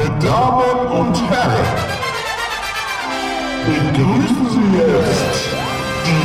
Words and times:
Meine 0.00 0.18
Damen 0.18 0.88
und 0.88 1.30
Herren, 1.30 1.66
begrüßen 3.66 4.48
Sie 4.48 4.78
jetzt 4.78 5.44
die 6.06 6.24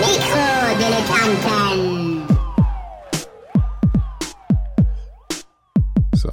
Mikrodilettanten. 0.00 2.26
So. 6.14 6.30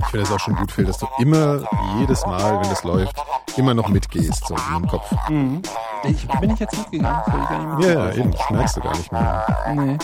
Ich 0.00 0.06
finde 0.10 0.26
es 0.26 0.32
auch 0.32 0.40
schon 0.40 0.56
gut, 0.56 0.72
Phil, 0.72 0.86
dass 0.86 0.98
du 0.98 1.06
immer, 1.20 1.60
jedes 2.00 2.26
Mal, 2.26 2.60
wenn 2.60 2.68
das 2.68 2.82
läuft, 2.82 3.14
immer 3.56 3.74
noch 3.74 3.86
mitgehst, 3.88 4.44
so 4.44 4.56
in 4.56 4.80
den 4.80 4.88
Kopf. 4.88 5.08
Mhm. 5.28 5.62
Ich, 6.04 6.26
bin 6.40 6.50
ich 6.50 6.58
jetzt 6.58 6.76
mitgegangen? 6.76 7.22
Ich 7.26 7.32
gar 7.32 7.76
nicht 7.76 7.86
Ja, 7.88 7.94
mehr 7.94 8.14
ja, 8.14 8.20
eben, 8.20 8.32
das 8.32 8.50
merkst 8.50 8.76
du 8.76 8.80
gar 8.80 8.96
nicht 8.96 9.12
mehr. 9.12 9.46
Nee. 9.74 9.98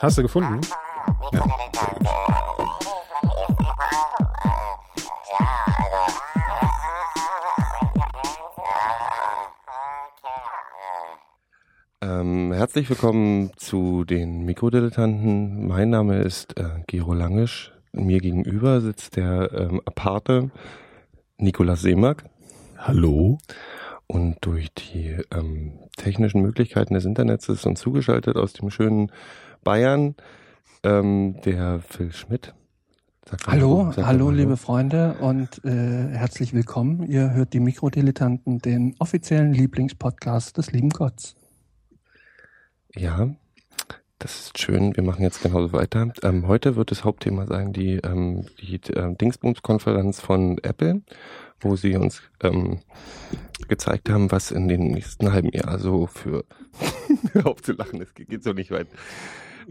Hast 0.00 0.18
du 0.18 0.22
gefunden? 0.22 0.60
Ja. 1.32 1.44
Ähm, 12.00 12.52
herzlich 12.52 12.88
willkommen 12.88 13.50
zu 13.56 14.04
den 14.04 14.44
Mikrodilettanten. 14.44 15.66
Mein 15.66 15.90
Name 15.90 16.22
ist 16.22 16.56
äh, 16.58 16.82
Gero 16.86 17.12
Langisch. 17.12 17.72
Mir 17.92 18.20
gegenüber 18.20 18.80
sitzt 18.80 19.16
der 19.16 19.50
ähm, 19.52 19.80
aparte 19.84 20.50
Nikolaus 21.38 21.82
Seemack. 21.82 22.24
Hallo? 22.78 23.38
Und 24.08 24.36
durch 24.40 24.72
die 24.72 25.16
ähm, 25.30 25.78
technischen 25.98 26.40
Möglichkeiten 26.40 26.94
des 26.94 27.04
Internets 27.04 27.48
ist 27.50 27.66
uns 27.66 27.78
zugeschaltet 27.78 28.36
aus 28.36 28.54
dem 28.54 28.70
schönen 28.70 29.12
Bayern 29.62 30.14
ähm, 30.82 31.36
der 31.44 31.80
Phil 31.80 32.12
Schmidt. 32.12 32.54
Sag 33.26 33.46
mal 33.46 33.52
Hallo, 33.52 33.92
hallo 33.98 34.30
liebe 34.30 34.56
Freunde 34.56 35.16
und 35.20 35.62
äh, 35.62 36.08
herzlich 36.08 36.54
willkommen. 36.54 37.02
Ihr 37.02 37.34
hört 37.34 37.52
die 37.52 37.60
Mikrodilettanten, 37.60 38.60
den 38.60 38.94
offiziellen 38.98 39.52
Lieblingspodcast 39.52 40.56
des 40.56 40.72
lieben 40.72 40.88
Gottes. 40.88 41.36
Ja, 42.94 43.28
das 44.18 44.40
ist 44.40 44.58
schön. 44.58 44.96
Wir 44.96 45.04
machen 45.04 45.22
jetzt 45.22 45.42
genauso 45.42 45.74
weiter. 45.74 46.12
Ähm, 46.22 46.48
heute 46.48 46.76
wird 46.76 46.90
das 46.90 47.04
Hauptthema 47.04 47.46
sein 47.46 47.74
die, 47.74 47.96
ähm, 47.96 48.46
die 48.58 48.76
äh, 48.94 49.14
Dingsbums-Konferenz 49.14 50.20
von 50.20 50.56
Apple, 50.62 51.02
wo 51.60 51.76
sie 51.76 51.96
uns 51.96 52.22
ähm, 52.42 52.80
gezeigt 53.68 54.08
haben, 54.10 54.30
was 54.30 54.50
in 54.50 54.68
den 54.68 54.88
nächsten 54.92 55.32
halben 55.32 55.50
Jahr 55.50 55.78
so 55.78 56.06
für 56.06 56.44
Hör 57.32 57.46
auf 57.46 57.62
zu 57.62 57.72
lachen, 57.72 58.00
es 58.00 58.14
geht 58.14 58.42
so 58.44 58.52
nicht 58.52 58.70
weit. 58.70 58.88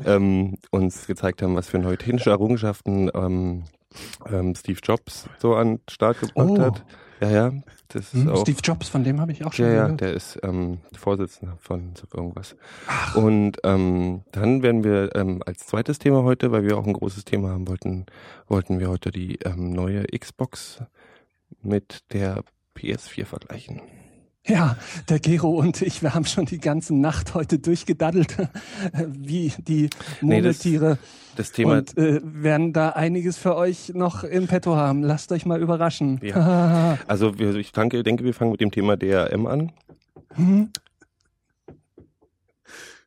Ähm, 0.05 0.57
uns 0.71 1.07
gezeigt 1.07 1.41
haben, 1.41 1.55
was 1.55 1.69
für 1.69 1.79
neue 1.79 1.97
technische 1.97 2.29
Errungenschaften 2.29 3.09
ähm, 3.15 3.63
ähm, 4.31 4.53
Steve 4.55 4.79
Jobs 4.83 5.27
so 5.39 5.55
an 5.55 5.79
Start 5.89 6.19
gebracht 6.19 6.49
Oh. 6.49 6.59
hat. 6.61 6.85
Ja, 7.19 7.31
ja, 7.31 7.53
das 7.87 8.13
ist 8.13 8.25
Hm? 8.25 8.29
auch 8.29 8.41
Steve 8.41 8.59
Jobs, 8.63 8.89
von 8.89 9.03
dem 9.03 9.19
habe 9.19 9.31
ich 9.31 9.43
auch 9.43 9.51
schon 9.51 9.65
ja, 9.65 9.71
ja, 9.71 9.83
gehört. 9.85 10.01
der 10.01 10.13
ist 10.13 10.37
ähm, 10.43 10.77
Vorsitzender 10.95 11.57
von 11.59 11.93
so 11.95 12.05
irgendwas. 12.15 12.55
Und 13.15 13.57
ähm, 13.63 14.21
dann 14.31 14.61
werden 14.61 14.83
wir 14.83 15.15
ähm, 15.15 15.41
als 15.43 15.65
zweites 15.65 15.97
Thema 15.97 16.21
heute, 16.21 16.51
weil 16.51 16.63
wir 16.63 16.77
auch 16.77 16.85
ein 16.85 16.93
großes 16.93 17.25
Thema 17.25 17.49
haben 17.49 17.67
wollten, 17.67 18.05
wollten 18.47 18.79
wir 18.79 18.89
heute 18.89 19.09
die 19.09 19.39
ähm, 19.45 19.71
neue 19.71 20.03
Xbox 20.15 20.83
mit 21.61 22.03
der 22.13 22.43
PS4 22.75 23.25
vergleichen. 23.25 23.81
Ja, 24.45 24.77
der 25.09 25.19
Gero 25.19 25.49
und 25.59 25.81
ich, 25.81 26.01
wir 26.01 26.13
haben 26.13 26.23
schon 26.25 26.45
die 26.45 26.59
ganze 26.59 26.95
Nacht 26.95 27.33
heute 27.33 27.59
durchgedaddelt, 27.59 28.37
wie 29.07 29.51
die 29.57 29.89
Nee, 30.21 30.41
das- 30.41 30.63
Murmeltiere 30.63 30.97
Das 31.35 31.51
Thema, 31.51 31.79
und 31.79 31.97
äh, 31.97 32.21
werden 32.23 32.71
da 32.71 32.89
einiges 32.91 33.37
für 33.37 33.55
euch 33.57 33.89
noch 33.93 34.23
in 34.23 34.47
petto 34.47 34.77
haben. 34.77 35.03
Lasst 35.03 35.33
euch 35.33 35.45
mal 35.45 35.61
überraschen. 35.61 36.21
also 37.07 37.37
wir, 37.37 37.55
ich 37.55 37.73
danke, 37.73 38.03
denke, 38.03 38.23
wir 38.23 38.33
fangen 38.33 38.51
mit 38.51 38.61
dem 38.61 38.71
Thema 38.71 38.95
DRM 38.95 39.47
an. 39.47 39.73
Hm? 40.35 40.69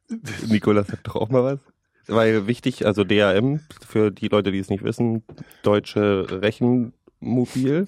Nikolas 0.48 0.88
sagt 0.88 1.06
doch 1.06 1.16
auch 1.16 1.30
mal 1.30 1.42
was. 1.44 1.58
Weil 2.06 2.46
wichtig, 2.46 2.86
also 2.86 3.04
DRM, 3.04 3.60
für 3.86 4.10
die 4.10 4.28
Leute, 4.28 4.50
die 4.50 4.58
es 4.58 4.68
nicht 4.68 4.82
wissen, 4.82 5.22
Deutsche 5.62 6.26
Rechenmobil, 6.42 7.86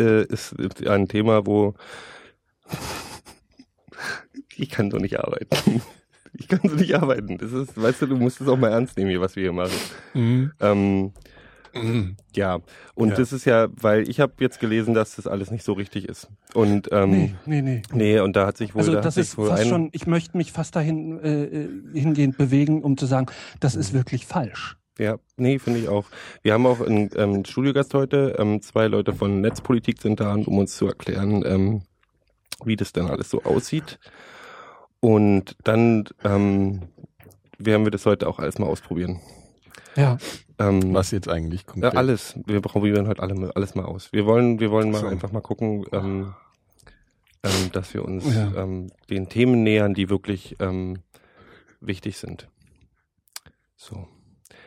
äh, 0.00 0.24
ist 0.24 0.54
ein 0.86 1.06
Thema, 1.08 1.46
wo 1.46 1.74
ich 4.56 4.70
kann 4.70 4.90
so 4.90 4.98
nicht 4.98 5.18
arbeiten. 5.20 5.82
Ich 6.32 6.46
kann 6.46 6.60
so 6.62 6.76
nicht 6.76 6.94
arbeiten. 6.94 7.38
Das 7.38 7.50
ist, 7.52 7.76
weißt 7.76 8.02
du, 8.02 8.06
du 8.06 8.16
musst 8.16 8.40
es 8.40 8.46
auch 8.46 8.56
mal 8.56 8.70
ernst 8.70 8.96
nehmen 8.96 9.10
hier, 9.10 9.20
was 9.20 9.34
wir 9.34 9.42
hier 9.42 9.52
machen. 9.52 9.74
Mhm. 10.14 10.52
Ähm, 10.60 11.12
Mhm. 11.74 12.16
ja, 12.36 12.60
und 12.94 13.10
Ja. 13.10 13.16
das 13.16 13.32
ist 13.32 13.44
ja, 13.46 13.66
weil 13.72 14.08
ich 14.08 14.20
habe 14.20 14.34
jetzt 14.38 14.60
gelesen, 14.60 14.94
dass 14.94 15.16
das 15.16 15.26
alles 15.26 15.50
nicht 15.50 15.64
so 15.64 15.72
richtig 15.72 16.08
ist. 16.08 16.28
Und 16.54 16.88
ähm, 16.92 17.10
Nee, 17.10 17.34
nee, 17.46 17.62
nee. 17.62 17.82
nee, 17.92 18.20
und 18.20 18.36
da 18.36 18.46
hat 18.46 18.56
sich 18.58 18.74
wohl, 18.74 18.80
Also 18.80 18.92
da 18.92 19.00
das 19.00 19.16
ist 19.16 19.34
fast 19.34 19.66
schon, 19.68 19.88
ich 19.92 20.06
möchte 20.06 20.36
mich 20.36 20.52
fast 20.52 20.76
dahin 20.76 21.18
äh, 21.20 21.44
äh, 21.44 21.68
hingehend 21.94 22.36
bewegen, 22.38 22.82
um 22.82 22.96
zu 22.96 23.06
sagen, 23.06 23.26
das 23.58 23.74
ist 23.74 23.92
wirklich 23.92 24.24
falsch. 24.26 24.76
Ja, 25.00 25.18
nee, 25.38 25.58
finde 25.58 25.80
ich 25.80 25.88
auch. 25.88 26.04
Wir 26.42 26.52
haben 26.52 26.66
auch 26.66 26.80
einen 26.82 27.08
ähm, 27.16 27.44
Studiogast 27.46 27.94
heute. 27.94 28.36
Ähm, 28.38 28.60
zwei 28.60 28.86
Leute 28.86 29.14
von 29.14 29.40
Netzpolitik 29.40 29.98
sind 30.02 30.20
da, 30.20 30.34
um 30.34 30.58
uns 30.58 30.76
zu 30.76 30.86
erklären, 30.86 31.42
ähm, 31.46 31.82
wie 32.64 32.76
das 32.76 32.92
dann 32.92 33.06
alles 33.08 33.30
so 33.30 33.42
aussieht. 33.42 33.98
Und 35.00 35.56
dann 35.64 36.04
ähm, 36.22 36.82
werden 37.58 37.86
wir 37.86 37.90
das 37.90 38.04
heute 38.04 38.28
auch 38.28 38.38
alles 38.38 38.58
mal 38.58 38.66
ausprobieren. 38.66 39.20
Ja. 39.96 40.18
Ähm, 40.58 40.92
Was 40.92 41.12
jetzt 41.12 41.30
eigentlich 41.30 41.62
Ja, 41.62 41.66
konkret? 41.72 41.96
alles. 41.96 42.38
Wir 42.44 42.60
probieren 42.60 43.08
heute 43.08 43.22
alle, 43.22 43.50
alles 43.56 43.74
mal 43.74 43.86
aus. 43.86 44.12
Wir 44.12 44.26
wollen, 44.26 44.60
wir 44.60 44.70
wollen 44.70 44.90
mal 44.90 45.00
So. 45.00 45.06
einfach 45.06 45.32
mal 45.32 45.40
gucken, 45.40 45.86
ähm, 45.92 46.34
ähm, 47.42 47.72
dass 47.72 47.94
wir 47.94 48.04
uns 48.04 48.34
Ja. 48.34 48.52
ähm, 48.54 48.90
den 49.08 49.30
Themen 49.30 49.62
nähern, 49.62 49.94
die 49.94 50.10
wirklich 50.10 50.56
ähm, 50.60 50.98
wichtig 51.80 52.18
sind. 52.18 52.50
So. 53.76 54.06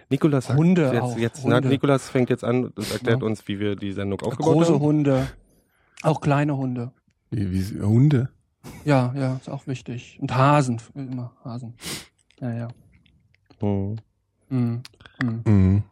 Nikolas 0.10 0.46
sagt 0.48 0.60
Hunde 0.60 0.92
jetzt, 0.92 1.02
auch, 1.02 1.18
jetzt 1.18 1.46
na, 1.46 1.56
Hunde. 1.58 1.70
Nikolas 1.70 2.10
fängt 2.10 2.30
jetzt 2.30 2.44
an 2.44 2.66
und 2.66 2.92
erklärt 2.92 3.22
Ja. 3.22 3.26
uns, 3.28 3.48
wie 3.48 3.60
wir 3.60 3.76
die 3.76 3.92
Sendung 3.92 4.20
aufgebaut 4.22 4.54
Große 4.54 4.74
haben. 4.74 4.82
Hunde, 4.82 5.28
auch 6.04 6.22
kleine 6.22 6.58
Hunde. 6.58 6.92
Wie, 7.32 7.52
wie, 7.52 7.82
Hunde? 7.82 8.30
Ja, 8.86 9.14
ja, 9.16 9.36
ist 9.36 9.50
auch 9.50 9.68
wichtig. 9.68 10.18
Und 10.22 10.36
Hasen, 10.36 10.80
immer 10.96 11.34
Hasen. 11.44 11.76
Ja, 12.40 12.54
ja. 12.54 12.68
Hm. 13.60 13.96
Mhm. 14.50 14.82
Mhm. 15.22 15.42
Mhm. 15.46 15.84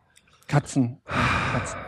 Katzen, 0.47 0.97
Katzen. 1.05 1.79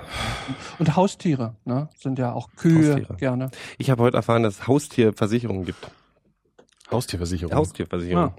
Und 0.79 0.95
Haustiere, 0.95 1.55
ne? 1.65 1.89
Sind 1.97 2.17
ja 2.19 2.31
auch 2.33 2.49
Kühe 2.55 2.93
Haustiere. 2.95 3.15
gerne. 3.17 3.51
Ich 3.77 3.89
habe 3.89 4.01
heute 4.03 4.17
erfahren, 4.17 4.43
dass 4.43 4.55
es 4.59 4.67
Haustierversicherungen 4.67 5.65
gibt. 5.65 5.89
Haustierversicherung. 6.91 7.53
Haustierversicherung. 7.55 8.33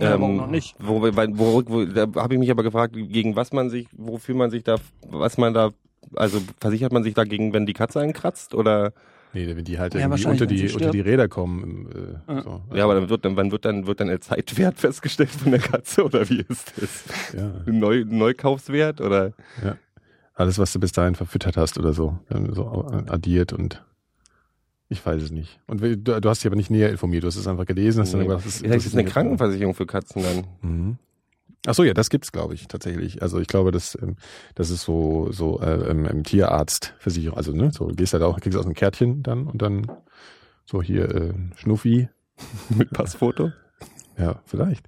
Ja, 0.00 0.14
Ähm, 0.14 0.22
aber 0.22 0.32
auch 0.32 0.36
noch 0.36 0.50
nicht. 0.50 0.74
Wo, 0.78 1.02
wo, 1.02 1.62
wo, 1.66 1.84
da 1.84 2.06
habe 2.16 2.34
ich 2.34 2.40
mich 2.40 2.50
aber 2.50 2.62
gefragt, 2.62 2.94
gegen 2.94 3.36
was 3.36 3.52
man 3.52 3.70
sich, 3.70 3.86
wofür 3.92 4.34
man 4.34 4.50
sich 4.50 4.64
da, 4.64 4.76
was 5.08 5.36
man 5.38 5.52
da, 5.54 5.70
also 6.16 6.40
versichert 6.60 6.92
man 6.92 7.02
sich 7.02 7.14
dagegen, 7.14 7.52
wenn 7.52 7.66
die 7.66 7.74
Katze 7.74 8.00
einen 8.00 8.12
kratzt 8.12 8.54
oder? 8.54 8.92
Nee, 9.32 9.46
wenn 9.54 9.64
die 9.64 9.78
halt 9.78 9.94
Ja, 9.94 10.00
irgendwie 10.00 10.24
unter 10.24 10.46
die, 10.46 10.72
unter 10.72 10.90
die. 10.90 11.00
Räder 11.00 11.28
kommen. 11.28 11.86
Äh, 12.28 12.32
Ja. 12.34 12.42
so. 12.42 12.62
Ja, 12.74 12.84
aber 12.84 12.94
dann 12.96 13.08
wird 13.10 13.24
dann, 13.24 13.36
wann 13.36 13.52
wird 13.52 13.64
dann, 13.64 13.86
wird 13.86 14.00
dann 14.00 14.08
der 14.08 14.20
Zeitwert 14.20 14.78
festgestellt 14.80 15.30
von 15.30 15.52
der 15.52 15.60
Katze 15.60 16.04
oder 16.04 16.28
wie 16.28 16.44
ist 16.48 16.72
das? 16.80 17.04
ja. 17.36 17.52
Ein 17.66 17.78
Neu, 17.78 18.04
Neukaufswert 18.08 19.00
oder? 19.00 19.32
Alles, 20.34 20.58
was 20.58 20.72
du 20.72 20.80
bis 20.80 20.92
dahin 20.92 21.14
verfüttert 21.14 21.56
hast 21.56 21.78
oder 21.78 21.92
so, 21.92 22.18
dann 22.30 22.52
so 22.54 22.86
addiert 23.08 23.52
und 23.52 23.84
ich 24.90 25.04
weiß 25.06 25.22
es 25.22 25.30
nicht. 25.30 25.58
Und 25.66 25.80
du, 25.80 25.96
du 25.96 26.28
hast 26.28 26.40
dich 26.40 26.46
aber 26.46 26.56
nicht 26.56 26.70
näher 26.70 26.90
informiert, 26.90 27.22
du 27.22 27.28
hast 27.28 27.36
es 27.36 27.46
einfach 27.46 27.64
gelesen, 27.64 28.02
hast 28.02 28.12
dann 28.12 28.20
Nee. 28.20 28.26
gedacht, 28.26 28.44
das 28.44 28.56
ist, 28.56 28.62
Ja, 28.66 28.74
das 28.74 28.84
ist 28.84 28.94
eine 28.94 29.04
Krankenversicherung 29.08 29.74
für 29.74 29.86
Katzen 29.86 30.22
dann. 30.22 30.46
Mhm. 30.60 30.98
Ach 31.66 31.74
so, 31.74 31.84
ja, 31.84 31.94
das 31.94 32.10
gibt's, 32.10 32.32
glaube 32.32 32.54
ich, 32.54 32.68
tatsächlich. 32.68 33.22
Also 33.22 33.38
ich 33.38 33.46
glaube, 33.46 33.70
das, 33.70 33.96
ähm, 34.00 34.16
das 34.54 34.70
ist 34.70 34.82
so 34.82 35.30
so 35.30 35.60
äh, 35.60 35.90
ähm, 35.90 36.06
ähm, 36.10 36.24
Tierarztversicherung. 36.24 37.36
Also 37.38 37.52
ne, 37.52 37.70
so 37.72 37.86
du 37.88 37.94
gehst 37.94 38.12
halt 38.12 38.22
auch, 38.22 38.40
kriegst 38.40 38.58
aus 38.58 38.64
einem 38.66 38.74
Kärtchen 38.74 39.22
dann 39.22 39.46
und 39.46 39.62
dann 39.62 39.86
so 40.66 40.82
hier 40.82 41.14
äh, 41.14 41.34
Schnuffi. 41.56 42.08
Mit 42.70 42.90
Passfoto? 42.90 43.52
Ja, 44.18 44.40
vielleicht. 44.46 44.86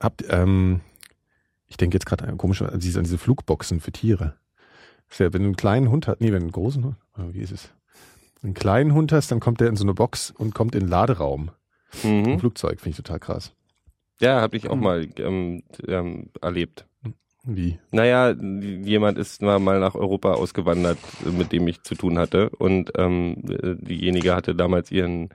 Habt 0.00 0.24
ähm, 0.30 0.80
ich 1.66 1.76
denke 1.76 1.94
jetzt 1.96 2.06
gerade 2.06 2.34
komisch 2.36 2.62
an 2.62 2.80
diese, 2.80 2.98
an 2.98 3.04
diese 3.04 3.18
Flugboxen 3.18 3.80
für 3.80 3.92
Tiere. 3.92 4.34
Ist 5.10 5.20
ja, 5.20 5.32
wenn 5.32 5.42
du 5.42 5.48
einen 5.48 5.56
kleinen 5.56 5.90
Hund 5.90 6.08
hast, 6.08 6.20
nee, 6.20 6.28
wenn 6.32 6.40
du 6.40 6.44
einen 6.46 6.52
großen 6.52 6.84
Hund, 6.84 6.96
wie 7.32 7.40
ist 7.40 7.52
es? 7.52 7.70
Einen 8.42 8.54
kleinen 8.54 8.94
Hund 8.94 9.12
hast, 9.12 9.30
dann 9.30 9.40
kommt 9.40 9.60
der 9.60 9.68
in 9.68 9.76
so 9.76 9.84
eine 9.84 9.94
Box 9.94 10.30
und 10.30 10.54
kommt 10.54 10.74
in 10.74 10.80
den 10.80 10.88
Laderaum. 10.88 11.50
Im 12.02 12.22
Mhm. 12.22 12.38
Flugzeug, 12.38 12.80
finde 12.80 12.90
ich 12.90 12.96
total 12.96 13.18
krass. 13.20 13.52
Ja, 14.20 14.40
habe 14.40 14.56
ich 14.56 14.68
auch 14.70 14.76
Mhm. 14.76 14.82
mal 14.82 15.08
ähm, 15.18 15.62
ähm, 15.86 16.30
erlebt. 16.40 16.86
Wie? 17.44 17.78
Naja, 17.90 18.30
jemand 18.32 19.16
ist 19.18 19.40
mal 19.40 19.58
mal 19.58 19.80
nach 19.80 19.94
Europa 19.94 20.34
ausgewandert, 20.34 20.98
mit 21.24 21.52
dem 21.52 21.66
ich 21.68 21.82
zu 21.82 21.94
tun 21.94 22.18
hatte. 22.18 22.50
Und 22.50 22.92
ähm, 22.96 23.36
äh, 23.48 23.76
diejenige 23.76 24.34
hatte 24.34 24.54
damals 24.54 24.92
ihren 24.92 25.30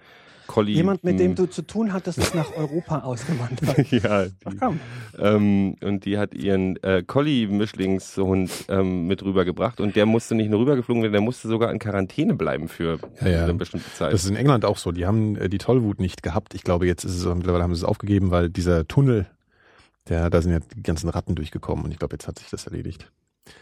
Collie. 0.47 0.75
Jemand, 0.75 1.03
mit 1.03 1.19
dem 1.19 1.31
m, 1.31 1.35
du 1.35 1.45
zu 1.47 1.61
tun 1.63 1.91
hattest, 1.93 2.17
ist 2.19 2.35
nach 2.35 2.51
Europa 2.55 2.99
ausgewandert. 3.03 3.91
ja, 3.91 4.27
Ach 4.45 4.51
die, 4.51 4.57
komm. 4.57 4.79
ähm, 5.17 5.75
und 5.81 6.05
die 6.05 6.17
hat 6.17 6.33
ihren 6.33 6.81
äh, 6.83 7.03
Collie-Mischlingshund 7.05 8.65
ähm, 8.69 9.07
mit 9.07 9.23
rübergebracht 9.23 9.79
und 9.79 9.95
der 9.95 10.05
musste 10.05 10.35
nicht 10.35 10.49
nur 10.49 10.59
rübergeflogen 10.59 11.01
werden, 11.03 11.13
der 11.13 11.21
musste 11.21 11.47
sogar 11.47 11.71
in 11.71 11.79
Quarantäne 11.79 12.35
bleiben 12.35 12.67
für 12.67 12.99
Ja, 13.21 13.27
ja. 13.27 13.43
eine 13.45 13.53
bestimmte 13.55 13.91
Zeit. 13.93 14.13
Das 14.13 14.23
ist 14.23 14.29
in 14.29 14.35
England 14.35 14.65
auch 14.65 14.77
so. 14.77 14.91
Die 14.91 15.05
haben 15.05 15.35
äh, 15.35 15.49
die 15.49 15.57
Tollwut 15.57 15.99
nicht 15.99 16.23
gehabt. 16.23 16.53
Ich 16.53 16.63
glaube, 16.63 16.85
jetzt 16.85 17.03
ist 17.03 17.15
es 17.15 17.25
mittlerweile 17.25 17.63
haben 17.63 17.73
sie 17.75 17.79
es 17.79 17.85
aufgegeben, 17.85 18.31
weil 18.31 18.49
dieser 18.49 18.87
Tunnel, 18.87 19.25
der, 20.09 20.29
da 20.29 20.41
sind 20.41 20.51
ja 20.51 20.59
die 20.75 20.83
ganzen 20.83 21.09
Ratten 21.09 21.35
durchgekommen 21.35 21.85
und 21.85 21.91
ich 21.91 21.99
glaube, 21.99 22.13
jetzt 22.15 22.27
hat 22.27 22.37
sich 22.39 22.49
das 22.49 22.65
erledigt. 22.67 23.11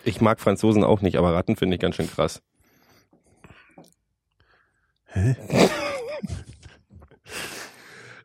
ich 0.04 0.20
mag 0.22 0.40
Franzosen 0.40 0.84
auch 0.84 1.02
nicht, 1.02 1.18
aber 1.18 1.34
Ratten 1.34 1.56
finde 1.56 1.76
ich 1.76 1.82
ganz 1.82 1.96
schön 1.96 2.10
krass. 2.10 2.42
Hä? 5.06 5.36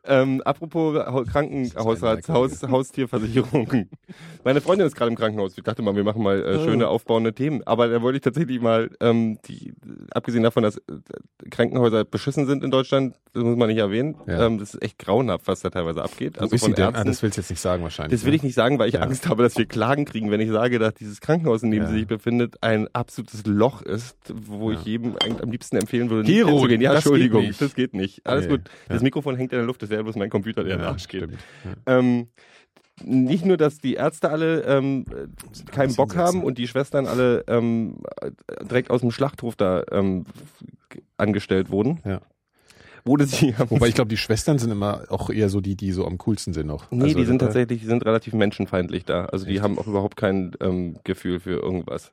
Ähm, 0.09 0.41
apropos 0.43 0.95
ist 0.97 1.77
Haus, 2.29 2.63
Haustierversicherung. 2.63 3.87
Meine 4.43 4.59
Freundin 4.61 4.87
ist 4.87 4.95
gerade 4.95 5.11
im 5.11 5.15
Krankenhaus. 5.17 5.57
Ich 5.57 5.63
dachte 5.63 5.81
mal, 5.81 5.95
wir 5.95 6.03
machen 6.03 6.23
mal 6.23 6.39
äh, 6.39 6.57
Oh. 6.59 6.63
schöne 6.65 6.87
aufbauende 6.87 7.33
Themen. 7.33 7.61
Aber 7.65 7.87
da 7.87 8.01
wollte 8.01 8.17
ich 8.17 8.23
tatsächlich 8.23 8.59
mal, 8.59 8.89
ähm, 8.99 9.37
die, 9.45 9.73
abgesehen 10.11 10.43
davon, 10.43 10.63
dass 10.63 10.77
äh, 10.77 10.81
Krankenhäuser 11.51 12.05
beschissen 12.05 12.47
sind 12.47 12.63
in 12.63 12.71
Deutschland, 12.71 13.15
das 13.33 13.43
muss 13.43 13.55
man 13.57 13.67
nicht 13.69 13.77
erwähnen. 13.77 14.15
Ja. 14.27 14.47
Ähm, 14.47 14.57
das 14.57 14.73
ist 14.73 14.81
echt 14.81 14.97
grauenhaft, 14.97 15.47
was 15.47 15.61
da 15.61 15.69
teilweise 15.69 16.01
abgeht. 16.03 16.37
Wo 16.37 16.41
Also 16.41 16.55
ist 16.55 16.63
von? 16.63 16.73
Ah, 16.75 16.79
Ärzten. 16.79 17.07
das 17.07 17.21
willst 17.23 17.37
du 17.37 17.41
jetzt 17.41 17.49
nicht 17.51 17.61
sagen 17.61 17.83
wahrscheinlich. 17.83 18.19
Das 18.19 18.25
will 18.25 18.33
ich 18.33 18.41
nicht 18.43 18.55
sagen, 18.55 18.79
weil 18.79 18.87
ich 18.89 18.95
Ja. 18.95 19.01
Angst 19.01 19.29
habe, 19.29 19.43
dass 19.43 19.57
wir 19.57 19.65
Klagen 19.67 20.05
kriegen, 20.05 20.31
wenn 20.31 20.41
ich 20.41 20.49
sage, 20.49 20.79
dass 20.79 20.95
dieses 20.95 21.21
Krankenhaus, 21.21 21.61
in 21.63 21.71
dem 21.71 21.83
Ja. 21.83 21.89
sie 21.89 21.95
sich 21.99 22.07
befindet, 22.07 22.55
ein 22.61 22.87
absolutes 22.93 23.45
Loch 23.45 23.81
ist, 23.83 24.17
wo 24.33 24.71
ich 24.71 24.83
jedem 24.85 25.15
am 25.41 25.51
liebsten 25.51 25.77
empfehlen 25.77 26.09
würde, 26.09 26.23
nicht 26.27 26.35
Gero, 26.35 26.49
hinzugehen. 26.51 26.81
Ja, 26.81 26.93
das 26.93 27.03
geht 27.03 27.11
Entschuldigung, 27.11 27.41
nicht. 27.45 27.61
das 27.61 27.75
geht 27.75 27.93
nicht. 27.93 28.25
Alles 28.25 28.45
Nee. 28.45 28.51
gut. 28.51 28.61
Das. 28.87 29.01
Mikrofon 29.03 29.35
hängt 29.35 29.51
in 29.53 29.59
der 29.59 29.65
Luft, 29.67 29.81
das 29.83 29.89
wäre 29.89 29.98
bloß 30.03 30.15
mein 30.15 30.29
Computer, 30.29 30.63
der 30.63 30.73
in 30.73 30.79
den 30.79 30.85
Ja, 30.85 30.91
Arsch 30.91 31.07
geht. 31.07 31.29
Ja. 31.29 31.99
Ähm, 31.99 32.27
nicht 33.03 33.45
nur, 33.45 33.57
dass 33.57 33.77
die 33.77 33.93
Ärzte 33.93 34.29
alle 34.29 34.63
ähm, 34.63 35.05
keinen 35.71 35.95
Bock 35.95 36.15
haben 36.15 36.43
und 36.43 36.57
die 36.57 36.67
Schwestern 36.67 37.07
alle 37.07 37.43
ähm, 37.47 38.03
direkt 38.61 38.91
aus 38.91 39.01
dem 39.01 39.11
Schlachthof 39.11 39.55
da 39.55 39.83
ähm, 39.91 40.25
angestellt 41.17 41.69
wurden. 41.69 41.99
Ja. 42.03 42.21
Wurde 43.09 43.25
sie 43.25 43.55
Wobei 43.69 43.87
ich 43.87 43.95
glaube, 43.95 44.09
die 44.09 44.17
Schwestern 44.17 44.59
sind 44.59 44.69
immer 44.69 45.05
auch 45.09 45.31
eher 45.31 45.49
so 45.49 45.61
die, 45.61 45.75
die 45.75 45.91
so 45.91 46.05
am 46.05 46.19
coolsten 46.19 46.53
sind 46.53 46.67
noch. 46.67 46.91
Nee, 46.91 47.05
Also, 47.05 47.17
die 47.17 47.25
sind 47.25 47.41
äh, 47.41 47.45
tatsächlich, 47.45 47.81
die 47.81 47.87
sind 47.87 48.05
relativ 48.05 48.33
menschenfeindlich 48.33 49.03
da. 49.03 49.25
Also 49.25 49.47
die 49.47 49.55
Echt? 49.55 49.63
haben 49.63 49.79
auch 49.79 49.87
überhaupt 49.87 50.15
kein 50.15 50.51
ähm, 50.61 50.97
Gefühl 51.03 51.39
für 51.39 51.59
irgendwas. 51.59 52.11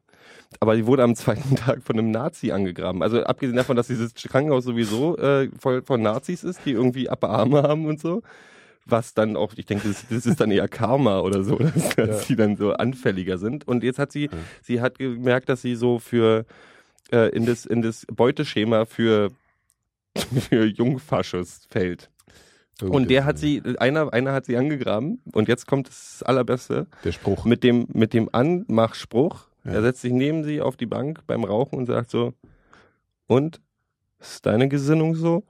Aber 0.58 0.74
die 0.74 0.86
wurde 0.86 1.02
am 1.02 1.14
zweiten 1.14 1.54
Tag 1.56 1.82
von 1.82 1.98
einem 1.98 2.10
Nazi 2.10 2.50
angegraben. 2.50 3.02
Also 3.02 3.22
abgesehen 3.24 3.56
davon, 3.56 3.76
dass 3.76 3.88
dieses 3.88 4.14
Krankenhaus 4.14 4.64
sowieso 4.64 5.18
äh, 5.18 5.50
voll 5.58 5.82
von 5.82 6.00
Nazis 6.00 6.44
ist, 6.44 6.60
die 6.64 6.72
irgendwie 6.72 7.10
Arme 7.10 7.62
haben 7.62 7.84
und 7.84 8.00
so. 8.00 8.22
Was 8.86 9.12
dann 9.12 9.36
auch, 9.36 9.52
ich 9.56 9.66
denke, 9.66 9.88
das, 9.88 10.06
das 10.08 10.24
ist 10.24 10.40
dann 10.40 10.50
eher 10.50 10.66
Karma 10.66 11.20
oder 11.20 11.44
so, 11.44 11.58
dass, 11.74 11.94
dass 11.96 12.26
die 12.26 12.36
dann 12.36 12.56
so 12.56 12.72
anfälliger 12.72 13.36
sind. 13.36 13.68
Und 13.68 13.84
jetzt 13.84 13.98
hat 13.98 14.12
sie, 14.12 14.30
sie 14.62 14.80
hat 14.80 14.98
gemerkt, 14.98 15.50
dass 15.50 15.60
sie 15.60 15.74
so 15.74 15.98
für 15.98 16.46
äh, 17.12 17.28
in 17.36 17.44
das 17.44 17.66
in 17.66 17.82
das 17.82 18.06
Beuteschema 18.06 18.86
für 18.86 19.30
für 20.50 20.64
Jungfaschos 20.64 21.66
fällt. 21.70 22.10
oh, 22.82 22.86
Und 22.86 23.10
der 23.10 23.24
hat 23.24 23.38
sie, 23.38 23.62
einer, 23.78 24.12
einer 24.12 24.32
hat 24.32 24.46
sie 24.46 24.56
angegraben 24.56 25.20
und 25.32 25.48
jetzt 25.48 25.66
kommt 25.66 25.88
das 25.88 26.22
Allerbeste. 26.22 26.86
Der 27.04 27.12
Spruch. 27.12 27.44
Mit 27.44 27.62
dem, 27.64 27.86
mit 27.92 28.12
dem 28.14 28.28
Anmachspruch. 28.32 29.48
Ja. 29.64 29.72
Er 29.72 29.82
setzt 29.82 30.02
sich 30.02 30.12
neben 30.12 30.44
sie 30.44 30.60
auf 30.60 30.76
die 30.76 30.86
Bank 30.86 31.26
beim 31.26 31.44
Rauchen 31.44 31.78
und 31.78 31.86
sagt 31.86 32.10
so, 32.10 32.34
und? 33.26 33.60
Ist 34.18 34.46
deine 34.46 34.68
Gesinnung 34.68 35.14
so? 35.14 35.44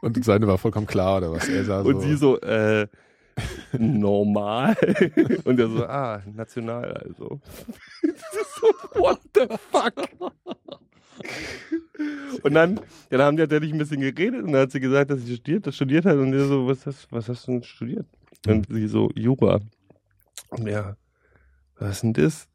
Und 0.00 0.24
seine 0.24 0.48
war 0.48 0.58
vollkommen 0.58 0.86
klar, 0.86 1.18
oder 1.18 1.32
was? 1.32 1.48
Er 1.48 1.64
sah 1.64 1.80
Und 1.82 1.94
so, 1.94 2.00
sie 2.00 2.16
so, 2.16 2.40
äh, 2.40 2.88
normal. 3.78 4.76
und 5.44 5.60
er 5.60 5.68
so, 5.68 5.86
ah, 5.86 6.22
national 6.26 6.92
also. 6.92 7.40
Das 8.02 8.40
ist 8.40 8.54
so, 8.56 9.00
what 9.00 9.20
the 9.34 9.46
fuck? 9.70 9.94
Und 12.42 12.54
dann, 12.54 12.76
ja, 13.10 13.18
dann 13.18 13.22
haben 13.22 13.36
die 13.36 13.42
tatsächlich 13.42 13.72
ein 13.72 13.78
bisschen 13.78 14.00
geredet 14.00 14.42
und 14.42 14.52
dann 14.52 14.62
hat 14.62 14.72
sie 14.72 14.80
gesagt, 14.80 15.10
dass 15.10 15.20
sie 15.20 15.36
studiert, 15.36 15.72
studiert 15.74 16.06
hat 16.06 16.16
und 16.16 16.32
er 16.32 16.46
so, 16.46 16.66
was 16.66 16.86
hast, 16.86 17.06
was 17.10 17.28
hast 17.28 17.46
du 17.46 17.52
denn 17.52 17.62
studiert? 17.62 18.06
Und 18.46 18.66
sie 18.68 18.86
so, 18.88 19.10
Jura. 19.14 19.60
Und 20.48 20.66
er, 20.66 20.96
was 21.78 21.96
ist 21.96 22.02
denn 22.02 22.12
das? 22.14 22.48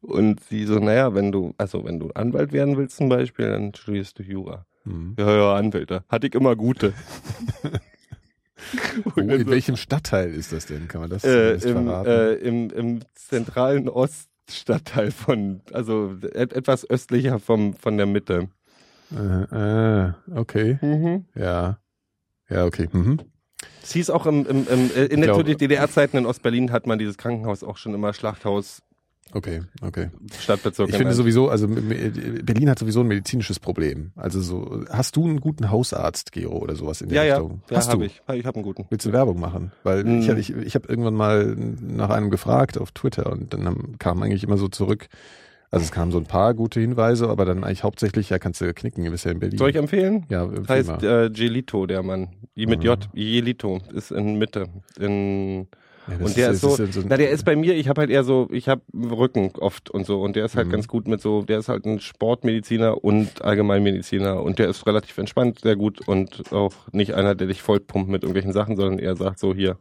Und 0.00 0.40
sie 0.44 0.64
so, 0.64 0.78
naja, 0.78 1.14
wenn 1.14 1.32
du, 1.32 1.54
also 1.58 1.84
wenn 1.84 1.98
du 1.98 2.10
Anwalt 2.12 2.52
werden 2.52 2.76
willst 2.76 2.96
zum 2.96 3.08
Beispiel, 3.08 3.50
dann 3.50 3.74
studierst 3.74 4.18
du 4.18 4.22
Jura. 4.22 4.64
Mhm. 4.84 5.16
Ja, 5.18 5.36
ja, 5.36 5.54
Anwälte. 5.54 6.04
Hatte 6.08 6.28
ich 6.28 6.34
immer 6.34 6.56
gute. 6.56 6.94
Dann 9.16 9.30
in 9.30 9.44
so, 9.46 9.50
welchem 9.50 9.76
Stadtteil 9.76 10.32
ist 10.34 10.52
das 10.52 10.66
denn? 10.66 10.86
Kann 10.86 11.00
man 11.00 11.10
das 11.10 11.24
äh, 11.24 11.54
im, 11.54 11.60
verraten? 11.60 12.08
äh, 12.08 12.34
im, 12.34 12.70
im 12.70 13.00
zentralen 13.14 13.88
Oststadtteil 14.48 15.10
von, 15.10 15.60
also 15.72 16.16
et, 16.34 16.52
etwas 16.52 16.88
östlicher 16.88 17.38
vom, 17.38 17.74
von 17.74 17.96
der 17.96 18.06
Mitte. 18.06 18.48
Äh, 19.12 20.06
äh, 20.06 20.12
okay. 20.34 21.22
Ja. 21.34 21.78
Ja, 22.48 22.64
okay. 22.64 22.88
Mhm. 22.90 23.20
Es 23.82 23.92
hieß 23.92 24.10
auch 24.10 24.26
im, 24.26 24.46
im, 24.46 24.66
im, 24.68 24.90
äh, 24.94 25.06
in 25.06 25.20
der 25.20 25.42
DDR-Zeiten 25.42 26.16
in 26.16 26.26
Ostberlin 26.26 26.72
hat 26.72 26.86
man 26.86 26.98
dieses 26.98 27.16
Krankenhaus 27.16 27.62
auch 27.62 27.76
schon 27.76 27.94
immer 27.94 28.12
Schlachthaus 28.12 28.82
Okay, 29.32 29.60
okay. 29.82 30.08
Stadtbezirk 30.40 30.88
Ich 30.88 30.96
finde 30.96 31.14
sowieso, 31.14 31.48
also 31.48 31.68
Berlin 31.68 32.68
hat 32.70 32.78
sowieso 32.78 33.00
ein 33.00 33.06
medizinisches 33.06 33.60
Problem. 33.60 34.10
Also 34.16 34.40
so, 34.40 34.84
hast 34.90 35.14
du 35.16 35.24
einen 35.24 35.40
guten 35.40 35.70
Hausarzt, 35.70 36.32
Gero, 36.32 36.58
oder 36.58 36.74
sowas 36.74 37.00
in 37.00 37.08
der 37.10 37.18
ja, 37.18 37.24
ja, 37.24 37.34
Richtung? 37.36 37.62
ja, 37.70 37.76
hast 37.76 37.88
habe 37.90 37.98
du? 38.00 38.04
ich. 38.06 38.22
Ich 38.34 38.46
habe 38.46 38.56
einen 38.56 38.64
guten. 38.64 38.86
Willst 38.90 39.06
du 39.06 39.12
Werbung 39.12 39.38
machen? 39.38 39.72
Weil 39.84 40.02
Hm. 40.04 40.20
ich, 40.20 40.28
ich, 40.50 40.56
ich 40.56 40.74
habe 40.74 40.88
irgendwann 40.88 41.14
mal 41.14 41.54
nach 41.56 42.10
einem 42.10 42.30
gefragt 42.30 42.76
auf 42.78 42.90
Twitter 42.92 43.30
und 43.30 43.54
dann 43.54 43.98
kam 43.98 44.22
eigentlich 44.22 44.42
immer 44.44 44.56
so 44.56 44.68
zurück, 44.68 45.08
also 45.72 45.84
es 45.84 45.92
kamen 45.92 46.10
so 46.10 46.18
ein 46.18 46.24
paar 46.24 46.54
gute 46.54 46.80
Hinweise, 46.80 47.28
aber 47.28 47.44
dann 47.44 47.62
eigentlich 47.62 47.84
hauptsächlich, 47.84 48.30
ja, 48.30 48.40
kannst 48.40 48.60
du 48.60 48.74
knicken, 48.74 49.04
du 49.04 49.10
bist 49.12 49.24
ja 49.24 49.30
in 49.30 49.38
Berlin. 49.38 49.56
Soll 49.58 49.70
ich 49.70 49.76
empfehlen? 49.76 50.26
ja, 50.28 50.44
Das 50.44 50.56
empfehl 50.58 50.76
heißt 50.76 50.88
mal. 51.02 51.26
äh, 51.26 51.30
Gelito, 51.30 51.86
der 51.86 52.02
Mann. 52.02 52.30
I 52.56 52.66
mit 52.66 52.80
Mhm. 52.80 52.86
J. 52.86 53.08
Gelito 53.14 53.80
ist 53.94 54.10
in 54.10 54.36
Mitte. 54.38 54.66
In 54.98 55.68
ja, 56.08 56.16
und 56.24 56.36
der 56.36 56.50
ist 56.50 56.60
so, 56.62 56.76
das 56.76 56.98
na 57.08 57.16
der 57.16 57.30
ist 57.30 57.44
bei 57.44 57.54
mir, 57.56 57.74
ich 57.76 57.88
habe 57.88 58.00
halt 58.00 58.10
eher 58.10 58.24
so, 58.24 58.48
ich 58.50 58.68
habe 58.68 58.82
Rücken 58.94 59.52
oft 59.58 59.90
und 59.90 60.06
so 60.06 60.22
und 60.22 60.34
der 60.36 60.44
ist 60.44 60.56
halt 60.56 60.66
Mhm. 60.68 60.72
ganz 60.72 60.88
gut 60.88 61.06
mit 61.06 61.20
so, 61.20 61.42
der 61.42 61.58
ist 61.58 61.68
halt 61.68 61.84
ein 61.84 62.00
Sportmediziner 62.00 63.04
und 63.04 63.42
Allgemeinmediziner 63.42 64.42
und 64.42 64.58
der 64.58 64.68
ist 64.68 64.86
relativ 64.86 65.18
entspannt, 65.18 65.60
sehr 65.60 65.76
gut 65.76 66.06
und 66.08 66.52
auch 66.52 66.72
nicht 66.92 67.14
einer, 67.14 67.34
der 67.34 67.46
dich 67.46 67.62
vollpumpt 67.62 68.08
mit 68.10 68.22
irgendwelchen 68.22 68.52
Sachen, 68.52 68.76
sondern 68.76 68.98
eher 68.98 69.14
sagt 69.16 69.38
so 69.38 69.54
hier. 69.54 69.78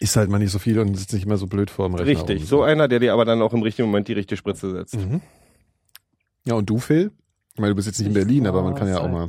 ist 0.00 0.16
halt 0.16 0.30
mal 0.30 0.38
nicht 0.38 0.52
so 0.52 0.58
viel 0.58 0.78
und 0.78 0.94
sitzt 0.96 1.12
nicht 1.12 1.24
immer 1.26 1.36
so 1.38 1.46
blöd 1.46 1.70
vor 1.70 1.88
dem 1.88 1.94
Rechner. 1.96 2.10
Richtig, 2.28 2.46
so 2.48 2.62
einer, 2.62 2.88
der 2.88 3.00
dir 3.00 3.12
aber 3.12 3.24
dann 3.24 3.42
auch 3.42 3.52
im 3.54 3.62
richtigen 3.62 3.88
Moment 3.88 4.06
die 4.08 4.12
richtige 4.12 4.36
Spritze 4.36 4.70
setzt. 4.70 4.96
Mhm. 4.96 5.20
Ja, 6.44 6.54
und 6.54 6.68
du, 6.70 6.78
Phil? 6.78 7.10
Ich 7.54 7.60
meine, 7.60 7.72
du 7.72 7.76
bist 7.76 7.88
jetzt 7.88 7.98
nicht 7.98 8.06
in 8.08 8.14
Berlin, 8.14 8.46
aber 8.46 8.62
man 8.62 8.74
kann 8.76 8.86
ja 8.88 9.00
auch 9.00 9.08
mal. 9.10 9.28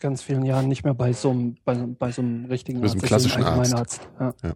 Ganz 0.00 0.22
vielen 0.22 0.44
Jahren 0.44 0.68
nicht 0.68 0.84
mehr 0.84 0.94
bei 0.94 1.12
so 1.12 1.30
einem, 1.30 1.56
bei, 1.64 1.74
so- 1.74 1.96
bei 1.98 2.12
so 2.12 2.22
einem 2.22 2.44
richtigen 2.44 2.80
Arzt, 2.82 3.02
klassischen 3.02 3.42
einem 3.42 3.58
Arzt. 3.58 3.74
Allgemeinarzt. 3.74 4.08
Ja. 4.20 4.48
Ja. 4.50 4.54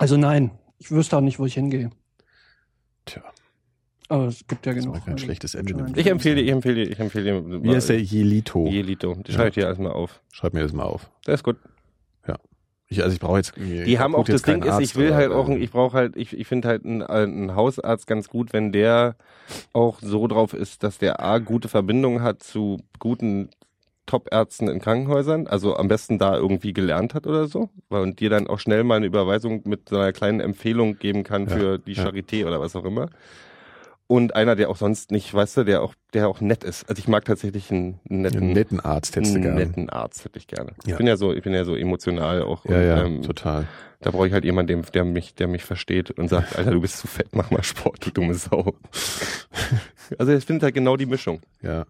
Also 0.00 0.16
nein, 0.16 0.50
ich 0.78 0.90
wüsste 0.90 1.16
auch 1.18 1.20
nicht, 1.20 1.38
wo 1.38 1.44
ich 1.44 1.54
hingehe. 1.54 1.90
Tja, 3.04 3.22
Aber 4.08 4.24
es 4.28 4.46
gibt 4.46 4.64
ja 4.64 4.72
das 4.72 4.82
genug. 4.82 4.96
war 4.96 5.04
kein 5.04 5.18
schlechtes 5.18 5.54
Ende. 5.54 5.72
schon 5.72 5.92
Ich 5.94 6.06
empfehle 6.06 6.36
dir, 6.36 6.42
ich 6.42 6.50
empfehle 6.50 6.74
dir, 6.86 6.90
ich 6.90 6.98
empfehle 6.98 7.42
dir. 7.42 7.62
Wie 7.62 7.74
heißt 7.74 7.90
der 7.90 8.00
Jelito? 8.00 8.64
Gelito. 8.64 9.14
Die 9.26 9.32
schreibe 9.32 9.48
ich 9.50 9.54
dir 9.56 9.64
erstmal 9.66 9.92
auf. 9.92 10.22
Schreib 10.32 10.54
mir 10.54 10.62
das 10.62 10.72
mal 10.72 10.84
auf. 10.84 11.10
Der 11.26 11.34
ist 11.34 11.44
gut. 11.44 11.56
Ich, 12.92 13.04
also 13.04 13.14
ich 13.14 13.20
brauche 13.20 13.36
jetzt. 13.36 13.52
Die 13.56 14.00
haben 14.00 14.16
auch 14.16 14.24
das 14.24 14.42
Ding 14.42 14.62
ist, 14.62 14.66
ich 14.66 14.72
Arzt 14.72 14.96
will 14.96 15.08
oder- 15.10 15.16
halt 15.16 15.30
auch, 15.30 15.48
ich 15.48 15.70
brauche 15.70 15.96
halt, 15.96 16.16
ich, 16.16 16.36
ich 16.36 16.48
finde 16.48 16.66
halt 16.66 16.84
einen, 16.84 17.02
einen 17.04 17.54
Hausarzt 17.54 18.08
ganz 18.08 18.28
gut, 18.28 18.52
wenn 18.52 18.72
der 18.72 19.14
auch 19.72 20.00
so 20.00 20.26
drauf 20.26 20.54
ist, 20.54 20.82
dass 20.82 20.98
der 20.98 21.20
A 21.20 21.38
gute 21.38 21.68
Verbindungen 21.68 22.20
hat 22.20 22.42
zu 22.42 22.78
guten 22.98 23.50
Top-Ärzten 24.10 24.68
in 24.68 24.80
Krankenhäusern, 24.80 25.46
also 25.46 25.76
am 25.76 25.86
besten 25.86 26.18
da 26.18 26.36
irgendwie 26.36 26.72
gelernt 26.72 27.14
hat 27.14 27.28
oder 27.28 27.46
so, 27.46 27.70
weil 27.88 28.02
und 28.02 28.18
dir 28.18 28.28
dann 28.28 28.48
auch 28.48 28.58
schnell 28.58 28.82
mal 28.82 28.96
eine 28.96 29.06
Überweisung 29.06 29.62
mit 29.66 29.88
so 29.88 29.96
einer 29.98 30.12
kleinen 30.12 30.40
Empfehlung 30.40 30.98
geben 30.98 31.22
kann 31.22 31.46
Ja, 31.48 31.56
für 31.56 31.78
die 31.78 31.92
ja. 31.92 32.04
Charité 32.04 32.44
oder 32.44 32.60
was 32.60 32.74
auch 32.74 32.84
immer. 32.84 33.08
Und 34.08 34.34
einer, 34.34 34.56
der 34.56 34.68
auch 34.70 34.76
sonst 34.76 35.12
nicht, 35.12 35.32
weißt 35.32 35.58
du, 35.58 35.64
der 35.64 35.82
auch, 35.82 35.94
der 36.14 36.28
auch 36.28 36.40
nett 36.40 36.64
ist. 36.64 36.88
Also 36.90 36.98
ich 36.98 37.06
mag 37.06 37.24
tatsächlich 37.24 37.70
einen 37.70 38.00
netten, 38.08 38.42
Einen 38.42 38.52
netten 38.54 38.80
Arzt 38.80 39.14
hättest 39.14 39.34
du 39.34 39.36
einen 39.36 39.44
gerne. 39.44 39.60
netten 39.64 39.88
Arzt 39.90 40.24
hätte 40.24 40.36
ich 40.40 40.48
gerne. 40.48 40.72
Ja. 40.84 40.92
Ich 40.92 40.96
bin 40.96 41.06
ja 41.06 41.16
so, 41.16 41.32
ich 41.32 41.44
bin 41.44 41.54
ja 41.54 41.64
so 41.64 41.76
emotional 41.76 42.42
auch. 42.42 42.64
Ja, 42.64 42.74
und, 42.76 42.82
ja, 42.84 43.04
ähm, 43.04 43.22
total. 43.22 43.68
da 44.00 44.10
brauche 44.10 44.26
ich 44.26 44.32
halt 44.32 44.44
jemanden, 44.44 44.82
der, 44.82 44.90
der 44.90 45.04
mich, 45.04 45.36
der 45.36 45.46
mich 45.46 45.62
versteht 45.62 46.10
und 46.10 46.26
sagt, 46.28 46.56
Alter, 46.58 46.72
du 46.72 46.80
bist 46.80 46.98
zu 46.98 47.06
fett, 47.06 47.28
mach 47.36 47.52
mal 47.52 47.62
Sport, 47.62 48.04
du 48.04 48.10
dumme 48.10 48.34
Sau. 48.34 48.74
Also 50.18 50.32
ich 50.32 50.44
finde 50.44 50.64
halt 50.64 50.74
genau 50.74 50.96
die 50.96 51.06
Mischung. 51.06 51.40
Ja. 51.62 51.86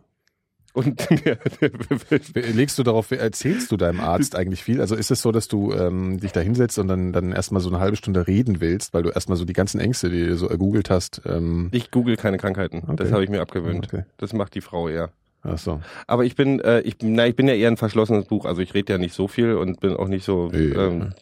Und 0.72 1.08
Legst 2.34 2.78
du 2.78 2.82
darauf, 2.82 3.10
erzählst 3.10 3.72
du 3.72 3.76
deinem 3.76 4.00
Arzt 4.00 4.36
eigentlich 4.36 4.62
viel? 4.62 4.80
Also 4.80 4.94
ist 4.94 5.10
es 5.10 5.20
so, 5.22 5.32
dass 5.32 5.48
du 5.48 5.72
ähm, 5.72 6.20
dich 6.20 6.32
da 6.32 6.40
hinsetzt 6.40 6.78
und 6.78 6.88
dann, 6.88 7.12
dann 7.12 7.32
erstmal 7.32 7.60
so 7.60 7.68
eine 7.70 7.80
halbe 7.80 7.96
Stunde 7.96 8.26
reden 8.26 8.60
willst, 8.60 8.94
weil 8.94 9.02
du 9.02 9.10
erstmal 9.10 9.36
so 9.36 9.44
die 9.44 9.52
ganzen 9.52 9.80
Ängste, 9.80 10.10
die 10.10 10.26
du 10.26 10.36
so 10.36 10.48
ergoogelt 10.48 10.90
hast, 10.90 11.22
ähm, 11.26 11.68
ich 11.72 11.90
google 11.90 12.16
keine 12.16 12.38
Krankheiten. 12.38 12.82
Das 12.96 13.06
Okay. 13.06 13.12
habe 13.12 13.24
ich 13.24 13.30
mir 13.30 13.40
abgewöhnt. 13.40 13.86
Okay. 13.92 14.04
Das 14.18 14.32
macht 14.32 14.54
die 14.54 14.60
Frau 14.60 14.88
eher. 14.88 15.10
Ach 15.42 15.58
so. 15.58 15.80
Aber 16.06 16.24
ich 16.24 16.36
bin, 16.36 16.60
äh, 16.60 16.80
ich, 16.82 16.98
bin- 16.98 17.14
na, 17.14 17.26
ich 17.26 17.34
bin 17.34 17.48
ja 17.48 17.54
eher 17.54 17.68
ein 17.70 17.76
verschlossenes 17.78 18.26
Buch. 18.26 18.44
Also 18.44 18.60
ich 18.60 18.74
rede 18.74 18.92
ja 18.92 18.98
nicht 18.98 19.14
so 19.14 19.26
viel 19.26 19.54
und 19.54 19.80
bin 19.80 19.94
auch 19.96 20.08
nicht 20.08 20.24
so, 20.24 20.50
Nee, 20.52 20.58
ähm, 20.68 21.12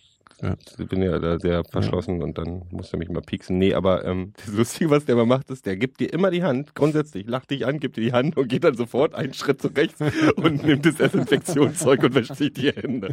ja. 0.42 0.56
ich 0.78 0.88
bin 0.88 1.02
ja 1.02 1.18
da 1.18 1.38
sehr 1.38 1.64
verschlossen 1.64 2.22
und 2.22 2.38
dann 2.38 2.62
muss 2.70 2.92
er 2.92 2.98
mich 2.98 3.08
mal 3.08 3.22
pieksen. 3.22 3.58
Nee, 3.58 3.74
aber 3.74 4.04
ähm, 4.04 4.32
das 4.46 4.54
Lustige, 4.54 4.90
was 4.90 5.04
der 5.04 5.16
mal 5.16 5.26
macht, 5.26 5.50
ist, 5.50 5.66
der 5.66 5.76
gibt 5.76 6.00
dir 6.00 6.12
immer 6.12 6.30
die 6.30 6.42
Hand, 6.42 6.74
grundsätzlich, 6.74 7.26
lacht 7.26 7.50
dich 7.50 7.66
an, 7.66 7.80
gibt 7.80 7.96
dir 7.96 8.02
die 8.02 8.12
Hand 8.12 8.36
und 8.36 8.48
geht 8.48 8.64
dann 8.64 8.76
sofort 8.76 9.14
einen 9.14 9.34
Schritt 9.34 9.60
zu 9.60 9.68
rechts 9.68 10.00
und 10.36 10.64
nimmt 10.64 10.86
das 10.86 10.96
Desinfektionszeug 10.96 12.02
und 12.04 12.14
wäscht 12.14 12.34
sich 12.36 12.52
die 12.52 12.70
Hände. 12.70 13.12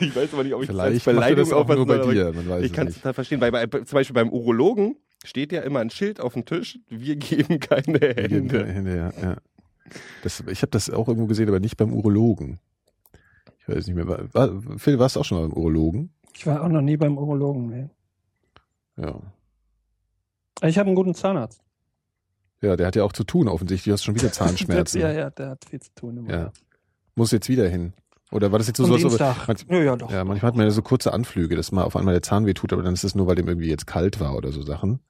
ich 0.00 0.14
weiß 0.14 0.32
aber 0.34 0.44
nicht, 0.44 0.54
ob 0.54 0.62
ich 0.62 0.68
das 0.68 0.78
als 0.78 1.02
Vielleicht 1.02 1.06
macht 1.06 1.06
er 1.06 1.12
Beleidigung 1.14 1.50
das 1.50 1.52
auch 1.52 1.68
nur 1.68 1.86
bei 1.86 1.98
dir, 1.98 2.32
man 2.32 2.48
weiß 2.48 2.64
ich 2.64 2.72
kann 2.72 2.86
es 2.86 2.94
total 2.94 3.14
verstehen, 3.14 3.40
weil 3.40 3.50
bei, 3.50 3.66
zum 3.66 3.96
Beispiel 3.96 4.14
beim 4.14 4.30
Urologen 4.30 4.96
steht 5.24 5.52
ja 5.52 5.62
immer 5.62 5.80
ein 5.80 5.90
Schild 5.90 6.20
auf 6.20 6.34
dem 6.34 6.44
Tisch, 6.44 6.78
wir 6.88 7.16
geben 7.16 7.60
keine 7.60 7.98
Hände. 7.98 8.66
Hände, 8.66 8.96
ja, 8.96 9.12
ja. 9.20 9.36
Das, 10.22 10.42
ich 10.50 10.62
habe 10.62 10.70
das 10.70 10.90
auch 10.90 11.08
irgendwo 11.08 11.26
gesehen, 11.26 11.48
aber 11.48 11.60
nicht 11.60 11.76
beim 11.76 11.92
Urologen. 11.92 12.58
Ich 13.66 13.74
weiß 13.74 13.86
nicht 13.86 13.96
mehr. 13.96 14.06
War, 14.34 14.50
Phil, 14.78 14.98
warst 14.98 15.16
du 15.16 15.20
auch 15.20 15.24
schon 15.24 15.38
mal 15.38 15.48
beim 15.48 15.56
Urologen? 15.56 16.12
Ich 16.34 16.46
war 16.46 16.62
auch 16.62 16.68
noch 16.68 16.80
nie 16.82 16.96
beim 16.96 17.16
Urologen. 17.16 17.66
Nee. 17.68 17.88
Ja. 18.96 19.20
Ich 20.62 20.78
habe 20.78 20.86
einen 20.88 20.96
guten 20.96 21.14
Zahnarzt. 21.14 21.60
Ja, 22.60 22.76
der 22.76 22.86
hat 22.86 22.96
ja 22.96 23.04
auch 23.04 23.12
zu 23.12 23.24
tun 23.24 23.48
offensichtlich. 23.48 23.84
Du 23.90 23.92
hast 23.92 24.04
schon 24.04 24.14
wieder 24.14 24.32
Zahnschmerzen. 24.32 25.00
ja, 25.00 25.12
ja, 25.12 25.30
der 25.30 25.50
hat 25.50 25.64
viel 25.64 25.80
zu 25.80 25.90
tun. 25.94 26.18
Immer. 26.18 26.30
Ja. 26.30 26.52
Muss 27.14 27.30
jetzt 27.32 27.48
wieder 27.48 27.68
hin. 27.68 27.92
Oder 28.32 28.50
war 28.50 28.58
das 28.58 28.66
jetzt 28.68 28.78
so 28.78 28.84
sowas? 28.86 29.00
Dienstag. 29.00 29.46
manch- 29.48 29.66
Ja, 29.70 29.78
ja, 29.82 29.96
doch. 29.96 30.10
Ja, 30.10 30.24
manchmal 30.24 30.48
hat 30.48 30.56
man 30.56 30.66
ja 30.66 30.70
so 30.70 30.82
kurze 30.82 31.12
Anflüge, 31.12 31.56
dass 31.56 31.70
mal 31.72 31.84
auf 31.84 31.94
einmal 31.96 32.14
der 32.14 32.22
Zahn 32.22 32.46
weh 32.46 32.54
tut, 32.54 32.72
aber 32.72 32.82
dann 32.82 32.94
ist 32.94 33.04
es 33.04 33.14
nur, 33.14 33.26
weil 33.26 33.36
dem 33.36 33.46
irgendwie 33.48 33.68
jetzt 33.68 33.86
kalt 33.86 34.18
war 34.20 34.34
oder 34.36 34.50
so 34.50 34.62
Sachen. 34.62 35.00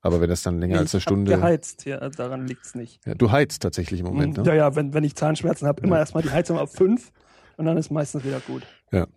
Aber 0.00 0.20
wenn 0.20 0.28
das 0.28 0.42
dann 0.42 0.58
länger 0.60 0.78
als 0.78 0.92
eine 0.94 0.98
ich 0.98 1.02
Stunde. 1.04 1.30
geheizt, 1.30 1.84
ja, 1.86 2.08
daran 2.10 2.46
liegt's 2.46 2.74
nicht. 2.74 3.00
Ja, 3.06 3.14
du 3.14 3.30
heizt 3.30 3.62
tatsächlich 3.62 4.00
im 4.00 4.06
Moment, 4.06 4.36
Ja, 4.38 4.42
ne? 4.42 4.56
ja, 4.56 4.76
wenn, 4.76 4.92
wenn 4.92 5.04
ich 5.04 5.14
Zahnschmerzen 5.14 5.66
habe, 5.68 5.82
immer 5.82 5.96
Ja. 5.96 6.00
erstmal 6.00 6.22
die 6.22 6.30
Heizung 6.30 6.58
auf 6.58 6.72
fünf 6.72 7.10
und 7.56 7.64
dann 7.66 7.76
ist 7.76 7.90
meistens 7.90 8.24
wieder 8.24 8.40
gut. 8.40 8.62
Das 8.90 9.08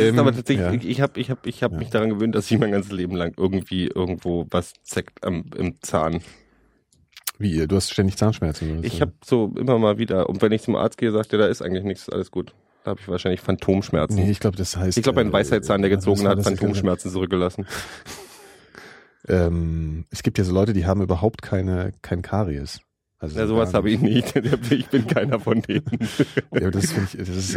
Ähm, 0.00 0.14
ist 0.14 0.18
aber 0.18 0.32
tatsächlich, 0.34 0.66
ja. 0.66 0.72
ich, 0.72 0.84
ich 0.88 1.00
habe 1.00 1.20
ich 1.20 1.30
hab, 1.30 1.46
ich 1.46 1.62
hab 1.62 1.72
Ja. 1.72 1.78
mich 1.78 1.90
daran 1.90 2.10
gewöhnt, 2.10 2.34
dass 2.34 2.50
ich 2.50 2.58
mein 2.58 2.72
ganzes 2.72 2.90
Leben 2.92 3.14
lang 3.14 3.34
irgendwie 3.36 3.86
irgendwo 3.86 4.46
was 4.50 4.72
zeckt 4.82 5.24
am, 5.24 5.44
im 5.56 5.80
Zahn. 5.80 6.22
Wie 7.38 7.52
ihr? 7.52 7.68
Du 7.68 7.76
hast 7.76 7.90
ständig 7.92 8.16
Zahnschmerzen. 8.16 8.78
oder 8.78 8.84
Ich 8.84 9.00
habe 9.00 9.12
so 9.24 9.52
immer 9.56 9.78
mal 9.78 9.98
wieder, 9.98 10.28
und 10.28 10.42
wenn 10.42 10.52
ich 10.52 10.62
zum 10.62 10.74
Arzt 10.74 10.98
gehe, 10.98 11.12
sagt 11.12 11.32
er, 11.32 11.38
da 11.38 11.46
ist 11.46 11.62
eigentlich 11.62 11.84
nichts, 11.84 12.08
alles 12.08 12.30
gut. 12.30 12.54
Da 12.82 12.90
habe 12.92 13.00
ich 13.00 13.08
wahrscheinlich 13.08 13.40
Phantomschmerzen. 13.40 14.16
Nee, 14.16 14.30
ich 14.30 14.40
glaube, 14.40 14.56
das 14.56 14.76
heißt. 14.76 14.96
ich 14.96 15.02
glaube, 15.04 15.20
ein 15.20 15.28
äh, 15.28 15.32
Weisheitszahn, 15.32 15.82
der 15.82 15.90
gezogen 15.90 16.24
war 16.24 16.30
hat? 16.36 16.42
Phantomschmerzen 16.42 17.10
zurückgelassen. 17.10 17.66
Ähm, 19.28 20.04
es 20.10 20.22
gibt 20.22 20.38
ja 20.38 20.44
so 20.44 20.52
Leute, 20.54 20.72
die 20.72 20.86
haben 20.86 21.02
überhaupt 21.02 21.42
keine, 21.42 21.92
kein 22.02 22.22
Karies. 22.22 22.80
Also 23.18 23.38
Ja, 23.38 23.46
sowas 23.46 23.72
habe 23.74 23.90
ich 23.90 24.00
nicht. 24.00 24.34
Ich 24.70 24.88
bin 24.88 25.06
keiner 25.06 25.40
von 25.40 25.62
denen. 25.62 25.84
Ja, 26.52 26.70
das 26.70 26.92
finde 26.92 27.08
ich, 27.12 27.18
das 27.18 27.28
ist, 27.28 27.54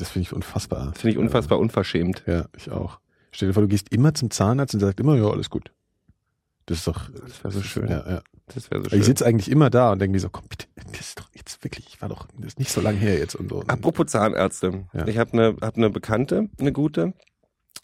das 0.00 0.10
finde 0.10 0.22
ich 0.28 0.32
unfassbar. 0.32 0.90
Das 0.92 1.00
finde 1.00 1.12
ich 1.12 1.18
unfassbar 1.18 1.58
unverschämt. 1.58 2.24
Ja, 2.26 2.46
ich 2.56 2.70
auch. 2.70 3.00
Stell 3.30 3.48
dir 3.48 3.54
vor, 3.54 3.62
du 3.62 3.68
gehst 3.68 3.92
immer 3.92 4.12
zum 4.14 4.30
Zahnarzt 4.30 4.74
und 4.74 4.80
sagt 4.80 5.00
immer, 5.00 5.16
ja, 5.16 5.24
alles 5.30 5.48
gut. 5.50 5.72
Das 6.66 6.78
ist 6.78 6.86
doch, 6.86 7.08
Das 7.10 7.42
wäre 7.42 7.52
so 7.52 7.62
schön. 7.62 7.88
ja, 7.88 8.06
ja. 8.08 8.22
Das 8.54 8.70
wäre 8.70 8.80
so 8.82 8.86
Ich 8.88 8.92
schön. 8.92 9.02
sitze 9.02 9.24
eigentlich 9.26 9.50
immer 9.50 9.70
da 9.70 9.92
und 9.92 9.98
denke 10.00 10.12
mir 10.12 10.20
so, 10.20 10.28
komm 10.30 10.44
bitte, 10.48 10.66
das 10.92 11.00
ist 11.00 11.18
doch 11.18 11.28
jetzt 11.34 11.62
wirklich, 11.64 11.86
ich 11.88 12.00
war 12.02 12.08
doch, 12.10 12.26
das 12.36 12.46
ist 12.48 12.58
nicht 12.58 12.70
so 12.70 12.80
lange 12.82 12.98
her 12.98 13.18
jetzt 13.18 13.34
und 13.34 13.48
so. 13.50 13.62
Apropos 13.66 14.06
Zahnärzte. 14.08 14.84
Ja. 14.92 15.06
Ich 15.06 15.16
habe 15.18 15.32
eine 15.32 15.56
hab 15.62 15.76
ne 15.78 15.88
Bekannte, 15.90 16.48
eine 16.58 16.72
gute, 16.72 17.14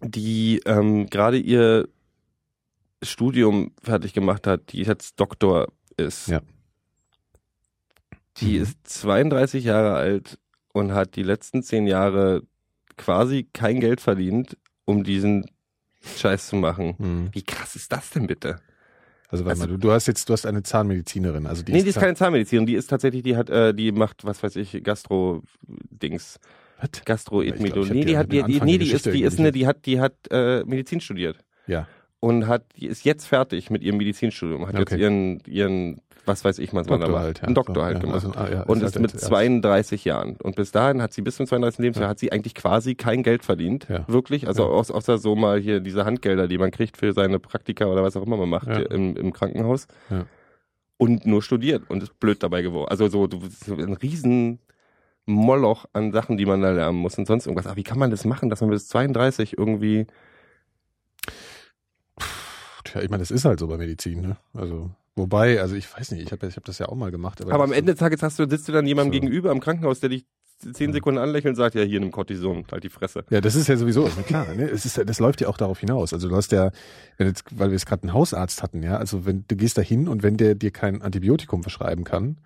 die 0.02 0.61
ähm, 0.66 1.07
gerade 1.09 1.38
ihr 1.38 1.88
Studium 3.02 3.73
fertig 3.83 4.12
gemacht 4.14 4.47
hat, 4.47 4.73
die 4.73 4.83
jetzt 4.83 5.19
Doktor 5.21 5.69
ist. 5.97 6.28
Ja. 6.28 6.40
Die 8.38 8.57
Mhm. 8.57 8.62
ist 8.62 8.79
32 8.88 9.64
Jahre 9.64 9.95
alt 9.95 10.38
und 10.73 10.93
hat 10.93 11.17
die 11.17 11.23
letzten 11.23 11.62
zehn 11.62 11.87
Jahre 11.87 12.43
quasi 12.97 13.49
kein 13.53 13.81
Geld 13.81 14.00
verdient, 14.00 14.57
um 14.85 15.05
diesen 15.05 15.45
Scheiß 16.17 16.49
zu 16.49 16.57
machen. 16.57 16.95
Hm. 16.99 17.29
Wie 17.33 17.43
krass 17.43 17.76
ist 17.76 17.91
das 17.93 18.11
denn 18.11 18.26
bitte? 18.26 18.57
Also, 19.31 19.45
warte 19.45 19.61
Also- 19.61 19.73
mal, 19.73 19.79
du, 19.79 19.79
du 19.79 19.93
hast 19.93 20.07
jetzt, 20.07 20.29
du 20.29 20.33
hast 20.33 20.47
eine 20.47 20.62
Zahnmedizinerin, 20.62 21.47
also 21.47 21.62
die 21.62 21.73
nee, 21.73 21.83
die 21.83 21.88
ist 21.88 21.95
Zahn- 21.95 22.03
keine 22.03 22.14
Zahnmedizinerin, 22.17 22.67
die 22.67 22.75
ist 22.75 22.88
tatsächlich, 22.88 23.23
die 23.23 23.37
hat, 23.37 23.50
äh, 23.50 23.73
die 23.75 23.91
macht, 23.91 24.25
was 24.25 24.43
weiß 24.43 24.57
ich, 24.57 24.83
Gastro-Dings. 24.85 26.38
Hab 26.79 26.93
nee, 27.91 28.05
die- 28.05 28.19
hat, 28.19 28.31
die, 28.31 28.43
die, 28.43 28.61
nee, 28.61 28.79
die 28.79 28.91
ist, 28.93 29.07
die 29.07 29.23
ist 29.23 29.38
eine, 29.38 29.53
die 29.53 29.67
hat, 29.67 29.87
die 29.87 30.00
hat 30.00 30.14
äh, 30.31 30.62
Medizin 30.64 31.00
studiert 31.00 31.38
Ja, 31.67 31.88
und 32.25 32.47
hat, 32.49 32.64
ist 32.78 33.04
jetzt 33.04 33.26
fertig 33.26 33.71
mit 33.71 33.83
ihrem 33.83 33.99
Medizinstudium, 33.99 34.66
hat 34.66 34.78
jetzt 34.78 34.93
Okay. 34.93 35.00
ihren, 35.02 35.40
ihren, 35.47 36.00
was 36.26 36.43
weiß 36.45 36.59
ich, 36.59 36.71
da 36.71 36.83
Doktor 36.83 37.09
macht, 37.11 37.23
halt, 37.23 37.38
ja. 37.38 37.45
einen 37.45 37.54
Doktor 37.54 37.85
halt 37.85 37.97
ja, 37.97 38.00
gemacht. 38.00 38.14
also, 38.25 38.33
ah, 38.35 38.49
ja, 38.50 38.62
und 38.62 38.78
ist 38.83 38.97
ist 38.97 38.99
mit 39.00 39.12
halt- 39.12 39.21
32 39.21 40.04
Jahren. 40.07 40.37
Und 40.43 40.57
bis 40.57 40.73
dahin 40.73 41.02
hat 41.02 41.12
sie 41.12 41.21
bis 41.21 41.37
zum 41.37 41.47
32. 41.47 41.81
Lebensjahr 41.83 42.07
Ja. 42.07 42.11
hat 42.11 42.19
sie 42.19 42.33
eigentlich 42.33 42.54
quasi 42.54 42.95
kein 42.95 43.23
Geld 43.23 43.45
verdient. 43.45 43.87
Ja. 43.90 44.04
Wirklich. 44.09 44.49
Also 44.49 44.64
aus- 44.64 44.90
außer 44.90 45.19
so 45.19 45.37
mal 45.37 45.61
hier 45.61 45.81
diese 45.81 46.07
Handgelder, 46.07 46.49
die 46.49 46.57
man 46.57 46.71
kriegt 46.71 46.97
für 46.97 47.12
seine 47.12 47.38
Praktika 47.38 47.85
oder 47.87 48.02
was 48.02 48.16
auch 48.16 48.23
immer 48.25 48.38
man 48.38 48.49
macht 48.49 48.69
im, 48.69 49.16
im 49.16 49.33
Krankenhaus. 49.35 49.87
Ja. 50.11 50.25
Und 50.97 51.26
nur 51.26 51.43
studiert 51.43 51.83
und 51.90 52.02
ist 52.02 52.19
blöd 52.21 52.43
dabei 52.43 52.62
geworden. 52.62 52.88
Also 52.88 53.09
so, 53.09 53.26
du, 53.26 53.40
so 53.50 53.75
ein 53.75 53.93
riesen 53.95 54.61
Moloch 55.26 55.85
an 55.93 56.12
Sachen, 56.12 56.37
die 56.37 56.47
man 56.47 56.62
da 56.62 56.71
lernen 56.71 56.99
muss 56.99 57.19
und 57.19 57.26
sonst 57.26 57.47
irgendwas. 57.47 57.66
Aber 57.66 57.76
wie 57.76 57.83
kann 57.83 57.99
man 57.99 58.11
das 58.11 58.25
machen, 58.25 58.49
dass 58.50 58.61
man 58.61 58.71
bis 58.71 58.88
32 58.88 59.59
irgendwie 59.59 60.07
Tja, 62.94 63.02
ich 63.02 63.10
meine, 63.10 63.22
das 63.22 63.32
ist 63.32 63.44
halt 63.44 63.58
so 63.58 63.66
bei 63.66 63.76
Medizin, 63.76 64.20
ne? 64.20 64.36
Also, 64.52 64.88
wobei, 65.16 65.60
also 65.60 65.74
ich 65.74 65.92
weiß 65.92 66.12
nicht, 66.12 66.22
ich 66.22 66.30
habe 66.30 66.46
ich 66.46 66.54
hab 66.56 66.64
das 66.64 66.78
ja 66.78 66.86
auch 66.88 66.94
mal 66.94 67.10
gemacht. 67.10 67.42
Aber, 67.42 67.52
Aber 67.52 67.64
am 67.64 67.72
Ende 67.72 67.90
des 67.92 67.98
Tages 67.98 68.22
hast 68.22 68.38
du, 68.38 68.48
sitzt 68.48 68.68
du 68.68 68.72
dann 68.72 68.86
jemandem 68.86 69.12
So. 69.14 69.20
gegenüber 69.20 69.50
im 69.50 69.58
Krankenhaus, 69.58 69.98
der 69.98 70.10
dich 70.10 70.26
zehn 70.74 70.92
Sekunden 70.92 71.18
anlächelt 71.18 71.50
und 71.50 71.56
sagt, 71.56 71.74
ja, 71.74 71.82
hier 71.82 71.98
nimm 71.98 72.12
Cortison, 72.12 72.64
halt 72.70 72.84
die 72.84 72.90
Fresse. 72.90 73.24
Ja, 73.30 73.40
das 73.40 73.56
ist 73.56 73.66
ja 73.66 73.76
sowieso, 73.76 74.04
klar, 74.28 74.46
ne? 74.54 74.70
es 74.70 74.86
ist, 74.86 74.96
ja- 74.96 75.02
das 75.02 75.18
läuft 75.18 75.40
ja 75.40 75.48
auch 75.48 75.56
darauf 75.56 75.80
hinaus. 75.80 76.12
Also 76.12 76.28
du 76.28 76.36
hast 76.36 76.52
ja, 76.52 76.70
wenn 77.18 77.26
jetzt, 77.26 77.44
weil 77.50 77.70
wir 77.70 77.72
jetzt 77.72 77.86
gerade 77.86 78.04
einen 78.04 78.12
Hausarzt 78.12 78.62
hatten, 78.62 78.84
ja, 78.84 78.96
also 78.96 79.26
wenn 79.26 79.44
du 79.48 79.56
gehst 79.56 79.76
da 79.76 79.82
hin 79.82 80.06
und 80.06 80.22
wenn 80.22 80.36
der 80.36 80.54
dir 80.54 80.70
kein 80.70 81.02
Antibiotikum 81.02 81.62
verschreiben 81.64 82.04
kann, 82.04 82.36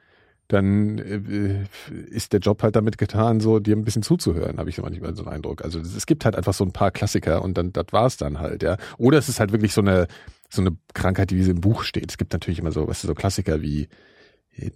dann 0.49 0.97
äh, 0.99 1.65
ist 2.09 2.33
der 2.33 2.41
Job 2.41 2.63
halt 2.63 2.75
damit 2.75 2.97
getan, 2.97 3.39
so 3.41 3.59
dir 3.59 3.77
ein 3.77 3.85
bisschen 3.85 4.03
zuzuhören, 4.03 4.57
habe 4.57 4.71
ich 4.71 4.77
so 4.77 4.83
manchmal 4.83 5.15
so 5.15 5.25
einen 5.25 5.35
Eindruck. 5.35 5.63
Also 5.63 5.79
es 5.79 6.07
gibt 6.07 6.25
halt 6.25 6.35
einfach 6.37 6.55
so 6.55 6.65
ein 6.65 6.73
paar 6.73 6.91
Klassiker 6.91 7.43
und 7.43 7.59
dann 7.59 7.75
das 7.75 7.85
war's 7.91 8.17
dann 8.17 8.41
halt, 8.41 8.63
ja. 8.63 8.79
Oder 8.97 9.19
es 9.19 9.29
ist 9.29 9.41
halt 9.41 9.53
wirklich 9.53 9.75
so 9.75 9.83
eine 9.83 10.09
so 10.49 10.63
eine 10.63 10.77
Krankheit, 10.95 11.33
wie 11.33 11.43
sie 11.43 11.51
im 11.51 11.61
Buch 11.61 11.83
steht. 11.83 12.11
Es 12.11 12.19
gibt 12.19 12.33
natürlich 12.33 12.59
immer 12.59 12.73
so, 12.73 12.89
was 12.89 13.03
so 13.03 13.15
Klassiker 13.15 13.61
wie 13.63 13.89
äh, 14.57 14.71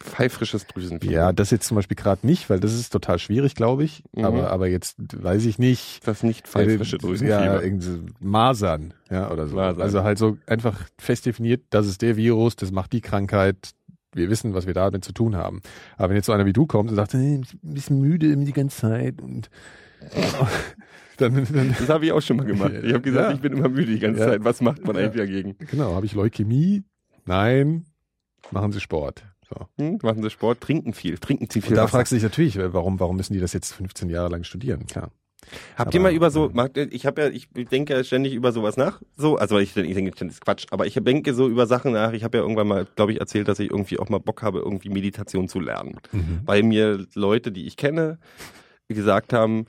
Pfeifrisches 0.00 0.66
Drüsenfieber. 0.66 1.12
ja, 1.12 1.32
das 1.32 1.50
jetzt 1.50 1.66
zum 1.66 1.76
Beispiel 1.76 1.96
gerade 1.96 2.26
nicht, 2.26 2.50
weil 2.50 2.58
das 2.60 2.72
ist 2.74 2.90
total 2.90 3.18
schwierig, 3.18 3.54
glaube 3.54 3.84
ich. 3.84 4.02
Mhm. 4.12 4.24
Aber 4.24 4.50
aber 4.50 4.66
jetzt 4.68 4.96
weiß 5.22 5.44
ich 5.46 5.58
nicht. 5.58 6.00
Das 6.06 6.22
nicht 6.22 6.48
pfeifrische 6.48 6.96
Ja, 6.96 7.00
Drüsenfieber. 7.00 7.62
irgendwie 7.62 8.12
Masern, 8.20 8.94
ja, 9.10 9.30
oder 9.30 9.46
so. 9.46 9.56
Masern. 9.56 9.82
Also 9.82 10.02
halt 10.02 10.18
so 10.18 10.38
einfach 10.46 10.80
fest 10.98 11.26
definiert, 11.26 11.62
das 11.70 11.86
ist 11.86 12.02
der 12.02 12.16
Virus, 12.16 12.56
das 12.56 12.72
macht 12.72 12.92
die 12.92 13.00
Krankheit. 13.00 13.70
Wir 14.16 14.30
wissen, 14.30 14.54
was 14.54 14.66
wir 14.66 14.74
damit 14.74 15.04
zu 15.04 15.12
tun 15.12 15.34
haben. 15.34 15.60
Aber 15.96 16.08
wenn 16.10 16.16
jetzt 16.16 16.26
so 16.26 16.32
einer 16.32 16.46
wie 16.46 16.52
du 16.52 16.66
kommt 16.66 16.88
und 16.88 16.94
sagt, 16.96 17.14
hey, 17.14 17.40
ich 17.42 17.50
bin 17.60 17.70
ein 17.70 17.74
bisschen 17.74 18.00
müde 18.00 18.36
die 18.36 18.52
ganze 18.52 18.76
Zeit 18.82 19.20
und 19.20 19.50
dann, 21.16 21.34
dann 21.52 21.74
Das 21.78 21.88
habe 21.88 22.06
ich 22.06 22.12
auch 22.12 22.20
schon 22.22 22.36
mal 22.36 22.46
gemacht. 22.46 22.72
Ich 22.82 22.92
habe 22.92 23.00
gesagt, 23.02 23.28
Ja. 23.30 23.34
ich 23.34 23.40
bin 23.40 23.52
immer 23.52 23.68
müde 23.68 23.92
die 23.92 23.98
ganze 23.98 24.20
Ja. 24.20 24.26
Zeit. 24.28 24.44
Was 24.44 24.60
macht 24.60 24.84
man 24.86 24.96
eigentlich 24.96 25.16
dagegen? 25.16 25.56
genau, 25.70 25.94
habe 25.94 26.06
ich 26.06 26.14
Leukämie? 26.14 26.82
Nein, 27.26 27.84
machen 28.50 28.72
Sie 28.72 28.80
Sport. 28.80 29.24
So. 29.48 29.66
Hm? 29.78 29.98
Machen 30.02 30.22
Sie 30.22 30.30
Sport, 30.30 30.60
trinken 30.60 30.92
viel, 30.94 31.18
trinken 31.18 31.48
Sie 31.50 31.60
viel 31.60 31.70
Und 31.72 31.76
da 31.76 31.82
Wasser. 31.84 31.98
fragst 31.98 32.12
du 32.12 32.16
dich 32.16 32.22
natürlich, 32.22 32.58
warum, 32.58 32.98
warum 33.00 33.16
müssen 33.16 33.34
die 33.34 33.40
das 33.40 33.52
jetzt 33.52 33.72
15 33.74 34.08
Jahre 34.08 34.30
lang 34.30 34.44
studieren? 34.44 34.86
Klar. 34.86 35.10
Habt 35.76 35.92
ihr 35.92 36.00
Aber- 36.00 36.08
mal 36.08 36.14
über 36.16 36.30
so, 36.30 36.50
ihr- 36.74 36.90
ich 36.92 37.04
habe 37.04 37.20
ja, 37.20 37.28
ich 37.28 37.50
denke 37.52 37.92
ja 37.92 38.02
ständig 38.02 38.32
über 38.32 38.50
sowas 38.52 38.78
nach, 38.78 39.02
so, 39.14 39.36
also 39.36 39.58
ich, 39.58 39.76
ich 39.76 39.94
denke, 39.94 40.10
das 40.12 40.22
ist 40.36 40.40
Quatsch, 40.40 40.64
aber 40.70 40.86
ich 40.86 40.94
denke 40.94 41.34
so 41.34 41.46
über 41.50 41.66
Sachen 41.66 41.92
nach. 41.92 42.12
Ich 42.14 42.24
habe 42.24 42.38
ja 42.38 42.42
irgendwann 42.42 42.66
mal, 42.66 42.86
glaube 42.96 43.12
ich, 43.12 43.20
erzählt, 43.20 43.46
dass 43.48 43.58
ich 43.58 43.70
irgendwie 43.70 43.98
auch 43.98 44.08
mal 44.08 44.20
Bock 44.20 44.40
habe, 44.42 44.60
irgendwie 44.60 44.88
Meditation 44.88 45.46
zu 45.48 45.60
lernen. 45.60 45.98
Mhm. 46.12 46.40
Weil 46.46 46.62
mir 46.62 47.06
Leute, 47.14 47.52
die 47.52 47.66
ich 47.66 47.76
kenne, 47.76 48.18
gesagt 48.88 49.34
haben, 49.34 49.66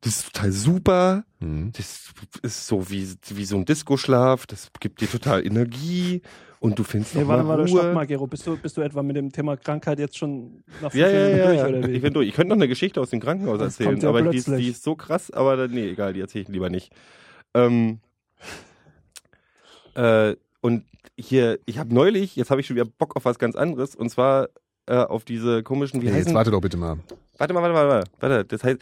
das 0.00 0.16
ist 0.18 0.32
total 0.32 0.52
super, 0.52 1.24
Mhm. 1.40 1.72
das 1.76 2.12
ist 2.42 2.66
so 2.66 2.90
wie, 2.90 3.08
wie 3.28 3.44
so 3.44 3.56
ein 3.56 3.64
Disco-Schlaf, 3.64 4.46
das 4.46 4.70
gibt 4.80 5.00
dir 5.00 5.08
total 5.10 5.46
Energie 5.46 6.20
und 6.60 6.78
du 6.78 6.82
findest 6.84 7.14
Nee, 7.14 7.26
warte, 7.28 7.44
mal 7.44 7.58
warte, 7.58 7.70
Ruhe. 7.70 7.80
stopp 7.82 7.94
mal, 7.94 8.06
Gero. 8.06 8.26
Bist 8.26 8.44
du, 8.46 8.56
bist 8.56 8.76
du 8.76 8.80
etwa 8.80 9.02
mit 9.04 9.14
dem 9.16 9.30
Thema 9.30 9.56
Krankheit 9.56 9.98
jetzt 10.00 10.18
schon 10.18 10.64
nach 10.82 10.92
Ja, 10.94 11.08
ja, 11.08 11.28
ja, 11.28 11.46
durch, 11.46 11.56
ja. 11.58 11.68
oder 11.68 11.88
wie? 11.88 11.92
Ich 11.92 12.02
bin 12.02 12.12
durch. 12.12 12.26
Ich 12.28 12.34
könnte 12.34 12.48
noch 12.48 12.56
eine 12.56 12.66
Geschichte 12.68 13.00
aus 13.00 13.10
dem 13.10 13.20
Krankenhaus 13.20 13.58
Das 13.58 13.78
erzählen, 13.78 14.00
ja 14.00 14.08
aber 14.08 14.22
die 14.22 14.40
die 14.42 14.68
ist 14.68 14.82
so 14.82 14.96
krass, 14.96 15.30
aber 15.30 15.68
nee, 15.68 15.90
egal, 15.90 16.12
die 16.12 16.20
erzähle 16.20 16.42
ich 16.42 16.48
lieber 16.48 16.70
nicht. 16.70 16.92
Ähm, 17.54 18.00
äh, 19.94 20.34
und 20.60 20.84
hier, 21.16 21.58
ich 21.66 21.78
habe 21.78 21.94
neulich, 21.94 22.36
jetzt 22.36 22.50
habe 22.50 22.60
ich 22.60 22.66
schon 22.66 22.76
wieder 22.76 22.84
Bock 22.86 23.16
auf 23.16 23.24
was 23.24 23.38
ganz 23.38 23.54
anderes, 23.56 23.94
und 23.94 24.10
zwar 24.10 24.48
äh, 24.86 24.96
auf 24.96 25.24
diese 25.24 25.62
komischen, 25.62 26.02
wie 26.02 26.06
Hey, 26.06 26.14
heißen 26.14 26.28
jetzt 26.28 26.34
warte 26.34 26.50
doch 26.50 26.60
bitte 26.60 26.76
mal. 26.76 26.98
Warte 27.38 27.54
mal, 27.54 27.62
warte 27.62 27.74
mal, 27.74 27.88
warte, 27.88 28.10
warte. 28.20 28.44
Das 28.46 28.64
heißt, 28.64 28.78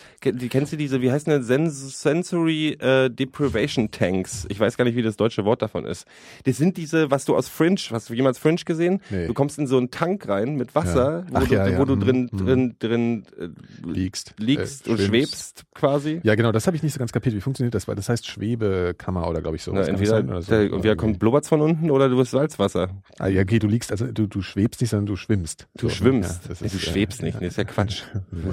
kennst 0.48 0.72
du 0.72 0.76
diese, 0.76 1.02
wie 1.02 1.12
heißen 1.12 1.30
denn 1.30 1.42
Sens 1.42 2.00
Sensory 2.00 2.70
äh, 2.80 3.10
Deprivation 3.10 3.90
Tanks? 3.90 4.46
Ich 4.48 4.58
weiß 4.58 4.76
gar 4.78 4.84
nicht, 4.86 4.96
wie 4.96 5.02
das 5.02 5.16
deutsche 5.16 5.44
Wort 5.44 5.60
davon 5.60 5.84
ist. 5.84 6.06
Das 6.44 6.56
sind 6.56 6.76
diese, 6.78 7.10
was 7.10 7.26
du 7.26 7.36
aus 7.36 7.48
Fringe, 7.48 7.76
hast 7.90 8.08
du 8.08 8.14
jemals 8.14 8.38
Fringe 8.38 8.60
gesehen? 8.64 9.00
Nee. 9.10 9.26
Du 9.26 9.34
kommst 9.34 9.58
in 9.58 9.66
so 9.66 9.76
einen 9.76 9.90
Tank 9.90 10.26
rein 10.28 10.56
mit 10.56 10.74
Wasser, 10.74 11.24
Ja. 11.26 11.30
wo, 11.30 11.36
Ach 11.36 11.46
du, 11.48 11.54
ja, 11.54 11.68
ja. 11.68 11.78
wo 11.78 11.84
du 11.84 11.96
Mhm. 11.96 12.00
drin, 12.00 12.28
Mhm. 12.32 12.38
drin, 12.46 12.74
drin 12.78 13.22
äh, 13.38 13.48
Liegst. 13.86 14.34
liegst 14.38 14.86
Äh, 14.86 14.90
und 14.90 15.00
schwebst 15.00 15.64
quasi. 15.74 16.20
Ja, 16.22 16.34
genau, 16.34 16.50
das 16.50 16.66
habe 16.66 16.76
ich 16.76 16.82
nicht 16.82 16.94
so 16.94 16.98
ganz 16.98 17.12
kapiert. 17.12 17.34
Wie 17.34 17.40
funktioniert 17.42 17.74
das? 17.74 17.86
Weil 17.86 17.96
das 17.96 18.08
heißt 18.08 18.26
Schwebekammer 18.26 19.28
oder 19.28 19.42
glaube 19.42 19.56
ich 19.56 19.62
so. 19.62 19.72
Na, 19.72 19.80
das 19.80 19.88
entweder 19.88 20.24
oder 20.24 20.40
so? 20.42 20.50
der, 20.50 20.72
entweder 20.72 20.96
kommt 20.96 21.18
Blubbert's 21.18 21.48
von 21.50 21.60
unten 21.60 21.90
oder 21.90 22.08
du 22.08 22.16
bist 22.16 22.30
Salzwasser. 22.30 22.88
Ah, 23.18 23.26
ja, 23.28 23.42
okay, 23.42 23.58
du 23.58 23.66
liegst, 23.66 23.90
also 23.92 24.06
du, 24.06 24.26
du 24.26 24.40
schwebst 24.40 24.80
nicht, 24.80 24.90
sondern 24.90 25.06
du 25.06 25.16
schwimmst. 25.16 25.66
Du 25.76 25.88
So, 25.88 25.94
schwimmst. 25.94 26.42
Ja, 26.44 26.48
das 26.48 26.58
du 26.60 26.64
ist, 26.64 26.74
äh, 26.74 26.78
schwebst 26.78 27.22
nicht, 27.22 27.38
nee, 27.40 27.48
ist 27.48 27.58
ja 27.58 27.64
Quatsch. 27.64 28.02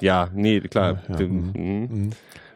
Ja, 0.00 0.28
nee, 0.34 0.60
klar. 0.60 1.02
Ja, 1.08 1.16
du, 1.16 1.24
mhm. 1.28 1.52
mhm. 1.54 2.10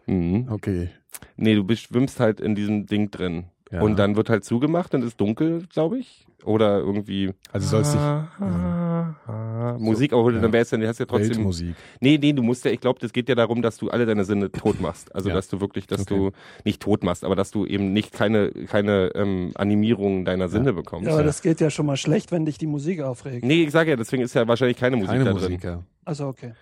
Mhm. 0.06 0.32
Mhm. 0.42 0.48
Okay. 0.52 0.90
Nee, 1.36 1.54
du 1.54 1.64
bist, 1.64 1.82
schwimmst 1.82 2.20
halt 2.20 2.40
in 2.40 2.54
diesem 2.54 2.86
Ding 2.86 3.10
drin. 3.10 3.44
Ja. 3.70 3.80
Und 3.80 3.98
dann 3.98 4.16
wird 4.16 4.28
halt 4.28 4.44
zugemacht 4.44 4.94
und 4.94 5.02
ist 5.02 5.18
dunkel, 5.20 5.64
glaube 5.72 5.98
ich. 5.98 6.26
Oder 6.44 6.78
irgendwie 6.80 7.32
Also 7.52 7.68
sollst 7.68 7.94
dich 7.94 8.00
Ah, 8.00 9.14
ah, 9.26 9.76
Musik, 9.78 10.12
aber 10.12 10.30
ja. 10.32 10.40
dann 10.40 10.52
wär's 10.52 10.70
ja, 10.72 10.78
du 10.78 10.86
hast 10.88 10.98
ja 10.98 11.06
trotzdem. 11.06 11.30
Weltmusik. 11.36 11.74
Nee, 12.00 12.18
nee, 12.20 12.32
du 12.32 12.42
musst 12.42 12.64
ja, 12.64 12.70
ich 12.72 12.80
glaube, 12.80 12.98
das 13.00 13.12
geht 13.12 13.28
ja 13.28 13.34
darum, 13.34 13.62
dass 13.62 13.78
du 13.78 13.88
alle 13.90 14.04
deine 14.04 14.24
Sinne 14.24 14.50
tot 14.50 14.80
machst. 14.80 15.14
Also 15.14 15.28
Ja. 15.28 15.36
dass 15.36 15.48
du 15.48 15.60
wirklich, 15.60 15.86
dass 15.86 16.02
Okay. 16.02 16.16
du 16.16 16.30
nicht 16.64 16.82
tot 16.82 17.04
machst, 17.04 17.24
aber 17.24 17.36
dass 17.36 17.50
du 17.52 17.64
eben 17.64 17.92
nicht 17.92 18.12
keine, 18.12 18.50
keine 18.50 19.12
ähm, 19.14 19.52
Animierung 19.54 20.24
deiner 20.24 20.48
Sinne 20.48 20.72
bekommst. 20.72 21.06
Ja, 21.06 21.14
aber 21.14 21.22
das 21.24 21.40
geht 21.42 21.60
ja 21.60 21.70
schon 21.70 21.86
mal 21.86 21.96
schlecht, 21.96 22.32
wenn 22.32 22.44
dich 22.44 22.58
die 22.58 22.66
Musik 22.66 23.00
aufregt. 23.00 23.44
Nee, 23.44 23.62
ich 23.62 23.70
sage 23.70 23.90
ja, 23.90 23.96
deswegen 23.96 24.22
ist 24.22 24.34
ja 24.34 24.46
wahrscheinlich 24.48 24.76
keine 24.76 24.96
Musik 24.96 25.12
Keine 25.12 25.24
da 25.24 25.32
Musik, 25.32 25.60
drin. 25.60 25.70
ja. 25.70 25.82
Also 26.04 26.26
okay. 26.26 26.52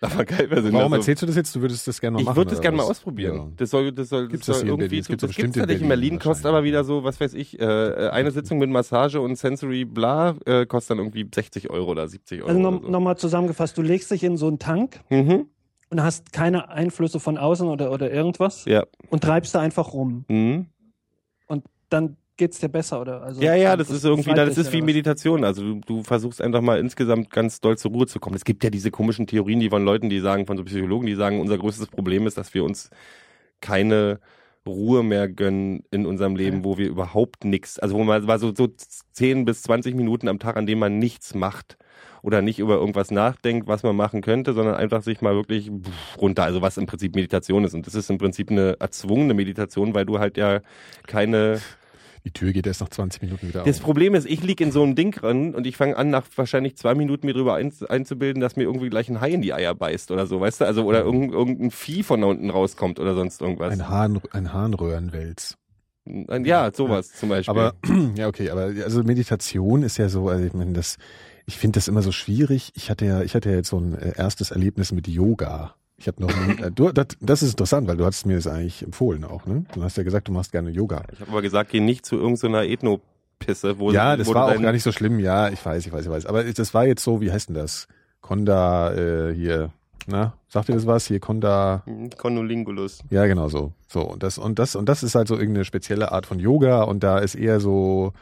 Aber 0.00 0.24
geil, 0.24 0.48
wir 0.48 0.62
sind 0.62 0.72
Warum 0.74 0.90
so- 0.92 0.96
erzählst 0.98 1.22
du 1.22 1.26
das 1.26 1.34
jetzt? 1.34 1.54
Du 1.56 1.60
würdest 1.60 1.86
das 1.88 2.00
gerne 2.00 2.14
mal 2.14 2.20
Ich 2.20 2.26
machen. 2.26 2.36
würde 2.36 2.50
das 2.50 2.60
gerne 2.60 2.76
mal 2.76 2.84
ausprobieren. 2.84 3.36
Ja. 3.36 3.48
Das 3.56 3.70
soll, 3.70 3.90
das 3.92 4.08
soll, 4.08 4.28
Gibt's 4.28 4.46
das 4.46 4.56
das 4.56 4.56
soll 4.60 4.68
in 4.68 4.68
irgendwie, 4.74 4.88
Berlin? 4.88 5.04
Das 5.08 5.16
das 5.16 5.28
bestimmt 5.28 5.44
gibt's 5.46 5.56
in 5.56 5.60
tatsächlich 5.62 5.82
in 5.82 5.88
Berlin 5.88 6.18
kostet 6.20 6.46
aber 6.46 6.62
wieder 6.64 6.84
so, 6.84 7.02
was 7.04 7.20
weiß 7.20 7.34
ich, 7.34 7.58
äh, 7.60 8.08
eine 8.12 8.30
Sitzung 8.30 8.58
mit 8.58 8.70
Massage 8.70 9.20
und 9.20 9.34
Sensory 9.36 9.84
bla, 9.84 10.36
äh, 10.46 10.66
kostet 10.66 10.90
dann 10.92 10.98
irgendwie 10.98 11.26
60 11.34 11.68
Euro 11.70 11.90
oder 11.90 12.06
70 12.06 12.42
Euro. 12.42 12.48
Also 12.48 12.60
noch, 12.60 12.82
so. 12.82 12.88
nochmal 12.88 13.16
zusammengefasst, 13.18 13.76
du 13.76 13.82
legst 13.82 14.10
dich 14.10 14.22
in 14.22 14.36
so 14.36 14.46
einen 14.46 14.58
Tank 14.60 15.00
Mhm. 15.10 15.46
und 15.90 16.02
hast 16.02 16.32
keine 16.32 16.68
Einflüsse 16.68 17.18
von 17.18 17.36
außen 17.36 17.66
oder, 17.66 17.90
oder 17.90 18.10
irgendwas 18.12 18.64
Ja. 18.66 18.84
und 19.10 19.24
treibst 19.24 19.54
da 19.54 19.60
einfach 19.60 19.92
rum. 19.94 20.24
Mhm. 20.28 20.66
Und 21.48 21.64
dann 21.88 22.16
geht's 22.38 22.58
dir 22.58 22.70
besser, 22.70 23.00
oder? 23.00 23.22
Also, 23.22 23.42
Ja, 23.42 23.54
ja, 23.54 23.76
das 23.76 23.90
ist 23.90 24.04
irgendwie, 24.04 24.32
das 24.32 24.56
ist 24.56 24.72
wie? 24.72 24.80
Meditation. 24.80 25.44
Also 25.44 25.62
du, 25.62 25.80
du 25.84 26.02
versuchst 26.02 26.40
einfach 26.40 26.62
mal 26.62 26.78
insgesamt 26.78 27.30
ganz 27.30 27.60
doll 27.60 27.76
zur 27.76 27.90
Ruhe 27.90 28.06
zu 28.06 28.18
kommen. 28.18 28.36
Es 28.36 28.44
gibt 28.44 28.64
ja 28.64 28.70
diese 28.70 28.90
komischen 28.90 29.26
Theorien, 29.26 29.60
die 29.60 29.68
von 29.68 29.84
Leuten, 29.84 30.08
die 30.08 30.20
sagen, 30.20 30.46
von 30.46 30.56
so 30.56 30.64
Psychologen, 30.64 31.06
die 31.06 31.14
sagen, 31.14 31.40
unser 31.40 31.58
größtes 31.58 31.88
Problem 31.88 32.26
ist, 32.26 32.38
dass 32.38 32.54
wir 32.54 32.64
uns 32.64 32.88
keine 33.60 34.20
Ruhe 34.66 35.02
mehr 35.02 35.28
gönnen 35.28 35.82
in 35.90 36.06
unserem 36.06 36.36
Leben, 36.36 36.64
wo 36.64 36.78
wir 36.78 36.88
überhaupt 36.88 37.44
nichts, 37.44 37.78
also 37.78 37.96
wo 37.96 38.04
man 38.04 38.24
mal 38.24 38.38
so, 38.38 38.54
so 38.54 38.68
10 39.12 39.44
bis 39.44 39.62
20 39.62 39.94
Minuten 39.94 40.28
am 40.28 40.38
Tag, 40.38 40.56
an 40.56 40.66
dem 40.66 40.78
man 40.78 40.98
nichts 40.98 41.34
macht 41.34 41.76
oder 42.22 42.42
nicht 42.42 42.58
über 42.58 42.74
irgendwas 42.74 43.10
nachdenkt, 43.10 43.66
was 43.66 43.82
man 43.82 43.96
machen 43.96 44.20
könnte, 44.20 44.52
sondern 44.52 44.74
einfach 44.74 45.02
sich 45.02 45.20
mal 45.20 45.34
wirklich 45.34 45.70
runter, 46.20 46.44
also 46.44 46.60
was 46.60 46.76
im 46.76 46.86
Prinzip 46.86 47.14
Meditation 47.14 47.64
ist. 47.64 47.74
Und 47.74 47.86
das 47.86 47.94
ist 47.94 48.10
im 48.10 48.18
Prinzip 48.18 48.50
eine 48.50 48.76
erzwungene 48.78 49.34
Meditation, 49.34 49.94
weil 49.94 50.04
du 50.04 50.18
halt 50.18 50.36
ja 50.36 50.60
keine 51.06 51.60
Die 52.28 52.32
Tür 52.34 52.52
geht 52.52 52.66
erst 52.66 52.82
nach 52.82 52.90
20 52.90 53.22
Minuten 53.22 53.48
wieder 53.48 53.64
das 53.64 53.78
auf. 53.78 53.82
Problem 53.84 54.14
ist, 54.14 54.26
ich 54.26 54.42
lieg 54.42 54.60
in 54.60 54.70
so 54.70 54.82
einem 54.82 54.94
Ding 54.94 55.12
drin 55.12 55.54
und 55.54 55.66
ich 55.66 55.78
fange 55.78 55.96
an, 55.96 56.10
nach 56.10 56.26
wahrscheinlich 56.36 56.76
zwei 56.76 56.94
Minuten 56.94 57.24
mir 57.24 57.32
drüber 57.32 57.54
ein, 57.54 57.72
einzubilden, 57.88 58.42
dass 58.42 58.54
mir 58.54 58.64
irgendwie 58.64 58.90
gleich 58.90 59.08
ein 59.08 59.22
Hai 59.22 59.30
in 59.30 59.40
die 59.40 59.54
Eier 59.54 59.74
beißt 59.74 60.10
oder 60.10 60.26
so, 60.26 60.38
weißt 60.38 60.60
du? 60.60 60.66
Also, 60.66 60.84
oder 60.84 61.00
irgendein, 61.04 61.32
irgendein 61.32 61.70
Vieh 61.70 62.02
von 62.02 62.20
da 62.20 62.26
unten 62.26 62.50
rauskommt 62.50 63.00
oder 63.00 63.14
sonst 63.14 63.40
irgendwas. 63.40 63.72
Ein, 63.72 63.88
Hahn, 63.88 64.20
ein 64.32 64.52
Harnröhrenwels. 64.52 65.56
Ein- 66.04 66.44
ja, 66.44 66.70
sowas 66.70 67.12
zum 67.14 67.30
Beispiel. 67.30 67.50
Aber 67.50 67.72
ja, 68.14 68.28
okay, 68.28 68.50
aber 68.50 68.72
also 68.84 69.02
Meditation 69.04 69.82
ist 69.82 69.96
ja 69.96 70.10
so, 70.10 70.28
also 70.28 70.44
ich 70.44 70.52
meine, 70.52 70.74
das, 70.74 70.98
ich 71.46 71.56
finde 71.56 71.78
das 71.78 71.88
immer 71.88 72.02
so 72.02 72.12
schwierig. 72.12 72.72
Ich 72.74 72.90
hatte 72.90 73.06
ja, 73.06 73.22
ich 73.22 73.34
hatte 73.34 73.48
ja 73.48 73.56
jetzt 73.56 73.70
so 73.70 73.80
ein 73.80 73.94
äh, 73.94 74.12
erstes 74.18 74.50
Erlebnis 74.50 74.92
mit 74.92 75.08
Yoga. 75.08 75.76
Ich 75.98 76.06
habe 76.06 76.22
noch, 76.22 76.30
nie, 76.46 76.62
äh, 76.62 76.70
du, 76.70 76.92
das, 76.92 77.08
das 77.20 77.42
ist 77.42 77.50
interessant, 77.50 77.88
weil 77.88 77.96
du 77.96 78.04
hattest 78.04 78.24
mir 78.24 78.36
das 78.36 78.46
eigentlich 78.46 78.84
empfohlen 78.84 79.24
auch, 79.24 79.46
ne? 79.46 79.64
Du 79.74 79.82
hast 79.82 79.96
ja 79.96 80.04
gesagt, 80.04 80.28
du 80.28 80.32
machst 80.32 80.52
gerne 80.52 80.70
Yoga. 80.70 81.02
ich 81.12 81.20
habe 81.20 81.32
aber 81.32 81.42
gesagt, 81.42 81.70
geh 81.70 81.80
nicht 81.80 82.06
zu 82.06 82.16
irgendeiner 82.16 82.62
Ethno-Pisse, 82.62 83.80
wo 83.80 83.90
ja, 83.90 84.16
das 84.16 84.28
wo 84.28 84.34
war 84.34 84.46
auch 84.46 84.62
gar 84.62 84.70
nicht 84.70 84.84
so 84.84 84.92
schlimm. 84.92 85.18
Ja, 85.18 85.48
ich 85.48 85.64
weiß, 85.64 85.84
ich 85.84 85.92
weiß, 85.92 86.04
ich 86.04 86.10
weiß. 86.10 86.26
Aber 86.26 86.44
das 86.44 86.72
war 86.72 86.86
jetzt 86.86 87.02
so, 87.02 87.20
wie 87.20 87.32
heißt 87.32 87.48
denn 87.48 87.56
das? 87.56 87.88
Konda 88.20 88.94
äh, 88.94 89.34
hier, 89.34 89.70
na, 90.06 90.34
sagt 90.48 90.68
ihr 90.68 90.76
das 90.76 90.86
was? 90.86 91.06
Hier 91.06 91.18
Konda. 91.18 91.82
Hm, 91.84 92.10
Conolingulus. 92.10 93.00
Ja, 93.10 93.26
genau 93.26 93.48
so. 93.48 93.72
So 93.88 94.02
und 94.02 94.22
das 94.22 94.38
und 94.38 94.60
das 94.60 94.76
und 94.76 94.88
das 94.88 95.02
ist 95.02 95.16
halt 95.16 95.26
so 95.26 95.34
irgendeine 95.34 95.64
spezielle 95.64 96.12
Art 96.12 96.26
von 96.26 96.38
Yoga 96.38 96.82
und 96.82 97.02
da 97.02 97.18
ist 97.18 97.34
eher 97.34 97.58
so 97.58 98.12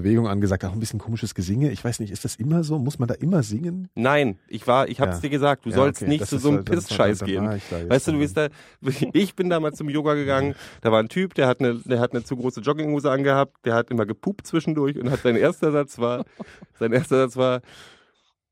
Bewegung 0.00 0.28
angesagt, 0.28 0.64
auch 0.64 0.72
ein 0.72 0.80
bisschen 0.80 0.98
komisches 0.98 1.34
Gesinge. 1.34 1.70
Ich 1.70 1.84
weiß 1.84 2.00
nicht, 2.00 2.10
ist 2.10 2.24
das 2.24 2.36
immer 2.36 2.64
so? 2.64 2.78
Muss 2.78 2.98
man 2.98 3.08
da 3.08 3.14
immer 3.14 3.42
singen? 3.42 3.88
Nein, 3.94 4.38
ich 4.48 4.66
war, 4.66 4.88
ich 4.88 5.00
hab's 5.00 5.16
Ja. 5.16 5.20
dir 5.22 5.30
gesagt, 5.30 5.64
du 5.66 5.70
Ja, 5.70 5.76
sollst 5.76 6.02
okay, 6.02 6.10
nicht 6.10 6.22
das 6.22 6.30
zu 6.30 6.38
so 6.38 6.48
einem 6.48 6.58
halt- 6.58 6.66
Pissscheiß 6.70 7.24
gehen. 7.24 7.46
Weißt 7.88 8.08
du, 8.08 8.12
du 8.12 8.18
bist 8.18 8.36
da, 8.36 8.48
ich 9.12 9.34
bin 9.34 9.48
damals 9.50 9.76
zum 9.78 9.88
Yoga 9.88 10.14
gegangen, 10.14 10.54
da 10.82 10.92
war 10.92 11.00
ein 11.00 11.08
Typ, 11.08 11.34
der 11.34 11.46
hat 11.48 11.60
eine, 11.60 11.76
der 11.76 12.00
hat 12.00 12.12
eine 12.12 12.24
zu 12.24 12.36
große 12.36 12.60
Jogginghose 12.60 13.10
angehabt, 13.10 13.64
der 13.64 13.74
hat 13.74 13.90
immer 13.90 14.06
gepupt 14.06 14.46
zwischendurch 14.46 14.98
und 14.98 15.10
hat 15.10 15.22
sein 15.22 15.36
erster 15.36 15.72
Satz 15.72 15.98
war, 15.98 16.24
sein 16.78 16.92
erster 16.92 17.16
Satz 17.18 17.36
war, 17.36 17.60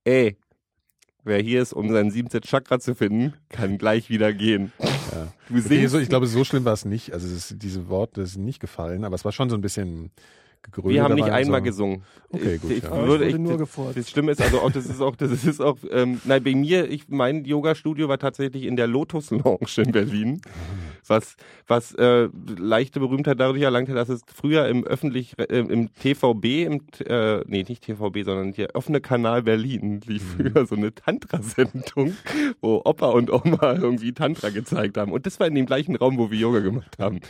ey, 0.05 0.37
wer 1.27 1.41
hier 1.41 1.63
ist, 1.63 1.73
um 1.73 1.91
sein 1.91 2.11
17 2.11 2.43
Chakra 2.43 2.79
zu 2.79 2.95
finden, 2.95 3.33
kann 3.49 3.79
gleich 3.79 4.11
wieder 4.11 4.33
gehen. 4.35 4.73
Ja. 4.79 5.29
Du 5.49 5.59
Okay, 5.59 5.87
so, 5.87 5.99
ich 5.99 6.09
glaube, 6.09 6.27
so 6.27 6.45
schlimm 6.45 6.65
war 6.67 6.75
es 6.75 6.85
nicht. 6.85 7.13
Also 7.15 7.27
es 7.27 7.51
ist, 7.51 7.63
diese 7.63 7.89
Worte 7.89 8.27
sind 8.27 8.45
nicht 8.45 8.61
gefallen, 8.61 9.05
aber 9.05 9.15
es 9.15 9.25
war 9.25 9.33
schon 9.33 9.49
so 9.49 9.57
ein 9.57 9.63
bisschen 9.63 10.11
gegrölt. 10.65 10.95
wir 10.95 11.03
haben 11.03 11.15
nicht 11.15 11.31
einmal 11.31 11.61
so. 11.61 11.65
gesungen. 11.65 12.03
Okay, 12.31 12.55
Ich- 12.57 12.61
gut, 12.63 12.71
Ich, 12.73 12.83
ja. 12.83 12.91
Ich 13.01 13.07
würde 13.07 13.25
ich, 13.29 13.37
nur 13.39 13.53
das, 13.53 13.59
gefurzt. 13.61 13.97
das 13.97 14.11
Schlimme 14.11 14.33
ist 14.33 14.43
also 14.43 14.61
auch, 14.61 14.71
das 14.73 14.87
ist 14.87 15.01
auch, 15.01 15.15
das 15.17 15.45
ist 15.45 15.61
auch, 15.61 15.77
ähm, 15.91 16.21
nein, 16.25 16.43
bei 16.43 16.55
mir, 16.55 16.91
ich, 16.91 17.09
mein 17.09 17.45
Yoga-Studio 17.45 18.09
war 18.09 18.19
tatsächlich 18.19 18.65
in 18.65 18.75
der 18.77 18.87
Lotus 18.89 19.31
Lounge 19.31 19.69
in 19.77 19.93
Berlin, 19.93 20.41
was, 21.07 21.37
was 21.69 21.95
äh, 21.95 22.29
leichte 22.59 22.99
Berühmtheit 22.99 23.39
dadurch 23.39 23.63
erlangt 23.63 23.89
hat, 23.89 23.97
dass 23.97 24.09
es 24.09 24.23
früher 24.35 24.67
im 24.69 24.85
öffentlich, 24.85 25.39
äh, 25.39 25.45
im 25.59 25.91
TVB, 25.95 26.65
im, 26.65 26.81
äh, 27.07 27.41
nee, 27.47 27.65
nicht 27.69 27.83
TVB, 27.85 28.25
sondern 28.25 28.53
der 28.53 28.75
offene 28.75 29.01
Kanal 29.01 29.43
Berlin 29.43 30.01
lief 30.07 30.23
Mhm. 30.39 30.51
früher 30.53 30.67
so 30.67 30.75
eine 30.75 30.93
Tantra-Sendung, 30.95 32.15
wo 32.61 32.81
Opa 32.85 33.11
und 33.11 33.31
Oma 33.31 33.75
irgendwie 33.75 34.13
Tantra 34.13 34.49
gezeigt 34.51 34.97
haben. 34.97 35.13
Und 35.13 35.27
das 35.27 35.39
war 35.41 35.47
in 35.47 35.55
dem 35.55 35.67
gleichen 35.67 35.95
Raum, 35.97 36.17
wo 36.19 36.31
wir 36.31 36.39
Yoga 36.39 36.61
gemacht 36.61 36.97
haben. 36.99 37.21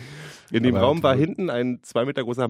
In 0.50 0.62
dem 0.62 0.76
Aber 0.76 0.86
Raum 0.86 1.02
war 1.02 1.16
hinten 1.16 1.50
ein 1.50 1.80
zwei 1.82 2.04
Meter 2.04 2.22
großer 2.22 2.46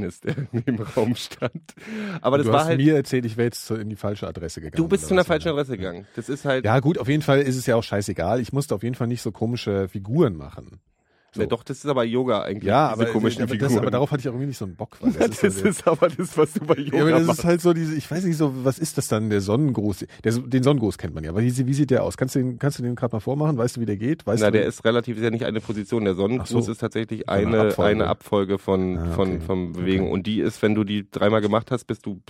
Marmorpenis, 0.00 0.20
der 0.20 0.34
dem 0.62 0.80
Raum 0.96 1.14
stand. 1.16 1.74
Aber 2.20 2.38
das 2.38 2.46
du 2.46 2.52
war 2.52 2.60
hast 2.60 2.66
halt. 2.68 2.80
mir 2.80 2.94
erzählt, 2.96 3.24
ich 3.24 3.36
wäre 3.36 3.46
jetzt 3.46 3.66
zu- 3.66 3.74
in 3.74 3.88
die 3.88 3.96
falsche 3.96 4.26
Adresse 4.26 4.60
gegangen. 4.60 4.76
Du 4.76 4.88
bist 4.88 5.06
zu 5.06 5.14
einer 5.14 5.24
falschen 5.24 5.48
Adresse 5.48 5.76
gegangen. 5.76 6.06
Das 6.16 6.28
ist 6.28 6.44
halt. 6.44 6.64
Ja, 6.64 6.78
gut, 6.80 6.98
auf 6.98 7.08
jeden 7.08 7.22
Fall 7.22 7.40
ist 7.40 7.56
es 7.56 7.66
ja 7.66 7.76
auch 7.76 7.82
scheißegal. 7.84 8.40
Ich 8.40 8.52
musste 8.52 8.74
auf 8.74 8.82
jeden 8.82 8.94
Fall 8.94 9.06
nicht 9.06 9.22
so 9.22 9.32
komische 9.32 9.88
Figuren 9.88 10.34
machen. 10.36 10.80
So. 11.32 11.40
Ne, 11.42 11.46
doch, 11.48 11.62
das 11.62 11.78
ist 11.78 11.86
aber 11.86 12.02
Yoga 12.04 12.42
eigentlich. 12.42 12.64
Ja, 12.64 12.88
aber, 12.88 13.06
komischen 13.06 13.42
aber, 13.42 13.56
das, 13.56 13.76
aber 13.76 13.90
darauf 13.92 14.10
hatte 14.10 14.20
ich 14.20 14.28
auch 14.28 14.32
irgendwie 14.32 14.48
nicht 14.48 14.58
so 14.58 14.64
einen 14.64 14.74
Bock. 14.74 14.96
Weil 15.00 15.12
das, 15.12 15.28
das 15.40 15.42
ist, 15.42 15.60
der- 15.62 15.70
ist 15.70 15.86
aber 15.86 16.08
das, 16.08 16.36
was 16.36 16.52
du 16.54 16.60
bei 16.66 16.74
Yoga 16.74 16.96
ja, 16.96 17.02
aber 17.02 17.10
das 17.12 17.26
machst. 17.26 17.38
ist 17.40 17.44
halt 17.44 17.60
so 17.60 17.72
diese, 17.72 17.94
ich 17.94 18.10
weiß 18.10 18.24
nicht 18.24 18.36
so, 18.36 18.52
was 18.64 18.78
ist 18.80 18.98
das 18.98 19.06
dann, 19.08 19.30
der 19.30 19.40
Sonnengruß? 19.40 20.06
Der, 20.24 20.32
den 20.32 20.62
Sonnengruß 20.62 20.98
kennt 20.98 21.14
man 21.14 21.22
ja, 21.22 21.30
aber 21.30 21.40
wie, 21.42 21.66
wie 21.66 21.74
sieht 21.74 21.90
der 21.90 22.02
aus? 22.02 22.16
Kannst 22.16 22.34
du 22.34 22.40
den, 22.40 22.58
kannst 22.58 22.78
du 22.78 22.82
den 22.82 22.96
gerade 22.96 23.14
mal 23.14 23.20
vormachen? 23.20 23.56
Weißt 23.58 23.76
du, 23.76 23.80
wie 23.80 23.86
der 23.86 23.96
geht? 23.96 24.26
Weißt 24.26 24.40
Na, 24.42 24.50
du, 24.50 24.58
der 24.58 24.66
ist 24.66 24.84
relativ, 24.84 25.16
ist 25.18 25.22
ja 25.22 25.30
nicht 25.30 25.44
eine 25.44 25.60
Position. 25.60 26.04
Der 26.04 26.14
Sonnengruß 26.14 26.48
so. 26.66 26.72
ist 26.72 26.78
tatsächlich 26.78 27.28
eine 27.28 27.46
eine, 27.46 27.60
Abfolge. 27.68 27.90
eine 27.90 28.06
Abfolge 28.08 28.58
von, 28.58 28.98
Ah, 28.98 29.12
von, 29.12 29.28
okay. 29.36 29.40
von 29.40 29.72
Bewegung. 29.72 30.06
Okay. 30.08 30.14
Und 30.14 30.26
die 30.26 30.40
ist, 30.40 30.60
wenn 30.62 30.74
du 30.74 30.82
die 30.84 31.08
dreimal 31.10 31.40
gemacht 31.40 31.70
hast, 31.70 31.84
bist 31.84 32.06
du, 32.06 32.20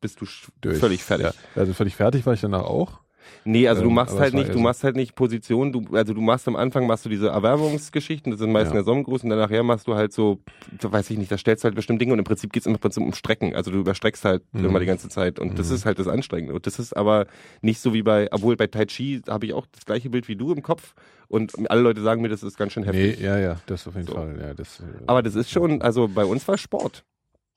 bist 0.00 0.20
du 0.20 0.26
durch. 0.60 0.78
völlig 0.78 1.02
fertig. 1.04 1.26
Ja. 1.26 1.32
Also 1.60 1.74
völlig 1.74 1.96
fertig 1.96 2.24
war 2.26 2.32
ich 2.34 2.40
danach 2.40 2.62
auch. 2.64 3.00
Nee, 3.44 3.68
also 3.68 3.82
du 3.82 3.88
Ähm, 3.88 3.94
machst 3.94 4.18
halt 4.18 4.28
es 4.28 4.32
war 4.34 4.38
nicht, 4.40 4.48
eher 4.48 4.52
du 4.54 4.58
machst 4.60 4.84
halt 4.84 4.96
nicht 4.96 5.14
Position, 5.14 5.72
du, 5.72 5.84
also 5.92 6.14
du 6.14 6.20
machst 6.20 6.48
am 6.48 6.56
Anfang 6.56 6.86
machst 6.86 7.04
du 7.04 7.08
diese 7.08 7.28
Erwärmungsgeschichten, 7.28 8.30
das 8.32 8.40
sind 8.40 8.52
meistens 8.52 8.70
Ja. 8.70 8.74
der 8.80 8.84
Sonnengruß 8.84 9.22
und 9.24 9.30
dann 9.30 9.38
nachher 9.38 9.62
machst 9.62 9.86
du 9.86 9.94
halt 9.94 10.12
so, 10.12 10.40
weiß 10.80 11.10
ich 11.10 11.18
nicht, 11.18 11.30
da 11.30 11.38
stellst 11.38 11.62
du 11.62 11.66
halt 11.66 11.74
bestimmt 11.76 12.00
Dinge 12.00 12.12
und 12.12 12.18
im 12.18 12.24
Prinzip 12.24 12.52
geht's 12.52 12.66
im 12.66 12.76
Prinzip 12.78 13.02
um 13.02 13.12
Strecken, 13.12 13.54
also 13.54 13.70
du 13.70 13.78
überstreckst 13.78 14.24
halt 14.24 14.42
Mhm. 14.52 14.64
immer 14.64 14.80
die 14.80 14.86
ganze 14.86 15.08
Zeit 15.08 15.38
und 15.38 15.58
das 15.58 15.68
Mhm. 15.70 15.74
ist 15.76 15.86
halt 15.86 15.98
das 15.98 16.08
Anstrengende 16.08 16.54
und 16.54 16.66
das 16.66 16.78
ist 16.78 16.96
aber 16.96 17.26
nicht 17.62 17.80
so 17.80 17.94
wie 17.94 18.02
bei, 18.02 18.28
obwohl 18.32 18.56
bei 18.56 18.66
Tai 18.66 18.86
Chi 18.86 19.22
habe 19.28 19.46
ich 19.46 19.52
auch 19.52 19.66
das 19.70 19.84
gleiche 19.84 20.10
Bild 20.10 20.28
wie 20.28 20.36
du 20.36 20.52
im 20.52 20.62
Kopf 20.62 20.94
und 21.28 21.52
alle 21.70 21.80
Leute 21.82 22.02
sagen 22.02 22.22
mir, 22.22 22.28
das 22.28 22.42
ist 22.42 22.56
ganz 22.56 22.72
schön 22.72 22.82
heftig. 22.84 23.18
Nee, 23.18 23.24
ja, 23.24 23.38
ja, 23.38 23.56
das 23.66 23.86
auf 23.86 23.94
jeden 23.94 24.06
So. 24.06 24.14
Fall. 24.14 24.36
Ja, 24.40 24.54
das, 24.54 24.80
äh, 24.80 24.84
Aber 25.06 25.22
das 25.22 25.34
ist 25.34 25.50
schon, 25.50 25.82
also 25.82 26.08
bei 26.08 26.24
uns 26.24 26.46
war 26.48 26.58
Sport. 26.58 27.04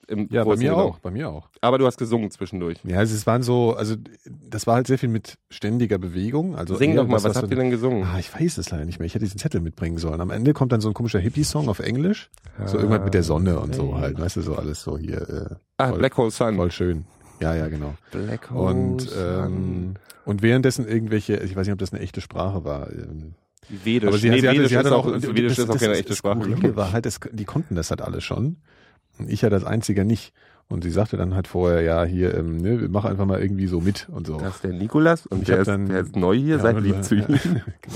Im 0.09 0.27
ja, 0.31 0.43
bei 0.43 0.55
mir 0.57 0.75
und 0.75 0.81
auch, 0.81 0.99
bei 0.99 1.11
mir 1.11 1.29
auch. 1.29 1.49
Aber 1.61 1.77
du 1.77 1.85
hast 1.85 1.97
gesungen 1.97 2.31
zwischendurch. 2.31 2.77
Ja, 2.83 2.97
also 2.97 3.13
es 3.15 3.27
waren 3.27 3.43
so, 3.43 3.73
also 3.75 3.95
das 4.25 4.65
war 4.67 4.75
halt 4.75 4.87
sehr 4.87 4.97
viel 4.97 5.09
mit 5.09 5.37
ständiger 5.49 5.97
Bewegung. 5.99 6.55
Also 6.55 6.75
Sing 6.75 6.95
doch 6.95 7.07
mal, 7.07 7.13
das, 7.17 7.25
was 7.25 7.35
habt 7.37 7.47
du- 7.47 7.51
ihr 7.55 7.61
denn 7.61 7.69
gesungen? 7.69 8.03
Ah, 8.03 8.17
ich 8.19 8.33
weiß 8.33 8.57
es 8.57 8.71
leider 8.71 8.85
nicht 8.85 8.97
mehr. 8.99 9.05
Ich 9.05 9.13
hätte 9.13 9.25
diesen 9.25 9.37
Zettel 9.39 9.61
mitbringen 9.61 9.97
sollen. 9.99 10.19
Am 10.19 10.31
Ende 10.31 10.53
kommt 10.53 10.71
dann 10.71 10.81
so 10.81 10.87
ein 10.89 10.93
komischer 10.93 11.19
Hippie-Song 11.19 11.69
auf 11.69 11.79
Englisch. 11.79 12.29
So 12.65 12.77
irgendwas 12.77 13.03
mit 13.03 13.13
der 13.13 13.23
Sonne 13.23 13.59
und 13.59 13.75
so 13.75 13.95
halt. 13.97 14.19
Weißt 14.19 14.35
du, 14.37 14.41
so 14.41 14.55
alles 14.55 14.81
so 14.81 14.97
hier. 14.97 15.59
Ah, 15.77 15.89
voll- 15.89 15.99
Black 15.99 16.17
Hole 16.17 16.27
Äh, 16.27 16.31
Sun. 16.31 16.55
voll 16.55 16.71
schön. 16.71 17.05
Ja, 17.39 17.55
ja, 17.55 17.67
genau. 17.69 17.93
Black 18.11 18.49
Und, 18.51 19.01
Hose. 19.05 19.45
ähm, 19.47 19.93
und 20.25 20.41
währenddessen 20.41 20.87
irgendwelche, 20.87 21.37
ich 21.37 21.55
weiß 21.55 21.67
nicht, 21.67 21.73
ob 21.73 21.79
das 21.79 21.93
eine 21.93 22.01
echte 22.01 22.19
Sprache 22.19 22.65
war. 22.65 22.91
ähm, 22.91 23.35
Vedisch. 23.69 24.07
Aber 24.07 24.17
sie, 24.17 24.29
nee, 24.29 24.39
sie, 24.41 24.49
hatte, 24.49 24.67
sie 24.67 24.77
hatte 24.77 24.95
auch, 24.95 25.05
Vedisch 25.05 25.57
ist 25.59 25.69
auch 25.69 25.77
keine 25.77 25.93
echte 25.93 26.15
Sprache. 26.15 26.75
War 26.75 26.91
halt, 26.91 27.05
das, 27.05 27.19
die 27.31 27.45
konnten 27.45 27.75
das 27.75 27.91
halt 27.91 28.01
alle 28.01 28.19
schon. 28.19 28.57
Und 29.19 29.29
ich 29.29 29.41
ja 29.41 29.49
das 29.49 29.63
Einzige 29.65 30.05
nicht. 30.05 30.33
Und 30.69 30.83
sie 30.83 30.91
sagte 30.91 31.17
dann 31.17 31.33
halt 31.33 31.47
vorher, 31.47 31.81
ja, 31.81 32.03
hier, 32.03 32.35
ähm, 32.37 32.57
ne, 32.57 32.87
mach 32.91 33.03
einfach 33.05 33.25
mal 33.25 33.41
irgendwie 33.41 33.65
so 33.67 33.81
mit 33.81 34.07
und 34.11 34.27
so. 34.27 34.37
Das 34.37 34.55
ist 34.55 34.63
der 34.63 34.73
Nikolas 34.73 35.25
und 35.25 35.39
Ich 35.41 35.45
der 35.47 35.59
ist, 35.59 35.67
dann- 35.67 35.87
der 35.89 36.01
ist 36.01 36.15
neu 36.15 36.35
hier, 36.37 36.57
Ja, 36.57 36.61
seid 36.61 36.75
und- 36.77 36.83
lieb 36.83 37.03
zu 37.03 37.15
ja, 37.15 37.27
ihm. 37.27 37.39
genau. 37.81 37.95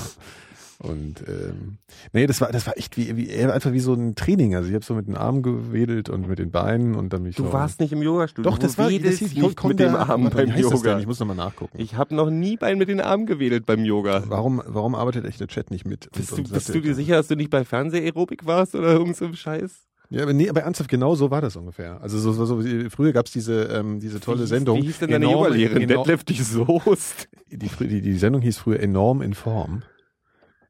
Und 0.80 1.24
ähm, 1.30 1.78
nee, 2.12 2.28
das 2.28 2.42
war 2.42 2.52
das 2.52 2.68
war 2.68 2.76
echt 2.78 2.98
wie, 2.98 3.16
wie 3.16 3.32
einfach 3.46 3.72
wie 3.72 3.80
so 3.80 3.94
ein 3.94 4.16
Training. 4.16 4.54
Also 4.56 4.68
ich 4.68 4.76
habe 4.76 4.84
so 4.84 4.96
mit 4.96 5.08
den 5.08 5.16
Armen 5.16 5.42
gewedelt 5.42 6.10
und 6.10 6.28
mit 6.28 6.40
den 6.40 6.52
Beinen 6.52 6.96
und 6.96 7.14
dann 7.14 7.24
mich 7.24 7.36
Du 7.38 7.44
so, 7.46 7.54
warst 7.54 7.80
nicht 7.80 7.94
im 7.94 8.02
Yoga-Studio. 8.02 8.52
doch, 8.52 8.58
das 8.58 8.78
war 8.78 8.90
das, 8.92 9.22
nicht 9.22 9.64
mit 9.64 9.80
dem 9.80 9.96
Arm 9.96 10.24
warte, 10.26 10.38
wie 10.46 10.52
beim? 10.52 10.58
Yoga. 10.60 11.00
Ich 11.00 11.08
muss 11.08 11.20
nochmal 11.22 11.38
nachgucken. 11.38 11.78
Ich 11.80 11.96
habe 11.96 12.14
noch 12.16 12.30
nie 12.30 12.58
bein 12.58 12.78
mit 12.80 12.90
den 12.90 13.00
Armen 13.00 13.28
gewedelt 13.28 13.66
beim 13.66 13.86
Yoga. 13.86 14.24
warum 14.28 14.62
warum 14.66 14.96
arbeitet 14.96 15.24
echt 15.26 15.40
der 15.40 15.48
Chat 15.48 15.72
nicht 15.72 15.86
mit? 15.86 16.08
Und- 16.08 16.18
Bist, 16.18 16.32
du, 16.32 16.36
und 16.38 16.52
bist 16.52 16.68
du 16.76 16.82
dir 16.82 16.96
sicher, 16.96 17.16
dass 17.16 17.28
du 17.28 17.36
nicht 17.38 17.50
bei 17.52 17.64
Fernsehaerobik 17.64 18.46
warst 18.46 18.76
oder 18.76 18.92
irgend 18.92 19.16
so 19.16 19.26
ein 19.26 19.36
Scheiß? 19.36 19.72
Ja, 20.10 20.24
aber 20.24 20.34
nee, 20.34 20.50
aber 20.50 20.62
ernsthaft, 20.62 20.90
genau 20.90 21.16
so 21.16 21.32
war 21.32 21.42
das 21.42 21.56
ungefähr. 21.56 22.02
Also 22.02 22.20
so, 22.20 22.34
so, 22.34 22.46
so 22.46 22.90
früher 22.90 23.14
gab's 23.14 23.32
diese 23.32 23.64
ähm, 23.64 24.00
diese 24.00 24.20
tolle 24.20 24.44
wie, 24.44 24.48
Sendung. 24.48 24.78
Wie 24.82 24.86
hieß 24.86 25.00
denn 25.00 25.10
deine 25.12 25.26
Enorm- 25.26 25.46
Yogalehrerin? 25.46 25.88
Detlef 25.88 26.24
die 26.24 26.42
Soest. 26.42 27.30
die, 27.50 27.58
die, 27.68 28.02
die 28.02 28.18
Sendung 28.18 28.42
hieß 28.42 28.58
früher 28.58 28.80
enorm 28.80 29.22
in 29.22 29.34
Form. 29.34 29.84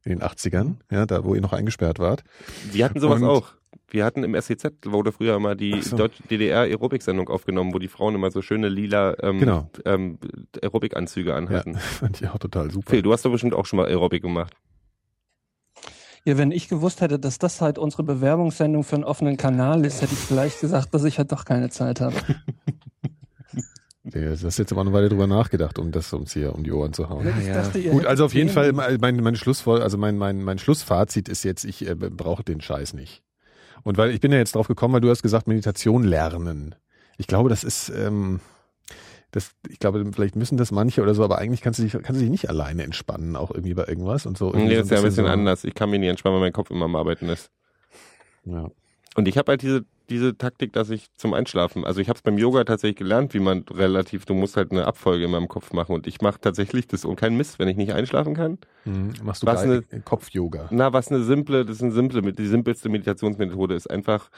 In 0.05 0.11
den 0.11 0.21
80ern, 0.21 0.75
ja, 0.91 1.05
da 1.05 1.23
wo 1.23 1.33
ihr 1.33 1.39
noch 1.41 1.53
eingesperrt 1.53 1.97
wart. 1.99 2.23
Wir 2.71 2.85
hatten 2.85 2.99
sowas 2.99 3.21
Und- 3.21 3.27
auch. 3.27 3.53
Wir 3.89 4.05
hatten 4.05 4.23
im 4.23 4.33
SEZ, 4.39 4.71
wurde 4.85 5.11
früher 5.11 5.35
immer 5.35 5.53
die 5.55 5.79
so. 5.81 6.07
DDR-Aerobik-Sendung 6.29 7.29
aufgenommen, 7.29 7.73
wo 7.75 7.79
die 7.79 7.87
Frauen 7.87 8.15
immer 8.15 8.31
so 8.31 8.41
schöne 8.41 8.67
lila 8.67 9.15
ähm, 9.21 9.39
Genau. 9.39 9.69
ähm, 9.85 10.17
Aerobik-Anzüge 10.61 11.29
Ja, 11.29 11.35
anhatten. 11.37 11.75
fand 11.77 12.19
ich 12.21 12.27
auch 12.27 12.39
total 12.39 12.71
super. 12.71 12.89
Phil, 12.89 13.01
du 13.03 13.13
hast 13.13 13.23
doch 13.23 13.31
bestimmt 13.31 13.53
auch 13.53 13.65
schon 13.67 13.77
mal 13.77 13.85
Aerobik 13.87 14.23
gemacht. 14.23 14.53
Ja, 16.25 16.37
wenn 16.37 16.51
ich 16.51 16.69
gewusst 16.69 17.01
hätte, 17.01 17.19
dass 17.19 17.37
das 17.37 17.59
halt 17.59 17.77
unsere 17.77 18.03
Bewerbungssendung 18.03 18.83
für 18.83 18.95
einen 18.95 19.03
offenen 19.03 19.35
Kanal 19.35 19.85
ist, 19.85 20.01
hätte 20.01 20.13
ich 20.13 20.19
vielleicht 20.19 20.61
gesagt, 20.61 20.93
dass 20.93 21.03
ich 21.03 21.17
halt 21.17 21.31
doch 21.31 21.45
keine 21.45 21.69
Zeit 21.69 22.01
habe. 22.01 22.15
Ja, 24.05 24.35
Du 24.35 24.45
hast 24.45 24.57
jetzt 24.57 24.71
aber 24.71 24.81
eine 24.81 24.91
Weile 24.91 25.07
drüber 25.07 25.27
nachgedacht, 25.27 25.79
um 25.79 25.91
das 25.91 26.11
uns 26.11 26.33
hier 26.33 26.53
um 26.53 26.63
die 26.63 26.73
Ohren 26.73 26.91
zu 26.91 27.07
hauen. 27.07 27.25
Ich 27.39 27.47
dachte, 27.47 27.81
Gut, 27.81 28.05
also 28.05 28.25
auf 28.25 28.33
jeden 28.33 28.49
Fall, 28.49 28.73
Themen. 28.73 28.97
mein, 28.99 29.15
mein 29.17 29.35
Schlussvoll, 29.37 29.81
also 29.81 29.97
mein, 29.97 30.17
mein, 30.17 30.43
mein 30.43 30.59
Schlussfazit 30.59 31.29
ist 31.29 31.43
jetzt, 31.43 31.63
ich 31.63 31.87
äh, 31.87 31.95
brauche 31.95 32.43
den 32.43 32.59
Scheiß 32.59 32.93
nicht. 32.93 33.23
Und 33.83 33.97
weil 33.97 34.11
ich 34.11 34.19
bin 34.19 34.31
ja 34.33 34.37
jetzt 34.37 34.55
drauf 34.55 34.67
gekommen, 34.67 34.93
weil 34.93 35.01
du 35.01 35.09
hast 35.09 35.23
gesagt, 35.23 35.47
Meditation 35.47 36.03
lernen. 36.03 36.75
Ich 37.17 37.27
glaube, 37.27 37.49
das 37.49 37.63
ist, 37.63 37.89
ähm, 37.95 38.41
das, 39.33 39.55
ich 39.67 39.79
glaube, 39.79 40.05
vielleicht 40.13 40.35
müssen 40.35 40.57
das 40.57 40.71
manche 40.71 41.01
oder 41.01 41.15
so, 41.15 41.23
aber 41.23 41.39
eigentlich 41.39 41.61
kannst 41.61 41.79
du 41.79 41.83
dich, 41.83 41.91
kannst 41.91 42.11
du 42.11 42.19
dich 42.19 42.29
nicht 42.29 42.49
alleine 42.49 42.83
entspannen, 42.83 43.35
auch 43.35 43.49
irgendwie 43.49 43.73
bei 43.73 43.87
irgendwas 43.87 44.27
und 44.27 44.37
so. 44.37 44.51
Nee, 44.51 44.69
so 44.69 44.75
das 44.75 44.85
ist 44.85 44.91
ja 44.91 44.97
ein 44.97 45.03
bisschen 45.03 45.25
so, 45.25 45.31
anders. 45.31 45.63
Ich 45.63 45.73
kann 45.73 45.89
mich 45.89 45.99
nicht 45.99 46.09
entspannen, 46.09 46.35
weil 46.35 46.47
mein 46.47 46.53
Kopf 46.53 46.69
immer 46.69 46.85
am 46.85 46.95
Arbeiten 46.95 47.27
ist. 47.29 47.49
Ja. 48.45 48.69
Und 49.15 49.27
ich 49.27 49.37
habe 49.39 49.51
halt 49.51 49.63
diese, 49.63 49.85
diese 50.07 50.37
Taktik, 50.37 50.71
dass 50.73 50.91
ich 50.91 51.11
zum 51.15 51.33
Einschlafen, 51.33 51.83
also 51.83 51.99
ich 51.99 52.09
habe 52.09 52.17
es 52.17 52.21
beim 52.21 52.37
Yoga 52.37 52.63
tatsächlich 52.63 52.97
gelernt, 52.97 53.33
wie 53.33 53.39
man 53.39 53.65
relativ, 53.71 54.25
du 54.25 54.35
musst 54.35 54.55
halt 54.55 54.71
eine 54.71 54.85
Abfolge 54.85 55.25
in 55.25 55.31
meinem 55.31 55.47
Kopf 55.47 55.73
machen. 55.73 55.95
Und 55.95 56.05
ich 56.05 56.21
mache 56.21 56.39
tatsächlich 56.39 56.87
das 56.87 57.03
und 57.03 57.15
kein 57.15 57.35
Mist, 57.35 57.57
wenn 57.57 57.67
ich 57.67 57.77
nicht 57.77 57.93
einschlafen 57.93 58.35
kann. 58.35 58.59
Mhm. 58.85 59.13
Machst 59.23 59.41
du 59.41 59.47
Was 59.47 59.63
geil, 59.63 59.83
Kopf-Yoga. 60.05 60.67
Na, 60.69 60.93
was 60.93 61.07
eine 61.07 61.23
simple, 61.23 61.65
das 61.65 61.77
ist 61.77 61.83
eine 61.83 61.91
simple, 61.91 62.33
die 62.33 62.47
simpelste 62.47 62.89
Meditationsmethode 62.89 63.73
ist 63.73 63.89
einfach 63.89 64.29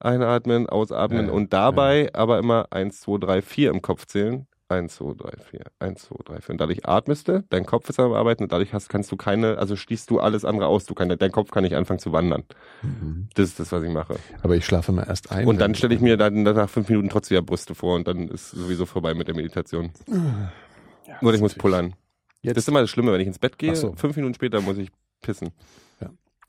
einatmen, 0.00 0.68
ausatmen 0.68 1.26
Ja, 1.26 1.32
und 1.32 1.52
dabei 1.52 2.10
aber 2.14 2.38
immer 2.38 2.66
eins, 2.70 3.00
zwei, 3.00 3.18
drei, 3.18 3.42
vier 3.42 3.70
im 3.70 3.82
Kopf 3.82 4.06
zählen. 4.06 4.46
Eins, 4.68 4.94
zwei, 4.96 5.14
drei, 5.16 5.32
vier, 5.36 5.64
eins, 5.80 6.02
zwei, 6.04 6.16
drei, 6.24 6.40
vier. 6.40 6.50
Und 6.52 6.60
dadurch 6.60 6.86
atmest 6.86 7.26
du, 7.26 7.42
dein 7.50 7.66
Kopf 7.66 7.88
ist 7.88 7.98
am 7.98 8.12
Arbeiten 8.12 8.44
und 8.44 8.52
dadurch 8.52 8.72
hast, 8.72 8.88
kannst 8.88 9.10
du 9.10 9.16
keine, 9.16 9.58
also 9.58 9.74
schließt 9.74 10.08
du 10.08 10.20
alles 10.20 10.44
andere 10.44 10.68
aus. 10.68 10.84
Du 10.84 10.94
kann, 10.94 11.08
dein 11.08 11.32
Kopf 11.32 11.50
kann 11.50 11.64
nicht 11.64 11.74
anfangen 11.74 11.98
zu 11.98 12.12
wandern. 12.12 12.44
Mhm. 12.82 13.28
Das 13.34 13.48
ist 13.48 13.58
das, 13.58 13.72
was 13.72 13.82
ich 13.82 13.90
mache. 13.90 14.14
Aber 14.42 14.54
ich 14.54 14.64
schlafe 14.64 14.92
immer 14.92 15.08
erst 15.08 15.32
ein. 15.32 15.48
Und 15.48 15.60
dann 15.60 15.74
stelle 15.74 15.92
ich 15.92 16.00
mir 16.00 16.16
dann 16.16 16.44
nach 16.44 16.70
fünf 16.70 16.88
Minuten 16.88 17.08
trotzdem 17.08 17.36
wieder 17.36 17.44
Brüste 17.44 17.74
vor 17.74 17.96
und 17.96 18.06
dann 18.06 18.28
ist 18.28 18.52
sowieso 18.52 18.86
vorbei 18.86 19.12
mit 19.14 19.26
der 19.26 19.34
Meditation. 19.34 19.90
Ja, 20.06 21.18
Oder 21.20 21.34
ich 21.34 21.40
muss 21.40 21.56
pullern. 21.56 21.94
Jetzt, 22.42 22.56
Das 22.56 22.64
ist 22.64 22.68
immer 22.68 22.80
das 22.80 22.90
Schlimme, 22.90 23.12
wenn 23.12 23.20
ich 23.20 23.26
ins 23.26 23.40
Bett 23.40 23.58
gehe, 23.58 23.74
so. 23.74 23.92
fünf 23.96 24.14
Minuten 24.14 24.34
später 24.34 24.60
muss 24.60 24.78
ich 24.78 24.90
pissen. 25.20 25.50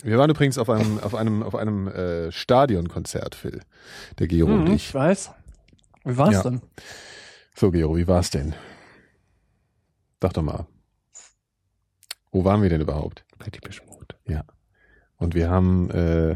Wir 0.04 0.18
waren 0.18 0.30
übrigens 0.30 0.58
auf 0.58 0.70
einem, 0.70 1.00
auf 1.00 1.14
einem, 1.16 1.44
auf 1.44 1.56
einem 1.56 1.88
äh, 1.88 2.32
Stadionkonzert, 2.32 3.36
Phil. 3.36 3.62
Der 4.20 4.28
Gero 4.28 4.52
und 4.52 4.68
Hm, 4.68 4.76
ich. 4.76 4.88
ich 4.88 4.94
weiß. 4.94 5.32
Wie 6.04 6.18
war's 6.18 6.34
Ja. 6.34 6.44
denn? 6.44 6.62
So, 7.56 7.72
Gero, 7.72 7.96
wie 7.98 8.08
war's 8.08 8.30
denn? 8.32 8.56
Sag 10.22 10.34
doch 10.34 10.42
mal. 10.44 10.66
Wo 12.32 12.46
waren 12.46 12.62
wir 12.62 12.70
denn 12.70 12.82
überhaupt? 12.82 13.26
Bei 13.38 13.48
die 13.50 13.60
Mode. 13.86 14.16
Und 15.22 15.36
wir 15.36 15.52
haben, 15.52 15.92
äh, 15.92 16.36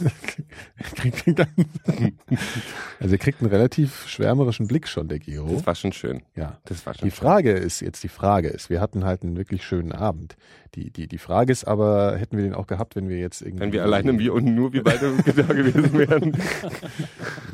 also 3.00 3.14
er 3.14 3.18
kriegt 3.18 3.40
einen 3.40 3.50
relativ 3.50 4.08
schwärmerischen 4.08 4.66
Blick 4.66 4.88
schon, 4.88 5.06
der 5.06 5.20
Gero. 5.20 5.54
Das 5.54 5.64
war 5.66 5.76
schon 5.76 5.92
schön. 5.92 6.22
Ja. 6.34 6.58
Das 6.64 6.84
war 6.84 6.94
schon 6.94 7.06
Die 7.06 7.12
Frage 7.12 7.52
ist, 7.52 7.80
jetzt 7.80 8.02
die 8.02 8.08
Frage 8.08 8.48
ist, 8.48 8.70
wir 8.70 8.80
hatten 8.80 9.04
halt 9.04 9.22
einen 9.22 9.36
wirklich 9.36 9.64
schönen 9.64 9.92
Abend. 9.92 10.36
Die, 10.74 10.90
die, 10.90 11.06
die 11.06 11.18
Frage 11.18 11.52
ist 11.52 11.64
aber, 11.64 12.16
hätten 12.16 12.36
wir 12.36 12.44
den 12.44 12.54
auch 12.54 12.66
gehabt, 12.66 12.96
wenn 12.96 13.08
wir 13.08 13.18
jetzt 13.18 13.40
irgendwie. 13.40 13.60
Wenn 13.60 13.72
wir 13.72 13.84
alleine, 13.84 14.18
wir 14.18 14.34
und 14.34 14.44
nur 14.44 14.72
wir 14.72 14.82
beide 14.82 15.12
da 15.36 15.42
gewesen 15.44 15.96
wären. 15.96 16.36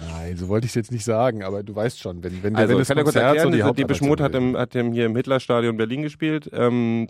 Nein, 0.00 0.36
so 0.36 0.48
wollte 0.48 0.64
ich 0.64 0.70
es 0.70 0.74
jetzt 0.74 0.92
nicht 0.92 1.04
sagen, 1.04 1.44
aber 1.44 1.62
du 1.62 1.76
weißt 1.76 2.00
schon, 2.00 2.24
wenn, 2.24 2.42
wenn, 2.42 2.56
Also, 2.56 2.74
wenn 2.74 2.82
ich 2.82 2.88
kann 2.88 2.96
ja 2.96 3.02
kurz 3.04 3.14
Konzert 3.14 3.36
erklären, 3.36 3.52
so 3.52 3.68
die, 3.68 3.70
die 3.70 3.82
die 3.82 3.84
Beschmut 3.84 4.20
hat, 4.20 4.34
im, 4.34 4.56
hat 4.56 4.74
im, 4.74 4.92
hier 4.92 5.06
im 5.06 5.14
Hitlerstadion 5.14 5.76
Berlin 5.76 6.02
gespielt 6.02 6.50
ähm, 6.52 7.08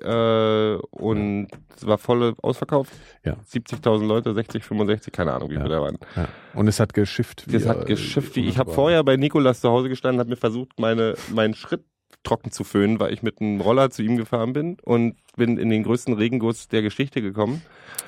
äh, 0.00 0.74
und 0.74 1.48
es 1.76 1.86
war 1.86 1.98
voll 1.98 2.34
ausverkauft. 2.42 2.92
Ja. 3.24 3.36
70.000 3.44 4.06
Leute, 4.06 4.34
60, 4.34 4.64
65, 4.64 5.12
keine 5.12 5.32
Ahnung, 5.32 5.50
wie 5.50 5.54
Ja. 5.54 5.60
viele 5.62 5.74
da 5.74 5.80
waren. 5.82 5.98
Ja. 6.16 6.28
Und 6.54 6.68
es 6.68 6.78
hat 6.80 6.92
geschifft. 6.94 7.44
Wie, 7.46 7.62
hat 7.66 7.82
äh, 7.82 7.86
geschifft. 7.86 8.36
wie- 8.36 8.48
Ich 8.48 8.58
habe 8.58 8.72
vorher 8.72 9.02
bei 9.04 9.16
Nikolas 9.16 9.60
zu 9.60 9.70
Hause 9.70 9.88
gestanden, 9.88 10.20
habe 10.20 10.30
mir 10.30 10.36
versucht, 10.36 10.78
meine, 10.78 11.14
meinen 11.32 11.54
Schritt 11.54 11.84
trocken 12.22 12.50
zu 12.52 12.64
föhnen, 12.64 13.00
weil 13.00 13.12
ich 13.12 13.22
mit 13.22 13.40
einem 13.40 13.60
Roller 13.60 13.90
zu 13.90 14.02
ihm 14.02 14.16
gefahren 14.16 14.52
bin 14.52 14.76
und 14.82 15.16
bin 15.36 15.58
in 15.58 15.70
den 15.70 15.82
größten 15.82 16.14
Regenguss 16.14 16.68
der 16.68 16.82
Geschichte 16.82 17.22
gekommen. 17.22 17.62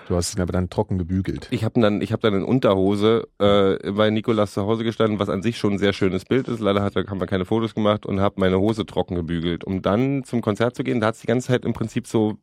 Du 0.09 0.15
hast 0.15 0.35
ihn 0.37 0.41
aber 0.41 0.53
dann 0.53 0.71
trocken 0.71 0.99
gebügelt. 0.99 1.49
Ich 1.51 1.65
habe 1.65 1.81
dann, 1.81 2.01
ich 2.01 2.13
habe 2.13 2.23
dann 2.23 2.35
in 2.35 2.45
Unterhose 2.45 3.27
äh, 3.39 3.91
bei 3.91 4.11
Nikolas 4.11 4.53
zu 4.53 4.63
Hause 4.63 4.85
gestanden, 4.85 5.19
was 5.19 5.29
an 5.29 5.43
sich 5.43 5.59
schon 5.59 5.75
ein 5.75 5.79
sehr 5.79 5.93
schönes 5.93 6.25
Bild 6.25 6.47
ist. 6.47 6.61
Leider 6.61 6.83
hat, 6.83 6.95
haben 6.95 7.21
wir 7.21 7.27
keine 7.27 7.45
Fotos 7.45 7.75
gemacht 7.75 8.07
und 8.07 8.21
habe 8.21 8.37
meine 8.39 8.59
Hose 8.61 8.87
trocken 8.87 9.17
gebügelt, 9.17 9.65
um 9.65 9.83
dann 9.83 10.23
zum 10.23 10.43
Konzert 10.43 10.77
zu 10.77 10.85
gehen. 10.85 11.01
Da 11.01 11.09
hat 11.09 11.17
es 11.17 11.23
die 11.23 11.27
ganze 11.27 11.49
Zeit 11.49 11.65
im 11.65 11.73
Prinzip 11.73 12.07
so 12.07 12.39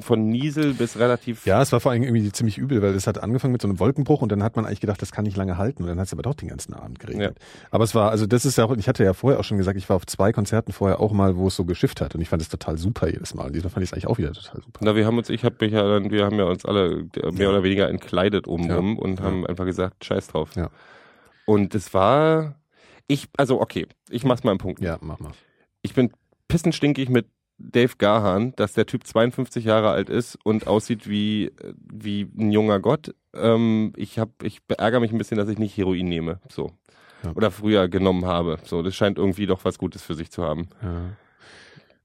von 0.00 0.28
Niesel 0.28 0.74
bis 0.74 0.98
relativ 0.98 1.46
Ja, 1.46 1.62
es 1.62 1.72
war 1.72 1.80
vor 1.80 1.92
allem 1.92 2.02
irgendwie 2.02 2.30
ziemlich 2.30 2.58
übel, 2.58 2.82
weil 2.82 2.94
es 2.94 3.06
hat 3.06 3.22
angefangen 3.22 3.52
mit 3.52 3.62
so 3.62 3.68
einem 3.68 3.78
Wolkenbruch 3.78 4.20
und 4.20 4.30
dann 4.30 4.42
hat 4.42 4.56
man 4.56 4.66
eigentlich 4.66 4.80
gedacht, 4.80 5.00
das 5.00 5.10
kann 5.10 5.24
nicht 5.24 5.36
lange 5.36 5.56
halten 5.56 5.82
und 5.82 5.88
dann 5.88 5.98
hat 5.98 6.08
es 6.08 6.12
aber 6.12 6.22
doch 6.22 6.34
den 6.34 6.48
ganzen 6.48 6.74
Abend 6.74 6.98
geregnet. 6.98 7.38
Aber 7.70 7.84
es 7.84 7.94
war, 7.94 8.10
also 8.10 8.26
das 8.26 8.44
ist 8.44 8.58
ja 8.58 8.64
auch, 8.64 8.76
ich 8.76 8.88
hatte 8.88 9.02
ja 9.02 9.14
vorher 9.14 9.40
auch 9.40 9.44
schon 9.44 9.56
gesagt, 9.56 9.78
ich 9.78 9.88
war 9.88 9.96
auf 9.96 10.06
zwei 10.06 10.32
Konzerten 10.32 10.72
vorher 10.72 11.00
auch 11.00 11.12
mal, 11.12 11.36
wo 11.36 11.48
es 11.48 11.56
so 11.56 11.64
geschifft 11.64 12.02
hat 12.02 12.14
und 12.14 12.20
ich 12.20 12.28
fand 12.28 12.42
es 12.42 12.50
total 12.50 12.76
super 12.76 13.08
jedes 13.08 13.34
Mal. 13.34 13.46
Und 13.46 13.54
diesmal 13.54 13.70
fand 13.70 13.82
ich 13.84 13.90
es 13.90 13.92
eigentlich 13.94 14.08
auch 14.08 14.17
wieder 14.18 14.32
total 14.32 14.62
super. 14.62 14.80
Na, 14.82 14.94
wir 14.96 15.06
haben 15.06 15.16
uns, 15.18 15.30
ich 15.30 15.44
habe 15.44 15.56
mich 15.60 15.72
ja 15.72 15.82
dann, 15.88 16.10
wir 16.10 16.24
haben 16.24 16.36
ja 16.38 16.44
uns 16.44 16.64
alle 16.64 17.06
mehr 17.32 17.48
oder 17.50 17.62
weniger 17.62 17.88
entkleidet 17.88 18.46
obenrum 18.48 18.94
Ja. 18.96 19.02
und 19.02 19.20
haben 19.20 19.46
einfach 19.46 19.64
gesagt, 19.64 20.04
scheiß 20.04 20.28
drauf. 20.28 20.54
Ja. 20.56 20.70
Und 21.46 21.74
es 21.74 21.94
war, 21.94 22.56
ich, 23.06 23.28
also 23.36 23.60
okay, 23.60 23.86
ich 24.10 24.24
mach's 24.24 24.44
mal 24.44 24.50
einen 24.50 24.58
Punkt. 24.58 24.80
Ja, 24.82 24.98
mach 25.00 25.18
mal. 25.18 25.32
Ich 25.82 25.94
bin 25.94 26.12
pissenstinkig 26.48 27.08
mit 27.08 27.26
Dave 27.58 27.94
Gahan, 27.98 28.52
dass 28.56 28.72
der 28.74 28.86
Typ 28.86 29.04
52 29.04 29.64
Jahre 29.64 29.90
alt 29.90 30.10
ist 30.10 30.38
und 30.44 30.66
aussieht 30.66 31.08
wie, 31.08 31.50
wie 31.74 32.22
ein 32.38 32.52
junger 32.52 32.78
Gott. 32.80 33.14
Ähm, 33.34 33.92
ich 33.96 34.18
hab, 34.18 34.42
ich 34.42 34.62
beärgere 34.64 35.00
mich 35.00 35.10
ein 35.12 35.18
bisschen, 35.18 35.38
dass 35.38 35.48
ich 35.48 35.58
nicht 35.58 35.76
Heroin 35.76 36.08
nehme, 36.08 36.40
so. 36.48 36.72
Ja. 37.24 37.32
Oder 37.32 37.50
früher 37.50 37.88
genommen 37.88 38.26
habe. 38.26 38.58
So, 38.62 38.82
das 38.82 38.94
scheint 38.94 39.18
irgendwie 39.18 39.46
doch 39.46 39.64
was 39.64 39.78
Gutes 39.78 40.02
für 40.02 40.14
sich 40.14 40.30
zu 40.30 40.44
haben. 40.44 40.68
Ja. 40.80 41.16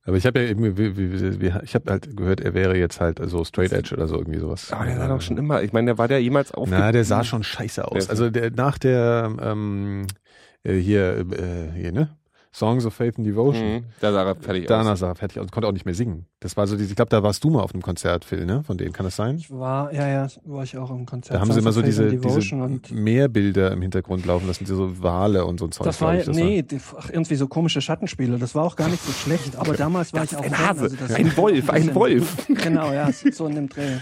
Aber 0.05 0.17
ich 0.17 0.25
habe 0.25 0.41
ja 0.41 0.49
eben, 0.49 0.77
wie- 0.77 0.97
wie- 0.97 1.39
wie- 1.41 1.53
ich 1.63 1.75
habe 1.75 1.89
halt 1.91 2.17
gehört, 2.17 2.41
er 2.41 2.53
wäre 2.53 2.77
jetzt 2.77 2.99
halt 2.99 3.19
so 3.29 3.43
Straight 3.45 3.71
Edge 3.71 3.95
oder 3.95 4.07
so 4.07 4.17
irgendwie 4.17 4.39
sowas. 4.39 4.71
Aber 4.73 4.85
der 4.85 4.97
sah 4.97 5.07
doch 5.07 5.21
schon 5.21 5.37
immer, 5.37 5.63
ich 5.63 5.71
meine, 5.71 5.85
der 5.91 5.97
war 5.97 6.07
der 6.09 6.21
jemals 6.21 6.51
auf. 6.51 6.69
Na, 6.69 6.91
der 6.91 7.05
sah 7.05 7.23
schon 7.23 7.43
scheiße 7.43 7.85
aus. 7.87 8.09
Also 8.09 8.29
der 8.29 8.51
nach 8.51 8.77
der 8.77 9.33
ähm, 9.41 10.05
äh, 10.63 10.75
hier 10.75 11.19
äh, 11.31 11.71
hier 11.79 11.91
ne 11.93 12.09
Songs 12.55 12.85
of 12.85 12.93
Faith 12.93 13.17
and 13.17 13.25
Devotion. 13.25 13.65
Mhm, 13.77 13.83
da 13.99 14.11
sah 14.13 14.23
er 14.25 14.35
fertig 14.35 14.67
Danach 14.67 14.91
aus. 14.91 14.99
sah 14.99 15.07
er 15.09 15.15
fertig 15.15 15.39
aus 15.39 15.45
und 15.45 15.51
konnte 15.51 15.67
auch 15.67 15.71
nicht 15.71 15.85
mehr 15.85 15.95
singen. 15.95 16.27
Das 16.39 16.55
war 16.55 16.67
so, 16.67 16.77
diese, 16.77 16.89
ich 16.91 16.95
glaube, 16.95 17.09
da 17.09 17.23
warst 17.23 17.43
du 17.43 17.49
mal 17.49 17.61
auf 17.61 17.73
einem 17.73 17.81
Konzert, 17.81 18.25
Phil, 18.25 18.45
ne? 18.45 18.63
Von 18.63 18.77
denen 18.77 18.93
kann 18.93 19.05
das 19.05 19.15
sein? 19.15 19.37
Ich 19.37 19.49
war, 19.49 19.91
ja, 19.91 20.07
ja, 20.07 20.27
war 20.45 20.63
ich 20.63 20.77
auch 20.77 20.91
im 20.91 21.05
Konzert. 21.07 21.35
Da 21.35 21.41
haben 21.41 21.51
sie 21.51 21.59
immer 21.59 21.71
so 21.71 21.81
diese, 21.81 22.15
diese 22.15 22.93
Meerbilder 22.93 23.71
im 23.71 23.81
Hintergrund 23.81 24.25
laufen 24.25 24.47
lassen, 24.47 24.65
diese 24.65 24.75
so 24.75 25.01
Wale 25.01 25.45
und 25.45 25.59
so 25.59 25.65
ein 25.65 25.71
Zeug. 25.71 25.85
das 25.85 25.99
war, 26.01 26.15
ich, 26.15 26.25
das 26.25 26.35
nee, 26.35 26.61
die, 26.61 26.79
ach, 26.97 27.09
irgendwie 27.09 27.35
so 27.35 27.47
komische 27.47 27.81
Schattenspiele. 27.81 28.37
Das 28.37 28.53
war 28.55 28.63
auch 28.63 28.75
gar 28.75 28.89
nicht 28.89 29.03
so 29.03 29.11
schlecht, 29.11 29.55
aber 29.55 29.73
damals 29.73 30.13
war 30.13 30.23
ich 30.23 30.35
auch 30.35 30.43
Ein 30.43 30.57
Hase, 30.57 30.83
also 30.83 30.95
das- 30.95 31.13
ein 31.13 31.35
Wolf, 31.37 31.69
ein 31.71 31.95
Wolf. 31.95 32.47
Genau, 32.63 32.93
ja, 32.93 33.09
so 33.11 33.47
in 33.47 33.55
dem 33.55 33.69
Dreh. 33.69 33.97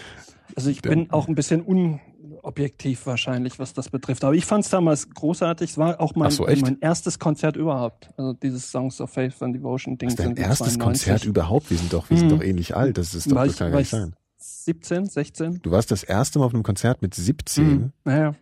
Also 0.55 0.69
ich 0.69 0.81
bin 0.81 1.09
auch 1.11 1.27
ein 1.27 1.35
bisschen 1.35 1.65
un, 1.65 1.99
objektiv 2.43 3.05
wahrscheinlich, 3.05 3.59
was 3.59 3.73
das 3.73 3.89
betrifft. 3.89 4.23
Aber 4.23 4.33
ich 4.33 4.45
fand 4.45 4.63
es 4.63 4.69
damals 4.69 5.09
großartig. 5.09 5.71
Es 5.71 5.77
war 5.77 5.99
auch 5.99 6.15
mein, 6.15 6.31
so, 6.31 6.45
mein 6.45 6.77
erstes 6.81 7.19
Konzert 7.19 7.55
überhaupt. 7.55 8.09
Also 8.17 8.33
dieses 8.33 8.71
Songs 8.71 8.99
of 9.01 9.09
Faith 9.11 9.41
and 9.41 9.55
Devotion 9.55 9.97
Ding. 9.97 10.09
Das 10.09 10.13
ist 10.13 10.19
dein 10.19 10.35
sind 10.35 10.39
erstes 10.39 10.73
92. 10.75 10.79
Konzert 11.07 11.25
überhaupt. 11.25 11.69
Wir 11.69 11.77
sind 11.77 11.93
doch, 11.93 12.09
wir 12.09 12.17
sind 12.17 12.27
Mhm. 12.31 12.37
doch 12.39 12.43
ähnlich 12.43 12.75
alt. 12.75 12.97
Das 12.97 13.13
ist 13.13 13.29
doch, 13.31 13.35
War 13.35 13.45
das 13.45 13.53
ich- 13.55 13.59
ja 13.59 13.65
war 13.71 13.77
nicht 13.79 13.81
ich 13.87 13.89
sein. 13.89 14.15
17, 14.37 15.05
16? 15.07 15.59
Du 15.61 15.71
warst 15.71 15.91
das 15.91 16.03
erste 16.03 16.39
Mal 16.39 16.45
auf 16.45 16.53
einem 16.53 16.63
Konzert 16.63 17.01
mit 17.01 17.13
17. 17.13 17.65
Mhm. 17.67 17.91
Naja. 18.05 18.35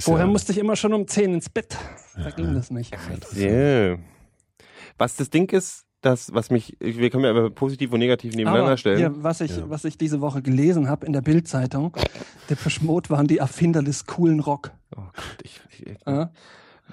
Vorher 0.00 0.26
ja, 0.26 0.30
musste 0.32 0.52
ich 0.52 0.58
immer 0.58 0.76
schon 0.76 0.92
um 0.92 1.08
10 1.08 1.32
ins 1.34 1.48
Bett. 1.48 1.76
Da 2.14 2.30
ging 2.30 2.54
das 2.54 2.70
nicht. 2.70 2.94
Yeah. 3.34 3.98
Was 4.98 5.16
das 5.16 5.30
Ding 5.30 5.50
ist, 5.52 5.85
das, 6.02 6.32
was 6.34 6.50
mich, 6.50 6.76
wir 6.78 7.10
können 7.10 7.24
ja 7.24 7.30
aber 7.30 7.50
positiv 7.50 7.92
und 7.92 7.98
negativ 7.98 8.34
nebeneinander 8.34 8.66
Aber 8.68 8.76
stellen. 8.76 8.98
hier, 8.98 9.12
was, 9.22 9.40
ich, 9.40 9.56
Ja. 9.56 9.68
was 9.68 9.84
ich 9.84 9.98
diese 9.98 10.20
Woche 10.20 10.42
gelesen 10.42 10.88
habe 10.88 11.06
in 11.06 11.12
der 11.12 11.22
Bild-Zeitung, 11.22 11.96
Depeche 12.50 12.84
Mode 12.84 13.10
waren 13.10 13.26
die 13.26 13.38
Erfinder 13.38 13.82
des 13.82 14.06
coolen 14.06 14.40
Rock. 14.40 14.70
Oh 14.96 15.00
Gott, 15.00 15.14
ich, 15.42 15.60
ich, 15.80 15.96
Ja? 16.06 16.30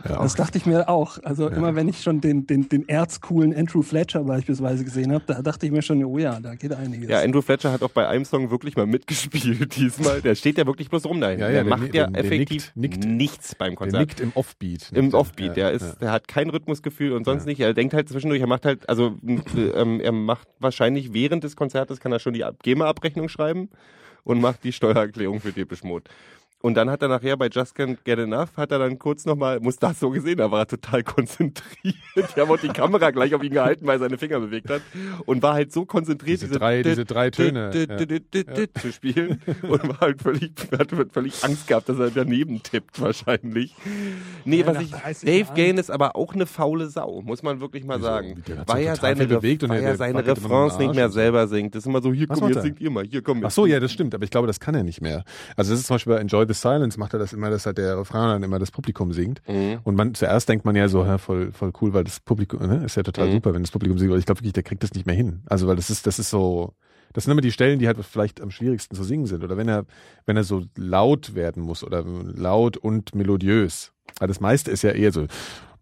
Ja, 0.10 0.22
Das 0.22 0.36
dachte 0.36 0.58
ich 0.58 0.66
mir 0.66 0.90
auch. 0.90 1.18
Also 1.24 1.50
Ja. 1.50 1.56
immer 1.56 1.76
wenn 1.76 1.88
ich 1.88 2.02
schon 2.02 2.20
den, 2.20 2.48
den, 2.48 2.68
den 2.68 2.90
erzcoolen 2.90 3.56
Andrew 3.56 3.82
Fletcher 3.84 4.24
beispielsweise 4.24 4.84
gesehen 4.84 5.12
habe, 5.14 5.24
da 5.28 5.42
dachte 5.42 5.66
ich 5.66 5.72
mir 5.72 5.82
schon, 5.82 6.04
oh 6.04 6.18
ja, 6.18 6.40
da 6.40 6.56
geht 6.56 6.74
einiges. 6.74 7.10
ja, 7.10 7.22
Andrew 7.22 7.42
Fletcher 7.42 7.72
hat 7.72 7.84
auch 7.84 7.92
bei 7.92 8.08
einem 8.08 8.26
Song 8.26 8.50
wirklich 8.52 8.76
mal 8.76 8.86
mitgespielt 8.88 9.76
diesmal. 9.78 10.22
Der 10.22 10.36
steht 10.36 10.58
ja 10.58 10.66
wirklich 10.66 10.90
bloß 10.90 11.06
rum 11.06 11.22
dahin. 11.22 11.40
Ja, 11.40 11.46
ja, 11.48 11.54
der 11.54 11.64
der 11.64 11.70
macht 11.78 11.94
ja 11.94 12.08
der- 12.08 12.08
der 12.12 12.26
effektiv 12.26 12.72
nickt- 12.76 12.98
nickt. 13.00 13.06
nichts 13.06 13.56
beim 13.56 13.70
der 13.72 13.76
Konzert. 13.78 14.02
nickt 14.02 14.20
im 14.20 14.32
Offbeat. 14.36 14.92
Im 14.94 15.02
Nickt 15.06 15.14
er. 15.14 15.20
Offbeat, 15.20 15.48
Ja, 15.50 15.54
der 15.54 15.72
ist, 15.72 15.84
ja. 15.84 15.96
der 16.02 16.12
hat 16.12 16.28
kein 16.28 16.50
Rhythmusgefühl 16.50 17.14
und 17.14 17.26
sonst 17.26 17.44
Ja. 17.44 17.50
nicht. 17.50 17.60
Er 17.62 17.74
denkt 17.74 17.94
halt 17.94 18.10
zwischendurch, 18.10 18.42
er 18.42 18.48
macht 18.48 18.66
halt, 18.66 18.90
also 18.90 19.16
ähm, 19.56 20.00
er 20.02 20.12
macht 20.12 20.48
wahrscheinlich 20.60 21.14
während 21.14 21.44
des 21.44 21.56
Konzertes 21.56 22.00
kann 22.00 22.12
er 22.12 22.20
schon 22.20 22.34
die 22.34 22.44
Ab- 22.44 22.64
GEMA-Abrechnung 22.64 23.30
schreiben 23.30 23.70
und 24.24 24.42
macht 24.42 24.64
die 24.64 24.72
Steuererklärung 24.74 25.40
für 25.40 25.52
Depeche 25.52 25.86
Mode. 25.86 26.06
Und 26.66 26.76
dann 26.76 26.90
hat 26.90 27.02
er 27.02 27.10
nachher 27.10 27.36
bei 27.36 27.50
Just 27.50 27.76
Can't 27.78 27.98
Get 28.06 28.20
Enough, 28.20 28.56
hat 28.56 28.72
er 28.72 28.80
dann 28.80 28.98
kurz 28.98 29.26
nochmal, 29.26 29.60
muss 29.60 29.76
das 29.76 30.00
so 30.00 30.10
gesehen, 30.12 30.38
da 30.38 30.50
war 30.50 30.60
er 30.62 30.68
total 30.68 31.04
konzentriert. 31.04 31.96
Die 32.16 32.40
haben 32.40 32.50
auch 32.50 32.58
die 32.58 32.70
Kamera 32.70 33.12
gleich 33.12 33.36
auf 33.36 33.44
ihn 33.44 33.52
gehalten, 33.52 33.86
weil 33.86 33.98
er 33.98 34.00
seine 34.00 34.18
Finger 34.18 34.40
bewegt 34.40 34.70
hat. 34.70 34.82
Und 35.26 35.44
war 35.44 35.56
halt 35.56 35.74
so 35.74 35.84
konzentriert, 35.86 36.42
Diese 36.42 36.58
drei- 36.58 36.82
diese 36.82 37.04
drei 37.04 37.32
Töne, 37.32 37.70
zu 38.80 38.94
spielen. 38.94 39.42
Und 39.64 39.90
war 39.90 40.00
halt 40.00 40.22
völlig, 40.22 40.54
hat 40.72 40.90
völlig 41.12 41.44
Angst 41.44 41.68
gehabt, 41.68 41.90
dass 41.90 42.00
er 42.00 42.12
daneben 42.12 42.64
tippt 42.64 43.02
wahrscheinlich. 43.02 43.76
Nee, 44.46 44.66
was 44.66 44.82
ich, 44.82 44.92
30 44.92 45.30
Dave. 45.30 45.54
Gain 45.56 45.78
ist 45.78 45.92
aber 45.92 46.16
auch 46.16 46.34
eine 46.34 46.46
faule 46.46 46.88
Sau, 46.88 47.22
muss 47.24 47.44
man 47.44 47.60
wirklich 47.60 47.84
mal 47.84 48.00
sagen. 48.00 48.42
Weil 48.68 48.86
er 48.86 48.96
seine, 48.96 49.28
bewegt 49.28 49.64
und 49.64 49.70
weil 49.70 49.84
er 49.84 49.98
seine 49.98 50.26
Refrains 50.26 50.78
nicht 50.80 50.96
mehr 50.96 51.10
selber 51.10 51.46
singt. 51.50 51.76
Das 51.76 51.84
ist 51.84 51.88
immer 51.88 52.02
so, 52.02 52.14
hier 52.14 52.30
Was 52.30 52.40
komm, 52.40 52.54
jetzt 52.54 52.62
singt 52.62 52.80
ihr 52.80 52.90
mal, 52.90 53.04
hier 53.06 53.22
komm. 53.22 53.44
Ach 53.44 53.52
so, 53.52 53.66
ja, 53.66 53.82
das 53.82 53.92
stimmt, 53.92 54.16
aber 54.16 54.24
ich 54.24 54.32
glaube, 54.32 54.48
das 54.48 54.62
kann 54.62 54.76
er 54.76 54.84
nicht 54.84 55.02
mehr. 55.02 55.26
Also 55.58 55.72
das 55.72 55.82
ist 55.82 55.88
zum 55.88 55.96
Beispiel 55.96 56.14
bei 56.14 56.20
Enjoy 56.22 56.46
the 56.48 56.53
Silence 56.54 57.00
macht 57.00 57.14
er 57.14 57.20
das 57.20 57.34
immer, 57.34 57.50
dass 57.50 57.66
halt 57.66 57.78
der 57.78 57.98
Refrain 57.98 58.30
dann 58.30 58.44
immer 58.44 58.60
das 58.60 58.72
Publikum 58.72 59.12
singt. 59.14 59.42
Mhm. 59.48 59.80
Und 59.84 59.96
man 59.96 60.14
zuerst 60.14 60.48
denkt 60.50 60.66
man 60.66 60.76
ja 60.76 60.88
so, 60.88 61.04
ja, 61.04 61.18
voll, 61.18 61.52
voll 61.52 61.72
cool, 61.82 61.94
weil 61.94 62.04
das 62.04 62.20
Publikum, 62.20 62.66
ne, 62.68 62.84
ist 62.86 62.96
ja 62.96 63.04
total 63.04 63.28
Mhm. 63.28 63.32
super, 63.34 63.54
wenn 63.54 63.64
das 63.64 63.72
Publikum 63.72 63.98
singt, 63.98 64.12
aber 64.12 64.20
ich 64.20 64.26
glaube 64.26 64.40
wirklich, 64.42 64.54
der 64.54 64.64
kriegt 64.64 64.84
das 64.84 64.94
nicht 64.94 65.06
mehr 65.06 65.16
hin. 65.16 65.42
Also 65.48 65.68
weil 65.68 65.76
das 65.76 65.90
ist, 65.90 66.06
das 66.08 66.20
ist 66.20 66.30
so, 66.30 66.74
das 67.14 67.26
sind 67.26 67.32
immer 67.32 67.42
die 67.42 67.52
Stellen, 67.52 67.78
die 67.80 67.88
halt 67.88 67.98
vielleicht 68.04 68.42
am 68.42 68.50
schwierigsten 68.52 68.96
zu 68.96 69.04
singen 69.04 69.26
sind. 69.28 69.44
Oder 69.44 69.56
wenn 69.58 69.68
er, 69.68 69.86
wenn 70.26 70.36
er 70.38 70.44
so 70.44 70.64
laut 70.78 71.36
werden 71.36 71.62
muss 71.64 71.84
oder 71.84 72.04
laut 72.04 72.78
und 72.78 73.14
melodiös. 73.16 73.92
Weil 74.20 74.28
das 74.28 74.40
meiste 74.40 74.72
ist 74.72 74.82
ja 74.82 74.92
eher 74.92 75.12
so, 75.12 75.28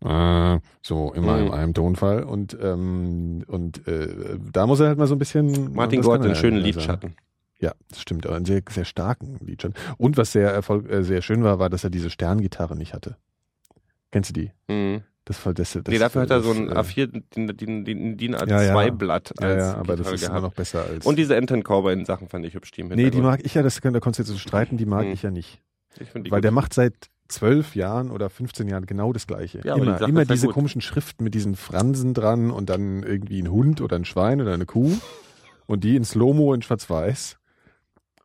äh, 0.03 0.59
so 0.81 1.13
immer 1.13 1.37
Mhm. 1.37 1.47
in 1.47 1.53
einem 1.53 1.73
Tonfall 1.73 2.23
und 2.23 2.57
ähm, 2.61 3.43
und 3.47 3.87
äh, 3.87 4.37
da 4.51 4.65
muss 4.67 4.79
er 4.79 4.87
halt 4.87 4.97
mal 4.97 5.07
so 5.07 5.15
ein 5.15 5.19
bisschen 5.19 5.73
Martin 5.73 6.01
Gore 6.01 6.17
hat 6.19 6.25
einen 6.25 6.35
schönen 6.35 6.63
also. 6.63 6.99
Ja, 7.61 7.73
das 7.89 8.01
stimmt, 8.01 8.25
aber 8.25 8.35
einen 8.35 8.45
sehr, 8.45 8.61
sehr 8.69 8.85
starken 8.85 9.37
Liedschatz. 9.45 9.73
Und 9.97 10.17
was 10.17 10.31
sehr 10.31 10.49
Erfolg, 10.51 10.89
äh, 10.89 11.03
sehr 11.03 11.21
schön 11.21 11.43
war, 11.43 11.59
war, 11.59 11.69
dass 11.69 11.83
er 11.83 11.89
diese 11.91 12.09
Sterngitarre 12.09 12.75
nicht 12.75 12.93
hatte. 12.93 13.15
Kennst 14.11 14.31
du 14.31 14.33
die? 14.33 14.51
Mhm. 14.67 15.03
Das 15.25 15.45
war 15.45 15.53
das, 15.53 15.73
das 15.73 15.83
Nee, 15.87 15.99
dafür 15.99 16.23
hat 16.23 16.31
er 16.31 16.41
so 16.41 16.51
das, 16.51 16.57
ein 16.57 16.69
äh, 16.69 16.79
A4, 16.79 17.05
den, 17.05 17.55
den, 17.55 17.85
den, 17.85 18.17
den 18.17 18.33
Ja, 18.33 18.61
ja. 18.63 18.75
A2-Blatt 18.75 19.33
Ja, 19.39 19.47
als 19.47 19.63
ja, 19.63 19.73
aber 19.75 19.95
das 19.95 19.99
Gitarre 19.99 20.15
ist 20.15 20.27
immer 20.27 20.41
noch 20.41 20.53
besser 20.53 20.83
als. 20.83 21.05
Und 21.05 21.17
diese 21.19 21.35
Enten 21.35 21.61
Cowboy 21.63 22.03
Sachen 22.05 22.27
fand 22.27 22.45
ich 22.45 22.55
hübsch, 22.55 22.71
die 22.71 22.83
nee, 22.83 23.11
die 23.11 23.21
mag 23.21 23.41
ich 23.45 23.53
ja, 23.53 23.61
das 23.61 23.79
kann, 23.81 23.93
da 23.93 23.99
konntest 23.99 24.27
du 24.27 24.33
jetzt 24.33 24.41
so 24.41 24.47
streiten, 24.47 24.77
die 24.77 24.87
mag 24.87 25.05
Hm. 25.05 25.13
ich 25.13 25.21
ja 25.21 25.29
nicht. 25.29 25.61
ich 25.99 26.13
Weil 26.15 26.23
gut. 26.23 26.43
der 26.43 26.51
macht 26.51 26.73
seit 26.73 26.95
zwölf 27.27 27.75
Jahren 27.75 28.09
oder 28.09 28.29
15 28.29 28.67
Jahren 28.67 28.87
genau 28.87 29.13
das 29.13 29.27
Gleiche. 29.27 29.61
Ja, 29.63 29.75
aber 29.75 29.85
die 29.85 29.91
immer 29.91 30.09
immer 30.09 30.19
ja 30.21 30.25
diese 30.25 30.47
gut. 30.47 30.55
komischen 30.55 30.81
Schriften 30.81 31.23
mit 31.23 31.35
diesen 31.35 31.55
Fransen 31.55 32.13
dran 32.15 32.49
und 32.49 32.69
dann 32.71 33.03
irgendwie 33.03 33.41
ein 33.41 33.51
Hund 33.51 33.79
oder 33.81 33.95
ein 33.97 34.05
Schwein 34.05 34.41
oder 34.41 34.53
eine 34.55 34.65
Kuh 34.65 34.91
und 35.67 35.83
die 35.83 35.95
in 35.95 36.03
Slow-Mo 36.03 36.53
in 36.55 36.63
Schwarz-Weiß. 36.63 37.37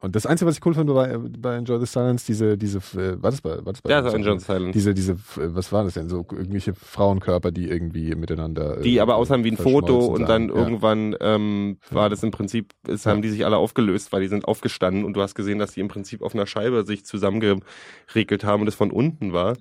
Und 0.01 0.15
das 0.15 0.27
Einzige, 0.27 0.49
was 0.49 0.59
ich 0.59 0.67
cool 0.67 0.75
fand, 0.75 0.89
war 0.91 1.07
bei, 1.09 1.19
bei 1.39 1.57
Enjoy 1.57 1.81
the 1.81 1.87
Silence, 1.87 2.27
diese, 2.27 2.59
diese, 2.59 2.79
äh, 2.99 3.21
war 3.23 3.31
das 3.31 3.41
bei, 3.41 3.51
war 3.65 3.73
das 3.73 3.81
bei 3.83 3.91
Ja, 3.91 4.03
so 4.03 4.15
ein 4.15 4.23
John 4.23 4.39
Silence. 4.39 4.73
diese, 4.73 4.93
diese, 4.95 5.13
äh, 5.13 5.17
was 5.37 5.73
war 5.73 5.85
das 5.85 5.95
denn? 5.95 6.09
So 6.09 6.27
irgendwelche 6.31 6.75
Frauenkörper, 6.75 7.51
die 7.51 7.69
irgendwie 7.69 8.15
miteinander. 8.15 8.81
die 8.81 8.97
äh, 8.99 9.01
aber 9.01 9.17
aussahen 9.17 9.43
wie 9.45 9.51
ein 9.53 9.57
Foto 9.57 10.07
und 10.07 10.29
dann. 10.29 10.49
Ja. 10.49 10.55
irgendwann 10.55 11.17
ähm, 11.21 11.79
war 11.91 12.11
das 12.11 12.23
im 12.23 12.31
Prinzip, 12.31 12.73
es 12.87 13.07
haben 13.07 13.17
Ja. 13.19 13.23
die 13.23 13.29
sich 13.31 13.45
alle 13.47 13.57
aufgelöst, 13.57 14.13
weil 14.13 14.21
die 14.23 14.29
sind 14.29 14.45
aufgestanden 14.47 15.05
und 15.05 15.15
du 15.15 15.23
hast 15.23 15.35
gesehen, 15.35 15.59
dass 15.59 15.73
die 15.73 15.81
im 15.81 15.89
Prinzip 15.89 16.23
auf 16.23 16.35
einer 16.35 16.47
Scheibe 16.47 16.85
sich 16.85 17.05
zusammengeregelt 17.05 18.45
haben 18.45 18.63
und 18.63 18.69
es 18.69 18.75
von 18.75 18.91
unten 18.91 19.33
war 19.33 19.57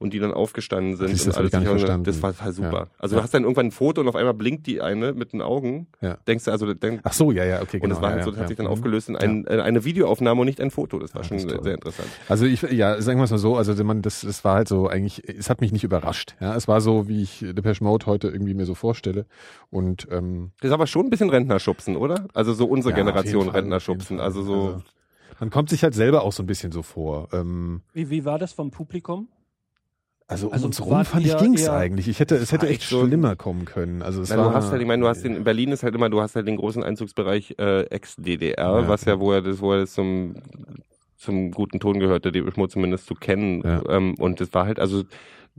und 0.00 0.12
die 0.12 0.18
dann 0.18 0.32
aufgestanden 0.32 0.96
sind. 0.96 1.10
Und 1.10 1.26
das 1.26 1.36
hab 1.36 1.44
ich 1.44 1.52
gar 1.52 1.60
nicht 1.60 1.68
sich- 1.68 1.78
verstanden. 1.78 2.04
Das 2.04 2.20
war 2.22 2.32
total 2.32 2.52
super. 2.52 2.72
Ja. 2.72 2.86
Also 2.98 3.14
Ja. 3.14 3.20
du 3.20 3.22
hast 3.22 3.34
dann 3.34 3.42
irgendwann 3.44 3.66
ein 3.66 3.70
Foto 3.70 4.00
und 4.00 4.08
auf 4.08 4.16
einmal 4.16 4.34
blinkt 4.34 4.66
die 4.66 4.80
eine 4.80 5.12
mit 5.12 5.32
den 5.32 5.42
Augen. 5.42 5.86
Ja. 6.00 6.16
Denkst 6.26 6.46
du, 6.46 6.50
also 6.50 6.74
denk, 6.74 7.00
Ach 7.04 7.12
so, 7.12 7.30
ja, 7.30 7.44
ja, 7.44 7.60
okay, 7.62 7.76
und 7.76 7.82
genau. 7.82 7.94
es 7.96 8.00
war 8.02 8.08
ja, 8.10 8.14
halt 8.16 8.24
so, 8.24 8.30
ja, 8.30 8.32
das 8.32 8.40
hat 8.40 8.48
sich 8.48 8.56
dann 8.56 8.66
ja. 8.66 8.72
aufgelöst 8.72 9.08
in 9.10 9.16
ein, 9.16 9.46
eine 9.46 9.84
Videoaufnahme 9.84 10.40
und 10.40 10.46
nicht 10.46 10.60
ein 10.60 10.70
Foto. 10.70 10.98
Das 10.98 11.14
war 11.14 11.22
Ja, 11.22 11.28
schon 11.28 11.46
das 11.46 11.62
sehr, 11.62 11.74
interessant. 11.74 12.08
Also 12.28 12.46
ich, 12.46 12.62
ja, 12.62 13.00
sagen 13.00 13.20
wir 13.20 13.24
es 13.24 13.30
mal 13.30 13.38
so, 13.38 13.56
also 13.56 13.84
man, 13.84 14.02
das, 14.02 14.22
das 14.22 14.42
war 14.42 14.54
halt 14.56 14.68
so 14.68 14.88
eigentlich, 14.88 15.22
es 15.28 15.50
hat 15.50 15.60
mich 15.60 15.70
nicht 15.70 15.84
überrascht. 15.84 16.34
Ja, 16.40 16.56
es 16.56 16.66
war 16.66 16.80
so, 16.80 17.06
wie 17.06 17.22
ich 17.22 17.44
Depeche 17.46 17.84
Mode 17.84 18.06
heute 18.06 18.28
irgendwie 18.28 18.54
mir 18.54 18.64
so 18.64 18.74
vorstelle. 18.74 19.26
Und 19.70 20.08
ähm, 20.10 20.52
Das 20.60 20.68
ist 20.70 20.74
aber 20.74 20.86
schon 20.86 21.06
ein 21.06 21.10
bisschen 21.10 21.28
Rentnerschubsen, 21.30 21.96
oder? 21.96 22.26
Also 22.32 22.54
so 22.54 22.64
unsere 22.66 22.92
ja, 22.92 22.96
Generation 22.96 23.44
Fall, 23.46 23.54
Rentnerschubsen. 23.56 24.18
Also 24.18 24.42
so. 24.42 24.82
man 25.38 25.50
kommt 25.50 25.68
sich 25.68 25.82
halt 25.82 25.94
selber 25.94 26.22
auch 26.22 26.32
so 26.32 26.42
ein 26.42 26.46
bisschen 26.46 26.72
so 26.72 26.82
vor. 26.82 27.28
Ähm, 27.32 27.82
Wie, 27.92 28.08
wie 28.10 28.24
war 28.24 28.38
das 28.38 28.52
vom 28.54 28.70
Publikum? 28.70 29.28
Also 30.30 30.46
um 30.46 30.52
Also 30.52 30.66
uns 30.66 30.80
rum 30.84 31.04
fand 31.04 31.26
ich 31.26 31.36
ging's 31.36 31.68
eigentlich. 31.68 32.08
Ich 32.08 32.20
hätte, 32.20 32.36
es 32.36 32.52
hätte 32.52 32.68
echt 32.68 32.82
so- 32.82 33.04
schlimmer 33.04 33.36
kommen 33.36 33.64
können. 33.64 34.00
Also 34.02 34.22
es 34.22 34.30
Na, 34.30 34.38
war, 34.38 34.48
du 34.50 34.54
hast 34.54 34.70
halt, 34.70 34.80
ich 34.80 34.86
meine, 34.88 35.02
du 35.02 35.08
hast 35.08 35.22
den, 35.22 35.36
in 35.36 35.44
Berlin 35.44 35.72
ist 35.72 35.82
halt 35.82 35.94
immer, 35.94 36.08
du 36.08 36.20
hast 36.20 36.36
halt 36.36 36.46
den 36.48 36.56
großen 36.56 36.82
Einzugsbereich 36.82 37.56
äh, 37.58 37.82
Ex-DDR, 37.86 38.56
Ja. 38.80 38.88
was 38.88 39.04
ja, 39.04 39.18
wo 39.20 39.32
er 39.32 39.42
das, 39.42 39.60
wo 39.60 39.72
er 39.72 39.80
das 39.80 39.92
zum 39.92 40.34
zum 41.16 41.50
guten 41.50 41.80
Ton 41.80 42.00
gehörte, 42.00 42.32
die 42.32 42.42
Schmutz 42.50 42.72
zumindest 42.72 43.06
zu 43.06 43.14
kennen. 43.14 43.60
Ja. 43.62 43.82
Ähm, 43.90 44.14
und 44.18 44.40
es 44.40 44.54
war 44.54 44.64
halt 44.64 44.80
also 44.80 45.02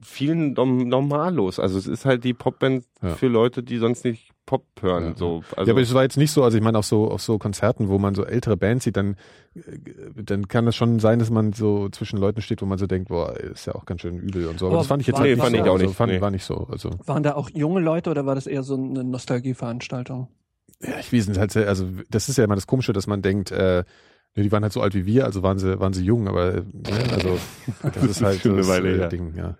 vielen 0.02 0.54
norm 0.54 0.88
normallos. 0.88 1.60
Also 1.60 1.78
es 1.78 1.86
ist 1.86 2.06
halt 2.06 2.24
die 2.24 2.34
Popband 2.34 2.84
Ja. 3.04 3.10
für 3.16 3.28
Leute, 3.28 3.62
die 3.62 3.78
sonst 3.78 4.04
nicht 4.06 4.32
Pop 4.52 4.66
hören. 4.82 5.04
Ja. 5.06 5.16
So, 5.16 5.44
also 5.56 5.70
ja, 5.70 5.74
aber 5.74 5.80
es 5.82 5.94
war 5.94 6.04
jetzt 6.04 6.18
nicht 6.18 6.32
so, 6.32 6.44
also 6.44 6.58
ich 6.58 6.64
meine 6.64 6.78
auf 6.78 6.86
so 6.86 7.10
auf 7.10 7.22
so 7.22 7.38
Konzerten, 7.38 7.88
wo 7.88 7.98
man 8.00 8.16
so 8.16 8.26
ältere 8.26 8.58
Bands 8.58 8.84
sieht, 8.84 8.98
dann 8.98 9.16
äh, 9.56 9.62
dann 10.24 10.50
kann 10.50 10.66
das 10.66 10.76
schon 10.76 11.00
sein, 11.00 11.20
dass 11.20 11.30
man 11.30 11.54
so 11.54 11.88
zwischen 11.88 12.18
Leuten 12.20 12.42
steht, 12.42 12.62
wo 12.62 12.66
man 12.66 12.78
so 12.78 12.86
denkt, 12.86 13.08
boah, 13.08 13.34
ist 13.38 13.66
ja 13.66 13.76
auch 13.76 13.86
ganz 13.86 14.02
schön 14.02 14.18
übel 14.20 14.48
und 14.48 14.60
so. 14.60 14.66
Aber, 14.66 14.74
Aber 14.76 14.82
das 14.82 14.88
fand 14.88 15.02
ich 15.02 15.08
jetzt 15.08 15.16
war- 15.16 15.22
halt 15.22 15.30
Nee, 15.30 15.36
nicht 15.36 15.42
fand 15.44 15.56
so. 15.56 15.64
ich 15.64 15.70
auch 15.70 15.74
also, 15.76 15.86
nicht, 15.86 15.96
Fand, 15.96 16.12
nee. 16.12 16.22
War 16.22 16.32
nicht 16.32 16.44
so. 16.44 16.68
Also 16.70 16.90
Waren 17.06 17.24
da 17.24 17.36
auch 17.36 17.50
junge 17.54 17.80
Leute 17.80 18.10
oder 18.10 18.26
war 18.26 18.36
das 18.36 18.46
eher 18.46 18.64
so 18.64 18.76
eine 18.76 19.04
Nostalgieveranstaltung? 19.06 20.28
ja, 20.84 21.00
ich 21.00 21.14
weiß 21.14 21.28
nicht, 21.30 21.40
halt 21.40 21.56
also 21.56 21.88
das 22.10 22.28
ist 22.28 22.38
ja 22.38 22.44
immer 22.44 22.56
das 22.56 22.68
Komische, 22.68 22.92
dass 22.92 23.08
man 23.08 23.22
denkt, 23.22 23.52
äh, 23.52 23.84
ne, 24.36 24.44
die 24.44 24.52
waren 24.52 24.63
halt 24.63 24.74
so 24.74 24.82
alt 24.82 24.94
wie 24.94 25.06
wir, 25.06 25.26
also 25.26 25.44
waren 25.44 25.58
sie 25.60 25.80
waren 25.80 25.94
sie 25.94 26.04
jung, 26.04 26.28
aber 26.28 26.56
äh, 26.56 26.62
ne, 26.74 27.13
also 27.13 27.38
das, 27.84 28.04
ist 28.04 28.22
halt 28.22 28.44
das 28.46 28.67
Weile 28.67 28.94
äh, 28.94 28.98
her. 28.98 29.08
Ding, 29.10 29.34
ja. 29.36 29.58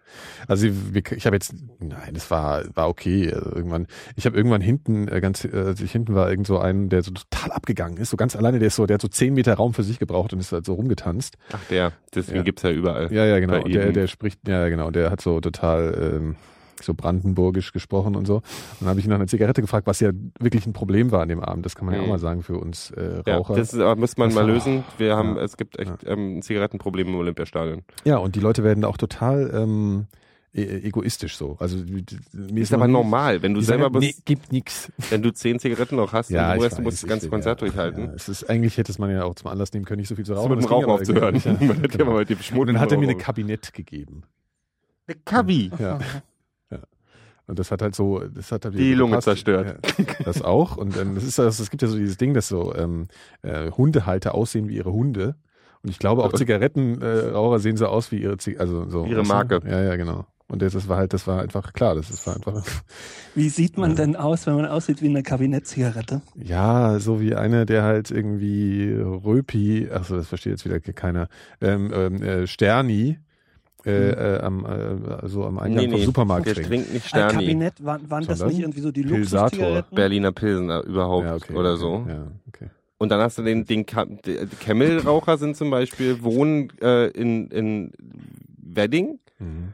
Also 0.48 0.68
wir- 0.68 1.04
ich 1.12 1.26
habe 1.26 1.36
jetzt, 1.36 1.54
nein, 1.80 2.14
das 2.14 2.30
war 2.32 2.64
war 2.76 2.90
okay. 2.90 3.32
Also 3.34 3.54
irgendwann, 3.56 3.88
ich 4.16 4.26
habe 4.26 4.36
irgendwann 4.38 4.62
hinten 4.62 5.08
äh, 5.08 5.22
ganz, 5.22 5.46
äh, 5.46 5.50
als 5.54 5.82
ich 5.82 5.92
hinten 5.92 6.16
war, 6.16 6.30
irgend 6.30 6.48
so 6.48 6.60
einen, 6.60 6.90
der 6.90 7.04
so 7.04 7.12
total 7.12 7.52
abgegangen 7.52 7.98
ist, 7.98 8.10
so 8.10 8.18
ganz 8.18 8.36
alleine, 8.36 8.60
der 8.60 8.68
ist 8.68 8.76
so, 8.76 8.86
der 8.86 8.96
hat 8.96 9.02
so 9.02 9.08
zehn 9.08 9.34
Meter 9.34 9.54
Raum 9.56 9.74
für 9.74 9.84
sich 9.84 10.00
gebraucht 10.00 10.34
und 10.34 10.40
ist 10.40 10.52
halt 10.52 10.66
so 10.66 10.74
rumgetanzt. 10.74 11.38
ach 11.54 11.64
der, 11.70 11.92
deswegen 12.16 12.38
Ja. 12.38 12.44
gibt's 12.44 12.64
ja 12.64 12.72
überall. 12.72 13.12
Ja, 13.14 13.26
ja, 13.26 13.40
genau. 13.40 13.62
Und 13.64 13.74
Der, 13.74 13.92
der 13.92 14.08
spricht, 14.08 14.48
ja, 14.48 14.68
genau, 14.70 14.92
der 14.92 15.12
hat 15.12 15.22
so 15.22 15.40
total 15.42 16.14
ähm, 16.16 16.36
so 16.84 16.94
brandenburgisch 16.94 17.72
gesprochen 17.74 18.16
und 18.16 18.26
so. 18.26 18.36
Und 18.38 18.44
dann 18.82 18.90
habe 18.90 19.00
ich 19.00 19.06
ihn 19.06 19.10
nach 19.10 19.16
einer 19.18 19.28
Zigarette 19.28 19.62
gefragt, 19.62 19.88
was 19.88 20.00
ja 20.00 20.12
wirklich 20.40 20.66
ein 20.66 20.74
Problem 20.74 21.12
war 21.12 21.22
an 21.22 21.30
dem 21.30 21.40
Abend. 21.40 21.66
Das 21.66 21.76
kann 21.76 21.86
man 21.86 21.96
ja 21.96 22.02
Mhm. 22.02 22.06
auch 22.08 22.12
mal 22.12 22.20
sagen 22.20 22.44
für 22.44 22.58
uns 22.58 22.92
äh, 22.92 23.22
Ja, 23.26 23.38
Raucher. 23.38 23.56
das 23.56 23.74
ist, 23.74 23.80
aber 23.80 23.96
müsste 23.96 24.20
man 24.20 24.30
Das 24.30 24.36
mal 24.36 24.48
lösen. 24.48 24.84
Wir 24.98 25.16
haben, 25.16 25.36
Ja. 25.38 25.44
es 25.44 25.58
gibt 25.58 25.80
echt 25.80 25.92
ähm, 26.06 26.38
ein 26.38 26.42
Zigarettenproblem 26.42 27.08
im 27.08 27.16
Olympiastadion. 27.16 27.84
Ja, 28.06 28.18
und 28.18 28.36
die 28.36 28.40
Leute 28.40 28.64
werden 28.64 28.82
da 28.82 28.88
auch 28.88 28.98
total 28.98 29.52
ähm, 29.54 30.08
e 30.54 30.64
egoistisch 30.86 31.38
so. 31.38 31.56
Also 31.60 31.78
mir 32.34 32.62
Ist 32.62 32.74
aber 32.74 32.90
normal, 32.90 33.42
wenn 33.42 33.54
du 33.54 33.62
selber 33.62 33.84
sagen, 33.86 34.00
bist, 34.00 34.18
nee, 34.18 34.24
gibt 34.26 34.52
nix. 34.52 34.92
wenn 35.10 35.22
du 35.22 35.32
zehn 35.32 35.60
Zigaretten 35.60 35.96
noch 35.96 36.12
hast 36.12 36.30
Ja, 36.30 36.52
du 36.52 36.58
ich 36.58 36.66
weißt, 36.66 36.78
du 36.80 36.82
musst 36.82 36.98
weiß, 36.98 37.02
das 37.04 37.10
ganze 37.10 37.30
Konzert 37.30 37.62
ja, 37.62 37.68
durchhalten. 37.68 38.06
Ja, 38.08 38.12
es 38.16 38.28
ist 38.28 38.50
eigentlich 38.50 38.76
hätte 38.78 38.92
es 38.92 39.00
man 39.00 39.10
ja 39.12 39.24
auch 39.24 39.36
zum 39.36 39.50
Anlass 39.50 39.72
nehmen 39.72 39.86
können, 39.86 40.00
nicht 40.02 40.10
so 40.10 40.16
viel 40.16 40.26
zu 40.26 40.34
So 40.34 40.42
rauchen. 40.42 40.56
mit 40.56 40.60
dem 40.64 40.68
Rauchen 40.68 40.90
aufzuhören. 40.90 41.36
ja 41.46 41.52
Und 42.06 42.44
Schmutten 42.44 42.74
dann 42.74 42.82
hat 42.82 42.92
er 42.92 42.98
mir 42.98 43.08
eine. 43.08 43.18
Kabinett 43.18 43.72
gegeben. 43.74 44.24
eine 45.08 45.18
Kabi. 45.24 45.72
Ja. 45.80 46.00
ja. 47.52 47.54
Und 47.54 47.60
das 47.60 47.70
hat 47.72 47.82
halt 47.82 47.96
so, 47.96 48.20
das 48.20 48.52
hat 48.52 48.66
halt 48.66 48.76
Die 48.78 48.94
Lunge 48.94 49.12
gepasst. 49.12 49.26
zerstört. 49.26 49.78
Ja, 49.98 50.06
das 50.26 50.42
auch. 50.42 50.78
Und 50.78 50.98
ähm, 50.98 51.16
das 51.16 51.24
ist 51.24 51.38
das, 51.38 51.60
es 51.60 51.70
gibt 51.70 51.82
ja 51.82 51.88
so 51.88 51.98
dieses 51.98 52.18
Ding, 52.18 52.34
dass 52.34 52.48
so 52.48 52.74
ähm, 52.76 53.08
äh, 53.44 53.70
Hundehalter 53.72 54.34
aussehen 54.34 54.68
wie 54.70 54.76
ihre 54.78 54.92
Hunde. 54.94 55.36
Und 55.84 55.90
ich 55.90 56.00
glaube 56.00 56.24
auch 56.24 56.34
Zigarettenraucher 56.82 57.60
sehen 57.60 57.78
so 57.78 57.88
aus 57.88 58.12
wie 58.12 58.18
ihre 58.22 58.38
Zig 58.38 58.60
also 58.60 58.90
so. 58.90 59.06
Ihre? 59.06 59.24
Marke. 59.24 59.60
Ja, 59.70 59.82
ja, 59.84 59.96
genau. 59.96 60.26
Und 60.48 60.62
das, 60.62 60.74
das 60.74 60.90
war 60.90 60.98
halt, 60.98 61.14
das 61.14 61.28
war 61.28 61.42
einfach 61.42 61.72
klar, 61.72 61.96
das 61.96 62.10
ist- 62.10 62.28
war 62.28 62.36
einfach, 62.36 62.66
Wie 63.36 63.48
sieht 63.48 63.78
man 63.78 63.96
denn 63.96 64.18
aus, 64.18 64.46
wenn 64.48 64.56
man 64.56 64.66
aussieht 64.66 65.02
wie 65.02 65.08
eine 65.08 65.24
Kabinettszigarette? 65.24 66.22
ja, 66.36 67.00
so 67.00 67.22
wie 67.22 67.36
einer, 67.36 67.66
der 67.66 67.84
halt 67.84 68.12
irgendwie 68.12 68.92
Röpi, 68.94 69.88
achso, 69.90 70.18
das 70.18 70.28
versteht 70.28 70.52
jetzt 70.52 70.66
wieder 70.66 70.82
keiner, 70.82 71.30
ähm, 71.62 71.90
ähm, 71.96 72.22
äh, 72.22 72.48
Sterni, 72.48 73.18
äh, 73.86 74.36
äh, 74.36 74.40
am, 74.42 74.66
äh, 74.66 75.28
so 75.28 75.44
am 75.46 75.58
Eingang 75.60 75.92
vom 75.92 76.02
Supermarkt 76.02 76.46
der 76.46 76.54
trinkt. 76.56 76.70
trinkt 76.70 76.94
nicht 76.94 77.04
Ein 77.06 77.08
Sterni. 77.10 77.34
Kabinett, 77.46 77.84
waren, 77.84 78.10
waren 78.10 78.26
das 78.26 78.44
nicht 78.46 78.60
irgendwie 78.60 78.82
so 78.82 78.92
die. 78.92 79.04
Luxuszigaretten? 79.04 79.96
Berliner 79.96 80.32
Pilsener 80.32 80.84
überhaupt 80.84 81.26
Ja, 81.26 81.36
okay, 81.36 81.54
oder 81.54 81.72
okay, 81.74 81.80
so. 81.80 82.06
Ja, 82.08 82.28
okay. 82.48 82.70
Und 82.98 83.10
dann 83.10 83.20
hast 83.20 83.38
du 83.40 83.42
den, 83.44 83.66
den 83.66 83.86
Camel-Raucher 83.86 85.38
sind 85.38 85.58
zum 85.58 85.72
Beispiel, 85.72 86.22
wohnen 86.24 86.72
äh, 86.82 87.08
in, 87.08 87.48
in 87.50 87.92
Wedding, 88.62 89.20
Mhm. 89.40 89.74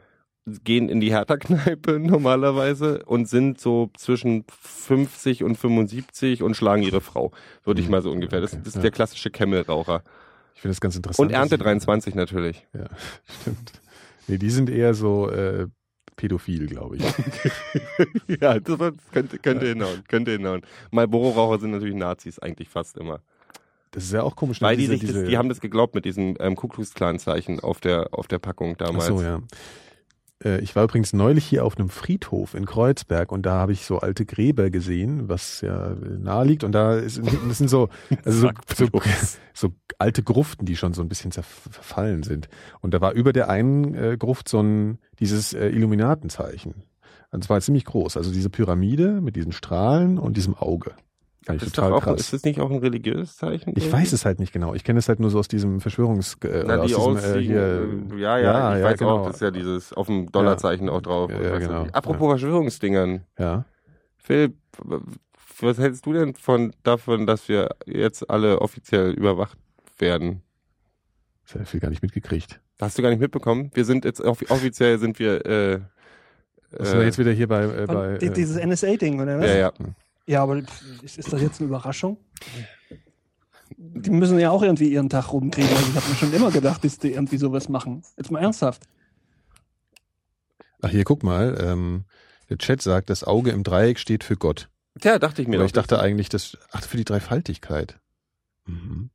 gehen 0.64 0.88
in 0.88 1.00
die 1.00 1.10
Hertha-Kneipe 1.10 1.98
normalerweise 2.00 3.04
und 3.04 3.28
sind 3.28 3.60
so 3.60 3.90
zwischen 3.98 4.44
50 4.48 5.44
und 5.44 5.56
75 5.56 6.42
und 6.42 6.54
schlagen 6.56 6.82
ihre 6.82 7.02
Frau, 7.02 7.32
würde 7.64 7.82
ich 7.82 7.86
Mhm. 7.88 7.90
mal 7.92 8.02
so 8.02 8.10
ungefähr. 8.10 8.40
Das, 8.40 8.52
Okay, 8.54 8.62
das 8.64 8.68
ist 8.68 8.76
ja. 8.76 8.80
der 8.82 8.90
klassische 8.92 9.28
Camel-Raucher. 9.30 10.02
Ich 10.54 10.62
finde 10.62 10.72
das 10.72 10.80
ganz 10.80 10.96
interessant. 10.96 11.28
Und 11.28 11.34
Ernte 11.34 11.58
dass- 11.58 11.64
23 11.64 12.14
natürlich. 12.14 12.66
Ja, 12.72 12.86
stimmt. 13.42 13.72
Nee, 14.28 14.38
die 14.38 14.50
sind 14.50 14.70
eher 14.70 14.94
so 14.94 15.30
äh, 15.30 15.66
pädophil, 16.16 16.66
glaube 16.66 16.96
ich. 16.96 17.02
ja, 18.40 18.58
das, 18.60 18.78
das 18.78 18.94
könnte, 19.12 19.38
könnte 19.38 19.66
hinhauen, 19.66 20.04
könnte 20.08 20.32
hinhauen. 20.32 20.62
Marlboro-Raucher 20.90 21.60
sind 21.60 21.70
natürlich 21.72 21.94
Nazis 21.96 22.38
eigentlich 22.38 22.68
fast 22.68 22.96
immer. 22.98 23.20
Das 23.90 24.04
ist 24.04 24.12
ja 24.12 24.22
auch 24.22 24.36
komisch. 24.36 24.60
ne, 24.60 24.66
Weil 24.68 24.76
die 24.76 24.86
diese- 24.86 24.98
diese, 24.98 25.20
das, 25.22 25.28
die 25.28 25.38
haben 25.38 25.48
das 25.48 25.60
geglaubt 25.60 25.94
mit 25.94 26.04
diesem 26.04 26.36
ähm, 26.40 26.56
Ku 26.56 26.68
Klux 26.68 26.92
Klan 26.94 27.18
Zeichen 27.18 27.60
auf 27.60 27.80
der 27.80 28.08
auf 28.12 28.28
der 28.28 28.38
Packung 28.38 28.72
Ach 28.78 28.86
damals. 28.86 29.06
so, 29.06 29.22
ja. 29.22 29.40
Äh, 30.44 30.60
Ich 30.60 30.74
war 30.76 30.84
übrigens 30.84 31.12
neulich 31.12 31.44
hier 31.44 31.64
auf 31.64 31.78
einem 31.78 31.88
Friedhof 31.88 32.54
in 32.54 32.66
Kreuzberg 32.66 33.32
und 33.32 33.46
da 33.46 33.54
habe 33.54 33.72
ich 33.72 33.84
so 33.86 33.98
alte 33.98 34.24
Gräber 34.26 34.70
gesehen, 34.70 35.28
was 35.28 35.60
ja 35.60 35.94
nahe 35.94 36.44
liegt. 36.44 36.64
Und 36.64 36.72
da 36.72 36.94
ist, 36.96 37.14
sind 37.50 37.68
so, 37.68 37.88
also 38.24 38.48
so, 38.74 38.86
so, 38.86 39.00
so 39.54 39.68
alte 39.98 40.22
Gruften, 40.22 40.66
die 40.66 40.76
schon 40.76 40.92
so 40.94 41.02
ein 41.02 41.08
bisschen 41.08 41.32
zerf- 41.32 41.68
verfallen 41.70 42.22
sind. 42.22 42.48
Und 42.80 42.94
da 42.94 43.00
war 43.00 43.12
über 43.12 43.32
der 43.32 43.48
einen 43.48 43.94
äh, 43.94 44.16
Gruft 44.18 44.48
so 44.48 44.60
ein, 44.60 44.98
dieses 45.18 45.52
äh, 45.54 45.68
Illuminatenzeichen. 45.68 46.74
Und 47.30 47.44
zwar 47.44 47.60
ziemlich 47.60 47.84
groß. 47.84 48.16
Also 48.16 48.32
diese 48.32 48.48
Pyramide 48.48 49.20
mit 49.20 49.36
diesen 49.36 49.52
Strahlen 49.52 50.18
und 50.18 50.36
diesem 50.36 50.54
Auge. 50.54 50.92
Fand 51.48 51.62
Das 51.62 51.68
ich 51.68 51.74
total 51.74 51.92
auch, 51.94 52.02
krass. 52.02 52.20
ist 52.20 52.32
das 52.34 52.42
nicht 52.44 52.60
auch 52.60 52.70
ein 52.70 52.78
religiöses 52.78 53.36
Zeichen? 53.36 53.72
Ich 53.76 53.90
weiß 53.90 54.12
es 54.12 54.24
halt 54.26 54.38
nicht 54.38 54.52
genau. 54.52 54.74
Ich 54.74 54.84
kenne 54.84 54.98
es 54.98 55.08
halt 55.08 55.18
nur 55.18 55.30
so 55.30 55.38
aus 55.38 55.48
diesem 55.48 55.80
Verschwörungs... 55.80 56.34
Äh, 56.44 56.64
Na, 56.66 56.74
oder 56.76 56.86
die 56.86 56.94
aus 56.94 57.16
diesem, 57.22 57.36
äh, 57.38 57.42
hier, 57.42 57.88
äh, 58.12 58.20
ja, 58.20 58.38
ja, 58.38 58.76
ich 58.78 58.84
weiß 58.84 58.98
genau. 58.98 59.18
auch, 59.22 59.26
das 59.28 59.36
ist 59.36 59.40
ja 59.42 59.50
dieses 59.50 59.92
auf 59.94 60.06
dem 60.08 60.30
Dollarzeichen 60.30 60.88
auch 60.90 61.00
drauf. 61.00 61.30
Ja, 61.30 61.40
ja, 61.40 61.58
genau. 61.58 61.86
Apropos 61.92 62.28
Verschwörungsdingern. 62.28 63.24
Ja. 63.38 63.64
Phil, 64.18 64.52
was 65.60 65.78
hältst 65.78 66.04
du 66.04 66.12
denn 66.12 66.34
von 66.34 66.72
davon, 66.82 67.26
dass 67.26 67.48
wir 67.48 67.70
jetzt 67.86 68.28
alle 68.28 68.60
offiziell 68.60 69.10
überwacht 69.12 69.56
werden? 69.98 70.42
Das 71.44 71.54
habe 71.54 71.64
ich 71.64 71.70
viel 71.70 71.80
gar 71.80 71.88
nicht 71.88 72.02
mitgekriegt. 72.02 72.60
Hast 72.78 72.98
du 72.98 73.02
gar 73.02 73.08
nicht 73.08 73.20
mitbekommen? 73.20 73.70
Wir 73.72 73.86
sind 73.86 74.04
jetzt 74.04 74.20
offi- 74.20 74.50
offiziell 74.50 74.98
sind 74.98 75.18
wir 75.18 75.46
äh, 75.46 75.80
Was 76.72 76.90
sind 76.90 76.98
wir 76.98 77.04
äh, 77.04 77.06
jetzt 77.06 77.18
wieder 77.18 77.32
hier 77.32 77.48
bei... 77.48 77.64
Äh, 77.64 77.86
bei 77.86 78.14
äh, 78.16 78.30
Dieses 78.30 78.62
NSA-Ding, 78.62 79.18
oder 79.20 79.38
was? 79.38 79.46
ja, 79.46 79.56
ja. 79.56 79.72
Ja, 80.28 80.42
aber 80.42 80.58
ist, 81.02 81.16
ist 81.16 81.32
das 81.32 81.40
jetzt 81.40 81.58
eine 81.58 81.68
Überraschung? 81.68 82.18
Die 83.78 84.10
müssen 84.10 84.38
ja 84.38 84.50
auch 84.50 84.62
irgendwie 84.62 84.92
ihren 84.92 85.08
Tag 85.08 85.32
rumkriegen. 85.32 85.70
Also 85.70 85.88
ich 85.88 85.96
habe 85.96 86.06
mir 86.06 86.14
schon 86.16 86.32
immer 86.34 86.50
gedacht, 86.50 86.84
dass 86.84 86.98
die 86.98 87.12
irgendwie 87.12 87.38
sowas 87.38 87.70
machen. 87.70 88.02
Jetzt 88.18 88.30
mal 88.30 88.40
ernsthaft. 88.40 88.82
Ach 90.82 90.90
hier, 90.90 91.04
guck 91.04 91.22
mal. 91.22 91.56
Ähm, 91.58 92.04
der 92.50 92.58
Chat 92.58 92.82
sagt, 92.82 93.08
das 93.08 93.24
Auge 93.24 93.52
im 93.52 93.62
Dreieck 93.62 93.98
steht 93.98 94.22
für 94.22 94.36
Gott. 94.36 94.68
Tja, 95.00 95.18
dachte 95.18 95.40
ich 95.40 95.48
mir 95.48 95.56
Aber 95.56 95.62
doch. 95.62 95.68
ich 95.68 95.72
dachte 95.72 95.98
eigentlich, 95.98 96.28
das... 96.28 96.58
Ach, 96.72 96.82
für 96.82 96.98
die 96.98 97.06
Dreifaltigkeit. 97.06 97.98
Mhm. 98.66 99.08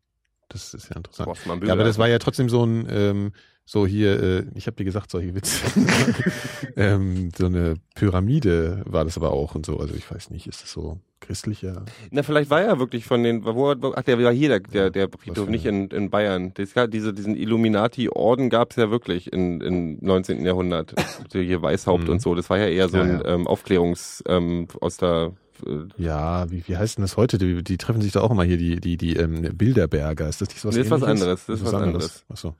Das 0.49 0.73
ist 0.73 0.89
ja 0.89 0.95
interessant. 0.95 1.38
Ja, 1.63 1.73
aber 1.73 1.84
das 1.84 1.99
war 1.99 2.08
ja 2.08 2.17
trotzdem 2.17 2.49
so 2.49 2.65
ein, 2.65 2.88
ähm, 2.89 3.34
so 3.65 3.88
hier, 3.88 4.21
äh, 4.21 4.43
ich 4.56 4.67
habe 4.67 4.76
dir 4.76 4.84
gesagt, 4.84 5.10
solche 5.12 5.34
Witze. 5.36 5.56
ähm, 6.76 7.32
so 7.38 7.45
eine 7.45 7.76
Pyramide 7.95 8.82
war 8.86 9.06
das 9.06 9.17
aber 9.17 9.32
auch 9.32 9.56
und 9.56 9.65
so. 9.65 9.80
Also 9.80 9.93
ich 9.95 10.10
weiß 10.10 10.30
nicht, 10.32 10.47
ist 10.47 10.63
das 10.63 10.71
so 10.71 10.99
christlicher? 11.21 11.86
Na, 12.12 12.23
vielleicht 12.23 12.49
war 12.49 12.62
er 12.62 12.80
wirklich 12.80 13.06
von 13.06 13.23
den, 13.23 13.45
wo, 13.45 13.71
ach, 13.71 14.04
der 14.04 14.21
war 14.21 14.34
hier, 14.34 14.49
der, 14.49 14.60
der, 14.60 14.89
der 14.89 15.10
Friedhof, 15.17 15.47
nicht 15.47 15.65
in, 15.65 15.88
in 15.88 16.10
Bayern. 16.10 16.54
Das, 16.56 16.71
diese, 16.89 17.13
diesen 17.13 17.36
Illuminati-Orden 17.38 18.49
gab's 18.49 18.76
ja 18.76 18.91
wirklich 18.91 19.32
in, 19.32 19.62
im 19.62 19.97
19. 20.02 20.45
Jahrhundert. 20.45 20.93
hier 21.32 21.62
Weißhaupt 21.62 22.04
Mhm. 22.04 22.10
und 22.10 22.21
so. 22.21 22.36
Das 22.36 22.49
war 22.49 22.58
ja 22.58 22.67
eher 22.67 22.89
so 22.89 22.97
Ja, 22.97 23.04
ein 23.04 23.21
ja. 23.23 23.26
Ähm, 23.26 23.47
Aufklärungs, 23.47 24.21
ähm, 24.28 24.67
aus 24.82 24.97
der, 24.97 25.32
äh, 25.65 25.86
Ja, 26.04 26.52
wie, 26.52 26.67
wie 26.67 26.76
heißt 26.76 26.97
denn 26.97 27.04
das 27.04 27.15
heute? 27.15 27.38
Die, 27.38 27.63
die 27.63 27.78
treffen 27.78 28.02
sich 28.02 28.12
da 28.12 28.19
auch 28.19 28.32
immer 28.32 28.43
hier, 28.43 28.58
die, 28.58 28.82
die, 28.82 28.97
die 28.97 29.15
ähm, 29.15 29.43
Bilderberger. 29.56 30.28
Ist 30.28 30.41
das 30.41 30.49
nicht 30.49 30.60
so 30.60 30.67
was 30.67 30.76
Nee, 30.76 30.82
ist 30.82 30.91
was 30.91 31.04
anderes, 31.04 31.45
das 31.45 31.60
ist 31.60 31.65
was 31.65 31.73
anderes. 31.73 32.26
Ach 32.34 32.38
so. 32.38 32.56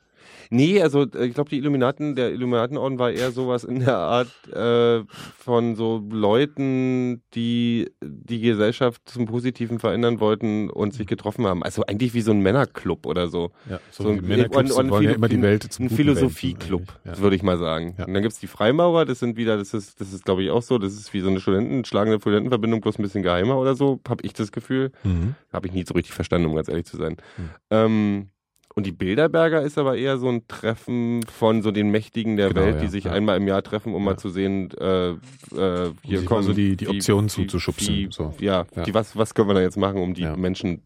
Nee, 0.54 0.82
also 0.82 1.04
äh, 1.04 1.26
ich 1.26 1.34
glaube, 1.34 1.50
die 1.50 1.58
Illuminaten, 1.58 2.16
der 2.16 2.32
Illuminatenorden 2.32 3.00
war 3.00 3.12
eher 3.12 3.32
sowas 3.32 3.64
in 3.64 3.80
der 3.80 3.98
Art 3.98 4.30
äh, 4.54 5.04
von 5.38 5.76
so 5.76 6.04
Leuten, 6.12 7.24
die 7.34 7.90
die 8.04 8.40
Gesellschaft 8.40 9.02
zum 9.06 9.26
Positiven 9.26 9.80
verändern 9.80 10.20
wollten 10.20 10.70
und 10.70 10.94
sich 10.94 11.08
getroffen 11.08 11.48
haben. 11.48 11.64
Also 11.64 11.84
eigentlich 11.86 12.14
wie 12.14 12.22
so 12.22 12.32
ein 12.32 12.42
Männerclub 12.42 13.06
oder 13.08 13.28
so. 13.28 13.52
Ja, 13.70 13.80
so, 13.92 14.04
So 14.04 14.10
ein- 14.10 14.22
Männerclubs 14.22 14.72
und- 14.72 14.92
und 14.92 15.02
ja 15.04 15.12
immer 15.12 15.28
die 15.28 15.42
Welt 15.42 15.64
zum 15.64 15.86
Ein 15.86 15.90
Philosophieclub, 15.90 16.84
eigentlich. 17.04 17.20
würde 17.22 17.36
ich 17.36 17.44
mal 17.44 17.58
sagen. 17.58 17.96
Ja. 17.98 18.06
Und 18.06 18.14
dann 18.14 18.22
gibt's 18.22 18.40
die 18.40 18.48
Freimaurer, 18.48 19.06
das 19.06 19.20
sind 19.20 19.38
wieder, 19.38 19.58
das 19.58 19.74
ist, 19.74 20.00
das 20.00 20.14
ist 20.14 20.24
glaube 20.24 20.44
ich 20.44 20.52
auch 20.52 20.62
so, 20.62 20.78
das 20.78 20.94
ist 20.94 21.14
wie 21.14 21.22
so 21.22 21.30
eine 21.30 21.40
Studenten, 21.40 21.84
schlagende 21.86 22.20
Studentenverbindung, 22.20 22.82
bloß 22.82 23.00
ein 23.00 23.04
bisschen 23.04 23.24
geheimer 23.24 23.58
oder 23.58 23.76
so, 23.76 24.00
habe 24.08 24.24
ich 24.24 24.34
das 24.34 24.52
Gefühl. 24.52 24.92
Ja. 25.04 25.10
Mhm. 25.10 25.36
Habe 25.52 25.68
ich 25.68 25.74
nie 25.74 25.84
so 25.88 25.94
richtig 25.94 26.14
verstanden, 26.14 26.48
um 26.48 26.56
ganz 26.56 26.68
ehrlich 26.68 26.86
zu 26.86 26.98
sein. 26.98 27.18
Hm. 27.38 27.50
Ähm, 27.70 28.30
und 28.76 28.86
die 28.86 28.92
Bilderberger 28.92 29.62
ist 29.62 29.78
aber 29.78 29.96
eher 29.98 30.18
so 30.18 30.30
ein 30.30 30.48
Treffen 30.48 31.24
von 31.24 31.62
so 31.62 31.72
den 31.72 31.90
Mächtigen 31.92 32.38
der 32.38 32.50
Genau, 32.50 32.62
Welt, 32.62 32.76
ja, 32.76 32.82
die 32.82 32.88
sich 32.88 33.04
ja. 33.06 33.12
einmal 33.12 33.38
im 33.38 33.48
Jahr 33.48 33.62
treffen, 33.64 33.94
um 33.94 34.02
Ja. 34.04 34.12
mal 34.12 34.18
zu 34.18 34.30
sehen, 34.30 34.72
äh, 34.80 35.12
äh, 35.12 35.92
hier 36.04 36.26
kommen 36.26 36.44
so 36.44 36.54
die- 36.54 36.76
die 36.76 36.88
Optionen 36.88 37.30
zuzuschubsen, 37.30 37.96
wie- 37.96 38.08
so. 38.12 38.34
Ja, 38.40 38.66
Ja. 38.76 38.84
Die, 38.84 38.94
was, 38.94 39.16
was 39.16 39.34
können 39.34 39.50
wir 39.50 39.54
da 39.56 39.62
jetzt 39.62 39.78
machen, 39.78 40.02
um 40.02 40.14
die 40.14 40.22
Ja. 40.24 40.36
Menschen. 40.36 40.82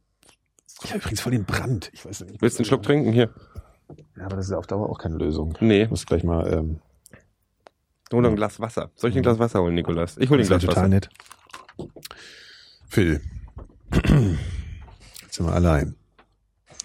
Ich 0.84 0.90
habe 0.92 1.00
übrigens 1.00 1.22
voll 1.22 1.32
den 1.32 1.46
Brand. 1.46 1.90
Ich 1.94 2.06
weiß 2.06 2.26
nicht. 2.26 2.42
Willst 2.42 2.58
du 2.60 2.62
einen 2.62 2.66
Schluck 2.68 2.84
trinken? 2.84 3.12
Hier. 3.14 3.30
Ja, 4.16 4.26
aber 4.26 4.36
das 4.36 4.48
ist 4.48 4.52
auf 4.54 4.68
Dauer 4.68 4.90
auch 4.90 5.00
keine 5.00 5.16
Lösung. 5.18 5.58
Nee. 5.60 5.84
Ich 5.84 5.90
muss 5.90 6.06
gleich 6.06 6.24
mal, 6.24 6.52
ähm, 6.54 6.80
Hol 8.14 8.22
noch 8.22 8.30
ein 8.30 8.36
Glas 8.38 8.60
Wasser. 8.62 8.90
Soll 8.96 9.10
ich 9.10 9.18
ein 9.18 9.22
Glas 9.22 9.38
Wasser 9.38 9.62
holen, 9.62 9.76
Nikolas? 9.76 10.18
Ich 10.18 10.30
hol 10.30 10.38
das 10.38 10.48
ein 10.48 10.60
Glas 10.60 10.62
total 10.62 10.76
Wasser. 10.84 10.88
nett. 10.88 11.10
Phil. 12.88 13.22
Jetzt 15.22 15.34
sind 15.36 15.46
wir 15.46 15.54
allein. 15.54 15.96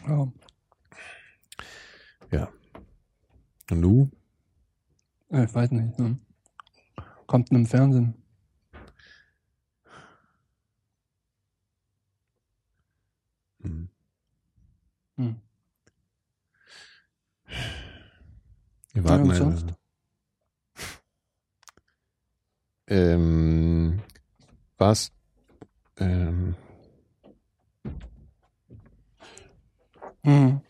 Ja. 0.08 0.26
Ja. 2.32 2.50
Und 3.70 3.82
du? 3.82 4.10
Ja, 5.30 5.44
Ich 5.44 5.54
weiß 5.54 5.70
nicht. 5.70 5.98
Ne? 5.98 6.18
Kommt 7.26 7.50
im 7.52 7.66
Fernsehen. 7.66 8.14
Hm. 13.60 13.88
Hm. 15.16 15.36
Wir 18.94 19.04
warten 19.04 19.28
Ja, 19.30 19.34
sonst? 19.36 19.66
Ähm, 22.88 24.02
was? 24.78 25.12
Ähm, 25.98 26.56
Hm. 30.24 30.60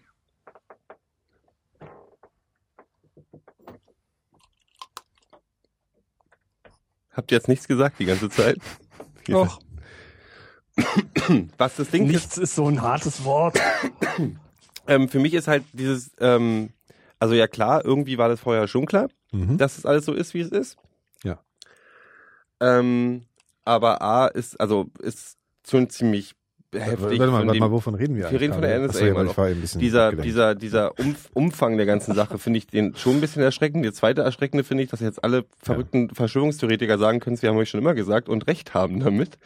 Habt 7.12 7.30
ihr 7.30 7.36
jetzt 7.36 7.48
nichts 7.48 7.68
gesagt 7.68 7.98
die 7.98 8.06
ganze 8.06 8.28
Zeit? 8.28 8.58
Doch, 9.26 9.60
Was 11.58 11.76
das 11.76 11.90
Ding 11.90 12.06
ist, 12.06 12.12
nichts 12.12 12.38
ist 12.38 12.54
so 12.54 12.66
ein 12.66 12.82
hartes 12.82 13.24
Wort. 13.24 13.58
ähm, 14.86 15.08
für 15.08 15.18
mich 15.18 15.34
ist 15.34 15.48
halt 15.48 15.64
dieses, 15.72 16.12
ähm, 16.20 16.70
also 17.18 17.34
ja 17.34 17.46
klar, 17.46 17.84
irgendwie 17.84 18.18
war 18.18 18.28
das 18.28 18.40
vorher 18.40 18.66
schon 18.68 18.86
klar, 18.86 19.08
mhm. 19.32 19.58
dass 19.58 19.78
es 19.78 19.86
alles 19.86 20.04
so 20.04 20.12
ist, 20.12 20.34
wie 20.34 20.40
es 20.40 20.48
ist. 20.48 20.76
Ja. 21.22 21.38
Ähm, 22.60 23.26
aber 23.64 24.02
A 24.02 24.26
ist, 24.26 24.60
also 24.60 24.90
ist 25.00 25.36
schon 25.68 25.90
ziemlich 25.90 26.34
heftig. 26.72 27.18
Warte 27.18 27.32
mal, 27.32 27.46
warte 27.46 27.60
mal, 27.60 27.70
wovon 27.70 27.94
reden 27.94 28.16
wir 28.16 28.30
Wir 28.30 28.40
reden 28.40 28.52
von 28.54 28.62
der? 28.62 28.78
NSA 28.78 28.88
Achso, 28.88 29.04
ja, 29.04 29.10
immer 29.10 29.24
noch. 29.24 29.30
ich 29.32 29.36
war 29.38 29.48
eben 29.48 29.58
ein 29.58 29.60
bisschen 29.60 29.80
dieser, 29.80 30.04
abgelenkt. 30.06 30.24
dieser, 30.26 30.54
dieser 30.54 30.98
Umf 30.98 31.30
Umfang 31.34 31.76
der 31.76 31.86
ganzen 31.86 32.14
Sache 32.14 32.38
finde 32.38 32.58
ich 32.58 32.66
den 32.66 32.94
schon 32.96 33.14
ein 33.14 33.20
bisschen 33.20 33.42
erschreckend. 33.42 33.84
Der 33.84 33.92
zweite 33.92 34.22
erschreckende 34.22 34.64
finde 34.64 34.84
ich, 34.84 34.90
dass 34.90 35.00
jetzt 35.00 35.22
alle 35.22 35.44
verrückten 35.62 36.10
Verschwörungstheoretiker 36.10 36.98
sagen 36.98 37.20
können, 37.20 37.40
wir 37.40 37.48
haben 37.48 37.56
euch 37.56 37.70
schon 37.70 37.80
immer 37.80 37.94
gesagt 37.94 38.28
und 38.28 38.46
recht 38.46 38.74
haben 38.74 39.00
damit. 39.00 39.38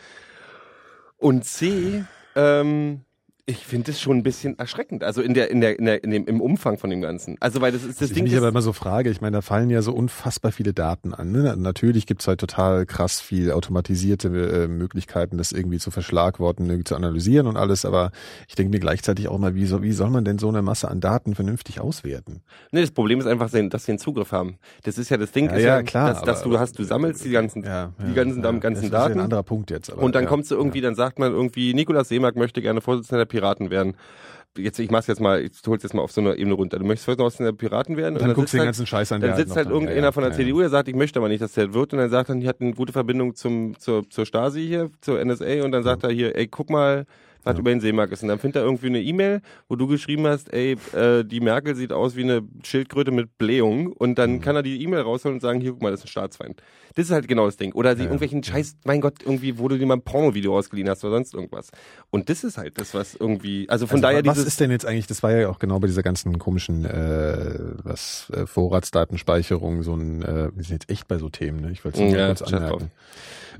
Und 1.19 1.45
C, 1.45 2.05
ähm, 2.35 3.01
Ich 3.49 3.59
finde 3.65 3.93
es 3.93 4.01
schon 4.01 4.17
ein 4.17 4.23
bisschen 4.25 4.59
erschreckend. 4.59 5.05
Also 5.05 5.23
in 5.23 5.33
der, 5.33 5.53
in 5.53 5.61
der, 5.61 5.79
in 5.79 5.85
der, 5.85 6.03
in 6.03 6.11
dem, 6.11 6.27
im 6.27 6.41
Umfang 6.41 6.79
von 6.79 6.91
dem 6.91 7.01
Ganzen. 7.01 7.37
Also 7.39 7.61
weil 7.61 7.71
das 7.71 7.85
ist 7.85 8.01
das 8.01 8.09
ich 8.09 8.15
Ding. 8.15 8.25
mich 8.25 8.33
ist- 8.33 8.39
aber 8.39 8.49
immer 8.49 8.61
so 8.61 8.73
frage, 8.73 9.09
ich 9.09 9.21
meine, 9.21 9.37
da 9.37 9.41
fallen 9.41 9.71
ja 9.71 9.83
so 9.83 9.93
unfassbar 9.93 10.51
viele 10.51 10.73
Daten 10.73 11.15
an. 11.15 11.31
Ne? 11.31 11.55
Natürlich 11.57 12.07
gibt's 12.07 12.27
halt 12.27 12.41
total 12.41 12.87
krass 12.87 13.21
viel 13.21 13.53
automatisierte 13.53 14.27
äh, 14.65 14.67
Möglichkeiten, 14.67 15.39
das 15.39 15.53
irgendwie 15.53 15.79
zu 15.79 15.93
verschlagworten, 15.93 16.67
irgendwie 16.67 16.83
zu 16.83 16.97
analysieren 16.97 17.47
und 17.47 17.57
alles, 17.57 17.85
aber 17.85 18.11
ich 18.49 18.57
denke 18.57 18.73
mir 18.73 18.81
gleichzeitig 18.81 19.29
auch 19.29 19.39
mal, 19.39 19.55
wie, 19.55 19.67
so, 19.67 19.81
wie 19.81 19.93
soll 19.93 20.11
man 20.11 20.25
denn 20.25 20.39
so 20.41 20.49
eine 20.49 20.61
Masse 20.63 20.89
an 20.89 21.01
Daten 21.01 21.37
vernünftig 21.37 21.79
auswerten? 21.81 22.43
Nee, 22.73 22.81
das 22.81 22.91
Problem 22.91 23.21
ist 23.21 23.27
einfach, 23.27 23.49
dass 23.49 23.85
sie 23.85 23.93
einen 23.93 24.01
Zugriff 24.01 24.33
haben. 24.33 24.57
Das 24.83 24.99
ist 24.99 25.09
ja 25.09 25.19
das 25.19 25.31
Ding, 25.31 25.47
Ja, 25.51 25.53
ist 25.55 25.63
ja, 25.63 25.77
ja, 25.77 25.83
klar, 25.85 26.09
dass, 26.15 26.23
dass 26.23 26.41
aber- 26.43 26.51
du 26.51 26.59
hast, 26.59 26.81
du 26.81 26.83
sammelst 26.83 27.25
die 27.25 27.31
ganzen, 27.31 27.63
Ja, 27.63 27.93
die 28.09 28.13
ganzen, 28.13 28.43
ganzen 28.43 28.73
das 28.75 28.83
ist 28.83 28.93
Daten. 28.93 29.13
ein 29.13 29.21
anderer 29.21 29.45
Punkt 29.45 29.71
jetzt. 29.71 29.93
Aber, 29.93 30.03
Und 30.03 30.17
dann 30.17 30.27
kommst 30.27 30.51
du 30.51 30.57
irgendwie, 30.57 30.81
dann 30.81 30.97
sagt 30.97 31.21
man 31.21 31.31
irgendwie, 31.31 31.75
Nikolaus 31.75 32.09
Seemark 32.09 32.35
möchte 32.35 32.61
gerne 32.61 32.81
Vorsitzender 32.81 33.19
der 33.25 33.36
Piraten 33.37 33.71
werden. 33.71 33.97
Jetzt, 34.59 34.79
ich 34.79 34.91
mach's 34.91 35.07
jetzt 35.07 35.21
mal, 35.21 35.43
ich 35.43 35.51
hol's 35.67 35.83
jetzt 35.83 35.93
mal 35.93 36.01
auf 36.01 36.13
so 36.13 36.23
einer 36.23 36.37
Ebene 36.39 36.55
runter. 36.55 36.79
Du 36.79 36.87
möchtest 36.87 37.05
Vorsitzender 37.05 37.53
der 37.53 37.59
Piraten 37.59 37.99
werden? 37.99 38.15
Und 38.17 38.23
und 38.23 38.29
dann 38.29 38.35
guckst 38.35 38.55
du 38.55 38.57
den 38.57 38.61
halt- 38.61 38.69
ganzen 38.69 38.87
Scheiß 38.87 39.13
an. 39.13 39.21
Dann 39.21 39.31
der 39.31 39.37
sitzt 39.37 39.51
noch 39.51 39.57
halt 39.57 39.67
dran. 39.67 39.75
irgendeiner 39.75 40.07
Ja, 40.07 40.13
von 40.13 40.23
der 40.23 40.33
ja, 40.33 40.37
CDU, 40.39 40.61
der 40.61 40.71
sagt, 40.71 40.89
ich 40.89 40.95
möchte 40.95 41.19
aber 41.19 41.29
nicht, 41.29 41.43
dass 41.43 41.53
der 41.53 41.75
wird. 41.75 41.93
Und 41.93 41.99
dann 41.99 42.09
sagt 42.09 42.31
er, 42.31 42.37
die 42.37 42.49
hat 42.49 42.61
eine 42.63 42.73
gute 42.73 42.93
Verbindung 42.95 43.35
zum, 43.35 43.79
zur, 43.79 44.09
zur 44.09 44.25
Stasi 44.25 44.67
hier, 44.67 44.91
zur 45.03 45.23
NSA. 45.23 45.63
Und 45.63 45.73
dann 45.73 45.83
sagt 45.83 46.05
er 46.05 46.11
hier, 46.11 46.35
ey, 46.37 46.47
guck 46.49 46.71
mal, 46.71 47.05
was 47.45 47.55
Ja. 47.57 47.61
über 47.61 47.71
den 47.71 47.81
Seemark 47.81 48.11
ist. 48.13 48.23
Und 48.23 48.29
dann 48.31 48.39
findet 48.39 48.57
er 48.57 48.65
irgendwie 48.65 48.87
eine 48.87 49.03
E-Mail, 49.03 49.43
wo 49.69 49.77
du 49.77 49.87
geschrieben 49.87 50.27
hast, 50.27 50.51
ey, 50.55 50.77
äh, 50.95 51.23
die 51.23 51.41
Merkel 51.41 51.75
sieht 51.77 51.93
aus 51.93 52.17
wie 52.17 52.23
eine 52.25 52.41
Schildkröte 52.65 53.11
mit 53.11 53.37
Blähung. 53.37 53.89
Und 53.93 54.11
Mhm. 54.11 54.15
dann 54.15 54.41
kann 54.41 54.57
er 54.57 54.63
die 54.63 54.83
E-Mail 54.83 55.03
rausholen 55.03 55.37
und 55.37 55.41
sagen, 55.43 55.61
hier, 55.61 55.73
guck 55.73 55.83
mal, 55.83 55.91
das 55.91 56.01
ist 56.01 56.07
ein 56.07 56.09
Staatsfeind. 56.09 56.63
Das 56.97 57.07
ist 57.07 57.13
halt 57.13 57.29
genau 57.29 57.45
das 57.45 57.59
Ding. 57.59 57.73
Oder 57.75 57.95
sie 57.95 58.05
Ja, 58.05 58.07
irgendwelchen 58.07 58.43
Scheiß, 58.43 58.79
mein 58.85 59.03
Gott, 59.03 59.23
irgendwie, 59.23 59.59
wo 59.59 59.69
du 59.69 59.79
dir 59.79 59.85
mal 59.85 59.97
ein 59.97 60.03
Porno-Video 60.03 60.57
ausgeliehen 60.57 60.89
hast 60.89 61.05
oder 61.05 61.17
sonst 61.17 61.35
irgendwas. 61.35 61.69
Und 62.11 62.31
das 62.31 62.43
ist 62.43 62.57
halt 62.57 62.81
das, 62.81 62.95
was 62.95 63.15
irgendwie, 63.15 63.69
also 63.69 63.87
von 63.87 64.03
also, 64.03 64.03
daher 64.03 64.25
was 64.25 64.39
ist 64.39 64.59
denn 64.61 64.71
jetzt 64.71 64.87
eigentlich, 64.87 65.07
das 65.07 65.23
war 65.23 65.31
ja 65.31 65.51
auch 65.51 65.59
genau 65.59 65.79
bei 65.79 65.89
dieser 65.89 66.03
ganzen 66.03 66.39
komischen 66.39 66.87
äh, 66.87 67.59
was 67.85 68.31
äh, 68.31 68.47
Vorratsdatenspeicherung, 68.47 69.83
so 69.83 69.95
ein, 69.95 70.23
äh, 70.23 70.51
wir 70.55 70.65
sind 70.65 70.73
jetzt 70.73 70.91
echt 70.91 71.07
bei 71.07 71.19
so 71.19 71.29
Themen, 71.29 71.61
ne? 71.61 71.71
Ich 71.71 71.85
wollte 71.85 72.03
es 72.03 72.13
Ja, 72.15 72.29
kurz 72.29 72.41
anmerken. 72.41 72.91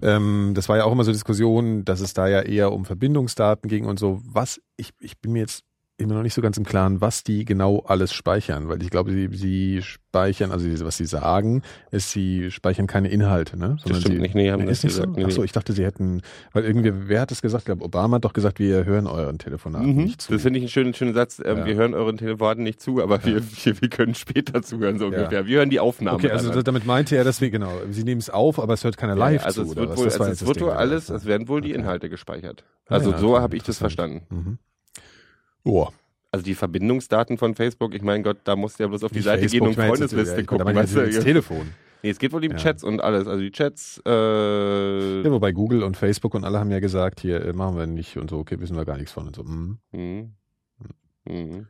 Ähm, 0.01 0.53
das 0.55 0.71
war 0.71 0.79
ja 0.79 0.85
auch 0.85 0.93
immer 0.93 1.05
so 1.05 1.13
Diskussion, 1.13 1.85
dass 1.85 2.01
es 2.01 2.15
da 2.15 2.29
ja 2.29 2.41
eher 2.41 2.73
um 2.73 2.87
Verbindungsdaten 2.87 3.69
ging 3.69 3.85
und 3.85 3.99
so. 3.99 4.23
Was, 4.25 4.63
ich, 4.79 4.95
ich 4.99 5.19
bin 5.19 5.33
mir 5.33 5.41
jetzt 5.41 5.66
immer 5.99 6.15
noch 6.15 6.23
nicht 6.23 6.35
so 6.35 6.43
ganz 6.43 6.59
im 6.59 6.65
Klaren, 6.65 7.01
was 7.01 7.25
die 7.25 7.45
genau 7.47 7.81
alles 7.87 8.13
speichern, 8.13 8.69
weil 8.69 8.83
ich 8.83 8.91
glaube, 8.91 9.13
sie, 9.13 9.29
sie 9.33 9.81
speichern, 9.83 10.53
also 10.53 10.67
was 10.85 10.99
sie 10.99 11.07
sagen, 11.07 11.63
ist, 11.91 12.11
sie 12.11 12.51
speichern 12.51 12.87
keine 12.87 13.09
Inhalte, 13.09 13.57
ne? 13.59 13.79
das 13.83 14.01
stimmt 14.01 14.17
sie, 14.17 14.21
nicht, 14.21 14.35
nee, 14.35 14.51
haben 14.51 14.61
Nee, 14.61 14.67
das 14.69 14.83
nicht 14.83 14.93
gesagt. 14.93 15.09
so? 15.15 15.19
Nee, 15.19 15.25
Ach 15.27 15.31
so, 15.31 15.41
nee. 15.41 15.47
ich 15.47 15.53
dachte, 15.53 15.73
sie 15.73 15.85
hätten, 15.87 16.21
weil 16.53 16.65
irgendwie, 16.65 16.93
wer 17.09 17.23
hat 17.23 17.31
das 17.31 17.41
gesagt? 17.41 17.63
Ich 17.63 17.67
glaube, 17.67 17.83
Obama 17.83 18.17
hat 18.17 18.27
doch 18.27 18.35
gesagt, 18.35 18.59
wir 18.59 18.85
hören 18.85 19.07
euren 19.07 19.39
Telefonaten 19.39 19.89
Mhm. 19.97 20.05
nicht 20.05 20.21
zu. 20.21 20.33
Das 20.33 20.43
finde 20.43 20.59
ich 20.59 20.65
einen 20.65 20.69
schönen, 20.71 20.93
schönen 20.95 21.15
Satz. 21.15 21.41
Ähm, 21.43 21.59
Ja. 21.59 21.67
Wir 21.67 21.75
hören 21.77 21.95
euren 21.95 22.19
Telefonaten 22.19 22.63
nicht 22.63 22.81
zu, 22.83 23.03
aber 23.03 23.25
wir, 23.25 23.43
wir, 23.65 23.81
wir 23.81 23.89
können 23.89 24.15
später 24.15 24.61
zuhören, 24.63 24.99
so 24.99 25.11
Ja. 25.11 25.17
ungefähr. 25.17 25.47
Wir 25.47 25.59
hören 25.59 25.71
die 25.71 25.81
Aufnahmen. 25.81 26.17
Okay, 26.19 26.31
also 26.31 26.61
damit 26.63 26.85
meinte 26.85 27.17
er, 27.17 27.25
dass 27.25 27.41
wir, 27.41 27.49
genau, 27.51 27.73
sie 27.91 28.05
nehmen 28.05 28.21
es 28.21 28.29
auf, 28.29 28.59
aber 28.61 28.75
es 28.75 28.85
hört 28.85 28.99
keiner 28.99 29.15
Ja, 29.15 29.19
live 29.31 29.41
ja, 29.41 29.47
also 29.47 29.65
zu. 29.65 29.71
es 29.71 29.77
wird 29.77 29.97
wohl, 29.97 30.05
also 30.11 30.25
es 30.25 30.47
wird 30.47 30.61
wohl 30.61 30.71
alles, 30.73 31.09
es 31.09 31.25
werden 31.25 31.49
wohl 31.49 31.63
die 31.63 31.71
Okay. 31.71 31.79
Inhalte 31.81 32.11
gespeichert. 32.11 32.65
Ah, 32.89 32.97
Also 32.97 33.13
ja, 33.13 33.19
so 33.19 33.41
habe 33.41 33.57
ich 33.57 33.63
das 33.63 33.79
verstanden. 33.79 34.23
Mhm. 34.29 34.59
Oh, 35.67 35.89
Also 36.33 36.45
die 36.45 36.55
Verbindungsdaten 36.55 37.39
von 37.39 37.55
Facebook, 37.55 37.95
ich 37.95 38.03
meine 38.03 38.23
Gott, 38.23 38.39
da 38.45 38.57
musst 38.57 38.79
du 38.79 38.85
ja 38.85 38.89
bloß 38.89 39.05
auf 39.05 39.11
die 39.11 39.17
nicht 39.19 39.25
Seite 39.25 39.41
Facebook, 39.43 39.61
gehen 39.61 39.69
und 39.69 39.75
Freundesliste 39.87 40.45
gucken. 40.45 40.65
meine, 40.65 40.79
weißt 40.81 40.95
du? 40.97 41.07
das 41.07 41.21
Telefon. 41.25 41.73
Nee, 42.03 42.11
es 42.11 42.19
geht 42.19 42.33
wohl 42.33 42.45
um 42.45 42.51
Ja. 42.53 42.57
Chats 42.57 42.85
und 42.85 43.01
alles. 43.01 43.27
Also 43.27 43.41
die 43.41 43.51
Chats, 43.51 44.01
äh, 44.07 45.23
Ja, 45.23 45.31
wobei 45.31 45.53
Google 45.53 45.83
und 45.83 45.97
Facebook 45.97 46.35
und 46.35 46.45
alle 46.45 46.59
haben 46.61 46.71
ja 46.71 46.79
gesagt, 46.79 47.21
hier 47.21 47.45
äh, 47.45 47.53
machen 47.53 47.77
wir 47.77 47.87
nicht 47.87 48.17
und 48.17 48.31
so, 48.31 48.39
okay, 48.39 48.61
wissen 48.61 48.77
wir 48.77 48.85
gar 48.85 48.97
nichts 48.97 49.13
von 49.13 49.27
und 49.27 49.35
so. 49.37 49.43
Mhm. 49.45 49.79
hm, 49.93 50.33
hm, 51.27 51.67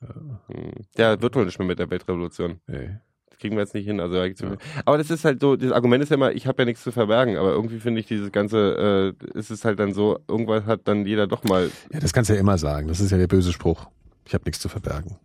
Ja, 0.00 0.08
hm. 0.48 0.72
ja, 0.96 1.20
wird 1.20 1.34
wohl 1.34 1.44
nicht 1.46 1.58
mehr 1.58 1.66
mit 1.68 1.78
der 1.78 1.90
Weltrevolution. 1.90 2.60
nee. 2.66 2.90
Kriegen 3.38 3.56
wir 3.56 3.62
jetzt 3.62 3.74
nicht 3.74 3.86
hin. 3.86 4.00
Also, 4.00 4.16
Ja. 4.16 4.56
Aber 4.84 4.98
das 4.98 5.10
ist 5.10 5.24
halt 5.24 5.40
so, 5.40 5.56
das 5.56 5.72
Argument 5.72 6.02
ist 6.02 6.10
ja 6.10 6.16
immer, 6.16 6.32
ich 6.32 6.46
habe 6.46 6.62
ja 6.62 6.66
nichts 6.66 6.82
zu 6.82 6.90
verbergen, 6.92 7.36
aber 7.36 7.52
irgendwie 7.52 7.78
finde 7.78 8.00
ich 8.00 8.06
dieses 8.06 8.32
ganze, 8.32 9.14
äh, 9.34 9.38
ist 9.38 9.50
es 9.50 9.64
halt 9.64 9.78
dann 9.78 9.92
so, 9.94 10.18
irgendwann 10.26 10.66
hat 10.66 10.82
dann 10.84 11.06
jeder 11.06 11.26
doch 11.26 11.44
mal, 11.44 11.70
ja, 11.92 12.00
das 12.00 12.12
kannst 12.12 12.30
du 12.30 12.34
ja 12.34 12.40
immer 12.40 12.58
sagen. 12.58 12.88
Das 12.88 13.00
ist 13.00 13.10
ja 13.10 13.18
der 13.18 13.28
böse 13.28 13.52
Spruch. 13.52 13.86
Ich 14.26 14.34
habe 14.34 14.44
nichts 14.44 14.60
zu 14.60 14.68
verbergen. 14.68 15.16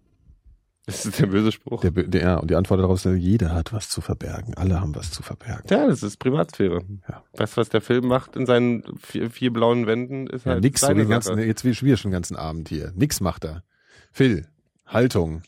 das 0.86 1.06
ist 1.06 1.20
der 1.20 1.28
böse 1.28 1.52
Spruch. 1.52 1.82
Der, 1.82 1.92
der, 1.92 2.22
ja, 2.22 2.36
und 2.38 2.52
die 2.52 2.56
Antwort 2.56 2.80
daraus 2.80 3.06
ist, 3.06 3.18
jeder 3.18 3.54
hat 3.54 3.74
was 3.74 3.90
zu 3.90 4.00
verbergen. 4.02 4.54
Alle 4.56 4.80
haben 4.80 4.94
was 4.96 5.12
zu 5.12 5.24
verbergen. 5.24 5.64
Ja, 5.70 5.88
das 5.88 6.04
ist 6.04 6.18
Privatsphäre. 6.18 6.82
Ja. 7.10 7.24
Das, 7.34 7.58
was 7.58 7.70
der 7.70 7.82
Film 7.82 8.08
macht 8.08 8.36
in 8.36 8.46
seinen 8.46 8.84
vier, 9.00 9.30
vier 9.30 9.52
blauen 9.52 9.88
Wänden, 9.88 10.28
ist 10.28 10.46
Ja, 10.46 10.54
halt 10.54 10.64
nix, 10.64 10.82
so 10.82 10.94
den 10.94 11.10
ganzen, 11.10 11.40
jetzt 11.40 11.64
wieder 11.66 11.98
schon 11.98 12.10
den 12.12 12.14
ganzen 12.14 12.36
Abend 12.36 12.70
hier. 12.70 12.92
Nix 12.96 13.22
macht 13.22 13.44
er. 13.46 13.64
Phil, 14.12 14.46
Haltung. 14.86 15.42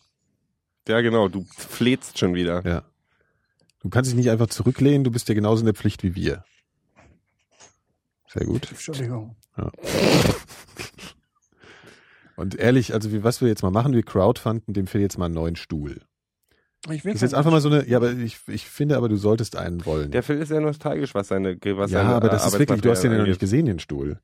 Ja, 0.87 1.01
genau, 1.01 1.27
du 1.27 1.45
flehst 1.55 2.17
schon 2.19 2.35
wieder. 2.35 2.65
Ja. 2.65 2.83
Du 3.81 3.89
kannst 3.89 4.09
dich 4.09 4.17
nicht 4.17 4.29
einfach 4.29 4.47
zurücklehnen, 4.47 5.03
du 5.03 5.11
bist 5.11 5.27
ja 5.29 5.35
genauso 5.35 5.61
in 5.61 5.65
der 5.65 5.75
Pflicht 5.75 6.03
wie 6.03 6.15
wir. 6.15 6.43
Sehr 8.27 8.45
gut. 8.45 8.69
Entschuldigung. 8.71 9.35
Und 12.35 12.55
ehrlich, 12.55 12.93
also 12.93 13.11
wie, 13.11 13.23
was 13.23 13.41
wir 13.41 13.47
jetzt 13.47 13.63
mal 13.63 13.71
machen, 13.71 13.93
wir 13.93 14.03
crowdfunden 14.03 14.73
dem 14.73 14.87
Phil 14.87 15.01
jetzt 15.01 15.17
mal 15.17 15.25
einen 15.25 15.35
neuen 15.35 15.55
Stuhl. 15.55 16.01
Ich 16.89 17.03
will 17.03 17.13
Das 17.13 17.21
ist 17.21 17.31
jetzt 17.31 17.33
einfach 17.33 17.51
mal 17.51 17.61
so 17.61 17.69
eine, 17.69 17.87
ja, 17.87 17.97
aber 17.97 18.11
ich, 18.11 18.39
ich 18.47 18.65
finde 18.65 18.97
aber, 18.97 19.09
du 19.09 19.15
solltest 19.15 19.55
einen 19.55 19.85
wollen. 19.85 20.11
Der 20.11 20.21
Film 20.21 20.41
ist 20.41 20.51
ja 20.51 20.59
nostalgisch, 20.59 21.15
was 21.15 21.29
seine, 21.29 21.55
was 21.55 21.91
ja, 21.91 22.01
seine 22.01 22.13
aber 22.13 22.29
das 22.29 22.45
ist 22.45 22.59
wirklich, 22.59 22.81
du 22.81 22.91
hast 22.91 23.01
den 23.01 23.11
ja 23.11 23.17
noch 23.17 23.25
nicht 23.25 23.39
gesehen, 23.39 23.65
den 23.65 23.79
Stuhl. 23.79 24.19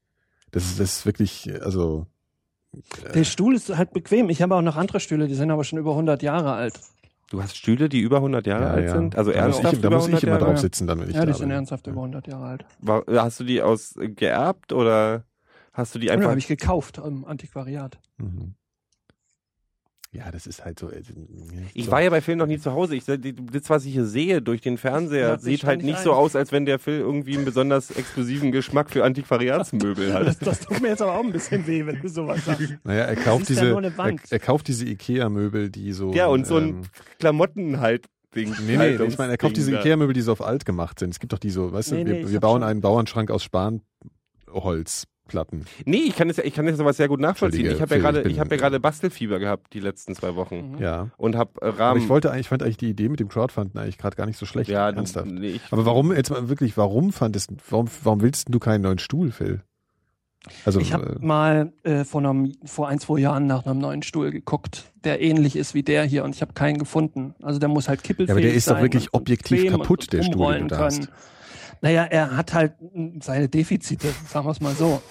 Das 0.51 0.65
ist, 0.65 0.79
das 0.79 0.97
ist 0.97 1.05
wirklich, 1.05 1.49
also, 1.61 2.07
Der 3.13 3.23
Stuhl 3.23 3.55
ist 3.55 3.75
halt 3.75 3.91
bequem. 3.93 4.29
Ich 4.29 4.41
habe 4.41 4.55
auch 4.55 4.61
noch 4.61 4.77
andere 4.77 4.99
Stühle, 4.99 5.27
die 5.27 5.35
sind 5.35 5.51
aber 5.51 5.63
schon 5.63 5.79
über 5.79 5.91
100 5.91 6.23
Jahre 6.23 6.53
alt. 6.53 6.73
Du 7.29 7.41
hast 7.41 7.55
Stühle, 7.55 7.87
die 7.87 7.99
über 8.01 8.17
100 8.17 8.45
Jahre 8.45 8.69
alt 8.69 8.89
sind? 8.89 9.15
Also 9.15 9.31
da 9.31 9.47
muss 9.47 9.55
ernsthaft 9.55 9.73
ich, 9.75 9.81
da 9.81 9.87
über 9.87 9.95
muss 9.97 10.07
ich 10.07 10.13
100 10.13 10.23
immer 10.23 10.31
Jahre? 10.33 10.45
drauf 10.51 10.59
sitzen, 10.59 10.87
dann, 10.87 10.99
wenn 10.99 11.09
ich 11.09 11.15
Ja, 11.15 11.25
die 11.25 11.33
sind 11.33 11.49
ernsthaft 11.49 11.87
über 11.87 12.01
100 12.01 12.27
Jahre 12.27 12.45
alt. 12.45 12.65
War, 12.79 13.03
hast 13.07 13.39
du 13.39 13.43
die 13.45 13.61
aus 13.61 13.95
äh, 13.95 14.09
geerbt 14.09 14.73
oder 14.73 15.23
hast 15.73 15.95
du 15.95 15.99
die 15.99 16.07
Ja, 16.07 16.13
einfach? 16.13 16.29
habe 16.29 16.39
ich 16.39 16.47
gekauft 16.47 16.97
im 16.97 17.23
Antiquariat. 17.25 17.99
Mhm. 18.17 18.55
Ja, 20.13 20.29
das 20.29 20.45
ist 20.45 20.65
halt 20.65 20.77
so. 20.77 20.89
äh, 20.89 21.01
ich 21.73 21.85
so. 21.85 21.91
war 21.91 22.01
ja 22.01 22.09
bei 22.09 22.19
Film 22.19 22.37
noch 22.37 22.45
nie 22.45 22.59
zu 22.59 22.73
Hause. 22.73 22.95
Ich, 22.97 23.05
das, 23.05 23.17
was 23.69 23.85
ich 23.85 23.93
hier 23.93 24.05
sehe 24.05 24.41
durch 24.41 24.59
den 24.59 24.77
Fernseher, 24.77 25.29
Ja, 25.29 25.37
sieht 25.39 25.63
halt 25.63 25.83
nicht 25.83 25.99
ein. 25.99 26.03
so 26.03 26.11
aus, 26.11 26.35
als 26.35 26.51
wenn 26.51 26.65
der 26.65 26.79
Film 26.79 26.99
irgendwie 27.01 27.35
einen 27.37 27.45
besonders 27.45 27.91
exklusiven 27.91 28.51
Geschmack 28.51 28.89
für 28.89 29.05
Antiquariatsmöbel 29.05 30.13
hat. 30.13 30.27
Das, 30.27 30.39
das 30.39 30.59
tut 30.59 30.81
mir 30.81 30.89
jetzt 30.89 31.01
aber 31.01 31.13
auch 31.17 31.23
ein 31.23 31.31
bisschen 31.31 31.65
weh, 31.65 31.85
wenn 31.85 32.01
du 32.01 32.09
sowas 32.09 32.43
sagst. 32.43 32.73
Naja, 32.83 33.03
er 33.05 33.15
kauft 33.15 33.49
ja 33.49 33.55
diese, 33.55 33.77
eine 33.77 33.93
er, 33.97 34.15
er 34.29 34.39
kauft 34.39 34.67
diese 34.67 34.85
Ikea-Möbel, 34.85 35.69
die 35.69 35.93
so. 35.93 36.11
Ja, 36.13 36.27
und 36.27 36.45
so 36.45 36.57
ein 36.57 36.67
ähm, 36.69 36.81
Klamotten 37.19 37.79
halt 37.79 38.07
Ding. 38.35 38.53
Nee, 38.67 38.75
nee, 38.77 38.95
ich 39.05 39.17
meine, 39.17 39.31
er 39.31 39.37
kauft 39.37 39.55
diese. 39.55 39.71
Ikea-Möbel, 39.77 40.13
die 40.13 40.21
so 40.21 40.33
auf 40.33 40.41
alt 40.41 40.65
gemacht 40.65 40.99
sind. 40.99 41.11
Es 41.11 41.19
gibt 41.19 41.31
doch 41.31 41.39
die 41.39 41.49
so, 41.51 41.71
weißt 41.71 41.93
Nee, 41.93 42.03
du, 42.03 42.11
nee, 42.11 42.17
wir, 42.17 42.25
ich 42.25 42.31
wir 42.33 42.39
bauen 42.41 42.61
schon- 42.61 42.69
einen 42.69 42.81
Bauernschrank 42.81 43.31
aus 43.31 43.43
Spanholzplatten. 45.31 45.65
Nee, 45.85 46.03
ich 46.07 46.15
kann 46.15 46.27
das 46.27 46.37
ja, 46.37 46.43
ich 46.43 46.53
kann 46.53 46.65
das 46.65 46.79
aber 46.79 46.93
sehr 46.93 47.07
gut 47.07 47.19
nachvollziehen. 47.19 47.71
Ich 47.71 47.81
habe 47.81 47.95
ja 47.95 48.01
gerade, 48.01 48.21
ich 48.21 48.33
ich 48.33 48.39
habe 48.39 48.51
ja 48.55 48.57
gerade 48.61 48.79
Bastelfieber 48.79 49.39
gehabt 49.39 49.73
die 49.73 49.79
letzten 49.79 50.15
zwei 50.15 50.35
Wochen 50.35 50.73
Mhm. 50.75 50.77
Ja. 50.79 51.09
und 51.17 51.35
habe 51.35 51.51
äh, 51.61 51.65
Aber 51.67 51.79
Rahmen. 51.79 52.01
ich 52.01 52.09
wollte 52.09 52.29
eigentlich, 52.29 52.41
ich 52.41 52.49
fand 52.49 52.63
eigentlich 52.63 52.77
die 52.77 52.89
Idee 52.89 53.09
mit 53.09 53.19
dem 53.19 53.29
Crowdfunden 53.29 53.79
eigentlich 53.79 53.97
gerade 53.97 54.15
gar 54.15 54.25
nicht 54.25 54.37
so 54.37 54.45
schlecht. 54.45 54.69
ja, 54.69 54.89
ernsthaft. 54.89 55.27
nee, 55.27 55.47
ich, 55.51 55.61
Aber 55.71 55.85
warum, 55.85 56.13
jetzt 56.13 56.29
mal 56.29 56.49
wirklich, 56.49 56.77
warum 56.77 57.11
fandest, 57.11 57.51
warum, 57.69 57.87
warum 58.03 58.21
willst 58.21 58.47
du 58.49 58.59
keinen 58.59 58.81
neuen 58.81 58.99
Stuhl, 58.99 59.31
Phil? 59.31 59.61
Also, 60.65 60.79
Ich 60.79 60.91
habe 60.91 61.19
äh, 61.21 61.25
mal 61.25 61.71
äh, 61.83 62.03
vor, 62.03 62.19
einem, 62.21 62.53
vor 62.65 62.87
ein, 62.87 62.99
zwei 62.99 63.19
Jahren 63.19 63.45
nach 63.45 63.65
einem 63.65 63.79
neuen 63.79 64.01
Stuhl 64.01 64.31
geguckt, 64.31 64.85
der 65.03 65.21
ähnlich 65.21 65.55
ist 65.55 65.75
wie 65.75 65.83
der 65.83 66.03
hier 66.03 66.23
und 66.23 66.33
ich 66.35 66.41
habe 66.41 66.53
keinen 66.53 66.79
gefunden. 66.79 67.35
Also 67.43 67.59
der 67.59 67.69
muss 67.69 67.87
halt 67.87 68.03
kippelfähig 68.03 68.29
Ja, 68.29 68.33
aber 68.33 68.41
der 68.41 68.53
ist 68.53 68.67
doch 68.67 68.73
sein 68.73 68.83
wirklich 68.83 69.13
objektiv 69.13 69.67
kaputt, 69.69 70.11
der 70.11 70.23
Stuhl, 70.23 70.53
den 70.53 70.67
du 70.67 70.75
da 70.75 70.79
hast. 70.79 71.09
Naja, 71.81 72.03
er 72.03 72.37
hat 72.37 72.53
halt 72.53 72.73
seine 73.21 73.49
Defizite, 73.49 74.13
sagen 74.27 74.45
wir 74.45 74.51
es 74.51 74.61
mal 74.61 74.75
so. 74.75 75.01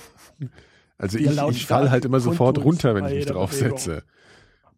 also 0.98 1.18
ich, 1.18 1.30
ich 1.50 1.66
fall 1.66 1.90
halt 1.90 2.04
immer 2.04 2.20
sofort 2.20 2.58
runter, 2.58 2.94
wenn 2.94 3.06
ich 3.06 3.14
mich 3.14 3.26
draufsetze. 3.26 4.04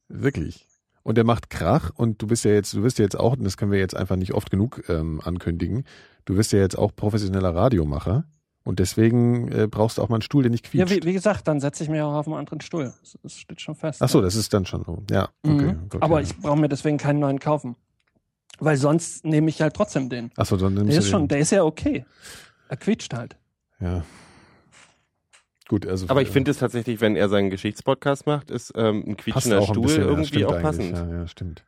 Wirklich. 0.08 0.66
Und 1.02 1.16
der 1.16 1.24
macht 1.24 1.50
Krach 1.50 1.90
und 1.94 2.22
du 2.22 2.26
bist 2.28 2.44
ja 2.44 2.52
jetzt, 2.52 2.72
du 2.74 2.82
wirst 2.82 2.98
ja 2.98 3.04
jetzt 3.04 3.18
auch, 3.18 3.36
und 3.36 3.44
das 3.44 3.56
können 3.56 3.72
wir 3.72 3.78
jetzt 3.78 3.96
einfach 3.96 4.16
nicht 4.16 4.34
oft 4.34 4.50
genug 4.50 4.88
ähm, 4.88 5.20
ankündigen, 5.22 5.84
du 6.24 6.36
wirst 6.36 6.52
ja 6.52 6.60
jetzt 6.60 6.78
auch 6.78 6.94
professioneller 6.94 7.54
Radiomacher 7.54 8.24
und 8.64 8.78
deswegen 8.78 9.50
äh, 9.50 9.66
brauchst 9.68 9.98
du 9.98 10.02
auch 10.02 10.08
mal 10.08 10.16
einen 10.16 10.22
Stuhl, 10.22 10.44
der 10.44 10.50
nicht 10.50 10.72
Ja, 10.72 10.84
quietscht. 10.84 11.04
wie, 11.04 11.08
wie 11.08 11.12
gesagt, 11.12 11.48
dann 11.48 11.60
setze 11.60 11.82
ich 11.82 11.90
mich 11.90 12.00
auch 12.00 12.14
auf 12.14 12.28
einen 12.28 12.36
anderen 12.36 12.60
Stuhl. 12.60 12.92
Das, 13.00 13.18
das 13.22 13.34
steht 13.34 13.60
schon 13.60 13.74
fest. 13.74 14.00
Ach 14.00 14.08
so, 14.08 14.18
ja. 14.18 14.24
das 14.24 14.36
ist 14.36 14.54
dann 14.54 14.64
schon 14.64 14.84
so. 14.84 15.02
Ja, 15.10 15.28
okay. 15.42 15.72
Mhm. 15.72 15.88
gut, 15.88 16.02
Aber 16.02 16.20
ja. 16.20 16.26
ich 16.26 16.36
brauche 16.36 16.58
mir 16.58 16.68
deswegen 16.68 16.98
keinen 16.98 17.18
neuen 17.18 17.40
kaufen. 17.40 17.74
Weil 18.64 18.76
sonst 18.76 19.24
nehme 19.24 19.48
ich 19.48 19.60
halt 19.60 19.74
trotzdem 19.74 20.08
den. 20.08 20.30
Ach 20.36 20.46
so, 20.46 20.56
dann 20.56 20.74
nimmst 20.74 20.90
Der 20.90 21.00
du 21.00 21.04
ist 21.04 21.10
schon, 21.10 21.22
den. 21.22 21.28
der 21.28 21.38
ist 21.40 21.50
ja 21.50 21.64
okay. 21.64 22.04
Er 22.68 22.76
quietscht 22.76 23.12
halt. 23.12 23.36
Ja. 23.80 24.04
Gut, 25.66 25.84
also. 25.84 26.06
aber 26.08 26.22
ich 26.22 26.28
finde 26.28 26.52
es 26.52 26.58
tatsächlich, 26.58 27.00
wenn 27.00 27.16
er 27.16 27.28
seinen 27.28 27.50
Geschichtspodcast 27.50 28.24
macht, 28.26 28.52
ist 28.52 28.72
ähm, 28.76 29.02
ein 29.04 29.16
quietschender 29.16 29.58
auch 29.58 29.68
ein 29.68 29.74
Stuhl 29.74 29.82
bisschen, 29.82 30.02
ja, 30.02 30.08
irgendwie 30.08 30.28
stimmt 30.28 30.44
auch 30.44 30.60
passend. 30.60 30.96
Ja, 30.96 31.08
ja, 31.08 31.26
stimmt. 31.26 31.64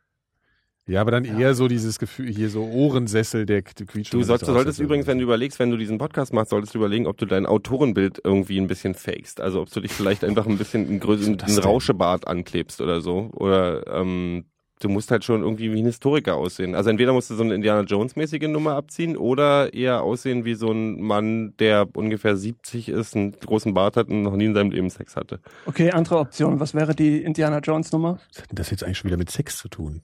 Ja, 0.87 1.01
aber 1.01 1.11
dann 1.11 1.25
eher 1.25 1.53
so 1.53 1.67
dieses 1.67 1.99
Gefühl, 1.99 2.31
hier 2.31 2.49
so 2.49 2.63
Ohrensessel, 2.63 3.45
der 3.45 3.63
quietscht. 3.63 4.13
Du, 4.13 4.23
solltest 4.23 4.49
aussetzt. 4.49 4.79
übrigens, 4.79 5.07
wenn 5.07 5.17
du 5.17 5.23
überlegst, 5.23 5.59
wenn 5.59 5.71
du 5.71 5.77
diesen 5.77 5.97
Podcast 5.97 6.31
machst, 6.31 6.51
solltest 6.51 6.75
du 6.75 6.77
überlegen, 6.77 7.07
ob 7.07 7.17
du 7.17 7.25
dein 7.25 7.45
Autorenbild 7.45 8.21
irgendwie 8.23 8.57
ein 8.57 8.67
bisschen 8.67 8.93
fakest. 8.93 9.41
Also 9.41 9.63
ob 9.63 9.69
du 9.69 9.81
dich 9.81 9.91
vielleicht 9.91 10.23
einfach 10.23 10.45
ein 10.47 10.57
bisschen 10.57 10.87
einen 10.87 10.99
größeren? 11.01 11.39
Rauschebart 11.59 12.27
anklebst 12.27 12.79
oder 12.79 13.01
so. 13.01 13.31
Oder 13.33 13.85
ähm, 13.87 14.45
du 14.79 14.89
musst 14.89 15.11
halt 15.11 15.23
schon 15.23 15.41
irgendwie 15.41 15.71
wie 15.71 15.79
ein 15.79 15.85
Historiker 15.85 16.35
aussehen. 16.35 16.75
Also 16.75 16.89
entweder 16.89 17.13
musst 17.13 17.29
du 17.29 17.35
so 17.35 17.43
eine 17.43 17.55
Indiana 17.55 17.81
Jones-mäßige 17.81 18.47
Nummer 18.47 18.75
abziehen 18.75 19.17
oder 19.17 19.73
eher 19.73 20.01
aussehen 20.01 20.45
wie 20.45 20.55
so 20.55 20.71
ein 20.71 21.01
Mann, 21.01 21.53
der 21.59 21.87
ungefähr 21.93 22.35
70 22.35 22.89
ist, 22.89 23.15
einen 23.15 23.31
großen 23.31 23.73
Bart 23.73 23.97
hat 23.97 24.09
und 24.09 24.23
noch 24.23 24.35
nie 24.35 24.45
in 24.45 24.53
seinem 24.53 24.71
Leben 24.71 24.89
Sex 24.89 25.15
hatte. 25.15 25.39
Okay, 25.65 25.91
andere 25.91 26.19
Option. 26.19 26.59
Was 26.59 26.73
wäre 26.73 26.95
die 26.95 27.23
Indiana 27.23 27.59
Jones 27.59 27.91
Nummer? 27.91 28.19
Was 28.29 28.41
hat 28.41 28.51
denn 28.51 28.57
das 28.57 28.69
jetzt 28.69 28.83
eigentlich 28.83 28.97
schon 28.97 29.09
wieder 29.09 29.17
mit 29.17 29.29
Sex 29.29 29.57
zu 29.57 29.69
tun? 29.69 30.01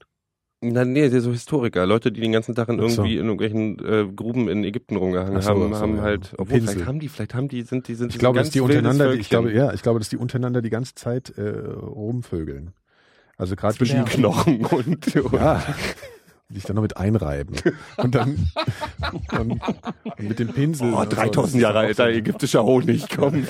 Na, 0.64 0.86
nee, 0.86 1.10
so 1.10 1.32
Historiker. 1.32 1.88
Leute, 1.88 2.12
die 2.12 2.22
den 2.22 2.32
ganzen 2.32 2.54
Tag 2.54 2.70
in 2.70 2.80
Ach 2.80 2.88
so. 2.88 3.02
irgendwie 3.02 3.18
in 3.18 3.26
irgendwelchen 3.26 3.80
äh, 3.80 4.08
Gruben 4.14 4.48
in 4.48 4.64
Ägypten 4.64 4.96
rumgehangen 4.96 5.42
so, 5.42 5.50
haben, 5.50 5.74
so, 5.74 5.80
haben 5.80 5.96
ja. 5.98 6.02
halt, 6.04 6.34
obwohl 6.38 6.60
Pinsel. 6.60 6.76
vielleicht 6.76 6.88
haben 6.88 7.00
die, 7.00 7.08
vielleicht 7.08 7.34
haben 7.34 7.48
die, 7.48 7.64
sind 7.64 7.88
die, 7.88 7.96
sind 7.96 8.14
Ich 8.14 8.20
glaube, 8.20 8.36
ganz 8.36 8.50
dass 8.50 8.54
die 8.54 8.62
untereinander, 8.62 9.12
ich 9.16 9.30
glaube, 9.30 9.52
ja, 9.52 9.74
ich 9.74 9.82
glaube, 9.82 9.98
dass 9.98 10.10
die 10.10 10.18
untereinander 10.18 10.62
die 10.62 10.70
ganze 10.70 10.94
Zeit 10.94 11.36
äh, 11.36 11.50
rumvögeln. 11.50 12.74
Also 13.42 13.56
gerade 13.56 13.76
zwischen 13.76 13.98
Ja. 13.98 14.04
Knochen 14.04 14.64
und, 14.66 15.14
Ja. 15.16 15.64
Und 16.48 16.56
sich 16.56 16.64
dann 16.66 16.76
noch 16.76 16.84
mit 16.84 16.98
einreiben. 16.98 17.56
Und 17.98 18.14
dann 18.14 18.52
und, 19.40 19.62
und 19.62 20.20
mit 20.20 20.38
dem 20.38 20.50
Pinsel. 20.50 20.94
Oh, 20.94 20.98
und 20.98 21.10
so. 21.10 21.16
3000 21.16 21.62
Jahre 21.62 21.80
alter 21.80 22.10
ägyptischer 22.10 22.64
Honig, 22.64 23.06
komm. 23.16 23.48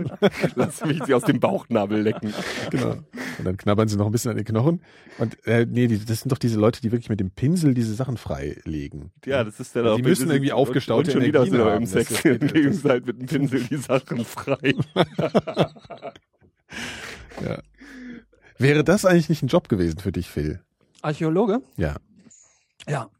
Lass 0.56 0.82
mich 0.84 1.04
sie 1.04 1.12
aus 1.14 1.22
dem 1.24 1.38
Bauchnabel 1.38 2.00
lecken. 2.00 2.32
Genau. 2.70 2.92
Und 3.38 3.44
dann 3.44 3.56
knabbern 3.58 3.88
sie 3.88 3.96
noch 3.98 4.06
ein 4.06 4.12
bisschen 4.12 4.30
an 4.30 4.38
den 4.38 4.46
Knochen. 4.46 4.80
Und 5.18 5.36
äh, 5.46 5.66
nee, 5.70 5.86
die, 5.86 6.02
das 6.04 6.20
sind 6.20 6.32
doch 6.32 6.38
diese 6.38 6.58
Leute, 6.58 6.80
die 6.80 6.90
wirklich 6.90 7.10
mit 7.10 7.20
dem 7.20 7.30
Pinsel 7.30 7.74
diese 7.74 7.94
Sachen 7.94 8.16
freilegen. 8.16 9.12
Ja, 9.26 9.44
das 9.44 9.60
ist 9.60 9.74
der 9.76 9.84
Also 9.84 9.96
die 9.98 10.02
müssen 10.02 10.30
irgendwie 10.30 10.52
aufgestaute 10.52 11.10
und 11.10 11.12
schon 11.12 11.22
wieder 11.22 11.40
Energien 11.40 11.58
wir 11.66 11.72
haben. 11.72 11.82
im 11.82 11.86
Sex. 11.86 12.24
Legen 12.24 12.72
sie 12.72 12.88
halt 12.88 13.06
mit 13.06 13.20
dem 13.20 13.26
Pinsel 13.26 13.62
die 13.64 13.76
Sachen 13.76 14.24
frei. 14.24 14.74
Ja. 17.44 17.58
Wäre 18.60 18.84
das 18.84 19.04
eigentlich 19.04 19.28
nicht 19.28 19.42
ein 19.42 19.48
Job 19.48 19.68
gewesen 19.68 19.98
für 19.98 20.12
dich, 20.12 20.28
Phil? 20.28 20.60
Archäologe? 21.02 21.62
Ja. 21.76 21.96
Ja. 22.88 23.10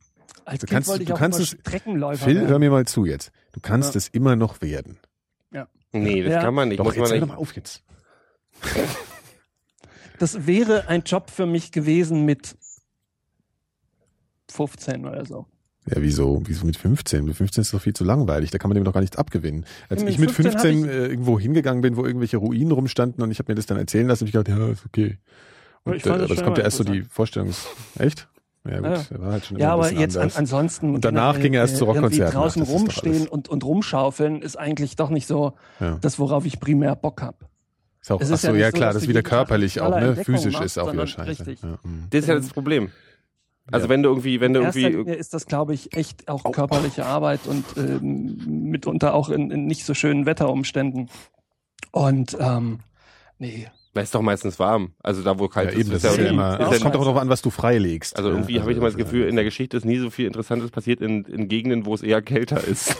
Als 0.44 0.60
Du 0.60 0.66
Kind 0.66 0.84
kannst- 0.86 1.08
du 1.08 1.14
kannst 1.14 1.38
immer 1.38 1.44
es- 1.44 1.50
Streckenläufer 1.60 2.24
Phil, 2.24 2.34
werden. 2.36 2.48
hör 2.48 2.58
mir 2.58 2.70
mal 2.70 2.86
zu 2.86 3.04
jetzt. 3.06 3.30
Du 3.52 3.60
kannst 3.60 3.94
Ja. 3.94 3.98
es 3.98 4.08
immer 4.08 4.36
noch 4.36 4.60
werden. 4.60 4.98
Nee, 5.92 6.22
das 6.22 6.34
Ja. 6.34 6.42
kann 6.42 6.54
man 6.54 6.68
nicht. 6.68 6.78
Doch, 6.78 6.84
Muss 6.84 6.94
jetzt 6.94 7.00
man 7.02 7.08
hör 7.10 7.16
nicht. 7.16 7.22
doch 7.22 7.34
mal 7.34 7.40
auf 7.40 7.56
jetzt. 7.56 7.82
Das 10.20 10.46
wäre 10.46 10.86
ein 10.86 11.02
Job 11.02 11.30
für 11.30 11.46
mich 11.46 11.72
gewesen 11.72 12.26
mit 12.26 12.54
15 14.50 15.06
oder 15.06 15.24
so. 15.24 15.46
Ja, 15.86 15.96
wieso? 15.96 16.42
Wieso 16.44 16.66
mit 16.66 16.76
15? 16.76 17.24
Mit 17.24 17.36
15 17.36 17.62
ist 17.62 17.72
doch 17.74 17.80
viel 17.80 17.94
zu 17.94 18.04
langweilig. 18.04 18.50
Da 18.50 18.58
kann 18.58 18.68
man 18.68 18.74
dem 18.74 18.84
doch 18.84 18.92
gar 18.92 19.00
nichts 19.00 19.16
abgewinnen. 19.16 19.64
Als 19.88 20.02
mit 20.04 20.10
ich 20.12 20.18
mit 20.18 20.30
15 20.30 20.54
hab 20.54 20.60
15 20.62 20.88
äh, 20.88 21.06
irgendwo 21.06 21.38
hingegangen 21.40 21.80
bin, 21.80 21.96
wo 21.96 22.04
irgendwelche 22.04 22.36
Ruinen 22.36 22.70
rumstanden 22.72 23.22
und 23.24 23.30
ich 23.30 23.38
habe 23.38 23.50
mir 23.50 23.56
das 23.56 23.66
dann 23.66 23.78
erzählen 23.78 24.06
lassen, 24.06 24.20
habe 24.20 24.28
ich 24.28 24.32
gedacht, 24.32 24.48
ja, 24.58 24.68
ist 24.72 24.84
okay. 24.86 25.18
Und, 25.84 25.96
Ich 25.96 26.02
fand 26.02 26.16
äh, 26.16 26.18
das 26.20 26.30
aber 26.30 26.38
es 26.38 26.44
kommt 26.44 26.58
ja 26.58 26.64
erst 26.64 26.76
so 26.76 26.84
die 26.84 27.02
Vorstellungs... 27.02 27.66
Echt? 27.98 28.28
Ja 28.68 28.76
gut, 28.76 28.86
Ja. 28.90 29.02
der 29.10 29.20
war 29.22 29.32
halt 29.32 29.44
schon 29.46 29.58
Ja, 29.58 29.72
aber 29.72 29.90
jetzt 29.90 30.16
an, 30.18 30.24
anders. 30.24 30.36
ansonsten. 30.36 30.94
Und 30.94 31.04
danach 31.06 31.40
ging 31.40 31.54
er 31.54 31.62
erst 31.62 31.78
zu 31.78 31.86
äh, 31.86 31.88
irgendwie 31.88 32.20
Rockkonzerten. 32.20 32.34
Draußen 32.40 32.62
ist 32.62 32.68
rumstehen 32.68 33.26
und, 33.26 33.48
und 33.48 33.64
rumschaufeln 33.64 34.42
ist 34.42 34.58
eigentlich 34.58 34.96
doch 34.96 35.08
nicht 35.08 35.26
so 35.26 35.54
Ja. 35.80 35.96
das, 36.02 36.18
worauf 36.18 36.44
ich 36.44 36.60
primär 36.60 36.94
Bock 36.94 37.22
habe. 37.22 37.38
Ist 38.02 38.10
auch, 38.12 38.20
es 38.20 38.28
ist 38.30 38.42
so, 38.42 38.48
ja 38.48 38.54
ja, 38.56 38.66
so, 38.70 38.72
klar, 38.76 38.88
dass 38.88 38.94
das 38.96 39.02
ist 39.02 39.06
du 39.06 39.10
wieder 39.10 39.22
körperlich 39.22 39.80
auch, 39.80 39.90
ne? 39.90 40.08
Entdeckung 40.08 40.34
Physisch 40.36 40.52
machst, 40.54 40.66
ist 40.66 40.78
auch 40.78 40.92
wieder 40.92 41.06
scheiße. 41.06 41.30
richtig. 41.46 41.62
Ja, 41.62 41.78
mhm. 41.82 42.04
Das 42.10 42.20
ist 42.20 42.26
ja 42.28 42.34
das 42.34 42.48
Problem. 42.48 42.90
Also 43.72 43.88
wenn 43.88 44.02
du 44.02 44.08
irgendwie, 44.08 44.40
wenn 44.40 44.52
du 44.52 44.60
irgendwie, 44.60 44.86
Linie 44.86 45.14
ist 45.14 45.32
das, 45.32 45.46
glaube 45.46 45.74
ich, 45.74 45.94
echt 45.96 46.28
auch 46.28 46.50
körperliche 46.52 47.06
Arbeit 47.06 47.46
und 47.46 47.64
ähm, 47.76 48.70
mitunter 48.70 49.14
auch 49.14 49.28
in, 49.28 49.50
in 49.50 49.66
nicht 49.66 49.84
so 49.84 49.94
schönen 49.94 50.26
Wetterumständen. 50.26 51.08
Und 51.92 52.36
ähm, 52.40 52.80
nee, 53.38 53.68
weil 53.92 54.04
es 54.04 54.12
doch 54.12 54.22
meistens 54.22 54.58
warm. 54.60 54.92
Also 55.02 55.22
da 55.22 55.38
wo 55.40 55.48
kalt 55.48 55.72
Ja, 55.72 55.80
eben, 55.80 55.90
das 55.90 56.04
ist, 56.04 56.10
ist 56.12 56.18
ja 56.18 56.30
immer, 56.30 56.60
ist 56.60 56.66
es 56.66 56.72
ja 56.72 56.78
kommt 56.78 56.94
auch 56.94 57.00
scheiße. 57.00 57.04
darauf 57.06 57.16
an, 57.20 57.28
was 57.28 57.42
du 57.42 57.50
freilegst. 57.50 58.16
Also 58.16 58.28
Ja, 58.28 58.34
irgendwie 58.36 58.60
habe 58.60 58.70
ich 58.70 58.76
immer 58.76 58.86
das 58.86 58.96
Gefühl, 58.96 59.26
in 59.26 59.34
der 59.34 59.44
Geschichte 59.44 59.76
ist 59.76 59.84
nie 59.84 59.98
so 59.98 60.10
viel 60.10 60.26
Interessantes 60.26 60.70
passiert 60.70 61.00
in, 61.00 61.24
in 61.24 61.48
Gegenden, 61.48 61.86
wo 61.86 61.94
es 61.94 62.02
eher 62.02 62.22
kälter 62.22 62.62
ist. 62.62 62.96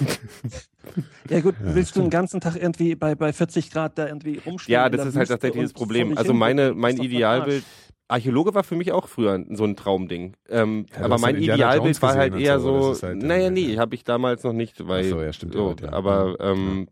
ja 1.31 1.41
gut, 1.41 1.55
Ja, 1.65 1.75
willst 1.77 1.95
du 1.95 2.01
den 2.01 2.11
ganzen 2.11 2.41
Tag 2.41 2.57
irgendwie 2.57 2.97
bei, 2.97 3.15
bei 3.15 3.33
40 3.33 3.71
Grad 3.71 3.99
da 3.99 4.09
irgendwie 4.09 4.41
rumstehen? 4.45 4.73
ja, 4.73 4.89
das 4.89 5.07
ist 5.07 5.17
halt 5.17 5.29
tatsächlich 5.29 5.63
das 5.63 5.73
Problem. 5.73 6.19
Also 6.19 6.33
meine, 6.35 6.75
mein 6.75 6.95
Ist 6.95 6.99
doch 6.99 7.05
Idealbild. 7.05 7.65
Archäologe 8.11 8.55
war 8.55 8.65
für 8.65 8.77
mich 8.77 8.93
auch 8.93 9.09
früher 9.09 9.45
so 9.51 9.65
ein 9.65 9.77
Traumding. 9.77 10.35
Ähm, 10.49 10.87
Ja, 10.97 11.05
aber 11.05 11.19
mein 11.19 11.37
Idealbild 11.37 12.01
war 12.03 12.15
halt 12.15 12.35
eher 12.37 12.61
so, 12.61 12.95
so, 12.95 13.07
halt, 13.07 13.23
naja, 13.23 13.47
äh, 13.47 13.51
nee, 13.51 13.77
habe 13.79 13.95
ich 13.95 14.05
damals 14.05 14.43
noch 14.45 14.53
nicht, 14.53 14.87
weil, 14.89 15.07
Ach 15.07 15.11
so, 15.11 15.23
ja, 15.23 15.33
stimmt, 15.33 15.55
so, 15.55 15.75
ja, 15.83 15.93
aber 15.93 16.37
ähm, 16.41 16.89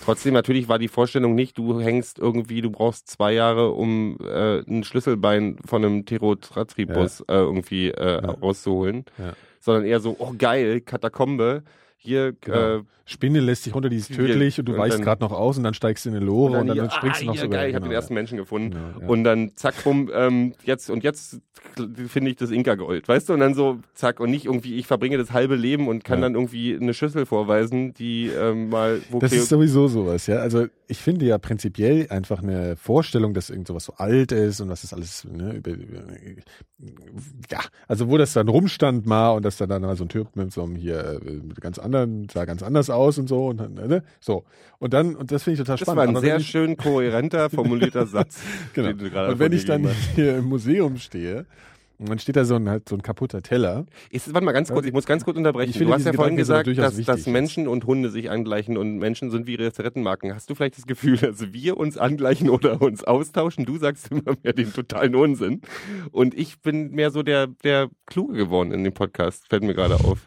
trotzdem 0.00 0.34
natürlich 0.34 0.68
war 0.68 0.78
die 0.78 0.88
Vorstellung 0.88 1.34
nicht, 1.34 1.58
du 1.58 1.80
hängst 1.80 2.18
irgendwie, 2.18 2.60
du 2.62 2.70
brauchst 2.70 3.08
zwei 3.08 3.32
Jahre, 3.32 3.70
um 3.72 4.16
äh, 4.20 4.60
ein 4.60 4.84
Schlüsselbein 4.84 5.56
von 5.64 5.84
einem 5.84 6.04
Pterotratribus 6.04 7.20
äh, 7.20 7.34
irgendwie 7.34 7.90
äh, 7.90 8.24
rauszuholen, 8.24 9.04
sondern 9.60 9.84
eher 9.84 10.00
so, 10.00 10.16
oh 10.18 10.32
geil, 10.36 10.80
Katakombe, 10.80 11.62
hier 11.96 12.32
Genau. 12.40 12.78
äh, 12.78 12.82
Spinne 13.06 13.40
lässt 13.40 13.66
dich 13.66 13.74
runter, 13.74 13.88
die 13.90 13.96
ist 13.96 14.14
tödlich 14.14 14.58
und 14.58 14.64
du 14.66 14.72
und 14.72 14.78
weichst 14.78 14.98
dann- 14.98 15.04
gerade 15.04 15.22
noch 15.22 15.32
aus 15.32 15.58
und 15.58 15.64
dann 15.64 15.74
steigst 15.74 16.04
du 16.04 16.08
in 16.10 16.16
eine 16.16 16.24
Lore 16.24 16.58
und 16.58 16.66
dann, 16.68 16.76
hier, 16.76 16.90
springst 16.90 17.20
du 17.20 17.24
ah, 17.24 17.26
noch 17.26 17.34
hier, 17.34 17.42
sogar. 17.42 17.60
geil, 17.60 17.68
ich 17.70 17.74
habe 17.74 17.82
genau, 17.82 17.90
den 17.92 17.96
ersten 17.96 18.14
Menschen 18.14 18.38
gefunden. 18.38 18.70
Genau, 18.70 19.00
ja. 19.00 19.08
Und 19.08 19.24
dann 19.24 19.52
zack, 19.56 19.74
rum, 19.84 20.10
ähm, 20.14 20.54
jetzt 20.64 20.88
und 20.88 21.04
jetzt 21.04 21.40
finde 22.08 22.30
ich 22.30 22.36
das 22.36 22.50
Inka-Gold, 22.50 23.06
weißt 23.06 23.28
du? 23.28 23.34
Und 23.34 23.40
dann 23.40 23.54
so 23.54 23.78
zack 23.94 24.20
und 24.20 24.30
nicht 24.30 24.46
irgendwie, 24.46 24.76
ich 24.76 24.86
verbringe 24.86 25.18
das 25.18 25.32
halbe 25.32 25.54
Leben 25.54 25.88
und 25.88 26.02
kann 26.04 26.18
Ja. 26.20 26.22
dann 26.24 26.34
irgendwie 26.34 26.74
eine 26.74 26.94
Schüssel 26.94 27.26
vorweisen, 27.26 27.92
die 27.94 28.28
ähm, 28.28 28.70
mal, 28.70 29.00
wo 29.10 29.18
Das 29.18 29.32
ist 29.32 29.48
sowieso 29.50 29.86
sowas, 29.88 30.26
ja. 30.26 30.36
Also 30.36 30.66
ich 30.86 30.98
finde 30.98 31.26
ja 31.26 31.38
prinzipiell 31.38 32.06
einfach 32.10 32.42
eine 32.42 32.76
Vorstellung, 32.76 33.34
dass 33.34 33.50
irgend 33.50 33.68
sowas 33.68 33.84
so 33.84 33.94
alt 33.94 34.32
ist 34.32 34.60
und 34.60 34.68
was 34.68 34.82
das 34.82 34.92
alles, 34.92 35.24
ne, 35.24 35.54
über, 35.54 35.70
über, 35.72 36.02
ja, 37.50 37.60
also 37.88 38.08
wo 38.08 38.18
das 38.18 38.32
dann 38.32 38.48
rumstand 38.48 39.06
mal 39.06 39.30
und 39.30 39.44
dass 39.44 39.56
da 39.56 39.66
dann 39.66 39.82
mal 39.82 39.96
so 39.96 40.04
ein 40.04 40.08
Typ 40.08 40.36
mit 40.36 40.52
so 40.52 40.62
einem 40.62 40.76
hier 40.76 41.20
äh, 41.24 41.30
mit 41.34 41.60
ganz 41.60 41.78
anderen, 41.78 42.28
sah 42.32 42.44
ganz 42.44 42.62
anders 42.62 42.90
aus 42.94 43.18
und 43.18 43.28
so 43.28 43.46
und 43.48 43.58
dann, 43.58 43.74
ne, 43.74 44.02
so. 44.20 44.44
Und 44.78 44.92
dann, 44.92 45.14
und 45.14 45.32
das 45.32 45.42
finde 45.42 45.54
ich 45.54 45.58
total 45.60 45.76
das 45.76 45.86
spannend. 45.86 46.14
war 46.14 46.20
ein 46.20 46.24
sehr 46.24 46.36
ich, 46.38 46.48
schön 46.48 46.76
kohärenter, 46.76 47.50
formulierter 47.50 48.06
Satz. 48.06 48.40
genau. 48.72 48.88
den 48.88 48.98
du 48.98 49.10
gerade 49.10 49.32
Und 49.32 49.38
wenn 49.38 49.52
ich 49.52 49.64
dann 49.64 49.88
hier 50.14 50.36
im 50.38 50.46
Museum 50.46 50.98
stehe, 50.98 51.46
und 51.98 52.08
dann 52.08 52.18
steht 52.18 52.34
da 52.36 52.44
so 52.44 52.56
ein, 52.56 52.68
halt 52.68 52.88
so 52.88 52.96
ein 52.96 53.02
kaputter 53.02 53.40
Teller. 53.40 53.86
Ist, 54.10 54.34
warte 54.34 54.44
mal 54.44 54.52
ganz 54.52 54.70
kurz, 54.70 54.84
ich 54.84 54.92
muss 54.92 55.06
ganz 55.06 55.24
kurz 55.24 55.36
unterbrechen. 55.36 55.70
Ich 55.70 55.78
du 55.78 55.92
hast 55.92 56.04
ja 56.04 56.12
vorhin 56.12 56.36
gesagt, 56.36 56.66
dass, 56.76 56.96
dass 56.96 57.26
Menschen 57.26 57.68
und 57.68 57.86
Hunde 57.86 58.10
sich 58.10 58.30
angleichen 58.30 58.76
und 58.76 58.98
Menschen 58.98 59.30
sind 59.30 59.46
wie 59.46 59.52
ihre 59.52 59.72
Zigarettenmarken. 59.72 60.34
Hast 60.34 60.50
du 60.50 60.54
vielleicht 60.54 60.76
das 60.76 60.86
Gefühl, 60.86 61.16
dass 61.16 61.52
wir 61.52 61.76
uns 61.76 61.96
angleichen 61.96 62.50
oder 62.50 62.82
uns 62.82 63.04
austauschen? 63.04 63.64
Du 63.64 63.78
sagst 63.78 64.10
immer 64.10 64.34
mehr 64.42 64.52
den 64.52 64.72
totalen 64.72 65.14
Unsinn. 65.14 65.60
Und 66.10 66.34
ich 66.34 66.60
bin 66.60 66.90
mehr 66.90 67.10
so 67.10 67.22
der, 67.22 67.46
der 67.46 67.90
Kluge 68.06 68.34
geworden 68.34 68.72
in 68.72 68.82
dem 68.82 68.92
Podcast, 68.92 69.48
fällt 69.48 69.62
mir 69.62 69.74
gerade 69.74 69.94
auf. 69.94 70.18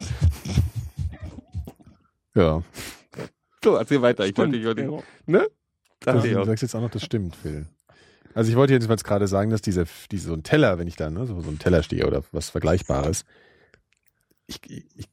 Ja. 2.38 2.64
So, 3.64 3.76
erzähl 3.76 4.02
weiter. 4.02 4.26
Ich 4.26 4.32
Stimmt, 4.32 4.54
wollte, 4.54 4.58
ich 4.58 4.66
wollte, 4.66 4.82
ja. 4.84 5.00
ne? 5.26 5.48
Das, 6.00 6.24
du 6.24 6.46
sagst 6.46 6.62
jetzt 6.62 6.76
auch 6.76 6.82
noch, 6.82 6.92
das 6.92 7.04
stimmt, 7.04 7.36
Phil. 7.36 7.66
Also 8.36 8.52
ich 8.52 8.56
wollte 8.56 8.74
jedenfalls 8.74 9.04
gerade 9.04 9.28
sagen, 9.28 9.50
dass 9.50 9.64
diese, 9.64 9.86
diese 10.12 10.28
so 10.28 10.34
ein 10.36 10.44
Teller, 10.44 10.78
wenn 10.78 10.88
ich 10.88 10.96
da 10.96 11.10
ne, 11.10 11.26
so, 11.26 11.42
so 11.42 11.50
ein 11.50 11.58
Teller 11.58 11.82
stehe 11.82 12.06
oder 12.06 12.24
was 12.32 12.52
Vergleichbares, 12.52 13.26
ich, 14.46 14.62
ich, 14.70 15.10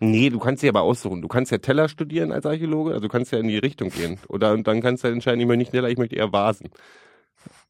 Nee, 0.00 0.28
du 0.28 0.38
kannst 0.38 0.62
dir 0.62 0.68
aber 0.68 0.82
aussuchen. 0.82 1.22
Du 1.22 1.28
kannst 1.28 1.50
ja 1.50 1.58
Teller 1.58 1.88
studieren 1.88 2.32
als 2.32 2.44
Archäologe, 2.44 2.90
also 2.90 3.00
du 3.00 3.08
kannst 3.08 3.32
ja 3.32 3.38
in 3.38 3.48
die 3.48 3.58
Richtung 3.58 3.90
gehen. 3.90 4.18
Oder 4.28 4.52
und 4.52 4.66
dann 4.66 4.82
kannst 4.82 5.02
du 5.02 5.06
halt 5.06 5.14
entscheiden, 5.14 5.40
ich 5.40 5.46
möchte 5.46 5.58
nicht 5.58 5.70
Teller, 5.70 5.88
ich 5.88 5.98
möchte 5.98 6.16
eher 6.16 6.32
Vasen. 6.32 6.68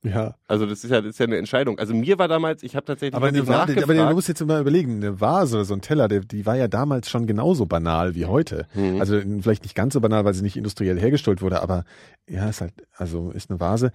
Ja. 0.05 0.37
Also 0.47 0.67
das 0.67 0.85
ist 0.85 0.91
ja, 0.91 1.01
das 1.01 1.11
ist 1.11 1.19
ja 1.19 1.27
eine 1.27 1.39
Entscheidung. 1.39 1.79
Also 1.79 1.95
mir 1.95 2.19
war 2.19 2.29
damals, 2.29 2.63
ich 2.63 2.77
habe 2.77 2.87
tatsächlich 2.87 3.17
Aber, 3.17 3.27
eine 3.29 3.47
Vase, 3.47 3.83
aber 3.83 3.95
du 3.95 4.15
musst 4.15 4.29
jetzt 4.29 4.45
mal 4.45 4.61
überlegen, 4.61 4.97
eine 4.97 5.21
Vase 5.21 5.57
oder 5.57 5.65
so 5.65 5.75
ein 5.75 5.81
Teller, 5.81 6.09
der, 6.09 6.21
die 6.21 6.47
war 6.47 6.57
ja 6.57 6.69
damals 6.69 7.11
schon 7.11 7.27
genauso 7.27 7.67
banal 7.67 8.15
wie 8.15 8.27
heute. 8.27 8.67
Mhm. 8.75 9.01
Also 9.01 9.21
vielleicht 9.41 9.65
nicht 9.65 9.75
ganz 9.75 9.95
so 9.95 10.01
banal, 10.01 10.25
weil 10.25 10.35
sie 10.35 10.43
nicht 10.43 10.57
industriell 10.57 10.99
hergestellt 11.01 11.43
wurde, 11.43 11.63
aber 11.63 11.85
ja, 12.29 12.49
ist 12.49 12.61
halt, 12.61 12.75
also 12.97 13.31
ist 13.31 13.51
eine 13.51 13.59
Vase. 13.59 13.91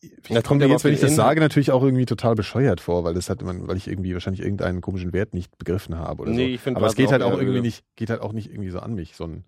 Ich 0.00 0.12
Das 0.28 0.44
kommt 0.44 0.60
mir 0.60 0.68
jetzt, 0.68 0.84
wenn 0.84 0.94
ich 0.94 1.00
das 1.00 1.14
sage, 1.14 1.40
natürlich 1.40 1.72
auch 1.72 1.82
irgendwie 1.82 2.06
total 2.06 2.34
bescheuert 2.34 2.80
vor, 2.80 3.04
weil 3.04 3.12
das 3.12 3.28
hat 3.28 3.42
man, 3.42 3.68
weil 3.68 3.76
ich 3.76 3.86
irgendwie 3.86 4.14
wahrscheinlich 4.14 4.42
irgendeinen 4.42 4.80
komischen 4.80 5.12
Wert 5.12 5.34
nicht 5.34 5.58
begriffen 5.58 5.98
habe 5.98 6.22
oder 6.22 6.30
Nee, 6.30 6.56
so. 6.56 6.70
ich 6.70 6.76
aber 6.76 6.86
es 6.86 6.94
geht 6.94 7.12
halt 7.12 7.22
auch 7.22 7.38
irgendwie 7.38 7.60
nicht, 7.60 7.84
geht 7.96 8.08
halt 8.10 8.22
auch 8.22 8.32
nicht 8.32 8.50
irgendwie 8.50 8.70
so 8.70 8.78
an 8.78 8.94
mich, 8.94 9.14
so 9.14 9.24
ein, 9.24 9.44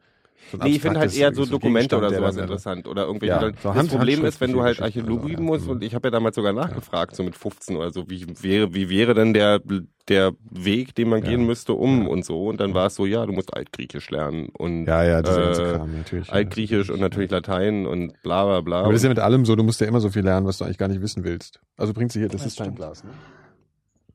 so 0.50 0.58
Nee, 0.58 0.70
ich 0.70 0.80
finde 0.82 1.00
halt 1.00 1.14
eher 1.16 1.32
so 1.34 1.44
so 1.44 1.52
Dokumente 1.52 1.96
oder 1.96 2.08
der 2.10 2.18
sowas 2.18 2.36
interessant 2.36 2.86
oder 2.88 3.06
irgendwelche. 3.06 3.34
Ja, 3.34 3.40
dann, 3.40 3.54
so 3.62 3.72
das 3.72 3.88
Problem 3.88 4.24
ist, 4.24 4.40
wenn 4.40 4.52
du 4.52 4.62
halt 4.62 4.80
Archäologie 4.82 5.22
Geschichten 5.22 5.44
musst 5.44 5.64
so. 5.64 5.70
und 5.72 5.82
ich 5.84 5.94
habe 5.94 6.08
ja 6.08 6.10
damals 6.10 6.36
sogar 6.36 6.52
nachgefragt, 6.52 7.14
so 7.16 7.22
mit 7.22 7.36
15 7.36 7.76
oder 7.76 7.90
so, 7.92 8.10
wie 8.10 8.26
wäre, 8.42 8.74
wie 8.74 8.88
wäre 8.90 9.14
denn 9.14 9.32
der 9.34 9.60
der 10.08 10.32
Weg, 10.50 10.94
den 10.96 11.08
man 11.08 11.22
Ja. 11.22 11.28
gehen 11.30 11.46
müsste, 11.46 11.74
um 11.74 12.02
Ja. 12.02 12.08
und 12.08 12.24
so. 12.24 12.46
Und 12.48 12.60
dann 12.60 12.74
war 12.74 12.86
es 12.88 12.96
so, 12.96 13.06
ja, 13.06 13.24
du 13.24 13.32
musst 13.32 13.54
Altgriechisch 13.54 14.10
lernen 14.10 14.48
und 14.58 14.84
Ja, 14.86 15.04
ja, 15.04 15.22
ganze 15.22 15.62
äh, 15.62 15.76
Kram 15.76 15.92
natürlich. 15.92 16.26
ja. 16.26 16.34
Altgriechisch 16.34 16.90
und 16.90 17.00
natürlich 17.00 17.30
Latein 17.30 17.86
und 17.86 18.20
bla 18.22 18.44
bla 18.44 18.60
bla. 18.62 18.80
Aber 18.80 18.92
das 18.92 19.00
ist 19.00 19.04
ja 19.04 19.08
mit 19.10 19.20
allem 19.20 19.44
so, 19.44 19.54
du 19.54 19.62
musst 19.62 19.80
ja 19.80 19.86
immer 19.86 20.00
so 20.00 20.10
viel 20.10 20.22
lernen, 20.24 20.46
was 20.46 20.58
du 20.58 20.64
eigentlich 20.64 20.78
gar 20.78 20.88
nicht 20.88 21.00
wissen 21.02 21.22
willst. 21.24 21.60
Also 21.76 21.92
bringt 21.94 22.10
sie 22.12 22.18
hier, 22.18 22.28
das 22.28 22.42
Das 22.42 22.48
ist 22.52 22.60
dein. 22.60 22.74
Glas, 22.74 23.04
ne? 23.04 23.12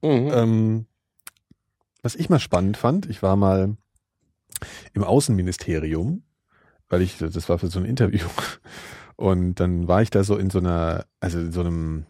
Mhm. 0.04 0.30
Ähm, 0.34 0.86
was 2.04 2.16
ich 2.16 2.30
mal 2.30 2.40
spannend 2.40 2.78
fand, 2.78 3.06
ich 3.08 3.24
war 3.24 3.36
mal 3.36 3.76
im 4.94 5.04
Außenministerium, 5.04 6.24
weil 6.90 7.02
ich, 7.02 7.18
das 7.18 7.50
war 7.50 7.60
für 7.60 7.68
so 7.68 7.80
ein 7.80 7.86
Interview. 7.86 8.26
Und 9.16 9.56
dann 9.60 9.88
war 9.88 10.02
ich 10.02 10.10
da 10.12 10.24
so 10.24 10.38
in 10.38 10.50
so 10.50 10.60
einer, 10.60 11.06
also 11.20 11.40
in 11.40 11.52
so 11.52 11.62
einem, 11.62 12.06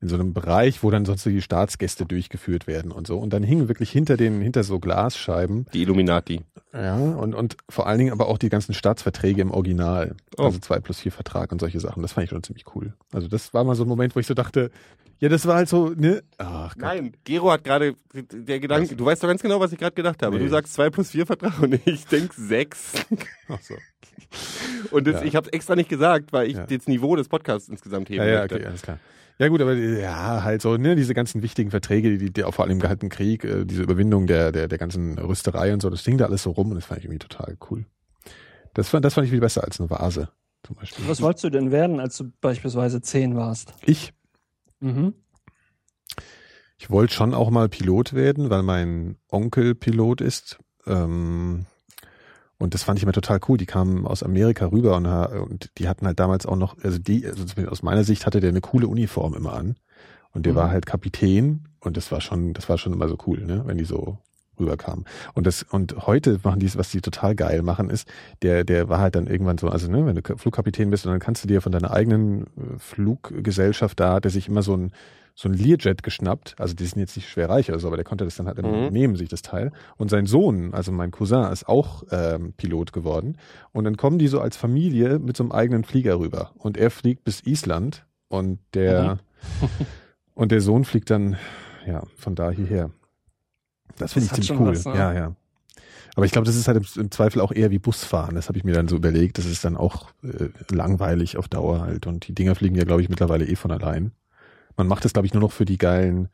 in 0.00 0.08
so 0.08 0.16
einem 0.16 0.34
Bereich, 0.34 0.82
wo 0.82 0.90
dann 0.90 1.06
sonst 1.06 1.22
so 1.22 1.30
die 1.30 1.40
Staatsgäste 1.40 2.04
durchgeführt 2.04 2.66
werden 2.66 2.92
und 2.92 3.06
so. 3.06 3.18
Und 3.18 3.32
dann 3.32 3.42
hingen 3.42 3.68
wirklich 3.68 3.90
hinter 3.90 4.18
den, 4.18 4.42
hinter 4.42 4.62
so 4.62 4.78
Glasscheiben, 4.78 5.64
Die 5.72 5.80
Illuminati. 5.80 6.42
ja, 6.74 6.96
und, 6.96 7.34
und 7.34 7.56
vor 7.70 7.86
allen 7.86 7.98
Dingen 7.98 8.12
aber 8.12 8.28
auch 8.28 8.36
die 8.36 8.50
ganzen 8.50 8.74
Staatsverträge 8.74 9.40
im 9.40 9.50
Original. 9.50 10.16
Oh. 10.36 10.42
Also 10.44 10.58
zwei 10.58 10.80
plus 10.80 11.00
vier 11.00 11.12
Vertrag 11.12 11.50
und 11.52 11.60
solche 11.60 11.80
Sachen. 11.80 12.02
Das 12.02 12.12
fand 12.12 12.24
ich 12.24 12.30
schon 12.30 12.42
ziemlich 12.42 12.66
cool. 12.74 12.92
Also 13.12 13.28
das 13.28 13.54
war 13.54 13.64
mal 13.64 13.74
so 13.76 13.84
ein 13.84 13.88
Moment, 13.88 14.14
wo 14.14 14.20
ich 14.20 14.26
so 14.26 14.34
dachte, 14.34 14.70
ja, 15.24 15.30
das 15.30 15.46
war 15.46 15.56
halt 15.56 15.68
so, 15.70 15.88
ne? 15.88 16.22
Ach 16.36 16.74
Gott. 16.74 16.82
Nein, 16.82 17.12
Gero 17.24 17.50
hat 17.50 17.64
gerade 17.64 17.94
der 18.12 18.60
Gedanke, 18.60 18.90
Was? 18.90 18.96
du 18.96 19.04
weißt 19.06 19.22
doch 19.22 19.28
ganz 19.28 19.40
genau, 19.40 19.58
was 19.58 19.72
ich 19.72 19.78
gerade 19.78 19.94
gedacht 19.94 20.22
habe. 20.22 20.36
Nee. 20.36 20.42
Du 20.44 20.50
sagst 20.50 20.74
2 20.74 20.90
plus 20.90 21.10
4 21.10 21.24
Vertrag 21.24 21.58
und 21.62 21.80
ich 21.86 22.04
denk 22.06 22.34
6. 22.34 22.92
Ach 23.48 23.60
so. 23.62 23.74
Und 24.90 25.06
das, 25.06 25.22
Ja. 25.22 25.26
ich 25.26 25.34
habe 25.36 25.50
extra 25.52 25.76
nicht 25.76 25.88
gesagt, 25.88 26.32
weil 26.34 26.48
ich 26.48 26.56
Ja. 26.56 26.66
das 26.66 26.86
Niveau 26.86 27.16
des 27.16 27.28
Podcasts 27.28 27.68
insgesamt 27.70 28.10
heben 28.10 28.22
Ja, 28.22 28.28
ja, 28.28 28.40
möchte. 28.40 28.56
okay, 28.56 28.66
alles 28.66 28.82
klar. 28.82 28.98
Ja 29.38 29.48
gut, 29.48 29.60
aber 29.62 29.72
ja, 29.74 30.44
halt 30.44 30.62
so, 30.62 30.76
ne, 30.76 30.94
diese 30.94 31.14
ganzen 31.14 31.42
wichtigen 31.42 31.70
Verträge, 31.70 32.18
die, 32.18 32.30
die, 32.32 32.44
auch 32.44 32.54
vor 32.54 32.64
allem 32.66 32.74
im 32.74 32.80
Kalten 32.82 33.08
Krieg, 33.08 33.42
äh, 33.44 33.64
diese 33.64 33.82
Überwindung 33.82 34.26
der, 34.28 34.52
der, 34.52 34.68
der 34.68 34.78
ganzen 34.78 35.18
Rüsterei 35.18 35.72
und 35.72 35.80
so, 35.82 35.90
das 35.90 36.04
hing 36.04 36.18
da 36.18 36.26
alles 36.26 36.42
so 36.44 36.50
rum 36.50 36.68
und 36.68 36.76
das 36.76 36.84
fand 36.84 36.98
ich 37.00 37.06
irgendwie 37.06 37.18
total 37.26 37.56
cool. 37.70 37.84
Das 38.74 38.88
fand, 38.90 39.04
das 39.04 39.14
fand 39.14 39.24
ich 39.24 39.30
viel 39.32 39.40
besser 39.40 39.64
als 39.64 39.80
eine 39.80 39.90
Vase, 39.90 40.28
zum 40.64 40.76
Beispiel. 40.76 41.08
Was 41.08 41.20
wolltest 41.20 41.44
du 41.44 41.50
denn 41.50 41.72
werden, 41.72 41.98
als 41.98 42.16
du 42.16 42.30
beispielsweise 42.40 43.00
zehn 43.00 43.34
warst? 43.36 43.72
Ich, 43.86 44.12
Mhm. 44.84 45.14
ich 46.78 46.90
wollte 46.90 47.14
schon 47.14 47.32
auch 47.34 47.50
mal 47.50 47.68
Pilot 47.68 48.12
werden, 48.12 48.50
weil 48.50 48.62
mein 48.62 49.16
Onkel 49.30 49.74
Pilot 49.74 50.20
ist. 50.20 50.58
Ähm, 50.86 51.66
und 52.58 52.74
das 52.74 52.82
fand 52.82 52.98
ich 52.98 53.02
immer 53.02 53.12
total 53.12 53.40
cool. 53.48 53.56
Die 53.58 53.66
kamen 53.66 54.06
aus 54.06 54.22
Amerika 54.22 54.66
rüber 54.66 54.96
und, 54.96 55.06
und 55.06 55.70
die 55.78 55.88
hatten 55.88 56.06
halt 56.06 56.20
damals 56.20 56.46
auch 56.46 56.56
noch, 56.56 56.76
also 56.82 56.98
die, 56.98 57.26
also 57.26 57.44
aus 57.68 57.82
meiner 57.82 58.04
Sicht 58.04 58.26
hatte 58.26 58.40
der 58.40 58.50
eine 58.50 58.60
coole 58.60 58.86
Uniform 58.86 59.34
immer 59.34 59.54
an. 59.54 59.76
Und 60.32 60.46
der 60.46 60.52
Mhm. 60.52 60.56
war 60.56 60.70
halt 60.70 60.86
Kapitän 60.86 61.68
und 61.80 61.96
das 61.96 62.10
war 62.12 62.20
schon, 62.20 62.52
das 62.54 62.68
war 62.68 62.76
schon 62.78 62.92
immer 62.92 63.08
so 63.08 63.16
cool, 63.26 63.44
ne, 63.46 63.62
wenn 63.66 63.78
die 63.78 63.84
so 63.84 64.18
rüberkamen. 64.58 65.04
Und 65.34 65.46
das, 65.46 65.62
und 65.62 66.06
heute 66.06 66.38
machen 66.42 66.60
die, 66.60 66.74
was 66.74 66.90
die 66.90 67.00
total 67.00 67.34
geil 67.34 67.62
machen, 67.62 67.90
ist, 67.90 68.08
der, 68.42 68.64
der 68.64 68.88
war 68.88 68.98
halt 69.00 69.14
dann 69.14 69.26
irgendwann 69.26 69.58
so, 69.58 69.68
also 69.68 69.90
ne, 69.90 70.04
wenn 70.06 70.14
du 70.16 70.22
Ka- 70.22 70.36
Flugkapitän 70.36 70.90
bist, 70.90 71.06
und 71.06 71.12
dann 71.12 71.20
kannst 71.20 71.42
du 71.44 71.48
dir 71.48 71.60
von 71.60 71.72
deiner 71.72 71.90
eigenen 71.92 72.42
äh, 72.42 72.78
Fluggesellschaft 72.78 73.98
da, 74.00 74.20
der 74.20 74.30
sich 74.30 74.48
immer 74.48 74.62
so 74.62 74.76
ein, 74.76 74.92
so 75.36 75.48
ein 75.48 75.54
Learjet 75.54 76.02
geschnappt. 76.04 76.54
Also 76.58 76.74
die 76.74 76.86
sind 76.86 77.00
jetzt 77.00 77.16
nicht 77.16 77.28
schwer 77.28 77.48
reich 77.48 77.68
oder 77.68 77.80
so, 77.80 77.88
aber 77.88 77.96
der 77.96 78.04
konnte 78.04 78.24
das 78.24 78.36
dann 78.36 78.46
halt 78.46 78.62
Mhm. 78.62 78.88
nehmen, 78.92 79.16
sich 79.16 79.28
das 79.28 79.42
Teil. 79.42 79.72
Und 79.96 80.08
sein 80.08 80.26
Sohn, 80.26 80.72
also 80.72 80.92
mein 80.92 81.10
Cousin, 81.10 81.50
ist 81.52 81.66
auch 81.68 82.04
ähm, 82.12 82.52
Pilot 82.56 82.92
geworden. 82.92 83.36
Und 83.72 83.82
dann 83.84 83.96
kommen 83.96 84.18
die 84.18 84.28
so 84.28 84.40
als 84.40 84.56
Familie 84.56 85.18
mit 85.18 85.36
so 85.36 85.42
einem 85.42 85.50
eigenen 85.52 85.82
Flieger 85.84 86.20
rüber. 86.20 86.52
Und 86.56 86.76
er 86.76 86.90
fliegt 86.90 87.24
bis 87.24 87.44
Island 87.44 88.06
und 88.28 88.60
der 88.74 89.18
und 90.34 90.52
der 90.52 90.60
Sohn 90.60 90.84
fliegt 90.84 91.10
dann 91.10 91.36
ja 91.86 92.04
von 92.16 92.34
da 92.36 92.50
hierher. 92.50 92.90
Das 93.98 94.12
finde 94.12 94.26
ich 94.26 94.32
ziemlich 94.32 94.58
cool. 94.60 94.68
was, 94.76 94.84
ne? 94.86 94.94
Ja, 94.96 95.12
ja. 95.12 95.36
Aber 96.16 96.26
ich 96.26 96.32
glaube, 96.32 96.46
das 96.46 96.54
ist 96.56 96.68
halt 96.68 96.76
im, 96.78 97.02
im 97.02 97.10
Zweifel 97.10 97.40
auch 97.40 97.50
eher 97.52 97.70
wie 97.72 97.78
Busfahren. 97.80 98.34
Das 98.36 98.48
habe 98.48 98.56
ich 98.58 98.64
mir 98.64 98.72
dann 98.74 98.86
so 98.88 98.94
überlegt. 98.96 99.36
Das 99.38 99.46
ist 99.46 99.64
dann 99.64 99.76
auch 99.76 100.10
äh, 100.22 100.48
langweilig 100.70 101.36
auf 101.36 101.48
Dauer 101.48 101.80
halt. 101.80 102.06
Und 102.06 102.28
die 102.28 102.34
Dinger 102.34 102.54
fliegen 102.54 102.76
ja, 102.76 102.84
glaube 102.84 103.02
ich, 103.02 103.08
mittlerweile 103.08 103.44
eh 103.46 103.56
von 103.56 103.72
allein. 103.72 104.12
Man 104.76 104.86
macht 104.86 105.04
das, 105.04 105.12
glaube 105.12 105.26
ich, 105.26 105.34
nur 105.34 105.40
noch 105.40 105.52
für 105.52 105.64
die 105.64 105.78
geilen, 105.78 106.28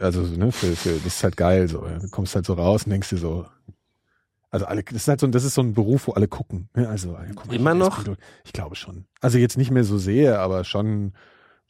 also 0.00 0.22
ne, 0.22 0.50
für, 0.52 0.74
für 0.76 0.92
das 0.94 1.06
ist 1.16 1.24
halt 1.24 1.36
geil 1.36 1.68
so. 1.68 1.80
Du 1.80 2.08
kommst 2.10 2.34
halt 2.34 2.46
so 2.46 2.54
raus 2.54 2.84
und 2.84 2.90
denkst 2.90 3.10
dir 3.10 3.18
so, 3.18 3.46
also 4.50 4.66
alle, 4.66 4.82
das 4.82 4.94
ist 4.94 5.08
halt 5.08 5.20
so, 5.20 5.26
ein- 5.26 5.32
das 5.32 5.44
ist 5.44 5.54
so 5.54 5.62
ein 5.62 5.72
Beruf, 5.74 6.06
wo 6.08 6.12
alle 6.12 6.28
gucken. 6.28 6.68
Ne? 6.74 6.88
Also 6.88 7.16
guck 7.34 7.46
mal, 7.46 7.54
Immer 7.56 7.74
noch? 7.74 8.04
Ich 8.44 8.52
glaube 8.52 8.76
schon. 8.76 9.06
Also 9.20 9.38
jetzt 9.38 9.56
nicht 9.56 9.70
mehr 9.70 9.84
so 9.84 9.96
sehr, 9.98 10.40
aber 10.40 10.64
schon 10.64 11.12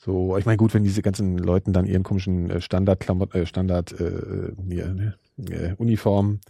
so. 0.05 0.37
Ich 0.37 0.47
meine, 0.47 0.57
gut, 0.57 0.75
wenn 0.75 0.85
diese 0.85 1.03
ganzen 1.03 1.39
Leuten 1.39 1.73
dann 1.73 1.87
ihren 1.87 2.03
komischen 2.03 2.51
äh, 2.51 2.61
Standardklamotten, 2.61 3.43
äh, 3.43 3.47
Standard 3.47 3.93
äh, 4.01 4.53
hier, 4.69 5.15
äh, 5.49 5.75
Uniform 5.79 6.41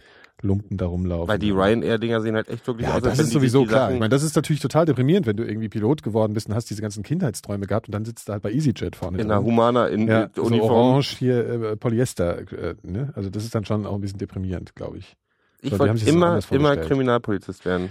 Lumpen 0.41 0.75
da 0.75 0.87
rumlaufen. 0.87 1.29
Weil 1.29 1.39
die 1.39 1.51
Ryanair-Dinger 1.51 2.19
sehen 2.19 2.35
halt 2.35 2.49
echt 2.49 2.67
wirklich 2.67 2.85
ja, 2.85 2.95
aus, 2.95 3.01
das 3.01 3.17
ist 3.17 3.29
die 3.29 3.33
sowieso 3.33 3.61
die 3.61 3.67
klar. 3.67 3.81
Sachen- 3.83 3.93
Ich 3.93 3.99
meine, 4.01 4.09
das 4.09 4.23
ist 4.23 4.35
natürlich 4.35 4.61
total 4.61 4.85
deprimierend, 4.85 5.25
wenn 5.25 5.37
du 5.37 5.43
irgendwie 5.45 5.69
Pilot 5.69 6.03
geworden 6.03 6.33
bist 6.33 6.49
und 6.49 6.55
hast 6.55 6.69
diese 6.69 6.81
ganzen 6.81 7.01
Kindheitsträume 7.01 7.65
gehabt 7.65 7.87
und 7.87 7.93
dann 7.93 8.03
sitzt 8.03 8.27
du 8.27 8.33
halt 8.33 8.43
bei 8.43 8.51
EasyJet 8.51 8.95
vorne 8.97 9.19
in 9.19 9.23
drin. 9.29 9.31
einer 9.31 9.41
Humana 9.45 9.87
in 9.87 10.05
ja, 10.07 10.29
so 10.35 10.43
Uniform. 10.43 10.71
orange 10.71 11.15
hier 11.17 11.47
äh, 11.47 11.75
Polyester, 11.77 12.39
äh, 12.51 12.75
ne? 12.83 13.13
Also 13.15 13.29
das 13.29 13.45
ist 13.45 13.55
dann 13.55 13.63
schon 13.63 13.85
auch 13.85 13.95
ein 13.95 14.01
bisschen 14.01 14.19
deprimierend, 14.19 14.75
glaube 14.75 14.97
ich. 14.97 15.15
ich 15.61 15.71
die 15.71 15.79
wollte 15.79 16.09
immer, 16.09 16.39
immer. 16.51 16.75
Kriminalpolizist 16.75 17.63
werden. 17.63 17.89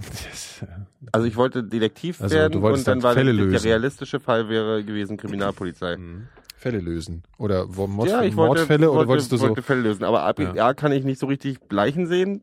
Äh, 0.00 0.66
Also 1.12 1.26
ich 1.26 1.36
wollte 1.36 1.62
Detektiv 1.62 2.20
Also, 2.20 2.34
werden 2.34 2.52
du 2.52 2.62
wolltest 2.62 2.88
und 2.88 3.02
dann 3.04 3.14
dann 3.14 3.16
war 3.16 3.22
der, 3.34 3.46
der 3.46 3.64
realistische 3.64 4.20
Fall 4.20 4.48
wäre 4.48 4.82
gewesen 4.84 5.16
Kriminalpolizei. 5.16 5.96
Mhm. 5.96 6.26
Fälle 6.56 6.80
lösen. 6.80 7.22
Oder 7.38 7.76
wo- 7.76 7.86
Mord, 7.86 8.08
ja, 8.08 8.22
ich 8.22 8.36
wollte, 8.36 8.60
Mordfälle 8.60 8.86
wollte, 8.88 8.98
oder 8.98 9.08
wolltest 9.08 9.32
du 9.32 9.36
so? 9.36 9.48
wollte 9.48 9.62
Fälle 9.62 9.82
lösen. 9.82 10.04
Aber 10.04 10.22
A, 10.22 10.32
B, 10.32 10.44
Ja. 10.44 10.66
A 10.68 10.74
kann 10.74 10.92
ich 10.92 11.04
nicht 11.04 11.20
so 11.20 11.26
richtig 11.26 11.58
Leichen 11.70 12.06
sehen. 12.06 12.42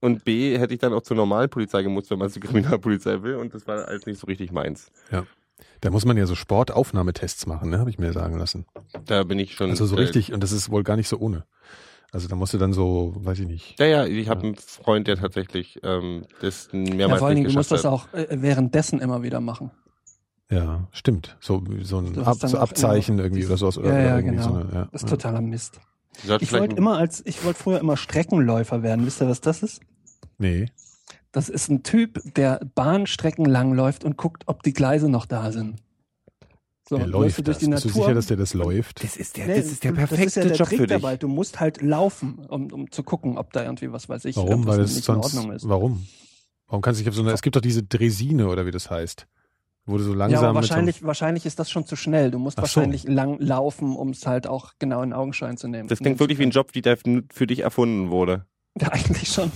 Und 0.00 0.24
B 0.24 0.58
hätte 0.58 0.74
ich 0.74 0.80
dann 0.80 0.92
auch 0.92 1.00
zur 1.00 1.16
normalen 1.16 1.48
Polizei 1.48 1.82
gemusst, 1.82 2.10
wenn 2.10 2.18
man 2.18 2.28
zur 2.28 2.42
Kriminalpolizei 2.42 3.22
will. 3.22 3.36
Und 3.36 3.54
das 3.54 3.66
war 3.66 3.88
alles 3.88 4.04
nicht 4.04 4.20
so 4.20 4.26
richtig 4.26 4.52
meins. 4.52 4.90
Da 5.80 5.90
muss 5.90 6.04
man 6.04 6.16
ja 6.18 6.26
so 6.26 6.34
Sportaufnahmetests 6.34 7.46
machen, 7.46 7.70
ne? 7.70 7.78
Habe 7.78 7.88
ich 7.90 7.98
mir 7.98 8.12
sagen 8.12 8.36
lassen. 8.38 8.66
Da 9.06 9.22
bin 9.22 9.38
ich 9.38 9.54
schon. 9.54 9.70
Also 9.70 9.86
so 9.86 9.96
äh, 9.96 10.00
richtig, 10.00 10.32
und 10.32 10.42
das 10.42 10.52
ist 10.52 10.70
wohl 10.70 10.82
gar 10.82 10.96
nicht 10.96 11.08
so 11.08 11.18
ohne. 11.18 11.44
Also 12.14 12.28
da 12.28 12.36
musst 12.36 12.54
du 12.54 12.58
dann 12.58 12.72
so, 12.72 13.12
weiß 13.16 13.40
ich 13.40 13.46
nicht. 13.48 13.78
Ja, 13.80 13.86
ja, 13.86 14.06
ich 14.06 14.28
habe 14.28 14.42
einen 14.44 14.54
Freund, 14.54 15.08
der 15.08 15.16
tatsächlich 15.16 15.80
ähm, 15.82 16.26
das 16.40 16.68
Ja, 16.72 16.78
mehrmals 16.78 17.18
vor 17.18 17.26
allen 17.28 17.36
Dingen, 17.36 17.48
du 17.48 17.54
musst 17.54 17.70
geschafft 17.70 17.84
das 17.84 17.92
hat. 18.14 18.24
auch 18.24 18.30
äh, 18.30 18.40
währenddessen 18.40 19.00
immer 19.00 19.22
wieder 19.24 19.40
machen. 19.40 19.72
Ja, 20.50 20.86
stimmt. 20.92 21.36
So, 21.40 21.62
so 21.82 21.98
ein 21.98 22.16
Ab, 22.22 22.36
so 22.40 22.58
Abzeichen 22.58 23.18
irgendwie 23.18 23.44
oder 23.44 23.56
sowas. 23.56 23.78
Oder, 23.78 23.88
Ja, 23.88 23.94
oder 23.94 24.04
ja, 24.04 24.20
genau. 24.20 24.42
so 24.42 24.48
eine, 24.54 24.60
ja, 24.72 24.88
Das 24.92 25.02
ist 25.02 25.10
ja. 25.10 25.16
totaler 25.16 25.40
Mist. 25.40 25.80
Ich 26.38 26.52
wollte 26.52 26.76
immer 26.76 26.96
als, 26.98 27.20
ich 27.26 27.44
wollte 27.44 27.58
früher 27.60 27.80
immer 27.80 27.96
Streckenläufer 27.96 28.84
werden. 28.84 29.04
Wisst 29.04 29.20
ihr, 29.20 29.28
was 29.28 29.40
das 29.40 29.64
ist? 29.64 29.80
Nee. 30.38 30.66
Das 31.32 31.48
ist 31.48 31.68
ein 31.68 31.82
Typ, 31.82 32.20
der 32.36 32.60
Bahnstrecken 32.76 33.44
langläuft 33.44 34.04
und 34.04 34.16
guckt, 34.16 34.44
ob 34.46 34.62
die 34.62 34.72
Gleise 34.72 35.08
noch 35.08 35.26
da 35.26 35.50
sind. 35.50 35.82
So, 36.86 36.96
der 36.98 37.06
läuft 37.06 37.38
du 37.38 37.42
durch 37.42 37.56
das. 37.56 37.64
die 37.64 37.70
Bist 37.70 37.84
du 37.84 37.88
Natur. 37.88 38.02
sicher, 38.02 38.14
dass 38.14 38.26
der 38.26 38.36
das 38.36 38.52
läuft? 38.54 39.02
Das 39.02 39.16
ist 39.16 39.36
der, 39.38 39.46
Nee, 39.46 39.56
das 39.56 39.66
ist 39.72 39.84
der 39.84 39.92
du- 39.92 39.96
das 40.00 40.08
perfekte 40.10 40.26
ist 40.26 40.36
ja 40.36 40.42
der 40.44 40.56
Job 40.56 40.68
Trick 40.68 40.78
für 40.80 40.86
dich. 40.86 41.00
dabei. 41.00 41.16
Du 41.16 41.28
musst 41.28 41.58
halt 41.60 41.80
laufen, 41.82 42.38
um, 42.48 42.70
um 42.72 42.90
zu 42.90 43.02
gucken, 43.02 43.38
ob 43.38 43.52
da 43.52 43.62
irgendwie, 43.62 43.90
was 43.90 44.08
weiß 44.08 44.24
ich, 44.26 44.36
Warum? 44.36 44.66
Weil 44.66 44.78
das 44.78 44.90
nicht 44.90 44.98
in 45.08 45.14
sonst, 45.14 45.34
Ordnung 45.34 45.52
ist. 45.52 45.66
warum? 45.68 46.06
Warum 46.66 46.82
kannst 46.82 47.00
du 47.00 47.02
nicht 47.02 47.08
auf 47.08 47.14
so 47.14 47.22
eine, 47.22 47.32
es 47.32 47.40
gibt 47.42 47.56
doch 47.56 47.60
diese 47.62 47.82
Dresine 47.82 48.48
oder 48.48 48.66
wie 48.66 48.70
das 48.70 48.90
heißt. 48.90 49.26
Wo 49.86 49.98
du 49.98 50.02
so 50.04 50.12
Ja, 50.12 50.16
langsam 50.18 50.44
aber 50.44 50.60
mit 50.60 50.64
so 50.64 50.70
wahrscheinlich, 50.70 51.02
wahrscheinlich 51.02 51.46
ist 51.46 51.58
das 51.58 51.70
schon 51.70 51.84
zu 51.86 51.94
schnell. 51.96 52.30
Du 52.30 52.38
musst 52.38 52.58
Ach 52.58 52.66
so. 52.66 52.76
wahrscheinlich 52.80 53.04
lang 53.04 53.38
laufen, 53.38 53.96
um 53.96 54.10
es 54.10 54.26
halt 54.26 54.46
auch 54.46 54.72
genau 54.78 55.02
in 55.02 55.12
Augenschein 55.12 55.56
zu 55.58 55.68
nehmen. 55.68 55.88
Das 55.88 55.98
klingt 56.00 56.20
wirklich 56.20 56.38
wie 56.38 56.44
ein 56.44 56.50
Job, 56.50 56.70
wie 56.74 56.80
der 56.82 56.96
für 57.32 57.46
dich 57.46 57.60
erfunden 57.60 58.10
wurde. 58.10 58.46
Ja, 58.80 58.88
eigentlich 58.92 59.28
schon. 59.28 59.50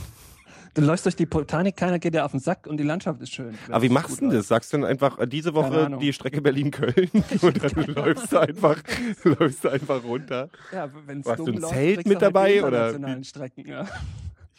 Du 0.79 0.85
läufst 0.85 1.05
durch 1.07 1.16
die 1.16 1.26
Botanik, 1.26 1.76
keiner 1.76 1.99
geht 1.99 2.14
dir 2.14 2.24
auf 2.24 2.31
den 2.31 2.39
Sack 2.39 2.68
und 2.68 2.76
die 2.76 2.85
Landschaft 2.85 3.20
ist 3.20 3.33
schön. 3.33 3.59
Aber 3.68 3.83
wie 3.83 3.89
machst 3.89 4.20
du 4.20 4.26
denn 4.29 4.31
das? 4.37 4.47
Sagst 4.47 4.72
du 4.72 4.76
dann 4.76 4.87
einfach 4.89 5.18
äh, 5.18 5.26
diese 5.26 5.53
Woche 5.53 5.91
die 6.01 6.12
Strecke 6.12 6.41
Berlin-Köln 6.41 7.11
und 7.43 7.62
dann 7.64 7.85
läufst 7.95 8.33
du 8.33 8.39
einfach, 8.39 8.76
läufst 9.24 9.64
du 9.64 9.70
einfach 9.70 10.05
runter? 10.05 10.49
Ja, 10.72 10.89
wenn's 11.05 11.26
Warst 11.26 11.41
du 11.41 11.47
ein 11.47 11.55
läuft, 11.59 11.74
Zelt 11.74 11.97
mit 11.97 12.07
du 12.07 12.11
halt 12.12 12.22
dabei, 12.22 12.62
oder 12.64 13.24
Strecken, 13.24 13.66
ja. 13.66 13.89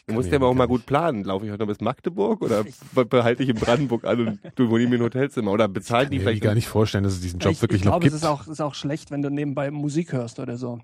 Du 0.06 0.12
musst 0.14 0.28
ja 0.30 0.36
aber 0.36 0.48
auch 0.48 0.54
mal 0.54 0.66
gut 0.68 0.84
planen. 0.84 1.24
Laufe 1.24 1.46
ich 1.46 1.52
heute 1.52 1.60
noch 1.62 1.68
bis 1.68 1.80
Magdeburg 1.80 2.42
oder 2.42 2.64
be- 2.92 3.06
behalte 3.06 3.42
ich 3.42 3.48
in 3.48 3.56
Brandenburg 3.56 4.04
an 4.04 4.20
und 4.26 4.40
du 4.56 4.68
wohne 4.68 4.86
mir 4.88 4.96
ein 4.96 5.02
Hotelzimmer? 5.02 5.52
Oder 5.52 5.68
bezahlen 5.68 6.04
Ich 6.04 6.10
die 6.10 6.16
kann 6.16 6.24
mir 6.24 6.28
vielleicht 6.32 6.42
gar 6.42 6.54
nicht 6.54 6.68
vorstellen, 6.68 7.04
dass 7.04 7.14
es 7.14 7.20
diesen 7.22 7.38
Job 7.40 7.52
ich 7.52 7.62
wirklich 7.62 7.80
ich 7.80 7.84
noch 7.86 7.92
glaube, 7.92 8.02
gibt. 8.04 8.14
es 8.16 8.22
ist 8.22 8.28
auch, 8.28 8.46
ist 8.46 8.60
auch 8.60 8.74
schlecht, 8.74 9.10
wenn 9.10 9.22
du 9.22 9.30
nebenbei 9.30 9.70
Musik 9.70 10.12
hörst 10.12 10.38
oder 10.38 10.58
so. 10.58 10.80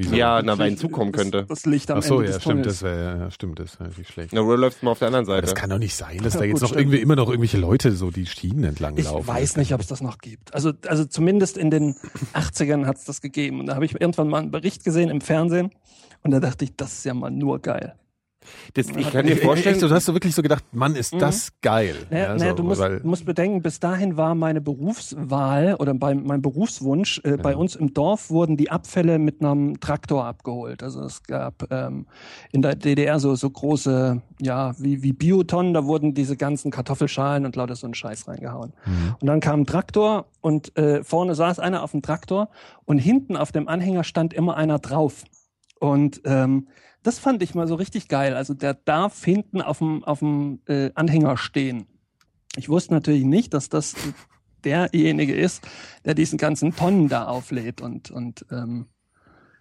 Wieso? 0.00 0.14
Ja, 0.14 0.40
na, 0.42 0.56
weil 0.58 0.70
hinzukommen 0.70 1.12
könnte. 1.12 1.44
Das, 1.48 1.66
Licht 1.66 1.90
am 1.90 1.98
Ach 1.98 2.02
so, 2.04 2.18
Ende 2.20 2.26
ja, 2.26 2.32
des 2.34 2.42
stimmt, 2.42 2.66
das 2.66 2.82
wäre, 2.82 3.18
ja, 3.18 3.30
stimmt, 3.32 3.58
das 3.58 3.80
wäre 3.80 3.90
nicht 3.98 4.08
schlecht. 4.12 4.32
Na, 4.32 4.40
läufst 4.40 4.80
du 4.80 4.84
mal 4.86 4.92
auf 4.92 5.00
der 5.00 5.08
anderen 5.08 5.24
Aber 5.26 5.34
Seite? 5.34 5.46
das 5.46 5.54
kann 5.56 5.70
doch 5.70 5.78
nicht 5.78 5.96
sein, 5.96 6.18
dass 6.22 6.34
Ja, 6.38 6.40
da 6.40 6.44
jetzt 6.46 6.52
gut, 6.54 6.62
noch 6.62 6.68
stimmt. 6.68 6.80
irgendwie 6.82 6.98
immer 7.00 7.16
noch 7.16 7.28
irgendwelche 7.28 7.58
Leute 7.58 7.90
so 7.90 8.12
die 8.12 8.24
Schienen 8.26 8.62
entlang 8.62 8.96
Ich 8.96 9.06
laufen. 9.06 9.26
weiß 9.26 9.56
nicht, 9.56 9.74
ob 9.74 9.80
es 9.80 9.88
das 9.88 10.00
noch 10.00 10.18
gibt. 10.18 10.54
Also, 10.54 10.72
also 10.86 11.04
zumindest 11.04 11.58
in 11.58 11.70
den 11.72 11.96
80ern 12.32 12.86
hat 12.86 12.96
es 12.98 13.04
das 13.06 13.20
gegeben. 13.20 13.58
Und 13.58 13.66
da 13.66 13.74
habe 13.74 13.84
ich 13.86 14.00
irgendwann 14.00 14.28
mal 14.28 14.38
einen 14.38 14.52
Bericht 14.52 14.84
gesehen 14.84 15.10
im 15.10 15.20
Fernsehen 15.20 15.72
und 16.22 16.30
da 16.30 16.38
dachte 16.38 16.64
ich, 16.64 16.76
das 16.76 16.92
ist 16.92 17.04
ja 17.04 17.12
mal 17.14 17.30
nur 17.32 17.58
geil. 17.60 17.94
Das, 18.74 18.88
ich 18.90 19.10
kann 19.12 19.26
dir 19.26 19.36
vorstellen, 19.36 19.78
du 19.80 19.90
hast 19.90 20.04
so 20.06 20.12
wirklich 20.14 20.34
so 20.34 20.42
gedacht, 20.42 20.64
Mann, 20.72 20.94
ist 20.94 21.14
Mhm. 21.14 21.18
das 21.20 21.52
geil. 21.62 21.94
Naja, 22.10 22.24
Ja, 22.28 22.34
naja, 22.36 22.50
so, 22.50 22.56
du 22.56 22.62
musst, 22.64 22.80
weil- 22.80 23.00
musst 23.02 23.24
bedenken, 23.24 23.62
bis 23.62 23.80
dahin 23.80 24.16
war 24.16 24.34
meine 24.34 24.60
Berufswahl 24.60 25.74
oder 25.74 25.94
bei, 25.94 26.14
mein 26.14 26.42
Berufswunsch, 26.42 27.20
äh, 27.24 27.36
bei 27.36 27.56
uns 27.56 27.76
im 27.76 27.94
Dorf 27.94 28.30
wurden 28.30 28.56
die 28.56 28.70
Abfälle 28.70 29.18
mit 29.18 29.40
einem 29.42 29.80
Traktor 29.80 30.24
abgeholt. 30.26 30.82
Also 30.82 31.02
es 31.02 31.22
gab 31.22 31.64
ähm, 31.70 32.06
in 32.52 32.62
der 32.62 32.74
DDR 32.74 33.18
so, 33.20 33.34
so 33.34 33.48
große, 33.50 34.20
ja, 34.40 34.74
wie, 34.78 35.02
wie 35.02 35.12
Biotonnen, 35.12 35.74
da 35.74 35.84
wurden 35.84 36.14
diese 36.14 36.36
ganzen 36.36 36.70
Kartoffelschalen 36.70 37.44
und 37.46 37.56
lauter 37.56 37.76
so 37.76 37.86
einen 37.86 37.94
Scheiß 37.94 38.28
reingehauen. 38.28 38.72
Mhm. 38.86 39.14
Und 39.20 39.26
dann 39.26 39.40
kam 39.40 39.60
ein 39.60 39.66
Traktor 39.66 40.26
und 40.40 40.76
äh, 40.76 41.02
vorne 41.04 41.34
saß 41.34 41.58
einer 41.58 41.82
auf 41.82 41.92
dem 41.92 42.02
Traktor 42.02 42.48
und 42.84 42.98
hinten 42.98 43.36
auf 43.36 43.52
dem 43.52 43.68
Anhänger 43.68 44.04
stand 44.04 44.34
immer 44.34 44.56
einer 44.56 44.78
drauf. 44.78 45.24
Und 45.80 46.20
ähm, 46.24 46.68
das 47.02 47.18
fand 47.18 47.42
ich 47.42 47.54
mal 47.54 47.68
so 47.68 47.74
richtig 47.74 48.08
geil. 48.08 48.34
Also 48.34 48.54
der 48.54 48.74
darf 48.74 49.24
hinten 49.24 49.62
auf 49.62 49.78
dem, 49.78 50.04
auf 50.04 50.18
dem 50.20 50.60
äh, 50.66 50.90
Anhänger 50.94 51.36
stehen. 51.36 51.86
Ich 52.56 52.68
wusste 52.68 52.94
natürlich 52.94 53.24
nicht, 53.24 53.54
dass 53.54 53.68
das 53.68 53.94
derjenige 54.64 55.34
ist, 55.34 55.66
der 56.04 56.14
diesen 56.14 56.38
ganzen 56.38 56.74
Tonnen 56.74 57.08
da 57.08 57.26
auflädt 57.26 57.80
und, 57.80 58.10
und 58.10 58.44
ähm, 58.50 58.86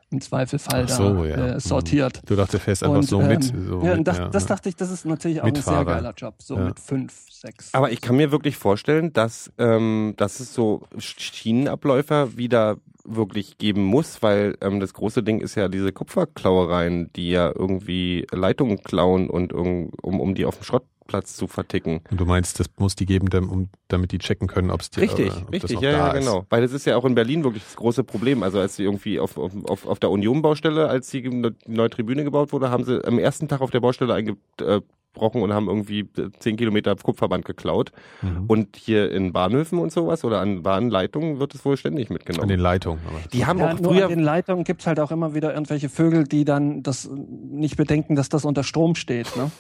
im 0.10 0.22
Zweifelfall 0.22 0.88
so, 0.88 1.16
da 1.16 1.26
ja. 1.26 1.36
äh, 1.56 1.60
sortiert. 1.60 2.22
Du 2.26 2.36
dachtest, 2.36 2.54
du 2.54 2.60
fährst 2.60 2.84
einfach 2.84 2.98
Und, 2.98 3.04
so 3.04 3.22
mit. 3.22 3.54
ähm, 3.54 3.68
So 3.68 3.82
ja, 3.84 3.96
mit 3.98 4.08
das, 4.08 4.18
ja, 4.18 4.30
das 4.30 4.46
dachte 4.46 4.70
ich, 4.70 4.76
das 4.76 4.90
ist 4.90 5.06
natürlich 5.06 5.42
auch 5.42 5.46
ein 5.46 5.52
Mitfahrer. 5.52 5.78
sehr 5.86 5.96
geiler 5.96 6.14
Job. 6.16 6.36
So 6.42 6.56
Ja. 6.56 6.66
mit 6.66 6.80
fünf, 6.80 7.14
sechs. 7.30 7.74
Aber 7.74 7.92
ich 7.92 8.00
kann 8.00 8.16
mir 8.16 8.32
wirklich 8.32 8.56
vorstellen, 8.58 9.12
dass, 9.12 9.52
ähm, 9.58 10.14
dass 10.18 10.40
es 10.40 10.54
so 10.54 10.84
Schienenabläufer 10.98 12.38
wieder 12.38 12.78
wirklich 13.04 13.58
geben 13.58 13.84
muss, 13.84 14.22
weil 14.22 14.58
ähm, 14.62 14.80
das 14.80 14.94
große 14.94 15.24
Ding 15.24 15.40
ist 15.40 15.56
ja 15.56 15.68
diese 15.70 15.92
Kupferklauereien, 15.94 17.12
die 17.16 17.30
ja 17.30 17.52
irgendwie 17.54 18.28
Leitungen 18.32 18.84
klauen 18.84 19.30
und 19.30 19.54
um, 19.54 19.92
um, 20.02 20.20
um 20.20 20.36
die 20.36 20.46
auf 20.46 20.58
dem 20.58 20.64
Schrottplatz 21.08 21.36
zu 21.36 21.48
verticken. 21.48 22.02
Und 22.12 22.20
du 22.20 22.26
meinst, 22.26 22.60
das 22.60 22.68
muss 22.78 22.96
die 22.96 23.06
geben, 23.06 23.28
um, 23.50 23.70
damit 23.88 24.12
die 24.12 24.20
checken 24.20 24.48
können, 24.48 24.70
ob's 24.72 24.90
die, 24.90 25.02
Richtig, 25.02 25.28
äh, 25.28 25.42
ob 25.42 25.54
richtig, 25.54 25.80
ja, 25.82 25.92
ja, 25.92 26.08
ist. 26.12 26.26
genau. 26.26 26.46
Weil 26.50 26.62
das 26.62 26.74
ist 26.74 26.86
ja 26.86 26.98
auch 26.98 27.06
in 27.06 27.16
Berlin 27.16 27.44
wirklich 27.44 27.64
das 27.64 27.76
große 27.76 28.04
Problem. 28.04 28.44
Also 28.44 28.60
als 28.60 28.76
sie 28.76 28.84
irgendwie 28.84 29.20
auf, 29.20 29.38
auf, 29.38 29.86
auf, 29.86 30.00
der 30.00 30.12
Union-Baustelle, 30.12 30.88
als 30.90 31.10
die 31.10 31.28
ne- 31.30 31.56
neue 31.66 31.90
Tribüne 31.90 32.24
gebaut 32.24 32.52
wurde, 32.52 32.70
haben 32.70 32.84
sie 32.84 33.04
am 33.06 33.20
ersten 33.20 33.48
Tag 33.48 33.62
auf 33.62 33.72
der 33.72 33.80
Baustelle 33.80 34.14
eingebrochen 34.14 35.42
und 35.42 35.54
haben 35.54 35.68
irgendwie 35.68 36.08
zehn 36.40 36.58
Kilometer 36.58 36.96
Kupferband 36.96 37.46
geklaut. 37.46 37.92
Mhm. 38.22 38.46
Und 38.48 38.76
hier 38.76 39.12
in 39.12 39.34
Bahnhöfen 39.34 39.80
und 39.80 39.92
sowas 39.92 40.24
oder 40.24 40.42
an 40.42 40.64
Bahnleitungen 40.64 41.40
wird 41.40 41.56
es 41.56 41.64
wohl 41.66 41.78
ständig 41.78 42.10
mitgenommen. 42.10 42.44
An 42.44 42.50
den 42.50 42.60
Leitungen. 42.60 43.00
Aber 43.08 43.20
die 43.32 43.46
haben 43.46 43.60
Ja, 43.60 43.72
auch 43.72 43.80
nur 43.80 43.94
früher 43.94 44.06
an 44.06 44.10
den 44.10 44.20
Leitungen 44.20 44.64
gibt's 44.64 44.86
halt 44.86 45.00
auch 45.00 45.12
immer 45.12 45.34
wieder 45.34 45.54
irgendwelche 45.54 45.90
Vögel, 45.90 46.26
die 46.26 46.46
dann 46.46 46.84
das 46.84 47.06
äh, 47.06 47.10
nicht 47.14 47.78
bedenken, 47.78 48.16
dass 48.16 48.30
das 48.30 48.46
unter 48.46 48.64
Strom 48.64 48.96
steht. 48.96 49.36
Ne? 49.38 49.52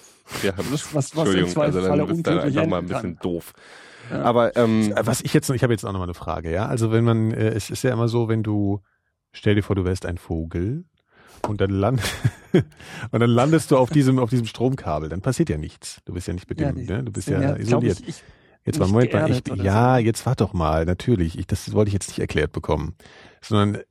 Ja, 0.44 0.54
was- 0.58 0.94
was 0.96 1.14
im 1.14 1.20
Entschuldigung, 1.20 1.48
also 1.64 1.80
Zweifelsfalle 1.80 2.06
dann 2.08 2.16
ist 2.16 2.26
dann 2.28 2.34
untödlich 2.38 2.58
einfach 2.60 2.70
mal 2.70 2.78
ein 2.80 2.88
bisschen 2.88 3.18
doof. 3.22 3.54
Aber 4.12 4.56
ähm, 4.56 4.94
Äh, 4.96 5.06
Was 5.06 5.22
ich 5.22 5.34
jetzt, 5.34 5.50
ich 5.50 5.64
habe 5.64 5.74
jetzt 5.74 5.86
auch 5.86 5.92
noch 5.92 6.00
mal 6.00 6.06
eine 6.06 6.14
Frage, 6.14 6.52
ja. 6.52 6.66
Also 6.68 6.92
wenn 6.92 7.04
man, 7.04 7.32
äh, 7.32 7.50
es 7.50 7.70
ist 7.70 7.84
ja 7.84 7.92
immer 7.92 8.08
so, 8.08 8.30
wenn 8.30 8.42
du, 8.44 8.82
stell 9.34 9.56
dir 9.56 9.64
vor, 9.64 9.76
du 9.76 9.84
wärst 9.86 10.06
ein 10.06 10.18
Vogel 10.18 10.86
und 11.48 11.60
dann 11.62 11.70
land, 11.72 12.02
und 12.54 13.20
dann 13.20 13.30
landest 13.30 13.72
du 13.72 13.78
auf 13.78 13.90
diesem, 13.90 14.18
auf 14.20 14.30
diesem 14.30 14.46
Stromkabel, 14.46 15.10
dann 15.10 15.22
passiert 15.22 15.50
ja 15.50 15.58
nichts. 15.58 16.00
Du 16.06 16.14
bist 16.14 16.28
ja 16.28 16.34
nicht 16.34 16.48
bedimmt, 16.48 16.78
die 16.78 16.86
ne? 16.92 17.04
Du 17.04 17.12
bist 17.12 17.28
ja, 17.30 17.40
glaub 17.40 17.60
isoliert. 17.60 18.00
Ich, 18.02 18.08
ich, 18.10 18.24
Jetzt 18.66 18.80
nicht 18.80 18.92
Moment 18.92 19.14
mal, 19.14 19.30
ich, 19.32 19.64
ja, 19.64 19.98
jetzt 19.98 20.26
wart 20.26 20.42
doch 20.42 20.52
mal, 20.52 20.84
natürlich. 20.86 21.40
Ich, 21.40 21.48
das 21.48 21.72
wollte 21.72 21.88
ich 21.88 21.94
jetzt 21.94 22.10
nicht 22.10 22.20
erklärt 22.20 22.52
bekommen. 22.52 22.96
Sondern 23.42 23.82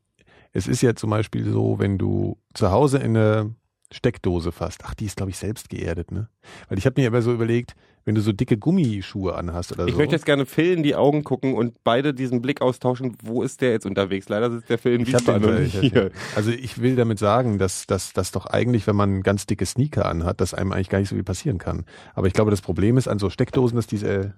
es 0.52 0.66
ist 0.66 0.82
ja 0.82 0.94
zum 0.94 1.08
Beispiel 1.08 1.50
so, 1.50 1.78
wenn 1.78 1.96
du 1.96 2.36
zu 2.52 2.70
Hause 2.70 2.98
in 2.98 3.16
eine 3.16 3.54
Steckdose 3.92 4.52
fasst, 4.52 4.82
ach, 4.84 4.94
die 4.94 5.06
ist, 5.06 5.16
glaube 5.16 5.30
ich, 5.30 5.36
selbst 5.36 5.68
geerdet, 5.68 6.10
ne? 6.10 6.28
Weil 6.68 6.78
ich 6.78 6.86
habe 6.86 7.00
mir 7.00 7.06
aber 7.06 7.22
so 7.22 7.32
überlegt, 7.32 7.74
wenn 8.04 8.14
du 8.14 8.20
so 8.20 8.32
dicke 8.32 8.56
Gummischuhe 8.56 9.34
anhast 9.34 9.72
oder 9.72 9.86
ich 9.86 9.92
so. 9.92 9.98
möchte 9.98 10.14
jetzt 10.14 10.24
gerne 10.26 10.46
Phil 10.46 10.72
in 10.72 10.82
die 10.82 10.94
Augen 10.94 11.24
gucken 11.24 11.54
und 11.54 11.82
beide 11.82 12.14
diesen 12.14 12.40
Blick 12.40 12.62
austauschen, 12.62 13.16
wo 13.22 13.42
ist 13.42 13.60
der 13.60 13.72
jetzt 13.72 13.84
unterwegs? 13.84 14.28
Leider 14.28 14.50
sitzt 14.50 14.70
der 14.70 14.78
Phil 14.78 14.94
in 14.94 15.00
Ich 15.02 15.08
Wiesbaden 15.08 15.64
ich 15.64 15.74
nicht 15.74 15.92
hier. 15.92 16.10
Also 16.36 16.50
ich 16.50 16.80
will 16.80 16.94
damit 16.94 17.18
sagen, 17.18 17.58
dass 17.58 17.86
dass 17.86 18.12
dass 18.12 18.30
doch 18.30 18.46
eigentlich, 18.46 18.86
wenn 18.86 18.96
man 18.96 19.22
ganz 19.22 19.46
dicke 19.46 19.66
Sneaker 19.66 20.06
anhat, 20.06 20.40
dass 20.40 20.54
einem 20.54 20.72
eigentlich 20.72 20.88
gar 20.88 21.00
nicht 21.00 21.08
so 21.08 21.16
viel 21.16 21.24
passieren 21.24 21.58
kann. 21.58 21.84
Aber 22.14 22.28
ich 22.28 22.32
glaube, 22.32 22.52
das 22.52 22.60
Problem 22.60 22.96
ist 22.96 23.08
an 23.08 23.18
so 23.18 23.28
Steckdosen, 23.28 23.76
dass 23.76 23.88
diese 23.88 24.34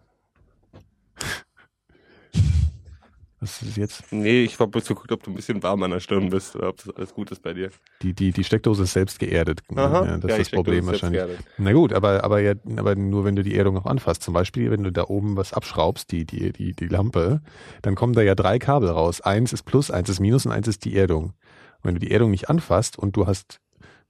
Was 3.41 3.63
ist 3.63 3.77
jetzt? 3.77 4.03
Nee, 4.13 4.43
ich 4.43 4.59
habe 4.59 4.69
bloß 4.69 4.87
geguckt, 4.87 5.13
ob 5.13 5.23
du 5.23 5.31
ein 5.31 5.35
bisschen 5.35 5.63
warm 5.63 5.83
an 5.85 5.93
der 5.93 6.01
Stirn 6.01 6.29
bist 6.29 6.57
oder 6.57 6.71
ob 6.71 6.79
das 6.79 6.91
alles 6.97 7.15
gut 7.15 7.31
ist 7.31 7.41
bei 7.41 7.55
dir. 7.55 7.71
Die, 8.03 8.13
die, 8.13 8.33
die 8.33 8.43
Steckdose 8.43 8.83
ist 8.83 8.95
selbst 8.95 9.21
geerdet. 9.21 9.61
Aha. 9.77 10.05
Ja, 10.05 10.19
das 10.19 10.31
Ja, 10.31 10.37
ist 10.39 10.51
das 10.53 10.57
Problem 10.57 10.87
wahrscheinlich. 10.87 11.23
Na 11.57 11.73
gut, 11.73 11.93
aber, 11.93 12.25
aber, 12.25 12.41
ja, 12.41 12.55
aber 12.77 12.97
nur 12.97 13.25
wenn 13.25 13.37
du 13.37 13.45
die 13.45 13.55
Erdung 13.55 13.75
noch 13.75 13.87
anfasst. 13.87 14.23
Zum 14.25 14.35
Beispiel, 14.35 14.73
wenn 14.73 14.83
du 14.83 14.91
da 14.91 15.05
oben 15.05 15.37
was 15.37 15.53
abschraubst, 15.53 16.11
die, 16.11 16.25
die, 16.25 16.53
die, 16.53 16.73
die 16.73 16.87
Lampe, 16.89 17.41
dann 17.83 17.95
kommen 17.95 18.13
da 18.13 18.23
ja 18.23 18.35
drei 18.35 18.59
Kabel 18.59 18.89
raus. 18.91 19.21
Eins 19.21 19.53
ist 19.53 19.63
Plus, 19.63 19.93
eins 19.93 20.09
ist 20.09 20.19
Minus 20.19 20.45
und 20.45 20.51
eins 20.53 20.67
ist 20.67 20.85
die 20.85 20.97
Erdung. 20.97 21.27
Und 21.27 21.85
wenn 21.85 21.95
du 21.95 22.01
die 22.01 22.11
Erdung 22.11 22.33
nicht 22.33 22.51
anfasst 22.51 22.99
und 22.99 23.17
du 23.17 23.29
hast 23.29 23.61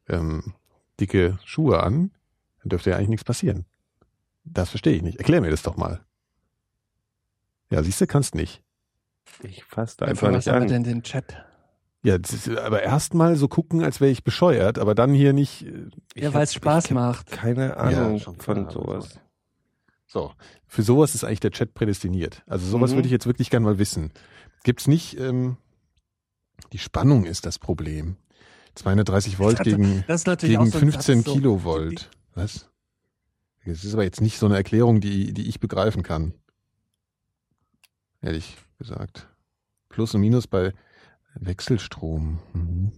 ähm, 0.08 0.54
dicke 1.00 1.38
Schuhe 1.44 1.82
an, 1.82 2.12
dann 2.62 2.70
dürfte 2.70 2.90
ja 2.90 2.96
eigentlich 2.96 3.10
nichts 3.10 3.24
passieren. 3.24 3.66
Das 4.44 4.70
verstehe 4.70 4.94
ich 4.94 5.02
nicht. 5.02 5.18
Erklär 5.18 5.42
mir 5.42 5.50
das 5.50 5.62
doch 5.62 5.76
mal. 5.76 6.00
Ja, 7.70 7.82
siehst 7.82 8.00
du, 8.00 8.06
kannst 8.06 8.34
nicht. 8.34 8.62
Ich 9.42 9.64
fasse 9.64 10.04
einfach 10.06 10.28
was 10.28 10.46
nicht 10.46 10.46
wir 10.46 10.54
an. 10.54 10.68
denn 10.68 10.84
den 10.84 11.02
Chat? 11.02 11.44
Ja, 12.02 12.16
ist, 12.16 12.48
aber 12.48 12.82
erstmal 12.82 13.36
so 13.36 13.48
gucken, 13.48 13.82
als 13.82 14.00
wäre 14.00 14.10
ich 14.10 14.22
bescheuert, 14.24 14.78
aber 14.78 14.94
dann 14.94 15.12
hier 15.14 15.32
nicht. 15.32 15.66
Ich 16.14 16.22
Ja, 16.22 16.32
weil 16.32 16.44
es 16.44 16.54
Spaß 16.54 16.90
macht. 16.90 17.30
Keine 17.30 17.76
Ahnung 17.76 18.18
schon 18.20 18.36
von 18.36 18.70
sowas. 18.70 19.18
So, 20.06 20.32
für 20.66 20.82
sowas 20.82 21.14
ist 21.14 21.24
eigentlich 21.24 21.40
der 21.40 21.50
Chat 21.50 21.74
prädestiniert. 21.74 22.42
Also 22.46 22.66
sowas 22.66 22.92
Mhm. 22.92 22.96
würde 22.96 23.06
ich 23.08 23.12
jetzt 23.12 23.26
wirklich 23.26 23.50
gern 23.50 23.62
mal 23.62 23.78
wissen. 23.78 24.12
Gibt's 24.64 24.86
nicht, 24.86 25.18
ähm, 25.20 25.56
die 26.72 26.78
Spannung 26.78 27.24
ist 27.24 27.46
das 27.46 27.58
Problem. 27.58 28.16
230 28.74 29.38
Volt 29.38 29.58
Das- 29.58 29.64
gegen, 29.66 30.04
gegen 30.06 30.66
so 30.70 30.76
ein 30.78 30.80
15 30.80 31.18
Satz, 31.18 31.26
so, 31.26 31.34
Kilovolt. 31.34 32.10
Was? 32.34 32.70
Das 33.66 33.84
ist 33.84 33.92
aber 33.92 34.04
jetzt 34.04 34.20
nicht 34.20 34.38
so 34.38 34.46
eine 34.46 34.56
Erklärung, 34.56 35.00
die, 35.00 35.34
die 35.34 35.48
ich 35.48 35.60
begreifen 35.60 36.02
kann. 36.02 36.32
Ehrlich 38.22 38.56
gesagt. 38.78 39.28
Plus 39.88 40.14
und 40.14 40.20
Minus 40.20 40.46
bei 40.46 40.72
Wechselstrom. 41.34 42.38
Mhm. 42.52 42.92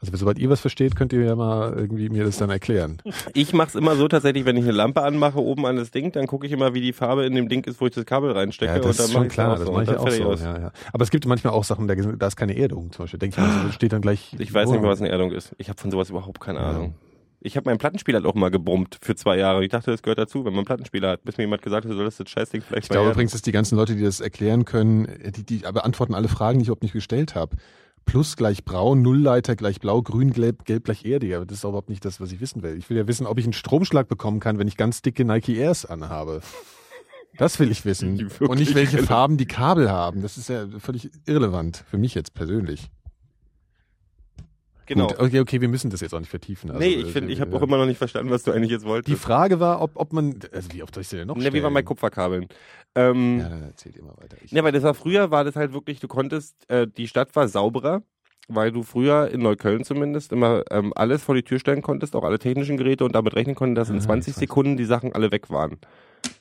Also 0.00 0.16
sobald 0.16 0.38
ihr 0.38 0.48
was 0.48 0.60
versteht, 0.60 0.94
könnt 0.94 1.12
ihr 1.12 1.24
ja 1.24 1.34
mal 1.34 1.72
irgendwie 1.76 2.08
mir 2.08 2.24
das 2.24 2.36
dann 2.36 2.50
erklären. 2.50 3.02
Ich 3.34 3.52
mache 3.52 3.68
es 3.68 3.74
immer 3.74 3.96
so 3.96 4.08
tatsächlich, 4.08 4.44
wenn 4.44 4.56
ich 4.56 4.62
eine 4.62 4.72
Lampe 4.72 5.02
anmache 5.02 5.42
oben 5.42 5.66
an 5.66 5.76
das 5.76 5.90
Ding, 5.90 6.12
dann 6.12 6.26
gucke 6.26 6.46
ich 6.46 6.52
immer, 6.52 6.72
wie 6.74 6.80
die 6.80 6.92
Farbe 6.92 7.24
in 7.26 7.34
dem 7.34 7.48
Ding 7.48 7.64
ist, 7.66 7.80
wo 7.80 7.86
ich 7.86 7.94
das 7.94 8.06
Kabel 8.06 8.32
reinstecke. 8.32 8.72
Ja, 8.72 8.78
das 8.78 8.86
und 8.86 8.98
dann 8.98 9.06
ist 9.06 9.12
schon 9.12 9.28
klar, 9.28 9.56
das 9.56 9.66
so. 9.66 9.72
mache 9.72 9.82
ich 9.84 9.90
auch 9.90 10.08
so. 10.08 10.24
aus. 10.24 10.40
Ja, 10.40 10.58
ja. 10.58 10.72
Aber 10.92 11.02
es 11.02 11.10
gibt 11.10 11.26
manchmal 11.26 11.52
auch 11.52 11.64
Sachen, 11.64 11.88
da, 11.88 12.26
ist 12.26 12.36
keine 12.36 12.56
Erdung 12.56 12.92
zum 12.92 13.04
Beispiel. 13.04 13.18
Denke 13.18 13.40
ich 13.40 13.46
mal, 13.46 13.66
so, 13.66 13.72
steht 13.72 13.92
dann 13.92 14.00
gleich. 14.00 14.34
Ich 14.38 14.52
weiß 14.52 14.70
nicht 14.70 14.80
mehr, 14.80 14.90
was 14.90 15.00
eine 15.00 15.10
Erdung 15.10 15.32
ist. 15.32 15.54
Ich 15.58 15.68
habe 15.68 15.80
von 15.80 15.90
sowas 15.90 16.10
überhaupt 16.10 16.40
keine 16.40 16.60
Ahnung. 16.60 16.94
Ich 17.40 17.56
habe 17.56 17.70
meinen 17.70 17.78
Plattenspieler 17.78 18.18
halt 18.18 18.26
auch 18.26 18.34
mal 18.34 18.50
gebrummt 18.50 18.98
für 19.00 19.14
zwei 19.14 19.38
Jahre. 19.38 19.62
Ich 19.64 19.70
dachte, 19.70 19.92
das 19.92 20.02
gehört 20.02 20.18
dazu, 20.18 20.40
wenn 20.44 20.52
man 20.52 20.60
einen 20.60 20.66
Plattenspieler 20.66 21.10
hat. 21.10 21.24
Bis 21.24 21.36
mir 21.36 21.44
jemand 21.44 21.62
gesagt 21.62 21.84
hat, 21.84 21.92
du 21.92 21.96
solltest 21.96 22.20
das 22.20 22.30
Scheißding 22.30 22.62
vielleicht 22.62 22.84
Ich 22.84 22.90
glaube 22.90 23.10
übrigens, 23.10 23.32
dass 23.32 23.42
die 23.42 23.52
ganzen 23.52 23.76
Leute, 23.76 23.94
die 23.94 24.02
das 24.02 24.20
erklären 24.20 24.64
können, 24.64 25.08
die, 25.36 25.44
die 25.44 25.58
beantworten 25.58 26.14
alle 26.14 26.28
Fragen, 26.28 26.58
die 26.58 26.62
ich 26.62 26.68
überhaupt 26.68 26.82
nicht 26.82 26.92
gestellt 26.92 27.34
habe. 27.34 27.56
Plus 28.06 28.36
gleich 28.36 28.64
braun, 28.64 29.02
Nullleiter 29.02 29.54
gleich 29.54 29.80
blau, 29.80 30.02
grün, 30.02 30.32
gelb, 30.32 30.64
gelb 30.64 30.84
gleich 30.84 31.04
Erde. 31.04 31.36
Aber 31.36 31.46
das 31.46 31.58
ist 31.58 31.64
überhaupt 31.64 31.90
nicht 31.90 32.04
das, 32.04 32.20
was 32.20 32.32
ich 32.32 32.40
wissen 32.40 32.62
will. 32.62 32.76
Ich 32.76 32.90
will 32.90 32.96
ja 32.96 33.06
wissen, 33.06 33.26
ob 33.26 33.38
ich 33.38 33.44
einen 33.44 33.52
Stromschlag 33.52 34.08
bekommen 34.08 34.40
kann, 34.40 34.58
wenn 34.58 34.66
ich 34.66 34.76
ganz 34.76 35.02
dicke 35.02 35.24
Nike 35.24 35.58
Airs 35.58 35.84
anhabe. 35.86 36.40
Das 37.36 37.60
will 37.60 37.70
ich 37.70 37.84
wissen. 37.84 38.30
Und 38.40 38.58
nicht, 38.58 38.74
welche 38.74 38.98
Farben 38.98 39.36
die 39.36 39.46
Kabel 39.46 39.90
haben. 39.90 40.22
Das 40.22 40.36
ist 40.38 40.48
ja 40.48 40.66
völlig 40.78 41.10
irrelevant. 41.26 41.84
Für 41.88 41.98
mich 41.98 42.14
jetzt 42.14 42.34
persönlich. 42.34 42.90
Genau. 44.88 45.06
Gut, 45.08 45.20
okay, 45.20 45.40
okay, 45.40 45.60
wir 45.60 45.68
müssen 45.68 45.90
das 45.90 46.00
jetzt 46.00 46.14
auch 46.14 46.18
nicht 46.18 46.30
vertiefen. 46.30 46.70
Also, 46.70 46.82
nee, 46.82 46.94
ich 46.94 47.12
finde, 47.12 47.30
ich 47.30 47.40
habe 47.42 47.52
äh, 47.52 47.54
auch 47.56 47.62
immer 47.62 47.76
noch 47.76 47.84
nicht 47.86 47.98
verstanden, 47.98 48.30
was 48.30 48.42
du 48.42 48.52
eigentlich 48.52 48.70
jetzt 48.70 48.84
Die 48.84 48.88
wolltest. 48.88 49.22
Frage 49.22 49.60
war, 49.60 49.82
ob, 49.82 49.92
ob 49.96 50.12
man, 50.14 50.38
also 50.52 50.72
wie 50.72 50.82
oft 50.82 50.94
soll 50.94 51.02
ich 51.02 51.08
denn 51.10 51.26
noch 51.26 51.36
Ne, 51.36 51.52
wie 51.52 51.62
war 51.62 51.70
bei 51.70 51.82
Kupferkabeln? 51.82 52.46
Ähm, 52.94 53.38
Ja, 53.40 53.48
dann 53.50 53.62
erzählt 53.64 54.02
mal 54.02 54.16
weiter. 54.16 54.36
Ich, 54.42 54.50
Ja, 54.50 54.64
weil 54.64 54.72
das 54.72 54.82
war 54.82 54.94
früher, 54.94 55.30
war 55.30 55.44
das 55.44 55.56
halt 55.56 55.74
wirklich, 55.74 56.00
du 56.00 56.08
konntest, 56.08 56.54
äh, 56.70 56.86
die 56.86 57.06
Stadt 57.06 57.36
war 57.36 57.46
sauberer, 57.48 58.02
weil 58.48 58.72
du 58.72 58.82
früher 58.82 59.28
in 59.30 59.42
Neukölln 59.42 59.84
zumindest 59.84 60.32
immer 60.32 60.64
ähm, 60.70 60.92
alles 60.96 61.22
vor 61.22 61.34
die 61.34 61.42
Tür 61.42 61.58
stellen 61.58 61.82
konntest, 61.82 62.16
auch 62.16 62.24
alle 62.24 62.38
technischen 62.38 62.78
Geräte 62.78 63.04
und 63.04 63.14
damit 63.14 63.36
rechnen 63.36 63.54
konnten, 63.54 63.74
dass 63.74 63.90
in 63.90 63.98
Ah, 63.98 64.00
20 64.00 64.30
ich 64.30 64.36
weiß. 64.36 64.40
Sekunden 64.40 64.76
die 64.78 64.86
Sachen 64.86 65.12
alle 65.12 65.30
weg 65.30 65.50
waren. 65.50 65.76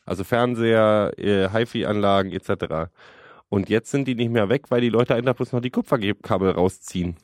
Also 0.05 0.23
Fernseher, 0.23 1.11
äh, 1.17 1.49
HiFi-Anlagen 1.49 2.31
etc. 2.31 2.89
Und 3.49 3.67
jetzt 3.69 3.91
sind 3.91 4.07
die 4.07 4.15
nicht 4.15 4.31
mehr 4.31 4.47
weg, 4.47 4.63
weil 4.69 4.79
die 4.81 4.89
Leute 4.89 5.15
einfach 5.15 5.35
bloß 5.35 5.51
noch 5.51 5.59
die 5.61 5.69
Kupferkabel 5.69 6.51
rausziehen. 6.51 7.17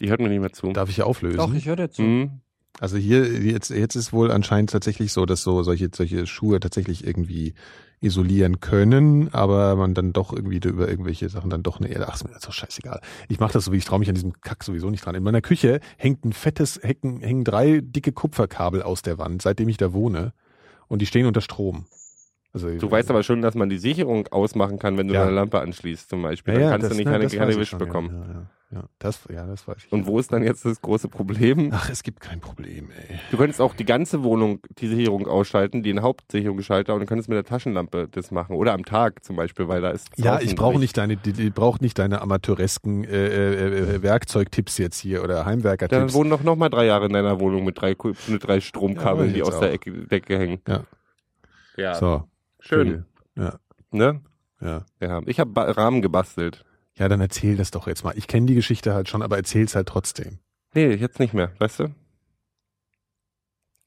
Die 0.00 0.10
hört 0.10 0.20
mir 0.20 0.28
nicht 0.28 0.40
mehr 0.40 0.52
zu. 0.52 0.72
Darf 0.72 0.90
ich 0.90 1.02
auflösen? 1.02 1.38
Doch, 1.38 1.54
ich 1.54 1.66
höre 1.66 1.76
dir 1.76 1.90
zu. 1.90 2.02
Mhm. 2.02 2.40
Also 2.80 2.96
hier, 2.96 3.40
jetzt, 3.40 3.70
jetzt 3.70 3.94
ist 3.94 4.12
wohl 4.12 4.32
anscheinend 4.32 4.70
tatsächlich 4.70 5.12
so, 5.12 5.26
dass 5.26 5.42
so 5.42 5.62
solche, 5.62 5.90
solche 5.94 6.26
Schuhe 6.26 6.58
tatsächlich 6.58 7.06
irgendwie 7.06 7.54
isolieren 8.00 8.60
können, 8.60 9.32
aber 9.32 9.76
man 9.76 9.94
dann 9.94 10.12
doch 10.12 10.32
irgendwie 10.32 10.56
über 10.56 10.88
irgendwelche 10.88 11.28
Sachen 11.28 11.50
dann 11.50 11.62
doch 11.62 11.78
eine 11.78 11.88
Erde. 11.88 12.08
Ach, 12.08 12.16
ist 12.16 12.24
mir 12.24 12.32
das 12.32 12.42
doch 12.42 12.52
scheißegal. 12.52 13.00
Ich 13.28 13.38
mache 13.38 13.52
das 13.52 13.64
so, 13.64 13.72
wie 13.72 13.76
ich 13.76 13.84
traue 13.84 14.00
mich 14.00 14.08
an 14.08 14.16
diesem 14.16 14.40
Kack 14.40 14.64
sowieso 14.64 14.90
nicht 14.90 15.06
dran. 15.06 15.14
In 15.14 15.22
meiner 15.22 15.40
Küche 15.40 15.80
hängt 15.96 16.24
ein 16.24 16.32
fettes, 16.32 16.80
hängen, 16.82 17.20
hängen 17.20 17.44
drei 17.44 17.80
dicke 17.80 18.12
Kupferkabel 18.12 18.82
aus 18.82 19.02
der 19.02 19.18
Wand, 19.18 19.40
seitdem 19.40 19.68
ich 19.68 19.76
da 19.76 19.92
wohne. 19.92 20.32
Und 20.88 21.00
die 21.00 21.06
stehen 21.06 21.26
unter 21.26 21.40
Strom. 21.40 21.86
Also, 22.54 22.68
Du 22.78 22.88
weißt 22.88 23.10
aber 23.10 23.24
schon, 23.24 23.42
dass 23.42 23.56
man 23.56 23.68
die 23.68 23.78
Sicherung 23.78 24.28
ausmachen 24.28 24.78
kann, 24.78 24.96
wenn 24.96 25.08
du 25.08 25.14
Ja. 25.14 25.22
eine 25.24 25.32
Lampe 25.32 25.60
anschließt 25.60 26.08
zum 26.08 26.22
Beispiel. 26.22 26.54
ja, 26.54 26.60
dann 26.60 26.70
kannst 26.70 26.84
das, 26.84 26.90
du 26.92 26.96
nicht 26.96 27.06
ne, 27.06 27.12
keine, 27.18 27.26
keine 27.28 27.56
Wisch 27.58 27.70
schon, 27.70 27.80
bekommen. 27.80 28.10
Ja, 28.12 28.32
ja, 28.32 28.80
ja. 28.80 28.84
Das, 29.00 29.20
ja, 29.28 29.44
das 29.44 29.66
weiß 29.66 29.76
ich. 29.86 29.92
Und 29.92 30.06
wo 30.06 30.20
ist 30.20 30.32
dann 30.32 30.44
jetzt 30.44 30.64
das 30.64 30.80
große 30.80 31.08
Problem? 31.08 31.70
Ach, 31.72 31.90
es 31.90 32.04
gibt 32.04 32.20
kein 32.20 32.38
Problem, 32.40 32.90
ey. 32.92 33.18
Du 33.32 33.38
könntest 33.38 33.60
auch 33.60 33.74
die 33.74 33.84
ganze 33.84 34.22
Wohnung, 34.22 34.60
die 34.78 34.86
Sicherung 34.86 35.26
ausschalten, 35.26 35.82
den 35.82 36.00
Hauptsicherungsschalter 36.02 36.94
und 36.94 37.00
du 37.00 37.06
könntest 37.06 37.28
mit 37.28 37.34
der 37.36 37.44
Taschenlampe 37.44 38.06
das 38.08 38.30
machen. 38.30 38.54
Oder 38.54 38.72
am 38.72 38.84
Tag 38.84 39.24
zum 39.24 39.34
Beispiel, 39.34 39.66
weil 39.66 39.80
da 39.80 39.90
ist 39.90 40.10
Ja, 40.16 40.40
ich 40.40 40.54
brauche 40.54 40.78
nicht 40.78 40.96
deine, 40.96 41.16
die, 41.16 41.32
die 41.32 41.50
braucht 41.50 41.82
nicht 41.82 41.98
deine 41.98 42.20
amateuresken 42.22 43.02
äh, 43.02 43.26
äh, 43.26 43.94
äh, 43.96 44.02
Werkzeugtipps 44.02 44.78
jetzt 44.78 45.00
hier 45.00 45.24
oder 45.24 45.34
Dann 45.38 45.46
Heimwerker-Tipps. 45.46 46.14
wohnen 46.14 46.30
doch 46.30 46.44
noch 46.44 46.54
mal 46.54 46.68
drei 46.68 46.86
Jahre 46.86 47.06
in 47.06 47.12
deiner 47.14 47.40
Wohnung 47.40 47.64
mit 47.64 47.80
drei, 47.80 47.96
mit 48.28 48.44
drei 48.46 48.54
Ja, 48.54 48.60
Stromkabeln, 48.60 49.34
die 49.34 49.42
aus 49.42 49.58
der 49.58 49.70
auch. 49.70 49.72
Ecke, 49.74 49.90
Decke 50.06 50.38
hängen. 50.38 50.60
Ja. 50.68 50.84
Ja, 51.76 51.94
So, 51.94 52.22
schön. 52.64 53.04
Ja, 53.36 53.58
Ne? 53.90 54.20
ja. 54.60 54.84
Ja. 55.00 55.20
Ich 55.26 55.38
habe 55.40 55.76
Rahmen 55.76 56.02
gebastelt. 56.02 56.64
Ja, 56.96 57.08
dann 57.08 57.20
erzähl 57.20 57.56
das 57.56 57.70
doch 57.70 57.86
jetzt 57.86 58.04
mal. 58.04 58.16
Ich 58.16 58.26
kenne 58.28 58.46
die 58.46 58.54
Geschichte 58.54 58.94
halt 58.94 59.08
schon, 59.08 59.22
aber 59.22 59.36
erzähl's 59.36 59.74
halt 59.74 59.88
trotzdem. 59.88 60.38
Nee, 60.74 60.94
jetzt 60.94 61.18
nicht 61.20 61.34
mehr, 61.34 61.52
weißt 61.58 61.80
du? 61.80 61.94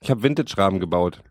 Ich 0.02 0.10
habe 0.12 0.24
Vintage-Rahmen 0.24 0.80
gebaut. 0.80 1.24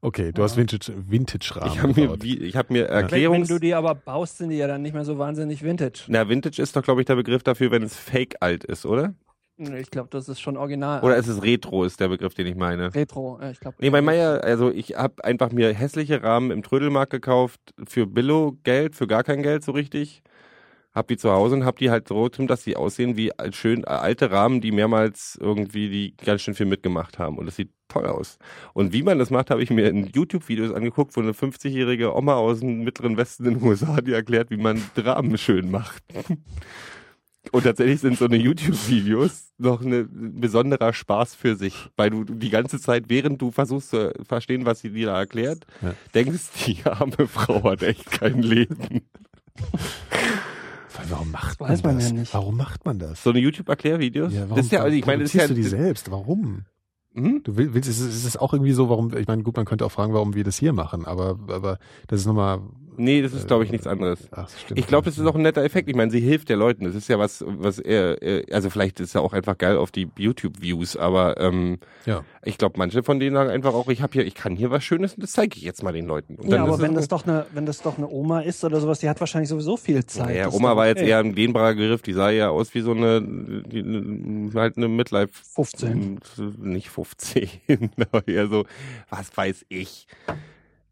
Okay, 0.00 0.30
du 0.32 0.42
hast 0.44 0.56
Vintage, 0.56 0.92
Vintage-Rahmen 0.96 1.72
ich 1.72 1.78
habe 1.82 1.88
mir, 1.88 2.02
gebaut. 2.08 2.22
wie, 2.22 2.38
ich 2.38 2.56
hab 2.56 2.70
mir 2.70 2.84
Wenn, 2.84 2.90
wenn 2.90 3.02
Erklärungs... 3.02 3.48
du 3.48 3.58
die 3.58 3.74
aber 3.74 3.94
baust, 3.96 4.38
sind 4.38 4.50
die 4.50 4.56
ja 4.56 4.68
dann 4.68 4.82
nicht 4.82 4.92
mehr 4.92 5.04
so 5.04 5.18
wahnsinnig 5.18 5.62
vintage. 5.64 6.04
Na, 6.08 6.28
Vintage 6.28 6.62
ist 6.62 6.76
doch, 6.76 6.82
glaube 6.82 7.00
ich, 7.00 7.06
der 7.06 7.16
Begriff 7.16 7.42
dafür, 7.42 7.70
wenn 7.72 7.82
es 7.82 7.96
fake 7.96 8.36
alt 8.40 8.62
ist, 8.64 8.86
oder? 8.86 9.14
Ich 9.58 9.90
glaube, 9.90 10.08
das 10.10 10.28
ist 10.28 10.40
schon 10.40 10.56
original. 10.56 11.02
Oder 11.02 11.16
ist 11.16 11.26
es 11.26 11.42
Retro, 11.42 11.84
ist 11.84 11.98
der 11.98 12.08
Begriff, 12.08 12.34
den 12.34 12.46
ich 12.46 12.54
meine. 12.54 12.94
Retro, 12.94 13.38
ja, 13.40 13.50
ich 13.50 13.58
glaube. 13.58 13.76
Nee, 13.80 13.90
bei 13.90 14.00
Meier, 14.00 14.44
also 14.44 14.70
ich 14.70 14.94
habe 14.94 15.24
einfach 15.24 15.50
mir 15.50 15.74
hässliche 15.74 16.22
Rahmen 16.22 16.52
im 16.52 16.62
Trödelmarkt 16.62 17.10
gekauft 17.10 17.60
für 17.86 18.06
Billo-Geld, 18.06 18.94
für 18.94 19.08
gar 19.08 19.24
kein 19.24 19.42
Geld 19.42 19.64
so 19.64 19.72
richtig. 19.72 20.22
Hab 20.94 21.08
die 21.08 21.16
zu 21.16 21.30
Hause 21.30 21.56
und 21.56 21.64
hab 21.64 21.76
die 21.76 21.90
halt 21.90 22.08
so 22.08 22.28
dass 22.28 22.62
sie 22.62 22.76
aussehen 22.76 23.16
wie 23.16 23.32
schön 23.50 23.82
äh, 23.82 23.88
alte 23.88 24.30
Rahmen, 24.30 24.60
die 24.60 24.72
mehrmals 24.72 25.36
irgendwie 25.40 25.88
die 25.88 26.16
ganz 26.16 26.42
schön 26.42 26.54
viel 26.54 26.66
mitgemacht 26.66 27.18
haben. 27.18 27.36
Und 27.36 27.46
das 27.46 27.56
sieht 27.56 27.70
toll 27.88 28.06
aus. 28.06 28.38
Und 28.74 28.92
wie 28.92 29.02
man 29.02 29.18
das 29.18 29.30
macht, 29.30 29.50
habe 29.50 29.62
ich 29.62 29.70
mir 29.70 29.88
in 29.88 30.06
YouTube-Videos 30.06 30.72
angeguckt, 30.72 31.16
wo 31.16 31.20
eine 31.20 31.32
50-jährige 31.32 32.16
Oma 32.16 32.34
aus 32.34 32.60
dem 32.60 32.84
mittleren 32.84 33.16
Westen 33.16 33.44
in 33.44 33.58
den 33.58 33.62
USA 33.68 34.00
die 34.00 34.12
erklärt, 34.12 34.50
wie 34.50 34.56
man 34.56 34.82
Rahmen 34.96 35.36
schön 35.36 35.70
macht. 35.70 36.02
Und 37.52 37.62
tatsächlich 37.64 38.00
sind 38.00 38.18
so 38.18 38.26
eine 38.26 38.36
YouTube-Videos 38.36 39.52
noch 39.58 39.80
ein 39.80 40.38
besonderer 40.40 40.92
Spaß 40.92 41.34
für 41.34 41.56
sich, 41.56 41.88
weil 41.96 42.10
du 42.10 42.24
die 42.24 42.50
ganze 42.50 42.78
Zeit, 42.80 43.04
während 43.08 43.40
du 43.40 43.50
versuchst 43.50 43.90
zu 43.90 44.12
verstehen, 44.26 44.66
was 44.66 44.80
sie 44.80 44.90
dir 44.90 45.06
da 45.06 45.18
erklärt, 45.18 45.64
Ja. 45.80 45.94
denkst, 46.14 46.42
die 46.66 46.84
arme 46.84 47.26
Frau 47.26 47.62
hat 47.64 47.82
echt 47.82 48.10
kein 48.10 48.42
Leben. 48.42 49.02
Weil 50.96 51.10
Warum 51.10 51.30
macht 51.30 51.60
man 51.60 51.70
Weiß 51.70 51.82
man 51.82 51.96
das? 51.96 52.08
ja 52.10 52.12
nicht. 52.14 52.34
Warum 52.34 52.56
macht 52.56 52.84
man 52.84 52.98
das? 52.98 53.22
So 53.22 53.30
eine 53.30 53.38
YouTube-Erklärvideos? 53.38 54.32
Ja, 54.32 54.42
warum, 54.42 54.56
das 54.56 54.66
ist 54.66 54.72
ja, 54.72 54.82
also 54.82 54.96
ich 54.96 55.06
meine, 55.06 55.22
das 55.22 55.34
ist 55.34 55.40
ja, 55.40 55.46
du 55.48 55.54
die 55.54 55.62
selbst? 55.62 56.10
Warum? 56.10 56.64
hm? 57.14 57.42
Du 57.44 57.56
will- 57.56 57.72
willst, 57.74 57.88
ist 57.88 58.00
es 58.00 58.14
ist 58.14 58.24
es 58.24 58.36
auch 58.36 58.52
irgendwie 58.52 58.72
so, 58.72 58.88
warum, 58.88 59.16
ich 59.16 59.26
meine, 59.26 59.42
gut, 59.42 59.56
man 59.56 59.64
könnte 59.64 59.86
auch 59.86 59.92
fragen, 59.92 60.12
warum 60.12 60.34
wir 60.34 60.44
das 60.44 60.58
hier 60.58 60.72
machen, 60.72 61.04
aber, 61.06 61.38
aber 61.48 61.78
das 62.08 62.20
ist 62.20 62.26
nochmal, 62.26 62.60
Nee, 62.98 63.22
das 63.22 63.32
ist, 63.32 63.46
glaube 63.46 63.64
ich, 63.64 63.70
nichts 63.70 63.86
anderes. 63.86 64.28
ach, 64.32 64.42
das 64.50 64.60
stimmt. 64.60 64.78
Ich 64.78 64.86
glaube, 64.86 65.04
das 65.06 65.18
ist 65.18 65.24
auch 65.26 65.34
ein 65.34 65.42
netter 65.42 65.62
Effekt. 65.64 65.88
Ich 65.88 65.94
meine, 65.96 66.10
sie 66.10 66.20
hilft 66.20 66.48
der 66.48 66.56
Leuten. 66.56 66.84
Das 66.84 66.94
ist 66.94 67.08
ja 67.08 67.18
was, 67.18 67.44
was 67.46 67.78
er, 67.78 68.18
also 68.52 68.70
vielleicht 68.70 69.00
ist 69.00 69.14
ja 69.14 69.20
auch 69.20 69.32
einfach 69.32 69.56
geil 69.56 69.76
auf 69.76 69.90
die 69.90 70.08
YouTube-Views, 70.16 70.96
aber 70.96 71.40
ähm, 71.40 71.78
Ja. 72.06 72.24
ich 72.44 72.58
glaube, 72.58 72.74
manche 72.78 73.02
von 73.02 73.20
denen 73.20 73.36
sagen 73.36 73.50
einfach 73.50 73.74
auch, 73.74 73.88
ich 73.88 74.02
habe 74.02 74.12
hier, 74.12 74.26
ich 74.26 74.34
kann 74.34 74.56
hier 74.56 74.70
was 74.70 74.84
Schönes 74.84 75.14
und 75.14 75.22
das 75.22 75.32
zeige 75.32 75.56
ich 75.56 75.62
jetzt 75.62 75.82
mal 75.82 75.92
den 75.92 76.06
Leuten. 76.06 76.34
Und 76.36 76.48
Ja, 76.50 76.62
aber 76.62 76.80
wenn 76.80 76.94
das 76.94 77.08
doch 77.08 77.26
eine, 77.26 77.46
wenn 77.52 77.66
das 77.66 77.80
doch 77.82 77.96
eine 77.98 78.08
Oma 78.08 78.40
ist 78.40 78.64
oder 78.64 78.80
sowas, 78.80 78.98
die 79.00 79.08
hat 79.08 79.20
wahrscheinlich 79.20 79.48
sowieso 79.48 79.76
viel 79.76 80.04
Zeit. 80.04 80.26
Naja, 80.26 80.44
Das 80.44 80.54
ist 80.54 80.60
Oma 80.60 80.76
war 80.76 80.86
jetzt 80.88 80.98
okay. 81.00 81.10
eher 81.10 81.18
ein 81.18 81.34
dehnbarer 81.34 81.74
Begriff, 81.74 82.02
die 82.02 82.12
sah 82.12 82.30
ja 82.30 82.48
aus 82.50 82.74
wie 82.74 82.80
so 82.80 82.92
eine, 82.92 83.20
die, 83.22 84.50
halt 84.54 84.76
eine 84.76 84.88
Midlife. 84.88 85.32
15. 85.54 86.20
Nicht 86.58 86.90
15, 86.90 87.48
aber 88.12 88.26
eher 88.26 88.48
so, 88.48 88.64
was 89.10 89.36
weiß 89.36 89.66
ich. 89.68 90.06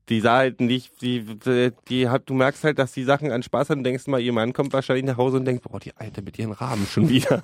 Die 0.08 0.20
sah 0.20 0.36
halt 0.36 0.60
nicht, 0.60 1.02
die, 1.02 1.24
die, 1.24 1.72
die 1.88 2.08
hat, 2.08 2.28
du 2.30 2.34
merkst 2.34 2.62
halt, 2.62 2.78
dass 2.78 2.92
die 2.92 3.02
Sachen 3.02 3.32
an 3.32 3.42
Spaß 3.42 3.70
hat 3.70 3.76
und 3.78 3.82
denkst 3.84 4.06
mal, 4.06 4.20
ihr 4.20 4.32
Mann 4.32 4.52
kommt 4.52 4.72
wahrscheinlich 4.72 5.04
nach 5.04 5.16
Hause 5.16 5.38
und 5.38 5.44
denkt, 5.44 5.64
boah, 5.64 5.80
die 5.80 5.96
Alte 5.96 6.22
mit 6.22 6.38
ihren 6.38 6.52
Rahmen 6.52 6.86
schon 6.86 7.08
wieder. 7.08 7.42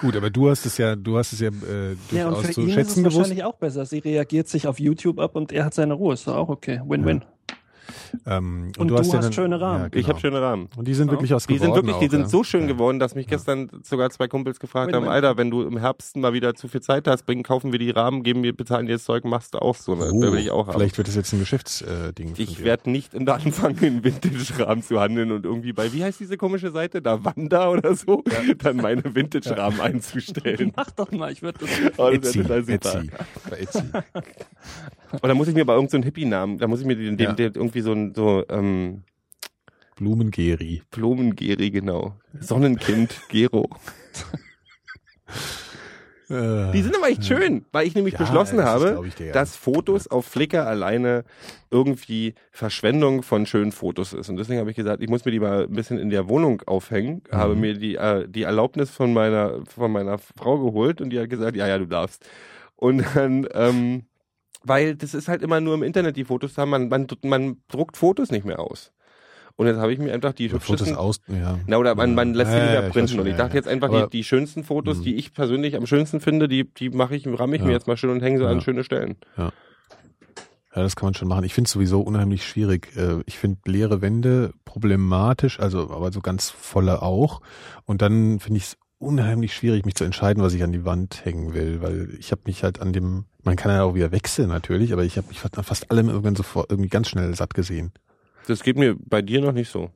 Gut, 0.00 0.16
aber 0.16 0.30
du 0.30 0.48
hast 0.48 0.66
es 0.66 0.78
ja, 0.78 0.94
du 0.96 1.18
hast 1.18 1.32
es 1.32 1.40
ja 1.40 1.48
äh, 1.48 1.96
Ja, 2.12 2.28
und 2.28 2.46
für 2.46 2.52
zu 2.52 2.60
ihn 2.62 2.68
ist 2.70 2.90
es 2.90 2.94
gewusst. 2.94 3.16
wahrscheinlich 3.16 3.44
auch 3.44 3.56
besser. 3.56 3.84
Sie 3.84 3.98
reagiert 3.98 4.48
sich 4.48 4.66
auf 4.66 4.78
YouTube 4.78 5.18
ab 5.18 5.34
und 5.34 5.50
er 5.52 5.64
hat 5.64 5.74
seine 5.74 5.94
Ruhe. 5.94 6.14
Ist 6.14 6.26
doch 6.26 6.36
auch 6.36 6.48
okay. 6.48 6.80
Win-win. 6.86 7.24
Ähm, 8.26 8.72
Und 8.78 8.88
du 8.88 8.94
ja 8.94 9.00
hast 9.00 9.12
dann- 9.12 9.32
schöne 9.32 9.60
Rahmen. 9.60 9.90
Ich 9.94 10.08
habe 10.08 10.20
schöne 10.20 10.40
Rahmen. 10.40 10.68
Und 10.76 10.86
die 10.86 10.94
sind 10.94 11.10
wirklich 11.10 11.34
aus 11.34 11.46
Die 11.46 11.58
sind 11.58 11.74
wirklich, 11.74 11.94
auch, 11.94 12.00
die 12.00 12.08
sind 12.08 12.22
ja. 12.22 12.28
so 12.28 12.44
schön 12.44 12.62
ja. 12.62 12.66
geworden, 12.68 12.98
dass 12.98 13.14
mich 13.14 13.26
gestern 13.26 13.70
sogar 13.82 14.10
zwei 14.10 14.28
Kumpels 14.28 14.60
gefragt 14.60 14.92
haben. 14.92 15.08
Alter, 15.08 15.36
wenn 15.36 15.50
du 15.50 15.62
im 15.62 15.78
Herbst 15.78 16.16
mal 16.16 16.32
wieder 16.32 16.54
zu 16.54 16.68
viel 16.68 16.80
Zeit 16.82 17.06
hast, 17.08 17.24
bringen, 17.24 17.42
kaufen 17.42 17.72
wir 17.72 17.78
die 17.78 17.90
Rahmen, 17.90 18.22
geben 18.22 18.42
wir, 18.42 18.54
bezahlen 18.54 18.86
dir 18.86 18.92
das 18.94 19.04
Zeug, 19.04 19.24
machst 19.24 19.54
du 19.54 19.58
auch 19.58 19.76
so 19.76 19.92
eine. 19.92 20.10
Oh, 20.12 20.20
will 20.20 20.38
ich 20.38 20.50
auch 20.50 20.66
haben. 20.66 20.74
vielleicht 20.74 20.98
wird 20.98 21.08
das 21.08 21.14
jetzt 21.16 21.32
ein 21.32 21.38
Geschäftsding. 21.40 22.34
Ich 22.36 22.62
werde 22.64 22.90
nicht 22.90 23.14
in 23.14 23.28
anfangen, 23.28 23.78
in 23.82 24.04
Vintage-Rahmen 24.04 24.82
zu 24.82 25.00
handeln 25.00 25.32
und 25.32 25.44
irgendwie 25.44 25.72
bei, 25.72 25.92
wie 25.92 26.02
heißt 26.04 26.20
diese 26.20 26.36
komische 26.36 26.70
Seite, 26.70 27.00
da 27.00 27.24
Wanda 27.24 27.70
oder 27.70 27.94
so, 27.94 28.22
dann 28.58 28.76
meine 28.76 29.14
Vintage-Rahmen 29.14 29.80
einzustellen. 29.80 30.72
Mach 30.76 30.90
doch 30.92 31.10
mal, 31.12 31.32
ich 31.32 31.42
würde 31.42 31.60
das. 31.60 31.70
Oh, 31.98 32.10
das 32.10 32.36
Etsy. 32.36 32.40
Etsy, 32.72 33.10
bei 33.48 33.56
Etsy. 33.58 33.82
Und 35.12 35.24
dann 35.24 35.36
muss 35.36 35.48
ich 35.48 35.54
mir 35.54 35.64
bei 35.64 35.74
irgendeinem 35.74 36.02
so 36.02 36.06
Hippie-Namen, 36.06 36.58
da 36.58 36.66
muss 36.68 36.80
ich 36.80 36.86
mir 36.86 36.96
den, 36.96 37.16
den, 37.16 37.26
Ja. 37.26 37.32
den 37.32 37.52
irgendwie 37.54 37.80
so 37.80 37.92
ein, 37.92 38.14
so, 38.14 38.44
ähm, 38.48 39.02
Blumengeri. 39.96 40.82
Blumengeri, 40.90 41.70
genau. 41.70 42.14
Sonnenkind, 42.40 43.20
Gero. 43.28 43.68
Äh, 46.28 46.70
Die 46.70 46.82
sind 46.82 46.96
aber 46.96 47.08
echt 47.08 47.24
schön, 47.24 47.64
weil 47.72 47.88
ich 47.88 47.96
nämlich 47.96 48.14
Ja, 48.14 48.20
beschlossen 48.20 48.58
das 48.58 48.66
habe, 48.66 49.02
dir, 49.18 49.26
ja. 49.26 49.32
dass 49.32 49.56
Fotos 49.56 50.06
auf 50.06 50.26
Flickr 50.26 50.64
alleine 50.64 51.24
irgendwie 51.72 52.34
Verschwendung 52.52 53.24
von 53.24 53.46
schönen 53.46 53.72
Fotos 53.72 54.12
ist. 54.12 54.28
Und 54.28 54.36
deswegen 54.36 54.60
habe 54.60 54.70
ich 54.70 54.76
gesagt, 54.76 55.02
ich 55.02 55.08
muss 55.10 55.24
mir 55.24 55.32
die 55.32 55.40
mal 55.40 55.64
ein 55.64 55.72
bisschen 55.72 55.98
in 55.98 56.08
der 56.08 56.28
Wohnung 56.28 56.62
aufhängen, 56.66 57.22
Mhm. 57.32 57.36
habe 57.36 57.56
mir 57.56 57.74
die, 57.74 57.96
äh, 57.96 58.28
die 58.28 58.42
Erlaubnis 58.44 58.90
von 58.90 59.12
meiner, 59.12 59.66
von 59.66 59.90
meiner 59.90 60.18
Frau 60.18 60.58
geholt 60.64 61.00
und 61.00 61.10
die 61.10 61.18
hat 61.18 61.30
gesagt, 61.30 61.56
ja, 61.56 61.66
ja, 61.66 61.78
du 61.78 61.86
darfst. 61.86 62.24
Und 62.76 63.04
dann, 63.16 63.48
ähm, 63.52 64.04
weil 64.64 64.94
das 64.96 65.14
ist 65.14 65.28
halt 65.28 65.42
immer 65.42 65.60
nur 65.60 65.74
im 65.74 65.82
Internet 65.82 66.16
die 66.16 66.24
Fotos 66.24 66.56
haben, 66.58 66.70
man, 66.70 66.88
man, 66.88 67.06
man 67.24 67.56
druckt 67.68 67.96
Fotos 67.96 68.30
nicht 68.30 68.44
mehr 68.44 68.60
aus. 68.60 68.92
Und 69.56 69.66
jetzt 69.66 69.78
habe 69.78 69.92
ich 69.92 69.98
mir 69.98 70.14
einfach 70.14 70.32
die 70.32 70.48
Oder 70.48 70.58
Fotos 70.60 70.86
hübschesten 70.88 70.96
aus, 70.96 71.20
ja. 71.28 71.58
na, 71.66 71.76
oder 71.76 71.94
man, 71.94 72.14
man 72.14 72.32
lässt 72.32 72.50
sie 72.50 72.56
Ja, 72.56 72.72
ja, 72.74 72.86
ich 72.86 72.92
printen. 72.92 73.08
schon, 73.08 73.20
und 73.20 73.26
ich 73.26 73.32
ja, 73.32 73.38
dachte 73.38 73.52
ja. 73.52 73.56
jetzt 73.56 73.68
einfach, 73.68 73.90
die, 73.90 74.10
die 74.18 74.24
schönsten 74.24 74.64
Fotos, 74.64 74.98
Mhm. 74.98 75.02
die 75.02 75.16
ich 75.16 75.34
persönlich 75.34 75.76
am 75.76 75.86
schönsten 75.86 76.20
finde, 76.20 76.48
die, 76.48 76.64
die 76.72 76.88
mache 76.88 77.14
ich, 77.14 77.26
ramme 77.26 77.56
ich 77.56 77.62
mir 77.62 77.68
Ja. 77.68 77.74
jetzt 77.74 77.86
mal 77.86 77.96
schön 77.98 78.10
und 78.10 78.22
hänge 78.22 78.38
sie 78.38 78.44
Ja. 78.44 78.50
an 78.50 78.60
schöne 78.62 78.84
Stellen. 78.84 79.16
Ja, 80.74 80.82
das 80.82 80.94
kann 80.94 81.08
man 81.08 81.14
schon 81.14 81.26
machen. 81.28 81.44
Ich 81.44 81.52
finde 81.52 81.66
es 81.66 81.72
sowieso 81.72 82.00
unheimlich 82.00 82.46
schwierig. 82.46 82.96
Äh, 82.96 83.22
Ich 83.26 83.38
finde 83.38 83.58
leere 83.66 84.00
Wände 84.02 84.52
problematisch, 84.64 85.58
also 85.58 85.90
aber 85.90 86.12
so 86.12 86.20
ganz 86.20 86.48
volle 86.48 87.02
auch. 87.02 87.40
Und 87.86 88.02
dann 88.02 88.38
finde 88.38 88.58
ich 88.58 88.64
es 88.64 88.76
unheimlich 89.00 89.54
schwierig, 89.54 89.86
mich 89.86 89.94
zu 89.94 90.04
entscheiden, 90.04 90.42
was 90.42 90.52
ich 90.52 90.62
an 90.62 90.72
die 90.72 90.84
Wand 90.84 91.24
hängen 91.24 91.54
will, 91.54 91.80
weil 91.80 92.14
ich 92.18 92.30
habe 92.30 92.42
mich 92.44 92.62
halt 92.62 92.80
an 92.80 92.92
dem, 92.92 93.24
man 93.42 93.56
kann 93.56 93.72
ja 93.72 93.82
auch 93.82 93.94
wieder 93.94 94.12
wechseln 94.12 94.48
natürlich, 94.48 94.92
aber 94.92 95.04
ich 95.04 95.16
habe 95.16 95.28
mich 95.28 95.40
fast 95.40 95.58
an 95.58 95.64
fast 95.64 95.90
allem 95.90 96.08
irgendwann 96.08 96.36
sofort 96.36 96.70
irgendwie 96.70 96.90
ganz 96.90 97.08
schnell 97.08 97.34
satt 97.34 97.54
gesehen. 97.54 97.92
Das 98.46 98.62
geht 98.62 98.76
mir 98.76 98.96
bei 98.98 99.22
dir 99.22 99.40
noch 99.40 99.52
nicht 99.52 99.70
so. 99.70 99.90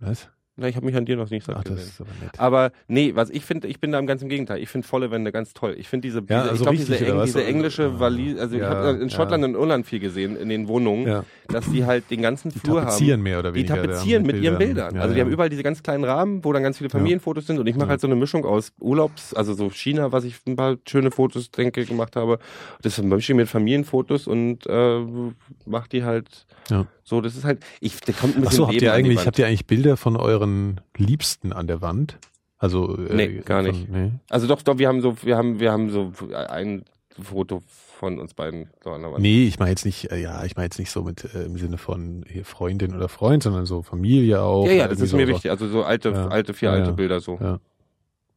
Was? 0.00 0.28
Na, 0.58 0.68
ich 0.68 0.76
habe 0.76 0.86
mich 0.86 0.96
an 0.96 1.04
dir 1.04 1.16
noch 1.16 1.28
nicht 1.28 1.46
Ach, 1.50 1.62
das 1.64 1.84
ist 1.84 2.00
aber 2.00 2.08
nett. 2.22 2.30
Aber 2.38 2.72
nee, 2.88 3.12
was 3.14 3.28
ich 3.28 3.44
finde, 3.44 3.68
ich 3.68 3.78
bin 3.78 3.92
da 3.92 3.98
im 3.98 4.06
ganz 4.06 4.22
im 4.22 4.30
Gegenteil. 4.30 4.58
Ich 4.62 4.70
finde 4.70 4.86
volle 4.88 5.10
Wände 5.10 5.30
ganz 5.30 5.52
toll. 5.52 5.74
Ich 5.78 5.86
finde 5.86 6.08
diese, 6.08 6.22
diese 6.22 6.40
also 6.40 6.54
ich 6.54 6.60
glaube, 6.62 6.76
diese, 6.78 6.96
eng, 7.06 7.22
diese 7.26 7.44
englische 7.44 7.82
Ja. 7.82 8.00
Wallis, 8.00 8.38
also 8.38 8.54
ich 8.56 8.62
Ja, 8.62 8.70
habe 8.70 8.98
in 9.02 9.10
Schottland 9.10 9.42
ja. 9.42 9.48
und 9.50 9.54
Irland 9.54 9.84
viel 9.86 9.98
gesehen 10.00 10.34
in 10.34 10.48
den 10.48 10.66
Wohnungen, 10.66 11.06
Ja, 11.06 11.24
dass 11.48 11.70
die 11.70 11.84
halt 11.84 12.10
den 12.10 12.22
ganzen 12.22 12.48
die 12.52 12.58
Flur 12.58 12.80
haben. 12.80 12.86
tapezieren 12.86 13.22
mehr 13.22 13.38
oder 13.38 13.52
Die 13.52 13.58
weniger. 13.68 13.74
tapezieren 13.82 14.24
da 14.24 14.32
mit 14.32 14.42
ihren 14.42 14.56
Bildern. 14.56 14.94
Ja, 14.94 15.00
also 15.02 15.12
die 15.12 15.18
ja. 15.18 15.26
haben 15.26 15.32
überall 15.32 15.50
diese 15.50 15.62
ganz 15.62 15.82
kleinen 15.82 16.04
Rahmen, 16.04 16.42
wo 16.42 16.54
dann 16.54 16.62
ganz 16.62 16.78
viele 16.78 16.88
Familienfotos 16.88 17.46
sind. 17.46 17.58
Und 17.58 17.66
ich 17.66 17.74
mache 17.76 17.88
Ja. 17.88 17.90
halt 17.90 18.00
so 18.00 18.06
eine 18.06 18.16
Mischung 18.16 18.46
aus 18.46 18.72
Urlaubs, 18.80 19.34
also 19.34 19.52
so 19.52 19.68
China, 19.68 20.10
was 20.12 20.24
ich 20.24 20.36
ein 20.46 20.56
paar 20.56 20.76
schöne 20.88 21.10
Fotos, 21.10 21.50
denke, 21.50 21.84
gemacht 21.84 22.16
habe. 22.16 22.38
Das 22.80 22.96
mische 23.02 23.32
ich 23.32 23.36
mit 23.36 23.48
Familienfotos 23.48 24.26
und 24.26 24.66
äh, 24.66 25.00
mache 25.66 25.90
die 25.90 26.02
halt 26.02 26.46
Ja. 26.70 26.86
so. 27.04 27.20
Das 27.20 27.36
ist 27.36 27.44
halt, 27.44 27.58
ich, 27.80 28.00
da 28.00 28.12
kommt 28.14 28.36
ein 28.36 28.40
bisschen 28.40 28.46
Ach 28.46 28.52
so, 28.52 28.62
habt 28.64 28.74
ihr 28.74 28.80
die 28.80 28.88
eigentlich, 28.90 29.26
habt 29.26 29.38
ihr 29.38 29.46
eigentlich 29.46 29.66
Bilder 29.66 29.98
von 29.98 30.16
euren 30.16 30.45
Liebsten 30.96 31.52
an 31.52 31.66
der 31.66 31.80
Wand? 31.82 32.18
Also 32.58 32.96
äh, 32.96 33.14
Nee, 33.14 33.38
gar 33.44 33.62
nicht. 33.62 33.88
nee. 33.88 34.12
Also 34.30 34.46
doch, 34.46 34.62
doch, 34.62 34.78
wir 34.78 34.88
haben 34.88 35.00
so, 35.02 35.22
wir 35.22 35.36
haben, 35.36 35.60
wir 35.60 35.72
haben 35.72 35.90
so 35.90 36.12
ein 36.34 36.84
Foto 37.20 37.62
von 37.98 38.18
uns 38.18 38.34
beiden 38.34 38.70
so 38.84 38.90
an 38.90 39.02
der 39.02 39.12
Wand. 39.12 39.22
Nee, 39.22 39.46
ich 39.46 39.58
meine 39.58 39.70
jetzt 39.70 39.84
nicht, 39.84 40.10
äh, 40.10 40.16
ja, 40.20 40.44
ich 40.44 40.56
meine 40.56 40.66
jetzt 40.66 40.78
nicht 40.78 40.90
so 40.90 41.02
mit 41.02 41.24
äh, 41.34 41.44
im 41.44 41.56
Sinne 41.58 41.78
von 41.78 42.24
hier 42.28 42.44
Freundin 42.44 42.94
oder 42.94 43.08
Freund, 43.08 43.42
sondern 43.42 43.66
so 43.66 43.82
Familie 43.82 44.40
auch. 44.42 44.66
ja, 44.66 44.72
ja, 44.72 44.88
das 44.88 45.00
ist 45.00 45.10
so, 45.10 45.16
mir 45.16 45.28
wichtig. 45.28 45.50
Also 45.50 45.68
so 45.68 45.82
alte, 45.84 46.10
Ja. 46.10 46.28
alte, 46.28 46.54
vier 46.54 46.70
Ja, 46.70 46.74
alte. 46.76 46.92
Bilder 46.92 47.20
so. 47.20 47.38
Ja. 47.40 47.58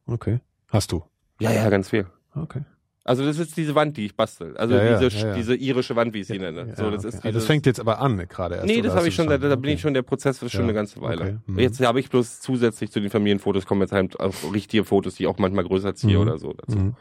Okay. 0.06 0.40
Hast 0.68 0.92
du? 0.92 1.02
Ja, 1.40 1.50
ja, 1.52 1.68
ganz 1.70 1.88
viel. 1.90 2.06
Okay. 2.34 2.62
Also 3.10 3.24
das 3.24 3.38
ist 3.40 3.56
diese 3.56 3.74
Wand, 3.74 3.96
die 3.96 4.06
ich 4.06 4.14
bastel. 4.14 4.56
Also 4.56 4.74
Ja, 4.76 4.98
diese, 4.98 5.18
ja, 5.18 5.26
ja. 5.28 5.34
diese 5.34 5.56
irische 5.56 5.96
Wand, 5.96 6.14
wie 6.14 6.20
ich 6.20 6.28
sie 6.28 6.38
nenne. 6.38 6.74
So, 6.76 6.90
das 6.90 7.04
okay. 7.04 7.08
ist 7.16 7.24
also 7.24 7.38
das 7.38 7.44
fängt 7.46 7.66
jetzt 7.66 7.80
aber 7.80 8.00
an 8.00 8.16
gerade 8.28 8.54
erst. 8.54 8.66
Nee, 8.68 8.82
das 8.82 8.94
habe 8.94 9.08
ich 9.08 9.14
schon, 9.16 9.26
da, 9.28 9.36
da 9.36 9.48
bin 9.56 9.64
okay. 9.64 9.72
ich 9.74 9.80
schon, 9.80 9.94
der 9.94 10.02
Prozess 10.02 10.40
ist 10.40 10.52
schon 10.52 10.62
eine 10.62 10.74
ganze 10.74 11.00
Weile. 11.00 11.22
okay, 11.22 11.36
mhm. 11.46 11.58
Jetzt 11.58 11.80
habe 11.80 11.98
ich 11.98 12.08
bloß 12.08 12.38
zusätzlich 12.38 12.92
zu 12.92 13.00
den 13.00 13.10
Familienfotos 13.10 13.66
kommen 13.66 13.80
jetzt 13.80 13.92
halt 13.92 14.20
auch 14.20 14.32
richtige 14.54 14.84
Fotos, 14.84 15.16
die 15.16 15.24
ich 15.24 15.26
auch 15.28 15.38
manchmal 15.38 15.64
größer 15.64 15.94
ziehe 15.96 16.16
Mhm. 16.16 16.22
oder 16.22 16.38
so 16.38 16.52
dazu. 16.52 16.94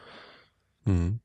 Mhm. 0.85 1.19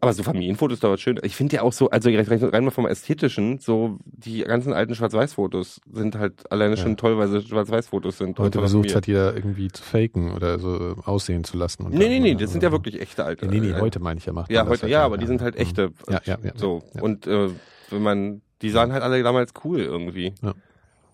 Aber 0.00 0.12
so 0.12 0.22
Familienfotos 0.22 0.78
dauert 0.78 1.00
schön. 1.00 1.18
Ich 1.24 1.34
finde 1.34 1.56
ja 1.56 1.62
auch 1.62 1.72
so, 1.72 1.90
also 1.90 2.08
rein, 2.08 2.64
mal 2.64 2.70
vom 2.70 2.86
Ästhetischen, 2.86 3.58
so 3.58 3.98
die 4.04 4.42
ganzen 4.44 4.72
alten 4.72 4.94
Schwarz-Weiß-Fotos 4.94 5.80
sind 5.90 6.14
halt 6.16 6.50
alleine 6.52 6.76
Ja. 6.76 6.82
schon 6.82 6.96
toll, 6.96 7.18
weil 7.18 7.26
sie 7.28 7.42
Schwarz-Weiß-Fotos 7.42 8.18
sind. 8.18 8.38
Heute 8.38 8.60
versucht 8.60 8.94
halt 8.94 9.08
jeder 9.08 9.34
irgendwie 9.34 9.66
zu 9.72 9.82
faken 9.82 10.30
oder 10.32 10.60
so 10.60 10.92
äh, 10.92 10.94
aussehen 11.04 11.42
zu 11.42 11.56
lassen. 11.56 11.82
Und 11.84 11.94
Nee, 11.94 11.98
dann- 12.04 12.08
nee, 12.10 12.20
nee, 12.20 12.34
das 12.36 12.52
sind 12.52 12.62
ja 12.62 12.70
wirklich 12.70 13.00
echte 13.00 13.24
alte. 13.24 13.46
Nee, 13.46 13.58
nee, 13.58 13.70
äh, 13.70 13.80
heute 13.80 13.98
meine 13.98 14.18
ich 14.18 14.26
ja, 14.26 14.32
macht 14.32 14.52
Ja, 14.52 14.66
heute, 14.68 14.82
halt 14.82 14.92
ja, 14.92 14.98
dann, 14.98 15.06
aber 15.06 15.18
die 15.18 15.26
sind 15.26 15.42
halt 15.42 15.56
echte. 15.56 15.90
Ja, 16.08 16.20
ja, 16.24 16.38
ja. 16.44 16.52
So. 16.54 16.84
ja. 16.94 17.02
Und 17.02 17.26
äh, 17.26 17.50
wenn 17.90 18.02
man, 18.02 18.42
die 18.62 18.70
sahen 18.70 18.92
halt 18.92 19.02
alle 19.02 19.20
damals 19.24 19.52
cool 19.64 19.80
irgendwie. 19.80 20.32
Ja. 20.42 20.54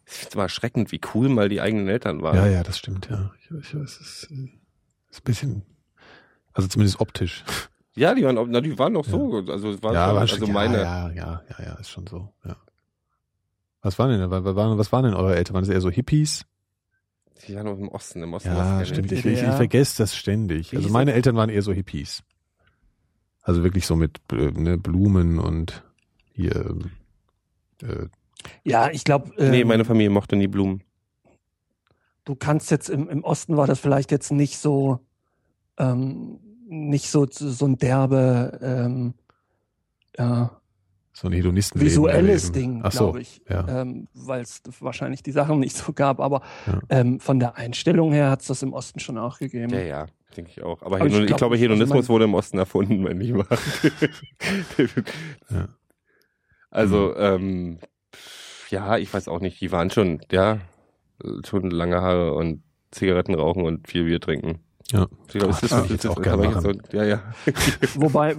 Ich 0.06 0.12
finde 0.12 0.28
es 0.28 0.34
immer 0.34 0.42
erschreckend, 0.42 0.92
wie 0.92 1.00
cool 1.14 1.30
mal 1.30 1.48
die 1.48 1.62
eigenen 1.62 1.88
Eltern 1.88 2.20
waren. 2.20 2.36
Ja, 2.36 2.46
ja, 2.48 2.62
das 2.62 2.76
stimmt, 2.76 3.08
ja. 3.08 3.32
Ich, 3.40 3.50
ich 3.50 3.74
weiß, 3.74 3.98
es 3.98 4.00
ist, 4.00 4.28
äh, 4.30 4.50
ist 5.10 5.20
ein 5.20 5.24
bisschen, 5.24 5.62
also 6.52 6.68
zumindest 6.68 7.00
optisch. 7.00 7.42
Ja, 7.96 8.14
die 8.14 8.24
waren, 8.24 8.50
na, 8.50 8.60
die 8.60 8.76
waren 8.78 8.94
doch 8.94 9.04
so. 9.04 9.44
Also 9.48 9.70
es 9.70 9.82
war 9.82 9.92
ja, 9.94 10.06
schon, 10.06 10.14
war 10.14 10.20
also 10.22 10.36
schon, 10.36 10.52
meine. 10.52 10.78
ja, 10.78 11.10
ja, 11.12 11.42
ja, 11.58 11.64
ja, 11.64 11.74
ist 11.74 11.90
schon 11.90 12.06
so, 12.06 12.32
ja. 12.44 12.56
Was 13.82 13.98
waren 13.98 14.18
denn, 14.18 14.30
was 14.30 14.44
waren, 14.56 14.78
was 14.78 14.92
waren 14.92 15.04
denn 15.04 15.14
eure 15.14 15.36
Eltern? 15.36 15.54
Waren 15.54 15.64
das 15.64 15.68
eher 15.72 15.80
so 15.80 15.90
Hippies? 15.90 16.44
Die 17.46 17.54
waren 17.54 17.66
noch 17.66 17.78
im 17.78 17.88
Osten, 17.88 18.22
im 18.22 18.32
Osten. 18.32 18.48
Ja, 18.48 18.84
stimmt. 18.84 19.12
Ich, 19.12 19.24
ich, 19.24 19.42
ich 19.42 19.48
vergesse 19.50 20.02
das 20.02 20.16
ständig. 20.16 20.72
Wie 20.72 20.76
Also 20.76 20.88
meine 20.88 21.10
das? 21.10 21.16
Eltern 21.16 21.36
waren 21.36 21.50
eher 21.50 21.62
so 21.62 21.72
Hippies. 21.72 22.22
Also 23.42 23.62
wirklich 23.62 23.86
so 23.86 23.94
mit 23.94 24.20
äh, 24.32 24.50
ne, 24.52 24.78
Blumen 24.78 25.38
und 25.38 25.84
hier, 26.32 26.56
ähm, 26.56 26.90
äh, 27.82 28.06
Ja, 28.64 28.90
ich 28.90 29.04
glaube, 29.04 29.30
ähm, 29.36 29.50
Nee, 29.50 29.64
meine 29.64 29.84
Familie 29.84 30.08
mochte 30.10 30.34
nie 30.36 30.46
Blumen. 30.48 30.82
du 32.24 32.34
kannst 32.34 32.70
jetzt 32.70 32.88
im, 32.88 33.08
im 33.10 33.22
Osten 33.22 33.56
war 33.58 33.66
das 33.66 33.78
vielleicht 33.80 34.10
jetzt 34.10 34.32
nicht 34.32 34.56
so, 34.58 35.00
ähm, 35.76 36.38
nicht 36.74 37.10
so, 37.10 37.26
so 37.30 37.66
ein 37.66 37.76
derbe, 37.78 38.58
ähm, 38.62 39.14
ja, 40.18 40.60
so 41.12 41.28
ein 41.28 41.32
Hedonisten. 41.32 41.80
visuelles 41.80 42.50
Ding, 42.52 42.80
Ach 42.82 42.90
so, 42.92 43.04
glaube 43.04 43.20
ich, 43.22 43.40
ja. 43.48 43.82
ähm, 43.82 44.08
weil 44.14 44.42
es 44.42 44.62
wahrscheinlich 44.80 45.22
die 45.22 45.30
Sachen 45.32 45.60
nicht 45.60 45.76
so 45.76 45.92
gab, 45.92 46.18
aber 46.20 46.42
Ja. 46.66 46.80
ähm, 46.88 47.20
von 47.20 47.38
der 47.38 47.56
Einstellung 47.56 48.12
her 48.12 48.30
hat 48.30 48.40
es 48.42 48.48
das 48.48 48.62
im 48.62 48.72
Osten 48.72 48.98
schon 49.00 49.16
auch 49.18 49.38
gegeben. 49.38 49.72
Ja, 49.72 49.80
ja, 49.80 50.06
denke 50.36 50.50
ich 50.50 50.62
auch. 50.62 50.82
Aber, 50.82 50.96
Aber 50.96 51.06
ich 51.06 51.12
Hedon, 51.12 51.22
ich, 51.22 51.26
glaub- 51.28 51.38
glaube, 51.38 51.54
also 51.54 51.62
Hedonismus 51.64 52.02
mein- 52.04 52.08
wurde 52.08 52.24
im 52.24 52.34
Osten 52.34 52.58
erfunden, 52.58 53.04
wenn 53.04 53.18
nicht 53.18 53.34
wahr. 53.34 53.46
Ja. 55.50 55.68
Also, 56.70 57.16
ähm, 57.16 57.78
ja, 58.70 58.98
ich 58.98 59.12
weiß 59.14 59.28
auch 59.28 59.40
nicht. 59.40 59.60
Die 59.60 59.70
waren 59.70 59.90
schon, 59.90 60.20
ja, 60.32 60.58
schon 61.46 61.70
lange 61.70 62.00
Haare 62.00 62.34
und 62.34 62.62
Zigaretten 62.90 63.34
rauchen 63.34 63.64
und 63.64 63.86
viel 63.88 64.04
Bier 64.04 64.20
trinken. 64.20 64.58
Ja. 64.94 65.06
Ich 65.26 65.34
glaube, 65.34 65.52
Ach, 65.54 65.60
das 65.60 65.72
ist 65.72 65.84
ich 65.86 65.90
jetzt 65.90 66.06
auch 66.06 66.22
gerne 66.22 66.44
jetzt 66.44 66.54
machen. 66.54 66.80
so, 66.90 66.96
ja, 66.96 67.04
ja. 67.04 67.22
Wobei 67.96 68.36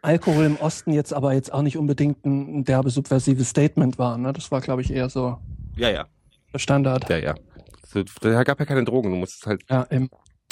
Alkohol 0.00 0.44
im 0.44 0.56
Osten 0.56 0.92
jetzt 0.92 1.12
aber 1.12 1.32
jetzt 1.32 1.52
auch 1.52 1.62
nicht 1.62 1.76
unbedingt 1.76 2.24
ein, 2.24 2.64
derbe 2.64 2.90
subversives 2.90 3.48
Statement 3.50 3.98
war. 3.98 4.16
Ne? 4.16 4.32
Das 4.32 4.50
war, 4.52 4.60
glaube 4.60 4.82
ich, 4.82 4.92
eher 4.92 5.08
so 5.10 5.38
Ja, 5.76 5.90
ja, 5.90 6.06
Standard. 6.54 7.08
ja, 7.10 7.18
ja. 7.18 7.34
So, 7.84 8.02
da 8.20 8.44
gab 8.44 8.60
ja 8.60 8.66
keine 8.66 8.84
Drogen, 8.84 9.10
du 9.10 9.16
musstest 9.16 9.46
halt, 9.46 9.62
Ja, 9.68 9.82
im, 9.84 10.08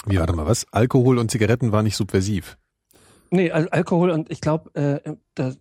Wie, 0.07 0.19
warte 0.19 0.33
mal, 0.33 0.47
was? 0.47 0.67
Alkohol 0.73 1.19
und 1.19 1.31
Zigaretten 1.31 1.71
waren 1.71 1.85
nicht 1.85 1.97
subversiv. 1.97 2.59
nee, 3.31 3.51
Al 3.53 3.69
Alkohol 3.69 4.11
und 4.11 4.31
ich 4.33 4.41
glaube, 4.41 4.75
äh, 4.75 5.15
da, 5.35 5.53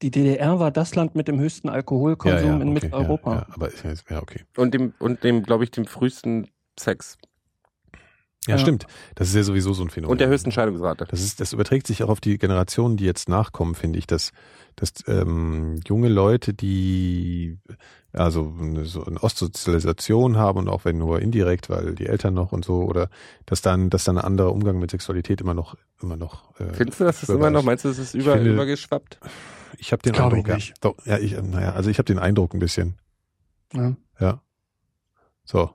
die 0.00 0.10
DDR 0.10 0.58
war 0.58 0.70
das 0.70 0.94
Land 0.94 1.14
mit 1.14 1.28
dem 1.28 1.38
höchsten 1.38 1.68
Alkoholkonsum 1.68 2.62
in 2.62 2.62
okay, 2.62 2.70
Mitteleuropa. 2.70 3.30
Ja, 3.32 3.38
ja, 3.40 3.46
aber 3.54 3.68
ist 3.68 3.84
ja, 3.84 3.92
ja, 4.08 4.22
okay. 4.22 4.40
und 4.56 4.72
dem, 4.74 4.94
und 4.98 5.22
dem, 5.22 5.42
glaube 5.42 5.64
ich, 5.64 5.70
dem 5.70 5.84
frühesten 5.86 6.48
Sex 6.78 7.18
Ja, 8.46 8.54
Ja. 8.56 8.58
stimmt. 8.58 8.86
Das 9.14 9.28
ist 9.28 9.34
ja 9.34 9.42
sowieso 9.42 9.72
so 9.72 9.82
ein 9.82 9.90
Phänomen. 9.90 10.12
und 10.12 10.20
der 10.20 10.28
höchsten 10.28 10.52
Scheidungsrate. 10.52 11.06
Das 11.10 11.20
ist, 11.22 11.40
das 11.40 11.52
überträgt 11.52 11.86
sich 11.86 12.02
auch 12.02 12.08
auf 12.10 12.20
die 12.20 12.36
Generationen, 12.38 12.96
die 12.96 13.04
jetzt 13.04 13.28
nachkommen, 13.28 13.74
finde 13.74 13.98
ich, 13.98 14.06
dass, 14.06 14.32
dass 14.76 14.92
ähm, 15.06 15.80
junge 15.86 16.08
Leute, 16.08 16.52
die 16.52 17.58
also 18.12 18.52
eine, 18.60 18.84
so 18.84 19.04
eine 19.04 19.22
Ostsozialisation 19.22 20.36
haben 20.36 20.58
und 20.58 20.68
auch 20.68 20.84
wenn 20.84 20.98
nur 20.98 21.20
indirekt, 21.20 21.70
weil 21.70 21.94
die 21.94 22.06
Eltern 22.06 22.34
noch 22.34 22.52
und 22.52 22.64
so, 22.64 22.82
oder 22.82 23.08
dass 23.46 23.62
dann, 23.62 23.88
dass 23.90 24.04
dann 24.04 24.18
ein 24.18 24.24
anderer 24.24 24.52
Umgang 24.52 24.78
mit 24.78 24.90
Sexualität 24.90 25.40
immer 25.40 25.54
noch, 25.54 25.76
immer 26.02 26.16
noch. 26.16 26.58
Äh, 26.60 26.72
Findest 26.74 27.00
du, 27.00 27.04
dass 27.04 27.20
das 27.20 27.28
immer 27.30 27.50
noch, 27.50 27.62
meinst 27.64 27.84
du, 27.84 27.88
das 27.88 27.98
ist 27.98 28.14
über, 28.14 28.34
finde- 28.34 28.52
übergeschwappt? 28.52 29.18
Ich 29.78 29.90
habe 29.90 30.02
den 30.02 30.12
Glaub 30.12 30.32
ich 30.32 30.38
Eindruck, 30.38 30.58
ja. 30.60 30.74
Doch, 30.82 30.94
ja, 31.06 31.18
ich, 31.18 31.32
naja, 31.40 31.72
also 31.72 31.90
ich 31.90 31.98
habe 31.98 32.04
den 32.06 32.18
Eindruck 32.20 32.54
ein 32.54 32.60
bisschen. 32.60 32.94
Ja. 33.72 33.96
Ja. 34.20 34.40
So. 35.44 35.70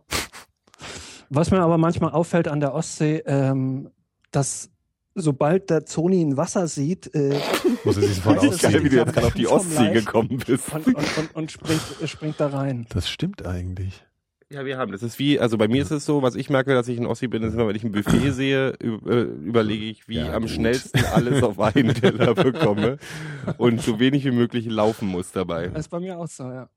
Was 1.29 1.51
mir 1.51 1.59
aber 1.61 1.77
manchmal 1.77 2.11
auffällt 2.11 2.47
an 2.47 2.59
der 2.59 2.73
Ostsee, 2.73 3.23
ähm, 3.25 3.89
dass 4.31 4.69
sobald 5.15 5.69
der 5.69 5.85
Zoni 5.85 6.21
ein 6.21 6.37
Wasser 6.37 6.67
sieht 6.67 7.13
äh, 7.13 7.37
Muss 7.83 7.97
er 7.97 8.03
sich 8.03 8.19
du, 8.23 8.29
ausziehen. 8.31 8.71
Geil, 8.71 8.83
wie 8.83 8.89
du 8.89 8.95
jetzt 8.97 9.13
gerade 9.13 9.27
auf 9.27 9.33
die 9.33 9.47
Ostsee 9.47 9.91
gekommen 9.91 10.41
bist. 10.45 10.73
und, 10.73 10.87
und, 10.87 11.17
und, 11.17 11.35
und 11.35 11.51
springt, 11.51 11.81
springt 12.05 12.39
da 12.39 12.47
rein. 12.47 12.85
Das 12.89 13.09
stimmt 13.09 13.45
eigentlich. 13.45 14.03
Ja, 14.51 14.65
wir 14.65 14.79
haben. 14.79 14.91
Das 14.91 15.03
ist 15.03 15.19
wie, 15.19 15.39
also 15.39 15.59
bei 15.59 15.67
mir 15.67 15.83
ist 15.83 15.91
es 15.91 16.05
so, 16.05 16.23
was 16.23 16.33
ich 16.33 16.49
merke, 16.49 16.73
dass 16.73 16.87
ich 16.87 16.97
in 16.97 17.05
Ossi 17.05 17.27
bin, 17.27 17.43
ist 17.43 17.53
immer, 17.53 17.67
wenn 17.67 17.75
ich 17.75 17.83
ein 17.83 17.91
Buffet 17.91 18.31
sehe, 18.31 18.69
äh, 18.81 19.21
überlege 19.21 19.85
ich, 19.85 20.07
wie 20.07 20.15
Ja, 20.15 20.33
am 20.33 20.43
gut. 20.43 20.51
schnellsten 20.51 21.05
alles 21.13 21.43
auf 21.43 21.59
einen 21.59 21.93
Teller 21.93 22.33
bekomme 22.33 22.97
und 23.59 23.81
so 23.81 23.99
wenig 23.99 24.25
wie 24.25 24.31
möglich 24.31 24.65
laufen 24.65 25.07
muss 25.07 25.31
dabei. 25.31 25.67
Das 25.67 25.81
ist 25.81 25.89
bei 25.89 25.99
mir 25.99 26.17
auch 26.17 26.27
so, 26.27 26.43
ja. 26.45 26.67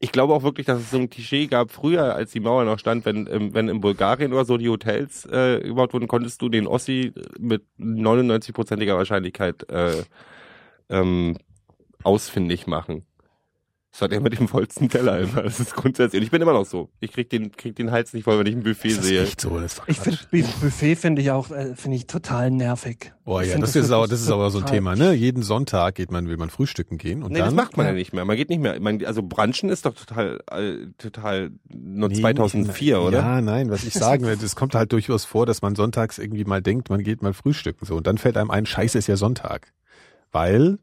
Ich 0.00 0.12
glaube 0.12 0.32
auch 0.32 0.44
wirklich, 0.44 0.66
dass 0.66 0.80
es 0.80 0.90
so 0.90 0.98
ein 0.98 1.10
Klischee 1.10 1.48
gab, 1.48 1.72
früher, 1.72 2.14
als 2.14 2.30
die 2.30 2.40
Mauer 2.40 2.64
noch 2.64 2.78
stand, 2.78 3.04
wenn, 3.04 3.26
ähm, 3.26 3.52
wenn 3.52 3.68
in 3.68 3.80
Bulgarien 3.80 4.32
oder 4.32 4.44
so 4.44 4.56
die 4.56 4.68
Hotels 4.68 5.26
äh, 5.26 5.60
gebaut 5.60 5.92
wurden, 5.92 6.06
konntest 6.06 6.40
du 6.40 6.48
den 6.48 6.68
Ossi 6.68 7.12
mit 7.38 7.64
99-prozentiger 7.80 8.96
Wahrscheinlichkeit 8.96 9.68
äh, 9.70 10.04
ähm, 10.88 11.36
ausfindig 12.04 12.68
machen. 12.68 13.04
Das 14.00 14.08
der 14.10 14.20
mit 14.20 14.38
dem 14.38 14.46
vollsten 14.48 14.88
Teller 14.88 15.18
immer. 15.18 15.42
Das 15.42 15.58
ist 15.60 15.74
grundsätzlich. 15.74 16.20
Und 16.20 16.24
ich 16.24 16.30
bin 16.30 16.40
immer 16.40 16.52
noch 16.52 16.66
so. 16.66 16.88
Ich 17.00 17.12
krieg 17.12 17.28
den, 17.30 17.52
krieg 17.52 17.74
den 17.76 17.90
Hals 17.90 18.12
nicht 18.12 18.24
voll, 18.24 18.38
wenn 18.38 18.46
ich 18.46 18.54
ein 18.54 18.62
Buffet 18.62 18.88
Ist 18.88 18.98
das 18.98 19.06
sehe. 19.06 19.22
echt 19.22 19.40
so? 19.40 19.58
Das 19.58 19.72
ist 19.72 19.78
doch 19.80 19.88
Ich 19.88 19.98
finde 19.98 20.18
Buffet 20.60 20.96
finde 20.96 21.22
ich 21.22 21.30
auch 21.30 21.50
äh, 21.50 21.74
finde 21.74 21.96
ich 21.96 22.06
total 22.06 22.50
nervig. 22.50 23.12
Ich 23.26 23.32
ja, 23.32 23.40
find 23.42 23.62
das, 23.62 23.76
ist, 23.76 23.90
aber, 23.90 24.06
das 24.08 24.22
ist 24.22 24.30
aber 24.30 24.50
so 24.50 24.58
ein 24.58 24.62
total- 24.62 24.74
Thema, 24.76 24.96
ne? 24.96 25.12
Jeden 25.12 25.42
Sonntag 25.42 25.96
geht 25.96 26.10
man, 26.10 26.28
will 26.28 26.36
man 26.38 26.48
frühstücken 26.48 26.96
gehen 26.96 27.22
und 27.22 27.32
nee, 27.32 27.38
dann. 27.38 27.48
das 27.48 27.54
macht 27.54 27.76
man 27.76 27.84
ja. 27.86 27.92
Ja. 27.92 27.98
nicht 27.98 28.12
mehr. 28.14 28.24
Man 28.24 28.36
geht 28.36 28.48
nicht 28.48 28.60
mehr. 28.60 28.80
Man, 28.80 29.04
also 29.04 29.22
Branchen 29.22 29.68
ist 29.68 29.84
doch 29.84 29.94
total, 29.94 30.40
äh, 30.50 30.86
total 30.96 31.50
nur 31.68 32.08
Nee, 32.08 32.20
2004, 32.20 32.96
nicht- 32.98 33.06
oder? 33.06 33.18
Ja, 33.18 33.40
nein, 33.42 33.70
was 33.70 33.84
ich 33.84 33.92
sagen 33.94 34.24
will, 34.24 34.38
es 34.42 34.56
kommt 34.56 34.74
halt 34.74 34.92
durchaus 34.92 35.24
vor, 35.24 35.44
dass 35.44 35.60
man 35.60 35.74
sonntags 35.74 36.18
irgendwie 36.18 36.44
mal 36.44 36.62
denkt, 36.62 36.88
man 36.88 37.02
geht 37.02 37.20
mal 37.22 37.34
frühstücken 37.34 37.84
so 37.84 37.96
und 37.96 38.06
dann 38.06 38.16
fällt 38.16 38.36
einem 38.38 38.50
ein, 38.50 38.64
scheiße 38.64 38.96
ist 38.96 39.08
ja 39.08 39.16
Sonntag. 39.16 39.72
Weil 40.32 40.78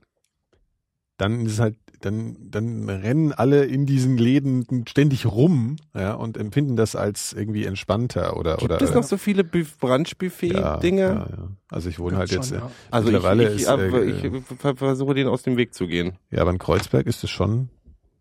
dann 1.18 1.46
ist 1.46 1.54
es 1.54 1.60
halt, 1.60 1.78
dann, 2.02 2.36
dann 2.52 2.90
rennen 2.90 3.32
alle 3.34 3.66
in 3.66 3.86
diesen 3.86 4.18
Läden 4.18 4.66
ständig 4.88 5.26
rum, 5.26 5.78
ja, 5.94 6.14
und 6.14 6.38
empfinden 6.38 6.76
das 6.76 6.96
als 6.96 7.34
irgendwie 7.34 7.66
entspannter 7.66 8.38
oder, 8.38 8.58
Gibt 8.58 8.72
oder. 8.72 8.82
es 8.82 8.94
noch 8.94 9.04
so 9.04 9.18
viele 9.18 9.44
Buf- 9.44 9.78
Brunch-Buffet-Dinge? 9.80 11.02
Ja, 11.02 11.14
ja, 11.14 11.28
ja. 11.30 11.48
Also 11.70 11.90
ich 11.90 12.00
wohne 12.00 12.18
halt 12.18 12.30
Schon, 12.30 12.38
jetzt, 12.40 12.52
ja. 12.52 12.70
Also 12.92 13.08
ich, 13.10 13.14
mittlerweile 13.14 13.50
ich, 13.54 13.62
ist, 13.62 13.68
aber 13.68 14.04
äh, 14.04 14.10
ich 14.12 14.44
ver- 14.60 14.76
versuche 14.76 15.14
den 15.14 15.28
aus 15.28 15.44
dem 15.44 15.58
Weg 15.58 15.74
zu 15.74 15.88
gehen. 15.88 16.14
ja, 16.32 16.42
aber 16.42 16.52
in 16.52 16.58
Kreuzberg 16.60 17.06
ist 17.08 17.24
es 17.24 17.30
schon, 17.30 17.70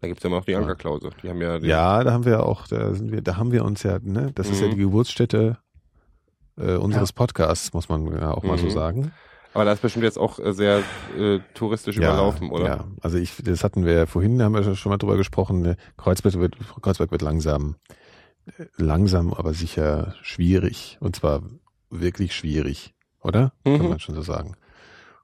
Da 0.00 0.08
gibt's 0.08 0.22
ja 0.22 0.28
immer 0.28 0.38
auch 0.38 0.44
die 0.44 0.54
Ankerklause. 0.56 1.10
Die 1.22 1.28
haben 1.28 1.40
ja, 1.40 1.58
die, 1.58 1.66
Ja, 1.68 2.02
da 2.04 2.12
haben 2.12 2.24
wir 2.24 2.44
auch, 2.46 2.66
da 2.66 2.94
sind 2.94 3.12
wir, 3.12 3.22
da 3.22 3.36
haben 3.36 3.52
wir 3.52 3.64
uns 3.64 3.82
ja, 3.82 3.98
ne, 4.02 4.32
das 4.34 4.48
ist 4.50 4.60
ja 4.60 4.66
Mhm. 4.68 4.72
die 4.72 4.76
Geburtsstätte 4.78 5.58
äh, 6.58 6.76
unseres 6.76 7.12
Podcasts, 7.12 7.72
muss 7.72 7.88
man 7.88 8.06
ja 8.12 8.30
auch 8.32 8.42
mal 8.44 8.58
so 8.58 8.66
Mhm. 8.66 8.70
sagen. 8.70 9.12
Aber 9.55 9.64
da 9.64 9.72
ist 9.72 9.82
bestimmt 9.82 10.05
jetzt 10.05 10.18
auch 10.18 10.38
äh, 10.40 10.52
sehr 10.52 10.82
äh, 11.16 11.38
touristisch 11.55 11.96
überlaufen, 11.96 12.50
oder? 12.50 12.66
Ja, 12.66 12.84
also 13.00 13.18
ich, 13.18 13.36
das 13.42 13.62
hatten 13.64 13.84
wir 13.84 13.92
ja 13.92 14.07
vorhin, 14.07 14.38
da 14.38 14.44
haben 14.44 14.55
wir 14.55 14.74
schon 14.74 14.90
mal 14.90 14.98
drüber 14.98 15.16
gesprochen. 15.16 15.62
Ne? 15.62 15.76
Kreuzberg 15.96 16.34
wird, 16.34 16.57
Kreuzberg 16.82 17.11
wird 17.12 17.22
langsam, 17.22 17.76
äh, 18.46 18.64
langsam, 18.76 19.32
aber 19.32 19.55
sicher 19.55 20.14
schwierig. 20.22 20.98
Und 21.00 21.16
zwar 21.16 21.42
wirklich 21.88 22.34
schwierig, 22.34 22.94
oder? 23.22 23.52
Kann 23.64 23.80
Mhm. 23.80 23.88
man 23.90 24.00
schon 24.00 24.14
so 24.16 24.22
sagen. 24.22 24.57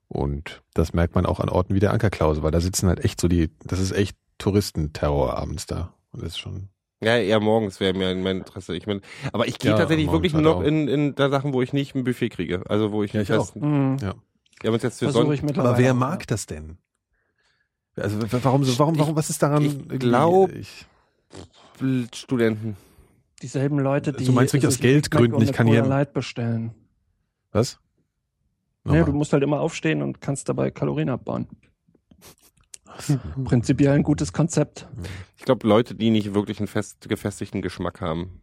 Und 0.06 0.62
das 0.74 0.92
merkt 0.92 1.14
man 1.14 1.26
auch 1.26 1.40
an 1.40 1.48
Orten 1.48 1.74
wie 1.74 1.80
der 1.80 1.92
Ankerklause, 1.92 2.42
weil 2.42 2.50
da 2.50 2.60
sitzen 2.60 2.88
halt 2.88 3.04
echt 3.04 3.20
so 3.20 3.28
die, 3.28 3.50
das 3.64 3.78
ist 3.80 3.92
echt 3.92 4.16
Touristenterror 4.38 5.36
abends 5.36 5.66
da. 5.66 5.92
Und 6.12 6.22
das 6.22 6.30
ist 6.30 6.38
schon, 6.38 6.68
Ja, 7.02 7.16
eher 7.16 7.40
morgens 7.40 7.80
wäre 7.80 7.94
mir 7.94 8.14
mein 8.14 8.38
Interesse. 8.38 8.76
Ich 8.76 8.86
mein, 8.86 9.00
aber 9.32 9.48
ich 9.48 9.58
gehe 9.58 9.70
Ja, 9.70 9.78
tatsächlich 9.78 10.10
wirklich 10.12 10.34
halt 10.34 10.44
nur 10.44 10.52
noch 10.54 10.60
auch. 10.60 10.64
in, 10.66 10.86
in 10.86 11.14
da 11.14 11.30
Sachen, 11.30 11.52
wo 11.54 11.62
ich 11.62 11.72
nicht 11.72 11.94
ein 11.94 12.04
Buffet 12.04 12.28
kriege. 12.28 12.62
Also 12.68 12.92
wo 12.92 13.02
ich 13.02 13.12
Ja, 13.14 13.20
nicht 13.20 13.30
ich 13.30 13.36
auch. 13.36 13.46
fest- 13.46 13.56
Mhm. 13.56 13.96
Ja. 14.02 14.14
Wir 14.60 14.68
haben 14.68 14.74
uns 14.74 14.82
jetzt 14.82 14.98
für 14.98 15.10
Sonntag. 15.10 15.42
ich. 15.42 15.58
Aber 15.58 15.78
wer 15.78 15.92
auch, 15.92 15.96
mag 15.96 16.26
das 16.26 16.44
denn? 16.46 16.76
Also 17.96 18.18
warum, 18.44 18.64
so- 18.64 18.78
warum, 18.78 18.94
Ich- 18.94 19.00
warum, 19.00 19.16
was 19.16 19.30
ist 19.30 19.42
daran? 19.42 19.62
ich 19.64 19.72
irgendwie- 19.72 19.98
glaub- 19.98 20.52
ich, 20.52 20.86
Studenten. 22.14 22.68
ja. 22.70 22.74
Dieselben 23.42 23.78
Leute, 23.78 24.12
die 24.12 24.24
Du 24.26 24.32
meinst 24.32 24.52
wirklich 24.52 24.68
aus 24.68 24.78
Geldgründen, 24.78 25.40
ich 25.40 25.52
kann 25.52 25.66
hier- 25.66 25.82
Light 25.84 26.12
bestellen. 26.12 26.72
was? 27.52 27.80
Ja, 28.84 28.92
Nochmal. 28.92 29.04
du 29.06 29.12
musst 29.12 29.32
halt 29.32 29.42
immer 29.42 29.60
aufstehen 29.60 30.02
und 30.02 30.20
kannst 30.20 30.48
dabei 30.50 30.70
Kalorien 30.70 31.08
abbauen. 31.08 31.46
Prinzipiell 33.44 33.92
ein 33.92 34.02
gutes 34.02 34.32
Konzept. 34.32 34.86
Ich 35.36 35.44
glaube, 35.44 35.66
Leute, 35.66 35.94
die 35.94 36.10
nicht 36.10 36.34
wirklich 36.34 36.58
einen 36.58 36.68
fest 36.68 37.08
gefestigten 37.08 37.62
Geschmack 37.62 38.00
haben. 38.00 38.42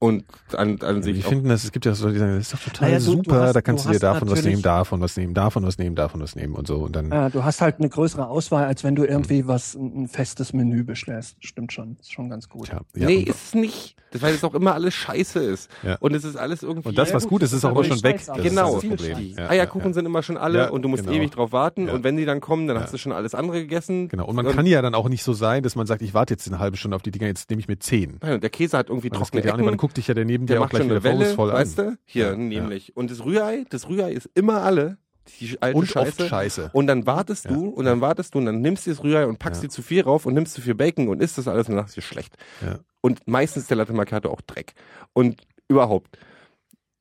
Und 0.00 0.24
an, 0.56 0.78
an 0.82 0.98
Ich 0.98 1.04
sich 1.04 1.24
auch 1.24 1.28
finde, 1.30 1.48
das, 1.48 1.64
es 1.64 1.72
gibt 1.72 1.84
ja 1.84 1.92
so 1.92 2.08
die 2.08 2.18
sagen, 2.18 2.36
das 2.36 2.46
ist 2.46 2.54
doch 2.54 2.60
total 2.60 2.88
Naja, 2.88 2.98
du- 3.00 3.04
du 3.06 3.10
super, 3.16 3.40
hast- 3.40 3.56
da 3.56 3.60
kannst 3.62 3.84
du 3.84 3.88
du 3.88 3.94
dir 3.94 3.98
davon 4.00 4.30
was 4.30 4.44
nehmen, 4.44 4.62
davon 4.62 5.00
was 5.00 5.16
nehmen, 5.16 5.34
davon 5.34 5.64
was 5.64 5.76
nehmen, 5.78 5.94
davon 5.96 6.20
was 6.20 6.36
nehmen 6.36 6.54
und 6.54 6.68
so 6.68 6.76
und 6.76 6.94
dann 6.94 7.10
Ja, 7.10 7.28
du 7.30 7.42
hast 7.42 7.60
halt 7.60 7.80
eine 7.80 7.88
größere 7.88 8.28
Auswahl, 8.28 8.64
als 8.66 8.84
wenn 8.84 8.94
du 8.94 9.04
irgendwie 9.04 9.48
was, 9.48 9.74
ein 9.74 10.06
festes 10.06 10.52
Menü 10.52 10.84
bestellst. 10.84 11.36
Stimmt 11.40 11.72
schon. 11.72 11.96
Ist 12.00 12.12
schon 12.12 12.30
ganz 12.30 12.48
gut. 12.48 12.66
tja, 12.68 12.80
ja, 12.94 13.06
nee, 13.08 13.16
und, 13.18 13.28
ist 13.28 13.46
es 13.48 13.54
nicht. 13.54 13.96
Das, 14.12 14.22
weil 14.22 14.34
es 14.34 14.42
auch 14.44 14.54
immer 14.54 14.72
alles 14.72 14.94
scheiße 14.94 15.40
ist. 15.40 15.68
Ja. 15.82 15.96
Und 16.00 16.14
es 16.14 16.24
ist 16.24 16.36
alles 16.36 16.62
irgendwie. 16.62 16.88
und 16.90 16.96
das, 16.96 17.12
was 17.12 17.26
gut 17.26 17.42
ist, 17.42 17.52
ist 17.52 17.64
auch 17.64 17.72
immer 17.72 17.84
schon 17.84 18.02
weg. 18.04 18.22
Das 18.24 18.38
ist 18.38 18.42
Genau. 18.44 18.74
das 18.76 18.86
Problem. 18.86 19.18
Die 19.18 19.32
Ja, 19.32 19.50
Eierkuchen 19.50 19.88
ja, 19.88 19.94
sind 19.94 20.06
immer 20.06 20.22
schon 20.22 20.36
alle 20.38 20.58
Ja, 20.60 20.70
und 20.70 20.80
du 20.82 20.88
musst 20.88 21.04
genau. 21.04 21.16
ewig 21.16 21.30
drauf 21.32 21.50
warten 21.52 21.88
Ja. 21.88 21.92
und 21.94 22.04
wenn 22.04 22.16
die 22.16 22.24
dann 22.24 22.40
kommen, 22.40 22.68
dann 22.68 22.76
Ja. 22.76 22.84
hast 22.84 22.94
du 22.94 22.98
schon 22.98 23.12
alles 23.12 23.34
andere 23.34 23.58
gegessen. 23.60 24.08
Genau. 24.08 24.24
Und 24.26 24.36
man 24.36 24.46
kann 24.48 24.64
ja 24.64 24.80
dann 24.80 24.94
auch 24.94 25.08
nicht 25.10 25.24
so 25.24 25.32
sein, 25.34 25.62
dass 25.64 25.74
man 25.76 25.86
sagt, 25.86 26.00
ich 26.02 26.14
warte 26.14 26.32
jetzt 26.34 26.46
eine 26.46 26.58
halbe 26.60 26.76
Stunde 26.78 26.94
auf 26.94 27.02
die 27.02 27.10
Dinger, 27.10 27.26
jetzt 27.26 27.50
nehme 27.50 27.60
ich 27.60 27.68
mir 27.68 27.78
zehn. 27.80 28.16
Nein, 28.22 28.34
und 28.34 28.42
der 28.42 28.50
Käse 28.50 28.78
hat 28.78 28.88
irgendwie 28.88 29.10
trockene 29.10 29.42
Ecken. 29.42 29.76
Guckt 29.88 29.96
dich 29.96 30.06
ja 30.08 30.14
der 30.14 30.24
neben 30.24 30.46
der 30.46 30.56
dir 30.56 30.60
auch 30.60 30.64
macht 30.64 30.70
gleich 30.72 30.84
wieder 30.84 30.96
eine 30.96 31.04
Welle, 31.04 31.36
weißt 31.36 31.80
an. 31.80 31.86
du? 31.86 31.98
Hier 32.04 32.28
Ja, 32.28 32.36
nämlich. 32.36 32.96
Und 32.96 33.10
das 33.10 33.24
Rührei, 33.24 33.64
das 33.70 33.88
Rührei 33.88 34.12
ist 34.12 34.28
immer 34.34 34.62
alle. 34.62 34.98
Die 35.40 35.60
alte 35.60 35.76
Und 35.78 35.86
Scheiße. 35.86 36.22
oft 36.22 36.28
scheiße. 36.30 36.70
Und 36.72 36.86
dann 36.86 37.06
wartest 37.06 37.44
Ja. 37.46 37.50
du 37.52 37.68
und 37.68 37.84
dann 37.84 38.00
wartest 38.00 38.34
du 38.34 38.38
und 38.38 38.46
dann 38.46 38.60
nimmst 38.62 38.86
du 38.86 38.90
das 38.90 39.02
Rührei 39.02 39.26
und 39.26 39.38
packst 39.38 39.62
Ja. 39.62 39.68
dir 39.68 39.72
zu 39.74 39.82
viel 39.82 40.00
rauf 40.02 40.24
und 40.24 40.32
nimmst 40.34 40.54
zu 40.54 40.62
viel 40.62 40.74
Bacon 40.74 41.08
und 41.08 41.22
isst 41.22 41.36
das 41.36 41.46
alles 41.48 41.68
und 41.68 41.74
danach 41.74 41.88
ist 41.88 41.96
dir 41.96 42.02
schlecht. 42.02 42.34
Ja. 42.64 42.78
Und 43.02 43.26
meistens 43.26 43.62
ist 43.64 43.70
der 43.70 43.76
Latte 43.76 43.92
Macchiato 43.92 44.30
auch 44.30 44.40
Dreck. 44.42 44.72
Und 45.12 45.42
überhaupt. 45.68 46.18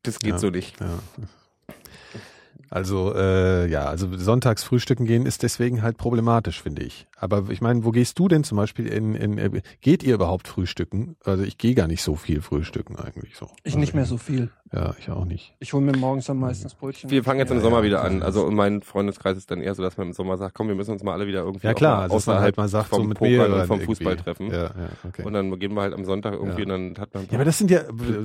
Das 0.03 0.19
geht 0.19 0.31
Ja. 0.33 0.39
so 0.39 0.49
nicht. 0.49 0.79
Ja. 0.79 0.99
Also 2.69 3.13
äh, 3.15 3.67
ja, 3.69 3.85
also 3.85 4.13
sonntags 4.17 4.63
frühstücken 4.63 5.05
gehen 5.05 5.25
ist 5.25 5.41
deswegen 5.43 5.81
halt 5.81 5.97
problematisch, 5.97 6.61
finde 6.61 6.83
ich. 6.83 7.07
Aber 7.19 7.49
ich 7.49 7.61
meine, 7.61 7.83
wo 7.83 7.89
gehst 7.89 8.19
du 8.19 8.27
denn 8.27 8.43
zum 8.43 8.57
Beispiel 8.57 8.85
in, 8.85 9.15
in 9.15 9.37
äh, 9.39 9.61
geht 9.81 10.03
ihr 10.03 10.13
überhaupt 10.13 10.47
frühstücken? 10.47 11.15
Also 11.25 11.43
ich 11.43 11.57
gehe 11.57 11.73
gar 11.73 11.87
nicht 11.87 12.03
so 12.03 12.15
viel 12.15 12.41
frühstücken 12.41 12.95
eigentlich 12.95 13.35
so. 13.35 13.47
Ich 13.63 13.73
also, 13.73 13.79
nicht 13.79 13.95
mehr 13.95 14.05
so 14.05 14.17
viel. 14.17 14.51
Ja, 14.71 14.93
ich 14.99 15.09
auch 15.09 15.25
nicht. 15.25 15.55
Ich 15.59 15.73
hole 15.73 15.83
mir 15.83 15.97
morgens 15.97 16.25
dann 16.25 16.37
meistens 16.37 16.75
Brötchen. 16.75 17.09
Wir 17.09 17.23
fangen 17.23 17.39
jetzt 17.39 17.49
im 17.49 17.57
Ja, 17.57 17.63
Sommer 17.63 17.77
ja. 17.77 17.83
wieder 17.83 18.03
an. 18.03 18.21
Also 18.21 18.45
und 18.45 18.53
mein 18.53 18.81
Freundeskreis 18.83 19.35
ist 19.35 19.49
dann 19.49 19.61
eher 19.61 19.73
so, 19.73 19.81
dass 19.81 19.97
man 19.97 20.07
im 20.07 20.13
Sommer 20.13 20.37
sagt, 20.37 20.53
komm, 20.53 20.67
wir 20.67 20.75
müssen 20.75 20.91
uns 20.91 21.01
mal 21.01 21.13
alle 21.13 21.25
wieder 21.25 21.39
irgendwie 21.39 21.65
Ja 21.65 21.73
klar, 21.73 22.01
also 22.03 22.15
dass 22.15 22.27
man 22.27 22.35
außerhalb 22.35 22.43
halt 22.45 22.57
mal 22.57 22.67
sagt, 22.67 22.89
so 22.91 22.97
vom 22.97 23.07
mit 23.07 23.17
Pokern 23.17 23.51
und 23.53 23.65
vom 23.65 23.79
irgendwie. 23.79 23.85
Fußball 23.85 24.17
treffen. 24.17 24.51
Ja, 24.51 24.63
ja, 24.65 24.71
okay. 25.07 25.23
Und 25.23 25.33
dann 25.33 25.57
gehen 25.57 25.73
wir 25.73 25.81
halt 25.81 25.93
am 25.95 26.05
Sonntag 26.05 26.33
irgendwie 26.33 26.63
und 26.63 26.69
dann 26.69 26.95
hat 26.99 27.13
man 27.15 27.23
Ja, 27.31 27.33
aber 27.35 27.45
das 27.45 27.57
sind 27.57 27.71
ja 27.71 27.81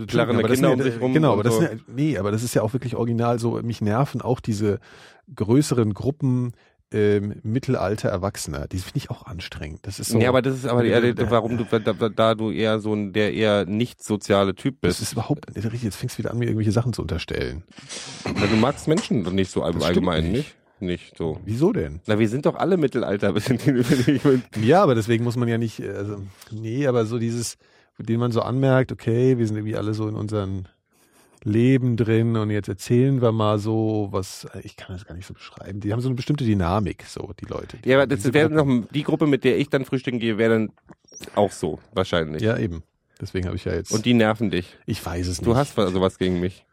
Klare 0.07 0.35
Kinder 0.37 0.55
sind 0.55 0.67
um 0.67 0.79
ja, 0.79 0.85
sich 0.85 1.01
rum 1.01 1.15
Genau, 1.15 1.33
aber 1.33 1.45
das 1.45 1.55
so. 1.55 1.61
sind 1.61 1.73
ja, 1.73 1.79
nee, 1.87 2.19
aber 2.19 2.31
das 2.31 2.43
ist 2.43 2.53
ja 2.55 2.63
auch 2.63 2.75
wirklich 2.75 2.95
original 2.97 3.39
so. 3.39 3.53
Mich 3.63 3.81
nerven 3.81 4.21
auch 4.21 4.41
diese 4.41 4.81
größeren 5.35 5.95
Gruppen 5.95 6.53
ähm, 6.93 7.41
Mittelalter 7.43 8.09
Erwachsener. 8.09 8.69
Die 8.69 8.79
finde 8.79 8.99
ich 8.99 9.11
auch 9.11 9.27
anstrengend. 9.27 9.81
Das 9.83 9.99
ist 9.99 10.11
so. 10.11 10.19
Ja, 10.19 10.29
aber 10.29 10.43
das 10.43 10.57
ist 10.57 10.67
aber 10.67 10.85
eher, 10.85 11.05
ja. 11.05 11.31
warum 11.31 11.59
du, 11.59 11.65
da, 11.65 11.93
da, 11.93 12.35
du 12.35 12.51
eher 12.51 12.79
so 12.81 12.95
ein, 12.95 13.13
der 13.13 13.33
eher 13.33 13.65
nicht 13.65 14.03
soziale 14.03 14.55
Typ 14.55 14.77
das 14.81 14.99
bist. 14.99 15.03
ist 15.03 15.13
überhaupt 15.13 15.47
richtig. 15.55 15.83
Jetzt 15.83 15.97
fängst 15.97 16.17
du 16.17 16.19
wieder 16.21 16.31
an, 16.31 16.39
mir 16.39 16.47
irgendwelche 16.47 16.73
Sachen 16.73 16.93
zu 16.93 17.03
unterstellen. 17.03 17.65
Na, 18.25 18.47
du 18.47 18.57
magst 18.57 18.89
Menschen 18.89 19.23
nicht 19.35 19.51
so 19.51 19.61
Das 19.61 19.71
stimmt 19.71 19.85
Allgemeinen, 19.85 20.33
nicht. 20.33 20.37
nicht? 20.37 20.57
Nicht 20.83 21.17
so. 21.17 21.39
Wieso 21.45 21.73
denn? 21.73 22.01
Na, 22.07 22.19
wir 22.19 22.29
sind 22.29 22.45
doch 22.45 22.57
alle 22.57 22.77
Mittelalter. 22.77 23.33
Ja, 24.63 24.83
aber 24.83 24.95
deswegen 24.97 25.23
muss 25.23 25.37
man 25.37 25.49
ja 25.49 25.57
nicht, 25.57 25.81
äh, 25.81 25.91
also, 25.91 26.23
nee, 26.51 26.87
aber 26.87 27.07
so 27.07 27.19
dieses, 27.19 27.57
den 27.99 28.19
man 28.19 28.33
so 28.33 28.43
anmerkt, 28.43 28.91
okay, 28.91 29.39
wir 29.39 29.47
sind 29.47 29.57
irgendwie 29.57 29.77
alle 29.77 29.95
so 29.95 30.09
in 30.09 30.17
unseren 30.17 30.69
Leben 31.45 31.97
drin 31.97 32.37
und 32.37 32.51
jetzt 32.51 32.69
erzählen 32.69 33.21
wir 33.21 33.33
mal 33.33 33.59
so, 33.59 34.09
was, 34.13 34.47
ich 34.63 34.77
kann 34.77 34.97
das 34.97 35.05
gar 35.07 35.15
nicht 35.15 35.27
so 35.27 35.35
beschreiben. 35.35 35.81
Die 35.81 35.93
haben 35.93 36.01
so 36.01 36.09
eine 36.09 36.15
bestimmte 36.15 36.45
Dynamik, 36.45 37.05
so, 37.07 37.33
die 37.41 37.47
Leute. 37.47 37.79
Die, 37.79 37.89
ja, 37.89 37.97
aber 37.99 38.07
das 38.07 38.33
wäre 38.33 38.49
noch 38.51 38.87
die 38.91 39.03
Gruppe, 39.03 39.27
mit 39.27 39.43
der 39.45 39.59
ich 39.59 39.69
dann 39.69 39.85
frühstücken 39.85 40.21
gehe, 40.21 40.39
wäre 40.39 40.53
dann 40.55 40.73
auch 41.35 41.51
so, 41.53 41.81
wahrscheinlich. 41.93 42.43
Ja, 42.43 42.57
eben. 42.59 42.83
Deswegen 43.21 43.47
habe 43.47 43.57
ich 43.57 43.65
ja 43.65 43.73
jetzt, 43.75 43.93
Und 43.93 44.05
die 44.05 44.15
nerven 44.15 44.51
dich. 44.51 44.77
ich 44.87 45.05
weiß 45.05 45.27
es 45.27 45.41
nicht. 45.41 45.47
Du 45.47 45.57
hast 45.57 45.75
sowas 45.75 46.19
gegen 46.19 46.41
mich. 46.41 46.65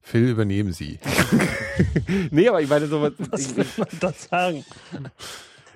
Phil, 0.00 0.28
übernehmen 0.28 0.72
Sie. 0.72 0.98
Nee, 2.30 2.48
aber 2.48 2.60
ich 2.60 2.68
meine 2.68 2.88
sowas. 2.88 3.12
Was 3.30 3.56
will 3.56 3.64
man 3.78 3.88
da 4.00 4.12
sagen? 4.12 4.64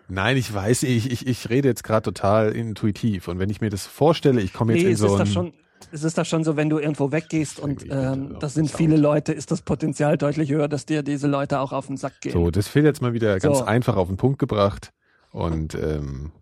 Nein, 0.09 0.37
ich 0.37 0.53
weiß, 0.53 0.83
ich, 0.83 1.11
ich, 1.11 1.27
ich 1.27 1.49
rede 1.49 1.69
jetzt 1.69 1.83
gerade 1.83 2.03
total 2.03 2.53
intuitiv 2.53 3.29
und 3.29 3.39
wenn 3.39 3.49
ich 3.49 3.63
mir 3.63 3.71
das 3.71 3.87
vorstelle, 3.87 4.43
ich 4.43 4.53
komme 4.53 4.75
jetzt 4.75 4.83
Nee, 4.83 4.89
in 4.89 4.95
es 4.95 4.99
so 5.01 5.15
ist 5.15 5.21
ein, 5.21 5.27
schon, 5.29 5.53
es 5.93 6.05
ist 6.05 6.19
doch 6.19 6.25
schon 6.27 6.45
so, 6.45 6.57
wenn 6.57 6.69
du 6.71 6.79
irgendwo 6.79 7.13
weggehst 7.13 7.59
und 7.61 7.85
ähm, 7.91 8.37
das 8.41 8.55
sind 8.55 8.71
viele 8.71 8.97
Leute, 8.97 9.33
ist 9.33 9.51
das 9.51 9.63
Potenzial 9.63 10.17
deutlich 10.19 10.51
höher, 10.51 10.69
dass 10.69 10.87
dir 10.87 11.03
diese 11.03 11.27
Leute 11.29 11.61
auch 11.61 11.73
auf 11.73 11.87
den 11.87 11.97
Sack 11.97 12.21
gehen. 12.21 12.33
so, 12.33 12.51
das 12.51 12.69
Phil 12.69 12.85
jetzt 12.85 13.01
mal 13.03 13.13
wieder 13.13 13.39
ganz 13.39 13.59
So. 13.59 13.65
einfach 13.65 13.97
auf 13.97 14.09
den 14.09 14.17
Punkt 14.17 14.39
gebracht 14.39 14.91
und 15.31 15.75
ähm, 15.75 16.33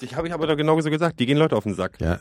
Ich 0.00 0.16
habe 0.16 0.28
ich 0.28 0.34
aber 0.34 0.46
doch 0.46 0.56
genau 0.56 0.80
so 0.80 0.90
gesagt, 0.90 1.18
die 1.20 1.26
gehen 1.26 1.38
Leute 1.38 1.56
auf 1.56 1.64
den 1.64 1.74
Sack. 1.74 2.00
Ja. 2.00 2.18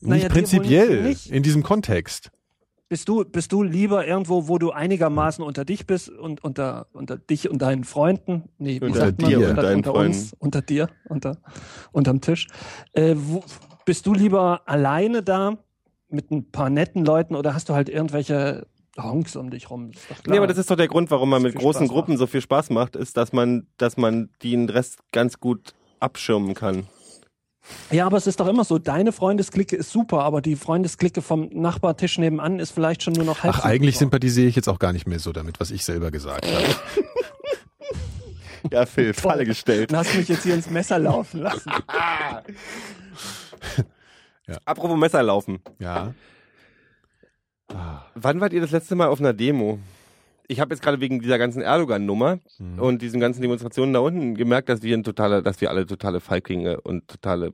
Naja, 0.00 0.14
Nicht 0.14 0.24
dir 0.24 0.28
prinzipiell, 0.30 1.02
nicht. 1.04 1.30
in 1.30 1.42
diesem 1.42 1.62
Kontext. 1.62 2.30
Bist 2.88 3.08
du, 3.08 3.24
bist 3.24 3.50
du 3.50 3.64
lieber 3.64 4.06
irgendwo, 4.06 4.46
wo 4.46 4.58
du 4.58 4.70
einigermaßen 4.70 5.42
unter 5.44 5.64
dich 5.64 5.86
bist 5.88 6.08
und 6.08 6.44
unter, 6.44 6.86
unter 6.92 7.16
dich 7.18 7.50
und 7.50 7.60
deinen 7.60 7.82
Freunden? 7.82 8.44
Nee, 8.58 8.80
wie 8.80 8.84
Unter 8.86 9.00
sagt 9.00 9.22
man? 9.22 9.30
dir 9.30 9.38
unter, 9.38 9.50
und 9.50 9.56
deinen 9.56 9.76
unter 9.78 9.90
Freunden. 9.90 10.12
uns, 10.16 10.32
unter 10.38 10.62
dir, 10.62 10.88
unter, 11.08 11.38
unterm 11.90 12.20
Tisch. 12.20 12.46
Äh, 12.92 13.14
wo, 13.16 13.42
bist 13.84 14.06
du 14.06 14.14
lieber 14.14 14.62
alleine 14.66 15.24
da 15.24 15.58
mit 16.16 16.30
ein 16.32 16.50
paar 16.50 16.70
netten 16.70 17.04
Leuten 17.04 17.36
oder 17.36 17.54
hast 17.54 17.68
du 17.68 17.74
halt 17.74 17.88
irgendwelche 17.88 18.66
Honks 18.98 19.36
um 19.36 19.50
dich 19.50 19.70
rum? 19.70 19.90
Ist 19.90 20.10
doch 20.10 20.22
klar. 20.22 20.32
Nee, 20.32 20.38
aber 20.38 20.46
das 20.48 20.58
ist 20.58 20.68
doch 20.70 20.76
der 20.76 20.88
Grund, 20.88 21.10
warum 21.12 21.30
man 21.30 21.42
So 21.42 21.48
mit 21.48 21.56
großen 21.56 21.86
Spaß 21.86 21.94
Gruppen 21.94 22.12
macht. 22.14 22.18
so 22.18 22.26
viel 22.26 22.40
Spaß 22.40 22.70
macht, 22.70 22.96
ist, 22.96 23.16
dass 23.16 23.32
man, 23.32 23.68
dass 23.78 23.96
man 23.96 24.30
den 24.42 24.68
Rest 24.68 24.98
ganz 25.12 25.38
gut 25.38 25.74
abschirmen 26.00 26.54
kann. 26.54 26.86
Ja, 27.90 28.06
aber 28.06 28.16
es 28.16 28.26
ist 28.28 28.38
doch 28.40 28.46
immer 28.46 28.64
so, 28.64 28.78
deine 28.78 29.10
Freundesklicke 29.12 29.74
ist 29.76 29.90
super, 29.90 30.22
aber 30.22 30.40
die 30.40 30.54
Freundesklicke 30.56 31.20
vom 31.20 31.48
Nachbartisch 31.52 32.16
nebenan 32.16 32.58
ist 32.60 32.70
vielleicht 32.70 33.02
schon 33.02 33.12
nur 33.14 33.24
noch 33.24 33.42
halb 33.42 33.54
Ach, 33.58 33.64
eigentlich 33.64 33.96
super. 33.96 34.04
sympathisiere 34.04 34.46
ich 34.48 34.56
jetzt 34.56 34.68
auch 34.68 34.78
gar 34.78 34.92
nicht 34.92 35.06
mehr 35.06 35.18
so 35.18 35.32
damit, 35.32 35.58
was 35.60 35.70
ich 35.70 35.84
selber 35.84 36.10
gesagt 36.10 36.46
habe. 36.46 36.64
Ja, 38.72 38.84
Phil. 38.84 39.14
Falle 39.14 39.44
gestellt. 39.44 39.92
Du 39.92 39.96
hast 39.96 40.12
mich 40.16 40.26
jetzt 40.26 40.42
hier 40.42 40.54
ins 40.54 40.68
Messer 40.68 40.98
laufen 40.98 41.42
lassen. 41.42 41.70
Apropos 44.64 44.96
Messer 44.96 45.22
laufen. 45.22 45.60
Ja. 45.78 46.14
Ah, 47.68 48.02
Wann 48.14 48.40
wart 48.40 48.52
ihr 48.52 48.60
das 48.60 48.70
letzte 48.70 48.94
Mal 48.94 49.08
auf 49.08 49.20
einer 49.20 49.32
Demo? 49.32 49.78
Ich 50.48 50.60
habe 50.60 50.72
jetzt 50.72 50.82
gerade 50.82 51.00
wegen 51.00 51.20
dieser 51.20 51.38
ganzen 51.38 51.60
Erdogan-Nummer 51.62 52.38
hm. 52.58 52.78
und 52.78 53.02
diesen 53.02 53.18
ganzen 53.18 53.42
Demonstrationen 53.42 53.92
da 53.92 53.98
unten 53.98 54.36
gemerkt, 54.36 54.68
dass 54.68 54.82
wir 54.82 54.96
ein 54.96 55.02
totale, 55.02 55.42
dass 55.42 55.60
wir 55.60 55.70
alle 55.70 55.86
totale 55.86 56.20
Feiglinge 56.20 56.80
und 56.80 57.08
totale 57.08 57.52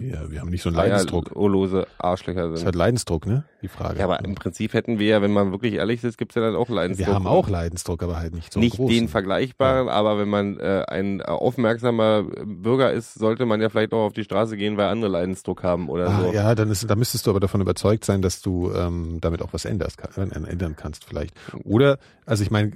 ja, 0.00 0.30
wir 0.30 0.40
haben 0.40 0.50
nicht 0.50 0.62
so 0.62 0.68
einen 0.68 0.76
Leidensdruck. 0.76 1.36
Eierlose 1.36 1.86
Arschlöcher 1.98 2.42
Das 2.44 2.52
ist 2.52 2.58
sind. 2.60 2.66
halt 2.66 2.74
Leidensdruck, 2.76 3.26
ne? 3.26 3.44
Die 3.62 3.68
Frage. 3.68 3.98
Ja, 3.98 4.04
aber 4.06 4.24
im 4.24 4.34
Prinzip 4.34 4.72
hätten 4.74 4.98
wir 4.98 5.06
ja, 5.08 5.22
wenn 5.22 5.32
man 5.32 5.52
wirklich 5.52 5.74
ehrlich 5.74 6.02
ist, 6.04 6.18
gibt's 6.18 6.34
ja 6.34 6.42
dann 6.42 6.56
auch 6.56 6.68
Leidensdruck. 6.68 7.06
wir 7.08 7.14
haben 7.14 7.26
auch 7.26 7.48
Leidensdruck, 7.48 8.02
aber 8.02 8.16
halt 8.18 8.34
nicht 8.34 8.52
so 8.52 8.60
nicht 8.60 8.76
großen. 8.76 8.94
den 8.94 9.08
vergleichbaren, 9.08 9.88
aber 9.88 10.18
wenn 10.18 10.28
man 10.28 10.58
äh, 10.58 10.84
ein 10.88 11.20
äh, 11.20 11.24
aufmerksamer 11.24 12.24
Bürger 12.44 12.92
ist, 12.92 13.14
sollte 13.14 13.46
man 13.46 13.60
ja 13.60 13.68
vielleicht 13.68 13.92
auch 13.92 14.06
auf 14.06 14.12
die 14.12 14.24
Straße 14.24 14.56
gehen, 14.56 14.76
weil 14.76 14.86
andere 14.88 15.10
Leidensdruck 15.10 15.62
haben 15.62 15.88
oder 15.88 16.08
Ah, 16.08 16.20
so. 16.22 16.32
ja, 16.32 16.54
dann 16.54 16.70
ist, 16.70 16.88
da 16.90 16.96
müsstest 16.96 17.26
du 17.26 17.30
aber 17.30 17.40
davon 17.40 17.60
überzeugt 17.60 18.04
sein, 18.04 18.22
dass 18.22 18.42
du 18.42 18.72
ähm, 18.72 19.18
damit 19.20 19.42
auch 19.42 19.52
was 19.52 19.64
änderst, 19.64 19.98
kann, 19.98 20.30
äh, 20.32 20.48
ändern 20.50 20.74
kannst 20.76 21.04
vielleicht. 21.04 21.34
Oder, 21.64 21.98
also 22.26 22.42
ich 22.42 22.50
meine, 22.50 22.72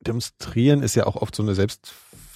demonstrieren 0.00 0.82
ist 0.82 0.94
ja 0.94 1.06
auch 1.06 1.16
oft 1.16 1.34
so 1.34 1.42
eine 1.42 1.54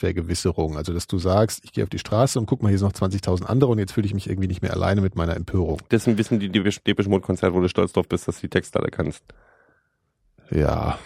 Selbstvergewisserung. 0.03 0.77
Also, 0.77 0.93
dass 0.93 1.07
du 1.07 1.19
sagst, 1.19 1.65
ich 1.65 1.73
gehe 1.73 1.85
auf 1.85 1.91
die 1.91 1.99
Straße 1.99 2.39
und 2.39 2.47
guck 2.47 2.63
mal, 2.63 2.69
hier 2.69 2.79
sind 2.79 2.89
noch 2.89 3.09
20.000 3.09 3.45
andere 3.45 3.71
und 3.71 3.79
jetzt 3.79 3.93
fühle 3.93 4.07
ich 4.07 4.15
mich 4.15 4.29
irgendwie 4.29 4.49
nicht 4.49 4.63
mehr 4.63 4.73
alleine 4.73 5.01
mit 5.01 5.17
meiner 5.17 5.37
Empörung. 5.37 5.81
Ein 5.81 6.17
bisschen 6.17 6.41
die 6.41 6.51
Depeche 6.51 7.09
Mode 7.09 7.25
Konzert, 7.25 7.55
wo 7.55 7.61
du 7.61 7.69
stolz 7.69 7.93
drauf 7.93 8.09
bist, 8.09 8.29
dass 8.29 8.37
du 8.37 8.43
die 8.43 8.51
Texte 8.51 8.79
alle 8.79 8.91
kannst. 8.91 9.23
Ja. 10.51 10.99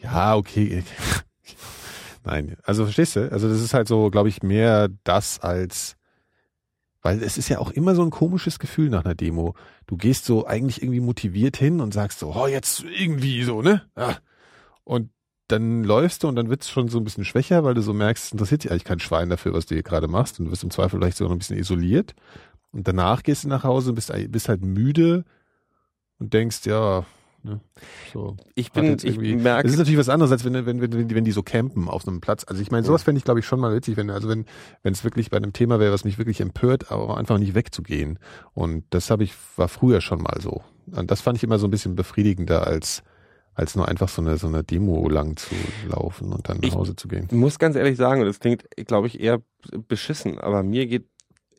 Ja, 0.00 0.36
okay. 0.36 0.84
Nein, 2.24 2.56
also 2.62 2.84
verstehst 2.84 3.16
du? 3.16 3.32
Also 3.32 3.48
das 3.48 3.60
ist 3.60 3.74
halt 3.74 3.88
so, 3.88 4.10
glaube 4.10 4.28
ich, 4.28 4.42
mehr 4.42 4.88
das 5.04 5.40
als, 5.40 5.96
weil 7.02 7.22
es 7.22 7.36
ist 7.36 7.48
ja 7.48 7.58
auch 7.58 7.70
immer 7.70 7.94
so 7.94 8.02
ein 8.02 8.10
komisches 8.10 8.58
Gefühl 8.58 8.88
nach 8.88 9.04
einer 9.04 9.14
Demo. 9.14 9.54
Du 9.86 9.96
gehst 9.96 10.24
so 10.24 10.46
eigentlich 10.46 10.82
irgendwie 10.82 11.00
motiviert 11.00 11.56
hin 11.56 11.80
und 11.80 11.92
sagst 11.92 12.18
so, 12.18 12.34
oh, 12.34 12.46
jetzt 12.46 12.82
irgendwie 12.84 13.42
so, 13.42 13.60
ne? 13.60 13.82
Und 14.84 15.10
dann 15.48 15.84
läufst 15.84 16.22
du 16.22 16.28
und 16.28 16.36
dann 16.36 16.48
wird's 16.48 16.70
schon 16.70 16.88
so 16.88 16.98
ein 16.98 17.04
bisschen 17.04 17.24
schwächer, 17.24 17.64
weil 17.64 17.74
du 17.74 17.82
so 17.82 17.92
merkst, 17.92 18.24
es 18.26 18.32
interessiert 18.32 18.62
sich 18.62 18.70
eigentlich 18.70 18.84
kein 18.84 19.00
Schwein 19.00 19.28
dafür, 19.28 19.52
was 19.52 19.66
du 19.66 19.74
hier 19.74 19.82
gerade 19.82 20.08
machst 20.08 20.38
und 20.38 20.46
du 20.46 20.50
wirst 20.52 20.64
im 20.64 20.70
Zweifel 20.70 20.98
vielleicht 20.98 21.16
sogar 21.18 21.28
noch 21.30 21.36
ein 21.36 21.40
bisschen 21.40 21.58
isoliert. 21.58 22.14
Und 22.72 22.88
danach 22.88 23.22
gehst 23.22 23.44
du 23.44 23.48
nach 23.48 23.62
Hause 23.64 23.90
und 23.90 23.94
bist, 23.96 24.12
bist 24.30 24.48
halt 24.48 24.62
müde 24.62 25.24
und 26.18 26.32
denkst, 26.32 26.60
ja, 26.64 27.04
ne, 27.42 27.60
so. 28.12 28.36
Ich 28.54 28.72
bin, 28.72 28.84
ich 29.04 29.18
merke, 29.42 29.66
Es 29.68 29.74
ist 29.74 29.78
natürlich 29.78 29.98
was 29.98 30.08
anderes, 30.08 30.32
als 30.32 30.44
wenn, 30.44 30.54
wenn, 30.54 30.80
wenn, 30.80 30.92
wenn, 30.92 31.08
die- 31.08 31.14
wenn 31.14 31.24
die 31.24 31.32
so 31.32 31.42
campen 31.42 31.88
auf 31.88 32.08
einem 32.08 32.20
Platz. 32.20 32.44
Also 32.48 32.62
ich 32.62 32.70
meine, 32.70 32.84
sowas 32.86 33.02
fände 33.02 33.18
ich, 33.18 33.24
glaube 33.24 33.40
ich, 33.40 33.46
schon 33.46 33.60
mal 33.60 33.74
witzig, 33.74 33.96
wenn, 33.96 34.10
also 34.10 34.28
wenn, 34.28 34.46
wenn 34.82 34.92
es 34.94 35.04
wirklich 35.04 35.30
bei 35.30 35.36
einem 35.36 35.52
Thema 35.52 35.78
wäre, 35.78 35.92
was 35.92 36.04
mich 36.04 36.16
wirklich 36.18 36.40
empört, 36.40 36.90
aber 36.90 37.16
einfach 37.18 37.38
nicht 37.38 37.54
wegzugehen. 37.54 38.18
Und 38.54 38.84
das 38.90 39.10
habe 39.10 39.24
ich, 39.24 39.34
war 39.56 39.68
früher 39.68 40.00
schon 40.00 40.22
mal 40.22 40.40
so. 40.40 40.62
Und 40.90 41.10
das 41.10 41.20
fand 41.20 41.36
ich 41.36 41.44
immer 41.44 41.58
so 41.58 41.66
ein 41.66 41.70
bisschen 41.70 41.94
befriedigender 41.96 42.66
als, 42.66 43.02
als 43.54 43.76
nur 43.76 43.86
einfach 43.88 44.08
so 44.08 44.20
eine, 44.22 44.36
so 44.36 44.46
eine 44.48 44.64
Demo 44.64 45.08
lang 45.08 45.36
zu 45.36 45.54
laufen 45.88 46.32
und 46.32 46.48
dann 46.48 46.58
nach 46.58 46.64
Ich- 46.68 46.74
Hause 46.74 46.96
zu 46.96 47.08
gehen. 47.08 47.28
muss 47.30 47.58
ganz 47.58 47.76
ehrlich 47.76 47.96
sagen, 47.96 48.20
und 48.20 48.26
das 48.26 48.40
klingt, 48.40 48.64
glaube 48.86 49.06
ich, 49.06 49.20
eher 49.20 49.40
beschissen, 49.88 50.38
aber 50.38 50.62
mir 50.62 50.86
geht, 50.86 51.06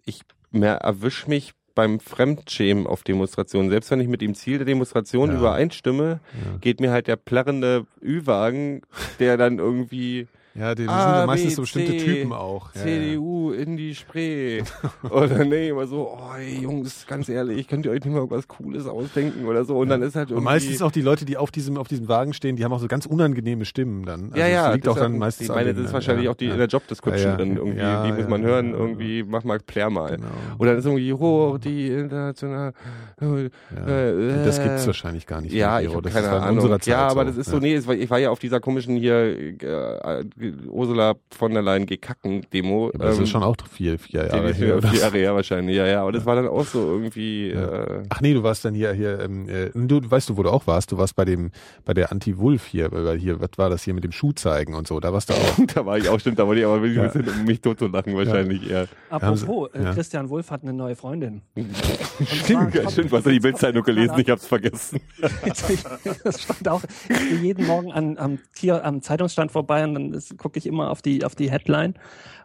ich 0.05 0.21
mehr 0.51 0.75
erwisch 0.77 1.27
mich 1.27 1.53
beim 1.73 1.99
Fremdschämen 1.99 2.87
auf 2.87 3.03
Demonstrationen. 3.03 3.69
Selbst 3.69 3.91
wenn 3.91 3.99
ich 3.99 4.07
mit 4.07 4.21
dem 4.21 4.33
Ziel 4.35 4.57
der 4.59 4.65
Demonstration 4.65 5.31
Ja. 5.31 5.37
übereinstimme, 5.37 6.21
Ja. 6.45 6.57
geht 6.57 6.79
mir 6.79 6.91
halt 6.91 7.07
der 7.07 7.17
plärrende 7.17 7.85
Ü-Wagen, 8.01 8.81
der 9.19 9.35
dann 9.37 9.59
irgendwie 9.59 10.27
Ja, 10.57 10.73
die, 10.73 10.85
das 10.85 11.03
sind 11.03 11.13
ja 11.15 11.25
meistens 11.25 11.55
so 11.55 11.63
bestimmte 11.63 11.97
Typen 11.97 12.31
auch. 12.31 12.71
CDU 12.71 13.51
in 13.51 13.75
die 13.75 13.93
Spree. 13.93 14.63
oder 15.09 15.43
nee, 15.43 15.69
immer 15.69 15.85
so, 15.85 16.17
oh 16.17 16.35
ey, 16.37 16.61
Jungs, 16.61 17.05
ganz 17.07 17.27
ehrlich, 17.27 17.67
könnt 17.67 17.85
ihr 17.85 17.91
euch 17.91 18.05
nicht 18.05 18.13
mal 18.13 18.29
was 18.29 18.47
Cooles 18.47 18.87
ausdenken 18.87 19.45
oder 19.47 19.65
so. 19.65 19.77
Und 19.77 19.89
dann 19.89 20.01
ist 20.01 20.15
halt 20.15 20.29
Und 20.29 20.37
irgendwie... 20.37 20.45
meistens 20.45 20.81
auch 20.81 20.91
die 20.91 21.01
Leute, 21.01 21.25
die 21.25 21.35
auf 21.35 21.51
diesem, 21.51 21.77
auf 21.77 21.89
diesem 21.89 22.07
Wagen 22.07 22.33
stehen, 22.33 22.55
die 22.55 22.63
haben 22.63 22.71
auch 22.71 22.79
so 22.79 22.87
ganz 22.87 23.05
unangenehme 23.05 23.65
Stimmen 23.65 24.05
dann. 24.05 24.27
Also 24.31 24.37
ja, 24.37 24.47
ja, 24.47 24.65
Das 24.67 24.75
liegt 24.75 24.87
auch 24.87 24.97
dann 24.97 25.17
meistens 25.17 25.49
Ich 25.49 25.53
meine, 25.53 25.73
das 25.73 25.83
ist 25.83 25.89
äh, 25.89 25.93
wahrscheinlich 25.93 26.29
auch 26.29 26.35
die 26.35 26.45
in 26.45 26.57
der 26.57 26.69
ja. 26.69 27.35
drin 27.35 27.57
irgendwie. 27.57 28.07
Die 28.07 28.13
muss 28.13 28.29
man 28.29 28.41
hören, 28.41 28.73
irgendwie, 28.73 29.23
mach 29.23 29.43
mal, 29.43 29.59
plär 29.59 29.89
mal. 29.89 30.15
Genau. 30.15 30.27
Und 30.57 30.67
dann 30.67 30.77
ist 30.77 30.85
irgendwie, 30.85 31.11
oh, 31.11 31.57
die 31.57 31.89
international. 31.89 32.71
Äh, 33.21 33.45
äh, 34.09 34.45
das 34.45 34.61
gibt's 34.61 34.87
wahrscheinlich 34.87 35.25
gar 35.27 35.41
nicht. 35.41 35.53
Ja, 35.53 35.81
ich 35.81 35.89
habe 35.89 36.01
das 36.01 36.13
keine 36.13 36.29
Ahnung. 36.29 36.79
ja, 36.85 37.07
aber 37.07 37.25
das 37.25 37.35
ist 37.35 37.49
so, 37.49 37.59
nee, 37.59 37.75
ich 37.75 38.09
war 38.09 38.19
ja 38.19 38.29
auf 38.29 38.39
dieser 38.39 38.61
komischen 38.61 38.95
hier 38.95 39.15
äh, 39.61 40.23
Ursula 40.67 41.15
von 41.31 41.53
der 41.53 41.61
Leyen 41.61 41.85
gekacken-Demo. 41.85 42.87
Ja, 42.87 42.95
aber 42.95 43.05
das 43.05 43.17
ähm, 43.17 43.23
ist 43.23 43.29
schon 43.29 43.43
auch 43.43 43.55
vier, 43.71 43.97
vier 43.99 44.23
die- 44.23 44.35
Jahre 44.35 44.53
her. 44.53 44.81
vier. 44.81 44.99
Jahre 45.01 45.17
her 45.17 45.35
wahrscheinlich, 45.35 45.75
ja, 45.75 45.85
ja. 45.85 46.03
Und 46.03 46.15
das 46.15 46.25
war 46.25 46.35
dann 46.35 46.47
auch 46.47 46.65
so 46.65 46.79
irgendwie, 46.79 47.49
äh, 47.51 48.03
Ach 48.09 48.21
nee, 48.21 48.33
du 48.33 48.43
warst 48.43 48.65
dann 48.65 48.73
hier, 48.73 48.93
hier, 48.93 49.19
ähm, 49.19 49.47
äh, 49.49 49.69
du 49.73 49.99
weißt 50.09 50.29
du, 50.29 50.37
wo 50.37 50.43
du 50.43 50.49
auch 50.49 50.67
warst? 50.67 50.91
Du 50.91 50.97
warst 50.97 51.15
bei 51.15 51.25
dem, 51.25 51.51
bei 51.85 51.93
der 51.93 52.11
Anti-Wulf 52.11 52.65
hier, 52.65 52.91
weil 52.91 53.17
hier, 53.17 53.39
was 53.39 53.49
war 53.57 53.69
das 53.69 53.83
hier 53.83 53.93
mit 53.93 54.03
dem 54.03 54.11
Schuh 54.11 54.31
zeigen 54.33 54.73
und 54.73 54.87
so, 54.87 54.99
da 54.99 55.13
warst 55.13 55.29
du 55.29 55.33
auch. 55.33 55.65
da 55.73 55.85
war 55.85 55.97
ich 55.97 56.09
auch, 56.09 56.19
stimmt, 56.19 56.39
da 56.39 56.47
wollte 56.47 56.61
ich 56.61 56.65
aber 56.65 56.81
wirklich 56.81 56.97
Ja. 56.97 57.03
ein 57.03 57.11
bisschen, 57.11 57.39
um 57.39 57.45
mich 57.45 57.61
totzulachen 57.61 58.15
wahrscheinlich 58.15 58.69
eher. 58.69 58.87
Apropos, 59.09 59.69
äh, 59.73 59.83
ja. 59.83 59.93
Christian 59.93 60.29
Wulff 60.29 60.51
hat 60.51 60.63
eine 60.63 60.73
neue 60.73 60.95
Freundin. 60.95 61.41
Stimmt, 62.25 62.73
ja, 62.75 62.89
stimmt, 62.89 63.11
was 63.11 63.19
hast 63.19 63.25
du 63.27 63.31
die 63.31 63.39
Bildzeitung 63.39 63.83
gelesen? 63.83 64.15
Ich 64.17 64.29
hab's 64.29 64.47
vergessen. 64.47 64.99
das 66.23 66.41
stand 66.41 66.67
auch 66.67 66.81
ich 67.09 67.29
gehe 67.29 67.37
jeden 67.39 67.65
Morgen 67.67 67.91
an, 67.91 68.17
am, 68.17 68.39
hier 68.57 68.83
am 68.85 69.01
Zeitungsstand 69.01 69.51
vorbei 69.51 69.83
und 69.83 69.93
dann 69.93 70.21
gucke 70.37 70.57
ich 70.59 70.65
immer 70.65 70.89
auf 70.91 71.01
die, 71.01 71.23
auf 71.25 71.35
die 71.35 71.49
Headline. 71.51 71.95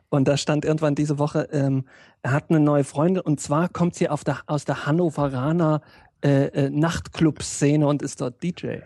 Und 0.09 0.27
da 0.27 0.37
stand 0.37 0.65
irgendwann 0.65 0.95
diese 0.97 1.19
Woche, 1.19 1.49
ähm, 1.53 1.85
er 2.23 2.33
hat 2.33 2.51
eine 2.51 2.59
neue 2.61 2.85
Freundin 2.85 3.23
und 3.23 3.41
zwar 3.41 3.69
kommt 3.69 3.95
sie 3.95 4.09
auf 4.09 4.25
der, 4.25 4.41
aus 4.47 4.65
der 4.65 4.87
Hannoveraner 4.87 5.83
äh, 6.23 6.47
äh, 6.47 6.71
Nachtclub-Szene 6.71 7.87
und 7.87 8.03
ist 8.03 8.21
dort 8.21 8.43
DJ. 8.43 8.79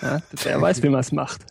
Ja, 0.00 0.22
der 0.44 0.60
weiß, 0.60 0.82
wie 0.82 0.88
man 0.88 1.00
es 1.00 1.12
macht. 1.12 1.44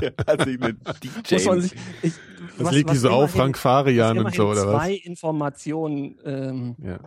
Der 0.00 0.12
hat 0.26 0.44
sich 0.44 0.60
eine 0.62 0.74
DJ. 0.74 1.34
Muss 1.34 1.44
man 1.44 1.60
sich, 1.60 1.74
ich, 2.02 2.12
Das 2.58 2.72
legt 2.72 2.90
die 2.90 2.96
so 2.96 3.10
auf, 3.10 3.32
Frank 3.32 3.58
Farian 3.58 4.18
und 4.18 4.34
so, 4.34 4.48
oder 4.48 4.66
was? 4.66 4.74
zwei 4.76 4.94
Informationen. 4.94 6.16
Ähm, 6.24 6.76
Ja. 6.78 6.98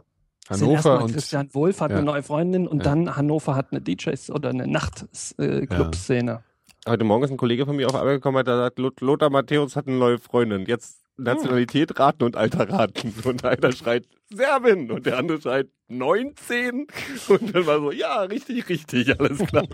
Hannover 0.48 1.04
und, 1.04 1.12
Christian 1.12 1.50
Wulff 1.54 1.82
hat 1.82 1.90
ja. 1.90 1.98
eine 1.98 2.06
neue 2.06 2.22
Freundin 2.22 2.68
und 2.68 2.80
Ja. 2.80 2.84
dann 2.84 3.16
Hannover 3.16 3.56
hat 3.56 3.72
eine 3.72 3.82
DJs 3.82 4.30
oder 4.30 4.50
eine 4.50 4.68
Nachtclub-Szene. 4.68 6.44
Heute 6.88 7.04
Morgen 7.04 7.24
ist 7.24 7.32
ein 7.32 7.38
Kollege 7.38 7.66
von 7.66 7.76
mir 7.76 7.88
auf 7.88 7.96
Arbeit 7.96 8.18
gekommen, 8.18 8.46
der 8.46 8.58
sagt, 8.58 8.78
Lot- 8.78 9.02
Lothar 9.02 9.32
Matthäus 9.32 9.76
hat 9.76 9.88
eine 9.88 9.98
neue 9.98 10.20
Freundin. 10.20 10.66
Jetzt 10.68 11.02
Nationalität 11.18 11.98
raten 12.00 12.24
und 12.24 12.36
Alter 12.36 12.70
raten. 12.70 13.12
Und 13.24 13.44
einer 13.44 13.72
schreit 13.72 14.06
Serbin 14.30 14.92
und 14.92 15.06
der 15.08 15.18
andere 15.18 15.42
schreit 15.42 15.68
19. 15.88 16.86
Und 17.30 17.56
dann 17.56 17.66
war 17.66 17.80
so, 17.80 17.92
ja, 17.92 18.22
richtig, 18.22 18.70
richtig, 18.70 19.20
alles 19.20 19.40
klar. 19.40 19.66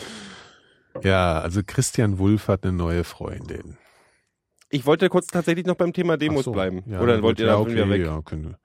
ja, 1.02 1.40
also 1.40 1.62
Christian 1.66 2.18
Wulff 2.18 2.48
hat 2.48 2.64
eine 2.64 2.72
neue 2.76 3.04
Freundin. 3.04 3.78
Ich 4.68 4.84
wollte 4.84 5.08
kurz 5.08 5.28
tatsächlich 5.28 5.64
noch 5.64 5.76
beim 5.76 5.94
Thema 5.94 6.18
Demos 6.18 6.44
so. 6.44 6.52
bleiben. 6.52 6.82
Ja, 6.86 7.00
Oder 7.00 7.22
wollt 7.22 7.38
ihr 7.40 7.46
ja, 7.46 7.52
da 7.52 7.58
okay, 7.60 7.72
wieder 7.72 7.88
weg? 7.88 8.04
Ja, 8.04 8.20
könnte. 8.20 8.58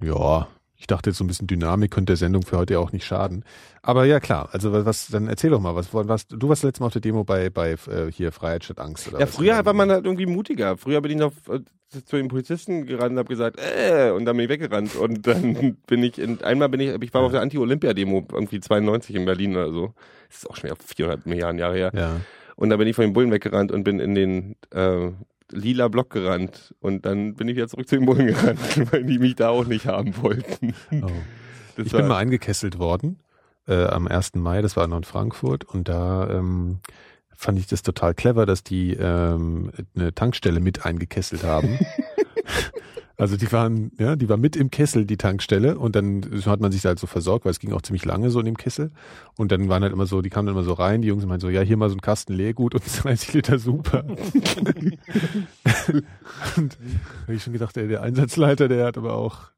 ja, 0.00 0.48
ich 0.80 0.86
dachte 0.86 1.10
jetzt 1.10 1.18
so 1.18 1.24
ein 1.24 1.28
bisschen 1.28 1.46
Dynamik 1.46 1.90
könnte 1.92 2.12
der 2.12 2.16
Sendung 2.16 2.42
für 2.42 2.56
heute 2.56 2.80
auch 2.80 2.90
nicht 2.90 3.04
schaden. 3.04 3.44
Aber 3.82 4.06
ja 4.06 4.18
klar, 4.18 4.48
also 4.52 4.72
was, 4.72 5.08
dann 5.08 5.28
erzähl 5.28 5.50
doch 5.50 5.60
mal, 5.60 5.76
was, 5.76 5.92
was 5.92 6.26
du 6.26 6.48
warst 6.48 6.64
letztes 6.64 6.80
Mal 6.80 6.86
auf 6.86 6.92
der 6.94 7.02
Demo 7.02 7.22
bei 7.22 7.50
bei 7.50 7.72
äh, 7.72 8.10
hier 8.10 8.32
Freiheit 8.32 8.64
statt 8.64 8.80
Angst 8.80 9.06
oder 9.08 9.20
Ja, 9.20 9.26
was? 9.26 9.36
früher 9.36 9.64
war 9.64 9.74
man 9.74 9.90
halt 9.90 10.06
irgendwie 10.06 10.26
mutiger. 10.26 10.76
Früher 10.76 11.00
bin 11.02 11.12
ich 11.12 11.18
noch 11.18 11.32
äh, 11.48 11.60
zu 11.90 12.16
den 12.16 12.28
Polizisten 12.28 12.86
gerannt 12.86 13.12
und 13.12 13.18
habe 13.18 13.28
gesagt, 13.28 13.58
äh, 13.60 14.10
und 14.10 14.24
dann 14.24 14.36
bin 14.36 14.44
ich 14.44 14.50
weggerannt. 14.50 14.96
Und 14.96 15.26
dann 15.26 15.76
bin 15.86 16.02
ich, 16.02 16.18
in, 16.18 16.42
einmal 16.42 16.68
bin 16.68 16.80
ich, 16.80 16.90
ich 17.02 17.12
war 17.14 17.22
auf 17.22 17.32
der 17.32 17.42
Anti-Olympia-Demo, 17.42 18.26
irgendwie 18.32 18.60
92 18.60 19.16
in 19.16 19.24
Berlin 19.26 19.56
oder 19.56 19.70
so. 19.72 19.92
Das 20.28 20.38
ist 20.38 20.50
auch 20.50 20.56
schon 20.56 20.70
wieder 20.70 20.76
400 20.82 21.26
Milliarden 21.26 21.58
Jahre 21.58 21.74
her. 21.76 21.92
ja. 21.94 22.20
Und 22.56 22.68
dann 22.70 22.78
bin 22.78 22.86
ich 22.88 22.94
von 22.96 23.04
den 23.06 23.12
Bullen 23.14 23.30
weggerannt 23.32 23.72
und 23.72 23.84
bin 23.84 24.00
in 24.00 24.14
den 24.14 24.54
äh, 24.70 25.10
lila 25.50 25.88
Block 25.88 26.10
gerannt. 26.10 26.74
Und 26.80 27.06
dann 27.06 27.34
bin 27.34 27.48
ich 27.48 27.56
wieder 27.56 27.68
zurück 27.68 27.88
zu 27.88 27.96
den 27.96 28.06
Bullen 28.06 28.26
gerannt, 28.26 28.60
weil 28.92 29.04
die 29.04 29.18
mich 29.18 29.36
da 29.36 29.50
auch 29.50 29.66
nicht 29.66 29.86
haben 29.86 30.16
wollten. 30.22 30.74
Oh. 31.02 31.10
Ich 31.76 31.92
bin 31.92 32.08
mal 32.08 32.18
eingekesselt 32.18 32.78
worden 32.78 33.20
äh, 33.66 33.84
am 33.86 34.06
1. 34.06 34.34
Mai, 34.34 34.60
das 34.60 34.76
war 34.76 34.86
noch 34.86 34.98
in 34.98 35.04
Frankfurt 35.04 35.64
und 35.64 35.88
da 35.88 36.28
ähm, 36.28 36.80
fand 37.34 37.58
ich 37.58 37.66
das 37.68 37.82
total 37.82 38.12
clever, 38.14 38.44
dass 38.44 38.62
die 38.62 38.92
ähm, 38.92 39.72
eine 39.96 40.14
Tankstelle 40.14 40.60
mit 40.60 40.84
eingekesselt 40.84 41.44
haben. 41.44 41.78
Also 43.20 43.36
die 43.36 43.52
waren, 43.52 43.92
ja, 43.98 44.16
die 44.16 44.30
war 44.30 44.38
mit 44.38 44.56
im 44.56 44.70
Kessel, 44.70 45.04
die 45.04 45.18
Tankstelle, 45.18 45.78
und 45.78 45.94
dann 45.94 46.22
hat 46.46 46.60
man 46.60 46.72
sich 46.72 46.80
da 46.80 46.88
halt 46.88 46.98
so 46.98 47.06
versorgt, 47.06 47.44
weil 47.44 47.50
es 47.50 47.58
ging 47.58 47.74
auch 47.74 47.82
ziemlich 47.82 48.06
lange 48.06 48.30
so 48.30 48.40
in 48.40 48.46
dem 48.46 48.56
Kessel. 48.56 48.92
Und 49.36 49.52
dann 49.52 49.68
waren 49.68 49.82
halt 49.82 49.92
immer 49.92 50.06
so, 50.06 50.22
die 50.22 50.30
kamen 50.30 50.46
dann 50.46 50.54
immer 50.54 50.64
so 50.64 50.72
rein, 50.72 51.02
die 51.02 51.08
Jungs 51.08 51.26
meinten 51.26 51.42
so, 51.42 51.50
ja, 51.50 51.60
hier 51.60 51.76
mal 51.76 51.90
so 51.90 51.96
ein 51.96 52.00
Kasten 52.00 52.32
Leergut 52.32 52.74
und 52.74 52.82
30 53.04 53.34
Liter 53.34 53.58
super. 53.58 54.04
und 54.06 54.16
da 56.56 56.78
habe 57.22 57.34
ich 57.34 57.42
schon 57.42 57.52
gedacht, 57.52 57.76
ey, 57.76 57.88
der 57.88 58.02
Einsatzleiter, 58.02 58.68
der 58.68 58.86
hat 58.86 58.96
aber 58.96 59.12
auch, 59.12 59.50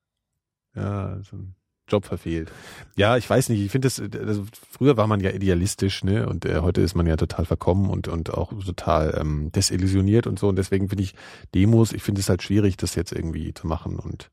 ja, 0.74 1.20
so 1.22 1.36
einen 1.36 1.54
Job 1.88 2.04
verfehlt. 2.06 2.50
Ja, 2.96 3.16
ich 3.16 3.28
weiß 3.28 3.48
nicht, 3.48 3.60
ich 3.60 3.70
finde 3.70 3.86
das, 3.86 4.00
also 4.00 4.44
früher 4.70 4.96
war 4.96 5.06
man 5.06 5.20
ja 5.20 5.30
idealistisch, 5.30 6.04
ne, 6.04 6.26
und 6.28 6.44
äh, 6.44 6.60
heute 6.60 6.80
ist 6.80 6.94
man 6.94 7.06
ja 7.06 7.16
total 7.16 7.44
verkommen 7.44 7.90
und, 7.90 8.08
und 8.08 8.32
auch 8.32 8.52
total 8.64 9.16
ähm, 9.20 9.50
desillusioniert 9.52 10.26
und 10.26 10.38
so, 10.38 10.48
und 10.48 10.56
deswegen 10.56 10.88
finde 10.88 11.04
ich 11.04 11.14
Demos, 11.54 11.92
ich 11.92 12.02
finde 12.02 12.20
es 12.20 12.28
halt 12.28 12.42
schwierig, 12.42 12.76
das 12.76 12.94
jetzt 12.94 13.12
irgendwie 13.12 13.52
zu 13.52 13.66
machen 13.66 13.96
und 13.98 14.30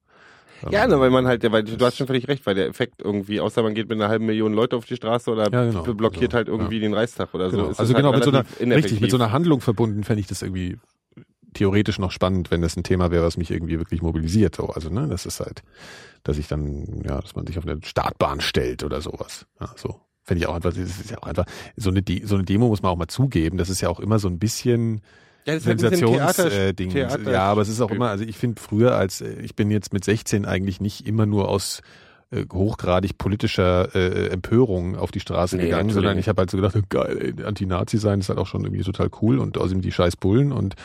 ähm, 0.64 0.72
Ja, 0.72 0.88
ne, 0.88 1.00
weil 1.00 1.10
man 1.10 1.28
halt, 1.28 1.50
weil 1.52 1.64
du 1.64 1.84
hast 1.86 1.98
schon 1.98 2.08
völlig 2.08 2.28
recht, 2.28 2.46
weil 2.46 2.56
der 2.56 2.68
Effekt 2.68 3.02
irgendwie, 3.02 3.40
außer 3.40 3.64
man 3.64 3.74
geht 3.74 3.90
mit 3.90 3.98
einer 3.98 4.10
halben 4.10 4.26
Million 4.26 4.54
Leute 4.54 4.76
auf 4.76 4.86
die 4.86 4.96
Straße 4.96 5.32
oder 5.32 5.52
Ja, 5.52 5.66
genau. 5.66 5.84
blockiert 5.94 6.32
So, 6.32 6.38
halt 6.38 6.48
irgendwie 6.48 6.80
den 6.80 6.94
Reichstag 6.94 7.34
oder 7.34 7.50
so. 7.50 7.58
Genau. 7.58 7.70
Also 7.70 7.84
halt 7.94 7.96
genau, 7.96 8.14
mit 8.14 8.24
so 8.24 8.30
einer, 8.32 8.46
richtig, 8.76 9.02
mit 9.02 9.12
so 9.12 9.18
einer 9.18 9.32
Handlung 9.32 9.62
verbunden 9.62 10.04
fände 10.04 10.22
ich 10.22 10.28
das 10.28 10.42
irgendwie 10.42 10.78
theoretisch 11.54 12.00
noch 12.00 12.12
spannend, 12.12 12.52
wenn 12.52 12.62
das 12.62 12.78
ein 12.78 12.84
Thema 12.84 13.12
wäre, 13.12 13.26
was 13.26 13.38
mich 13.38 13.52
irgendwie 13.52 13.80
wirklich 13.80 14.02
mobilisiert. 14.02 14.56
So. 14.56 14.68
Also, 14.68 14.90
ne, 14.90 15.08
das 15.08 15.26
ist 15.26 15.40
halt, 15.40 15.64
dass 16.24 16.38
ich 16.38 16.48
dann, 16.48 17.02
ja, 17.04 17.20
dass 17.20 17.36
man 17.36 17.48
sich 17.48 17.58
auf 17.58 17.66
eine 17.66 17.80
Startbahn 17.84 18.42
stellt 18.42 18.84
oder 18.84 19.02
sowas. 19.02 19.46
Ja, 19.60 19.74
so. 19.76 20.00
Fände 20.24 20.44
ich 20.44 20.48
auch 20.48 20.56
einfach, 20.56 20.74
das 20.74 20.78
ist 21.00 21.10
ja 21.10 21.18
auch 21.18 21.28
einfach, 21.28 21.46
so 21.76 21.90
eine, 21.90 22.04
so 22.24 22.36
eine 22.36 22.44
Demo 22.44 22.68
muss 22.68 22.84
man 22.84 22.92
auch 22.92 22.98
mal 22.98 23.08
zugeben, 23.08 23.58
das 23.58 23.70
ist 23.70 23.82
ja 23.82 23.90
auch 23.90 24.00
immer 24.00 24.20
so 24.20 24.28
ein 24.28 24.38
bisschen 24.38 25.02
ja, 25.46 25.56
das 25.56 25.64
ist 25.66 25.70
ein 25.70 25.78
bisschen 25.78 26.08
Sensations 26.08 26.78
Theater- 26.78 27.26
äh, 27.26 27.32
Ja, 27.32 27.44
aber 27.44 27.62
es 27.62 27.70
ist 27.70 27.82
auch 27.82 27.90
immer, 27.90 28.10
also 28.10 28.24
ich 28.24 28.38
finde 28.38 28.62
früher 28.62 28.96
als, 28.96 29.22
äh, 29.22 29.42
ich 29.42 29.56
bin 29.56 29.72
jetzt 29.72 29.94
mit 29.94 30.04
16 30.04 30.46
eigentlich 30.46 30.82
nicht 30.82 31.08
immer 31.08 31.26
nur 31.26 31.50
aus 31.50 31.82
äh, 32.32 32.46
hochgradig 32.52 33.18
politischer 33.18 33.96
äh, 33.96 34.28
Empörung 34.28 34.96
auf 34.96 35.12
die 35.12 35.20
Straße 35.20 35.58
Nee, 35.58 35.64
gegangen, 35.64 35.90
sondern 35.90 36.18
ich 36.20 36.30
habe 36.30 36.42
halt 36.42 36.52
so 36.52 36.58
gedacht, 36.58 36.78
geil, 36.90 37.34
Anti-Nazi 37.44 37.98
sein 37.98 38.20
ist 38.20 38.30
halt 38.30 38.38
auch 38.38 38.46
schon 38.46 38.64
irgendwie 38.64 38.84
total 38.84 39.10
cool 39.22 39.40
und 39.40 39.58
außerdem 39.58 39.82
die 39.82 39.92
scheiß 39.92 40.16
Bullen 40.16 40.52
und 40.52 40.76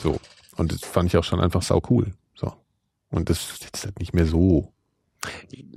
so. 0.00 0.18
Und 0.56 0.72
das 0.72 0.80
fand 0.80 1.08
ich 1.08 1.16
auch 1.16 1.24
schon 1.24 1.40
einfach 1.40 1.62
sau 1.62 1.82
cool. 1.90 2.12
So. 2.34 2.52
Und 3.10 3.30
das 3.30 3.50
ist 3.50 3.64
jetzt 3.64 3.84
halt 3.84 3.98
nicht 3.98 4.14
mehr 4.14 4.26
so. 4.26 4.72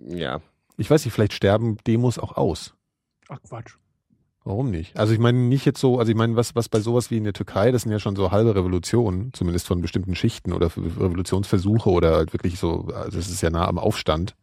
Ja. 0.07 0.41
Ich 0.77 0.89
weiß 0.89 1.03
nicht, 1.05 1.13
vielleicht 1.13 1.33
sterben 1.33 1.77
Demos 1.85 2.17
auch 2.17 2.37
aus. 2.37 2.73
Ach 3.27 3.39
Quatsch. 3.47 3.75
Warum 4.45 4.71
nicht? 4.71 4.97
Also 4.97 5.13
ich 5.13 5.19
meine 5.19 5.37
nicht 5.37 5.65
jetzt 5.65 5.79
so, 5.79 5.99
also 5.99 6.09
ich 6.09 6.17
meine, 6.17 6.35
was, 6.35 6.55
was 6.55 6.69
bei 6.69 6.79
sowas 6.79 7.11
wie 7.11 7.17
in 7.17 7.25
der 7.25 7.33
Türkei, 7.33 7.71
das 7.71 7.83
sind 7.83 7.91
ja 7.91 7.99
schon 7.99 8.15
so 8.15 8.31
halbe 8.31 8.55
Revolutionen, 8.55 9.31
zumindest 9.33 9.67
von 9.67 9.81
bestimmten 9.81 10.15
Schichten 10.15 10.53
oder 10.53 10.67
Revolutionsversuche 10.67 11.89
oder 11.89 12.15
halt 12.15 12.33
wirklich 12.33 12.57
so, 12.57 12.87
also 12.93 13.19
es 13.19 13.29
ist 13.29 13.41
ja 13.41 13.49
nah 13.49 13.67
am 13.67 13.77
Aufstand. 13.77 14.35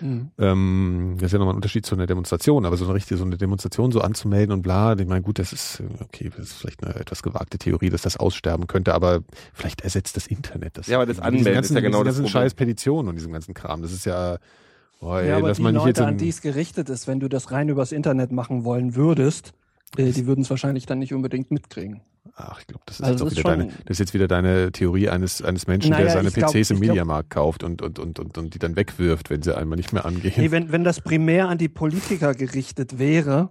Mhm. 0.00 0.30
Ähm, 0.38 1.14
das 1.16 1.26
ist 1.26 1.32
ja 1.32 1.38
nochmal 1.38 1.54
ein 1.54 1.56
Unterschied 1.56 1.86
zu 1.86 1.94
einer 1.94 2.06
Demonstration, 2.06 2.64
aber 2.64 2.76
so 2.76 2.84
eine 2.84 2.94
richtige, 2.94 3.18
so 3.18 3.24
eine 3.24 3.36
Demonstration 3.36 3.92
so 3.92 4.00
anzumelden 4.00 4.52
und 4.52 4.62
bla, 4.62 4.96
ich 4.98 5.06
meine, 5.06 5.22
gut, 5.22 5.38
das 5.38 5.52
ist, 5.52 5.80
äh, 5.80 6.02
okay, 6.02 6.30
das 6.36 6.46
ist 6.46 6.52
vielleicht 6.54 6.84
eine 6.84 6.94
etwas 6.96 7.22
gewagte 7.22 7.58
Theorie, 7.58 7.90
dass 7.90 8.02
das 8.02 8.16
aussterben 8.16 8.66
könnte, 8.66 8.94
aber 8.94 9.20
vielleicht 9.52 9.82
ersetzt 9.82 10.16
das 10.16 10.26
Internet 10.26 10.78
das. 10.78 10.86
Ja, 10.86 10.98
aber 10.98 11.06
das 11.06 11.20
Anmelden 11.20 11.54
ganzen, 11.54 11.72
ist 11.72 11.74
ja 11.76 11.80
genau 11.80 12.04
das 12.04 12.16
ganzen 12.16 12.30
Problem. 12.30 12.42
scheiß 12.42 12.54
Petitionen 12.54 13.08
und 13.08 13.16
diesem 13.16 13.32
ganzen 13.32 13.54
Kram. 13.54 13.82
Das 13.82 13.92
ist 13.92 14.04
ja, 14.06 14.38
boah, 15.00 15.20
ey, 15.20 15.28
Ja, 15.28 15.36
aber 15.38 15.48
lass 15.48 15.58
die 15.58 15.64
nicht 15.64 15.74
Leute, 15.74 15.88
jetzt 15.88 16.00
an 16.00 16.18
die 16.18 16.28
es 16.28 16.40
gerichtet 16.40 16.88
ist, 16.88 17.06
wenn 17.06 17.20
du 17.20 17.28
das 17.28 17.50
rein 17.50 17.68
übers 17.68 17.92
Internet 17.92 18.32
machen 18.32 18.64
wollen 18.64 18.94
würdest, 18.94 19.52
äh, 19.96 20.10
die 20.12 20.26
würden 20.26 20.42
es 20.42 20.50
wahrscheinlich 20.50 20.86
dann 20.86 20.98
nicht 20.98 21.14
unbedingt 21.14 21.50
mitkriegen. 21.50 22.00
Ach, 22.36 22.60
ich 22.60 22.66
glaube, 22.66 22.82
das 22.86 23.00
ist 23.00 23.06
Also 23.06 23.24
jetzt 23.26 23.44
auch 23.44 23.52
das 23.54 23.66
das 23.66 23.74
ist 23.88 23.98
jetzt 23.98 24.14
wieder 24.14 24.28
deine 24.28 24.70
Theorie 24.70 25.08
eines, 25.08 25.42
eines 25.42 25.66
Menschen, 25.66 25.90
Naja, 25.90 26.04
der 26.04 26.12
seine 26.12 26.30
glaub- 26.30 26.52
PCs 26.52 26.70
im 26.70 26.78
Mediamarkt 26.78 27.30
kauft 27.30 27.64
und, 27.64 27.82
und, 27.82 27.98
und, 27.98 28.18
und, 28.18 28.38
und 28.38 28.54
die 28.54 28.58
dann 28.58 28.76
wegwirft, 28.76 29.30
wenn 29.30 29.42
sie 29.42 29.56
einmal 29.56 29.76
nicht 29.76 29.92
mehr 29.92 30.04
angehen. 30.04 30.34
Nee, 30.36 30.50
wenn, 30.50 30.70
wenn 30.70 30.84
das 30.84 31.00
primär 31.00 31.48
an 31.48 31.58
die 31.58 31.68
Politiker 31.68 32.34
gerichtet 32.34 32.98
wäre, 32.98 33.50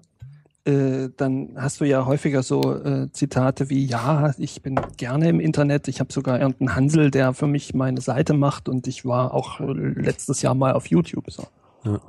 äh, 0.65 1.09
dann 1.17 1.55
hast 1.57 1.81
du 1.81 1.85
ja 1.85 2.05
häufiger 2.05 2.43
so 2.43 2.75
äh, 2.75 3.11
Zitate 3.11 3.69
wie, 3.69 3.85
ja, 3.85 4.33
ich 4.37 4.61
bin 4.61 4.79
gerne 4.97 5.29
im 5.29 5.39
Internet, 5.39 5.87
ich 5.87 5.99
habe 5.99 6.11
sogar 6.13 6.39
irgendeinen 6.39 6.75
Hansel, 6.75 7.09
der 7.11 7.33
für 7.33 7.47
mich 7.47 7.73
meine 7.73 8.01
Seite 8.01 8.33
macht 8.33 8.69
und 8.69 8.87
ich 8.87 9.05
war 9.05 9.33
auch 9.33 9.59
äh, 9.59 9.65
letztes 9.65 10.41
Jahr 10.41 10.55
mal 10.55 10.73
auf 10.73 10.87
YouTube. 10.87 11.31
So. 11.31 11.43
Ja, 11.83 11.99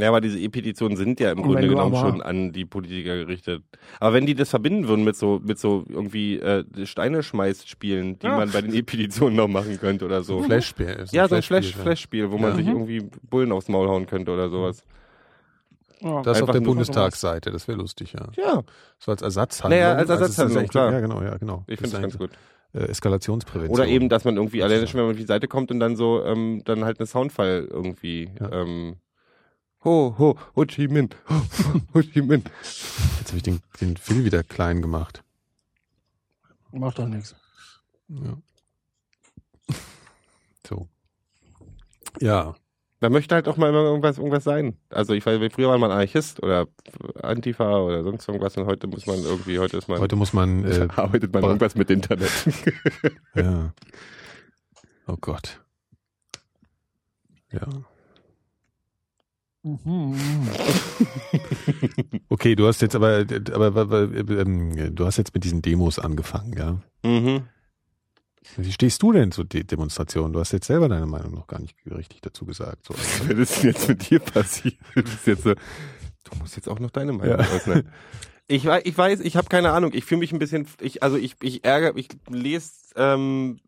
aber 0.00 0.20
diese 0.22 0.38
E-Petitionen 0.38 0.96
sind 0.96 1.20
ja 1.20 1.32
im 1.32 1.38
Und 1.40 1.44
Grunde 1.44 1.68
genommen 1.68 1.94
schon 1.96 2.22
an 2.22 2.52
die 2.52 2.64
Politiker 2.64 3.14
gerichtet. 3.16 3.62
Aber 4.00 4.14
wenn 4.14 4.24
die 4.24 4.34
das 4.34 4.48
verbinden 4.50 4.88
würden 4.88 5.04
mit 5.04 5.16
so, 5.16 5.40
mit 5.44 5.58
so 5.58 5.84
irgendwie 5.88 6.38
äh, 6.38 6.64
Steine 6.86 7.22
schmeißt 7.22 7.68
Spielen, 7.68 8.18
die 8.18 8.26
Ja. 8.26 8.36
man 8.36 8.50
bei 8.50 8.62
den 8.62 8.72
E-Petitionen 8.74 9.36
noch 9.36 9.48
machen 9.48 9.78
könnte 9.78 10.04
oder 10.06 10.22
so. 10.22 10.42
Flashspiel. 10.42 11.04
ja, 11.10 11.28
so 11.28 11.34
ein 11.34 11.42
Flash, 11.42 11.66
Flashspiel, 11.72 11.82
Flash-Spiel, 11.82 12.30
wo 12.30 12.38
man 12.38 12.50
Ja. 12.52 12.56
sich 12.56 12.64
Mhm. 12.66 12.72
irgendwie 12.72 13.10
Bullen 13.28 13.52
aufs 13.52 13.68
Maul 13.68 13.88
hauen 13.88 14.06
könnte 14.06 14.32
oder 14.32 14.48
sowas. 14.48 14.82
Ja. 16.00 16.22
Das 16.22 16.42
auf 16.42 16.50
der 16.50 16.60
Bundestagsseite, 16.60 17.50
das 17.52 17.68
wäre 17.68 17.78
lustig, 17.78 18.12
ja. 18.14 18.26
Ja, 18.36 18.62
So 18.98 19.12
als 19.12 19.22
Ersatzhandlung. 19.22 19.78
Naja, 19.78 19.92
als 19.94 20.10
Also 20.10 20.24
ist 20.24 20.30
Ersatzhandlung, 20.30 20.58
eigentlich- 20.58 20.70
klar. 20.70 20.92
Ja, 20.92 21.00
genau, 21.00 21.22
ja, 21.22 21.36
genau. 21.36 21.64
ich 21.68 21.78
finde 21.78 21.92
das 21.92 22.00
ganz 22.00 22.18
gut. 22.18 22.30
Äh, 22.74 22.84
Eskalationsprävention. 22.86 23.78
Oder 23.78 23.86
eben, 23.86 24.08
dass 24.08 24.24
man 24.24 24.36
irgendwie 24.36 24.62
alleine 24.62 24.86
schon, 24.86 24.98
wenn 24.98 25.04
man 25.06 25.14
auf 25.14 25.20
die 25.20 25.26
Seite 25.26 25.46
kommt 25.46 25.70
und 25.70 25.78
dann 25.78 25.94
so, 25.94 26.24
ähm, 26.24 26.62
dann 26.64 26.84
halt 26.84 26.98
eine 26.98 27.06
Soundfile 27.06 27.60
irgendwie, 27.64 28.30
Ja. 28.40 28.50
ähm, 28.62 28.96
ho, 29.84 30.14
ho, 30.18 30.38
Ho 30.56 30.64
Chi 30.64 30.88
Minh, 30.88 31.10
ho, 31.28 31.34
ho, 31.34 31.80
Ho 31.94 32.00
Chi 32.02 32.22
Minh. 32.22 32.44
Jetzt 33.18 33.28
habe 33.28 33.36
ich 33.36 33.42
den, 33.42 33.60
den 33.80 33.96
Phil 33.96 34.24
wieder 34.24 34.42
klein 34.42 34.82
gemacht. 34.82 35.22
Macht 36.72 36.98
doch 36.98 37.06
nichts. 37.06 37.34
Ja. 38.08 38.36
So. 40.66 40.88
Ja. 42.20 42.54
Man 43.00 43.12
möchte 43.12 43.34
halt 43.34 43.48
auch 43.48 43.56
mal 43.56 43.68
immer 43.68 43.82
irgendwas, 43.82 44.16
irgendwas 44.16 44.44
sein. 44.44 44.78
Also 44.88 45.12
ich 45.12 45.26
weiß, 45.26 45.40
früher 45.52 45.68
war 45.68 45.78
man 45.78 45.90
Anarchist 45.90 46.40
oder 46.40 46.68
Antifa 47.20 47.78
oder 47.80 48.04
sonst 48.04 48.28
irgendwas 48.28 48.56
und 48.56 48.66
heute 48.66 48.86
muss 48.86 49.06
man 49.06 49.18
irgendwie, 49.18 49.58
heute 49.58 49.76
ist 49.78 49.88
man, 49.88 49.98
Heute 49.98 50.14
muss 50.14 50.32
man, 50.32 50.64
äh, 50.64 50.86
arbeitet 50.96 51.32
man 51.34 51.42
irgendwas 51.42 51.74
mit 51.74 51.90
Internet. 51.90 52.30
ja. 53.34 53.74
Oh 55.08 55.16
Gott. 55.20 55.60
Ja. 57.50 57.66
Okay, 62.28 62.54
du 62.56 62.66
hast 62.66 62.82
jetzt 62.82 62.94
aber, 62.96 63.24
aber, 63.52 63.66
aber, 63.66 63.80
aber 63.82 64.02
ähm, 64.40 64.94
du 64.94 65.06
hast 65.06 65.18
jetzt 65.18 65.34
mit 65.34 65.44
diesen 65.44 65.62
Demos 65.62 65.98
angefangen, 65.98 66.54
ja. 66.56 66.80
mhm. 67.08 67.42
Wie 68.56 68.72
stehst 68.72 69.00
du 69.02 69.12
denn 69.12 69.30
zu 69.30 69.44
De 69.44 69.62
Demonstrationen? 69.62 70.32
Du 70.32 70.40
hast 70.40 70.50
jetzt 70.52 70.66
selber 70.66 70.88
deine 70.88 71.06
Meinung 71.06 71.32
noch 71.32 71.46
gar 71.46 71.60
nicht 71.60 71.76
richtig 71.86 72.22
dazu 72.22 72.44
gesagt. 72.44 72.86
So. 72.86 72.94
Was 72.94 73.20
ist 73.28 73.62
denn 73.62 73.70
jetzt 73.70 73.88
mit 73.88 74.10
dir 74.10 74.18
passiert? 74.18 74.74
Du 74.96 75.36
so, 75.36 75.54
du 75.54 76.38
musst 76.40 76.56
jetzt 76.56 76.68
auch 76.68 76.80
noch 76.80 76.90
deine 76.90 77.12
Meinung 77.12 77.38
Ja. 77.38 77.54
äußern. 77.54 77.88
Ich 78.48 78.66
weiß, 78.66 78.82
ich 78.84 78.98
weiß, 78.98 79.20
ich 79.20 79.36
habe 79.36 79.48
keine 79.48 79.70
Ahnung. 79.70 79.92
Ich 79.94 80.04
fühle 80.04 80.18
mich 80.18 80.32
ein 80.32 80.40
bisschen, 80.40 80.66
ich, 80.80 81.04
also 81.04 81.16
ich, 81.16 81.36
ich 81.40 81.64
ärgere, 81.64 81.96
ich 81.96 82.08
lese 82.28 82.72
ähm, 82.96 83.60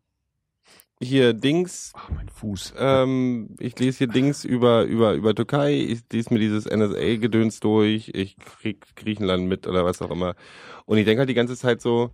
hier 1.01 1.33
Dings, 1.33 1.91
Ach, 1.95 2.09
mein 2.09 2.29
Fuß. 2.29 2.73
ähm, 2.77 3.49
ich 3.59 3.77
lese 3.79 3.99
hier 3.99 4.07
Dings 4.07 4.45
über 4.45 4.83
über 4.83 5.13
über 5.13 5.35
Türkei. 5.35 5.73
Ich 5.73 6.03
lese 6.11 6.33
mir 6.33 6.39
dieses 6.39 6.65
NSA-Gedöns 6.65 7.59
durch. 7.59 8.11
Ich 8.13 8.37
krieg 8.37 8.85
Griechenland 8.95 9.47
mit 9.47 9.67
oder 9.67 9.85
was 9.85 10.01
auch 10.01 10.11
immer. 10.11 10.35
Und 10.85 10.97
ich 10.97 11.05
denke 11.05 11.19
halt 11.19 11.29
die 11.29 11.33
ganze 11.33 11.57
Zeit 11.57 11.81
so, 11.81 12.11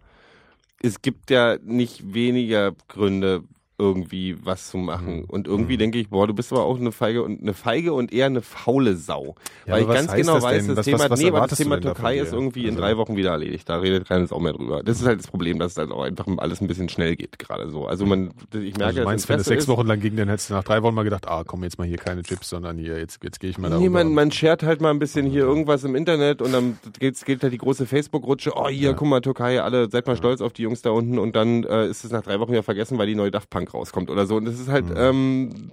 es 0.82 1.02
gibt 1.02 1.30
ja 1.30 1.58
nicht 1.64 2.14
weniger 2.14 2.74
Gründe 2.88 3.44
irgendwie 3.82 4.36
was 4.46 4.70
zu 4.70 4.78
machen. 4.78 5.18
Mhm. 5.22 5.26
Und 5.26 5.48
irgendwie 5.48 5.74
Mhm. 5.74 5.80
denke 5.80 5.98
ich, 6.00 6.10
boah, 6.10 6.28
du 6.28 6.34
bist 6.34 6.52
aber 6.54 6.64
auch 6.64 6.80
eine 6.80 6.92
feige 6.92 7.24
und 7.24 7.42
eine 7.42 7.54
feige 7.54 7.94
und 7.94 8.14
eher 8.14 8.28
eine 8.28 8.42
faule 8.42 8.96
Sau. 8.96 9.36
Ja, 9.66 9.74
Weil 9.74 9.82
ich 9.82 9.88
ganz 9.88 10.14
genau 10.14 10.36
das 10.36 10.44
weiß, 10.44 10.68
das 10.68 10.78
Was- 10.78 10.86
Thema, 10.86 11.00
was- 11.00 11.10
was 11.10 11.20
nee, 11.20 11.32
das 11.32 11.58
Thema 11.58 11.82
Türkei 11.82 12.20
ist 12.20 12.32
irgendwie 12.32 12.64
in 12.66 12.70
Also- 12.70 12.82
drei 12.82 12.98
Wochen 12.98 13.16
wieder 13.18 13.32
erledigt. 13.32 13.68
Da 13.68 13.78
redet 13.80 14.08
keiner 14.08 14.22
jetzt 14.22 14.32
auch 14.32 14.40
mehr 14.40 14.54
drüber. 14.54 14.84
Das 14.84 15.02
ist 15.02 15.08
halt 15.08 15.20
das 15.20 15.28
Problem, 15.28 15.58
dass 15.60 15.74
es 15.74 15.78
halt 15.80 15.92
auch 15.92 16.04
einfach 16.04 16.26
alles 16.38 16.62
ein 16.62 16.68
bisschen 16.68 16.88
schnell 16.90 17.16
geht 17.16 17.40
gerade 17.40 17.70
so. 17.70 17.86
Also 17.88 18.06
man, 18.06 18.30
ich 18.54 18.78
merke, 18.78 18.86
Also 18.86 19.00
du 19.00 19.06
meinst, 19.06 19.26
das 19.26 19.30
wenn 19.30 19.34
Interesse 19.40 19.50
sechs 19.50 19.68
Wochen 19.68 19.88
lang 19.88 20.00
ging, 20.00 20.16
dann 20.16 20.30
hättest 20.30 20.52
du 20.52 20.54
nach 20.54 20.64
drei 20.64 20.84
Wochen 20.84 20.94
mal 20.96 21.04
gedacht, 21.04 21.28
ah, 21.28 21.44
komm, 21.46 21.64
jetzt 21.64 21.78
mal 21.80 21.88
hier 21.88 21.98
keine 21.98 22.22
Chips, 22.22 22.50
sondern 22.50 22.78
hier, 22.78 22.98
jetzt, 23.00 23.24
jetzt 23.24 23.40
gehe 23.40 23.50
ich 23.50 23.58
mal 23.58 23.70
da 23.72 23.80
Nee, 23.80 23.90
man, 23.90 24.14
man 24.14 24.32
shared 24.32 24.62
halt 24.64 24.80
mal 24.82 24.92
ein 24.92 25.00
bisschen 25.00 25.26
hier 25.26 25.42
irgendwas 25.42 25.84
im 25.84 25.96
Internet 25.96 26.42
und 26.42 26.52
dann 26.54 26.78
geht, 27.00 27.24
geht 27.26 27.42
halt 27.42 27.52
die 27.54 27.58
große 27.58 27.86
Facebook-Rutsche. 27.88 28.52
Oh, 28.56 28.68
hier, 28.68 28.90
Ja. 28.90 28.94
guck 28.94 29.08
mal, 29.08 29.22
Türkei, 29.22 29.62
alle, 29.62 29.90
seid 29.90 30.06
mal 30.08 30.16
stolz 30.16 30.42
auf 30.42 30.54
die 30.54 30.62
Jungs 30.64 30.82
da 30.84 30.92
unten 30.92 31.18
und 31.18 31.36
dann 31.36 31.64
äh, 31.64 31.88
ist 31.88 32.04
es 32.04 32.12
nach 32.12 32.22
drei 32.22 32.40
Wochen 32.40 32.52
wieder 32.52 32.64
vergessen, 32.64 32.98
weil 32.98 33.08
die 33.08 33.16
neue 33.16 33.32
Daft 33.32 33.50
Punk 33.50 33.71
rauskommt 33.74 34.10
oder 34.10 34.26
so. 34.26 34.36
Und 34.36 34.46
das 34.46 34.60
ist 34.60 34.70
halt, 34.70 34.86
Mhm. 34.90 34.94
ähm, 34.98 35.72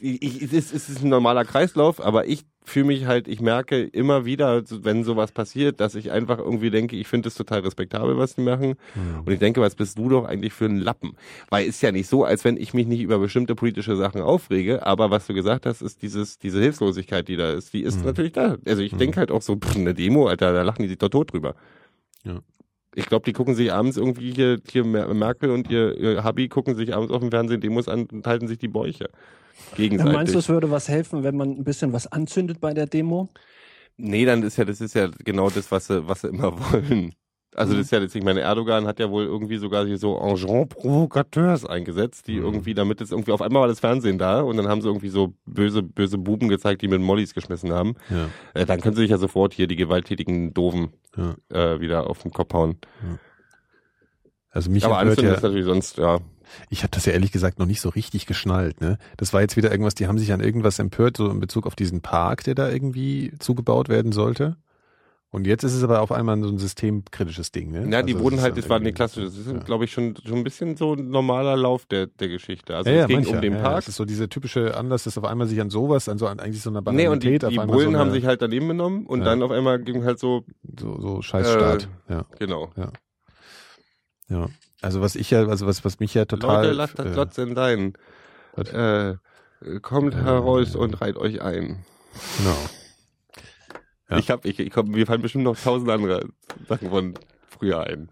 ich, 0.00 0.20
ich, 0.22 0.42
es, 0.42 0.52
ist, 0.52 0.74
es 0.74 0.88
ist 0.88 1.02
ein 1.02 1.08
normaler 1.10 1.44
Kreislauf, 1.44 2.00
aber 2.04 2.26
ich 2.26 2.44
fühle 2.64 2.86
mich 2.86 3.06
halt, 3.06 3.28
ich 3.28 3.40
merke 3.40 3.82
immer 3.82 4.24
wieder, 4.24 4.62
wenn 4.84 5.04
sowas 5.04 5.30
passiert, 5.32 5.78
dass 5.80 5.94
ich 5.94 6.10
einfach 6.10 6.38
irgendwie 6.38 6.70
denke, 6.70 6.96
ich 6.96 7.06
finde 7.08 7.28
es 7.28 7.34
total 7.36 7.60
respektabel, 7.60 8.16
was 8.18 8.34
die 8.36 8.40
machen. 8.40 8.74
Hm. 8.94 9.20
Und 9.24 9.32
ich 9.32 9.38
denke, 9.38 9.60
was 9.60 9.74
bist 9.76 9.98
du 9.98 10.08
doch 10.08 10.24
eigentlich 10.24 10.52
für 10.52 10.64
ein 10.66 10.78
Lappen? 10.78 11.16
Weil 11.50 11.66
ist 11.66 11.82
ja 11.82 11.92
nicht 11.92 12.08
so, 12.08 12.24
als 12.24 12.44
wenn 12.44 12.56
ich 12.56 12.74
mich 12.74 12.86
nicht 12.88 13.00
über 13.00 13.18
bestimmte 13.18 13.54
politische 13.54 13.96
Sachen 13.96 14.22
aufrege, 14.22 14.84
aber 14.86 15.10
was 15.10 15.26
du 15.28 15.34
gesagt 15.34 15.66
hast, 15.66 15.82
ist 15.82 16.02
dieses, 16.02 16.38
diese 16.38 16.60
Hilflosigkeit, 16.60 17.26
die 17.28 17.36
da 17.36 17.52
ist, 17.52 17.72
die 17.72 17.82
ist 17.82 17.98
Mhm. 18.00 18.06
natürlich 18.06 18.32
da. 18.32 18.56
Also 18.66 18.82
ich 18.82 18.92
Mhm. 18.92 18.98
denke 18.98 19.20
halt 19.20 19.30
auch 19.30 19.42
so, 19.42 19.56
pff, 19.56 19.76
eine 19.76 19.94
Demo, 19.94 20.26
Alter, 20.28 20.52
da 20.52 20.62
lachen 20.62 20.82
die 20.82 20.88
sich 20.88 20.98
doch 20.98 21.10
tot 21.10 21.32
drüber. 21.32 21.54
Ja. 22.24 22.40
Ich 22.94 23.06
glaube, 23.06 23.24
die 23.24 23.32
gucken 23.32 23.54
sich 23.54 23.72
abends 23.72 23.96
irgendwie 23.96 24.32
hier, 24.32 24.58
hier 24.70 24.84
Mer- 24.84 25.12
Merkel 25.14 25.50
und 25.50 25.70
ihr, 25.70 25.96
ihr 25.96 26.24
Hubby 26.24 26.48
gucken 26.48 26.74
sich 26.74 26.94
abends 26.94 27.10
auf 27.12 27.20
dem 27.20 27.30
Fernsehen 27.30 27.60
Demos 27.60 27.88
an 27.88 28.06
und 28.12 28.26
halten 28.26 28.48
sich 28.48 28.58
die 28.58 28.68
Bäuche. 28.68 29.08
Gegenseitig. 29.76 30.12
meinst 30.12 30.34
du, 30.34 30.38
es 30.38 30.48
würde 30.48 30.70
was 30.70 30.88
helfen, 30.88 31.22
wenn 31.22 31.36
man 31.36 31.50
ein 31.50 31.64
bisschen 31.64 31.92
was 31.92 32.06
anzündet 32.10 32.60
bei 32.60 32.74
der 32.74 32.86
Demo? 32.86 33.28
Nee, 33.96 34.24
dann 34.24 34.42
ist 34.42 34.56
ja, 34.56 34.64
das 34.64 34.80
ist 34.80 34.94
ja 34.94 35.08
genau 35.24 35.50
das, 35.50 35.70
was 35.70 35.86
sie, 35.86 36.06
was 36.08 36.22
sie 36.22 36.28
immer 36.28 36.52
wollen. 36.72 37.14
Also 37.54 37.74
Mhm. 37.74 37.78
das 37.78 37.86
ist 37.86 37.90
ja 37.92 38.00
jetzt, 38.00 38.14
ich 38.16 38.24
meine, 38.24 38.40
Erdogan 38.40 38.86
hat 38.86 38.98
ja 38.98 39.10
wohl 39.10 39.24
irgendwie 39.24 39.58
sogar 39.58 39.84
hier 39.84 39.98
so 39.98 40.18
Agent 40.20 40.70
Provocateurs 40.70 41.66
eingesetzt, 41.66 42.26
die 42.26 42.36
Mhm. 42.38 42.44
irgendwie, 42.44 42.74
damit 42.74 43.00
es 43.02 43.10
irgendwie, 43.10 43.32
auf 43.32 43.42
einmal 43.42 43.60
war 43.62 43.68
das 43.68 43.80
Fernsehen 43.80 44.16
da 44.18 44.40
und 44.40 44.56
dann 44.56 44.68
haben 44.68 44.80
sie 44.80 44.88
irgendwie 44.88 45.10
so 45.10 45.34
böse, 45.44 45.82
böse 45.82 46.16
Buben 46.16 46.48
gezeigt, 46.48 46.80
die 46.82 46.88
mit 46.88 47.00
Mollys 47.02 47.34
geschmissen 47.34 47.72
haben. 47.72 47.94
Ja, 48.08 48.28
Äh, 48.54 48.64
dann 48.64 48.80
können 48.80 48.96
sie 48.96 49.02
sich 49.02 49.10
ja 49.10 49.18
sofort 49.18 49.52
hier 49.52 49.66
die 49.66 49.76
gewalttätigen 49.76 50.54
Doofen 50.54 50.92
ja. 51.16 51.34
äh, 51.50 51.80
wieder 51.80 52.08
auf 52.08 52.22
den 52.22 52.30
Kopf 52.32 52.54
hauen. 52.54 52.76
Also 54.50 54.70
mich 54.70 54.84
Aber 54.84 55.00
empört 55.00 55.22
ja, 55.22 55.32
ist 55.34 55.42
natürlich 55.42 55.64
sonst, 55.64 55.96
ja. 55.98 56.18
ich 56.68 56.82
habe 56.82 56.90
das 56.90 57.06
ja 57.06 57.12
ehrlich 57.12 57.32
gesagt 57.32 57.58
noch 57.58 57.66
nicht 57.66 57.80
so 57.80 57.88
richtig 57.88 58.26
geschnallt. 58.26 58.80
Ne? 58.80 58.98
Das 59.16 59.32
war 59.32 59.40
jetzt 59.40 59.56
wieder 59.56 59.70
irgendwas, 59.70 59.94
die 59.94 60.06
haben 60.06 60.18
sich 60.18 60.32
an 60.32 60.40
irgendwas 60.40 60.78
empört, 60.78 61.16
so 61.16 61.28
in 61.30 61.40
Bezug 61.40 61.66
auf 61.66 61.74
diesen 61.74 62.00
Park, 62.02 62.44
der 62.44 62.54
da 62.54 62.70
irgendwie 62.70 63.32
zugebaut 63.38 63.88
werden 63.88 64.12
sollte. 64.12 64.56
Und 65.34 65.46
jetzt 65.46 65.64
ist 65.64 65.72
es 65.72 65.82
aber 65.82 66.02
auf 66.02 66.12
einmal 66.12 66.38
so 66.42 66.48
ein 66.48 66.58
systemkritisches 66.58 67.52
Ding. 67.52 67.70
Ne? 67.70 67.88
Ja, 67.90 68.02
die 68.02 68.12
Also 68.12 68.22
wurden 68.22 68.42
halt, 68.42 68.58
das 68.58 68.68
war 68.68 68.76
eine 68.76 68.92
klassische, 68.92 69.24
das 69.24 69.34
ist, 69.38 69.46
ja. 69.50 69.58
glaube 69.60 69.86
ich, 69.86 69.90
schon, 69.90 70.14
schon 70.26 70.36
ein 70.36 70.44
bisschen 70.44 70.76
so 70.76 70.92
ein 70.92 71.08
normaler 71.08 71.56
Lauf 71.56 71.86
der, 71.86 72.06
der 72.06 72.28
Geschichte. 72.28 72.76
Also 72.76 72.90
ja, 72.90 72.96
ja, 72.96 73.02
es 73.04 73.08
ging 73.08 73.16
mancher, 73.20 73.34
um 73.36 73.40
den 73.40 73.52
ja, 73.54 73.58
ja. 73.58 73.64
Park. 73.64 73.76
Das 73.76 73.88
ist 73.88 73.96
so 73.96 74.04
diese 74.04 74.28
typische 74.28 74.76
Anlass, 74.76 75.04
dass 75.04 75.16
auf 75.16 75.24
einmal 75.24 75.46
sich 75.46 75.58
an 75.58 75.70
sowas, 75.70 76.10
an 76.10 76.18
so 76.18 76.26
an 76.26 76.38
eigentlich 76.38 76.60
so 76.60 76.68
einer 76.68 76.82
Nee, 76.92 77.08
und 77.08 77.22
die, 77.22 77.28
Banalität 77.30 77.42
die 77.42 77.46
auf 77.46 77.62
einmal 77.62 77.66
Bullen 77.78 77.92
so 77.92 77.98
haben 77.98 78.08
eine, 78.08 78.12
sich 78.12 78.26
halt 78.26 78.42
daneben 78.42 78.68
genommen 78.68 79.06
und 79.06 79.20
Ja. 79.20 79.24
dann 79.24 79.42
auf 79.42 79.50
einmal 79.52 79.78
ging 79.80 80.04
halt 80.04 80.18
so, 80.18 80.44
so, 80.78 81.00
so 81.00 81.22
Scheißstaat. 81.22 81.88
ja, 82.10 82.26
genau. 82.38 82.70
ja. 82.76 82.92
Also 84.82 85.00
was 85.00 85.14
ich 85.16 85.30
ja, 85.30 85.46
also 85.46 85.66
was, 85.66 85.82
was 85.84 85.98
mich 85.98 86.12
ja 86.12 86.26
total. 86.26 86.62
Leute, 86.64 86.72
lasst 86.76 86.98
das 86.98 87.06
äh, 87.06 87.10
Glotzen 87.10 87.54
sein. 87.54 87.94
Äh, 88.56 89.14
kommt 89.80 90.14
heraus 90.14 90.74
und 90.76 91.00
reiht 91.00 91.16
euch 91.16 91.40
ein. 91.40 91.84
Genau. 92.38 92.56
Ja. 94.12 94.18
Ich 94.18 94.30
hab, 94.30 94.44
ich, 94.44 94.58
ich 94.58 94.70
komm, 94.70 94.90
mir 94.90 95.06
fallen 95.06 95.22
bestimmt 95.22 95.44
noch 95.44 95.58
tausend 95.58 95.90
andere 95.90 96.28
Sachen 96.68 96.90
von 96.90 97.14
früher 97.48 97.80
ein. 97.80 98.08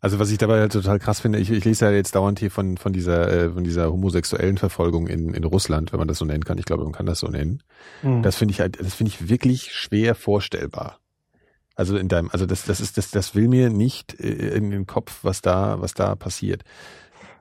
Also 0.00 0.18
was 0.18 0.30
ich 0.30 0.38
dabei 0.38 0.60
halt 0.60 0.72
total 0.72 0.98
krass 0.98 1.20
finde, 1.20 1.38
ich, 1.38 1.50
ich 1.50 1.62
lese 1.64 1.84
ja 1.84 1.90
jetzt 1.90 2.14
dauernd 2.14 2.38
hier 2.38 2.50
von, 2.50 2.78
von 2.78 2.94
dieser, 2.94 3.30
äh, 3.30 3.50
von 3.50 3.64
dieser 3.64 3.92
homosexuellen 3.92 4.56
Verfolgung 4.56 5.08
in, 5.08 5.34
in 5.34 5.44
Russland, 5.44 5.92
wenn 5.92 5.98
man 5.98 6.08
das 6.08 6.18
so 6.18 6.24
nennen 6.24 6.44
kann. 6.44 6.56
Ich 6.56 6.64
glaube, 6.64 6.84
man 6.84 6.92
kann 6.92 7.04
das 7.04 7.18
so 7.18 7.28
nennen. 7.28 7.62
Hm. 8.00 8.22
Das 8.22 8.36
finde 8.36 8.52
ich 8.52 8.60
halt, 8.60 8.80
das 8.80 8.94
finde 8.94 9.12
ich 9.12 9.28
wirklich 9.28 9.72
schwer 9.72 10.14
vorstellbar. 10.14 11.00
Also 11.74 11.98
in 11.98 12.08
deinem, 12.08 12.30
also 12.30 12.46
das, 12.46 12.64
das 12.64 12.80
ist, 12.80 12.96
das, 12.96 13.10
das 13.10 13.34
will 13.34 13.48
mir 13.48 13.68
nicht 13.68 14.18
äh, 14.20 14.54
in 14.56 14.70
den 14.70 14.86
Kopf, 14.86 15.18
was 15.22 15.42
da, 15.42 15.82
was 15.82 15.92
da 15.92 16.14
passiert. 16.14 16.62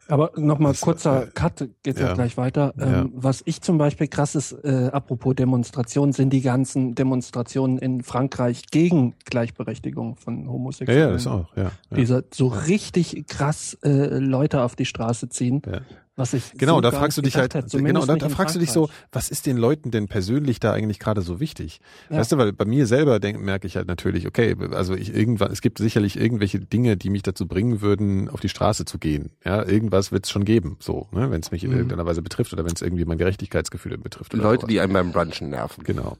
Aber 0.09 0.31
nochmal 0.35 0.73
kurzer 0.73 1.23
äh, 1.23 1.27
Cut, 1.27 1.69
geht 1.83 1.99
ja. 1.99 2.07
ja. 2.07 2.13
gleich 2.15 2.35
weiter. 2.35 2.73
Ja. 2.77 3.01
Ähm, 3.01 3.11
was 3.15 3.41
ich 3.45 3.61
zum 3.61 3.77
Beispiel 3.77 4.07
krass 4.07 4.35
ist, 4.35 4.53
äh, 4.63 4.89
apropos 4.91 5.35
Demonstrationen, 5.35 6.13
sind 6.13 6.31
die 6.31 6.41
ganzen 6.41 6.95
Demonstrationen 6.95 7.77
in 7.77 8.01
Frankreich 8.01 8.63
gegen 8.71 9.13
Gleichberechtigung 9.25 10.15
von 10.15 10.45
Ja, 10.45 10.49
Homosexuellen. 10.49 11.07
ja, 11.07 11.13
das 11.13 11.27
auch, 11.27 11.55
ja. 11.55 11.63
ja. 11.63 11.71
Dieser 11.95 12.23
so 12.33 12.47
richtig 12.47 13.27
krass 13.27 13.77
äh, 13.83 14.17
Leute 14.17 14.63
auf 14.63 14.75
die 14.75 14.85
Straße 14.85 15.29
ziehen, 15.29 15.61
Ja. 15.65 15.81
Was 16.19 16.33
ich 16.33 16.51
Genau, 16.57 16.75
so 16.75 16.81
da 16.81 16.91
gar 16.91 16.99
fragst 16.99 17.17
du 17.17 17.21
dich 17.23 17.35
halt, 17.37 17.55
hätte, 17.55 17.77
genau, 17.81 18.05
da, 18.05 18.15
da 18.15 18.29
fragst 18.29 18.55
du 18.55 18.59
dich 18.59 18.71
so, 18.71 18.89
was 19.11 19.29
ist 19.29 19.45
den 19.47 19.57
Leuten 19.57 19.89
denn 19.89 20.07
persönlich 20.07 20.59
da 20.59 20.73
eigentlich 20.73 20.99
gerade 20.99 21.21
so 21.21 21.39
wichtig? 21.39 21.79
Ja. 22.09 22.17
Weißt 22.17 22.31
du, 22.31 22.37
weil 22.37 22.53
bei 22.53 22.65
mir 22.65 22.85
selber 22.85 23.19
denk, 23.19 23.39
merke 23.39 23.65
ich 23.65 23.75
halt 23.77 23.87
natürlich, 23.87 24.27
okay, 24.27 24.55
also 24.71 24.93
ich 24.93 25.15
irgendwann, 25.15 25.51
es 25.51 25.61
gibt 25.61 25.79
sicherlich 25.79 26.19
irgendwelche 26.19 26.59
Dinge, 26.59 26.97
die 26.97 27.09
mich 27.09 27.23
dazu 27.23 27.47
bringen 27.47 27.81
würden, 27.81 28.29
auf 28.29 28.39
die 28.41 28.49
Straße 28.49 28.85
zu 28.85 28.99
gehen. 28.99 29.31
Ja, 29.43 29.65
irgendwas 29.65 30.11
wird 30.11 30.25
es 30.25 30.31
schon 30.31 30.45
geben, 30.45 30.77
so, 30.79 31.07
ne, 31.11 31.31
wenn 31.31 31.41
es 31.41 31.51
mich 31.51 31.63
in 31.63 31.71
Mhm. 31.71 31.77
irgendeiner 31.77 32.05
Weise 32.05 32.21
betrifft 32.21 32.53
oder 32.53 32.65
wenn 32.65 32.73
es 32.73 32.81
irgendwie 32.81 33.05
mein 33.05 33.17
Gerechtigkeitsgefühl 33.17 33.97
betrifft. 33.97 34.33
Oder 34.33 34.43
Leute, 34.43 34.61
sowas. 34.61 34.69
die 34.69 34.79
einen 34.81 34.93
beim 34.93 35.11
Brunchen 35.11 35.49
nerven. 35.49 35.83
Genau. 35.83 36.17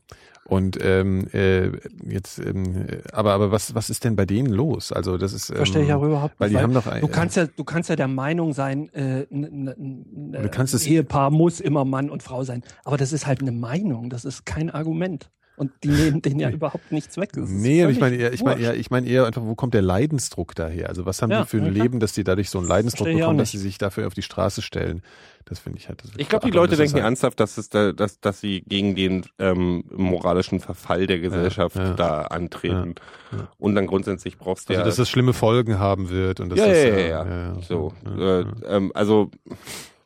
Und 0.50 0.80
ähm, 0.82 1.28
äh, 1.32 1.70
jetzt, 2.08 2.40
ähm, 2.40 2.88
äh, 2.88 2.98
aber 3.14 3.34
aber 3.34 3.52
was 3.52 3.76
was 3.76 3.92
ist 3.92 4.04
denn 4.04 4.16
bei 4.16 4.26
denen 4.26 4.52
los? 4.52 4.92
Also 4.92 5.18
das 5.18 5.32
ist 5.32 5.52
ähm, 5.52 5.58
Verstehe 5.58 5.84
ich 5.84 5.94
auch 5.94 6.02
überhaupt 6.02 6.40
weil 6.40 6.50
nicht. 6.50 6.58
die 6.58 6.64
haben 6.64 6.74
doch 6.74 6.88
ein, 6.88 7.02
Du 7.02 7.08
kannst 7.08 7.36
ja, 7.38 7.46
du 7.46 7.64
kannst 7.64 7.90
ja 7.90 7.96
der 7.96 8.08
Meinung 8.08 8.54
sein, 8.54 8.90
äh, 8.94 9.28
ein 9.32 9.72
es- 10.58 10.86
Ehepaar 10.88 11.30
muss 11.30 11.60
immer 11.60 11.86
Mann 11.86 12.10
und 12.10 12.24
Frau 12.24 12.44
sein. 12.44 12.64
Aber 12.84 12.98
das 12.98 13.14
ist 13.14 13.28
halt 13.28 13.42
eine 13.42 13.52
Meinung, 13.52 14.10
das 14.10 14.26
ist 14.26 14.46
kein 14.46 14.70
Argument. 14.70 15.30
Und 15.56 15.72
die 15.84 15.90
nehmen 15.90 16.22
denen 16.22 16.40
ja 16.40 16.50
überhaupt 16.50 16.90
nichts 16.94 17.18
weg. 17.18 17.32
Das 17.34 17.50
Nee, 17.50 17.86
ich 17.88 18.00
meine 18.00 18.16
eher, 18.16 18.32
ich 18.32 18.44
meine 18.44 18.62
eher, 18.62 18.76
ich 18.76 18.92
meine 18.92 19.08
eher 19.08 19.26
einfach, 19.26 19.44
wo 19.44 19.56
kommt 19.56 19.74
der 19.74 19.82
Leidensdruck 19.82 20.56
daher? 20.56 20.88
Also 20.88 21.06
was 21.06 21.22
haben 21.22 21.32
Ja, 21.32 21.42
die 21.42 21.48
für 21.50 21.58
ein 21.58 21.66
ja. 21.66 21.72
Leben, 21.84 22.00
dass 22.00 22.14
die 22.14 22.24
dadurch 22.24 22.50
so 22.50 22.60
einen 22.60 22.68
Leidensdruck 22.68 23.08
bekommen, 23.08 23.38
dass 23.38 23.52
sie 23.52 23.58
sich 23.58 23.78
dafür 23.78 24.08
auf 24.08 24.14
die 24.14 24.22
Straße 24.22 24.62
stellen? 24.62 25.02
Das 25.46 25.60
finde 25.60 25.80
ich 25.80 25.88
halt. 25.90 26.04
Das 26.04 26.12
Ich 26.18 26.30
glaube, 26.30 26.46
die 26.46 26.52
Leute 26.56 26.76
denken 26.76 26.96
halt- 26.96 27.04
ernsthaft, 27.06 27.40
dass 27.40 27.58
es 27.58 27.70
da, 27.70 27.92
dass, 27.92 28.20
dass 28.20 28.40
sie 28.40 28.62
gegen 28.62 28.96
den 28.96 29.26
ähm, 29.40 29.84
moralischen 29.92 30.60
Verfall 30.60 31.08
der 31.08 31.20
Gesellschaft 31.20 31.76
ja. 31.76 31.94
da 31.94 32.22
antreten. 32.24 32.96
Ja, 33.32 33.38
ja. 33.40 33.48
Und 33.58 33.76
dann 33.76 33.88
grundsätzlich 33.88 34.38
brauchst 34.38 34.70
du 34.70 34.74
Also 34.74 34.82
ja, 34.82 34.86
dass 34.86 34.98
das 34.98 35.10
schlimme 35.10 35.34
Folgen 35.34 35.80
haben 35.80 36.10
wird 36.10 36.40
und 36.40 36.56
ja, 36.56 36.68
das, 36.68 36.78
ja, 36.78 36.84
äh, 36.84 37.10
ja, 37.10 37.26
ja, 37.26 37.62
So, 37.62 37.94
ja, 38.06 38.40
äh, 38.40 38.42
ja. 38.44 38.48
Ähm, 38.68 38.92
also 38.94 39.32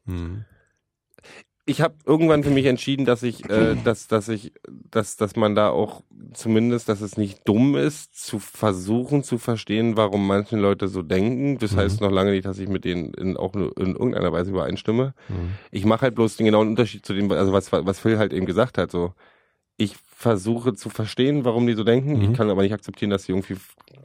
Hm. 0.05 0.45
Ich 1.65 1.81
habe 1.81 1.95
irgendwann 2.05 2.43
für 2.43 2.49
mich 2.49 2.65
entschieden, 2.65 3.05
dass 3.05 3.23
ich, 3.23 3.49
äh, 3.49 3.75
dass, 3.75 4.07
dass 4.07 4.27
ich, 4.27 4.51
dass, 4.91 5.15
dass 5.15 5.35
man 5.37 5.55
da 5.55 5.69
auch 5.69 6.03
zumindest, 6.33 6.89
dass 6.89 6.99
es 6.99 7.15
nicht 7.15 7.47
dumm 7.47 7.75
ist, 7.75 8.15
zu 8.17 8.39
versuchen 8.39 9.23
zu 9.23 9.37
verstehen, 9.37 9.95
warum 9.95 10.27
manche 10.27 10.57
Leute 10.57 10.87
so 10.89 11.03
denken. 11.03 11.57
Das 11.59 11.71
Mhm. 11.73 11.77
heißt 11.77 12.01
noch 12.01 12.11
lange 12.11 12.31
nicht, 12.31 12.45
dass 12.45 12.59
ich 12.59 12.67
mit 12.67 12.83
denen 12.83 13.13
in, 13.13 13.37
auch 13.37 13.53
nur 13.53 13.77
in 13.77 13.91
irgendeiner 13.93 14.33
Weise 14.33 14.51
übereinstimme. 14.51 15.13
Hm. 15.27 15.51
Ich 15.71 15.85
mache 15.85 16.01
halt 16.01 16.15
bloß 16.15 16.35
den 16.35 16.45
genauen 16.47 16.67
Unterschied 16.67 17.05
zu 17.05 17.13
dem, 17.13 17.31
also 17.31 17.53
was, 17.53 17.71
was 17.71 17.99
Phil 17.99 18.17
halt 18.17 18.33
eben 18.33 18.45
gesagt 18.45 18.77
hat. 18.77 18.91
So, 18.91 19.13
ich 19.77 19.95
versuche 19.95 20.73
zu 20.73 20.89
verstehen, 20.89 21.45
warum 21.45 21.65
die 21.65 21.73
so 21.73 21.83
denken. 21.83 22.17
Mhm. 22.17 22.31
Ich 22.31 22.33
kann 22.37 22.49
aber 22.49 22.63
nicht 22.63 22.73
akzeptieren, 22.73 23.11
dass 23.11 23.23
sie 23.23 23.31
irgendwie 23.31 23.55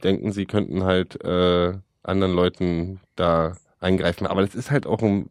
denken, 0.03 0.31
sie 0.31 0.45
könnten 0.45 0.83
halt 0.83 1.21
äh, 1.23 1.73
anderen 2.03 2.33
Leuten 2.33 2.99
da 3.15 3.57
eingreifen. 3.79 4.27
Aber 4.27 4.41
das 4.41 4.55
ist 4.55 4.71
halt 4.71 4.85
auch 4.85 5.01
ein 5.01 5.29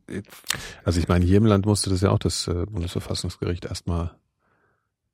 Also 0.84 1.00
ich 1.00 1.08
meine, 1.08 1.24
hier 1.24 1.38
im 1.38 1.46
Land 1.46 1.66
musste 1.66 1.90
das 1.90 2.00
ja 2.00 2.10
auch 2.10 2.18
das 2.18 2.48
äh, 2.48 2.66
Bundesverfassungsgericht 2.66 3.64
erstmal 3.66 4.12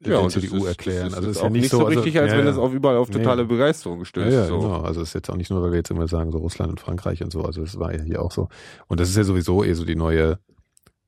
ja, 0.06 0.18
und 0.18 0.30
CDU 0.30 0.54
das 0.54 0.62
ist, 0.62 0.68
erklären. 0.68 1.04
Das 1.06 1.14
also 1.14 1.30
ist, 1.30 1.36
ist 1.36 1.42
auch 1.42 1.44
ja 1.46 1.50
nicht 1.50 1.70
so, 1.70 1.82
richtig, 1.82 2.18
also, 2.18 2.20
als 2.20 2.32
ja, 2.32 2.38
wenn 2.38 2.44
ja. 2.46 2.52
es 2.52 2.58
auf 2.58 2.72
überall 2.72 2.96
auf 2.96 3.08
Nee. 3.08 3.18
totale 3.18 3.44
Begeisterung 3.44 3.96
Ja, 3.96 4.00
gestößt. 4.00 4.36
ja, 4.36 4.46
so. 4.46 4.58
genau. 4.58 4.80
Also 4.82 5.00
es 5.00 5.08
ist 5.08 5.14
jetzt 5.14 5.30
auch 5.30 5.36
nicht 5.36 5.50
nur, 5.50 5.62
weil 5.62 5.70
wir 5.70 5.78
jetzt 5.78 5.90
immer 5.90 6.08
sagen, 6.08 6.32
so 6.32 6.38
Russland 6.38 6.70
und 6.70 6.80
Frankreich 6.80 7.22
und 7.22 7.32
so. 7.32 7.42
Also 7.42 7.62
es 7.62 7.78
war 7.78 7.94
ja 7.94 8.02
hier 8.02 8.22
auch 8.22 8.32
so. 8.32 8.48
Und 8.86 9.00
das 9.00 9.08
ist 9.08 9.16
ja 9.16 9.24
sowieso 9.24 9.64
eh 9.64 9.72
so 9.74 9.84
die 9.84 9.96
neue, 9.96 10.38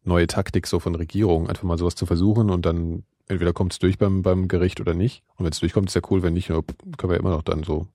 neue 0.04 0.26
Taktik 0.26 0.66
so 0.66 0.80
von 0.80 0.94
Regierungen, 0.94 1.48
einfach 1.48 1.64
mal 1.64 1.78
sowas 1.78 1.94
zu 1.94 2.06
versuchen 2.06 2.50
und 2.50 2.64
dann 2.64 3.04
entweder 3.28 3.52
kommt 3.52 3.72
es 3.72 3.78
durch 3.78 3.98
beim, 3.98 4.22
beim 4.22 4.48
Gericht 4.48 4.80
oder 4.80 4.94
nicht. 4.94 5.22
Und 5.36 5.44
wenn 5.44 5.52
es 5.52 5.60
durchkommt, 5.60 5.88
ist 5.88 5.94
ja 5.94 6.00
cool. 6.10 6.22
Wenn 6.22 6.34
nicht, 6.34 6.48
ja, 6.48 6.60
können 6.96 7.12
wir 7.12 7.18
immer 7.18 7.30
noch 7.30 7.42
dann 7.42 7.64
so. 7.64 7.88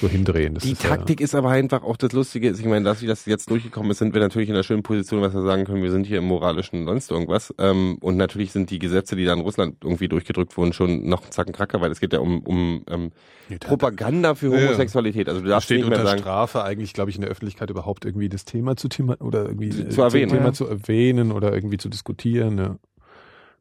So 0.00 0.08
hindrehen. 0.08 0.54
Das 0.54 0.62
Die 0.62 0.72
ist 0.72 0.82
Taktik 0.82 1.20
ist 1.20 1.34
aber 1.34 1.50
einfach 1.50 1.82
auch 1.82 1.96
das 1.96 2.12
Lustige. 2.12 2.48
Ist, 2.48 2.60
ich 2.60 2.66
meine, 2.66 2.84
dass 2.84 3.00
wir 3.02 3.08
das 3.08 3.26
jetzt 3.26 3.50
durchgekommen 3.50 3.90
ist, 3.90 3.98
sind 3.98 4.14
wir 4.14 4.20
natürlich 4.20 4.48
in 4.48 4.54
einer 4.54 4.62
schönen 4.62 4.82
Position, 4.82 5.20
was 5.20 5.34
wir 5.34 5.42
sagen 5.42 5.64
können, 5.64 5.82
wir 5.82 5.90
sind 5.90 6.06
hier 6.06 6.18
im 6.18 6.24
moralischen 6.26 6.84
sonst 6.84 7.10
irgendwas. 7.10 7.52
Ähm, 7.58 7.98
und 8.00 8.16
natürlich 8.16 8.52
sind 8.52 8.70
die 8.70 8.78
Gesetze, 8.78 9.16
die 9.16 9.24
da 9.24 9.32
in 9.32 9.40
Russland 9.40 9.76
irgendwie 9.82 10.06
durchgedrückt 10.08 10.56
wurden, 10.56 10.72
schon 10.72 11.08
noch 11.08 11.22
einen 11.22 11.32
Zacken 11.32 11.52
kracker, 11.52 11.80
weil 11.80 11.90
es 11.90 11.98
geht 12.00 12.12
ja 12.12 12.20
um, 12.20 12.40
um 12.44 12.84
ähm, 12.88 13.10
ja, 13.48 13.58
Propaganda 13.58 14.34
für 14.34 14.48
Ja, 14.52 14.58
ja. 14.58 14.66
Homosexualität. 14.68 15.28
Also 15.28 15.40
du 15.40 15.46
Da 15.48 15.54
darfst 15.54 15.66
steht 15.66 15.78
nicht 15.78 15.88
mehr 15.88 15.98
unter 15.98 16.08
sagen, 16.10 16.20
Strafe 16.20 16.62
eigentlich, 16.62 16.92
glaube 16.92 17.10
ich, 17.10 17.16
in 17.16 17.22
der 17.22 17.30
Öffentlichkeit 17.30 17.68
überhaupt 17.70 18.04
irgendwie 18.04 18.28
das 18.28 18.44
Thema 18.44 18.76
zu 18.76 18.88
Thema 18.88 19.20
oder 19.20 19.46
irgendwie 19.46 19.70
Zu- 19.70 19.82
äh, 19.82 19.88
zu 19.88 20.02
erwähnen. 20.02 20.30
Thema 20.30 20.44
Ja. 20.46 20.52
zu 20.52 20.66
erwähnen 20.66 21.32
oder 21.32 21.52
irgendwie 21.52 21.78
zu 21.78 21.88
diskutieren. 21.88 22.58
Ja. 22.58 22.76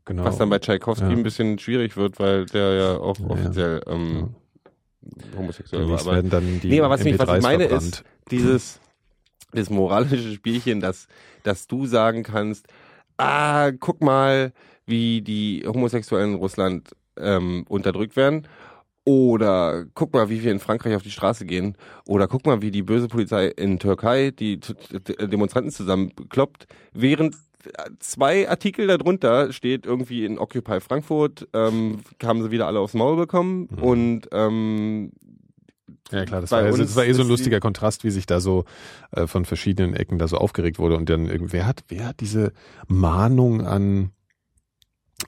Genau. 0.06 0.24
was 0.24 0.38
dann 0.38 0.50
bei 0.50 0.60
Tchaikovsky 0.60 1.04
Ja. 1.06 1.12
ein 1.12 1.24
bisschen 1.24 1.60
schwierig 1.60 1.98
wird, 1.98 2.18
weil 2.20 2.46
der 2.46 2.74
ja 2.76 2.98
auch 2.98 3.20
Ja, 3.20 3.26
ja. 3.26 3.32
offiziell 3.32 3.82
ähm, 3.88 4.30
homosexuell 5.38 5.88
war. 5.90 6.00
Aber 6.02 6.16
werden 6.16 6.30
dann 6.30 6.60
die 6.62 6.68
Nee, 6.70 6.80
aber 6.80 6.90
was 6.90 7.04
mich- 7.04 7.18
was 7.20 7.28
ich 7.28 7.36
MP3s 7.36 7.42
meine 7.42 7.64
ist- 7.66 7.70
verbrannt. 7.70 8.04
dieses 8.32 8.80
das 9.54 9.70
moralische 9.70 10.34
Spielchen, 10.34 10.80
dass 10.82 11.08
dass 11.44 11.68
du 11.68 11.86
sagen 11.86 12.24
kannst, 12.24 12.68
ah, 13.18 13.72
guck 13.72 14.02
mal, 14.02 14.52
wie 14.86 15.22
die 15.22 15.64
Homosexuellen 15.66 16.34
in 16.34 16.38
Russland 16.40 16.90
ähm, 17.18 17.66
unterdrückt 17.70 18.16
werden. 18.16 18.48
Oder 19.06 19.86
guck 19.94 20.14
mal, 20.14 20.30
wie 20.30 20.44
wir 20.44 20.52
in 20.52 20.60
Frankreich 20.60 20.94
auf 20.96 21.02
die 21.04 21.12
Straße 21.12 21.46
gehen. 21.46 21.78
Oder 22.06 22.28
guck 22.28 22.46
mal, 22.46 22.62
wie 22.62 22.72
die 22.72 22.84
böse 22.84 23.08
Polizei 23.08 23.48
in 23.48 23.80
Türkei 23.80 24.32
die 24.32 24.60
t- 24.60 24.74
t- 24.74 25.28
Demonstranten 25.28 25.72
zusammenkloppt. 25.72 26.68
Während 26.94 27.36
zwei 28.00 28.50
Artikel 28.50 28.88
darunter 28.88 29.52
steht 29.52 29.86
irgendwie 29.86 30.26
in 30.26 30.38
Occupy 30.40 30.80
Frankfurt, 30.80 31.48
ähm, 31.54 32.00
haben 32.24 32.44
sie 32.44 32.52
wieder 32.52 32.68
alle 32.68 32.80
aufs 32.80 32.94
Maul 32.94 33.16
bekommen. 33.16 33.68
Mhm. 33.72 33.84
Und 33.84 34.22
ähm, 34.32 35.12
Ja 36.12 36.26
klar, 36.26 36.42
das 36.42 36.52
war, 36.52 36.60
also, 36.64 36.82
das 36.82 36.96
war 36.96 37.06
eh 37.06 37.14
so 37.14 37.22
ein 37.24 37.28
lustiger 37.28 37.60
Kontrast, 37.60 38.04
wie 38.04 38.12
sich 38.12 38.26
da 38.26 38.40
so 38.40 38.66
äh, 39.12 39.28
von 39.28 39.46
verschiedenen 39.46 39.94
Ecken 39.94 40.18
da 40.20 40.28
so 40.28 40.38
aufgeregt 40.38 40.80
wurde 40.80 40.96
und 40.98 41.10
dann 41.10 41.28
irgend- 41.28 41.54
wer 41.54 41.66
hat 41.66 41.84
wer 41.88 42.08
hat 42.08 42.20
diese 42.22 42.54
Mahnung 42.88 43.66
an 43.66 44.12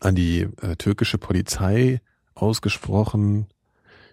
an 0.01 0.15
die 0.15 0.47
äh, 0.61 0.75
türkische 0.77 1.17
Polizei 1.17 1.99
ausgesprochen? 2.35 3.47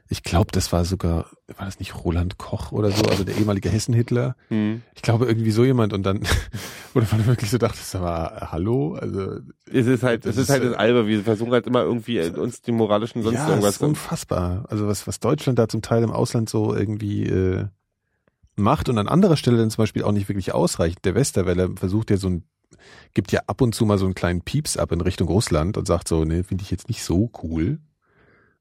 Ich 0.09 0.23
glaube, 0.23 0.53
das 0.53 0.73
war 0.73 0.85
sogar 0.85 1.27
war 1.57 1.65
das 1.67 1.79
nicht 1.79 1.95
Roland 2.05 2.39
Koch 2.39 2.73
oder 2.73 2.91
so, 2.91 3.05
also 3.07 3.25
der 3.25 3.37
ehemalige 3.37 3.69
Hessen-Hitler. 3.71 4.37
hm. 4.49 4.83
Ich 4.95 5.03
glaube 5.03 5.27
irgendwie 5.27 5.51
so 5.51 5.65
jemand 5.65 5.93
und 5.93 6.03
dann 6.05 6.21
oder 6.95 7.07
man 7.13 7.27
wirklich 7.27 7.51
so 7.51 7.59
dachte, 7.59 7.79
das 7.79 8.01
war 8.01 8.51
hallo, 8.53 8.95
also 8.95 9.39
Es 9.71 9.87
ist 9.87 10.03
halt, 10.03 10.25
Das 10.25 10.33
es 10.33 10.37
ist 10.39 10.43
ist, 10.45 10.51
halt 10.51 10.65
das 10.65 10.73
äh, 10.73 10.77
Albe. 10.77 11.07
Wir 11.07 11.23
versuchen 11.23 11.53
halt 11.53 11.67
immer 11.67 11.83
irgendwie 11.83 12.19
äh, 12.19 12.31
uns 12.31 12.63
die 12.63 12.73
moralischen 12.73 13.23
sonst 13.23 13.35
ja, 13.35 13.43
das 13.43 13.51
irgendwas. 13.51 13.77
ist 13.77 13.83
unfassbar. 13.83 14.65
Also 14.69 14.87
was, 14.87 15.07
was 15.07 15.21
Deutschland 15.21 15.59
da 15.59 15.69
zum 15.69 15.83
Teil 15.83 16.03
im 16.03 16.11
Ausland 16.11 16.49
so 16.49 16.75
irgendwie 16.75 17.25
äh, 17.27 17.67
macht 18.57 18.89
und 18.89 18.99
an 18.99 19.09
anderer 19.09 19.37
Stelle 19.37 19.59
dann 19.59 19.71
zum 19.71 19.83
Beispiel 19.83 20.03
auch 20.03 20.13
nicht 20.13 20.29
wirklich 20.29 20.53
ausreicht. 20.53 21.05
Der 21.05 21.15
Westerwelle 21.15 21.71
versucht 21.77 22.11
ja 22.11 22.17
so 22.17 22.29
ein, 22.29 22.45
gibt 23.15 23.33
ja 23.33 23.41
ab 23.47 23.61
und 23.61 23.75
zu 23.75 23.85
mal 23.87 23.99
so 23.99 24.05
einen 24.07 24.15
kleinen 24.15 24.43
Pieps 24.43 24.77
ab 24.77 24.93
in 24.93 25.01
Richtung 25.01 25.29
Russland 25.29 25.77
und 25.77 25.87
sagt 25.87 26.09
so, 26.09 26.25
ne, 26.25 26.43
finde 26.45 26.63
ich 26.65 26.71
jetzt 26.71 26.89
nicht 26.89 27.03
so 27.05 27.31
cool. 27.43 27.79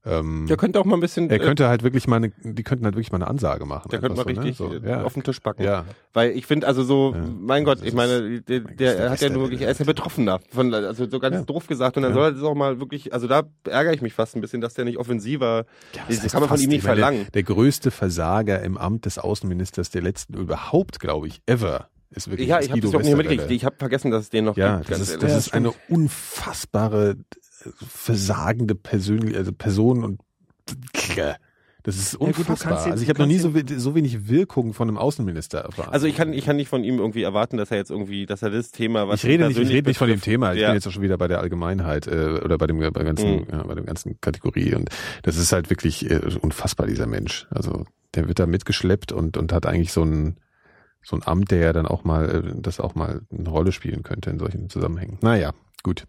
Ähm, 0.07 0.45
Der 0.47 0.55
könnte 0.57 0.79
auch 0.79 0.85
mal 0.85 0.95
ein 0.95 0.99
bisschen, 0.99 1.29
er 1.31 1.37
äh, 1.37 1.39
könnte 1.39 1.67
halt 1.67 1.81
wirklich 1.81 2.07
mal 2.07 2.17
eine, 2.17 2.29
die 2.43 2.61
könnten 2.63 2.85
halt 2.85 2.93
wirklich 2.95 3.11
mal 3.11 3.17
eine 3.17 3.27
Ansage 3.27 3.65
machen. 3.65 3.89
der 3.89 3.99
könnte 3.99 4.15
mal 4.15 4.27
einfach 4.27 4.43
richtig 4.43 4.57
so, 4.57 4.67
ne? 4.69 4.75
äh, 4.75 4.79
so, 4.81 4.87
ja. 4.87 5.03
auf 5.03 5.13
den 5.13 5.23
Tisch 5.23 5.39
packen. 5.39 5.63
ja. 5.63 5.85
Weil 6.13 6.31
ich 6.31 6.45
finde, 6.45 6.67
also 6.67 6.83
so, 6.83 7.13
Ja. 7.15 7.23
mein 7.39 7.63
Gott, 7.63 7.79
Das 7.79 7.87
ich 7.87 7.93
meine, 7.93 8.41
der, 8.41 8.59
der 8.59 9.09
hat 9.09 9.19
ja 9.21 9.29
nur 9.29 9.43
wirklich, 9.43 9.61
er 9.61 9.71
ist 9.71 9.79
ja. 9.79 9.85
Betroffener. 9.85 10.39
Von, 10.51 10.73
also 10.73 11.09
so 11.09 11.19
ganz 11.19 11.35
Ja. 11.37 11.41
doof 11.43 11.65
gesagt. 11.67 11.97
Und 11.97 12.03
dann 12.03 12.13
soll 12.13 12.23
er 12.25 12.31
das 12.33 12.43
auch 12.43 12.53
mal 12.55 12.79
wirklich, 12.79 13.13
also 13.13 13.27
da 13.27 13.43
ärgere 13.63 13.93
ich 13.93 14.01
mich 14.01 14.13
fast 14.13 14.35
ein 14.35 14.41
bisschen, 14.41 14.61
dass 14.61 14.75
der 14.75 14.85
nicht 14.85 14.97
offensiver, 14.97 15.65
Ja, 15.95 16.03
das 16.07 16.21
heißt 16.21 16.31
kann 16.33 16.41
man 16.41 16.49
von 16.49 16.59
ihm 16.59 16.69
nicht 16.69 16.77
ich 16.79 16.83
meine, 16.83 16.95
verlangen. 16.97 17.21
Der, 17.23 17.31
der 17.31 17.43
größte 17.43 17.89
Versager 17.91 18.61
im 18.61 18.77
Amt 18.77 19.05
des 19.05 19.17
Außenministers 19.17 19.89
der 19.89 20.03
letzten 20.03 20.35
überhaupt, 20.35 20.99
glaube 20.99 21.27
ich, 21.27 21.41
ever, 21.47 21.89
ist 22.11 22.29
wirklich 22.29 22.47
Ja, 22.47 22.57
das 22.57 22.65
ich 22.65 22.71
habe 22.71 22.81
das 22.81 22.93
auch 22.93 22.99
nicht 23.01 23.17
mitgekriegt. 23.17 23.49
Ich 23.51 23.65
habe 23.65 23.75
vergessen, 23.77 24.11
dass 24.11 24.21
es 24.23 24.29
den 24.29 24.45
noch 24.45 24.55
Ja, 24.55 24.77
gibt. 24.77 24.91
das 24.91 24.99
ist, 24.99 25.23
das 25.23 25.35
ist 25.35 25.53
eine 25.53 25.73
unfassbare 25.89 27.11
äh, 27.11 27.15
versagende 27.87 28.75
Persön 28.75 29.35
also 29.35 29.51
Person 29.53 30.03
und 30.03 30.21
das 31.83 31.97
ist 31.97 32.13
Ja, 32.13 32.17
gut, 32.19 32.27
unfassbar. 32.39 32.55
kannst 32.71 32.85
jetzt- 32.85 32.91
also 32.93 33.03
ich 33.03 33.09
habe 33.09 33.19
noch 33.19 33.27
nie 33.27 33.37
so, 33.37 33.53
so 33.77 33.93
wenig 33.93 34.27
Wirkung 34.27 34.73
von 34.73 34.87
einem 34.87 34.97
Außenminister 34.97 35.59
erfahren. 35.59 35.89
Also 35.93 36.07
ich 36.07 36.15
kann, 36.15 36.33
ich 36.33 36.43
kann 36.45 36.55
nicht 36.55 36.67
von 36.67 36.83
ihm 36.83 36.97
irgendwie 36.97 37.21
erwarten, 37.21 37.57
dass 37.57 37.69
er 37.69 37.77
jetzt 37.77 37.91
irgendwie, 37.91 38.25
dass 38.25 38.41
er 38.41 38.49
das 38.49 38.71
Thema, 38.71 39.07
was 39.07 39.23
ich 39.23 39.29
rede 39.29 39.43
nicht, 39.43 39.51
ich 39.51 39.55
persönlich 39.57 39.77
rede 39.77 39.89
nicht 39.89 39.97
von 39.99 40.07
dem 40.07 40.21
Thema. 40.21 40.53
Ich 40.53 40.61
ja. 40.61 40.69
bin 40.69 40.75
jetzt 40.75 40.87
auch 40.87 40.91
schon 40.91 41.03
wieder 41.03 41.17
bei 41.19 41.27
der 41.27 41.39
Allgemeinheit 41.41 42.07
äh, 42.07 42.39
oder 42.43 42.57
bei 42.57 42.65
dem 42.65 42.79
bei 42.79 42.89
der 42.89 43.03
ganzen 43.03 43.35
Mhm. 43.41 43.47
ja, 43.51 43.61
bei 43.63 43.75
dem 43.75 43.85
ganzen 43.85 44.19
Kategorie 44.19 44.73
und 44.73 44.89
das 45.21 45.37
ist 45.37 45.51
halt 45.51 45.69
wirklich 45.69 46.09
äh, 46.09 46.19
unfassbar 46.41 46.87
dieser 46.87 47.05
Mensch. 47.05 47.45
Also 47.51 47.85
der 48.15 48.27
wird 48.27 48.39
da 48.39 48.47
mitgeschleppt 48.47 49.11
und 49.11 49.37
und 49.37 49.53
hat 49.53 49.67
eigentlich 49.67 49.91
so 49.93 50.01
ein 50.03 50.37
so 51.03 51.15
ein 51.15 51.21
Amt, 51.23 51.51
der 51.51 51.59
ja 51.59 51.71
dann 51.73 51.85
auch 51.85 52.03
mal 52.03 52.27
äh, 52.47 52.61
das 52.61 52.79
auch 52.79 52.95
mal 52.95 53.21
eine 53.31 53.47
Rolle 53.49 53.71
spielen 53.71 54.01
könnte 54.01 54.31
in 54.31 54.39
solchen 54.39 54.71
Zusammenhängen. 54.71 55.19
Naja, 55.21 55.53
gut. 55.83 56.05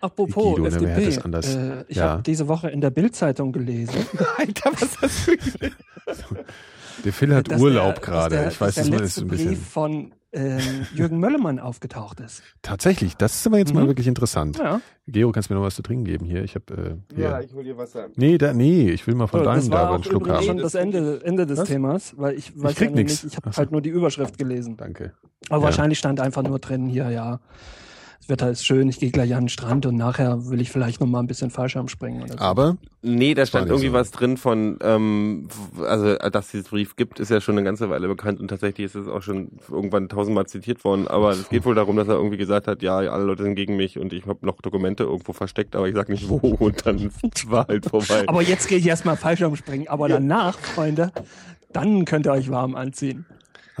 Apropos 0.00 0.56
Guido, 0.56 0.68
ne, 0.68 0.80
wer 0.80 0.90
FDP, 0.96 1.08
es 1.08 1.18
anders? 1.24 1.54
äh, 1.54 1.84
ich 1.88 1.96
Ja. 1.96 2.10
habe 2.10 2.22
diese 2.22 2.48
Woche 2.48 2.68
in 2.70 2.80
der 2.80 2.90
Bildzeitung 2.90 3.52
gelesen, 3.52 3.94
Alter, 4.36 4.72
was 4.72 5.00
hast 5.00 5.28
du 5.28 5.32
Der 7.04 7.12
Phil 7.14 7.34
hat 7.34 7.50
dass 7.50 7.60
Urlaub 7.60 7.94
der- 7.94 8.02
gerade. 8.04 8.48
Ich 8.50 8.60
weiß, 8.60 8.74
dass 8.74 8.84
das 8.84 8.90
der 8.90 8.98
mal 8.98 9.04
ist 9.04 9.18
ein 9.18 9.28
bisschen. 9.28 9.48
Brief 9.48 9.66
von 9.68 10.12
ähm, 10.32 10.60
Jürgen 10.94 11.18
Möllermann 11.18 11.58
aufgetaucht 11.58 12.20
ist. 12.20 12.42
Tatsächlich, 12.62 13.16
das 13.16 13.34
ist 13.34 13.46
aber 13.48 13.58
jetzt 13.58 13.74
mal 13.74 13.82
Mhm. 13.84 13.88
wirklich 13.88 14.06
interessant. 14.06 14.58
Ja, 14.58 14.80
Gero, 15.08 15.32
kannst 15.32 15.48
du 15.50 15.54
mir 15.54 15.58
noch 15.60 15.66
was 15.66 15.74
zu 15.74 15.82
trinken 15.82 16.04
geben 16.04 16.24
hier? 16.26 16.44
Ich 16.44 16.54
habe 16.54 17.00
äh, 17.10 17.14
hier. 17.16 17.40
ich 17.44 17.52
hol 17.52 17.64
dir 17.64 17.76
Wasser. 17.76 18.08
Nee, 18.14 18.38
da, 18.38 18.52
nee, 18.52 18.90
ich 18.90 19.04
will 19.08 19.14
mal 19.16 19.26
von 19.26 19.40
So, 19.40 19.44
deinem 19.44 19.56
das 19.56 19.68
da 19.70 19.72
war 19.74 19.88
einen 19.88 20.00
auch 20.00 20.04
Schluck 20.04 20.28
haben. 20.28 20.44
schon 20.44 20.58
das 20.58 20.74
Ende, 20.74 21.20
Ende 21.24 21.46
des 21.46 21.58
Was? 21.58 21.68
Themas, 21.68 22.14
weil 22.16 22.34
ich 22.38 22.52
weiß 22.54 22.74
krieg 22.76 22.84
ja 22.84 22.90
noch 22.90 22.96
nix. 22.96 23.24
nicht, 23.24 23.32
ich 23.32 23.36
habe 23.38 23.50
so. 23.50 23.56
halt 23.58 23.72
nur 23.72 23.80
die 23.80 23.88
Überschrift 23.88 24.38
gelesen. 24.38 24.76
Danke. 24.76 25.14
Aber 25.48 25.58
Ja. 25.58 25.64
wahrscheinlich 25.64 25.98
stand 25.98 26.20
einfach 26.20 26.42
nur 26.44 26.58
drin, 26.60 26.86
hier, 26.86 27.10
ja, 27.10 27.32
das 27.32 27.40
Wetter 28.30 28.50
ist 28.50 28.64
schön, 28.64 28.88
ich 28.88 28.98
gehe 28.98 29.10
gleich 29.10 29.34
an 29.34 29.44
den 29.44 29.48
Strand 29.48 29.86
und 29.86 29.96
nachher 29.96 30.48
will 30.48 30.60
ich 30.60 30.70
vielleicht 30.70 31.00
noch 31.00 31.06
mal 31.06 31.20
ein 31.20 31.26
bisschen 31.26 31.50
Fallschirm 31.50 31.88
springen 31.88 32.22
oder 32.22 32.32
so. 32.34 32.38
Aber 32.38 32.76
Nee, 33.02 33.32
da 33.32 33.46
stand 33.46 33.68
irgendwie 33.68 33.88
so. 33.88 33.94
was 33.94 34.10
drin 34.10 34.36
von, 34.36 34.78
ähm, 34.82 35.48
also 35.82 36.16
dass 36.16 36.46
es 36.46 36.50
dieses 36.50 36.68
Brief 36.68 36.96
gibt, 36.96 37.18
ist 37.18 37.30
ja 37.30 37.40
schon 37.40 37.56
eine 37.56 37.64
ganze 37.64 37.88
Weile 37.88 38.08
bekannt 38.08 38.40
und 38.40 38.48
tatsächlich 38.48 38.84
ist 38.84 38.94
es 38.94 39.08
auch 39.08 39.22
schon 39.22 39.52
irgendwann 39.70 40.10
tausendmal 40.10 40.46
zitiert 40.46 40.84
worden. 40.84 41.08
Aber 41.08 41.30
es 41.30 41.48
geht 41.48 41.64
wohl 41.64 41.74
darum, 41.74 41.96
dass 41.96 42.08
er 42.08 42.14
irgendwie 42.14 42.36
gesagt 42.36 42.66
hat, 42.66 42.82
ja, 42.82 42.98
alle 42.98 43.24
Leute 43.24 43.42
sind 43.42 43.54
gegen 43.54 43.76
mich 43.76 43.98
und 43.98 44.12
ich 44.12 44.26
habe 44.26 44.44
noch 44.44 44.60
Dokumente 44.60 45.04
irgendwo 45.04 45.32
versteckt, 45.32 45.76
aber 45.76 45.88
ich 45.88 45.94
sag 45.94 46.10
nicht 46.10 46.28
wo 46.28 46.36
und 46.58 46.86
dann 46.86 47.10
war 47.46 47.66
halt 47.68 47.86
vorbei. 47.86 48.24
Aber 48.26 48.42
jetzt 48.42 48.68
gehe 48.68 48.76
ich 48.76 48.86
erstmal 48.86 49.16
Fallschirm 49.16 49.56
springen, 49.56 49.88
aber 49.88 50.08
danach, 50.08 50.58
Freunde, 50.58 51.10
dann 51.72 52.04
könnt 52.04 52.26
ihr 52.26 52.32
euch 52.32 52.50
warm 52.50 52.74
anziehen. 52.74 53.24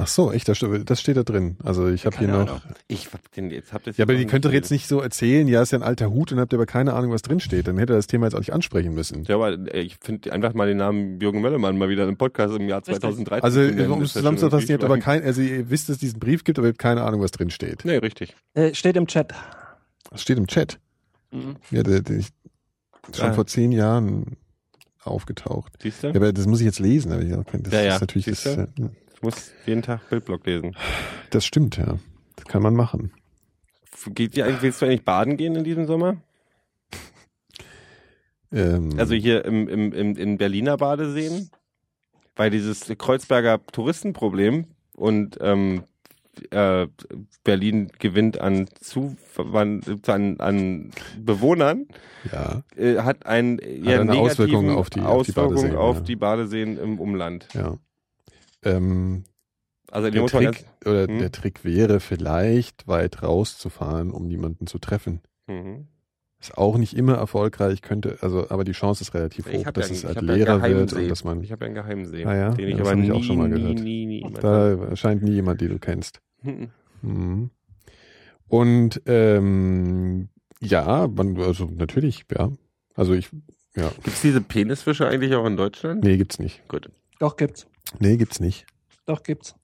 Ach 0.00 0.06
so, 0.08 0.32
echt, 0.32 0.48
das, 0.48 0.56
steht- 0.58 0.88
das 0.90 1.02
da 1.02 1.22
drin. 1.22 1.56
Also 1.62 1.88
ich 1.88 2.06
habe 2.06 2.16
hier 2.18 2.28
noch. 2.28 2.40
Ahnung. 2.48 2.60
ich 2.88 3.12
hab 3.12 3.30
den 3.32 3.50
jetzt 3.50 3.72
habt 3.72 3.86
ihr 3.86 3.92
Ja, 3.96 4.04
aber 4.04 4.14
die 4.14 4.24
könnt 4.26 4.44
doch 4.44 4.52
jetzt 4.52 4.70
nicht 4.70 4.86
so 4.88 5.00
erzählen, 5.00 5.46
ja, 5.48 5.62
ist 5.62 5.72
ja 5.72 5.78
ein 5.78 5.82
alter 5.82 6.10
Hut 6.10 6.32
und 6.32 6.40
habt 6.40 6.52
ihr 6.52 6.56
aber 6.58 6.66
keine 6.66 6.94
Ahnung, 6.94 7.12
was 7.12 7.22
drin 7.22 7.40
steht. 7.40 7.68
Dann 7.68 7.78
hätte 7.78 7.92
er 7.92 7.96
das 7.96 8.06
Thema 8.06 8.26
jetzt 8.26 8.34
auch 8.34 8.38
nicht 8.40 8.52
ansprechen 8.52 8.94
müssen. 8.94 9.24
Ja, 9.24 9.36
aber 9.36 9.52
äh, 9.74 9.80
ich 9.82 9.96
finde 10.00 10.32
einfach 10.32 10.54
mal 10.54 10.66
den 10.66 10.78
Namen 10.78 11.20
Jürgen 11.20 11.40
Möllermann 11.40 11.76
mal 11.78 11.88
wieder 11.88 12.08
im 12.08 12.16
Podcast 12.16 12.54
im 12.56 12.68
Jahr 12.68 12.78
Richtig. 12.80 13.00
2013. 13.00 13.44
Also, 13.44 13.92
um 13.94 14.02
es 14.02 14.12
zusammenzufassen, 14.14 14.68
ihr 14.70 14.74
habt 14.74 14.84
aber 14.84 14.98
kein, 14.98 15.22
also 15.22 15.40
ihr 15.42 15.70
wisst, 15.70 15.88
dass 15.88 15.94
es 15.96 16.00
diesen 16.00 16.18
Brief 16.18 16.44
gibt, 16.44 16.58
aber 16.58 16.68
ihr 16.68 16.72
habt 16.72 16.78
keine 16.78 17.02
Ahnung, 17.02 17.20
was 17.20 17.30
drin 17.30 17.50
steht. 17.50 17.84
Nee, 17.84 17.96
richtig. 17.98 18.34
Äh, 18.54 18.74
steht 18.74 18.96
im 18.96 19.06
Chat. 19.06 19.32
Das 20.10 20.22
steht 20.22 20.38
im 20.38 20.46
Chat. 20.46 20.78
Mhm. 21.30 21.56
Ja, 21.70 21.82
der, 21.82 22.00
der 22.02 22.16
ist 22.16 22.32
schon 23.14 23.30
Ah. 23.30 23.32
vor 23.32 23.46
zehn 23.46 23.72
Jahren 23.72 24.36
aufgetaucht. 25.02 25.72
Siehst 25.82 26.02
du? 26.02 26.08
Ja, 26.08 26.14
aber 26.16 26.32
das 26.32 26.46
muss 26.46 26.60
ich 26.60 26.66
jetzt 26.66 26.78
lesen. 26.78 27.12
Aber 27.12 27.22
ich 27.22 27.30
das 27.30 27.72
Ja, 27.72 27.80
ja. 27.82 27.94
ist 27.94 28.00
natürlich 28.00 28.26
das, 28.26 28.42
Siehst 28.42 28.56
du? 28.78 28.82
äh, 28.84 28.88
Ich 29.20 29.22
muss 29.22 29.52
jeden 29.66 29.82
Tag 29.82 30.08
Bildblock 30.08 30.46
lesen. 30.46 30.74
das 31.28 31.44
stimmt, 31.44 31.76
ja. 31.76 31.98
Das 32.36 32.46
kann 32.46 32.62
man 32.62 32.74
machen. 32.74 33.12
Geht 34.14 34.34
willst 34.36 34.80
du 34.80 34.86
eigentlich 34.86 35.04
baden 35.04 35.36
gehen 35.36 35.54
in 35.56 35.64
diesem 35.64 35.86
Sommer? 35.86 36.16
Ähm, 38.52 38.94
Also 38.98 39.14
hier 39.14 39.44
im, 39.44 39.68
im, 39.68 39.92
im, 39.92 40.16
in 40.16 40.38
Berliner 40.38 40.76
Badeseen, 40.78 41.50
weil 42.36 42.50
dieses 42.50 42.90
Kreuzberger 42.96 43.60
Touristenproblem 43.72 44.66
und 44.96 45.36
ähm, 45.42 45.84
äh, 46.50 46.86
Berlin 47.44 47.92
gewinnt 47.98 48.40
an, 48.40 48.68
Zuwand, 48.80 50.08
an, 50.08 50.40
an 50.40 50.90
Bewohnern, 51.18 51.86
ja, 52.32 52.62
äh, 52.74 52.98
hat 53.00 53.26
ein 53.26 53.58
eher 53.58 54.00
eine 54.00 54.12
negativen 54.12 54.18
Auswirkung 54.30 54.70
auf 54.70 54.88
die- 54.88 55.00
auf 55.02 55.26
die 55.26 55.32
Badeseen, 55.32 55.76
auf 55.76 55.96
ja. 55.96 56.02
die 56.02 56.16
Badeseen 56.16 56.78
im 56.78 56.98
Umland. 56.98 57.46
ja. 57.52 57.76
Ähm, 58.64 59.24
Also 59.90 60.10
der 60.10 60.26
Trick, 60.26 60.64
oder 60.84 61.06
Hm? 61.06 61.18
der 61.18 61.32
Trick 61.32 61.64
wäre 61.64 62.00
vielleicht 62.00 62.86
weit 62.86 63.22
rauszufahren, 63.22 64.10
um 64.12 64.26
niemanden 64.28 64.66
zu 64.66 64.78
treffen. 64.78 65.20
mhm. 65.46 65.86
Ist 66.42 66.56
auch 66.56 66.78
nicht 66.78 66.96
immer 66.96 67.16
erfolgreich, 67.16 67.82
könnte, 67.82 68.16
also, 68.22 68.48
aber 68.48 68.64
die 68.64 68.72
Chance 68.72 69.02
ist 69.02 69.12
relativ 69.12 69.46
Ich 69.46 69.52
hoch, 69.58 69.66
habe 69.66 69.80
ja, 69.82 69.86
dass 69.86 69.90
es 69.94 70.04
halt 70.06 70.16
einen 70.18 70.28
leerer 70.28 70.62
wird 70.62 70.94
und 70.94 71.08
dass 71.10 71.22
man, 71.22 71.42
ich 71.42 71.52
habe 71.52 71.64
ja 71.64 71.66
einen 71.66 71.74
Geheimsee, 71.74 72.24
Ah 72.24 72.34
ja? 72.34 72.50
den 72.52 72.66
ich 72.70 72.76
Ja, 72.76 72.80
aber 72.80 72.96
nie, 72.96 73.12
auch 73.12 73.22
schon 73.22 73.36
mal 73.36 73.50
gehört. 73.50 73.74
nie, 73.80 74.06
nie, 74.06 74.22
nie 74.22 74.32
da 74.40 74.72
erscheint 74.86 75.22
nie 75.22 75.32
jemand, 75.32 75.60
den 75.60 75.68
du 75.68 75.78
kennst. 75.78 76.22
Mhm. 76.42 76.70
Mhm. 77.02 77.50
Und 78.48 79.02
ähm, 79.04 80.30
ja, 80.60 81.08
man, 81.14 81.38
also 81.38 81.66
natürlich, 81.66 82.24
ja. 82.34 82.50
Also 82.94 83.12
ich, 83.12 83.28
ja, 83.76 83.90
Gibt's 84.02 84.22
diese 84.22 84.40
Penisfische 84.40 85.06
eigentlich 85.06 85.34
auch 85.34 85.44
in 85.46 85.58
Deutschland? 85.58 86.02
nee, 86.04 86.16
gibt's 86.16 86.38
nicht. 86.38 86.66
Gut. 86.68 86.90
Doch 87.18 87.36
gibt's. 87.36 87.66
Nee, 87.98 88.16
gibt's 88.16 88.40
nicht. 88.40 88.66
Doch 89.06 89.22
gibt's. 89.22 89.54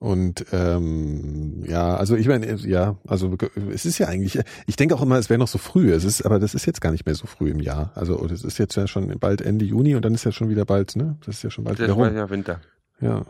Und 0.00 0.46
ähm, 0.52 1.64
ja, 1.66 1.96
also 1.96 2.14
ich 2.14 2.28
meine, 2.28 2.54
ja, 2.54 2.96
also 3.04 3.36
es 3.72 3.84
ist 3.84 3.98
ja 3.98 4.06
eigentlich, 4.06 4.38
ich 4.68 4.76
denke 4.76 4.94
auch 4.94 5.02
immer, 5.02 5.18
es 5.18 5.28
wäre 5.28 5.38
noch 5.38 5.48
so 5.48 5.58
früh. 5.58 5.92
Es 5.92 6.04
ist, 6.04 6.22
aber 6.24 6.38
das 6.38 6.54
ist 6.54 6.66
jetzt 6.66 6.80
gar 6.80 6.92
nicht 6.92 7.04
mehr 7.04 7.16
so 7.16 7.26
früh 7.26 7.50
im 7.50 7.58
Jahr. 7.58 7.90
Also 7.96 8.24
das 8.28 8.44
ist 8.44 8.58
jetzt 8.58 8.76
ja 8.76 8.86
schon 8.86 9.18
bald 9.18 9.40
Ende 9.40 9.64
Juni 9.64 9.96
und 9.96 10.04
dann 10.04 10.14
ist 10.14 10.22
ja 10.22 10.30
schon 10.30 10.50
wieder 10.50 10.64
bald, 10.64 10.94
ne? 10.94 11.16
Das 11.26 11.36
ist 11.38 11.42
ja 11.42 11.50
schon 11.50 11.64
bald 11.64 11.80
Das 11.80 11.84
wieder 11.88 11.94
rum. 11.94 12.14
ja 12.14 12.30
Winter. 12.30 12.60
Ja. 13.00 13.22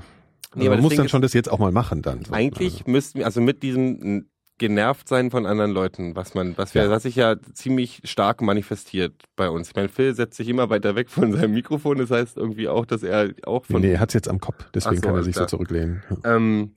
Nee, 0.55 0.60
Also 0.60 0.66
aber 0.66 0.74
man 0.76 0.82
muss 0.82 0.94
dann 0.97 1.06
ist- 1.06 1.10
schon 1.10 1.22
das 1.22 1.32
jetzt 1.32 1.51
auch 1.51 1.59
mal 1.59 1.72
machen 1.72 2.02
dann. 2.02 2.24
So. 2.26 2.32
Eigentlich 2.35 2.80
Also, 2.80 2.90
müssten 2.90 3.18
wir, 3.20 3.24
also 3.26 3.40
mit 3.40 3.62
diesem 3.62 4.28
genervt 4.59 5.09
sein 5.09 5.30
von 5.30 5.47
anderen 5.47 5.70
Leuten, 5.70 6.16
was 6.16 6.35
man, 6.35 6.59
was 6.59 6.74
wir, 6.74 6.90
was 6.90 7.05
sich 7.05 7.16
ja 7.16 7.36
ziemlich 7.55 8.02
stark 8.05 8.43
manifestiert 8.43 9.14
bei 9.36 9.48
uns. 9.48 9.68
Ich 9.68 9.76
meine, 9.76 9.89
Phil 9.89 10.14
setzt 10.14 10.36
sich 10.36 10.48
immer 10.48 10.68
weiter 10.70 10.94
weg 10.97 11.10
von 11.10 11.32
seinem 11.32 11.55
Mikrofon, 11.55 11.98
das 11.98 12.10
heißt 12.10 12.36
irgendwie 12.36 12.68
auch, 12.68 12.85
dass 12.85 13.02
er 13.02 13.30
auch 13.44 13.62
nee, 13.68 13.72
von 13.72 13.82
nee, 13.82 13.93
er 13.93 14.01
hat's 14.01 14.14
jetzt 14.14 14.28
am 14.28 14.40
Kopf, 14.40 14.64
deswegen 14.74 14.97
so, 14.97 15.02
kann 15.02 15.14
er 15.14 15.22
sich 15.22 15.35
klar. 15.35 15.48
so 15.48 15.56
zurücklehnen. 15.56 16.02
Ähm, 16.24 16.74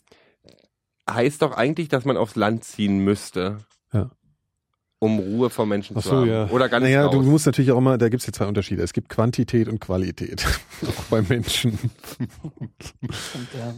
heißt 1.09 1.41
doch 1.41 1.57
eigentlich, 1.57 1.89
dass 1.89 2.05
man 2.05 2.17
aufs 2.17 2.35
Land 2.35 2.63
ziehen 2.63 2.99
müsste. 2.99 3.57
Um 5.03 5.17
Ruhe 5.17 5.49
vor 5.49 5.65
Menschen 5.65 5.95
Ach 5.97 6.03
zu 6.03 6.09
so, 6.09 6.15
haben. 6.17 6.29
ja. 6.29 6.47
Oder 6.51 6.69
ganz 6.69 6.83
Naja, 6.83 7.07
du 7.07 7.23
musst 7.23 7.47
natürlich 7.47 7.71
auch 7.71 7.79
immer, 7.79 7.97
da 7.97 8.07
gibt's 8.07 8.27
jetzt 8.27 8.35
zwei 8.35 8.45
Unterschiede. 8.45 8.83
Es 8.83 8.93
gibt 8.93 9.09
Quantität 9.09 9.67
und 9.67 9.79
Qualität, 9.79 10.45
auch 10.87 11.03
bei 11.05 11.23
Menschen. 11.23 11.79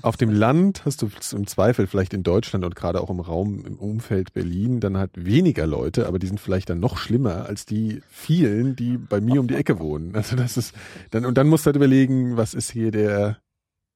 Auf 0.02 0.18
dem 0.18 0.32
Land 0.32 0.84
hast 0.84 1.02
du 1.02 1.10
im 1.32 1.48
Zweifel 1.48 1.88
vielleicht 1.88 2.14
in 2.14 2.24
Deutschland 2.24 2.66
und 2.66 2.76
gerade 2.76 3.00
auch 3.00 3.10
im 3.10 3.22
Raum, 3.22 3.66
im 3.66 3.78
Umfeld 3.80 4.34
Berlin, 4.34 4.82
dann 4.82 4.98
halt 4.98 5.12
weniger 5.16 5.66
Leute, 5.66 6.08
aber 6.08 6.20
die 6.20 6.28
sind 6.28 6.42
vielleicht 6.42 6.70
dann 6.70 6.82
noch 6.82 6.98
schlimmer 6.98 7.46
als 7.46 7.66
die 7.66 8.02
vielen, 8.10 8.76
die 8.76 8.98
bei 8.98 9.22
mir 9.22 9.40
um 9.40 9.48
die 9.48 9.56
Ecke 9.56 9.80
wohnen. 9.80 10.14
Also 10.18 10.36
das 10.36 10.58
ist 10.58 10.76
dann, 11.12 11.26
und 11.26 11.38
dann 11.38 11.48
musst 11.48 11.66
du 11.66 11.68
halt 11.68 11.78
überlegen, 11.78 12.36
was 12.36 12.54
ist 12.54 12.70
hier 12.70 12.92
der, 12.92 13.38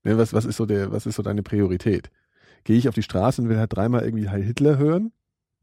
ne, 0.05 0.17
was, 0.17 0.31
was 0.31 0.45
ist 0.45 0.55
so 0.55 0.65
der, 0.65 0.93
was 0.93 1.05
ist 1.05 1.15
so 1.15 1.23
deine 1.23 1.43
Priorität? 1.43 2.09
Gehe 2.63 2.77
ich 2.77 2.87
auf 2.87 2.95
die 2.95 3.03
Straße 3.03 3.41
und 3.41 3.49
will 3.49 3.57
halt 3.57 3.75
dreimal 3.75 4.03
irgendwie 4.03 4.29
Heil 4.29 4.43
Hitler 4.43 4.77
hören? 4.77 5.11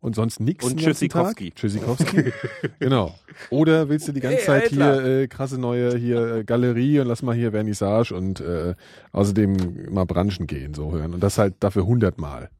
Und 0.04 0.14
sonst 0.14 0.38
nichts 0.38 0.66
Und? 0.66 0.78
Tschüssikowski. 0.78 1.52
Tschüssikowski. 1.52 2.30
genau. 2.78 3.14
Oder 3.48 3.88
willst 3.88 4.06
du 4.06 4.12
die 4.12 4.20
ganze 4.20 4.36
Hey, 4.36 4.44
Zeit 4.44 4.62
Hitler. 4.68 5.02
hier 5.02 5.20
äh, 5.22 5.26
krasse 5.28 5.58
neue 5.58 5.96
hier 5.96 6.36
äh, 6.36 6.44
Galerie 6.44 7.00
und 7.00 7.06
lass 7.06 7.22
mal 7.22 7.34
hier 7.34 7.52
Vernissage 7.52 8.12
und 8.14 8.38
äh, 8.40 8.74
außerdem 9.12 9.90
mal 9.94 10.04
Branchen 10.04 10.46
gehen, 10.46 10.74
so 10.74 10.92
hören. 10.92 11.14
Und 11.14 11.22
das 11.22 11.38
halt 11.38 11.54
dafür 11.60 11.86
hundertmal. 11.86 12.50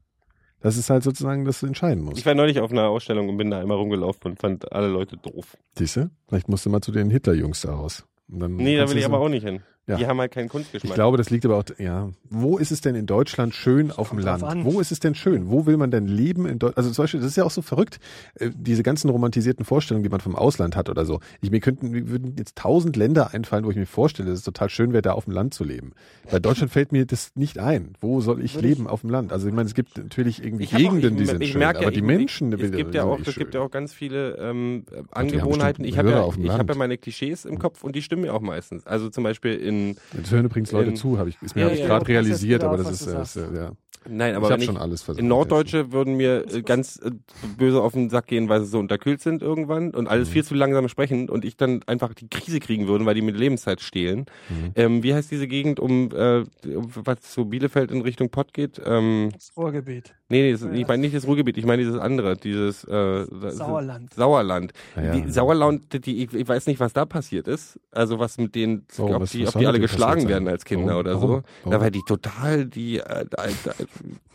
Das 0.61 0.75
ist 0.75 0.89
halt 0.89 1.03
sozusagen, 1.03 1.45
dass 1.45 1.59
du 1.59 1.67
entscheiden 1.67 2.03
musst. 2.03 2.17
Ich 2.17 2.25
war 2.25 2.33
neulich 2.33 2.59
auf 2.61 2.71
einer 2.71 2.87
Ausstellung 2.89 3.29
und 3.29 3.37
bin 3.37 3.51
da 3.51 3.59
einmal 3.59 3.77
rumgelaufen 3.77 4.31
und 4.31 4.39
fand 4.39 4.71
alle 4.71 4.87
Leute 4.87 5.15
doof. 5.17 5.55
Siehst 5.77 5.97
du? 5.97 6.09
Vielleicht 6.27 6.49
musst 6.49 6.65
du 6.65 6.71
mal 6.71 6.81
zu 6.81 6.91
den 6.91 7.11
Hitler-Jungs 7.11 7.61
da 7.61 7.73
raus. 7.75 8.05
Nee, 8.27 8.75
da 8.77 8.89
will 8.89 8.97
ich 8.97 9.03
so- 9.03 9.09
aber 9.11 9.19
auch 9.19 9.29
nicht 9.29 9.45
hin. 9.45 9.61
Ja. 9.87 9.97
Die 9.97 10.07
haben 10.07 10.19
halt 10.19 10.31
keinen 10.31 10.45
Ich 10.45 10.51
Kunstgeschmack. 10.51 10.95
glaube, 10.95 11.17
das 11.17 11.29
liegt 11.29 11.45
aber 11.45 11.57
auch, 11.57 11.63
ja. 11.77 12.09
Wo 12.29 12.57
ist 12.57 12.71
es 12.71 12.81
denn 12.81 12.95
in 12.95 13.05
Deutschland 13.05 13.53
schön 13.53 13.91
auf 13.91 14.09
dem 14.09 14.17
Land? 14.19 14.41
an. 14.43 14.65
Wo 14.65 14.79
ist 14.79 14.91
es 14.91 14.99
denn 14.99 15.13
schön? 15.13 15.49
Wo 15.51 15.67
will 15.67 15.77
man 15.77 15.91
denn 15.91 16.07
leben 16.07 16.47
in 16.47 16.57
Deutschland? 16.57 16.77
Also 16.79 16.89
zum 16.91 17.03
Beispiel, 17.03 17.19
das 17.19 17.29
ist 17.29 17.35
ja 17.35 17.43
auch 17.43 17.51
so 17.51 17.61
verrückt, 17.61 17.99
äh, 18.39 18.49
diese 18.55 18.81
ganzen 18.81 19.09
romantisierten 19.09 19.63
Vorstellungen, 19.63 20.03
die 20.03 20.09
man 20.09 20.21
vom 20.21 20.35
Ausland 20.35 20.75
hat 20.75 20.89
oder 20.89 21.05
so. 21.05 21.19
Ich, 21.41 21.51
mir 21.51 21.59
könnten, 21.59 21.91
mir 21.91 22.09
würden 22.09 22.33
jetzt 22.37 22.55
tausend 22.57 22.95
Länder 22.95 23.33
einfallen, 23.33 23.63
wo 23.63 23.69
ich 23.69 23.75
mir 23.77 23.85
vorstelle, 23.85 24.29
dass 24.29 24.39
es 24.39 24.43
total 24.45 24.69
schön 24.69 24.91
wäre, 24.91 25.03
da 25.03 25.11
auf 25.13 25.25
dem 25.25 25.33
Land 25.33 25.53
zu 25.53 25.63
leben. 25.63 25.91
Bei 26.31 26.39
Deutschland 26.39 26.71
fällt 26.71 26.91
mir 26.91 27.05
das 27.05 27.29
nicht 27.35 27.59
ein. 27.59 27.93
Wo 28.01 28.21
soll 28.21 28.43
ich 28.43 28.55
Würde 28.55 28.67
ich- 28.67 28.77
leben 28.77 28.87
auf 28.87 29.01
dem 29.01 29.11
Land? 29.11 29.31
Also 29.31 29.47
ich 29.47 29.53
meine, 29.53 29.67
es 29.67 29.75
gibt 29.75 29.97
natürlich 29.99 30.43
irgendwie 30.43 30.63
Ich 30.63 30.73
hab 30.73 30.79
auch- 30.79 30.83
Gegenden, 30.83 31.13
ich, 31.13 31.19
die 31.19 31.25
sind 31.27 31.41
ich 31.41 31.51
schön, 31.51 31.59
merke 31.59 31.79
ja, 31.81 31.83
aber 31.83 31.91
die 31.91 31.99
ich, 31.99 32.05
Menschen, 32.05 32.51
ich, 32.53 32.59
es 32.61 32.71
gibt 32.71 32.95
ja 32.95 33.01
sind 33.03 33.11
auch, 33.11 33.19
es 33.27 33.35
gibt 33.35 33.53
ja 33.53 33.61
auch 33.61 33.69
ganz 33.71 33.93
viele 33.93 34.35
ähm, 34.39 34.83
Angewohnheiten. 35.11 35.85
Ich 35.85 35.97
habe 35.99 36.09
ja, 36.09 36.27
ich 36.27 36.49
habe 36.49 36.73
ja 36.73 36.77
meine 36.79 36.97
Klischees 36.97 37.45
im 37.45 37.59
Kopf 37.59 37.83
und 37.83 37.95
die 37.95 38.01
stimmen 38.01 38.23
mir 38.23 38.33
auch 38.33 38.41
meistens. 38.41 38.87
Also 38.87 39.09
zum 39.09 39.23
Beispiel 39.23 39.53
in, 39.53 39.74
Jetzt 40.15 40.31
hören 40.31 40.45
übrigens 40.45 40.71
Leute 40.71 40.89
in- 40.91 40.95
zu, 40.95 41.17
habe 41.17 41.29
ich, 41.29 41.41
ist 41.41 41.55
mir 41.55 41.61
Ja, 41.61 41.67
hab 41.67 41.73
ich 41.73 41.79
ja, 41.79 41.85
gerade 41.87 42.01
jetzt 42.01 42.09
realisiert, 42.09 42.61
wieder 42.61 42.67
aber 42.71 42.77
das 42.77 42.91
ist, 43.01 43.07
äh, 43.07 43.21
ist 43.21 43.35
äh, 43.37 43.55
ja. 43.55 43.71
nein, 44.07 44.31
Ich 44.31 44.37
aber 44.37 44.45
habe 44.45 44.53
wenn 44.55 44.59
ich, 44.61 44.65
schon 44.65 44.77
alles 44.77 45.01
versucht. 45.01 45.21
in 45.21 45.27
Norddeutsche 45.27 45.91
würden 45.91 46.15
mir 46.15 46.45
äh, 46.53 46.61
ganz 46.61 46.97
äh, 47.03 47.11
böse 47.57 47.81
auf 47.81 47.93
den 47.93 48.09
Sack 48.09 48.27
gehen, 48.27 48.49
weil 48.49 48.61
sie 48.61 48.67
so 48.67 48.79
unterkühlt 48.79 49.21
sind 49.21 49.41
irgendwann 49.41 49.91
und 49.91 50.03
Mhm. 50.03 50.07
alles 50.09 50.29
viel 50.29 50.43
zu 50.43 50.53
langsam 50.53 50.87
sprechen 50.89 51.29
und 51.29 51.43
ich 51.45 51.57
dann 51.57 51.81
einfach 51.87 52.13
die 52.13 52.27
Krise 52.29 52.59
kriegen 52.59 52.87
würden, 52.87 53.05
weil 53.05 53.15
die 53.15 53.21
mit 53.21 53.35
Lebenszeit 53.37 53.81
stehlen. 53.81 54.25
Mhm. 54.49 54.71
Ähm, 54.75 55.03
wie 55.03 55.13
heißt 55.13 55.31
diese 55.31 55.47
Gegend 55.47 55.79
um, 55.79 56.09
äh, 56.11 56.43
um 56.75 56.91
was 56.93 57.33
so 57.33 57.45
Bielefeld 57.45 57.91
in 57.91 58.01
Richtung 58.01 58.29
Pott 58.29 58.53
geht? 58.53 58.81
Ähm, 58.85 59.29
Das 59.33 59.51
Ruhrgebiet. 59.57 60.13
Nee, 60.29 60.41
nee, 60.41 60.51
das, 60.53 60.61
Ja. 60.61 60.71
ich 60.71 60.87
meine 60.87 61.01
nicht 61.01 61.15
das 61.15 61.25
Ruhrgebiet, 61.27 61.57
ich 61.57 61.65
meine 61.65 61.83
dieses 61.83 61.99
andere, 61.99 62.35
dieses 62.37 62.83
äh, 62.85 63.25
Sauerland. 63.51 64.13
Sauerland. 64.13 64.73
Ja, 64.95 65.03
ja. 65.03 65.11
Die 65.15 65.31
Sauerland, 65.31 66.05
die, 66.05 66.23
ich, 66.23 66.33
ich 66.33 66.47
weiß 66.47 66.67
nicht, 66.67 66.79
was 66.79 66.93
da 66.93 67.05
passiert 67.05 67.47
ist. 67.47 67.79
Also 67.91 68.19
was 68.19 68.37
mit 68.37 68.55
denen, 68.55 68.85
Oh, 68.97 69.03
ob 69.13 69.21
was- 69.21 69.31
die, 69.31 69.45
was 69.45 69.55
ob 69.55 69.61
die 69.61 69.67
alle 69.67 69.79
geschlagen 69.79 70.27
werden 70.27 70.47
als 70.47 70.65
Kinder 70.65 70.87
Warum? 70.95 70.99
oder 70.99 71.13
Warum? 71.15 71.27
so. 71.29 71.43
Warum? 71.63 71.71
Na, 71.71 71.81
weil 71.81 71.91
die 71.91 72.01
total, 72.07 72.65
die, 72.65 72.99
äh, 72.99 73.25
äh, 73.37 73.51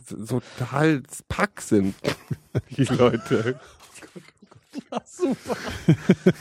so 0.07 0.41
total 0.59 1.03
Pack 1.29 1.61
sind. 1.61 1.95
die 2.77 2.85
Leute. 2.85 3.59
Super. 5.05 5.57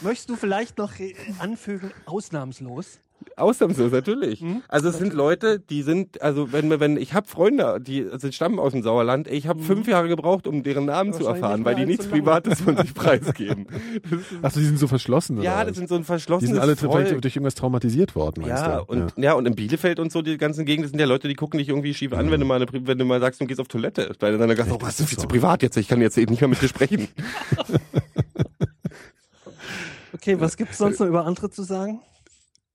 Möchtest 0.02 0.30
du 0.30 0.36
vielleicht 0.36 0.78
noch 0.78 1.00
äh, 1.00 1.16
anfügen, 1.40 1.92
ausnahmslos? 2.06 3.00
Ausnahmslos, 3.36 3.92
natürlich. 3.92 4.44
Also 4.68 4.90
es 4.90 4.98
sind 4.98 5.14
Leute, 5.14 5.60
die 5.60 5.82
sind, 5.84 6.22
also 6.22 6.52
wenn 6.52 6.70
wenn 6.80 6.98
ich 6.98 7.14
habe 7.14 7.28
Freunde, 7.28 7.80
die 7.82 8.06
also 8.10 8.32
stammen 8.32 8.60
aus 8.60 8.74
dem 8.74 8.84
Sauerland, 8.84 9.28
ich 9.28 9.48
habe 9.48 9.62
fünf 9.62 9.88
Jahre 9.88 10.08
gebraucht, 10.10 10.46
um 10.48 10.64
deren 10.64 10.86
Namen 10.86 11.14
zu 11.14 11.26
erfahren, 11.26 11.64
weil 11.66 11.76
die 11.76 11.86
nichts. 11.86 12.08
Privates 12.08 12.62
von 12.62 12.76
sich 12.78 12.94
preisgeben. 12.96 13.68
Das 14.42 14.44
Achso, 14.52 14.60
die 14.60 14.66
sind 14.66 14.80
so 14.80 14.88
verschlossen, 14.88 15.38
oder? 15.38 15.46
ja, 15.46 15.64
das 15.66 15.78
sind 15.78 15.88
so 15.90 15.96
ein 15.96 16.02
die 16.02 16.06
verschlossenes 16.06 16.52
sind 16.52 16.60
alle 16.60 16.76
Volk. 16.76 16.94
vielleicht 17.08 17.24
durch 17.24 17.36
irgendwas 17.36 17.56
traumatisiert 17.56 18.16
worden, 18.16 18.42
meinst 18.42 18.64
Ja, 18.64 18.80
du? 18.80 18.84
und 18.86 19.14
ja. 19.18 19.34
und 19.34 19.46
in 19.46 19.56
Bielefeld 19.56 20.00
und 20.00 20.12
so 20.12 20.22
die 20.22 20.38
ganzen 20.38 20.66
Gegenden 20.66 20.90
sind 20.92 21.00
ja 21.00 21.06
Leute, 21.06 21.28
die 21.28 21.36
gucken 21.36 21.58
dich 21.60 21.70
irgendwie 21.70 21.94
schief 21.94 22.14
an, 22.14 22.32
wenn 22.32 22.40
du 22.40 22.46
mal 22.46 22.62
eine, 22.62 22.68
wenn 22.88 22.98
du 22.98 23.06
mal 23.06 23.20
sagst, 23.20 23.40
du 23.42 23.46
gehst 23.46 23.60
auf 23.60 23.68
Toilette, 23.68 24.12
weil 24.20 24.34
du 24.34 24.38
dann 24.38 24.56
sagst, 24.56 24.72
oh, 24.72 24.78
das 24.78 24.88
was 24.88 24.94
ist 24.96 25.00
ist 25.02 25.10
viel 25.10 25.16
so. 25.18 25.22
zu 25.24 25.28
privat 25.28 25.64
jetzt, 25.64 25.78
ich 25.78 25.88
kann 25.88 26.02
jetzt 26.02 26.18
eben 26.18 26.32
nicht 26.32 26.42
mehr 26.42 26.48
mit 26.50 26.62
dir 26.62 26.68
sprechen. 26.68 27.08
Okay, 30.14 30.40
was 30.40 30.58
gibt's 30.58 30.78
sonst 30.78 31.00
noch 31.00 31.08
über 31.08 31.26
andere 31.26 31.50
zu 31.50 31.64
sagen? 31.64 32.02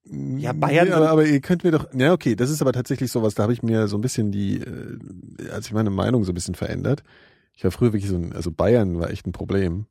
Ja, 0.06 0.52
Bayern 0.52 0.89
Nee, 0.89 0.94
aber, 0.94 1.09
aber 1.10 1.24
ihr 1.24 1.40
könnt 1.40 1.64
mir 1.64 1.70
doch, 1.70 1.89
ja 1.94 2.12
okay, 2.12 2.36
das 2.36 2.51
ist 2.51 2.60
aber 2.60 2.72
tatsächlich 2.72 3.10
sowas, 3.10 3.35
da 3.35 3.43
habe 3.44 3.52
ich 3.55 3.62
mir 3.62 3.89
so 3.89 3.97
ein 3.97 4.02
bisschen 4.02 4.31
die, 4.32 4.56
äh, 4.59 5.48
als 5.51 5.66
ich 5.66 5.72
meine 5.72 5.90
Meinung 5.90 6.24
so 6.24 6.32
ein 6.32 6.35
bisschen 6.35 6.55
verändert. 6.55 7.02
Ich 7.55 7.64
war 7.64 7.70
früher 7.70 7.93
wirklich 7.93 8.10
so 8.10 8.16
ein, 8.16 8.32
also 8.35 8.51
Bayern 8.51 8.98
war 9.01 9.10
echt 9.10 9.26
ein 9.26 9.32
Problem. 9.32 9.86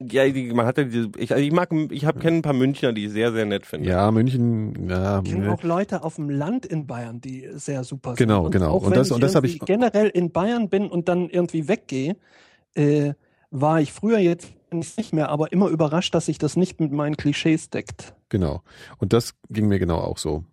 Ja, 0.00 0.28
die, 0.28 0.52
man 0.52 0.64
hatte 0.66 0.86
diese, 0.86 1.10
ich, 1.18 1.32
also 1.32 1.42
ich 1.44 1.52
mag, 1.52 1.70
ich 1.90 2.04
habe 2.04 2.18
kenne 2.20 2.36
ein 2.38 2.42
paar 2.42 2.52
Münchner, 2.52 2.92
die 2.92 3.06
ich 3.06 3.12
sehr, 3.12 3.32
sehr 3.32 3.46
nett 3.46 3.66
finde. 3.66 3.88
Ja, 3.88 4.10
München, 4.10 4.88
ja, 4.88 5.20
Ich 5.24 5.30
kenne 5.30 5.46
ne. 5.46 5.52
auch 5.52 5.62
Leute 5.62 6.02
auf 6.04 6.16
dem 6.16 6.30
Land 6.30 6.66
in 6.66 6.86
Bayern, 6.86 7.20
die 7.20 7.48
sehr 7.54 7.82
super 7.84 8.10
sind. 8.10 8.18
Genau, 8.18 8.46
und 8.46 8.50
genau. 8.52 8.76
Und 8.76 8.90
wenn 8.90 8.98
das- 8.98 9.08
ich 9.08 9.14
und 9.14 9.20
das 9.22 9.34
hab 9.34 9.44
irgendwie 9.44 9.58
ich- 9.62 9.66
generell 9.66 10.08
in 10.08 10.30
Bayern 10.32 10.68
bin 10.68 10.88
und 10.88 11.08
dann 11.08 11.28
irgendwie 11.28 11.66
weggehe, 11.68 12.16
äh, 12.74 13.14
war 13.50 13.80
ich 13.80 13.92
früher 13.92 14.18
jetzt 14.18 14.48
nicht 14.72 15.12
mehr, 15.12 15.30
aber 15.30 15.52
immer 15.52 15.68
überrascht, 15.68 16.14
dass 16.14 16.26
sich 16.26 16.38
das 16.38 16.56
nicht 16.56 16.78
mit 16.80 16.92
meinen 16.92 17.16
Klischees 17.16 17.70
deckt. 17.70 18.14
Genau. 18.28 18.62
Und 18.98 19.12
das 19.12 19.34
ging 19.48 19.68
mir 19.68 19.78
genau 19.78 19.98
auch 19.98 20.18
so. 20.18 20.44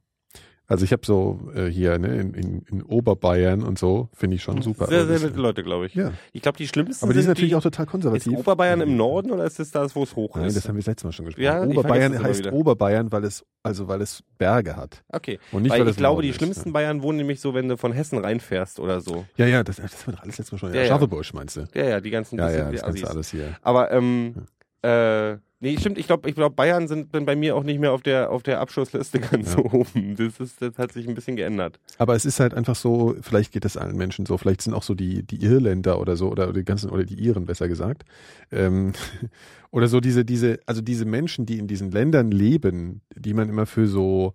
Also 0.67 0.83
ich 0.83 0.91
habe 0.91 1.05
so 1.05 1.39
äh, 1.53 1.67
hier 1.67 1.99
ne, 1.99 2.07
in, 2.19 2.33
in, 2.33 2.61
in 2.63 2.81
Oberbayern 2.81 3.61
und 3.61 3.77
so, 3.77 4.09
finde 4.13 4.35
ich 4.37 4.41
schon 4.41 4.63
super. 4.63 4.87
Sehr, 4.87 5.05
sehr 5.05 5.19
nette 5.19 5.39
Leute, 5.39 5.63
glaube 5.63 5.85
ich. 5.85 5.93
Ja, 5.93 6.11
Ich 6.31 6.41
glaube, 6.41 6.57
die 6.57 6.67
schlimmsten 6.67 7.05
aber 7.05 7.13
die 7.13 7.19
sind 7.19 7.27
natürlich 7.29 7.53
auch 7.53 7.61
total 7.61 7.85
Ist 7.85 7.91
konservativ. 7.91 8.33
Oberbayern 8.35 8.81
im 8.81 8.97
Norden 8.97 9.29
oder 9.29 9.45
ist 9.45 9.59
es 9.59 9.69
das, 9.69 9.95
wo 9.95 10.01
es 10.01 10.15
hoch 10.15 10.35
Nein, 10.35 10.45
ist? 10.47 10.57
das 10.57 10.67
haben 10.67 10.75
wir 10.75 10.79
das 10.79 10.87
letzte 10.87 11.05
Mal 11.05 11.11
schon 11.11 11.25
gesprochen. 11.25 11.43
Ja, 11.43 11.61
Oberbayern 11.63 12.23
heißt. 12.23 12.51
Oberbayern, 12.51 13.11
weil 13.11 13.25
es 13.25 13.45
also 13.61 13.87
weil 13.87 14.01
es 14.01 14.23
Berge 14.39 14.75
hat 14.75 15.03
okay. 15.09 15.39
und 15.51 15.63
nicht 15.63 15.71
Weil 15.71 15.81
weil 15.81 15.89
ich 15.89 15.97
glaube, 15.97 16.13
Norden 16.15 16.23
die 16.23 16.29
ist, 16.29 16.37
schlimmsten 16.37 16.69
ja. 16.69 16.73
Bayern 16.73 17.03
wohnen 17.03 17.17
nämlich 17.19 17.41
so, 17.41 17.53
wenn 17.53 17.69
du 17.69 17.77
von 17.77 17.91
Hessen 17.91 18.17
reinfährst 18.17 18.79
oder 18.79 19.01
so. 19.01 19.25
Ja, 19.37 19.45
ja, 19.45 19.63
das, 19.63 19.75
das 19.75 19.91
haben 20.01 20.07
wir 20.07 20.13
doch 20.13 20.23
alles 20.23 20.37
letztes 20.39 20.51
Mal 20.51 20.57
schon. 20.57 20.73
Ja, 20.73 20.81
Ja. 20.81 20.87
Scharfebusch 20.87 21.33
meinst 21.33 21.57
du? 21.57 21.67
Ja, 21.75 21.85
ja, 21.85 22.01
die 22.01 22.09
ganzen 22.09 22.39
Ja, 22.39 22.49
ja, 22.49 22.69
die 22.71 22.77
das 22.77 22.85
ganze 22.85 23.07
alles 23.07 23.29
hier. 23.29 23.55
Aber 23.61 23.91
ähm, 23.91 24.45
äh, 24.81 25.37
nee, 25.65 25.77
stimmt, 25.79 25.97
ich 25.97 26.05
glaube, 26.05 26.29
ich 26.29 26.35
glaube, 26.35 26.55
Bayern 26.55 26.87
sind 26.87 27.13
dann 27.15 27.25
bei 27.25 27.35
mir 27.35 27.55
auch 27.55 27.63
nicht 27.63 27.79
mehr 27.79 27.91
auf 27.91 28.03
der 28.03 28.29
auf 28.29 28.43
der 28.43 28.59
Abschlussliste 28.59 29.19
ganz 29.31 29.53
Ja. 29.55 29.59
oben. 29.59 30.15
Das 30.15 30.39
ist, 30.39 30.61
das 30.61 30.77
hat 30.77 30.91
sich 30.93 31.07
ein 31.07 31.15
bisschen 31.15 31.35
geändert. 31.35 31.79
Aber 31.97 32.15
es 32.15 32.23
ist 32.23 32.39
halt 32.39 32.53
einfach 32.53 32.75
so, 32.75 33.15
vielleicht 33.21 33.51
geht 33.51 33.65
das 33.65 33.75
allen 33.75 33.97
Menschen 33.97 34.25
so, 34.25 34.37
vielleicht 34.37 34.61
sind 34.61 34.73
auch 34.73 34.83
so 34.83 34.93
die, 34.93 35.23
die 35.23 35.43
Irländer 35.43 35.99
oder 35.99 36.15
so, 36.15 36.29
oder 36.29 36.53
die 36.53 36.63
ganzen, 36.63 36.89
oder 36.91 37.03
die 37.03 37.15
Iren 37.15 37.45
besser 37.45 37.67
gesagt. 37.67 38.03
Ähm, 38.51 38.93
oder 39.71 39.87
so 39.87 39.99
diese, 39.99 40.23
diese, 40.23 40.59
also 40.67 40.81
diese 40.81 41.05
Menschen, 41.05 41.45
die 41.45 41.57
in 41.57 41.67
diesen 41.67 41.89
Ländern 41.91 42.29
leben, 42.31 43.01
die 43.15 43.33
man 43.33 43.49
immer 43.49 43.65
für 43.65 43.87
so 43.87 44.33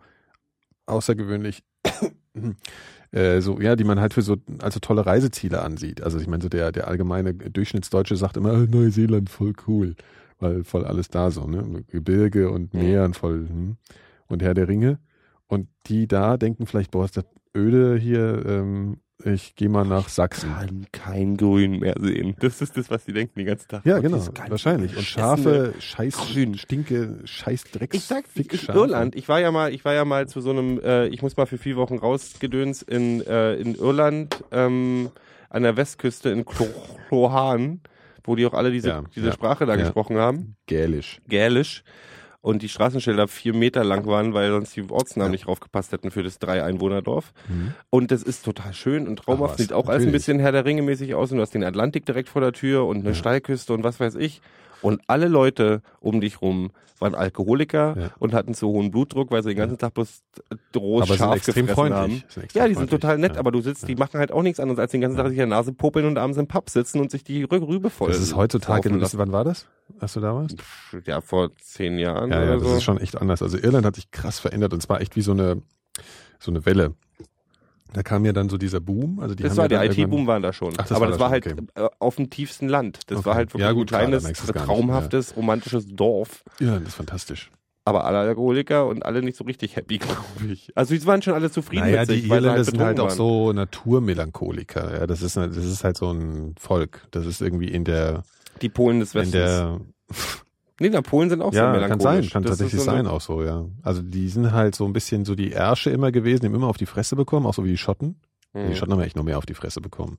außergewöhnlich 0.87 1.63
äh, 3.13 3.41
so, 3.41 3.61
ja, 3.61 3.77
die 3.77 3.85
man 3.85 4.01
halt 4.01 4.15
für 4.15 4.23
so 4.23 4.37
also 4.61 4.81
tolle 4.81 5.07
Reiseziele 5.07 5.63
ansieht. 5.63 6.03
Also 6.03 6.19
ich 6.19 6.27
meine, 6.27 6.43
so 6.43 6.49
der, 6.49 6.73
der 6.73 6.89
allgemeine 6.89 7.35
Durchschnittsdeutsche 7.35 8.17
sagt 8.17 8.37
immer, 8.37 8.53
"Ah, 8.53 8.67
Neuseeland 8.69 9.31
voll 9.31 9.53
cool, 9.69 9.95
weil 10.41 10.65
voll 10.65 10.85
alles 10.85 11.09
da 11.09 11.31
so, 11.31 11.47
ne? 11.47 11.85
Gebirge 11.89 12.51
und. 12.51 12.75
Meer 12.75 13.05
und 13.05 13.17
voll 13.17 13.49
hm. 13.49 13.77
und 14.29 14.43
Herr 14.43 14.55
der 14.55 14.69
Ringe. 14.69 14.99
Und 15.47 15.69
die 15.87 16.07
da 16.07 16.37
denken 16.37 16.67
vielleicht, 16.67 16.91
boah, 16.91 17.05
ist 17.05 17.17
das 17.17 17.25
öde 17.57 17.97
hier, 17.97 18.45
ähm, 18.47 18.99
ich 19.25 19.55
gehe 19.55 19.69
mal 19.69 19.85
nach 19.85 20.09
Sachsen. 20.09 20.51
Kann 20.51 20.87
kein 20.93 21.37
Grün 21.37 21.81
mehr 21.81 21.95
sehen. 22.01 22.35
Das 22.41 22.63
ist 22.63 22.77
das, 22.77 22.91
was 22.91 23.05
sie 23.05 23.13
denken 23.13 23.39
den 23.39 23.47
ganzen 23.47 23.69
Tag. 23.69 23.85
Ja, 23.85 23.99
genau, 23.99 24.25
wahrscheinlich. 24.49 24.97
Und 24.97 25.05
Schafe, 25.05 25.75
Scheiß, 25.79 26.17
Grün. 26.17 26.57
Stinke, 26.57 27.19
Scheiß 27.25 27.65
Drecks, 27.65 27.97
Ich 27.97 28.05
sag, 28.05 28.27
Fick, 28.27 28.57
Schafe. 28.57 28.79
Irland, 28.79 29.15
ich 29.15 29.29
war 29.29 29.41
ja 29.41 29.51
mal, 29.51 29.75
ich 29.75 29.85
war 29.85 29.93
ja 29.93 30.05
mal 30.05 30.27
zu 30.29 30.41
so 30.41 30.51
einem, 30.51 30.81
äh, 30.81 31.09
ich 31.09 31.23
muss 31.23 31.37
mal 31.37 31.47
für 31.47 31.59
vier 31.59 31.77
Wochen 31.77 31.99
rausgedöns 31.99 32.83
in, 32.83 33.21
äh, 33.27 33.55
in 33.57 33.75
Irland, 33.75 34.43
ähm, 34.53 35.11
an 35.51 35.65
der 35.65 35.77
Westküste 35.77 36.31
in 36.31 36.45
Clohan, 36.45 37.81
wo 38.25 38.37
die 38.37 38.47
auch 38.47 38.55
alle 38.55 38.71
diese, 38.71 38.89
Ja, 38.89 39.05
diese 39.15 39.27
ja, 39.27 39.33
Sprache 39.33 39.67
da 39.67 39.75
ja. 39.75 39.83
gesprochen 39.83 40.17
haben, 40.17 40.57
Gälisch. 40.67 41.21
Gälisch, 41.29 41.83
und 42.43 42.63
die 42.63 42.69
Straßenschilder 42.69 43.29
vier 43.29 43.55
Meter 43.55 43.85
lang 43.85 44.07
waren, 44.07 44.33
weil 44.33 44.51
sonst 44.51 44.75
die 44.75 44.89
Ortsnamen 44.89 45.33
nicht 45.33 45.47
draufgepasst 45.47 45.93
hätten 45.93 46.11
für 46.11 46.23
das 46.23 46.39
drei 46.39 46.63
Einwohnerdorf. 46.63 47.33
Mhm. 47.49 47.75
Und 47.91 48.11
das 48.11 48.23
ist 48.23 48.45
total 48.45 48.73
schön 48.73 49.07
und 49.07 49.17
traumhaft, 49.17 49.59
sieht 49.59 49.73
auch 49.73 49.89
alles 49.89 50.03
ein 50.03 50.07
natürlich. 50.07 50.13
bisschen 50.13 50.41
Herr 50.41 50.53
der 50.53 50.65
Ringe 50.65 50.83
mäßig 50.83 51.15
aus 51.15 51.31
und 51.33 51.37
du 51.37 51.43
hast 51.43 51.53
den 51.55 51.65
Atlantik 51.65 52.07
direkt 52.07 52.29
vor 52.31 52.41
der 52.41 52.53
Tür 52.53 52.87
und 52.87 53.05
eine 53.05 53.15
Steilküste 53.15 53.75
und 53.75 53.85
was 53.85 54.01
weiß 54.01 54.15
ich. 54.15 54.41
Und 54.83 55.01
alle 55.07 55.29
Leute 55.29 55.83
um 56.01 56.21
dich 56.21 56.41
rum 56.43 56.71
waren 56.99 57.15
Alkoholiker 57.15 57.97
Ja. 57.99 58.11
und 58.19 58.35
hatten 58.35 58.53
zu 58.53 58.69
hohen 58.69 58.91
Blutdruck, 58.91 59.31
weil 59.31 59.43
sie 59.43 59.51
den 59.51 59.57
ganzen 59.59 59.79
Tag 59.79 59.95
bloß 59.95 60.23
rohes 60.77 61.11
Aber 61.21 61.35
extrem 61.35 61.67
gefressen 61.67 61.75
freundlich. 61.95 62.25
haben. 62.37 62.45
Ja, 62.53 62.69
die 62.69 62.75
sind 62.75 62.89
freundlich. 62.91 62.91
total 63.01 63.19
nett, 63.19 63.39
aber 63.39 63.51
du 63.53 63.63
sitzt, 63.63 63.89
die 63.89 63.95
machen 63.97 64.19
halt 64.21 64.33
auch 64.33 64.43
nichts 64.43 64.61
anderes, 64.61 64.79
als 64.79 64.93
den 64.93 65.01
ganzen 65.01 65.17
Tag 65.17 65.29
sich 65.29 65.35
in 65.39 65.49
der 65.49 65.59
Nase 65.59 65.73
popeln 65.73 66.05
und 66.07 66.19
abends 66.19 66.37
im 66.37 66.47
Pub 66.47 66.69
sitzen 66.69 67.01
und 67.01 67.11
sich 67.11 67.25
die 67.25 67.43
Rü 67.45 67.57
Rübe 67.57 67.89
voll 67.89 68.09
Das 68.09 68.21
ist 68.21 68.37
heutzutage, 68.37 68.91
das, 68.99 69.17
wann 69.17 69.33
war 69.33 69.45
das, 69.45 69.67
als 69.99 70.13
du 70.13 70.21
da 70.21 70.35
warst? 70.35 70.57
Ja, 71.07 71.23
vor 71.23 71.57
zehn 71.57 71.99
Jahren 71.99 72.31
Ja, 72.31 72.45
ja, 72.45 72.55
das 72.57 72.63
so. 72.65 72.77
ist 72.77 72.83
schon 72.83 72.99
echt 72.99 73.17
anders. 73.19 73.43
Also 73.43 73.57
Irland 73.57 73.87
hat 73.87 73.95
sich 73.95 74.11
krass 74.11 74.39
verändert 74.39 74.75
und 74.75 74.83
zwar 74.83 75.01
echt 75.01 75.17
wie 75.17 75.23
so 75.23 75.33
eine, 75.33 75.63
so 76.39 76.51
eine 76.51 76.67
Welle. 76.67 76.95
Da 77.93 78.03
kam 78.03 78.25
ja 78.25 78.33
dann 78.33 78.49
so 78.49 78.57
dieser 78.57 78.81
Boom. 78.81 79.19
Also 79.21 79.35
die 79.35 79.43
das 79.43 79.57
war 79.57 79.65
ja 79.65 79.69
der 79.69 79.85
IT-Boom 79.85 79.99
irgendwann- 80.13 80.27
war 80.27 80.41
da 80.41 80.53
schon. 80.53 80.75
Ach, 80.77 80.87
das 80.87 80.93
aber 80.93 81.01
war 81.03 81.09
das 81.09 81.17
da 81.19 81.25
war 81.25 81.31
halt 81.31 81.45
schon, 81.45 81.69
äh, 81.75 81.89
auf 81.99 82.17
dem 82.17 82.31
tiefsten 82.31 82.69
Land. 82.69 83.01
Das 83.09 83.19
Okay. 83.19 83.27
war 83.27 83.35
halt 83.35 83.49
wirklich 83.53 83.63
Ja, 83.67 83.73
gut, 83.73 83.85
ein 83.85 83.87
klar, 83.89 84.01
kleines, 84.03 84.25
nicht, 84.29 84.55
traumhaftes, 84.55 85.37
romantisches 85.37 85.87
Dorf. 85.89 86.45
Irland 86.61 86.87
ist 86.87 86.95
fantastisch. 86.95 87.51
Aber 87.85 88.05
alle 88.05 88.19
Alkoholiker 88.19 88.87
und 88.87 89.05
alle 89.05 89.23
nicht 89.23 89.37
so 89.37 89.45
richtig 89.45 89.75
happy, 89.75 89.99
glaube 89.99 90.19
ich. 90.53 90.71
Also 90.77 90.95
die 90.95 91.05
waren 91.07 91.23
schon 91.23 91.35
alle 91.35 91.51
zufrieden 91.51 91.83
Naja, 91.87 92.01
mit 92.01 92.11
sich, 92.11 92.23
die 92.23 92.29
Irländer 92.29 92.53
halt 92.53 92.65
sind 92.67 92.79
halt 92.81 93.01
auch 93.01 93.09
waren. 93.09 93.17
so 93.17 93.53
Naturmelancholiker. 93.53 94.99
Ja, 95.01 95.07
das 95.07 95.23
ist, 95.23 95.37
das 95.37 95.57
ist 95.57 95.83
halt 95.85 95.97
so 95.97 96.13
ein 96.13 96.55
Volk. 96.59 97.03
Das 97.11 97.27
ist 97.27 97.41
irgendwie 97.41 97.69
in 97.69 97.85
der, 97.85 98.23
Die 98.63 98.69
Polen 98.69 99.01
des 99.01 99.15
in 99.15 99.21
Westens. 99.21 99.33
der, 99.33 99.81
nee, 100.81 100.89
na, 100.91 101.01
Polen 101.03 101.31
sind 101.31 101.41
auch 101.43 101.53
sehr 101.53 101.63
ja, 101.63 101.71
kann 101.73 101.81
melancholisch. 101.83 102.25
sein, 102.27 102.31
kann 102.33 102.43
Das 102.43 102.51
tatsächlich 102.59 102.81
so 102.81 102.85
sein 102.87 103.07
auch 103.07 103.21
so, 103.21 103.45
ja. 103.45 103.67
Also 103.83 104.03
die 104.03 104.29
sind 104.29 104.51
halt 104.53 104.75
so 104.75 104.85
ein 104.87 104.93
bisschen 104.93 105.25
so 105.25 105.35
die 105.37 105.53
Ärsche 105.53 105.91
immer 105.91 106.11
gewesen, 106.11 106.41
die 106.41 106.47
haben 106.49 106.55
immer 106.57 106.67
auf 106.69 106.77
die 106.79 106.87
Fresse 106.87 107.15
bekommen, 107.15 107.47
auch 107.47 107.55
so 107.55 107.65
wie 107.65 107.69
die 107.71 107.79
Schotten. 107.79 108.17
Die 108.55 108.59
Mhm. 108.59 108.75
Schotten 108.75 108.93
haben 108.93 108.99
ja 109.01 109.07
echt 109.07 109.15
noch 109.17 109.23
mehr 109.23 109.39
auf 109.39 109.47
die 109.47 109.55
Fresse 109.55 109.81
bekommen. 109.81 110.19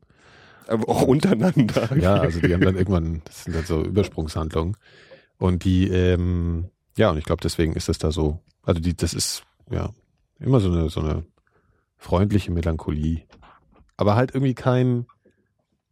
Aber 0.68 0.88
auch 0.88 1.02
untereinander. 1.02 1.90
Ja, 1.98 2.16
also 2.22 2.40
die 2.40 2.54
haben 2.54 2.62
dann 2.62 2.78
irgendwann, 2.78 3.22
das 3.26 3.44
sind 3.44 3.54
dann 3.56 3.66
so 3.66 3.84
Übersprungshandlungen. 3.84 4.78
Und 5.38 5.66
die, 5.66 5.90
ähm, 5.90 6.70
ja, 6.98 7.10
und 7.12 7.18
ich 7.18 7.26
glaube, 7.26 7.42
deswegen 7.44 7.74
ist 7.74 7.90
das 7.90 7.98
da 7.98 8.12
so, 8.12 8.40
also 8.64 8.80
die, 8.80 8.96
das 8.96 9.14
ist, 9.14 9.44
ja, 9.70 9.90
immer 10.40 10.60
so 10.62 10.72
eine, 10.72 10.88
so 10.90 11.02
eine 11.02 11.26
freundliche 11.98 12.52
Melancholie. 12.52 13.24
Aber 13.98 14.16
halt 14.16 14.34
irgendwie 14.34 14.54
kein, 14.54 15.08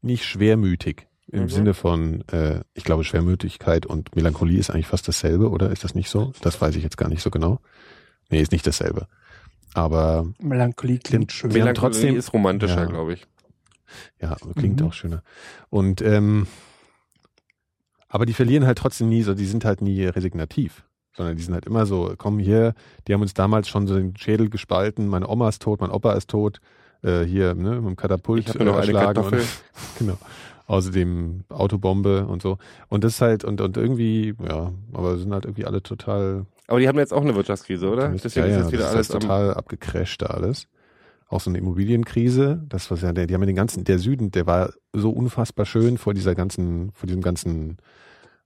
nicht 0.01 0.23
schwermütig. 0.23 1.07
Im 1.31 1.43
Mhm. 1.43 1.49
Sinne 1.49 1.73
von, 1.75 2.27
äh, 2.29 2.61
ich 2.73 2.83
glaube, 2.83 3.03
Schwermütigkeit 3.03 3.85
und 3.85 4.15
Melancholie 4.15 4.57
ist 4.59 4.71
eigentlich 4.71 4.87
fast 4.87 5.07
dasselbe, 5.07 5.49
oder 5.49 5.69
ist 5.69 5.83
das 5.83 5.93
nicht 5.93 6.09
so? 6.09 6.33
Das 6.41 6.59
weiß 6.59 6.75
ich 6.75 6.83
jetzt 6.83 6.97
gar 6.97 7.07
nicht 7.09 7.21
so 7.21 7.29
genau. 7.29 7.59
Nee, 8.29 8.41
ist 8.41 8.51
nicht 8.51 8.65
dasselbe. 8.65 9.07
Aber 9.75 10.25
Melancholie 10.39 10.97
klingt 10.97 11.31
schön. 11.31 11.51
Melancholie 11.51 11.91
trotzdem- 11.91 12.15
ist 12.15 12.33
romantischer, 12.33 12.79
Ja. 12.81 12.85
glaube 12.85 13.13
ich. 13.13 13.27
Ja, 14.21 14.35
klingt 14.55 14.79
Mhm. 14.81 14.87
auch 14.87 14.93
schöner. 14.93 15.21
Und 15.69 16.01
ähm, 16.01 16.47
aber 18.07 18.25
die 18.25 18.33
verlieren 18.33 18.65
halt 18.65 18.77
trotzdem 18.79 19.09
nie 19.09 19.21
so, 19.23 19.33
die 19.33 19.45
sind 19.45 19.65
halt 19.65 19.81
nie 19.81 20.03
resignativ, 20.05 20.83
sondern 21.15 21.35
die 21.35 21.43
sind 21.43 21.53
halt 21.53 21.65
immer 21.65 21.85
so, 21.85 22.13
komm 22.17 22.39
hier, 22.39 22.73
die 23.07 23.13
haben 23.13 23.21
uns 23.21 23.33
damals 23.33 23.67
schon 23.67 23.87
so 23.87 23.95
den 23.95 24.15
Schädel 24.17 24.49
gespalten, 24.49 25.07
meine 25.07 25.27
Oma 25.27 25.49
ist 25.49 25.61
tot, 25.61 25.81
mein 25.81 25.91
Opa 25.91 26.13
ist 26.13 26.29
tot, 26.29 26.59
äh, 27.03 27.23
hier, 27.23 27.53
ne, 27.53 27.75
mit 27.81 27.85
dem 27.89 27.95
Katapult 27.95 28.41
Ich 28.41 28.49
habe 28.49 28.63
noch 28.65 28.73
eine 28.73 28.81
erschlagen 28.81 29.05
Kartoffel. 29.13 29.39
und, 29.39 29.47
genau. 29.99 30.17
Außerdem 30.69 31.45
Autobombe 31.49 32.27
und 32.27 32.43
so. 32.43 32.59
Und 32.89 33.03
das 33.03 33.13
ist 33.13 33.21
halt, 33.21 33.43
und, 33.43 33.59
und 33.59 33.75
irgendwie, 33.75 34.35
ja, 34.47 34.71
aber 34.93 35.17
sind 35.17 35.33
halt 35.33 35.45
irgendwie 35.45 35.65
alle 35.65 35.81
total 35.81 36.45
Aber 36.67 36.79
die 36.79 36.87
haben 36.87 36.99
jetzt 36.99 37.11
auch 37.11 37.23
eine 37.23 37.33
Wirtschaftskrise, 37.33 37.89
oder? 37.89 38.09
Deswegen 38.09 38.45
ja, 38.45 38.51
ist 38.51 38.55
ja, 38.55 38.61
jetzt 38.61 38.71
wieder 38.71 38.83
das 38.83 38.93
alles 38.93 39.09
ist 39.09 39.13
total 39.19 39.55
abgecrasht 39.55 40.21
da 40.21 40.27
alles. 40.27 40.67
Auch 41.27 41.41
so 41.41 41.49
eine 41.49 41.57
Immobilienkrise. 41.57 42.61
Das 42.69 42.91
was 42.91 43.01
ja, 43.01 43.11
der, 43.13 43.25
die 43.25 43.33
haben 43.33 43.41
ja 43.41 43.47
den 43.47 43.55
ganzen, 43.55 43.83
der 43.83 43.97
Süden, 43.97 44.29
der 44.29 44.45
war 44.45 44.71
so 44.93 45.09
unfassbar 45.09 45.65
schön 45.65 45.97
vor 45.97 46.13
dieser 46.13 46.35
ganzen, 46.35 46.91
vor 46.93 47.07
diesem 47.07 47.23
ganzen 47.23 47.77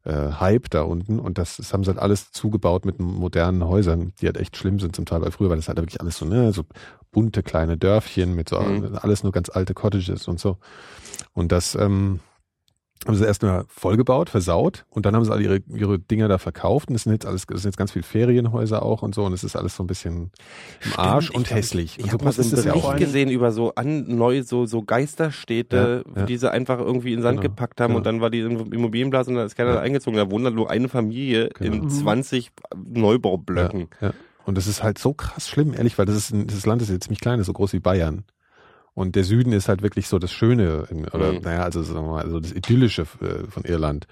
äh, 0.05 0.31
Hype 0.39 0.69
da 0.69 0.81
unten. 0.83 1.19
Und 1.19 1.37
das, 1.37 1.57
das 1.57 1.73
haben 1.73 1.83
sie 1.83 1.89
halt 1.89 1.99
alles 1.99 2.31
zugebaut 2.31 2.85
mit 2.85 2.99
modernen 2.99 3.65
Häusern, 3.65 4.13
die 4.19 4.25
halt 4.25 4.37
echt 4.37 4.57
schlimm 4.57 4.79
sind 4.79 4.95
zum 4.95 5.05
Teil. 5.05 5.21
Weil 5.21 5.31
früher 5.31 5.49
war 5.49 5.55
das 5.55 5.67
halt 5.67 5.77
wirklich 5.77 6.01
alles 6.01 6.17
so, 6.17 6.25
ne, 6.25 6.51
so 6.51 6.63
bunte 7.11 7.43
kleine 7.43 7.77
Dörfchen 7.77 8.35
mit 8.35 8.49
so 8.49 8.59
Mhm. 8.59 8.95
alles 9.01 9.23
nur 9.23 9.31
ganz 9.31 9.49
alte 9.49 9.73
Cottages 9.73 10.27
und 10.27 10.39
so. 10.39 10.57
Und 11.33 11.51
das, 11.51 11.75
ähm, 11.75 12.19
haben 13.07 13.15
sie 13.15 13.25
erstmal 13.25 13.65
vollgebaut, 13.67 14.29
versaut 14.29 14.85
und 14.89 15.05
dann 15.05 15.15
haben 15.15 15.25
sie 15.25 15.31
alle 15.31 15.43
ihre, 15.43 15.59
ihre 15.73 15.99
Dinger 15.99 16.27
da 16.27 16.37
verkauft 16.37 16.89
und 16.89 16.95
es 16.95 17.03
sind 17.03 17.11
jetzt 17.13 17.25
alles, 17.25 17.43
es 17.53 17.61
sind 17.61 17.71
jetzt 17.71 17.77
ganz 17.77 17.91
viele 17.91 18.03
Ferienhäuser 18.03 18.83
auch 18.83 19.01
und 19.01 19.13
so 19.15 19.23
und 19.25 19.33
es 19.33 19.43
ist 19.43 19.55
alles 19.55 19.75
so 19.75 19.83
ein 19.83 19.87
bisschen 19.87 20.31
im 20.85 20.91
Arsch 20.97 21.29
ich 21.29 21.35
und 21.35 21.47
glaub, 21.47 21.57
hässlich. 21.57 21.97
Ich 21.97 22.03
und 22.05 22.09
so 22.11 22.13
habe 22.13 22.25
mal 22.25 22.33
ja 22.33 22.71
Bericht 22.71 22.85
auch. 22.85 22.95
gesehen 22.95 23.29
über 23.29 23.51
so 23.51 23.73
an, 23.75 24.05
neu, 24.15 24.43
so, 24.43 24.65
so 24.65 24.83
Geisterstädte, 24.83 26.03
Ja, 26.15 26.19
ja. 26.21 26.25
die 26.25 26.37
sie 26.37 26.51
einfach 26.51 26.79
irgendwie 26.79 27.11
in 27.13 27.17
den 27.19 27.23
Sand 27.23 27.41
Genau, 27.41 27.49
gepackt 27.49 27.81
haben 27.81 27.89
genau. 27.89 27.97
und 27.97 28.05
dann 28.05 28.21
war 28.21 28.29
die 28.29 28.39
Immobilienblase 28.41 29.29
und 29.31 29.37
da 29.37 29.43
ist 29.45 29.55
keiner 29.55 29.69
Ja. 29.71 29.75
da 29.75 29.81
eingezogen. 29.81 30.17
Da 30.17 30.29
wohnt 30.31 30.45
dann 30.45 30.55
nur 30.55 30.69
eine 30.69 30.89
Familie 30.89 31.49
Genau. 31.57 31.75
in 31.75 31.81
Mhm. 31.83 31.89
20 31.89 32.51
Neubaublöcken. 32.97 33.87
Ja, 34.01 34.07
ja. 34.07 34.13
Und 34.45 34.57
das 34.57 34.67
ist 34.67 34.83
halt 34.83 34.97
so 34.97 35.13
krass 35.13 35.47
schlimm, 35.49 35.73
ehrlich, 35.73 35.97
weil 35.97 36.05
das 36.05 36.15
ist 36.15 36.31
ein, 36.33 36.47
das 36.47 36.65
Land 36.65 36.81
ist 36.81 36.89
jetzt 36.89 37.05
ziemlich 37.05 37.21
klein, 37.21 37.39
ist 37.39 37.47
so 37.47 37.53
groß 37.53 37.73
wie 37.73 37.79
Bayern. 37.79 38.23
Und 38.95 39.15
der 39.15 39.23
Süden 39.23 39.53
ist 39.53 39.69
halt 39.69 39.81
wirklich 39.81 40.07
so 40.07 40.19
das 40.19 40.31
Schöne, 40.31 40.85
in, 40.89 41.07
oder 41.07 41.33
Mhm. 41.33 41.39
naja, 41.41 41.63
also 41.63 41.81
sagen 41.81 42.05
wir 42.05 42.11
mal, 42.13 42.23
also 42.23 42.39
das 42.39 42.51
Idyllische 42.51 43.03
äh, 43.21 43.49
von 43.49 43.63
Irland. 43.63 44.07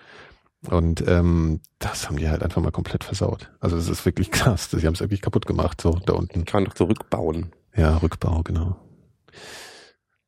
Und 0.70 1.04
ähm, 1.08 1.60
das 1.80 2.08
haben 2.08 2.18
die 2.18 2.30
halt 2.30 2.44
einfach 2.44 2.62
mal 2.62 2.72
komplett 2.72 3.04
versaut. 3.04 3.52
Also 3.60 3.76
das 3.76 3.88
ist 3.90 4.06
wirklich 4.06 4.32
krass. 4.32 4.70
Die 4.70 4.86
haben 4.86 4.94
es 4.94 5.00
wirklich 5.00 5.22
kaputt 5.22 5.46
gemacht, 5.46 5.82
so 5.82 6.00
da 6.06 6.14
unten. 6.14 6.46
Kann 6.46 6.64
man 6.64 6.70
doch 6.70 6.76
zurückbauen. 6.76 7.52
Ja, 7.76 7.98
Rückbau, 7.98 8.42
genau. 8.44 8.76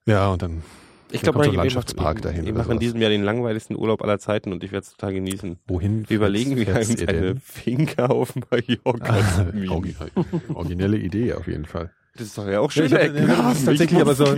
Ja, 0.06 0.30
und 0.30 0.42
dann 0.42 0.64
Ich 1.12 1.22
glaube, 1.22 1.40
kommt 1.40 1.52
so 1.52 1.58
Landschaftspark 1.58 2.18
ich, 2.18 2.22
dahin 2.24 2.44
Ich 2.46 2.52
oder 2.52 2.60
mache 2.60 2.74
in 2.74 2.80
diesem 2.80 3.02
Jahr 3.02 3.10
den 3.10 3.24
langweiligsten 3.24 3.76
Urlaub 3.76 4.02
aller 4.02 4.20
Zeiten 4.20 4.52
und 4.54 4.64
ich 4.64 4.72
werde 4.72 4.86
es 4.86 4.92
total 4.92 5.14
genießen. 5.14 5.60
wohin? 5.68 6.10
Wir 6.10 6.18
überlegen, 6.18 6.58
wie 6.58 6.66
uns 6.66 7.02
eine? 7.08 7.36
Finca 7.38 8.08
auf 8.08 8.34
Mallorca 8.36 9.48
Originelle 10.54 10.98
Idee 10.98 11.34
auf 11.34 11.48
jeden 11.48 11.66
Fall. 11.66 11.92
Das 12.16 12.28
ist 12.28 12.38
doch 12.38 12.48
ja 12.48 12.60
auch 12.60 12.70
schöne 12.72 12.88
ich- 12.88 12.94
Ecken. 12.94 13.28
ja, 13.28 13.50
das 13.50 13.60
ist 13.60 13.66
tatsächlich 13.66 14.00
aber 14.02 14.14
so-. 14.16 14.38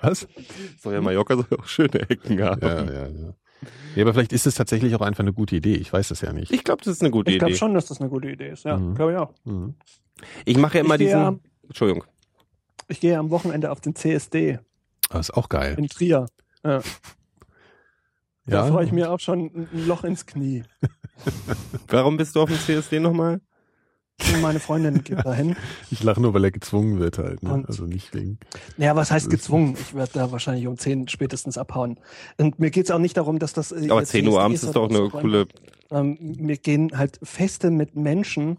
Was? 0.00 0.26
So, 0.80 0.92
ja, 0.92 1.00
Mallorca 1.00 1.36
soll 1.36 1.46
auch 1.58 1.66
schöne 1.66 2.00
Ecken 2.08 2.42
haben. 2.42 2.60
Ja, 2.66 2.84
ja, 2.84 3.06
ja. 3.08 3.34
Ja, 3.96 4.02
aber 4.02 4.12
vielleicht 4.14 4.32
ist 4.32 4.46
es 4.46 4.54
tatsächlich 4.56 4.94
auch 4.94 5.00
einfach 5.00 5.20
eine 5.24 5.32
gute 5.32 5.56
Idee. 5.56 5.74
Ich 5.74 5.92
weiß 5.92 6.08
das 6.08 6.20
ja 6.22 6.32
nicht. 6.32 6.52
Ich 6.52 6.64
glaube, 6.64 6.82
das 6.84 6.94
ist 6.94 7.00
eine 7.02 7.10
gute 7.10 7.30
Ich 7.30 7.38
glaube 7.38 7.52
Idee. 7.52 7.58
schon, 7.58 7.74
dass 7.74 7.86
das 7.86 8.00
eine 8.00 8.10
gute 8.10 8.28
Idee 8.30 8.48
ist. 8.50 8.64
Ja, 8.64 8.76
Mhm. 8.76 8.94
glaube 8.94 9.12
ich 9.12 9.18
auch. 9.18 9.32
Mhm. 9.44 9.74
Ich 10.44 10.56
mache 10.58 10.78
ja 10.78 10.84
immer 10.84 10.94
Ich 10.94 11.00
diesen. 11.00 11.18
ja- 11.20 11.34
Entschuldigung. 11.64 12.04
Ich 12.88 13.00
gehe 13.00 13.18
am 13.18 13.30
Wochenende 13.30 13.70
auf 13.70 13.80
den 13.80 13.94
CSD 13.94 14.58
Aber 15.10 15.20
ist 15.20 15.32
auch 15.32 15.48
geil. 15.48 15.76
in 15.78 15.88
Trier. 15.88 16.26
Ja. 16.64 16.80
Da 18.46 18.66
Ja, 18.66 18.70
freue 18.70 18.84
ich 18.84 18.92
mir 18.92 19.10
auch 19.10 19.20
schon 19.20 19.46
ein 19.54 19.68
ein 19.72 19.86
Loch 19.86 20.04
ins 20.04 20.26
Knie. 20.26 20.64
Warum 21.88 22.18
bist 22.18 22.36
du 22.36 22.42
auf 22.42 22.50
dem 22.50 22.58
CSD 22.58 23.00
nochmal? 23.00 23.40
Und 24.22 24.40
Meine 24.42 24.60
Freundin 24.60 25.02
geht 25.02 25.18
dahin. 25.24 25.56
ich 25.90 26.02
lache 26.02 26.20
nur, 26.20 26.34
weil 26.34 26.44
er 26.44 26.50
gezwungen 26.50 26.98
wird 27.00 27.18
halt. 27.18 27.42
Ne? 27.42 27.52
Und- 27.52 27.66
Also 27.68 27.84
nicht 27.84 28.14
wegen. 28.14 28.38
Ja, 28.76 28.94
was 28.96 29.10
heißt 29.10 29.28
gezwungen? 29.28 29.76
Ich 29.80 29.94
werde 29.94 30.12
da 30.14 30.32
wahrscheinlich 30.32 30.66
um 30.66 30.78
10 30.78 31.08
spätestens 31.08 31.58
abhauen. 31.58 31.98
Und 32.38 32.58
mir 32.58 32.70
geht 32.70 32.84
es 32.86 32.90
auch 32.90 32.98
nicht 32.98 33.16
darum, 33.16 33.38
dass 33.38 33.52
das. 33.52 33.72
äh, 33.72 33.90
Aber 33.90 34.00
jetzt 34.00 34.10
10 34.10 34.28
Uhr 34.28 34.40
abends 34.40 34.62
ist 34.62 34.76
doch 34.76 34.88
eine 34.88 35.08
coole. 35.10 35.46
Ähm, 35.90 36.16
mir 36.20 36.56
gehen 36.56 36.96
halt 36.96 37.18
Feste 37.22 37.70
mit 37.70 37.96
Menschen 37.96 38.56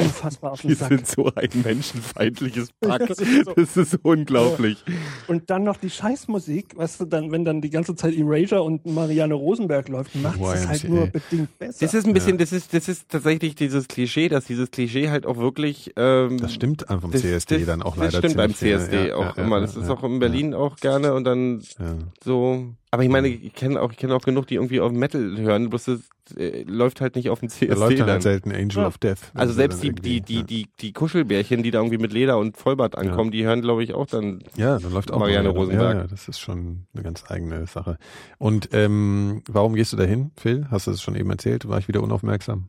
unfassbar 0.00 0.52
auf 0.52 0.60
den 0.60 0.70
Wir 0.70 0.76
Sack. 0.76 0.88
sind 0.88 1.06
so 1.06 1.30
ein 1.34 1.48
menschenfeindliches 1.64 2.68
Pack. 2.80 3.06
Das 3.06 3.18
ist 3.18 3.44
so. 3.44 3.52
Das 3.54 3.76
ist 3.76 3.98
unglaublich. 4.02 4.82
Und 5.26 5.48
dann 5.50 5.64
noch 5.64 5.76
die 5.78 5.90
Scheißmusik, 5.90 6.76
weißt 6.76 7.00
du, 7.00 7.04
dann, 7.06 7.32
wenn 7.32 7.44
dann 7.44 7.60
die 7.60 7.70
ganze 7.70 7.94
Zeit 7.94 8.14
Erasure 8.14 8.62
und 8.62 8.84
Marianne 8.86 9.34
Rosenberg 9.34 9.88
läuft, 9.88 10.14
macht 10.16 10.40
es 10.40 10.66
halt 10.68 10.84
nur 10.88 11.06
bedingt 11.06 11.58
besser. 11.58 11.78
Das 11.86 11.94
ist 11.94 12.06
ein 12.06 12.12
bisschen, 12.12 12.38
das 12.38 12.52
ist, 12.52 12.74
das 12.74 12.88
ist 12.88 13.08
tatsächlich 13.08 13.54
dieses 13.54 13.88
Klischee, 13.88 14.28
dass 14.28 14.44
dieses 14.44 14.70
Klischee 14.70 15.08
halt 15.10 15.26
auch 15.26 15.36
wirklich. 15.38 15.92
Ähm, 15.96 16.38
Das 16.38 16.52
stimmt 16.52 16.88
einfach 16.90 17.02
vom 17.02 17.10
das- 17.12 17.22
CSD 17.22 17.58
das, 17.58 17.66
dann 17.66 17.82
auch 17.82 17.96
das 17.96 18.12
leider. 18.12 18.18
stimmt 18.18 18.36
beim 18.36 18.54
CSD 18.54 19.08
ja, 19.08 19.16
auch 19.16 19.36
ja, 19.36 19.42
immer. 19.44 19.56
ja, 19.56 19.62
Das 19.62 19.76
ist 19.76 19.88
ja, 19.88 19.94
auch 19.94 20.02
in 20.04 20.18
Berlin 20.18 20.54
auch 20.54 20.76
gerne 20.76 21.14
und 21.14 21.24
dann 21.24 21.60
Ja. 21.78 21.96
so. 22.22 22.74
Aber 22.94 23.02
ich 23.02 23.08
meine, 23.08 23.26
ich 23.26 23.52
kenne 23.54 23.82
auch, 23.82 23.90
ich 23.90 23.98
kenne 23.98 24.14
auch 24.14 24.22
genug, 24.22 24.46
die 24.46 24.54
irgendwie 24.54 24.80
auf 24.80 24.92
Metal 24.92 25.36
hören. 25.36 25.68
Bloß 25.68 25.84
das 25.86 26.00
äh, 26.36 26.62
läuft 26.62 27.00
halt 27.00 27.16
nicht 27.16 27.28
auf 27.28 27.40
dem 27.40 27.48
CSD 27.48 27.66
Da 27.66 27.74
läuft 27.74 27.90
dann 27.92 27.98
dann. 28.06 28.10
halt 28.10 28.22
selten 28.22 28.52
Angel 28.52 28.82
Ja. 28.82 28.86
of 28.86 28.98
Death. 28.98 29.18
Also 29.34 29.52
selbst 29.52 29.82
die, 29.82 29.88
dann 29.88 29.96
die, 29.96 30.16
irgendwie, 30.18 30.44
die, 30.44 30.64
die, 30.64 30.68
die 30.80 30.92
Kuschelbärchen, 30.92 31.64
die 31.64 31.72
da 31.72 31.80
irgendwie 31.80 31.98
mit 31.98 32.12
Leder 32.12 32.38
und 32.38 32.56
Vollbart 32.56 32.96
ankommen, 32.96 33.32
die 33.32 33.44
hören, 33.44 33.62
glaube 33.62 33.82
ich, 33.82 33.94
auch 33.94 34.06
dann. 34.06 34.44
Ja, 34.56 34.74
ja 34.74 34.78
dann 34.78 34.92
läuft 34.92 35.10
auch 35.10 35.18
Marianne 35.18 35.48
Rosenberg. 35.48 35.94
Ja, 35.96 36.00
ja, 36.02 36.06
das 36.06 36.28
ist 36.28 36.38
schon 36.38 36.86
eine 36.94 37.02
ganz 37.02 37.24
eigene 37.28 37.66
Sache. 37.66 37.98
Und 38.38 38.68
ähm, 38.72 39.42
warum 39.48 39.74
gehst 39.74 39.92
du 39.92 39.96
dahin, 39.96 40.30
Phil? 40.36 40.68
Hast 40.70 40.86
du 40.86 40.92
es 40.92 41.02
schon 41.02 41.16
eben 41.16 41.30
erzählt? 41.30 41.68
War 41.68 41.78
ich 41.78 41.88
wieder 41.88 42.00
unaufmerksam? 42.00 42.68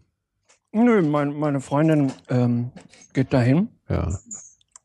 Nö, 0.72 1.02
mein, 1.03 1.38
meine 1.39 1.61
Freundin 1.61 2.11
ähm, 2.30 2.72
geht 3.14 3.31
dahin 3.31 3.69
Ja, 3.88 4.18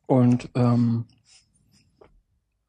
und 0.05 0.49
ähm, 0.55 1.05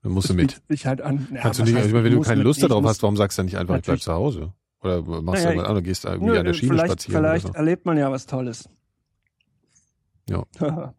dann 0.02 0.12
musst 0.12 0.30
du 0.30 0.34
mit. 0.34 0.60
sich 0.68 0.86
halt 0.86 1.00
an. 1.00 1.28
Ja, 1.32 1.40
Kannst 1.42 1.60
du 1.60 1.64
nicht, 1.64 1.74
heißt, 1.74 1.86
ich 1.86 1.92
meine, 1.92 2.04
wenn 2.04 2.12
du 2.12 2.20
keine 2.20 2.42
Lust 2.42 2.62
ich 2.62 2.68
darauf 2.68 2.84
hast, 2.84 3.02
warum 3.02 3.16
sagst 3.16 3.38
du 3.38 3.40
dann 3.40 3.46
nicht 3.46 3.56
einfach, 3.58 3.76
ich 3.76 3.82
bleib 3.82 4.00
zu 4.00 4.12
Hause? 4.12 4.52
Oder 4.82 5.00
machst 5.02 5.22
Naja, 5.22 5.22
du 5.22 5.48
irgendwas 5.50 5.68
anderes, 5.68 5.84
gehst 5.84 6.04
irgendwie 6.04 6.26
Nö, 6.32 6.38
an 6.38 6.44
der 6.44 6.54
Schiene 6.54 6.72
vielleicht, 6.72 6.90
spazieren 6.92 7.20
vielleicht 7.22 7.44
oder 7.44 7.52
so? 7.52 7.58
erlebt 7.58 7.86
man 7.86 7.98
ja 7.98 8.10
was 8.10 8.26
Tolles. 8.26 8.68
Ja. 10.28 10.44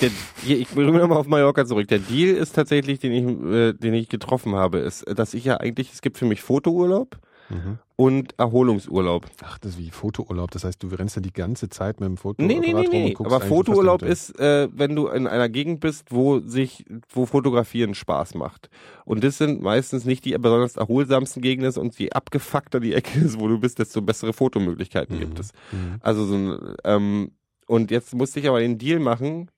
Der, 0.00 0.10
hier, 0.42 0.58
ich 0.58 0.68
bringe 0.68 0.98
nochmal 0.98 1.18
auf 1.18 1.26
Mallorca 1.26 1.64
zurück. 1.64 1.86
Der 1.88 1.98
Deal 1.98 2.34
ist 2.34 2.54
tatsächlich, 2.54 2.98
den 2.98 3.12
ich, 3.12 3.52
äh, 3.52 3.72
den 3.74 3.94
ich 3.94 4.08
getroffen 4.08 4.54
habe, 4.54 4.78
ist, 4.78 5.04
dass 5.16 5.34
ich 5.34 5.44
ja 5.44 5.58
eigentlich, 5.58 5.92
es 5.92 6.02
gibt 6.02 6.18
für 6.18 6.24
mich 6.24 6.42
Fotourlaub 6.42 7.18
Mhm. 7.52 7.78
und 7.96 8.38
Erholungsurlaub. 8.38 9.26
Ach, 9.42 9.58
das 9.58 9.72
ist 9.72 9.78
wie 9.78 9.90
Fotourlaub. 9.90 10.50
Das 10.50 10.64
heißt, 10.64 10.82
du 10.82 10.88
rennst 10.88 11.16
dann 11.16 11.22
die 11.22 11.32
ganze 11.32 11.68
Zeit 11.68 12.00
mit 12.00 12.08
dem 12.08 12.12
Nee, 12.12 12.16
Fotoapparat 12.16 12.60
nee, 12.60 12.72
nee, 12.72 12.72
rum 12.72 12.84
und 12.84 12.92
nee. 12.92 13.12
guckst 13.12 13.32
Aber 13.32 13.44
Fotourlaub 13.44 14.02
ist, 14.02 14.38
äh, 14.40 14.68
wenn 14.72 14.96
du 14.96 15.08
in 15.08 15.26
einer 15.26 15.48
Gegend 15.48 15.80
bist, 15.80 16.06
wo 16.10 16.40
sich, 16.40 16.84
wo 17.10 17.26
Fotografieren 17.26 17.94
Spaß 17.94 18.34
macht. 18.34 18.70
Und 19.04 19.22
das 19.24 19.38
sind 19.38 19.62
meistens 19.62 20.04
nicht 20.04 20.24
die 20.24 20.32
besonders 20.32 20.76
erholsamsten 20.76 21.42
Gegenden 21.42 21.72
und 21.80 21.98
je 21.98 22.10
abgefuckter 22.10 22.80
die 22.80 22.94
Ecke 22.94 23.20
ist, 23.20 23.38
wo 23.38 23.48
du 23.48 23.58
bist, 23.58 23.78
desto 23.78 24.02
bessere 24.02 24.32
Fotomöglichkeiten 24.32 25.18
gibt 25.18 25.38
es. 25.38 25.52
Mhm. 25.70 25.96
Also 26.00 26.24
so 26.24 26.34
ein, 26.34 26.74
ähm, 26.84 27.32
und 27.66 27.90
jetzt 27.90 28.14
musste 28.14 28.40
ich 28.40 28.48
aber 28.48 28.60
den 28.60 28.78
Deal 28.78 28.98
machen, 28.98 29.50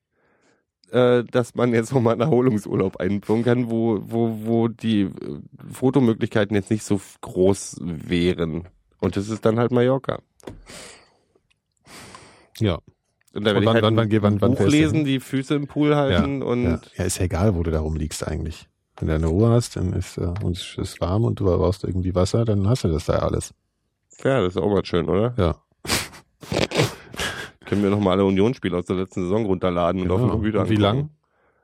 äh, 0.91 1.23
dass 1.23 1.55
man 1.55 1.73
jetzt 1.73 1.93
nochmal 1.93 2.13
einen 2.13 2.21
Erholungsurlaub 2.21 2.97
einführen 2.97 3.43
kann, 3.43 3.69
wo, 3.69 3.99
wo, 4.03 4.39
wo 4.43 4.67
die 4.67 5.01
äh, 5.01 5.11
Fotomöglichkeiten 5.71 6.55
jetzt 6.55 6.71
nicht 6.71 6.83
so 6.83 6.99
groß 7.21 7.77
wären. 7.81 8.67
Und 8.99 9.17
das 9.17 9.29
ist 9.29 9.45
dann 9.45 9.59
halt 9.59 9.71
Mallorca. 9.71 10.19
Ja. 12.59 12.79
Und 13.33 13.43
da 13.45 13.53
werde 13.53 13.61
ich 13.65 13.67
halt 13.67 13.83
wann- 13.83 13.97
wann- 13.97 14.21
wann- 14.21 14.41
wann 14.41 14.51
Buch 14.55 14.61
lesen, 14.67 15.03
die 15.03 15.19
Füße 15.19 15.55
im 15.55 15.67
Pool 15.67 15.95
halten 15.95 16.41
und 16.41 16.63
ja. 16.63 16.79
ja, 16.95 17.03
ist 17.03 17.17
ja 17.17 17.25
egal, 17.25 17.55
wo 17.55 17.63
du 17.63 17.71
da 17.71 17.81
rumliegst 17.81 18.25
eigentlich. 18.27 18.67
Wenn 18.97 19.09
du 19.09 19.15
eine 19.15 19.27
Ruhe 19.27 19.49
hast, 19.49 19.75
dann 19.75 19.91
ist 19.91 20.17
äh, 20.17 20.31
und 20.41 20.55
es 20.55 20.77
ist 20.77 21.01
warm 21.01 21.25
und 21.25 21.41
du 21.41 21.45
brauchst 21.45 21.83
irgendwie 21.83 22.15
Wasser, 22.15 22.45
dann 22.45 22.67
hast 22.69 22.85
du 22.85 22.87
das 22.87 23.05
da 23.05 23.19
alles. 23.19 23.53
ja, 24.23 24.39
das 24.39 24.55
ist 24.55 24.61
auch 24.61 24.69
mal 24.69 24.85
schön, 24.85 25.09
oder? 25.09 25.33
Ja. 25.37 25.55
Können 27.65 27.83
wir 27.83 27.89
nochmal 27.89 28.13
alle 28.13 28.25
Unionsspiele 28.25 28.77
aus 28.77 28.85
der 28.85 28.95
letzten 28.97 29.23
Saison 29.23 29.45
runterladen 29.45 30.01
und 30.01 30.11
auf 30.11 30.17
dem 30.19 30.23
Genau. 30.25 30.33
Computer 30.33 30.61
Und 30.61 30.69
wie 30.69 30.75
lang? 30.75 31.09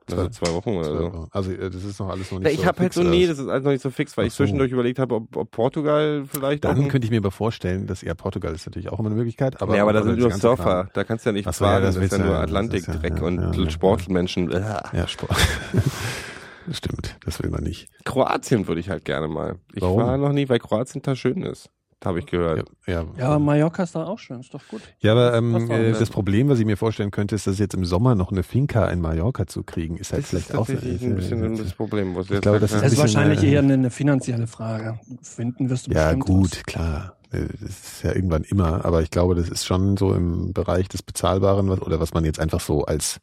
Also 0.10 0.28
zwei 0.30 0.52
Wochen 0.54 0.72
oder 0.76 0.98
so. 0.98 1.28
Also 1.32 1.52
äh, 1.54 1.70
das 1.70 1.84
ist 1.86 1.98
noch 2.00 2.10
alles 2.10 2.32
noch 2.32 2.40
nicht 2.40 2.52
ich 2.52 2.60
so 2.60 2.66
habe 2.66 2.80
halt 2.80 2.94
fix, 2.94 2.96
so, 2.96 3.04
nee, 3.10 3.28
das 3.28 3.40
ist 3.40 3.48
alles 3.48 3.64
noch 3.64 3.72
nicht 3.72 3.84
so 3.84 3.92
fix, 3.92 4.18
weil 4.18 4.26
Ach 4.26 4.28
ich 4.28 4.34
so. 4.34 4.44
zwischendurch 4.44 4.72
überlegt 4.72 5.00
habe, 5.00 5.16
ob, 5.16 5.34
ob 5.38 5.52
Portugal 5.52 6.24
vielleicht 6.28 6.66
auch 6.66 6.74
Dann 6.74 6.90
könnte 6.90 7.06
ich 7.06 7.12
mir 7.12 7.20
aber 7.20 7.32
vorstellen, 7.32 7.88
dass 7.88 8.02
ja 8.02 8.14
Portugal 8.14 8.54
ist 8.54 8.66
natürlich 8.66 8.90
auch 8.90 9.00
immer 9.00 9.08
eine 9.08 9.16
Möglichkeit. 9.16 9.62
Aber 9.62 9.74
ja, 9.76 9.84
aber 9.84 9.94
da 9.94 10.04
sind 10.04 10.20
nur 10.20 10.32
Surfer. 10.32 10.84
Kram- 10.86 10.90
Da 10.94 11.04
kannst 11.06 11.26
du 11.26 11.30
ja 11.30 11.34
nicht 11.34 11.48
Ach 11.48 11.54
so, 11.54 11.64
ja, 11.64 11.72
fahren. 11.72 11.84
das 11.84 11.96
das, 11.96 12.04
ist 12.06 12.12
ja 12.12 12.18
nur 12.26 12.36
Atlantikdreck 12.36 13.20
ja- 13.20 13.24
und 13.26 13.42
ja, 13.56 13.64
ja, 13.64 13.70
Sportmenschen. 13.70 14.52
Ja, 14.52 15.08
Sport. 15.08 15.32
Stimmt, 16.72 17.18
das 17.26 17.42
will 17.42 17.50
man 17.50 17.64
nicht. 17.64 17.88
Kroatien 18.04 18.68
würde 18.68 18.82
ich 18.82 18.90
halt 18.90 19.06
gerne 19.06 19.28
mal. 19.28 19.56
Ich 19.74 19.82
Warum? 19.82 20.02
war 20.02 20.18
noch 20.18 20.32
nie, 20.34 20.50
weil 20.50 20.60
Kroatien 20.60 21.02
da 21.04 21.16
schön 21.16 21.44
ist. 21.44 21.70
Habe 22.04 22.18
ich 22.20 22.26
gehört. 22.26 22.68
Ja, 22.88 22.94
ja. 22.94 23.06
Ja, 23.18 23.26
aber 23.28 23.40
Mallorca 23.40 23.84
ist 23.84 23.94
doch 23.94 24.08
auch 24.08 24.18
schön, 24.18 24.40
ist 24.40 24.52
doch 24.54 24.68
gut. 24.68 24.82
Ja, 25.02 25.12
aber 25.12 25.34
Was 25.34 25.38
ähm, 25.38 25.70
war 25.70 25.78
äh, 25.78 25.90
das? 25.92 26.00
das 26.00 26.10
Problem, 26.10 26.50
was 26.50 26.58
ich 26.60 26.66
mir 26.66 26.76
vorstellen 26.78 27.12
könnte, 27.12 27.36
ist, 27.36 27.46
dass 27.46 27.60
jetzt 27.60 27.76
im 27.76 27.86
Sommer 27.86 28.16
noch 28.16 28.32
eine 28.32 28.42
Finca 28.42 28.88
in 28.88 29.02
Mallorca 29.02 29.46
zu 29.46 29.62
kriegen, 29.64 29.98
ist 29.98 30.12
halt 30.12 30.24
Das 30.24 30.34
ist 30.34 30.46
vielleicht 30.48 30.56
auch 30.60 30.66
tatsächlich 30.66 31.04
äh, 31.04 31.06
ein 31.06 31.16
bisschen 31.16 31.58
das 31.58 31.74
Problem. 31.74 32.16
Was 32.16 32.30
Ich 32.32 32.42
glaube, 32.42 32.60
das 32.60 32.72
Das 32.72 32.82
ist 32.82 32.90
bisschen, 32.90 33.00
wahrscheinlich 33.02 33.44
eher 33.44 33.60
eine, 33.60 33.74
eine 33.74 33.90
finanzielle 33.92 34.48
Frage. 34.48 35.00
Finden 35.22 35.70
wirst 35.70 35.88
du 35.88 35.92
Ja, 35.92 36.06
bestimmt. 36.14 36.26
gut, 36.26 36.66
klar. 36.66 37.18
Äh, 37.32 37.46
Das 37.62 37.70
ist 37.70 38.04
ja 38.04 38.16
irgendwann 38.16 38.44
immer, 38.46 38.84
aber 38.84 39.04
ich 39.04 39.12
glaube, 39.12 39.36
das 39.36 39.50
ist 39.50 39.66
schon 39.66 39.96
so 39.96 40.14
im 40.16 40.54
Bereich 40.54 40.88
des 40.90 41.04
Bezahlbaren 41.04 41.70
was, 41.70 41.82
oder 41.84 42.00
was 42.00 42.16
man 42.16 42.26
jetzt 42.26 42.40
einfach 42.40 42.62
so 42.62 42.84
als, 42.84 43.20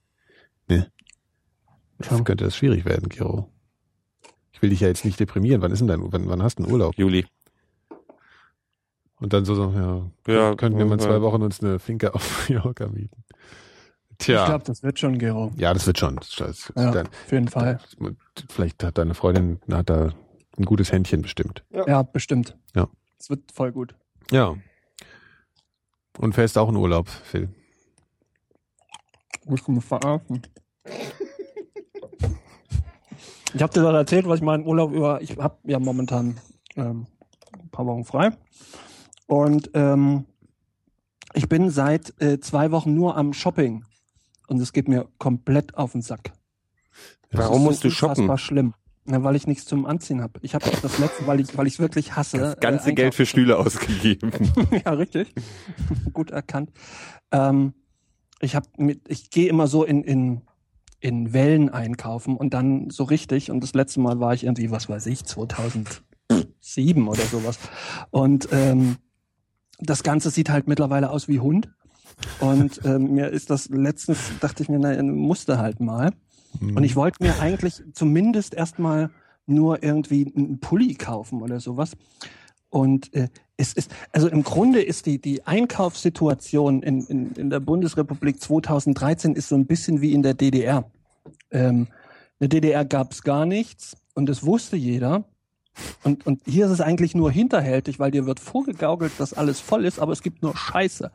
ne? 0.69 0.87
Ja. 2.01 2.11
Dann 2.11 2.23
könnte 2.23 2.45
das 2.45 2.55
schwierig 2.55 2.85
werden, 2.85 3.09
Gero. 3.09 3.49
Ich 4.53 4.63
will 4.63 4.71
dich 4.71 4.81
ja 4.81 4.89
jetzt 4.89 5.05
nicht 5.05 5.19
deprimieren. 5.21 5.63
Wann 5.63 5.73
ist 5.73 5.81
denn 5.81 5.89
dein, 5.89 6.01
wann, 6.13 6.29
wann 6.29 6.43
hast 6.43 6.59
du 6.59 6.65
einen 6.65 6.73
Urlaub? 6.73 6.95
Juli. 6.97 7.27
Und 9.21 9.33
dann 9.33 9.45
so, 9.45 9.55
so 9.55 9.73
ja, 10.27 10.33
Ja, 10.33 10.55
könnten 10.55 10.79
wir 10.79 10.87
mal 10.87 10.99
zwei 11.01 11.15
ja. 11.15 11.23
Wochen 11.23 11.43
uns 11.43 11.63
eine 11.63 11.79
Finca 11.79 12.09
auf 12.11 12.49
Mallorca 12.49 12.87
mieten. 12.89 13.25
Ich 14.11 14.27
Tja. 14.27 14.47
glaube, 14.47 14.65
das 14.65 14.83
wird 14.83 14.99
schon, 14.99 15.19
Gero. 15.19 15.53
ja, 15.57 15.73
das 15.73 15.87
wird 15.87 15.99
schon. 15.99 16.17
Das, 16.17 16.73
Ja, 16.77 16.91
dann, 16.91 17.07
auf 17.07 17.33
jeden 17.33 17.49
Fall. 17.49 17.79
vielleicht 18.51 18.83
hat 18.83 18.99
deine 18.99 19.15
Freundin 19.15 19.61
hat 19.71 19.91
da 19.91 20.13
ein 20.57 20.65
gutes 20.65 20.91
Händchen 20.91 21.23
bestimmt. 21.23 21.63
Ja, 21.71 22.03
bestimmt. 22.03 22.57
Ja. 22.75 22.89
Es 23.19 23.31
wird 23.31 23.53
voll 23.53 23.71
gut. 23.73 23.95
Ja. 24.33 24.57
Und 26.19 26.35
fährst 26.35 26.59
auch 26.59 26.69
in 26.69 26.77
Urlaub, 26.77 27.09
Phil. 27.09 27.49
Muss 29.45 29.67
mich 29.69 29.85
verarschen. 29.85 30.43
Ich 33.55 33.63
habe 33.63 33.73
dir 33.73 33.81
doch 33.83 33.95
erzählt, 33.95 34.27
was 34.27 34.37
ich 34.41 34.45
meinen 34.45 34.67
Urlaub 34.67 34.93
über. 34.93 35.23
Ich 35.23 35.37
habe 35.39 35.57
ja 35.65 35.79
momentan 35.79 36.39
ähm, 36.77 37.07
ein 37.59 37.69
paar 37.71 37.87
Wochen 37.87 38.05
frei. 38.05 38.31
Und 39.29 39.71
ähm, 39.75 40.25
ich 41.35 41.49
bin 41.49 41.71
seit 41.71 42.21
äh, 42.21 42.41
zwei 42.41 42.73
Wochen 42.73 42.95
nur 42.95 43.17
am 43.17 43.33
Shopping. 43.33 43.85
Und 44.49 44.61
es 44.61 44.73
geht 44.73 44.89
mir 44.89 45.07
komplett 45.19 45.77
auf 45.77 45.93
den 45.93 46.03
Sack. 46.03 46.33
Warum 47.31 47.59
Das 47.59 47.65
musst 47.65 47.85
du 47.85 47.89
ist 47.89 47.95
shoppen? 47.95 48.23
unfassbar 48.23 48.39
schlimm. 48.39 48.75
Ja, 49.07 49.23
weil 49.23 49.37
ich 49.37 49.47
nichts 49.47 49.67
zum 49.67 49.87
Anziehen 49.87 50.23
habe. 50.23 50.41
Ich 50.43 50.55
habe 50.55 50.65
das 50.83 50.99
letzte, 50.99 51.27
weil 51.27 51.41
ich, 51.41 51.57
weil 51.57 51.67
ich 51.67 51.79
wirklich 51.79 52.17
hasse. 52.17 52.39
Das 52.39 52.61
ganze 52.61 52.91
äh, 52.91 52.95
Geld 52.95 53.15
für. 53.15 53.27
Stühle 53.27 53.59
ausgegeben. 53.59 54.33
ja, 54.85 54.93
richtig. 54.93 55.33
Gut 56.13 56.31
erkannt. 56.31 56.71
Ähm, 57.31 57.75
ich 58.41 58.55
habe 58.57 58.67
mit, 58.79 59.09
ich 59.09 59.31
gehe 59.31 59.49
immer 59.49 59.67
so 59.67 59.85
in, 59.85 60.03
in, 60.05 60.43
in 61.01 61.33
Wellen 61.35 61.69
einkaufen 61.69 62.37
und 62.37 62.55
dann 62.55 62.89
so 62.91 63.05
richtig. 63.05 63.51
Und 63.51 63.61
das 63.63 63.75
letzte 63.75 64.01
Mal 64.01 64.21
war 64.21 64.33
ich 64.33 64.45
irgendwie, 64.45 64.71
was 64.71 64.89
weiß 64.89 65.07
ich, 65.07 65.25
2007 65.25 67.09
oder 67.09 67.23
sowas. 67.23 67.59
Und 68.11 68.49
ähm, 68.53 68.97
das 69.79 70.03
Ganze 70.03 70.31
sieht 70.31 70.51
halt 70.51 70.69
mittlerweile 70.69 71.11
aus 71.11 71.29
wie 71.29 71.41
Hund. 71.41 71.71
Und 72.41 72.81
ähm, 72.85 73.15
mir 73.15 73.29
ist 73.29 73.51
das 73.51 73.69
letztens, 73.69 74.19
dachte 74.41 74.63
ich 74.63 74.69
mir, 74.69 74.79
na, 74.79 75.01
musste 75.03 75.59
halt 75.59 75.81
mal. 75.81 76.13
Und 76.61 76.83
ich 76.83 76.97
wollte 76.97 77.23
mir 77.23 77.39
eigentlich 77.41 77.83
zumindest 77.93 78.55
erstmal 78.55 79.11
nur 79.47 79.83
irgendwie 79.83 80.33
einen 80.35 80.61
Pulli 80.61 80.95
kaufen 80.95 81.43
oder 81.43 81.61
sowas. 81.61 81.93
Und 82.71 83.15
äh, 83.15 83.29
es 83.57 83.73
ist, 83.73 83.91
also 84.13 84.29
im 84.29 84.43
Grunde 84.43 84.83
ist 84.83 85.07
die, 85.07 85.21
die 85.21 85.47
Einkaufssituation 85.47 86.83
in, 86.83 87.03
in, 87.07 87.33
in 87.33 87.51
der 87.51 87.61
Bundesrepublik 87.61 88.41
2013 88.41 89.35
ist 89.35 89.49
so 89.49 89.55
ein 89.55 89.67
bisschen 89.67 90.01
wie 90.01 90.13
in 90.13 90.23
der 90.23 90.35
DDR. 90.35 90.91
Ähm, 91.51 91.89
in 92.39 92.49
der 92.49 92.49
DDR 92.49 92.85
gab 92.85 93.13
es 93.13 93.23
gar 93.23 93.47
nichts 93.47 93.97
und 94.15 94.29
das 94.29 94.45
wusste 94.45 94.77
jeder. 94.77 95.25
Und, 96.03 96.27
und 96.27 96.43
hier 96.45 96.67
ist 96.67 96.73
es 96.73 96.81
eigentlich 96.81 97.15
nur 97.15 97.31
hinterhältig, 97.31 97.99
weil 97.99 98.11
dir 98.11 98.27
wird 98.27 98.41
vorgegaukelt, 98.41 99.13
dass 99.19 99.35
alles 99.35 99.61
voll 99.61 99.85
ist, 99.85 99.99
aber 99.99 100.13
es 100.13 100.23
gibt 100.23 100.43
nur 100.43 100.57
Scheiße. 100.57 101.11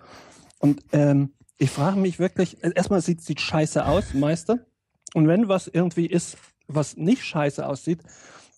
Und 0.60 0.84
ähm, 0.92 1.34
ich 1.58 1.70
frage 1.70 2.00
mich 2.00 2.20
wirklich, 2.20 2.64
erstmal 2.64 3.02
sieht 3.02 3.22
sieht 3.22 3.42
scheiße 3.42 3.86
aus, 3.86 4.14
Meister. 4.14 4.60
Und 5.14 5.28
wenn 5.28 5.48
was 5.48 5.68
irgendwie 5.68 6.08
ist, 6.08 6.38
was 6.68 6.98
nicht 6.98 7.24
scheiße 7.24 7.68
aussieht, 7.68 8.00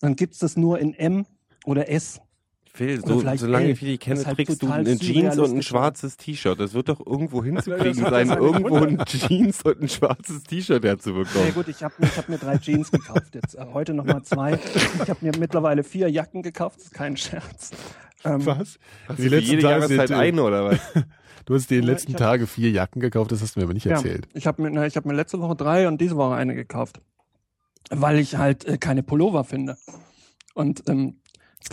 dann 0.02 0.16
gibt's 0.16 0.40
das 0.40 0.56
nur 0.58 0.80
in 0.80 0.94
M 0.94 1.26
oder 1.66 1.90
S. 1.90 2.22
Phil, 2.76 3.00
so, 3.06 3.22
solange 3.38 3.66
L. 3.66 3.72
ich 3.72 3.80
dich 3.80 4.00
kenne, 4.02 4.24
halt 4.26 4.36
trägst 4.36 4.62
du 4.62 4.70
eine 4.70 4.98
Jeans 4.98 5.38
und 5.38 5.56
ein 5.56 5.64
schwarzes 5.64 6.18
T-Shirt. 6.18 6.60
Das 6.60 6.74
wird 6.74 6.90
doch 6.90 7.00
irgendwo 7.06 7.42
hinzukriegen 7.44 8.06
sein, 8.10 8.28
irgendwo 8.30 8.76
ein. 8.76 8.98
Jeans 9.06 9.62
und 9.64 9.82
ein 9.82 9.88
schwarzes 9.90 10.44
T-Shirt 10.44 10.84
Ja 10.84 10.90
herzubekommen. 10.92 11.54
gut, 11.54 11.70
ich 11.70 11.82
habe 11.84 11.94
ich 12.02 12.18
hab 12.18 12.28
mir 12.28 12.38
drei 12.38 12.58
Jeans 12.58 12.92
gekauft 12.92 13.34
jetzt. 13.34 13.56
Äh, 13.56 13.66
heute 13.74 13.94
nochmal 13.94 14.24
zwei. 14.24 14.60
Ich 15.02 15.10
habe 15.10 15.20
mir 15.22 15.32
mittlerweile 15.40 15.84
vier 15.86 16.10
Jacken 16.10 16.42
gekauft, 16.44 16.78
das 16.80 16.86
ist 16.88 16.94
kein 16.94 17.16
Scherz. 17.16 17.72
Ähm, 18.26 18.46
Was? 18.46 18.78
Hast 19.08 19.20
du 19.20 19.24
für 19.30 19.38
jede 19.40 19.62
Jahreszeit 19.62 20.12
eine 20.12 20.44
oder 20.44 20.66
was? 20.66 20.80
Du 21.46 21.54
hast 21.54 21.70
dir 21.70 21.76
in 21.76 21.82
den 21.84 21.88
Ja, 21.90 21.94
letzten 21.94 22.12
ich 22.12 22.16
hab- 22.16 22.22
Tage 22.24 22.48
vier 22.48 22.72
Jacken 22.72 23.00
gekauft, 23.00 23.32
das 23.32 23.40
hast 23.44 23.56
du 23.56 23.60
mir 23.60 23.66
aber 23.66 23.74
nicht 23.76 23.86
Ja, 23.86 23.92
erzählt. 23.98 24.28
ich 24.34 24.48
habe 24.48 24.64
mir, 24.64 24.72
na, 24.72 24.88
ich 24.88 24.98
hab 24.98 25.06
mir 25.06 25.14
letzte 25.14 25.40
Woche 25.40 25.56
drei 25.56 25.88
und 25.88 26.02
diese 26.02 26.16
Woche 26.18 26.34
eine 26.34 26.56
gekauft. 26.56 27.00
Weil 27.92 28.18
ich 28.18 28.36
halt 28.38 28.66
äh, 28.66 28.80
keine 28.80 29.04
Pullover 29.04 29.44
finde. 29.44 29.78
Und 30.56 30.84
ähm, 30.90 31.18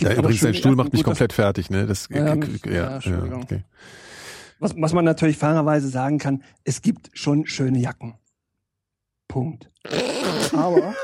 Ja, 0.01 0.15
übrigens, 0.15 0.41
dein 0.41 0.55
Stuhl 0.55 0.75
macht 0.75 0.93
mich 0.93 1.05
komplett 1.05 1.33
fertig, 1.33 1.71
ne? 1.71 1.87
Das, 1.87 2.09
Ja, 2.11 2.35
ja, 2.35 2.45
ja, 2.65 3.01
ja, 3.01 3.37
okay. 3.37 3.65
Was, 4.59 4.75
was 4.77 4.93
man 4.93 5.05
natürlich 5.05 5.37
fairerweise 5.37 5.89
sagen 5.89 6.19
kann, 6.19 6.43
es 6.65 6.83
gibt 6.83 7.11
schon 7.15 7.47
schöne 7.47 7.79
Jacken. 7.79 8.15
Punkt. 9.29 9.71
Aber 10.53 10.95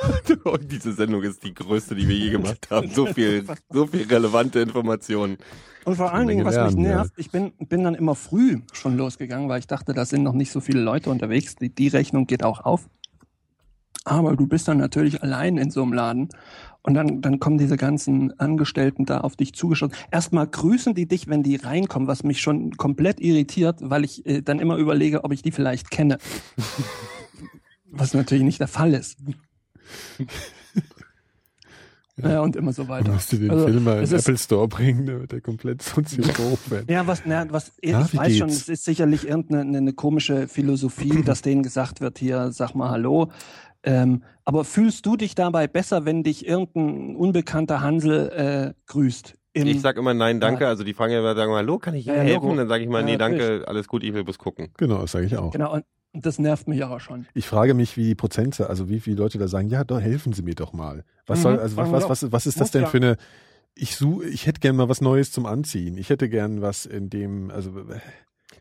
Und 0.44 0.70
diese 0.70 0.92
Sendung 0.92 1.22
ist 1.22 1.42
die 1.42 1.54
größte, 1.54 1.94
die 1.94 2.06
wir 2.06 2.16
je 2.16 2.30
gemacht 2.30 2.68
haben. 2.70 2.90
So 2.90 3.06
viel, 3.06 3.44
so 3.70 3.86
viel 3.86 4.06
relevante 4.06 4.60
Informationen. 4.60 5.38
und 5.84 5.96
vor 5.96 6.12
allen 6.12 6.28
Dingen, 6.28 6.44
was 6.44 6.54
mich 6.54 6.64
lernen, 6.64 6.84
ja. 6.84 6.96
nervt, 6.96 7.14
ich 7.16 7.30
bin, 7.30 7.52
bin 7.58 7.84
dann 7.84 7.94
immer 7.94 8.14
früh 8.14 8.60
schon 8.72 8.96
losgegangen, 8.96 9.48
weil 9.48 9.60
ich 9.60 9.66
dachte, 9.66 9.94
da 9.94 10.04
sind 10.04 10.22
noch 10.22 10.34
nicht 10.34 10.52
so 10.52 10.60
viele 10.60 10.80
Leute 10.80 11.10
unterwegs. 11.10 11.56
Die, 11.56 11.74
die 11.74 11.88
Rechnung 11.88 12.26
geht 12.26 12.44
auch 12.44 12.60
auf. 12.60 12.88
Aber 14.04 14.36
du 14.36 14.46
bist 14.46 14.68
dann 14.68 14.78
natürlich 14.78 15.22
allein 15.22 15.56
in 15.56 15.70
so 15.70 15.82
einem 15.82 15.92
Laden 15.92 16.28
und 16.82 16.94
dann, 16.94 17.20
dann 17.20 17.38
kommen 17.40 17.58
diese 17.58 17.76
ganzen 17.76 18.38
Angestellten 18.40 19.04
da 19.04 19.20
auf 19.20 19.36
dich 19.36 19.52
zugeschossen. 19.54 19.94
Erstmal 20.10 20.46
grüßen 20.46 20.94
die 20.94 21.06
dich, 21.06 21.28
wenn 21.28 21.42
die 21.42 21.56
reinkommen, 21.56 22.08
was 22.08 22.22
mich 22.22 22.40
schon 22.40 22.76
komplett 22.76 23.20
irritiert, 23.20 23.78
weil 23.82 24.04
ich 24.04 24.24
äh, 24.26 24.40
dann 24.42 24.58
immer 24.60 24.76
überlege, 24.76 25.24
ob 25.24 25.32
ich 25.32 25.42
die 25.42 25.50
vielleicht 25.52 25.90
kenne. 25.90 26.18
was 27.90 28.14
natürlich 28.14 28.44
nicht 28.44 28.60
der 28.60 28.68
Fall 28.68 28.94
ist. 28.94 29.18
Ja, 32.20 32.40
und 32.40 32.56
immer 32.56 32.72
so 32.72 32.82
Du 32.82 32.88
weiter. 32.88 33.12
musst 33.12 33.30
dir 33.30 33.38
den 33.38 33.50
Also, 33.52 33.68
Film 33.68 33.84
mal 33.84 34.02
in 34.02 34.08
den 34.10 34.18
Apple 34.18 34.36
Store 34.38 34.66
bringen, 34.66 35.06
da 35.06 35.20
wird 35.20 35.30
der 35.30 35.40
komplett 35.40 35.82
soziophob 35.82 36.68
werden. 36.68 36.86
Ja, 36.90 37.06
was, 37.06 37.22
na, 37.24 37.46
was, 37.50 37.70
Na, 37.80 38.00
ich 38.06 38.16
weiß 38.16 38.36
schon, 38.38 38.48
geht's? 38.48 38.62
es 38.62 38.68
ist 38.68 38.84
sicherlich 38.84 39.28
irgendeine 39.28 39.60
eine, 39.60 39.78
eine 39.78 39.92
komische 39.92 40.48
Philosophie, 40.48 41.22
dass 41.22 41.42
denen 41.42 41.62
gesagt 41.62 42.00
wird, 42.00 42.18
hier, 42.18 42.50
sag 42.50 42.74
mal 42.74 42.90
Hallo. 42.90 43.30
Ähm, 43.84 44.22
aber 44.44 44.64
fühlst 44.64 45.06
du 45.06 45.16
dich 45.16 45.34
dabei 45.34 45.66
besser, 45.68 46.04
wenn 46.04 46.22
dich 46.22 46.46
irgendein 46.46 47.16
unbekannter 47.16 47.80
Hansel 47.80 48.28
äh, 48.30 48.74
grüßt? 48.86 49.34
Ich 49.54 49.80
sag 49.80 49.96
immer 49.96 50.14
nein, 50.14 50.40
danke. 50.40 50.68
Also 50.68 50.84
die 50.84 50.94
fragen 50.94 51.12
ja 51.12 51.18
immer, 51.20 51.34
sagen 51.34 51.50
mal, 51.50 51.58
hallo, 51.58 51.78
kann 51.78 51.94
ich 51.94 52.06
Ihnen 52.06 52.16
Ja, 52.16 52.22
helfen? 52.22 52.44
Logo. 52.44 52.56
Dann 52.56 52.68
sage 52.68 52.84
ich 52.84 52.88
mal, 52.88 53.00
Ja, 53.00 53.06
nee, 53.06 53.16
danke, 53.16 53.64
alles 53.66 53.88
gut, 53.88 54.04
ich 54.04 54.14
will 54.14 54.22
bloß 54.24 54.38
gucken. 54.38 54.68
Genau, 54.76 54.98
das 54.98 55.12
sage 55.12 55.26
ich 55.26 55.36
auch. 55.36 55.50
genau, 55.52 55.74
und 55.74 55.84
das 56.12 56.38
nervt 56.38 56.68
mich 56.68 56.84
aber 56.84 57.00
schon. 57.00 57.26
Ich 57.34 57.46
frage 57.46 57.74
mich, 57.74 57.96
wie 57.96 58.04
die 58.04 58.14
Prozente, 58.14 58.68
also 58.70 58.88
wie 58.88 59.00
viele 59.00 59.16
Leute 59.16 59.38
da 59.38 59.48
sagen, 59.48 59.68
ja, 59.68 59.84
doch, 59.84 60.00
helfen 60.00 60.32
Sie 60.32 60.42
mir 60.42 60.54
doch 60.54 60.72
mal. 60.72 61.04
Was 61.26 61.40
Mhm, 61.40 61.42
soll, 61.42 61.58
also 61.58 61.76
was, 61.76 61.90
was, 61.92 62.08
was, 62.08 62.32
was 62.32 62.46
ist 62.46 62.60
das 62.60 62.70
denn 62.70 62.82
ja. 62.82 62.88
für 62.88 62.96
eine, 62.98 63.16
ich 63.74 63.96
suche, 63.96 64.26
ich 64.26 64.46
hätte 64.46 64.60
gern 64.60 64.76
mal 64.76 64.88
was 64.88 65.00
Neues 65.00 65.32
zum 65.32 65.44
Anziehen. 65.46 65.96
Ich 65.98 66.08
hätte 66.10 66.28
gern 66.28 66.62
was 66.62 66.86
in 66.86 67.10
dem, 67.10 67.50
also, 67.50 67.72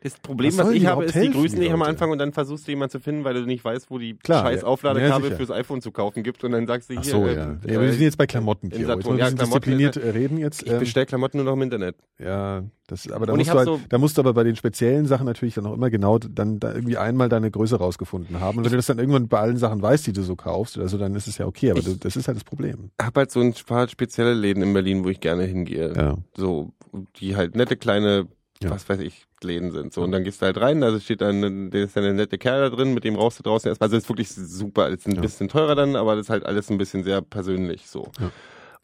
Das 0.04 0.20
Problem, 0.20 0.52
Was 0.58 0.68
was, 0.68 0.74
ich 0.74 0.86
habe, 0.86 1.06
ist, 1.06 1.16
die 1.16 1.30
grüßen 1.32 1.60
dich 1.60 1.72
am? 1.72 1.82
Anfang 1.82 2.12
und 2.12 2.18
dann 2.18 2.34
versuchst 2.34 2.68
du 2.68 2.72
jemanden 2.72 2.92
zu 2.92 3.00
finden, 3.00 3.24
weil 3.24 3.34
du 3.34 3.42
nicht 3.46 3.64
weißt, 3.64 3.90
wo 3.90 3.98
die 3.98 4.16
Klar, 4.16 4.44
scheiß. 4.44 4.64
Aufladekabel 4.64 5.32
Ja, 5.32 5.36
fürs 5.38 5.52
iPhone 5.52 5.82
zu 5.82 5.92
kaufen 5.92 6.24
gibt 6.24 6.44
und 6.44 6.52
dann 6.52 6.68
sagst 6.68 6.90
du 6.90 6.94
hier, 6.94 7.02
ach 7.02 7.06
so, 7.06 7.26
äh, 7.28 7.36
ja. 7.36 7.58
äh, 7.66 7.74
ja. 7.74 7.82
Wir 7.82 7.92
sind 7.94 8.02
jetzt 8.02 8.18
bei 8.18 8.28
Klamotten, 8.28 8.70
hier. 8.72 8.88
Jetzt 8.88 9.08
Ja, 9.08 9.30
diszipliniert 9.32 9.98
äh, 9.98 10.10
reden 10.10 10.38
jetzt. 10.38 10.64
ich 10.64 10.72
ähm, 10.72 10.80
bestell 10.80 11.06
Klamotten 11.06 11.38
nur 11.38 11.46
noch 11.46 11.54
im 11.54 11.62
Internet. 11.62 11.96
Ja, 12.20 12.64
das, 12.88 13.10
aber 13.12 13.26
da 13.26 13.36
musst, 13.36 13.54
halt, 13.54 13.66
so- 13.66 13.80
da 13.90 13.98
musst 13.98 14.18
du 14.18 14.22
aber 14.22 14.34
bei 14.34 14.44
den 14.44 14.56
speziellen 14.56 15.06
Sachen 15.08 15.26
natürlich 15.26 15.56
dann 15.56 15.66
auch 15.66 15.74
immer 15.74 15.90
genau 15.90 16.18
dann 16.20 16.60
da 16.60 16.74
irgendwie 16.74 16.98
einmal 16.98 17.28
deine 17.30 17.52
Größe 17.52 17.76
rausgefunden 17.78 18.40
haben. 18.40 18.58
Und 18.60 18.64
wenn 18.66 18.72
du 18.72 18.78
das 18.78 18.86
dann 18.86 18.98
irgendwann 19.00 19.28
bei 19.28 19.40
allen 19.40 19.58
Sachen 19.58 19.82
weißt, 19.82 20.08
die 20.08 20.14
du 20.14 20.22
so 20.24 20.36
kaufst, 20.36 20.78
also 20.78 20.98
dann 20.98 21.14
ist 21.16 21.28
es 21.28 21.38
ja 21.38 21.46
okay, 21.48 21.72
aber 21.72 21.82
du, 21.82 21.96
das 21.98 22.16
ist 22.16 22.28
halt 22.28 22.38
das 22.38 22.44
Problem. 22.44 22.92
Ich 23.00 23.06
habe 23.06 23.20
halt 23.22 23.32
so 23.32 23.42
ein 23.42 23.54
paar 23.66 23.88
spezielle 23.90 24.34
Läden 24.34 24.64
in 24.64 24.74
Berlin, 24.74 25.04
wo 25.04 25.10
ich 25.10 25.20
gerne 25.20 25.44
hingehe. 25.44 25.94
Ja. 25.96 26.18
So, 26.36 26.72
die 27.20 27.36
halt 27.36 27.56
nette 27.56 27.76
kleine, 27.76 28.28
Ja. 28.64 28.72
was 28.72 28.90
weiß 28.90 29.00
ich, 29.02 29.26
Läden 29.44 29.72
sind. 29.72 29.94
So, 29.94 30.02
und 30.02 30.12
dann 30.12 30.24
gehst 30.24 30.42
du 30.42 30.46
halt 30.48 30.60
rein, 30.60 30.82
also 30.84 31.00
steht 31.00 31.22
dann, 31.22 31.70
da 31.70 31.78
ist 31.78 31.96
dann 31.96 32.04
der 32.04 32.14
nette 32.14 32.38
Kerl 32.40 32.70
da 32.70 32.76
drin, 32.76 32.94
mit 32.94 33.04
dem 33.04 33.16
rauchst 33.16 33.38
du 33.40 33.44
draußen 33.44 33.70
erstmal. 33.70 33.86
Also 33.88 33.98
das 33.98 34.04
ist 34.06 34.10
wirklich 34.10 34.30
super. 34.30 34.90
Ist 34.90 35.08
ein 35.08 35.16
Ja. 35.16 35.22
bisschen 35.22 35.48
teurer 35.48 35.76
dann, 35.76 35.96
aber 35.96 36.16
das 36.16 36.26
ist 36.26 36.30
halt 36.32 36.46
alles 36.46 36.70
ein 36.72 36.78
bisschen 36.78 37.04
sehr 37.04 37.22
persönlich 37.22 37.88
so. 37.88 38.12
Ja. 38.20 38.32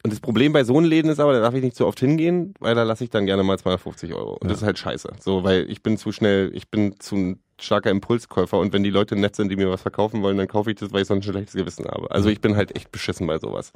Und 0.04 0.12
das 0.12 0.20
Problem 0.20 0.52
bei 0.52 0.64
so 0.64 0.76
einem 0.76 0.86
Läden 0.86 1.10
ist 1.10 1.18
aber, 1.18 1.32
da 1.32 1.40
darf 1.40 1.54
ich 1.54 1.62
nicht 1.64 1.76
so 1.76 1.86
oft 1.86 1.98
hingehen, 1.98 2.52
weil 2.60 2.74
da 2.74 2.82
lasse 2.82 3.02
ich 3.04 3.10
dann 3.10 3.24
gerne 3.26 3.42
mal 3.42 3.58
250 3.58 4.12
Euro. 4.14 4.34
Und 4.40 4.50
das 4.50 4.58
ist 4.58 4.64
halt 4.64 4.78
scheiße. 4.78 5.08
So, 5.18 5.44
weil 5.44 5.68
ich 5.70 5.82
bin 5.82 5.96
zu 5.96 6.12
schnell, 6.12 6.50
ich 6.54 6.68
bin 6.70 7.00
zu 7.00 7.16
ein 7.16 7.40
starker 7.58 7.90
Impulskäufer 7.90 8.58
und 8.58 8.72
wenn 8.74 8.82
die 8.82 8.90
Leute 8.90 9.16
nett 9.16 9.34
sind, 9.34 9.48
die 9.48 9.56
mir 9.56 9.70
was 9.70 9.80
verkaufen 9.82 10.22
wollen, 10.22 10.36
dann 10.36 10.46
kaufe 10.48 10.70
ich 10.70 10.76
das, 10.76 10.92
weil 10.92 11.02
ich 11.02 11.08
sonst 11.08 11.26
ein 11.26 11.32
schlechtes 11.32 11.54
Gewissen 11.54 11.86
habe. 11.86 12.10
Also 12.10 12.28
ich 12.28 12.40
bin 12.40 12.54
halt 12.56 12.76
echt 12.76 12.92
beschissen 12.92 13.26
bei 13.26 13.38
sowas. 13.38 13.72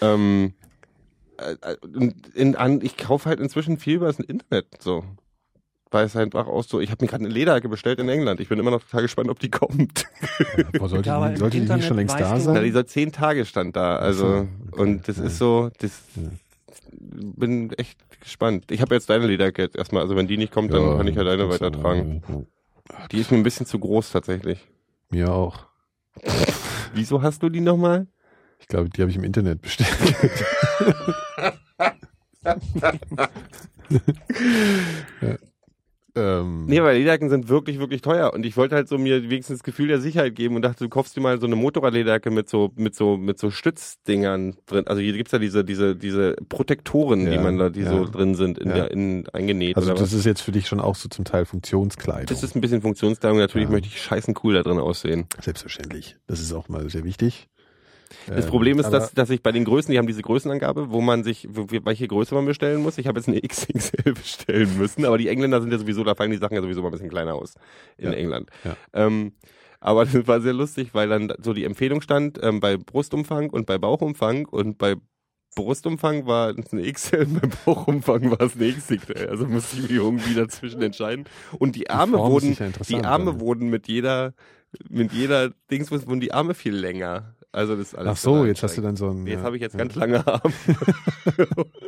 Ähm, 0.00 0.52
äh, 0.52 0.66
äh, 0.66 0.67
in, 2.34 2.56
an, 2.56 2.80
ich 2.82 2.96
kaufe 2.96 3.28
halt 3.28 3.40
inzwischen 3.40 3.78
viel 3.78 3.96
über 3.96 4.06
das 4.06 4.18
Internet 4.20 4.66
so. 4.82 5.04
Weil 5.90 6.04
es 6.04 6.14
einfach 6.16 6.46
auch 6.46 6.64
so, 6.64 6.80
ich 6.80 6.90
habe 6.90 7.02
mir 7.02 7.08
gerade 7.08 7.24
eine 7.24 7.32
Lederjacke 7.32 7.70
bestellt 7.70 7.98
in 7.98 8.10
England. 8.10 8.40
Ich 8.40 8.48
bin 8.50 8.58
immer 8.58 8.70
noch 8.70 8.82
total 8.82 9.02
gespannt, 9.02 9.30
ob 9.30 9.38
die 9.38 9.48
kommt. 9.50 10.04
Boah, 10.78 10.88
sollte 10.90 11.08
Ja, 11.08 11.26
die, 11.28 11.32
im 11.32 11.36
sollte 11.38 11.60
die 11.60 11.72
nicht 11.72 11.86
schon 11.86 11.96
längst 11.96 12.14
da 12.14 12.18
du- 12.18 12.24
Ja, 12.24 12.40
sein? 12.40 12.62
dieser 12.64 12.86
zehn 12.86 13.10
Tage 13.10 13.46
stand 13.46 13.74
da. 13.74 13.96
Also 13.96 14.26
okay. 14.26 14.48
und 14.82 15.08
das 15.08 15.16
Ja. 15.16 15.24
ist 15.24 15.38
so, 15.38 15.70
das 15.78 16.02
Ja. 16.14 16.22
bin 17.00 17.72
echt 17.78 17.98
gespannt. 18.20 18.70
Ich 18.70 18.82
habe 18.82 18.94
jetzt 18.94 19.08
deine 19.08 19.26
Lederjacke 19.26 19.62
jetzt 19.62 19.76
erstmal, 19.76 20.02
also 20.02 20.14
wenn 20.14 20.26
die 20.28 20.36
nicht 20.36 20.52
kommt, 20.52 20.74
dann 20.74 20.82
Ja, 20.82 20.96
kann 20.98 21.06
ich 21.08 21.16
ja 21.16 21.24
deine 21.24 21.48
weitertragen. 21.48 22.22
ja, 22.28 23.06
Die 23.10 23.18
ist 23.20 23.30
mir 23.30 23.38
ein 23.38 23.42
bisschen 23.42 23.64
zu 23.64 23.78
groß 23.78 24.10
tatsächlich. 24.10 24.58
Mir 25.08 25.32
auch. 25.32 25.64
Wieso 26.92 27.22
hast 27.22 27.42
du 27.42 27.48
die 27.48 27.60
nochmal? 27.62 28.08
Ich 28.68 28.70
glaube, 28.70 28.90
die 28.90 29.00
habe 29.00 29.10
ich 29.10 29.16
im 29.16 29.24
Internet 29.24 29.62
bestellt. 29.62 29.88
ja. 35.22 35.36
ähm, 36.14 36.66
Nee, 36.66 36.82
weil 36.82 36.98
Lederjacken 36.98 37.30
sind 37.30 37.48
wirklich, 37.48 37.78
wirklich 37.78 38.02
teuer. 38.02 38.32
Und 38.34 38.44
ich 38.44 38.58
wollte 38.58 38.74
halt 38.74 38.88
so 38.88 38.98
mir 38.98 39.22
wenigstens 39.30 39.60
das 39.60 39.62
Gefühl 39.62 39.88
der 39.88 40.02
Sicherheit 40.02 40.34
geben 40.34 40.54
und 40.56 40.60
dachte, 40.60 40.84
du 40.84 40.90
kaufst 40.90 41.16
dir 41.16 41.22
mal 41.22 41.40
so 41.40 41.46
eine 41.46 41.56
Motorradlederjacke 41.56 42.30
mit 42.30 42.50
so, 42.50 42.70
mit 42.76 42.94
so, 42.94 43.16
mit 43.16 43.38
so 43.38 43.50
Stützdingern 43.50 44.56
drin. 44.66 44.86
Also 44.86 45.00
hier 45.00 45.14
gibt's 45.14 45.32
ja 45.32 45.38
diese, 45.38 45.64
diese, 45.64 45.96
diese 45.96 46.36
Protektoren, 46.50 47.24
die 47.24 47.32
Ja, 47.36 47.40
man 47.40 47.56
da, 47.56 47.70
die 47.70 47.80
ja. 47.80 47.90
so 47.90 48.04
drin 48.04 48.34
sind, 48.34 48.58
in 48.58 48.68
Ja. 48.68 48.74
der, 48.74 48.90
in, 48.90 49.26
eingenäht 49.32 49.76
also 49.78 49.92
das 49.92 50.00
was. 50.02 50.12
ist 50.12 50.26
jetzt 50.26 50.42
für 50.42 50.52
dich 50.52 50.66
schon 50.68 50.80
auch 50.80 50.94
so 50.96 51.08
zum 51.08 51.24
Teil 51.24 51.46
Funktionskleidung. 51.46 52.26
Das 52.26 52.42
ist 52.42 52.54
ein 52.54 52.60
bisschen 52.60 52.82
Funktionskleidung. 52.82 53.38
Natürlich 53.38 53.70
möchte 53.70 53.88
ich 53.88 54.02
scheißen 54.02 54.34
cool 54.44 54.52
da 54.52 54.62
drin 54.62 54.78
aussehen. 54.78 55.24
Selbstverständlich. 55.40 56.16
Das 56.26 56.40
ist 56.40 56.52
auch 56.52 56.68
mal 56.68 56.88
sehr 56.90 57.04
wichtig. 57.04 57.48
Das 58.26 58.44
Ähm, 58.44 58.50
Problem 58.50 58.78
ist, 58.78 58.90
dass, 58.90 59.12
dass 59.12 59.30
ich 59.30 59.42
bei 59.42 59.52
den 59.52 59.64
Größen, 59.64 59.90
die 59.92 59.98
haben 59.98 60.06
diese 60.06 60.22
Größenangabe, 60.22 60.90
wo 60.90 61.00
man 61.00 61.24
sich, 61.24 61.46
welche 61.50 62.08
Größe 62.08 62.34
man 62.34 62.46
bestellen 62.46 62.82
muss. 62.82 62.98
Ich 62.98 63.06
habe 63.06 63.18
jetzt 63.20 63.28
eine 63.28 63.40
XXL 63.46 64.14
bestellen 64.14 64.78
müssen, 64.78 65.04
aber 65.04 65.18
die 65.18 65.28
Engländer 65.28 65.60
sind 65.60 65.70
ja 65.72 65.78
sowieso, 65.78 66.04
da 66.04 66.14
fallen 66.14 66.30
die 66.30 66.38
Sachen 66.38 66.54
ja 66.54 66.62
sowieso 66.62 66.82
mal 66.82 66.88
ein 66.88 66.92
bisschen 66.92 67.10
kleiner 67.10 67.34
aus 67.34 67.54
in 67.96 68.12
Ja. 68.12 68.16
England. 68.18 68.50
Ja. 68.64 68.76
Ähm, 68.94 69.32
aber 69.80 70.04
das 70.06 70.26
war 70.26 70.40
sehr 70.40 70.54
lustig, 70.54 70.90
weil 70.92 71.08
dann 71.08 71.32
so 71.42 71.52
die 71.52 71.64
Empfehlung 71.64 72.00
stand 72.00 72.38
ähm, 72.42 72.60
bei 72.60 72.76
Brustumfang 72.76 73.50
und 73.50 73.66
bei 73.66 73.78
Bauchumfang 73.78 74.46
und 74.46 74.78
bei 74.78 74.96
Brustumfang 75.54 76.26
war 76.26 76.56
es 76.56 76.72
eine 76.72 76.90
XL, 76.92 77.26
bei 77.26 77.48
Bauchumfang 77.64 78.30
war 78.30 78.40
es 78.42 78.54
eine 78.54 78.72
XXL. 78.72 79.28
Also 79.28 79.46
musste 79.46 79.76
ich 79.76 79.82
mich 79.82 79.92
irgendwie 79.92 80.34
dazwischen 80.34 80.82
entscheiden. 80.82 81.24
Und 81.58 81.74
die 81.74 81.90
Arme 81.90 82.16
ist 82.16 82.22
wurden, 82.22 82.48
interessant, 82.56 82.88
die 82.88 83.04
Arme 83.04 83.32
ja. 83.32 83.40
wurden 83.40 83.68
mit 83.68 83.88
jeder, 83.88 84.34
mit 84.88 85.12
jeder 85.12 85.50
Dings 85.70 85.90
wurden 85.90 86.20
die 86.20 86.32
Arme 86.32 86.54
viel 86.54 86.74
länger. 86.74 87.34
Also 87.50 87.76
das 87.76 87.88
ist 87.88 87.94
alles 87.94 88.12
Ach 88.12 88.16
so, 88.18 88.44
jetzt 88.44 88.62
hast 88.62 88.76
du 88.76 88.82
dann 88.82 88.96
so 88.96 89.08
ein. 89.08 89.26
Jetzt 89.26 89.38
ja, 89.38 89.42
habe 89.42 89.56
ich 89.56 89.62
jetzt 89.62 89.72
ja. 89.72 89.78
ganz 89.78 89.94
lange 89.94 90.26
Arme. 90.26 90.52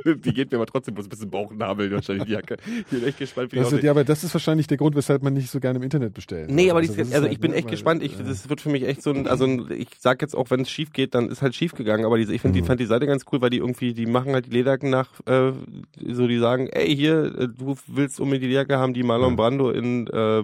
die 0.24 0.32
geht 0.32 0.51
mir 0.51 0.57
aber 0.57 0.66
trotzdem 0.66 0.95
bloß 0.95 1.07
ein 1.07 1.11
bisschen 1.11 1.31
Bauchnabel 1.31 1.91
wahrscheinlich 1.93 2.24
die 2.24 2.32
Jacke. 2.32 2.57
Ich 2.78 2.87
bin 2.87 3.05
echt 3.05 3.19
gespannt, 3.19 3.53
wie 3.53 3.57
die 3.57 3.61
Das 3.61 3.69
ist, 3.69 3.74
aussieht. 3.74 3.85
ja, 3.85 3.91
aber 3.91 4.05
das 4.05 4.24
ist 4.24 4.32
wahrscheinlich 4.35 4.66
der 4.69 4.78
Grund, 4.78 4.97
weshalb 4.97 5.23
man 5.23 5.35
nicht 5.35 5.51
so 5.51 5.61
gerne 5.61 5.77
im 5.78 5.82
Internet 5.82 6.15
bestellt. 6.15 6.51
Nee, 6.51 6.70
aber 6.70 6.81
das 6.81 6.93
die, 6.93 7.01
ist 7.03 7.12
also 7.12 7.24
halt, 7.24 7.32
ich 7.32 7.41
bin 7.41 7.51
ne, 7.51 7.59
echt 7.59 7.69
gespannt. 7.69 8.03
Ich, 8.03 8.16
das 8.16 8.49
wird 8.49 8.62
für 8.62 8.70
mich 8.70 8.85
echt 8.85 9.03
so 9.03 9.11
ein, 9.11 9.27
also 9.27 9.45
ein, 9.45 9.70
ich 9.70 9.89
sag 9.99 10.23
jetzt 10.23 10.35
auch, 10.35 10.51
wenn 10.51 10.61
es 10.61 10.70
schief 10.70 10.93
geht, 10.93 11.15
dann 11.15 11.28
ist 11.28 11.43
halt 11.43 11.55
schief 11.55 11.73
gegangen. 11.74 12.07
Aber 12.07 12.16
diese, 12.16 12.32
ich 12.35 12.41
finde, 12.41 12.55
die 12.57 12.62
Mhm. 12.62 12.66
fand 12.66 12.81
die 12.81 12.87
Seite 12.87 13.07
ganz 13.07 13.24
cool, 13.31 13.43
weil 13.43 13.51
die 13.51 13.59
irgendwie, 13.59 13.93
die 13.93 14.07
machen 14.07 14.32
halt 14.32 14.47
die 14.47 14.51
Lederjacken 14.51 14.89
nach, 14.89 15.09
äh, 15.27 15.53
so 16.11 16.27
die 16.27 16.39
sagen, 16.39 16.69
ey 16.69 16.97
hier, 16.97 17.35
äh, 17.39 17.49
du 17.49 17.77
willst 17.87 18.19
unbedingt 18.19 18.45
die 18.45 18.49
Lederjacke 18.49 18.78
haben, 18.78 18.95
die 18.95 19.03
Marlon. 19.03 19.37
Brando 19.37 19.70
in, 19.70 20.07
äh, 20.07 20.43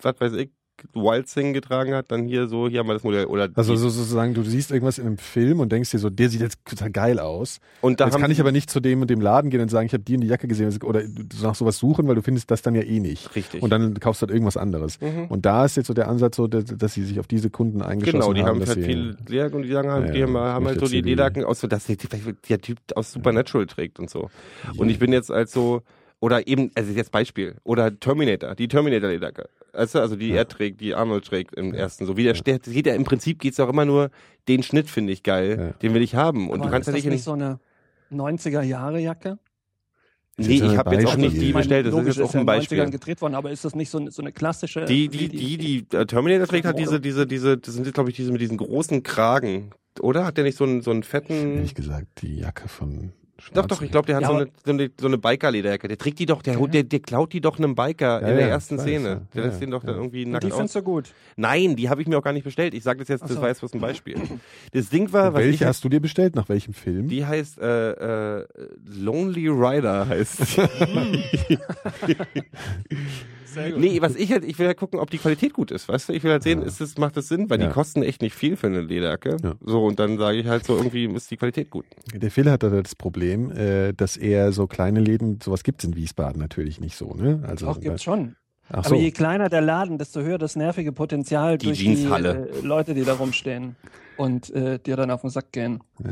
was 0.00 0.20
weiß 0.20 0.32
ich, 0.34 0.50
Wild 0.94 1.28
Sing 1.28 1.52
getragen 1.52 1.94
hat, 1.94 2.10
dann 2.10 2.26
hier 2.26 2.48
so, 2.48 2.68
hier 2.68 2.80
haben 2.80 2.86
wir 2.88 2.94
das 2.94 3.02
Modell. 3.04 3.26
Oder 3.26 3.48
Also 3.54 3.76
so, 3.76 3.88
sozusagen, 3.88 4.34
du 4.34 4.42
siehst 4.42 4.70
irgendwas 4.70 4.98
in 4.98 5.06
einem 5.06 5.18
Film 5.18 5.60
und 5.60 5.72
denkst 5.72 5.90
dir 5.90 5.98
so, 5.98 6.10
der 6.10 6.28
sieht 6.28 6.40
jetzt 6.40 6.58
total 6.64 6.90
geil 6.90 7.18
aus. 7.18 7.58
und 7.80 8.00
da 8.00 8.04
Jetzt 8.06 8.14
haben 8.14 8.20
kann 8.22 8.30
ich 8.30 8.40
aber 8.40 8.52
nicht 8.52 8.70
zu 8.70 8.80
dem 8.80 9.00
und 9.02 9.10
dem 9.10 9.20
Laden 9.20 9.50
gehen 9.50 9.60
und 9.60 9.70
sagen, 9.70 9.86
ich 9.86 9.92
habe 9.92 10.02
die 10.02 10.14
in 10.14 10.20
die 10.20 10.26
Jacke 10.26 10.48
gesehen 10.48 10.72
oder 10.82 11.02
nach 11.42 11.54
sowas 11.54 11.78
suchen, 11.78 12.06
weil 12.08 12.14
du 12.14 12.22
findest 12.22 12.50
das 12.50 12.62
dann 12.62 12.74
ja 12.74 12.82
eh 12.82 13.00
nicht. 13.00 13.34
Richtig. 13.36 13.62
Und 13.62 13.70
dann 13.70 13.98
kaufst 14.00 14.22
du 14.22 14.26
halt 14.26 14.32
irgendwas 14.34 14.56
anderes. 14.56 15.00
Mhm. 15.00 15.26
Und 15.28 15.46
da 15.46 15.64
ist 15.64 15.76
jetzt 15.76 15.86
so 15.86 15.94
der 15.94 16.08
Ansatz 16.08 16.36
so, 16.36 16.46
dass, 16.46 16.64
dass 16.64 16.94
sie 16.94 17.04
sich 17.04 17.18
auf 17.20 17.26
diese 17.26 17.50
Kunden 17.50 17.82
eingeschossen 17.82 18.20
Genau, 18.20 18.32
die 18.32 18.40
haben. 18.42 18.60
haben 18.60 18.66
halt 18.66 18.78
sie, 18.78 18.82
viele 18.84 19.16
Lederjacken 19.26 19.56
und 19.56 19.62
die 19.62 19.72
sagen 19.72 19.90
halt, 19.90 20.06
Ja, 20.08 20.12
die 20.12 20.22
haben, 20.22 20.36
haben 20.36 20.66
halt 20.66 20.80
so 20.80 20.86
die 20.86 21.00
Lederjacken 21.00 21.44
aus, 21.44 21.60
so 21.60 21.66
dass 21.66 21.86
der, 21.86 21.96
der 22.48 22.60
Typ 22.60 22.78
aus 22.94 23.12
Supernatural 23.12 23.66
trägt 23.66 23.98
und 23.98 24.10
so. 24.10 24.30
Und 24.76 24.88
ich 24.88 24.98
bin 24.98 25.12
jetzt 25.12 25.30
als 25.30 25.52
so, 25.52 25.82
oder 26.22 26.46
eben, 26.46 26.70
also 26.76 26.92
jetzt 26.92 27.10
Beispiel, 27.10 27.56
oder 27.64 27.98
Terminator, 27.98 28.54
die 28.54 28.68
Terminator-Lederjacke. 28.68 29.48
Weißt 29.72 29.96
du, 29.96 29.98
also 29.98 30.14
die 30.14 30.30
er 30.30 30.46
trägt, 30.46 30.80
die 30.80 30.94
Arnold 30.94 31.24
trägt 31.24 31.54
im 31.56 31.74
ersten. 31.74 32.06
So 32.06 32.16
wie 32.16 32.22
der 32.22 32.34
steht, 32.36 32.62
geht 32.64 32.86
ja 32.86 32.94
im 32.94 33.02
Prinzip 33.04 33.40
geht's 33.40 33.58
auch 33.58 33.68
immer 33.68 33.84
nur, 33.84 34.10
den 34.46 34.62
Schnitt 34.62 34.88
finde 34.88 35.12
ich 35.12 35.22
geil, 35.24 35.56
Ja. 35.58 35.70
den 35.82 35.94
will 35.94 36.02
ich 36.02 36.14
haben. 36.14 36.48
Und 36.48 36.60
Aber 36.60 36.66
du 36.68 36.72
kannst 36.72 36.86
ja 36.88 36.92
ist 36.94 37.04
nicht, 37.04 37.06
das 37.06 37.10
in, 37.10 37.12
nicht 37.14 37.24
so 37.24 37.32
eine 37.32 37.58
90er 38.12 38.62
Jahre 38.62 39.00
Jacke? 39.00 39.38
Nee, 40.36 40.46
jetzt 40.54 40.62
ich 40.72 40.76
habe 40.78 40.94
jetzt 40.94 41.06
auch 41.06 41.10
Beispiel. 41.16 41.28
nicht 41.30 41.42
die 41.42 41.52
bestellt, 41.52 41.86
das 41.86 41.94
ist 41.94 42.06
jetzt 42.06 42.20
auch 42.20 42.34
ja 42.34 42.40
ein 42.40 42.42
in 42.42 42.46
den 42.46 42.54
90ern 42.54 42.58
Beispiel. 42.60 42.90
gedreht 42.90 43.20
worden, 43.20 43.34
aber 43.34 43.50
ist 43.50 43.64
das 43.64 43.74
nicht 43.74 43.90
so, 43.90 43.98
eine- 43.98 44.10
so 44.12 44.22
eine 44.22 44.30
klassische... 44.32 44.84
Die, 44.84 45.08
die, 45.08 45.28
die, 45.28 45.58
die 45.58 45.96
äh, 45.96 46.06
Terminator 46.06 46.46
trägt 46.46 46.66
hat 46.66 46.78
diese, 46.78 47.00
diese, 47.00 47.26
diese, 47.26 47.58
das 47.58 47.74
sind 47.74 47.84
jetzt 47.84 47.94
glaube 47.94 48.10
ich 48.10 48.16
diese 48.16 48.30
mit 48.30 48.40
diesen 48.40 48.56
großen 48.58 49.02
Kragen. 49.02 49.72
Oder? 50.00 50.24
Hat 50.24 50.36
der 50.36 50.44
nicht 50.44 50.56
so 50.56 50.64
einen, 50.64 50.80
so 50.82 50.90
einen 50.90 51.02
fetten. 51.02 51.56
ehrlich 51.56 51.74
gesagt, 51.74 52.06
die 52.22 52.38
Jacke 52.38 52.68
von 52.68 53.12
Doch, 53.54 53.66
doch, 53.66 53.82
ich 53.82 53.90
glaube, 53.90 54.06
der 54.06 54.16
hat 54.16 54.22
Ja, 54.22 54.28
so, 54.28 54.34
eine, 54.34 54.48
so 54.64 54.70
eine, 54.72 54.90
so 54.98 55.06
eine 55.08 55.18
Biker-Lederjacke. 55.18 55.88
Der 55.88 55.98
trägt 55.98 56.18
die 56.18 56.26
doch, 56.26 56.42
der, 56.42 56.58
Ja. 56.58 56.66
der, 56.66 56.82
der 56.84 57.00
klaut 57.00 57.32
die 57.32 57.40
doch 57.40 57.58
einem 57.58 57.74
Biker 57.74 58.20
Ja, 58.22 58.28
in 58.28 58.36
der 58.36 58.46
ja, 58.46 58.52
ersten 58.52 58.76
ich 58.76 58.80
Szene. 58.82 59.08
ja. 59.08 59.20
Der 59.34 59.42
Ja, 59.42 59.48
lässt 59.48 59.60
den 59.60 59.70
doch 59.70 59.82
dann 59.84 59.96
irgendwie 59.96 60.24
Und 60.24 60.32
nackt 60.32 60.44
die 60.44 60.50
findest 60.50 60.74
du 60.76 60.82
gut. 60.82 61.12
Nein, 61.36 61.76
die 61.76 61.88
habe 61.88 62.00
ich 62.02 62.08
mir 62.08 62.18
auch 62.18 62.22
gar 62.22 62.32
nicht 62.32 62.44
bestellt. 62.44 62.74
Ich 62.74 62.82
sage 62.82 63.00
das 63.00 63.08
jetzt, 63.08 63.22
Ach 63.24 63.28
das 63.28 63.36
so. 63.36 63.42
war 63.42 63.48
jetzt 63.48 63.60
bloß 63.60 63.74
ein 63.74 63.80
Beispiel. 63.92 64.16
Das 64.72 64.88
Ding 64.88 65.12
war, 65.12 65.32
was 65.34 65.40
ich, 65.40 65.46
Welche 65.48 65.66
hast 65.66 65.84
du 65.84 65.88
dir 65.88 66.00
bestellt? 66.00 66.34
Nach 66.36 66.48
welchem 66.48 66.72
Film? 66.72 67.08
die 67.08 67.26
heißt 67.26 67.58
äh, 67.58 68.38
äh, 68.40 68.46
Lonely 68.86 69.48
Rider 69.48 70.08
heißt. 70.08 70.40
Sehr 73.52 73.76
nee, 73.78 74.00
was 74.00 74.16
ich 74.16 74.32
halt, 74.32 74.44
ich 74.44 74.58
will 74.58 74.66
halt 74.66 74.76
gucken, 74.78 74.98
ob 75.00 75.10
die 75.10 75.18
Qualität 75.18 75.52
gut 75.52 75.70
ist, 75.70 75.88
weißt 75.88 76.08
du? 76.08 76.12
Ich 76.12 76.22
will 76.24 76.30
halt 76.32 76.42
sehen, 76.42 76.62
ist 76.62 76.80
das, 76.80 76.96
macht 76.98 77.16
das 77.16 77.28
Sinn, 77.28 77.48
weil 77.50 77.60
Ja. 77.60 77.66
die 77.68 77.72
kosten 77.72 78.02
echt 78.02 78.22
nicht 78.22 78.34
viel 78.34 78.56
für 78.56 78.66
eine 78.68 78.80
Lederjacke. 78.80 79.36
Ja. 79.42 79.54
So, 79.60 79.84
und 79.84 79.98
dann 79.98 80.18
sage 80.18 80.38
ich 80.38 80.46
halt 80.46 80.64
so, 80.64 80.76
irgendwie 80.76 81.06
ist 81.06 81.30
die 81.30 81.36
Qualität 81.36 81.70
gut. 81.70 81.84
Der 82.14 82.30
Phil 82.30 82.50
hat 82.50 82.62
da 82.62 82.68
das 82.70 82.94
Problem, 82.94 83.50
äh, 83.52 83.92
dass 83.92 84.16
er 84.16 84.52
so 84.52 84.66
kleine 84.66 85.00
Läden, 85.00 85.40
sowas 85.42 85.62
gibt's 85.64 85.84
in 85.84 85.96
Wiesbaden 85.96 86.40
natürlich 86.40 86.80
nicht 86.80 86.96
so, 86.96 87.14
ne? 87.14 87.42
Also, 87.46 87.66
Doch, 87.66 87.80
gibt's 87.80 88.02
schon. 88.02 88.36
Ach 88.70 88.84
so. 88.84 88.94
Aber 88.94 89.02
je 89.02 89.10
kleiner 89.10 89.48
der 89.50 89.60
Laden, 89.60 89.98
desto 89.98 90.20
höher 90.22 90.38
das 90.38 90.56
nervige 90.56 90.92
Potenzial 90.92 91.58
Die 91.58 91.66
durch 91.66 91.80
Jeanshalle. 91.80 92.48
die 92.54 92.58
äh, 92.60 92.66
Leute, 92.66 92.94
die 92.94 93.04
da 93.04 93.14
rumstehen 93.14 93.76
und 94.16 94.48
äh, 94.50 94.78
dir 94.78 94.96
dann 94.96 95.10
auf 95.10 95.20
den 95.22 95.30
Sack 95.30 95.52
gehen. 95.52 95.80
Ja. 96.02 96.10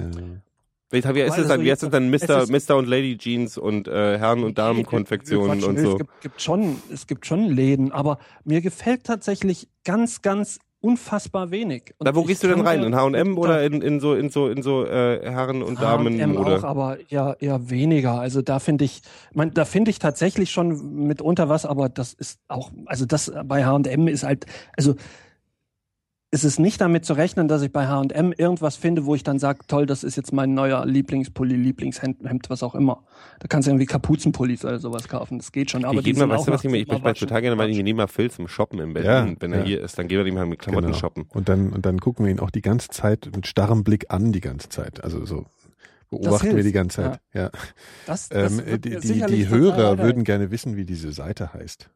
Wie 0.91 0.99
ist 0.99 1.05
Weil 1.05 1.21
es 1.23 1.37
dann, 1.37 1.51
also 1.51 1.63
wie 1.63 1.71
heißt 1.71 1.83
es 1.85 1.91
dann 1.91 2.11
Mr. 2.11 2.47
Mr. 2.51 2.77
und 2.77 2.89
Lady 2.89 3.17
Jeans 3.17 3.57
und 3.57 3.87
äh, 3.87 4.19
Herren- 4.19 4.43
und 4.43 4.59
Damenkonfektionen 4.59 5.63
und 5.63 5.79
so? 5.79 5.93
Es 5.93 5.99
gibt, 5.99 6.21
gibt 6.21 6.43
schon, 6.43 6.77
es 6.93 7.07
gibt 7.07 7.27
schon 7.27 7.45
Läden, 7.47 7.93
aber 7.93 8.19
mir 8.45 8.61
gefällt 8.61 9.05
tatsächlich 9.05 9.69
ganz, 9.85 10.21
ganz 10.21 10.59
unfassbar 10.81 11.51
wenig. 11.51 11.95
Und 11.99 12.07
Da, 12.07 12.15
wo 12.15 12.25
gehst 12.25 12.43
du 12.43 12.49
denn 12.49 12.61
rein? 12.61 12.83
In 12.83 12.97
H&M 12.97 13.39
oder 13.39 13.63
in, 13.63 13.83
in 13.83 14.01
so 14.01 14.15
in 14.15 14.31
so 14.31 14.49
in 14.49 14.63
so 14.63 14.85
äh, 14.85 15.21
Herren 15.23 15.63
und 15.63 15.81
Damen 15.81 16.19
H&M 16.19 16.37
oder 16.37 16.59
auch, 16.59 16.65
aber 16.65 16.99
ja, 17.09 17.35
eher 17.35 17.71
weniger. 17.71 18.19
Also 18.19 18.43
da 18.43 18.59
finde 18.59 18.85
ich, 18.85 19.03
man, 19.33 19.53
da 19.53 19.65
finde 19.65 19.91
ich 19.91 19.99
tatsächlich 19.99 20.51
schon 20.51 21.07
mitunter 21.07 21.49
was, 21.49 21.67
aber 21.67 21.89
das 21.89 22.15
ist 22.15 22.41
auch, 22.49 22.71
also 22.87 23.05
das 23.05 23.31
bei 23.45 23.65
H&M 23.65 24.09
ist 24.09 24.25
halt, 24.25 24.47
also 24.77 24.95
es 26.33 26.45
ist 26.45 26.61
nicht 26.61 26.81
damit 26.81 27.05
zu 27.05 27.15
rechnen, 27.15 27.49
dass 27.49 27.61
ich 27.63 27.73
bei 27.73 27.89
H&M 27.89 28.33
irgendwas 28.33 28.77
finde, 28.77 29.05
wo 29.05 29.17
ich 29.17 29.25
dann 29.25 29.41
sage, 29.41 29.61
toll, 29.67 29.87
das 29.87 30.05
ist 30.05 30.17
jetzt 30.17 30.33
mein 30.33 30.55
neuer 30.55 30.87
Lieblingspulli, 30.87 31.57
Lieblingshemd, 31.57 32.25
Hemd, 32.25 32.49
was 32.51 32.63
auch 32.63 32.77
immer. 32.77 33.03
Da 33.41 33.49
kannst 33.49 33.67
du 33.67 33.73
irgendwie 33.73 33.87
Kapuzenpullis 33.87 34.65
oder 34.65 34.79
sowas 34.79 35.09
kaufen. 35.09 35.39
Das 35.39 35.51
geht 35.51 35.73
schon. 35.73 35.85
Aber 35.85 35.99
ich 35.99 36.05
gehe 36.05 36.15
mal, 36.15 36.29
weißt 36.29 36.47
du 36.47 36.53
was 36.53 36.63
ich 36.65 36.71
mir, 36.71 36.77
ich 36.79 36.87
möchte 36.87 37.27
total 37.27 37.43
gerne 37.43 37.57
mal 37.57 37.71
den 37.71 37.97
mal 37.97 38.07
Phil 38.07 38.31
zum 38.31 38.47
Shoppen 38.47 38.79
in 38.79 38.93
Berlin, 38.93 39.11
Ja, 39.11 39.35
wenn 39.41 39.53
er 39.53 39.61
ja. 39.61 39.65
hier 39.65 39.81
ist, 39.83 39.99
dann 39.99 40.07
gehen 40.07 40.19
wir 40.19 40.27
ihm 40.27 40.35
mal 40.35 40.47
mit 40.47 40.61
Klamotten 40.61 40.87
Genau. 40.87 40.99
shoppen. 40.99 41.25
Und 41.31 41.49
dann, 41.49 41.73
und 41.73 41.85
dann 41.85 41.99
gucken 42.01 42.25
wir 42.25 42.31
ihn 42.31 42.39
auch 42.39 42.51
die 42.51 42.63
ganze 42.63 42.89
Zeit 42.91 43.29
mit 43.35 43.49
starrem 43.49 43.83
Blick 43.83 44.07
an, 44.11 44.31
die 44.31 44.41
ganze 44.41 44.69
Zeit. 44.69 45.03
Also 45.03 45.25
so 45.25 45.47
beobachten 46.11 46.55
wir 46.57 46.63
die 46.63 46.73
ganze 46.73 47.03
Zeit. 47.03 47.21
Ja. 47.33 47.51
Das, 48.07 48.29
das 48.29 48.59
Ähm, 48.59 48.67
wird 48.67 48.85
die 48.85 48.99
die, 48.99 49.27
die 49.27 49.49
Hörer 49.49 49.99
würden 49.99 50.23
gerne 50.25 50.51
wissen, 50.53 50.77
wie 50.77 50.85
diese 50.85 51.13
Seite 51.13 51.53
heißt. 51.53 51.91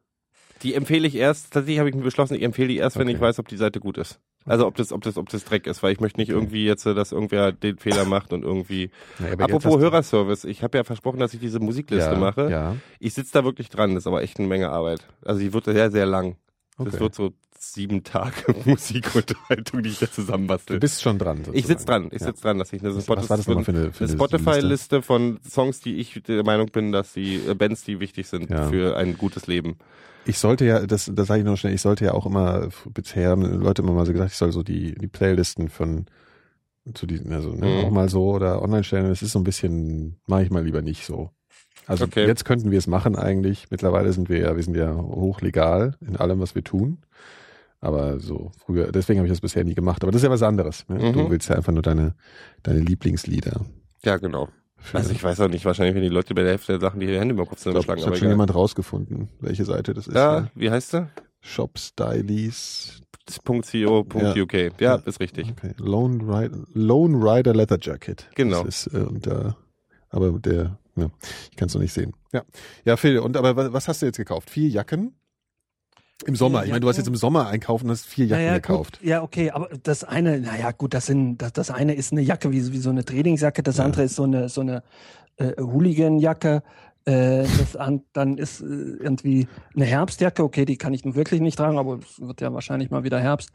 Die 0.65 0.73
empfehle 0.73 1.07
ich 1.07 1.15
erst, 1.15 1.53
tatsächlich 1.53 1.77
habe 1.79 1.89
ich 1.89 1.95
mir 1.95 2.01
beschlossen, 2.01 2.33
ich 2.33 2.41
empfehle 2.41 2.67
die 2.69 2.77
erst, 2.77 2.97
wenn 2.97 3.07
Okay. 3.07 3.15
ich 3.15 3.21
weiß, 3.21 3.37
ob 3.37 3.47
die 3.47 3.55
Seite 3.55 3.79
gut 3.79 3.99
ist. 3.99 4.19
Also 4.45 4.65
ob 4.65 4.75
das, 4.75 4.91
ob 4.91 5.03
das, 5.03 5.15
ob 5.17 5.29
das 5.29 5.45
Dreck 5.45 5.67
ist, 5.67 5.83
weil 5.83 5.91
ich 5.93 5.99
möchte 5.99 6.19
nicht 6.19 6.29
irgendwie 6.29 6.65
jetzt, 6.65 6.85
äh, 6.85 6.93
dass 6.95 7.11
irgendwer 7.11 7.51
den 7.51 7.77
Fehler 7.77 8.05
macht 8.05 8.33
und 8.33 8.43
irgendwie. 8.43 8.89
Ja, 9.19 9.33
Apropos 9.37 9.79
Hörerservice, 9.79 10.43
ich 10.43 10.63
habe 10.63 10.77
ja 10.77 10.83
versprochen, 10.83 11.19
dass 11.19 11.33
ich 11.35 11.39
diese 11.39 11.59
Musikliste 11.59 12.11
ja, 12.13 12.17
mache. 12.17 12.49
Ja, 12.49 12.75
Ich 12.99 13.13
sitze 13.13 13.31
da 13.33 13.43
wirklich 13.43 13.69
dran, 13.69 13.93
das 13.93 14.03
ist 14.03 14.07
aber 14.07 14.23
echt 14.23 14.39
eine 14.39 14.47
Menge 14.47 14.69
Arbeit. 14.69 15.07
Also 15.23 15.39
die 15.39 15.53
wird 15.53 15.65
sehr, 15.65 15.91
sehr 15.91 16.07
lang. 16.07 16.35
Das 16.77 16.87
okay. 16.87 16.99
wird 16.99 17.15
so 17.15 17.31
sieben 17.73 18.03
Tage 18.03 18.53
Musikunterhaltung, 18.65 19.83
die 19.83 19.89
ich 19.89 19.99
da 19.99 20.05
Du 20.05 20.11
zusammenbastel. 20.11 20.79
bist 20.79 21.01
schon 21.01 21.17
dran. 21.17 21.37
Sozusagen. 21.37 21.57
Ich 21.57 21.67
sitze 21.67 21.85
dran, 21.85 22.07
ich 22.11 22.21
Ja. 22.21 22.27
sitze 22.27 22.41
dran, 22.43 22.57
dass 22.59 22.73
ich 22.73 22.81
eine, 22.81 22.95
war 23.07 23.15
das 23.15 23.47
eine 23.47 23.65
eine 23.65 24.07
Spotify-Liste 24.09 25.01
von 25.01 25.39
Songs, 25.47 25.79
die 25.79 25.95
ich 25.97 26.21
der 26.27 26.43
Meinung 26.43 26.67
bin, 26.71 26.91
dass 26.91 27.13
die 27.13 27.35
äh, 27.35 27.53
Bands, 27.53 27.83
die 27.83 27.99
wichtig 27.99 28.27
sind 28.27 28.49
Ja. 28.49 28.69
für 28.69 28.97
ein 28.97 29.17
gutes 29.17 29.47
Leben. 29.47 29.77
Ich 30.25 30.39
sollte 30.39 30.65
ja, 30.65 30.85
das, 30.87 31.11
das 31.13 31.27
sage 31.27 31.41
ich 31.41 31.45
noch 31.45 31.55
schnell, 31.57 31.73
ich 31.73 31.81
sollte 31.81 32.05
ja 32.05 32.13
auch 32.13 32.25
immer, 32.25 32.69
bisher 32.93 33.29
haben 33.29 33.43
Leute 33.61 33.83
immer 33.83 33.93
mal 33.93 34.05
so 34.05 34.11
gesagt, 34.11 34.31
ich 34.31 34.37
soll 34.37 34.51
so 34.51 34.63
die, 34.63 34.95
die 34.95 35.07
Playlisten 35.07 35.69
von 35.69 36.05
zu 36.93 37.05
diesen, 37.05 37.31
also 37.33 37.51
ne, 37.51 37.65
Mhm. 37.67 37.85
auch 37.85 37.89
mal 37.91 38.09
so 38.09 38.29
oder 38.31 38.61
online 38.61 38.83
stellen. 38.83 39.07
Das 39.09 39.21
ist 39.21 39.31
so 39.31 39.39
ein 39.39 39.43
bisschen, 39.43 40.17
mache 40.27 40.43
ich 40.43 40.49
mal 40.51 40.63
lieber 40.63 40.81
nicht 40.81 41.05
so. 41.05 41.31
Also 41.87 42.05
Okay. 42.05 42.25
jetzt 42.25 42.45
könnten 42.45 42.71
wir 42.71 42.77
es 42.79 42.87
machen 42.87 43.15
eigentlich. 43.15 43.67
Mittlerweile 43.69 44.11
sind 44.13 44.29
wir 44.29 44.39
ja, 44.39 44.55
wir 44.55 44.63
sind 44.63 44.75
ja 44.75 44.95
hochlegal 44.95 45.95
in 46.01 46.15
allem, 46.15 46.39
was 46.39 46.55
wir 46.55 46.63
tun. 46.63 46.99
Aber 47.85 48.19
so 48.19 48.51
früher, 48.65 48.91
deswegen 48.91 49.19
habe 49.19 49.27
ich 49.27 49.31
das 49.31 49.41
bisher 49.41 49.63
nie 49.63 49.75
gemacht. 49.75 50.01
Aber 50.03 50.11
das 50.11 50.19
ist 50.21 50.25
ja 50.25 50.31
was 50.31 50.41
anderes. 50.43 50.87
Ne? 50.89 50.95
Mhm. 50.99 51.13
Du 51.13 51.29
willst 51.29 51.49
ja 51.49 51.55
einfach 51.55 51.71
nur 51.73 51.83
deine, 51.83 52.15
deine 52.63 52.79
Lieblingslieder. 52.79 53.61
Ja, 54.03 54.17
genau. 54.17 54.49
Also 54.93 55.11
ich 55.11 55.23
weiß 55.23 55.39
auch 55.41 55.47
nicht, 55.47 55.65
wahrscheinlich, 55.65 55.95
wenn 55.95 56.01
die 56.03 56.09
Leute 56.09 56.33
bei 56.33 56.41
der 56.41 56.51
Hälfte 56.51 56.73
der 56.73 56.81
Sachen 56.81 56.99
die 56.99 57.07
Hände 57.07 57.33
über 57.33 57.43
den 57.43 57.49
Kopf 57.49 57.59
zusammenschlagen. 57.59 58.01
das 58.01 58.07
hat 58.07 58.17
schon 58.17 58.23
egal. 58.23 58.33
jemand 58.33 58.53
rausgefunden, 58.55 59.29
welche 59.39 59.65
Seite 59.65 59.93
das 59.93 60.07
ist. 60.07 60.15
Ja, 60.15 60.41
ne? 60.41 60.51
wie 60.55 60.69
heißt 60.71 60.91
sie? 60.91 61.07
Shop 61.41 61.77
Stylies. 61.77 63.01
.co.uk. 63.43 64.53
Ja. 64.53 64.73
Ja. 64.79 64.95
ist 64.97 65.19
richtig. 65.19 65.51
Okay. 65.51 65.73
Lone 65.77 66.23
Rider, 66.23 66.57
Lone 66.73 67.17
Rider 67.17 67.53
Leather 67.55 67.77
Jacket. 67.81 68.29
Genau. 68.35 68.63
Das 68.63 68.85
ist, 68.87 68.93
äh, 68.93 68.97
und, 68.99 69.25
äh, 69.27 69.51
aber 70.09 70.31
der, 70.39 70.77
ja, 70.95 71.09
ich 71.51 71.55
kann 71.57 71.67
es 71.67 71.73
noch 71.73 71.81
nicht 71.81 71.93
sehen. 71.93 72.13
Ja. 72.33 72.43
Ja, 72.83 72.97
Phil, 72.97 73.17
und 73.19 73.35
aber 73.37 73.55
wa- 73.55 73.73
was 73.73 73.87
hast 73.87 74.01
du 74.01 74.05
jetzt 74.05 74.17
gekauft? 74.17 74.49
Vier 74.51 74.69
Jacken? 74.69 75.15
Im 76.25 76.35
Sommer. 76.35 76.63
Ich 76.63 76.69
meine, 76.69 76.79
du 76.79 76.87
hast 76.87 76.97
jetzt 76.97 77.07
im 77.07 77.15
Sommer 77.15 77.47
einkaufen 77.47 77.85
und 77.85 77.91
hast 77.91 78.05
vier 78.05 78.25
Jacken 78.25 78.45
Naja, 78.45 78.55
gekauft. 78.55 78.99
Gut, 78.99 79.07
ja, 79.07 79.21
okay, 79.21 79.51
aber 79.51 79.67
das 79.83 80.03
eine, 80.05 80.39
naja, 80.39 80.71
gut, 80.71 80.93
das 80.93 81.07
sind, 81.07 81.37
das, 81.39 81.51
das 81.53 81.71
eine 81.71 81.93
ist 81.93 82.13
eine 82.13 82.21
Jacke 82.21 82.51
wie, 82.51 82.71
wie 82.71 82.77
so 82.77 82.89
eine 82.89 83.03
Trainingsjacke, 83.03 83.63
das 83.63 83.77
Ja. 83.77 83.83
andere 83.85 84.03
ist 84.03 84.15
so 84.15 84.23
eine, 84.23 84.47
so 84.47 84.61
eine 84.61 84.83
äh, 85.37 85.51
Hooligan-Jacke. 85.61 86.63
Äh, 87.03 87.43
das 87.59 87.75
an, 87.75 88.01
dann 88.13 88.37
ist 88.37 88.61
äh, 88.61 88.65
irgendwie 88.65 89.47
eine 89.75 89.85
Herbstjacke, 89.85 90.41
okay, 90.43 90.65
die 90.65 90.77
kann 90.77 90.93
ich 90.93 91.03
nun 91.05 91.15
wirklich 91.15 91.41
nicht 91.41 91.57
tragen, 91.57 91.77
aber 91.77 91.99
es 91.99 92.19
wird 92.19 92.39
ja 92.41 92.51
wahrscheinlich 92.53 92.89
mal 92.89 93.03
wieder 93.03 93.19
Herbst. 93.19 93.49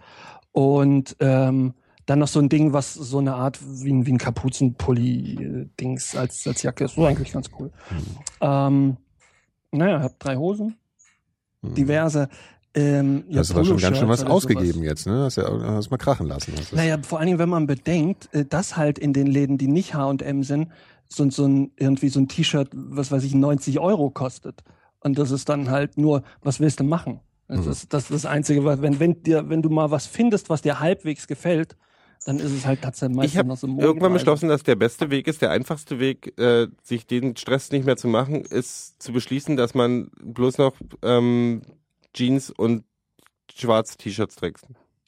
Und 0.53 1.17
ähm, 1.21 1.73
Dann 2.07 2.19
noch 2.19 2.29
so 2.29 2.41
ein 2.41 2.49
Ding, 2.49 2.73
was 2.73 2.95
so 2.95 3.19
eine 3.19 3.35
Art 3.35 3.59
wie 3.63 3.93
ein, 3.93 4.05
wie 4.07 4.13
ein 4.13 4.19
Kapuzenpulli-Dings 4.19 6.17
als, 6.17 6.47
als 6.47 6.63
Jacke 6.63 6.85
ist. 6.85 6.95
So 6.95 7.05
eigentlich 7.07 7.33
ganz 7.33 7.51
cool. 7.59 7.71
Ähm, 8.41 8.97
naja, 9.73 10.01
hab 10.03 10.19
drei 10.19 10.37
Hosen. 10.37 10.77
Diverse. 11.63 12.29
Ähm, 12.73 13.25
ja, 13.29 13.41
Hast 13.41 13.51
du 13.51 13.55
da 13.55 13.65
schon 13.65 13.79
ganz 13.79 13.99
schön 13.99 14.09
was 14.09 14.25
ausgegeben 14.25 14.85
jetzt, 14.85 15.07
ne? 15.07 15.25
Hast 15.25 15.37
ja 15.37 15.45
hast 15.75 15.91
mal 15.91 15.97
krachen 15.97 16.29
lassen. 16.29 16.53
Naja, 16.73 16.99
vor 17.03 17.19
allen 17.19 17.27
Dingen, 17.27 17.39
wenn 17.41 17.49
man 17.49 17.67
bedenkt, 17.67 18.33
äh, 18.33 18.45
dass 18.45 18.77
halt 18.77 18.99
in 18.99 19.13
den 19.13 19.27
Läden, 19.27 19.59
die 19.59 19.67
nicht 19.67 19.95
H&M 19.95 20.45
sind, 20.45 20.69
so, 21.09 21.29
so 21.31 21.47
ein, 21.47 21.73
irgendwie 21.77 22.09
so 22.09 22.21
ein 22.21 22.29
T-Shirt, 22.29 22.69
was 22.73 23.11
weiß 23.11 23.25
ich, 23.25 23.35
90 23.35 23.81
Euro 23.81 24.11
kostet. 24.11 24.63
Und 25.01 25.19
das 25.19 25.33
ist 25.33 25.49
dann 25.49 25.69
halt 25.71 25.99
nur, 25.99 26.23
was 26.43 26.61
willst 26.61 26.79
du 26.79 26.85
machen? 26.85 27.21
Das, 27.49 27.65
Mhm. 27.67 27.73
ist, 27.73 27.93
das 27.93 28.03
ist 28.05 28.11
das 28.13 28.27
Einzige, 28.27 28.65
was, 28.65 28.81
wenn, 28.81 29.01
wenn 29.01 29.21
dir, 29.25 29.49
wenn 29.49 29.63
du 29.63 29.71
mal 29.71 29.91
was 29.91 30.07
findest, 30.07 30.49
was 30.51 30.63
dir 30.63 30.79
halbwegs 30.79 31.27
gefällt, 31.27 31.77
dann 32.25 32.39
ist 32.39 32.53
es 32.53 32.67
halt 32.67 32.83
tatsächlich 32.83 33.17
meistens 33.17 33.45
noch 33.47 33.57
so 33.57 33.67
irgendwann 33.67 33.85
Modenpreise. 33.87 34.13
beschlossen, 34.13 34.49
dass 34.49 34.63
der 34.63 34.77
beste 34.77 35.11
Weg 35.11 35.27
ist, 35.27 35.41
der 35.43 35.51
einfachste 35.51 35.99
Weg, 35.99 36.39
äh, 36.39 36.69
sich 36.83 37.07
den 37.07 37.37
Stress 37.37 37.71
nicht 37.71 37.87
mehr 37.87 37.97
zu 37.97 38.09
machen, 38.09 38.43
ist 38.43 39.03
zu 39.03 39.13
beschließen, 39.13 39.57
dass 39.57 39.75
man 39.75 40.11
bloß 40.21 40.59
noch 40.59 40.75
ähm, 41.03 41.63
Jeans 42.13 42.51
und 42.51 42.85
schwarze 43.55 43.97
T-Shirts 43.97 44.37
trägt. 44.37 44.61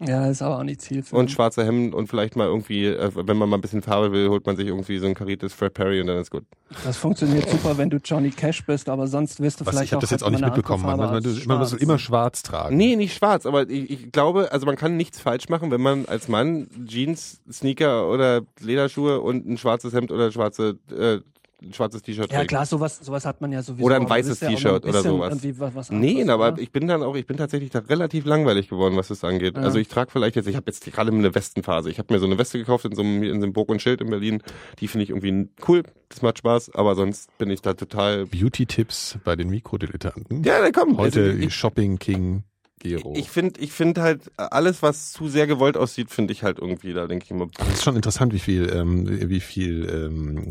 Ja, 0.07 0.27
ist 0.29 0.43
aber 0.43 0.59
auch 0.59 0.63
nicht 0.65 0.81
zielführend. 0.81 1.13
Und 1.13 1.31
schwarze 1.31 1.65
Hemden 1.65 1.95
und 1.95 2.09
vielleicht 2.09 2.37
mal 2.37 2.47
irgendwie, 2.47 2.87
äh, 2.87 3.11
wenn 3.15 3.37
man 3.37 3.49
mal 3.49 3.57
ein 3.57 3.61
bisschen 3.61 3.83
Farbe 3.83 4.13
will, 4.13 4.29
holt 4.29 4.47
man 4.47 4.57
sich 4.57 4.67
irgendwie 4.67 4.99
so 4.99 5.07
ein 5.07 5.15
kariertes 5.15 5.53
Fred 5.53 5.75
Perry 5.75 6.01
und 6.01 6.09
dann 6.09 6.19
ist 6.19 6.31
gut. 6.31 6.45
Das 6.85 6.97
funktioniert 6.97 7.49
super, 7.49 7.77
wenn 7.79 7.91
du 7.91 7.99
Johnny 7.99 8.31
Cash 8.31 8.65
bist, 8.65 8.89
aber 8.89 9.07
sonst 9.07 9.41
wirst 9.41 9.61
du 9.61 9.67
was, 9.67 9.75
vielleicht 9.75 9.89
ich 9.89 9.93
habe 9.93 10.01
das 10.01 10.11
auch 10.11 10.13
jetzt 10.13 10.25
auch 10.25 10.31
nicht 10.31 10.45
mitbekommen. 10.45 10.85
Man, 10.85 10.99
man, 10.99 11.13
man, 11.13 11.23
man 11.23 11.37
schwarz. 11.37 11.73
immer 11.75 11.99
schwarz 11.99 12.43
tragen. 12.43 12.77
Nee, 12.77 12.97
nicht 12.97 13.15
schwarz, 13.15 13.47
aber 13.47 13.69
ich, 13.69 13.91
ich 13.91 14.13
glaube, 14.13 14.51
also 14.53 14.67
man 14.67 14.77
kann 14.77 14.97
nichts 14.97 15.21
falsch 15.21 15.49
machen, 15.49 15.71
wenn 15.71 15.81
man 15.81 16.07
als 16.07 16.29
Mann 16.29 16.69
Jeans, 16.87 17.41
Sneaker 17.51 18.09
oder 18.09 18.43
Lederschuhe 18.61 19.21
und 19.21 19.47
ein 19.47 19.59
schwarzes 19.59 19.93
Hemd 19.93 20.11
oder 20.11 20.33
schwarze, 20.33 20.79
äh, 20.91 21.21
ein 21.63 21.73
schwarzes 21.73 22.03
T-Shirt 22.03 22.31
Ja 22.31 22.39
trägt. 22.39 22.49
klar, 22.51 22.67
sowas, 22.67 22.99
sowas 22.99 23.25
hat 23.25 23.41
man 23.41 23.53
ja 23.53 23.63
sowieso. 23.63 23.85
Oder 23.85 23.97
ein 23.97 24.09
weißes 24.09 24.41
ja 24.41 24.49
T-Shirt 24.51 24.85
oder 24.85 25.03
sowas. 25.03 25.39
Was, 25.59 25.75
was 25.75 25.91
Nee, 25.91 26.21
anderes, 26.23 26.29
aber 26.31 26.49
oder? 26.53 26.59
ich 26.63 26.73
bin 26.73 26.87
dann 26.89 27.03
auch, 27.03 27.15
ich 27.15 27.27
bin 27.27 27.37
tatsächlich 27.37 27.71
da 27.71 27.81
relativ 27.81 28.25
langweilig 28.25 28.69
geworden, 28.69 28.97
was 28.97 29.09
das 29.09 29.25
angeht. 29.25 29.57
Ja. 29.57 29.63
Also 29.63 29.79
ich 29.79 29.89
trage 29.89 30.11
vielleicht 30.11 30.37
jetzt, 30.37 30.47
ich 30.49 30.57
habe 30.57 30.67
jetzt 30.67 30.85
gerade 30.85 31.11
eine 31.13 31.35
Westenphase. 31.35 31.91
Ich 31.91 31.99
habe 31.99 32.13
mir 32.13 32.21
so 32.21 32.27
eine 32.27 32.39
Weste 32.39 32.59
gekauft 32.59 32.85
in 32.85 32.95
so 32.95 33.03
einem, 33.03 33.23
in 33.23 33.41
so 33.41 33.45
einem 33.47 33.53
Burg 33.53 33.69
und 33.69 33.81
Schild 33.81 34.01
in 34.01 34.11
Berlin. 34.11 34.43
Die 34.81 34.89
finde 34.89 35.05
ich 35.05 35.11
irgendwie 35.11 35.49
cool, 35.69 35.83
das 36.09 36.23
macht 36.23 36.39
Spaß, 36.39 36.75
aber 36.75 36.95
sonst 36.95 37.37
bin 37.39 37.51
ich 37.51 37.63
da 37.63 37.75
total. 37.75 38.27
Beauty-Tipps 38.27 39.19
bei 39.25 39.37
den 39.37 39.49
Mikrodilettanten. 39.51 40.43
Ja, 40.45 40.61
dann 40.61 40.73
komm. 40.73 40.99
Heute 40.99 41.23
also 41.23 41.39
ich, 41.39 41.55
Shopping 41.55 41.99
King 41.99 42.45
Gero. 42.81 43.15
ich 43.17 43.31
finde, 43.31 43.61
ich 43.61 43.73
finde 43.73 44.03
halt 44.03 44.31
alles, 44.37 44.83
was 44.83 45.13
zu 45.13 45.29
sehr 45.29 45.47
gewollt 45.47 45.77
aussieht, 45.77 46.11
finde 46.11 46.33
ich 46.33 46.43
halt 46.43 46.59
irgendwie. 46.59 46.93
Da 46.93 47.07
denke 47.07 47.25
ich 47.25 47.31
immer. 47.31 47.47
Das 47.57 47.69
ist 47.69 47.85
schon 47.85 47.97
interessant, 47.97 48.33
wie 48.33 48.39
viel, 48.41 48.71
ähm, 48.75 49.31
wie 49.31 49.41
viel 49.41 49.89
ähm, 49.89 50.49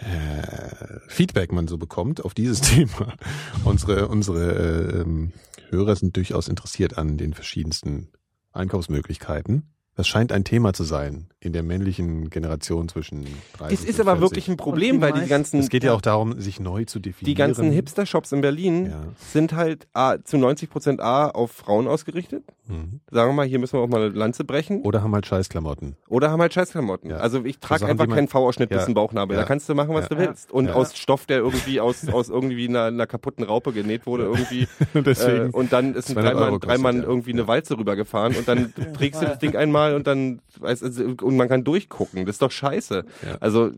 äh, 0.00 1.00
Feedback 1.08 1.52
man 1.52 1.68
so 1.68 1.78
bekommt 1.78 2.24
auf 2.24 2.34
dieses 2.34 2.60
Thema. 2.62 3.16
unsere 3.64 4.08
unsere 4.08 5.04
äh, 5.04 5.28
Hörer 5.70 5.96
sind 5.96 6.16
durchaus 6.16 6.48
interessiert 6.48 6.96
an 6.96 7.18
den 7.18 7.34
verschiedensten 7.34 8.08
Einkaufsmöglichkeiten. 8.52 9.74
Das 9.98 10.06
scheint 10.06 10.30
ein 10.30 10.44
Thema 10.44 10.72
zu 10.72 10.84
sein 10.84 11.26
in 11.40 11.52
der 11.52 11.62
männlichen 11.64 12.30
Generation 12.30 12.88
zwischen 12.88 13.26
30 13.58 13.78
Es 13.80 13.84
ist 13.84 14.00
und 14.00 14.08
aber 14.08 14.18
40. 14.18 14.20
wirklich 14.30 14.48
ein 14.48 14.56
Problem, 14.56 14.96
die 14.96 15.00
weil 15.02 15.12
die 15.12 15.26
ganzen, 15.28 15.58
Es 15.60 15.68
geht 15.68 15.82
ja 15.84 15.92
auch 15.92 16.00
darum, 16.00 16.40
sich 16.40 16.58
neu 16.60 16.84
zu 16.84 16.98
definieren. 17.00 17.26
die 17.26 17.34
ganzen 17.34 17.70
Hipster-Shops 17.72 18.30
in 18.32 18.40
Berlin 18.40 18.86
Ja. 18.86 19.00
sind 19.32 19.54
halt 19.54 19.86
A, 19.92 20.16
zu 20.22 20.36
90 20.38 20.70
Prozent 20.70 21.00
A 21.00 21.28
auf 21.28 21.50
Frauen 21.52 21.86
ausgerichtet. 21.88 22.44
Mhm. 22.66 23.00
Sagen 23.10 23.30
wir 23.30 23.34
mal, 23.34 23.46
hier 23.46 23.58
müssen 23.58 23.74
wir 23.74 23.80
auch 23.80 23.88
mal 23.88 24.02
eine 24.02 24.08
Lanze 24.10 24.44
brechen. 24.44 24.82
Oder 24.82 25.02
haben 25.02 25.14
halt 25.14 25.26
Scheißklamotten. 25.26 25.96
Oder 26.08 26.30
haben 26.30 26.40
halt 26.40 26.54
Scheißklamotten. 26.54 27.10
Ja. 27.10 27.16
Also 27.18 27.44
ich 27.44 27.58
trage 27.60 27.80
Sachen, 27.80 27.90
einfach 27.92 28.06
man- 28.06 28.16
keinen 28.16 28.28
V-Ausschnitt 28.28 28.68
bis 28.68 28.78
Ja. 28.78 28.84
zum 28.84 28.94
Bauchnabel. 28.94 29.36
Ja. 29.36 29.42
Da 29.42 29.46
kannst 29.48 29.68
du 29.68 29.74
machen, 29.74 29.94
was 29.94 30.08
Ja. 30.10 30.16
du 30.16 30.18
willst. 30.18 30.52
Und 30.52 30.66
Ja. 30.66 30.74
aus 30.74 30.96
Stoff, 30.96 31.26
der 31.26 31.38
irgendwie 31.38 31.80
aus, 31.80 32.06
aus 32.12 32.28
irgendwie 32.28 32.68
einer, 32.68 32.84
einer 32.84 33.06
kaputten 33.06 33.44
Raupe 33.44 33.72
genäht 33.72 34.06
wurde, 34.06 34.24
irgendwie. 34.24 34.68
Deswegen. 34.94 35.46
Äh, 35.48 35.50
und 35.52 35.72
dann 35.72 35.94
ist 35.94 36.08
ein 36.10 36.14
200 36.14 36.24
Dreimann, 36.34 36.42
Euro 36.42 36.52
kostet, 36.60 36.68
Dreimann 36.70 36.96
ja. 36.98 37.02
irgendwie 37.04 37.32
eine 37.32 37.48
Walze 37.48 37.78
rübergefahren 37.78 38.36
und 38.36 38.46
dann 38.46 38.72
trägst 38.94 39.22
du 39.22 39.26
das 39.26 39.38
Ding 39.38 39.56
einmal 39.56 39.87
und 39.94 40.06
dann 40.06 40.40
also, 40.60 40.86
und 41.22 41.36
man 41.36 41.48
kann 41.48 41.64
durchgucken. 41.64 42.26
Das 42.26 42.36
ist 42.36 42.42
doch 42.42 42.50
scheiße. 42.52 43.04
Ja. 43.26 43.36
Also 43.40 43.70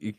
ich, 0.00 0.16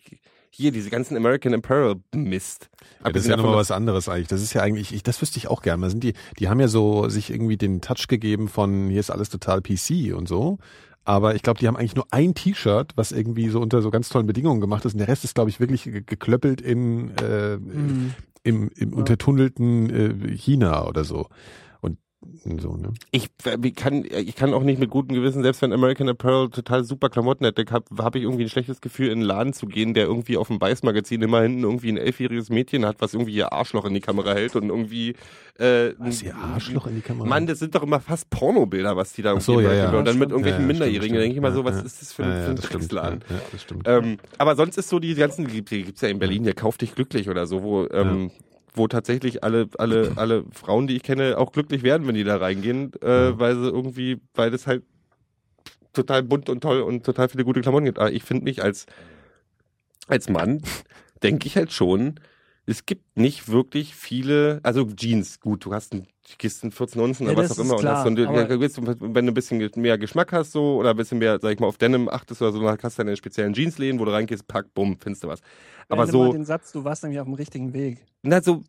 hier 0.49 0.71
diese 0.71 0.89
ganzen 0.89 1.15
American 1.17 1.53
Apparel 1.53 1.95
Mist. 2.15 2.69
Ja, 3.03 3.11
das 3.11 3.23
ist 3.23 3.29
ja 3.29 3.37
nochmal 3.37 3.55
was 3.57 3.69
anderes 3.71 4.09
eigentlich. 4.09 4.27
Das 4.29 4.41
ist 4.41 4.53
ja 4.53 4.61
eigentlich, 4.61 4.93
ich, 4.93 5.03
das 5.03 5.21
wüsste 5.21 5.37
ich 5.37 5.47
auch 5.49 5.61
gerne. 5.61 5.83
Da 5.83 5.89
sind 5.89 6.03
die, 6.03 6.13
die 6.39 6.49
haben 6.49 6.59
ja 6.59 6.67
so 6.67 7.09
sich 7.09 7.29
irgendwie 7.29 7.57
den 7.57 7.81
Touch 7.81 8.07
gegeben 8.07 8.47
von 8.47 8.89
hier 8.89 8.99
ist 8.99 9.11
alles 9.11 9.29
total 9.29 9.61
PC 9.61 10.15
und 10.15 10.27
so. 10.27 10.57
Aber 11.03 11.35
ich 11.35 11.41
glaube, 11.41 11.59
die 11.59 11.67
haben 11.67 11.77
eigentlich 11.77 11.95
nur 11.95 12.07
ein 12.11 12.33
T-Shirt, 12.33 12.91
was 12.95 13.13
irgendwie 13.13 13.47
so 13.49 13.61
unter 13.61 13.81
so 13.81 13.91
ganz 13.91 14.09
tollen 14.09 14.27
Bedingungen 14.27 14.59
gemacht 14.59 14.83
ist. 14.83 14.93
Und 14.93 14.99
der 14.99 15.07
Rest 15.07 15.23
ist, 15.23 15.35
glaube 15.35 15.49
ich, 15.49 15.59
wirklich 15.61 15.83
ge- 15.83 16.03
geklöppelt 16.05 16.59
in 16.59 17.11
äh, 17.17 17.57
Mhm. 17.57 18.13
im, 18.43 18.69
im 18.75 18.93
untertunnelten 18.93 19.89
äh, 20.29 20.35
China 20.35 20.85
oder 20.87 21.03
so. 21.03 21.27
So, 22.59 22.75
ne? 22.75 22.93
Ich 23.11 23.29
äh, 23.45 23.71
kann, 23.71 24.03
ich 24.03 24.35
kann 24.35 24.53
auch 24.53 24.63
nicht 24.63 24.79
mit 24.79 24.89
gutem 24.89 25.13
Gewissen, 25.15 25.43
selbst 25.43 25.61
wenn 25.61 25.71
American 25.71 26.09
Apparel 26.09 26.49
total 26.49 26.83
super 26.83 27.09
Klamotten 27.09 27.45
hätte, 27.45 27.63
habe 27.71 27.85
hab 28.03 28.15
ich 28.15 28.23
irgendwie 28.23 28.43
ein 28.43 28.49
schlechtes 28.49 28.81
Gefühl, 28.81 29.07
in 29.07 29.19
einen 29.19 29.21
Laden 29.21 29.53
zu 29.53 29.67
gehen, 29.67 29.93
der 29.93 30.05
irgendwie 30.05 30.35
auf 30.37 30.47
dem 30.47 30.57
Beißmagazin 30.57 31.21
immer 31.21 31.41
hinten 31.41 31.61
irgendwie 31.63 31.89
ein 31.91 31.97
elfjähriges 31.97 32.49
Mädchen 32.49 32.85
hat, 32.85 33.01
was 33.01 33.13
irgendwie 33.13 33.33
ihr 33.33 33.53
Arschloch 33.53 33.85
in 33.85 33.93
die 33.93 33.99
Kamera 34.01 34.33
hält 34.33 34.55
und 34.55 34.69
irgendwie 34.69 35.11
äh, 35.59 35.93
Was, 35.99 36.23
ihr 36.23 36.35
Arschloch 36.35 36.87
in 36.87 36.95
die 36.95 37.01
Kamera? 37.01 37.27
Mann, 37.27 37.45
das 37.45 37.59
sind 37.59 37.75
doch 37.75 37.83
immer 37.83 37.99
fast 37.99 38.29
Pornobilder, 38.31 38.97
was 38.97 39.13
die 39.13 39.21
da 39.21 39.35
Ach 39.35 39.41
so, 39.41 39.59
irgendwie 39.59 39.77
ja, 39.77 39.91
ja. 39.91 39.97
Und 39.99 40.05
dann 40.05 40.17
mit 40.17 40.29
irgendwelchen 40.31 40.61
Ja, 40.61 40.67
Minderjährigen, 40.67 41.13
da 41.15 41.19
denke 41.21 41.33
ich 41.33 41.37
immer 41.37 41.51
so, 41.51 41.65
was 41.65 41.83
ist 41.83 42.01
das 42.01 42.13
für, 42.13 42.23
ein- 42.23 42.31
ja, 42.31 42.41
für 42.43 42.49
ein 42.49 42.55
Drecksladen? 42.55 43.23
Ja, 43.29 43.35
das 43.51 43.61
stimmt. 43.61 43.87
Ähm, 43.87 44.17
aber 44.39 44.55
sonst 44.55 44.77
ist 44.77 44.89
so 44.89 44.97
die 44.99 45.13
ganzen, 45.13 45.47
die, 45.47 45.63
die 45.63 45.83
gibt's 45.83 46.01
ja 46.01 46.09
in 46.09 46.17
Berlin, 46.17 46.43
hier 46.43 46.55
kauf 46.55 46.77
dich 46.77 46.95
glücklich 46.95 47.29
oder 47.29 47.45
so, 47.45 47.61
wo, 47.61 47.87
ähm, 47.91 48.31
wo 48.77 48.87
tatsächlich 48.87 49.43
alle, 49.43 49.67
alle, 49.77 50.11
alle 50.17 50.45
Frauen, 50.51 50.87
die 50.87 50.95
ich 50.95 51.03
kenne, 51.03 51.37
auch 51.37 51.51
glücklich 51.51 51.83
werden, 51.83 52.07
wenn 52.07 52.15
die 52.15 52.23
da 52.23 52.37
reingehen, 52.37 52.91
äh, 53.01 53.29
Ja. 53.29 53.39
weil 53.39 53.55
sie 53.55 53.67
irgendwie, 53.69 54.21
weil 54.33 54.51
das 54.51 54.67
halt 54.67 54.83
total 55.93 56.23
bunt 56.23 56.49
und 56.49 56.61
toll 56.61 56.81
und 56.81 57.05
total 57.05 57.27
viele 57.29 57.43
gute 57.43 57.61
Klamotten 57.61 57.85
gibt. 57.85 57.99
Aber 57.99 58.11
ich 58.11 58.23
finde 58.23 58.43
mich 58.43 58.61
als, 58.63 58.85
als 60.07 60.29
Mann, 60.29 60.61
denke 61.23 61.47
ich 61.47 61.57
halt 61.57 61.71
schon, 61.71 62.19
es 62.69 62.85
gibt 62.85 63.17
nicht 63.17 63.47
wirklich 63.47 63.95
viele, 63.95 64.59
also 64.61 64.85
Jeans, 64.85 65.39
gut, 65.39 65.63
du 65.65 65.73
hast 65.73 65.93
ein, 65.93 66.05
gehst 66.37 66.63
in 66.65 66.71
14 66.71 67.01
Unzen 67.01 67.25
Ja, 67.25 67.31
oder 67.31 67.43
was 67.43 67.51
auch 67.57 67.63
immer 67.63 67.77
klar, 67.77 68.05
und 68.05 68.19
hast 68.19 68.77
du- 68.77 68.85
wenn 69.15 69.25
du 69.25 69.31
ein 69.31 69.33
bisschen 69.33 69.71
mehr 69.77 69.97
Geschmack 69.97 70.33
hast 70.33 70.51
so 70.51 70.75
oder 70.77 70.91
ein 70.91 70.97
bisschen 70.97 71.17
mehr, 71.17 71.39
sag 71.41 71.53
ich 71.53 71.59
mal, 71.59 71.67
auf 71.67 71.77
Denim 71.77 72.09
achtest 72.09 72.41
oder 72.41 72.51
so, 72.51 72.61
dann 72.61 72.77
hast 72.83 72.99
du 72.99 73.03
deine 73.03 73.15
speziellen 73.15 73.53
Jeansläden, 73.53 73.99
wo 73.99 74.05
du 74.05 74.11
reingehst, 74.11 74.47
pack, 74.47 74.73
bumm, 74.73 74.97
findest 74.99 75.23
du 75.23 75.29
was. 75.29 75.39
Aber 75.87 76.05
mal 76.05 76.11
so, 76.11 76.33
den 76.33 76.43
Satz, 76.43 76.73
du 76.73 76.83
warst 76.83 77.03
nämlich 77.03 77.19
auf 77.21 77.25
dem 77.25 77.35
richtigen 77.35 77.73
Weg. 77.73 78.05
na 78.21 78.41
so, 78.41 78.63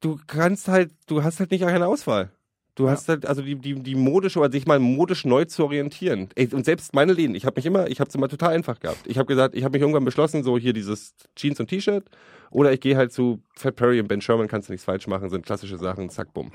du 0.00 0.18
kannst 0.26 0.68
halt, 0.68 0.92
du 1.06 1.22
hast 1.22 1.38
halt 1.38 1.50
nicht 1.50 1.64
eine 1.64 1.86
Auswahl. 1.86 2.32
Du 2.76 2.90
hast 2.90 3.08
halt, 3.08 3.24
also 3.24 3.40
die, 3.40 3.54
die, 3.54 3.74
die 3.74 3.94
modische, 3.94 4.40
oder 4.40 4.50
sich 4.50 4.66
mal 4.66 4.80
modisch 4.80 5.24
neu 5.24 5.44
zu 5.44 5.64
orientieren. 5.64 6.28
Ey, 6.34 6.48
und 6.52 6.64
selbst 6.64 6.92
meine 6.92 7.12
Läden, 7.12 7.36
ich 7.36 7.46
habe 7.46 7.56
mich 7.56 7.66
immer, 7.66 7.88
ich 7.88 8.00
habe 8.00 8.08
es 8.08 8.14
immer 8.14 8.28
total 8.28 8.52
einfach 8.52 8.80
gehabt. 8.80 9.06
Ich 9.06 9.16
habe 9.16 9.26
gesagt, 9.26 9.54
ich 9.54 9.62
habe 9.62 9.74
mich 9.74 9.82
irgendwann 9.82 10.04
beschlossen, 10.04 10.42
so 10.42 10.58
hier 10.58 10.72
dieses 10.72 11.14
Jeans 11.36 11.60
und 11.60 11.68
T-Shirt, 11.68 12.04
oder 12.50 12.72
ich 12.72 12.80
gehe 12.80 12.96
halt 12.96 13.12
zu 13.12 13.40
Fat 13.56 13.76
Perry 13.76 14.00
und 14.00 14.08
Ben 14.08 14.20
Sherman, 14.20 14.48
kannst 14.48 14.68
du 14.68 14.72
nichts 14.72 14.84
falsch 14.84 15.06
machen, 15.06 15.28
sind 15.28 15.44
klassische 15.44 15.76
Sachen, 15.76 16.08
zack, 16.10 16.32
bumm. 16.34 16.52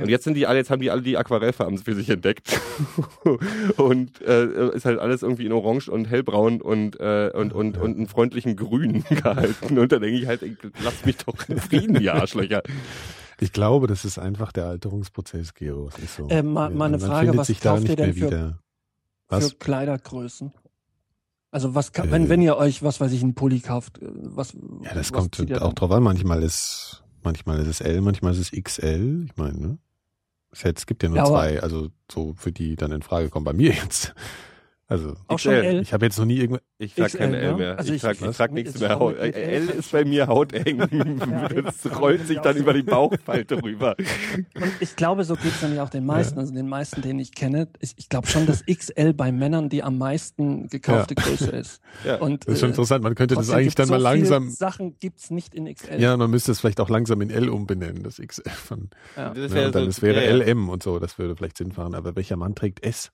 Und 0.00 0.08
jetzt 0.08 0.24
sind 0.24 0.34
die 0.34 0.46
alle, 0.46 0.58
jetzt 0.58 0.70
haben 0.70 0.80
die 0.80 0.90
alle 0.90 1.02
die 1.02 1.16
Aquarellfarben 1.16 1.78
für 1.84 1.94
sich 1.94 2.08
entdeckt. 2.10 2.60
und 3.76 4.20
äh, 4.22 4.70
ist 4.74 4.84
halt 4.84 4.98
alles 4.98 5.22
irgendwie 5.22 5.46
in 5.46 5.52
Orange 5.52 5.88
und 5.88 6.06
hellbraun 6.06 6.60
und, 6.60 6.98
äh, 7.00 7.30
und, 7.34 7.52
und, 7.52 7.76
und 7.76 7.96
einen 7.96 8.06
freundlichen 8.08 8.56
Grün 8.56 9.04
gehalten. 9.08 9.78
Und 9.78 9.90
da 9.90 9.98
denke 9.98 10.18
ich 10.18 10.26
halt, 10.26 10.42
ey, 10.42 10.56
lasst 10.82 11.06
mich 11.06 11.16
doch 11.18 11.48
in 11.48 11.58
Frieden, 11.58 12.00
ihr 12.00 12.14
Arschlöcher. 12.14 12.62
Ich 13.40 13.52
glaube, 13.52 13.86
das 13.86 14.04
ist 14.04 14.18
einfach 14.18 14.50
der 14.52 14.66
Alterungsprozess, 14.66 15.54
Gero. 15.54 15.88
Ist 16.02 16.16
so. 16.16 16.28
Äh, 16.28 16.42
mal- 16.42 16.70
mal 16.70 16.86
eine 16.86 16.98
Man 16.98 17.06
Frage, 17.08 17.26
findet 17.26 17.38
was 17.40 17.46
sich 17.48 17.60
da 17.60 17.70
kauft 17.70 17.82
ihr 17.82 17.88
nicht 17.88 17.98
denn 17.98 18.06
mehr 18.06 18.14
für- 18.14 18.26
wieder. 18.26 18.58
Was? 19.28 19.50
Für 19.50 19.56
Kleidergrößen. 19.56 20.52
Also 21.50 21.74
was 21.74 21.92
kann, 21.92 22.08
Äh. 22.08 22.12
wenn, 22.12 22.28
wenn 22.28 22.42
ihr 22.42 22.56
euch, 22.56 22.82
was 22.82 23.00
weiß 23.00 23.12
ich, 23.12 23.22
einen 23.22 23.34
Pulli 23.34 23.60
kauft, 23.60 23.98
äh, 23.98 24.06
was. 24.10 24.52
Ja, 24.52 24.94
das 24.94 25.12
was 25.12 25.12
kommt 25.12 25.38
ihr 25.38 25.62
auch 25.62 25.72
drauf 25.72 25.90
an. 25.90 26.02
Manchmal 26.02 26.42
ist, 26.42 27.02
manchmal 27.22 27.58
ist 27.60 27.68
es 27.68 27.80
L, 27.80 28.00
manchmal 28.00 28.32
ist 28.32 28.38
es 28.38 28.50
XL. 28.52 29.26
Ich 29.26 29.36
meine, 29.36 29.58
ne? 29.58 29.78
Es 30.52 30.86
gibt 30.86 31.02
ja 31.02 31.08
nur 31.10 31.18
Ja, 31.18 31.26
zwei, 31.26 31.62
also 31.62 31.88
so 32.10 32.32
für 32.36 32.50
die 32.52 32.76
dann 32.76 32.90
in 32.92 33.02
Frage 33.02 33.28
kommen. 33.28 33.44
Bei 33.44 33.52
mir 33.52 33.72
jetzt. 33.90 34.14
Also 34.88 35.14
Auch 35.26 35.38
schon 35.40 35.52
XL. 35.54 35.64
L? 35.64 35.80
ich 35.82 35.92
habe 35.92 36.04
jetzt 36.06 36.16
noch 36.16 36.26
nie 36.26 36.36
irgendwo. 36.36 36.60
Ich 36.78 36.94
trag 36.94 37.08
XL, 37.08 37.18
keine 37.18 37.38
L 37.38 37.50
ne? 37.52 37.56
mehr. 37.58 37.78
Also 37.78 37.90
ich 37.90 37.96
ich- 37.96 38.02
trag, 38.02 38.20
ich 38.20 38.36
trag 38.36 38.52
nichts 38.52 38.78
mehr. 38.78 38.90
schon 38.90 38.98
Haut. 39.00 39.16
L? 39.18 39.32
L 39.34 39.68
ist 39.70 39.90
bei 39.90 40.04
mir 40.04 40.26
hauteng. 40.28 40.78
Das 41.64 41.98
rollt 42.00 42.26
sich 42.26 42.38
dann 42.38 42.56
über 42.56 42.72
die 42.72 42.82
Bauchfalte 42.84 43.62
rüber. 43.62 43.96
Und 44.54 44.72
ich 44.80 44.94
glaube, 44.94 45.24
so 45.24 45.34
geht's 45.34 45.60
dann 45.60 45.74
ja 45.74 45.82
auch 45.82 45.88
den 45.88 46.04
meisten, 46.06 46.38
also 46.38 46.54
den 46.54 46.68
meisten, 46.68 47.02
den 47.02 47.18
ich 47.18 47.32
kenne. 47.34 47.68
Ich, 47.80 47.94
ich 47.96 48.08
glaube 48.08 48.28
schon, 48.28 48.46
dass 48.46 48.64
XL 48.64 49.12
bei 49.12 49.32
Männern 49.32 49.68
die 49.68 49.82
am 49.82 49.98
meisten 49.98 50.68
gekaufte 50.68 51.14
Größe 51.16 51.50
ist. 51.50 51.80
Ja. 52.04 52.16
Und, 52.16 52.46
Das 52.46 52.54
ist 52.54 52.60
schon 52.60 52.68
äh, 52.68 52.72
interessant. 52.72 53.02
Man 53.02 53.14
könnte 53.16 53.34
das 53.34 53.50
eigentlich 53.50 53.74
dann 53.74 53.88
mal 53.88 54.00
so 54.00 54.06
viele 54.06 54.18
langsam. 54.20 54.50
Sachen 54.50 54.96
gibt's 55.00 55.30
nicht 55.30 55.54
in 55.54 55.66
XL. 55.72 56.00
Ja, 56.00 56.16
man 56.16 56.30
müsste 56.30 56.52
es 56.52 56.60
vielleicht 56.60 56.78
auch 56.80 56.88
langsam 56.90 57.20
in 57.22 57.30
L 57.30 57.48
umbenennen, 57.48 58.02
das 58.04 58.18
XL 58.24 58.48
von. 58.50 58.90
Ja. 59.16 59.34
Das 59.34 59.52
ja, 59.52 59.66
und 59.66 59.74
dann 59.74 59.84
so- 59.84 59.88
es 59.90 60.02
wäre 60.02 60.24
ja, 60.24 60.30
ja. 60.36 60.44
LM 60.44 60.68
und 60.68 60.82
so, 60.82 60.98
das 61.00 61.18
würde 61.18 61.34
vielleicht 61.34 61.56
Sinn 61.58 61.72
machen. 61.76 61.94
Aber 61.94 62.14
welcher 62.14 62.36
Mann 62.36 62.54
trägt 62.54 62.84
S? 62.84 63.10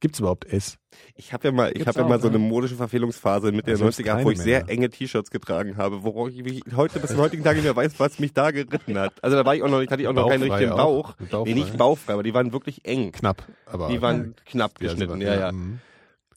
Gibt's 0.00 0.20
überhaupt 0.20 0.44
S? 0.44 0.76
Ich 1.16 1.32
habe 1.32 1.48
ja 1.48 1.52
mal, 1.52 1.72
ich 1.74 1.86
habe 1.86 1.98
ja 2.00 2.06
mal 2.06 2.20
so 2.20 2.28
eine 2.28 2.36
ja. 2.38 2.42
modische 2.42 2.76
Verfehlungsphase 2.76 3.48
in 3.48 3.56
Mitte 3.56 3.70
Also 3.72 3.84
der 3.84 3.92
selbst 3.92 4.10
90er, 4.12 4.24
wo 4.24 4.30
ich 4.30 4.38
sehr 4.38 4.58
Männer. 4.60 4.70
enge 4.70 4.90
T-Shirts 4.90 5.30
getragen 5.30 5.76
habe, 5.76 6.04
worauf 6.04 6.28
ich 6.28 6.42
mich 6.44 6.62
heute 6.76 7.00
bis 7.00 7.10
zum 7.10 7.18
heutigen 7.20 7.42
Tag 7.42 7.56
nicht 7.56 7.64
mehr 7.64 7.74
weiß, 7.74 7.98
was 7.98 8.18
mich 8.20 8.32
da 8.32 8.52
geritten 8.52 8.96
hat. 8.98 9.12
Also 9.22 9.36
da 9.36 9.44
war 9.44 9.56
ich 9.56 9.62
auch 9.62 9.68
noch, 9.68 9.80
hatte 9.80 10.00
ich 10.00 10.06
auch 10.06 10.12
noch 10.12 10.28
keinen 10.28 10.44
richtigen 10.50 10.70
auch? 10.72 10.76
Bauch. 10.76 11.14
Bauchfrei? 11.30 11.42
Nee, 11.44 11.54
nicht 11.54 11.76
bauchfrei, 11.76 12.12
aber 12.12 12.22
die 12.22 12.32
waren 12.34 12.52
wirklich 12.52 12.84
eng. 12.84 13.10
Knapp, 13.12 13.42
aber. 13.66 13.88
Die 13.88 14.00
waren 14.00 14.34
knapp 14.46 14.72
Ja, 14.80 14.88
geschnitten, 14.88 15.14
also, 15.14 15.24
ja, 15.24 15.34
ja. 15.34 15.52
mhm. 15.52 15.80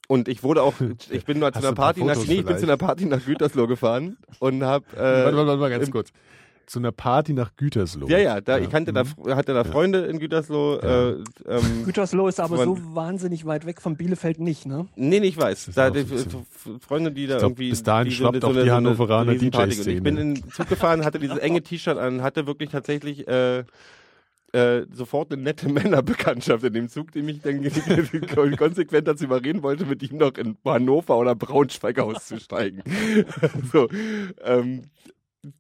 Und 0.08 0.28
ich 0.28 0.42
wurde 0.44 0.64
auch, 0.64 0.74
ich 1.12 1.26
bin 1.26 1.40
mal 1.40 1.54
zu 1.54 1.60
einer 1.60 1.70
ein 1.70 1.76
Party 1.76 2.04
nach, 2.04 2.16
nee, 2.26 2.40
ich 2.40 2.46
bin 2.46 2.58
zu 2.58 2.64
einer 2.66 2.78
Party 2.78 3.06
nach 3.06 3.24
Gütersloh 3.24 3.68
gefahren 3.68 4.18
und 4.40 4.64
hab, 4.64 4.92
äh, 4.94 4.98
warte, 4.98 5.24
warte, 5.38 5.48
warte 5.48 5.58
mal 5.60 5.70
ganz 5.70 5.86
im- 5.86 5.94
kurz. 5.94 6.10
Zu 6.72 6.80
einer 6.80 6.94
Party 6.94 7.34
nach 7.34 7.54
Gütersloh. 7.58 8.08
ja, 8.08 8.18
ja, 8.18 8.40
da, 8.40 8.58
ich 8.58 8.70
kannte 8.70 8.94
da, 8.94 9.04
mhm. 9.04 9.36
hatte 9.36 9.54
da 9.54 9.66
Freunde 9.66 10.06
in 10.06 10.20
Gütersloh, 10.20 10.80
Ja. 10.82 11.10
äh, 11.10 11.16
ähm, 11.50 11.84
Gütersloh 11.86 12.30
ist 12.30 12.40
aber 12.40 12.64
so 12.64 12.78
wahnsinnig 12.96 13.46
weit 13.46 13.66
weg 13.66 13.82
von 13.82 13.98
Bielefeld 13.98 14.40
nicht, 14.40 14.66
ne? 14.66 14.88
Nee, 14.96 15.20
nee, 15.20 15.28
ich 15.28 15.38
weiß. 15.38 15.72
Da, 15.76 15.88
so 15.88 15.94
die, 15.96 16.06
Freunde, 16.80 17.12
die 17.12 17.28
da 17.28 17.40
glaub, 17.40 17.52
irgendwie. 17.52 17.72
bis 17.72 17.84
dahin 17.84 18.06
die 18.06 18.16
schwappt 18.16 18.46
auch 18.46 18.54
die 18.54 18.72
Hannoveraner 18.72 19.34
Riesenparty- 19.34 19.64
Und 19.64 19.70
Ich 19.72 19.78
DJ-Szene. 19.80 20.02
bin 20.02 20.16
in 20.18 20.36
den 20.36 20.50
Zug 20.50 20.70
gefahren, 20.70 21.04
hatte 21.04 21.20
dieses 21.20 21.40
enge 21.40 21.62
T-Shirt 21.62 21.98
an, 21.98 22.22
hatte 22.22 22.48
wirklich 22.48 22.70
tatsächlich 22.70 23.28
äh, 23.28 23.66
äh, 24.54 24.86
sofort 24.94 25.34
eine 25.34 25.42
nette 25.42 25.68
Männerbekanntschaft 25.68 26.64
in 26.64 26.72
dem 26.72 26.88
Zug, 26.88 27.12
die 27.12 27.22
mich 27.22 27.42
dann 27.42 27.62
konsequent 28.58 29.10
dazu 29.10 29.26
überreden 29.26 29.62
wollte, 29.62 29.86
mit 29.86 30.10
ihm 30.10 30.20
noch 30.20 30.36
in 30.38 30.56
Hannover 30.64 31.18
oder 31.18 31.36
Braunschweig 31.36 32.00
auszusteigen. 32.00 32.82
so, 33.74 33.90
ähm, 34.46 34.84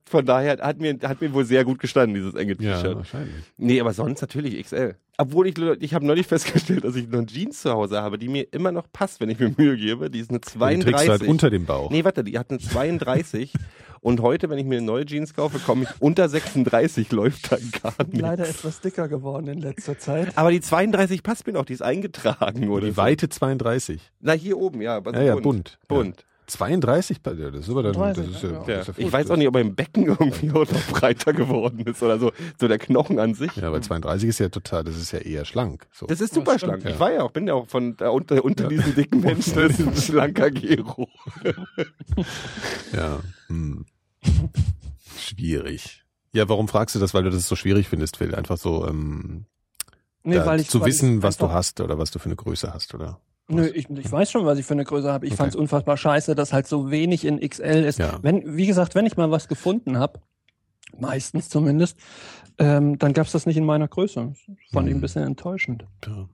von 0.05 0.25
daher 0.25 0.57
hat 0.59 0.79
mir, 0.79 0.97
hat 1.03 1.21
mir 1.21 1.33
wohl 1.33 1.45
sehr 1.45 1.63
gut 1.65 1.79
gestanden, 1.79 2.13
dieses 2.15 2.35
enge 2.35 2.55
Ja, 2.59 2.75
T-Shirt. 2.77 2.95
wahrscheinlich. 2.97 3.33
Nee, 3.57 3.79
aber 3.81 3.93
sonst 3.93 4.21
natürlich 4.21 4.61
XL. 4.63 4.95
Obwohl 5.17 5.47
ich, 5.47 5.57
ich 5.57 5.93
habe 5.93 6.05
neulich 6.05 6.27
festgestellt, 6.27 6.83
dass 6.83 6.95
ich 6.95 7.07
noch 7.07 7.25
Jeans 7.25 7.61
zu 7.61 7.71
Hause 7.71 8.01
habe, 8.01 8.17
die 8.17 8.27
mir 8.27 8.47
immer 8.53 8.71
noch 8.71 8.87
passt, 8.91 9.19
wenn 9.21 9.29
ich 9.29 9.39
mir 9.39 9.53
Mühe 9.57 9.77
gebe. 9.77 10.09
Die 10.09 10.19
ist 10.19 10.29
eine 10.29 10.39
Die 10.39 10.47
trägst 10.49 10.57
du 10.57 10.93
halt 10.93 11.21
32. 11.21 11.27
unter 11.29 11.49
dem 11.49 11.65
Bauch. 11.65 11.89
nee, 11.91 12.03
warte, 12.03 12.23
die 12.23 12.37
hat 12.37 12.49
eine 12.49 12.59
32. 12.59 13.53
und 14.01 14.19
heute, 14.21 14.49
wenn 14.49 14.57
ich 14.57 14.65
mir 14.65 14.81
neue 14.81 15.05
Jeans 15.05 15.33
kaufe, 15.35 15.59
komme 15.59 15.83
ich 15.83 15.89
unter 15.99 16.27
36, 16.29 17.11
läuft 17.11 17.51
dann 17.51 17.71
gar 17.83 17.93
nichts. 18.05 18.19
Leider 18.19 18.47
etwas 18.49 18.81
dicker 18.81 19.07
geworden 19.07 19.47
in 19.47 19.59
letzter 19.61 19.97
Zeit. 19.99 20.35
Aber 20.37 20.49
die 20.51 20.61
32 20.61 21.21
passt 21.23 21.45
mir 21.45 21.53
noch, 21.53 21.65
die 21.65 21.73
ist 21.73 21.83
eingetragen, 21.83 22.69
oder? 22.69 22.85
die 22.85 22.91
so. 22.91 22.97
Weite 22.97 23.29
32. 23.29 24.11
Na, 24.21 24.33
hier 24.33 24.57
oben, 24.57 24.81
ja. 24.81 24.97
aber 24.97 25.11
so 25.11 25.17
Ja, 25.19 25.23
ja, 25.23 25.35
bunt. 25.35 25.77
Bunt. 25.87 26.25
Ja. 26.53 26.57
32, 26.57 27.17
ja, 27.25 27.51
das 27.51 27.61
ist 27.61 27.69
aber 27.69 27.83
dann, 27.83 27.93
das 27.93 28.15
32, 28.15 28.35
ist 28.35 28.43
ja, 28.43 28.49
ja. 28.49 28.57
Das 28.65 28.89
ist 28.89 28.97
ja 28.97 29.05
Ich 29.05 29.13
weiß 29.13 29.31
auch 29.31 29.37
nicht, 29.37 29.47
ob 29.47 29.55
er 29.55 29.61
im 29.61 29.75
Becken 29.75 30.05
irgendwie 30.05 30.51
auch 30.53 30.69
noch 30.69 30.87
breiter 30.91 31.33
geworden 31.33 31.79
ist 31.85 32.01
oder 32.03 32.19
so. 32.19 32.31
So 32.59 32.67
der 32.67 32.77
Knochen 32.77 33.19
an 33.19 33.33
sich. 33.33 33.55
Ja, 33.55 33.71
weil 33.71 33.81
32 33.81 34.29
ist 34.29 34.39
ja 34.39 34.49
total, 34.49 34.83
das 34.83 34.97
ist 34.97 35.11
ja 35.11 35.19
eher 35.19 35.45
schlank. 35.45 35.87
So. 35.91 36.05
Das 36.07 36.21
ist 36.21 36.33
super 36.33 36.53
Das 36.53 36.61
schlank. 36.61 36.85
Ich 36.85 36.99
war 36.99 37.11
ja 37.11 37.23
auch, 37.23 37.31
bin 37.31 37.47
ja 37.47 37.53
auch 37.53 37.67
von 37.67 37.95
da 37.97 38.09
unter, 38.09 38.43
unter 38.43 38.67
diesen 38.67 38.95
dicken 38.95 39.21
Menschen, 39.21 39.55
das 39.55 39.79
ist 39.79 39.87
ein 39.87 39.95
schlanker 39.95 40.51
Gero. 40.51 41.07
Ja. 42.93 43.21
Hm. 43.47 43.85
Schwierig. 45.17 46.03
Ja, 46.33 46.47
warum 46.49 46.67
fragst 46.67 46.95
du 46.95 46.99
das? 46.99 47.13
Weil 47.13 47.23
du 47.23 47.29
das 47.29 47.47
so 47.47 47.55
schwierig 47.55 47.87
findest, 47.87 48.17
Phil? 48.17 48.35
Einfach 48.35 48.57
so 48.57 48.85
ähm, 48.87 49.45
Nee, 50.23 50.35
da, 50.35 50.45
weil 50.45 50.59
ich, 50.59 50.69
zu 50.69 50.81
weil 50.81 50.87
wissen, 50.87 51.17
ich 51.17 51.23
was 51.23 51.37
du 51.37 51.49
hast 51.49 51.79
oder 51.81 51.97
was 51.97 52.11
du 52.11 52.19
für 52.19 52.25
eine 52.25 52.35
Größe 52.35 52.73
hast, 52.73 52.93
oder? 52.93 53.19
Nö, 53.51 53.67
ich, 53.67 53.89
ich 53.89 54.11
weiß 54.11 54.31
schon, 54.31 54.45
was 54.45 54.57
ich 54.57 54.65
für 54.65 54.73
eine 54.73 54.83
Größe 54.85 55.11
habe. 55.11 55.25
Ich 55.25 55.33
Okay. 55.33 55.37
fand's 55.43 55.55
unfassbar 55.55 55.97
scheiße, 55.97 56.35
dass 56.35 56.53
halt 56.53 56.67
so 56.67 56.89
wenig 56.91 57.25
in 57.25 57.39
XL 57.39 57.83
ist. 57.85 57.99
Ja. 57.99 58.19
Wenn, 58.21 58.55
wie 58.57 58.65
gesagt, 58.65 58.95
wenn 58.95 59.05
ich 59.05 59.17
mal 59.17 59.29
was 59.31 59.47
gefunden 59.47 59.97
habe, 59.99 60.19
meistens 60.97 61.49
zumindest, 61.49 61.97
ähm, 62.57 62.97
dann 62.99 63.13
gab's 63.13 63.31
das 63.31 63.45
nicht 63.45 63.57
in 63.57 63.65
meiner 63.65 63.87
Größe. 63.87 64.33
Das 64.47 64.71
fand 64.71 64.87
ich 64.87 64.93
ein 64.93 64.95
Hm. 64.97 65.01
bisschen 65.01 65.23
enttäuschend. 65.23 65.85
Ja. 66.05 66.27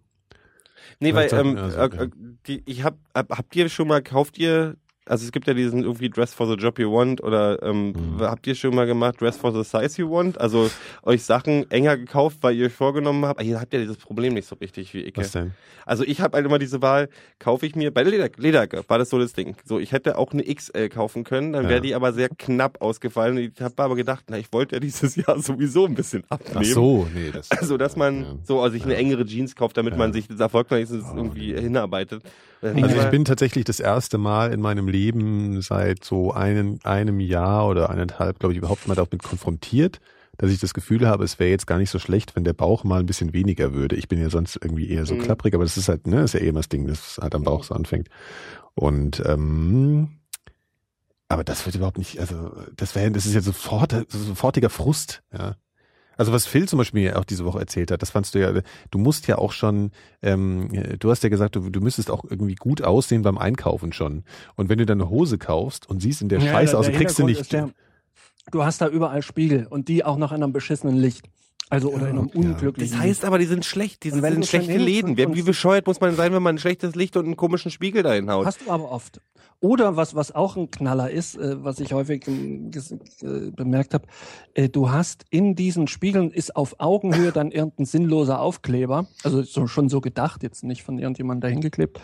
Nee, 0.99 1.13
weil, 1.13 1.31
ähm, 1.33 1.57
also, 1.57 1.77
äh, 1.77 1.83
okay. 1.83 2.03
äh, 2.03 2.09
die, 2.47 2.63
ich 2.65 2.83
hab, 2.83 2.97
hab, 3.13 3.29
habt 3.37 3.55
ihr 3.55 3.69
schon 3.69 3.87
mal, 3.87 4.01
kauft 4.01 4.37
ihr, 4.37 4.75
also 5.09 5.25
es 5.25 5.31
gibt 5.31 5.47
ja 5.47 5.53
diesen 5.53 5.83
irgendwie 5.83 6.09
Dress 6.09 6.33
for 6.33 6.47
the 6.47 6.55
Job 6.55 6.79
you 6.79 6.91
want 6.91 7.23
oder 7.23 7.61
ähm, 7.63 7.87
Mhm. 7.91 8.21
habt 8.21 8.45
ihr 8.47 8.55
schon 8.55 8.75
mal 8.75 8.85
gemacht 8.85 9.19
Dress 9.21 9.37
for 9.37 9.51
the 9.51 9.63
Size 9.63 10.01
you 10.01 10.09
want? 10.11 10.39
Also 10.39 10.69
euch 11.03 11.23
Sachen 11.23 11.69
enger 11.71 11.97
gekauft, 11.97 12.39
weil 12.41 12.55
ihr 12.55 12.67
euch 12.67 12.73
vorgenommen 12.73 13.25
habt, 13.25 13.41
ihr 13.43 13.59
habt 13.59 13.73
ja 13.73 13.79
dieses 13.79 13.97
Problem 13.97 14.33
nicht 14.33 14.47
so 14.47 14.55
richtig 14.55 14.93
wie 14.93 15.01
ich. 15.01 15.15
Was 15.17 15.31
denn? 15.31 15.51
Also 15.85 16.03
ich 16.03 16.19
habe 16.21 16.35
halt 16.35 16.45
immer 16.45 16.59
diese 16.59 16.81
Wahl, 16.81 17.09
kaufe 17.39 17.65
ich 17.65 17.75
mir, 17.75 17.91
bei 17.93 18.03
Leder, 18.03 18.29
Leder 18.37 18.67
war 18.87 18.97
das 18.99 19.09
so 19.09 19.17
das 19.19 19.33
Ding. 19.33 19.55
So, 19.63 19.79
ich 19.79 19.91
hätte 19.93 20.17
auch 20.17 20.33
eine 20.33 20.43
XL 20.43 20.89
kaufen 20.89 21.23
können, 21.23 21.53
dann 21.53 21.63
wäre 21.65 21.75
Ja. 21.75 21.79
die 21.79 21.95
aber 21.95 22.11
sehr 22.13 22.29
knapp 22.29 22.81
ausgefallen. 22.81 23.37
Ich 23.37 23.61
habe 23.61 23.81
aber 23.83 23.95
gedacht, 23.95 24.25
na, 24.29 24.37
ich 24.37 24.51
wollte 24.51 24.75
ja 24.75 24.79
dieses 24.79 25.15
Jahr 25.15 25.39
sowieso 25.39 25.85
ein 25.85 25.95
bisschen 25.95 26.23
abnehmen. 26.29 26.57
Ach 26.59 26.63
so, 26.63 27.07
nee, 27.13 27.31
das. 27.31 27.49
Also, 27.51 27.77
dass 27.77 27.95
man 27.95 28.21
Ja. 28.21 28.35
so 28.43 28.61
also 28.61 28.73
sich 28.73 28.83
eine 28.83 28.95
engere 28.95 29.25
Jeans 29.25 29.55
kauft, 29.55 29.77
damit 29.77 29.95
man 29.97 30.11
sich 30.13 30.27
das 30.27 30.39
erfolgreich 30.39 30.87
Oh, 30.91 31.15
irgendwie 31.15 31.53
hinarbeitet. 31.53 32.23
Dann 32.61 32.83
Also 32.83 32.97
ich 32.97 33.09
bin 33.09 33.25
tatsächlich 33.25 33.65
das 33.65 33.79
erste 33.79 34.17
Mal 34.17 34.51
in 34.51 34.61
meinem 34.61 34.87
Leben 34.87 35.61
seit 35.61 36.03
so 36.03 36.31
einem, 36.31 36.79
einem 36.83 37.19
Jahr 37.19 37.67
oder 37.67 37.89
eineinhalb, 37.89 38.39
glaube 38.39 38.53
ich, 38.53 38.57
überhaupt 38.57 38.87
mal 38.87 38.95
damit 38.95 39.23
konfrontiert, 39.23 39.99
dass 40.37 40.51
ich 40.51 40.59
das 40.59 40.73
Gefühl 40.73 41.07
habe, 41.07 41.23
es 41.23 41.39
wäre 41.39 41.49
jetzt 41.49 41.67
gar 41.67 41.77
nicht 41.77 41.89
so 41.89 41.99
schlecht, 41.99 42.35
wenn 42.35 42.43
der 42.43 42.53
Bauch 42.53 42.83
mal 42.83 42.99
ein 42.99 43.05
bisschen 43.05 43.33
weniger 43.33 43.73
würde. 43.73 43.95
Ich 43.95 44.07
bin 44.07 44.21
ja 44.21 44.29
sonst 44.29 44.55
irgendwie 44.61 44.89
eher 44.89 45.05
so 45.05 45.15
Mhm. 45.15 45.19
klapprig, 45.19 45.53
aber 45.53 45.63
das 45.63 45.77
ist 45.77 45.89
halt, 45.89 46.07
ne, 46.07 46.21
ist 46.21 46.33
ja 46.33 46.39
eh 46.39 46.47
immer 46.47 46.59
das 46.59 46.69
Ding, 46.69 46.87
das 46.87 47.17
halt 47.21 47.33
am 47.35 47.43
Bauch 47.43 47.63
so 47.63 47.73
anfängt. 47.73 48.09
Und 48.75 49.21
ähm, 49.25 50.09
aber 51.29 51.43
das 51.43 51.65
wird 51.65 51.75
überhaupt 51.75 51.97
nicht, 51.97 52.19
also 52.19 52.51
das 52.75 52.95
wäre, 52.95 53.11
das 53.11 53.25
ist 53.25 53.33
ja 53.33 53.41
sofort, 53.41 53.93
sofortiger 54.09 54.69
Frust, 54.69 55.23
ja. 55.33 55.55
Also 56.17 56.33
was 56.33 56.45
Phil 56.45 56.67
zum 56.67 56.77
Beispiel 56.77 57.03
mir 57.03 57.17
auch 57.17 57.25
diese 57.25 57.45
Woche 57.45 57.59
erzählt 57.59 57.91
hat, 57.91 58.01
das 58.01 58.09
fandst 58.09 58.35
du 58.35 58.39
ja, 58.39 58.61
du 58.91 58.97
musst 58.97 59.27
ja 59.27 59.37
auch 59.37 59.51
schon, 59.51 59.91
ähm, 60.21 60.69
du 60.99 61.09
hast 61.09 61.23
ja 61.23 61.29
gesagt, 61.29 61.55
du, 61.55 61.69
du 61.69 61.79
müsstest 61.79 62.11
auch 62.11 62.23
irgendwie 62.23 62.55
gut 62.55 62.81
aussehen 62.81 63.21
beim 63.21 63.37
Einkaufen 63.37 63.93
schon. 63.93 64.23
Und 64.55 64.69
wenn 64.69 64.79
du 64.79 64.85
dann 64.85 65.01
eine 65.01 65.09
Hose 65.09 65.37
kaufst 65.37 65.89
und 65.89 66.01
siehst 66.01 66.21
in 66.21 66.29
der 66.29 66.39
Ja, 66.39 66.51
Scheiße 66.51 66.77
aus, 66.77 66.87
kriegst 66.89 67.19
du 67.19 67.25
nicht. 67.25 67.51
Der, 67.53 67.69
du 68.51 68.63
hast 68.63 68.81
da 68.81 68.87
überall 68.87 69.21
Spiegel 69.21 69.67
und 69.67 69.87
die 69.87 70.03
auch 70.03 70.17
noch 70.17 70.31
in 70.31 70.43
einem 70.43 70.53
beschissenen 70.53 70.97
Licht. 70.97 71.29
Also 71.69 71.89
oder 71.89 72.03
Ja, 72.05 72.09
in 72.11 72.17
einem 72.19 72.27
unglücklichen 72.27 72.93
das 72.93 73.01
heißt 73.01 73.25
aber, 73.25 73.39
die 73.39 73.45
sind 73.45 73.65
schlecht. 73.65 74.03
Die 74.03 74.09
sind 74.11 74.45
schlechte 74.45 74.77
Läden. 74.77 75.17
Wie, 75.17 75.41
bescheuert 75.41 75.85
muss 75.87 75.99
man 75.99 76.15
sein, 76.15 76.31
wenn 76.33 76.41
man 76.43 76.55
ein 76.55 76.59
schlechtes 76.59 76.95
Licht 76.95 77.17
und 77.17 77.25
einen 77.25 77.35
komischen 77.35 77.71
Spiegel 77.71 78.03
dahin 78.03 78.31
haut? 78.31 78.45
Hast 78.45 78.61
du 78.65 78.71
aber 78.71 78.89
oft. 78.91 79.19
Oder 79.59 79.95
was, 79.95 80.13
was 80.13 80.33
auch 80.35 80.55
ein 80.55 80.69
Knaller 80.69 81.09
ist, 81.09 81.35
äh, 81.35 81.63
was 81.63 81.79
ich 81.79 81.91
häufig 81.91 82.23
ges- 82.25 82.93
äh, 83.23 83.49
bemerkt 83.49 83.95
habe, 83.95 84.05
äh, 84.53 84.69
du 84.69 84.91
hast 84.91 85.25
in 85.31 85.55
diesen 85.55 85.87
Spiegeln 85.87 86.29
ist 86.29 86.55
auf 86.55 86.75
Augenhöhe 86.79 87.31
dann 87.31 87.51
irgendein 87.51 87.85
sinnloser 87.85 88.39
Aufkleber, 88.39 89.07
also 89.23 89.41
so, 89.41 89.65
schon 89.65 89.89
so 89.89 89.99
gedacht, 89.99 90.43
jetzt 90.43 90.63
nicht 90.63 90.83
von 90.83 90.99
irgendjemandem 90.99 91.49
dahingeklebt, 91.49 91.99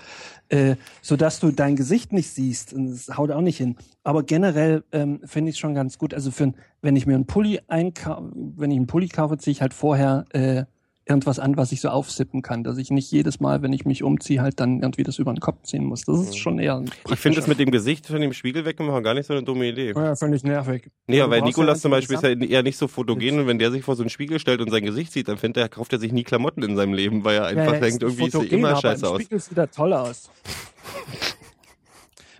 äh, 0.49 0.77
sodass 1.03 1.39
du 1.39 1.51
dein 1.51 1.75
Gesicht 1.75 2.11
nicht 2.11 2.31
siehst. 2.31 2.73
Und 2.73 2.87
das 2.89 3.15
haut 3.17 3.29
auch 3.29 3.41
nicht 3.41 3.57
hin. 3.57 3.75
Aber 4.03 4.23
generell 4.23 4.83
ähm, 4.91 5.21
finde 5.23 5.49
ich 5.51 5.55
es 5.57 5.59
schon 5.59 5.75
ganz 5.75 5.99
gut. 5.99 6.15
Also 6.15 6.31
für, 6.31 6.45
ein- 6.45 6.55
wenn 6.83 6.95
ich 6.95 7.07
mir 7.07 7.15
einen 7.15 7.25
Pulli 7.25 7.59
einkaufe, 7.67 8.31
wenn 8.35 8.69
ich 8.69 8.77
einen 8.77 8.87
Pulli 8.87 9.07
kaufe, 9.07 9.37
ziehe 9.37 9.53
ich 9.53 9.61
halt 9.61 9.73
vorher 9.73 10.25
äh, 10.33 10.65
irgendwas 11.05 11.39
an, 11.39 11.57
was 11.57 11.71
ich 11.71 11.81
so 11.81 11.89
aufsippen 11.89 12.41
kann, 12.41 12.63
dass 12.63 12.77
ich 12.77 12.89
nicht 12.91 13.11
jedes 13.11 13.39
Mal, 13.39 13.61
wenn 13.61 13.73
ich 13.73 13.85
mich 13.85 14.03
umziehe, 14.03 14.41
halt 14.41 14.59
dann 14.59 14.81
irgendwie 14.81 15.03
das 15.03 15.17
über 15.19 15.33
den 15.33 15.39
Kopf 15.39 15.63
ziehen 15.63 15.83
muss. 15.83 16.03
Das 16.03 16.19
ist 16.19 16.37
schon 16.37 16.59
eher. 16.59 16.75
ein 16.77 16.89
Ich 17.11 17.19
finde 17.19 17.39
das 17.39 17.47
mit 17.47 17.59
dem 17.59 17.71
Gesicht 17.71 18.05
von 18.07 18.21
dem 18.21 18.31
Spiegel 18.33 18.63
wegmachen 18.65 19.03
gar 19.03 19.13
nicht 19.13 19.25
so 19.25 19.33
eine 19.33 19.43
dumme 19.43 19.67
Idee. 19.67 19.93
ja, 19.95 20.15
völlig 20.15 20.43
nervig. 20.43 20.89
Nee, 21.07 21.19
Du 21.19 21.29
weil 21.29 21.41
Nikolas 21.41 21.79
ja 21.79 21.81
zum 21.83 21.91
Beispiel 21.91 22.15
ist 22.15 22.23
ja 22.23 22.29
eher 22.29 22.63
nicht 22.63 22.77
so 22.77 22.87
fotogen 22.87 23.39
und 23.39 23.47
wenn 23.47 23.59
der 23.59 23.71
sich 23.71 23.83
vor 23.83 23.95
so 23.95 24.03
einen 24.03 24.09
Spiegel 24.09 24.39
stellt 24.39 24.61
und 24.61 24.69
sein 24.69 24.83
Gesicht 24.83 25.11
sieht, 25.11 25.27
dann 25.27 25.37
findet 25.37 25.63
er, 25.63 25.69
kauft 25.69 25.91
er 25.93 25.99
sich 25.99 26.11
nie 26.13 26.23
Klamotten 26.23 26.63
in 26.63 26.75
seinem 26.75 26.93
Leben, 26.93 27.23
weil 27.23 27.37
er 27.37 27.45
einfach 27.45 27.65
Ja, 27.65 27.73
ja, 27.73 27.79
denkt, 27.79 28.03
irgendwie 28.03 28.23
sieht 28.23 28.33
fotogen, 28.33 28.59
immer 28.59 28.69
aber 28.69 28.81
scheiße 28.81 29.05
im 29.05 29.11
aus. 29.11 29.21
Spiegel 29.21 29.39
sieht 29.39 29.57
er 29.57 29.71
toll 29.71 29.93
aus. 29.93 30.29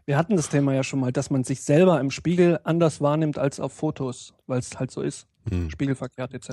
Wir 0.06 0.18
hatten 0.18 0.36
das 0.36 0.50
Thema 0.50 0.74
ja 0.74 0.84
schon 0.84 1.00
mal, 1.00 1.12
dass 1.12 1.30
man 1.30 1.44
sich 1.44 1.62
selber 1.62 2.00
im 2.00 2.12
Spiegel 2.12 2.60
anders 2.64 3.00
wahrnimmt 3.00 3.38
als 3.38 3.60
auf 3.60 3.74
Fotos, 3.74 4.34
weil 4.48 4.60
es 4.60 4.78
halt 4.78 4.92
so 4.92 5.02
ist. 5.02 5.28
Hm. 5.50 5.70
Spiegelverkehrt 5.70 6.34
etc. 6.34 6.50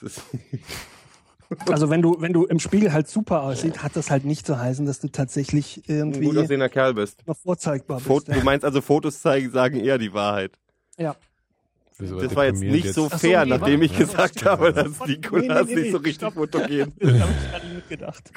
Das 0.00 0.22
Also 1.70 1.88
wenn 1.88 2.02
du, 2.02 2.20
wenn 2.20 2.32
du 2.32 2.44
im 2.44 2.58
Spiegel 2.58 2.92
halt 2.92 3.08
super 3.08 3.42
aussiehst, 3.42 3.82
hat 3.82 3.96
das 3.96 4.10
halt 4.10 4.24
nicht 4.24 4.46
zu 4.46 4.58
heißen, 4.58 4.84
dass 4.84 5.00
du 5.00 5.08
tatsächlich 5.08 5.78
ein 5.78 5.82
irgendwie 5.86 6.26
gut 6.26 6.36
aussehender 6.36 6.68
Kerl 6.68 6.94
bist. 6.94 7.26
noch 7.26 7.38
vorzeigbar 7.38 7.96
bist. 7.96 8.06
Fot 8.06 8.28
ja. 8.28 8.34
Du 8.34 8.44
meinst 8.44 8.64
also, 8.64 8.82
Fotos 8.82 9.20
zeigen, 9.20 9.50
sagen 9.50 9.80
eher 9.80 9.98
die 9.98 10.12
Wahrheit. 10.12 10.52
ja. 10.98 11.16
Das, 11.98 12.10
Das 12.10 12.36
war 12.36 12.44
jetzt 12.44 12.60
nicht 12.60 12.92
so 12.92 13.06
Ach 13.06 13.12
so, 13.12 13.18
fair, 13.18 13.44
nee, 13.44 13.50
nachdem 13.50 13.82
ich 13.82 13.96
gesagt 13.96 14.44
habe, 14.44 14.72
dass 14.72 15.00
Nikolas 15.04 15.66
nee, 15.66 15.74
nee, 15.74 15.80
nicht 15.80 15.90
so 15.90 15.98
richtig 15.98 16.32
fotogen 16.32 16.92
Das 17.00 17.20
habe 17.20 17.32
ich 17.32 17.50
gerade 17.50 17.66
mitgedacht. 17.74 18.30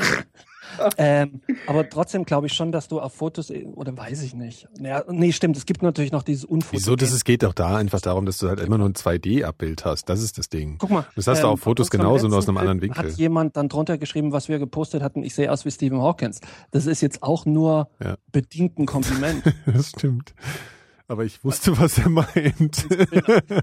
Ähm, 0.98 1.42
aber 1.68 1.90
trotzdem 1.90 2.26
glaube 2.26 2.48
ich 2.48 2.54
schon, 2.54 2.72
dass 2.72 2.88
du 2.88 3.00
auf 3.00 3.14
Fotos, 3.14 3.50
eh- 3.50 3.66
oder 3.66 3.96
weiß 3.98 4.22
ich 4.24 4.34
nicht. 4.34 4.68
Naja, 4.80 5.04
nee, 5.10 5.32
stimmt, 5.32 5.58
es 5.58 5.66
gibt 5.66 5.82
natürlich 5.84 6.12
noch 6.12 6.24
dieses 6.24 6.46
Unfoto. 6.46 6.74
Wieso? 6.78 6.96
Das 6.96 7.12
es 7.12 7.24
geht 7.24 7.44
doch 7.44 7.54
da 7.54 7.76
einfach 7.78 8.02
darum, 8.02 8.26
dass 8.26 8.38
du 8.38 8.48
halt 8.50 8.60
immer 8.60 8.78
nur 8.78 8.88
ein 8.90 8.94
2D-Abbild 8.94 9.86
hast. 9.86 10.10
Das 10.10 10.22
ist 10.22 10.38
das 10.38 10.50
Ding. 10.50 10.78
Guck 10.80 10.90
mal. 10.90 11.06
Das 11.16 11.28
hast 11.28 11.44
du 11.44 11.48
auf 11.48 11.60
Fotos 11.60 11.90
genauso, 11.90 12.28
nur 12.28 12.38
aus 12.38 12.48
einem 12.48 12.58
anderen 12.58 12.82
Winkel. 12.82 12.98
Hat 13.04 13.12
jemand 13.18 13.56
dann 13.58 13.70
drunter 13.70 13.98
geschrieben, 13.98 14.32
was 14.32 14.50
wir 14.50 14.60
gepostet 14.60 15.02
hatten, 15.02 15.24
ich 15.24 15.36
sehe 15.36 15.52
aus 15.52 15.66
wie 15.66 15.72
Stephen 15.72 16.02
Hawkins. 16.02 16.40
Das 16.72 16.86
ist 16.86 17.02
jetzt 17.02 17.24
auch 17.24 17.46
nur 17.46 17.90
Ja. 18.04 18.16
bedingt 18.32 18.78
ein 18.80 18.86
Kompliment. 18.86 19.44
Das 19.66 19.90
stimmt. 19.90 20.34
Aber 21.08 21.26
ich 21.26 21.44
wusste, 21.44 21.78
was 21.78 21.98
er 21.98 22.10
meint. 22.10 22.88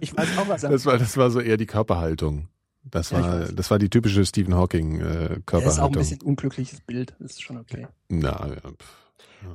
ich 0.00 0.16
weiß 0.16 0.28
auch, 0.38 0.48
was 0.48 0.62
er 0.64 0.70
Das 0.70 0.84
war, 0.86 0.98
das 0.98 1.16
war 1.16 1.30
so 1.30 1.40
eher 1.40 1.56
die 1.56 1.66
Körperhaltung. 1.66 2.48
Das 2.90 3.10
Ja, 3.10 3.22
war, 3.22 3.38
das 3.52 3.70
war 3.70 3.78
die 3.78 3.88
typische 3.90 4.24
Stephen 4.24 4.54
Hawking 4.54 5.00
äh, 5.00 5.02
Das 5.04 5.14
ist 5.14 5.20
auch 5.20 5.36
ein 5.36 5.44
Körperhaltung. 5.46 5.92
bisschen 5.94 6.22
unglückliches 6.22 6.80
Bild. 6.80 7.14
Das 7.18 7.32
ist 7.32 7.42
schon 7.42 7.58
okay. 7.58 7.86
Na, 8.08 8.46
ja, 8.48 8.54
pff. 8.70 8.96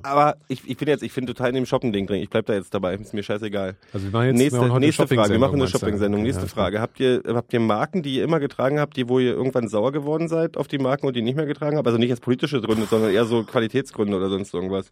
Aber 0.01 0.37
ich, 0.47 0.67
ich 0.69 0.77
bin 0.77 0.87
jetzt, 0.87 1.03
ich 1.03 1.13
bin 1.13 1.27
total 1.27 1.49
in 1.49 1.55
dem 1.55 1.65
Shopping-Ding 1.65 2.07
drin. 2.07 2.21
Ich 2.21 2.29
bleib 2.29 2.45
da 2.45 2.53
jetzt 2.53 2.73
dabei. 2.73 2.95
Ist 2.95 3.13
mir 3.13 3.21
scheißegal. 3.21 3.75
Also 3.91 4.05
wir 4.05 4.11
machen 4.13 4.27
jetzt 4.27 4.35
wir 4.37 4.43
nächste 4.43 4.59
machen 4.59 4.71
heute 4.71 4.79
nächste 4.85 5.07
Frage. 5.09 5.31
Wir 5.31 5.39
machen 5.39 5.55
eine? 5.55 5.67
Shopping-Sendung. 5.67 6.21
Nächste 6.23 6.43
Ja. 6.43 6.47
Frage. 6.47 6.79
Habt 6.79 7.01
ihr, 7.01 7.21
habt 7.27 7.51
ihr 7.51 7.59
Marken, 7.59 8.01
die 8.01 8.15
ihr 8.15 8.23
immer 8.23 8.39
getragen 8.39 8.79
habt, 8.79 8.95
die 8.95 9.09
wo 9.09 9.19
ihr 9.19 9.33
irgendwann 9.33 9.67
sauer 9.67 9.91
geworden 9.91 10.29
seid 10.29 10.55
auf 10.55 10.69
die 10.69 10.77
Marken 10.77 11.05
und 11.05 11.17
die 11.17 11.21
nicht 11.21 11.35
mehr 11.35 11.45
getragen 11.45 11.75
habt? 11.75 11.85
Also 11.85 11.99
nicht 11.99 12.11
als 12.11 12.21
politische 12.21 12.61
Gründe, 12.61 12.85
sondern 12.85 13.11
eher 13.11 13.25
so 13.25 13.43
Qualitätsgründe 13.43 14.15
oder 14.15 14.29
sonst 14.29 14.53
irgendwas. 14.53 14.89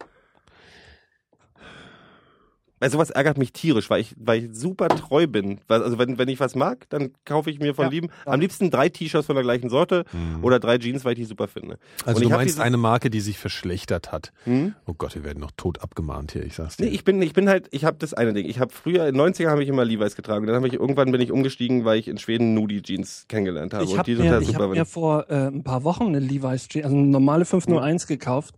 Weil 2.82 2.90
sowas 2.90 3.10
ärgert 3.10 3.38
mich 3.38 3.52
tierisch, 3.52 3.88
weil 3.90 4.00
ich, 4.00 4.12
weil 4.18 4.42
ich 4.42 4.48
super 4.56 4.88
treu 4.88 5.28
bin. 5.28 5.60
Also 5.68 5.98
wenn, 6.00 6.18
wenn 6.18 6.28
ich 6.28 6.40
was 6.40 6.56
mag, 6.56 6.88
dann 6.90 7.12
kaufe 7.24 7.48
ich 7.48 7.60
mir 7.60 7.76
von 7.76 7.84
Ja, 7.84 7.90
lieben, 7.92 8.08
am 8.26 8.40
liebsten 8.40 8.72
drei 8.72 8.88
T-Shirts 8.88 9.26
von 9.28 9.36
der 9.36 9.44
gleichen 9.44 9.70
Sorte 9.70 10.04
Mhm. 10.12 10.42
oder 10.42 10.58
drei 10.58 10.78
Jeans, 10.78 11.04
weil 11.04 11.12
ich 11.12 11.20
die 11.20 11.24
super 11.26 11.46
finde. 11.46 11.78
Also 12.04 12.16
Und 12.16 12.24
du 12.24 12.30
meinst 12.30 12.56
diese- 12.56 12.62
eine 12.64 12.78
Marke, 12.78 13.08
die 13.08 13.20
sich 13.20 13.38
verschlechtert 13.38 14.10
hat. 14.10 14.32
Hm? 14.46 14.74
Oh 14.86 14.94
Gott, 14.94 15.14
wir 15.14 15.22
werden 15.22 15.38
noch 15.38 15.52
tot 15.56 15.80
abgemahnt 15.80 16.32
hier, 16.32 16.44
ich 16.44 16.54
sag's 16.56 16.76
dir. 16.76 16.86
Nee, 16.86 16.90
ich 16.90 17.04
bin, 17.04 17.22
ich 17.22 17.34
bin 17.34 17.48
halt, 17.48 17.68
ich 17.70 17.84
habe 17.84 17.98
das 18.00 18.14
eine 18.14 18.32
Ding. 18.32 18.46
Ich 18.46 18.58
habe 18.58 18.72
früher, 18.72 19.06
in 19.06 19.14
den 19.14 19.20
90ern 19.20 19.50
habe 19.50 19.62
ich 19.62 19.68
immer 19.68 19.84
Levi's 19.84 20.16
getragen. 20.16 20.46
Dann 20.48 20.56
habe 20.56 20.66
ich 20.66 20.74
irgendwann 20.74 21.12
bin 21.12 21.20
ich 21.20 21.30
umgestiegen, 21.30 21.84
weil 21.84 22.00
ich 22.00 22.08
in 22.08 22.18
Schweden 22.18 22.52
Nudie 22.54 22.82
Jeans 22.82 23.26
kennengelernt 23.28 23.74
habe. 23.74 23.84
Ich 23.84 23.92
und 23.92 23.98
habe 23.98 24.06
die 24.10 24.16
sind 24.16 24.24
mir, 24.24 24.32
halt 24.32 24.42
ich 24.42 24.56
hab 24.56 24.68
mir 24.70 24.84
vor 24.86 25.30
äh, 25.30 25.46
ein 25.46 25.62
paar 25.62 25.84
Wochen 25.84 26.08
eine 26.08 26.18
Levi's 26.18 26.66
Jeans, 26.66 26.86
also 26.86 26.96
eine 26.96 27.06
normale 27.06 27.44
501 27.44 28.08
gekauft. 28.08 28.56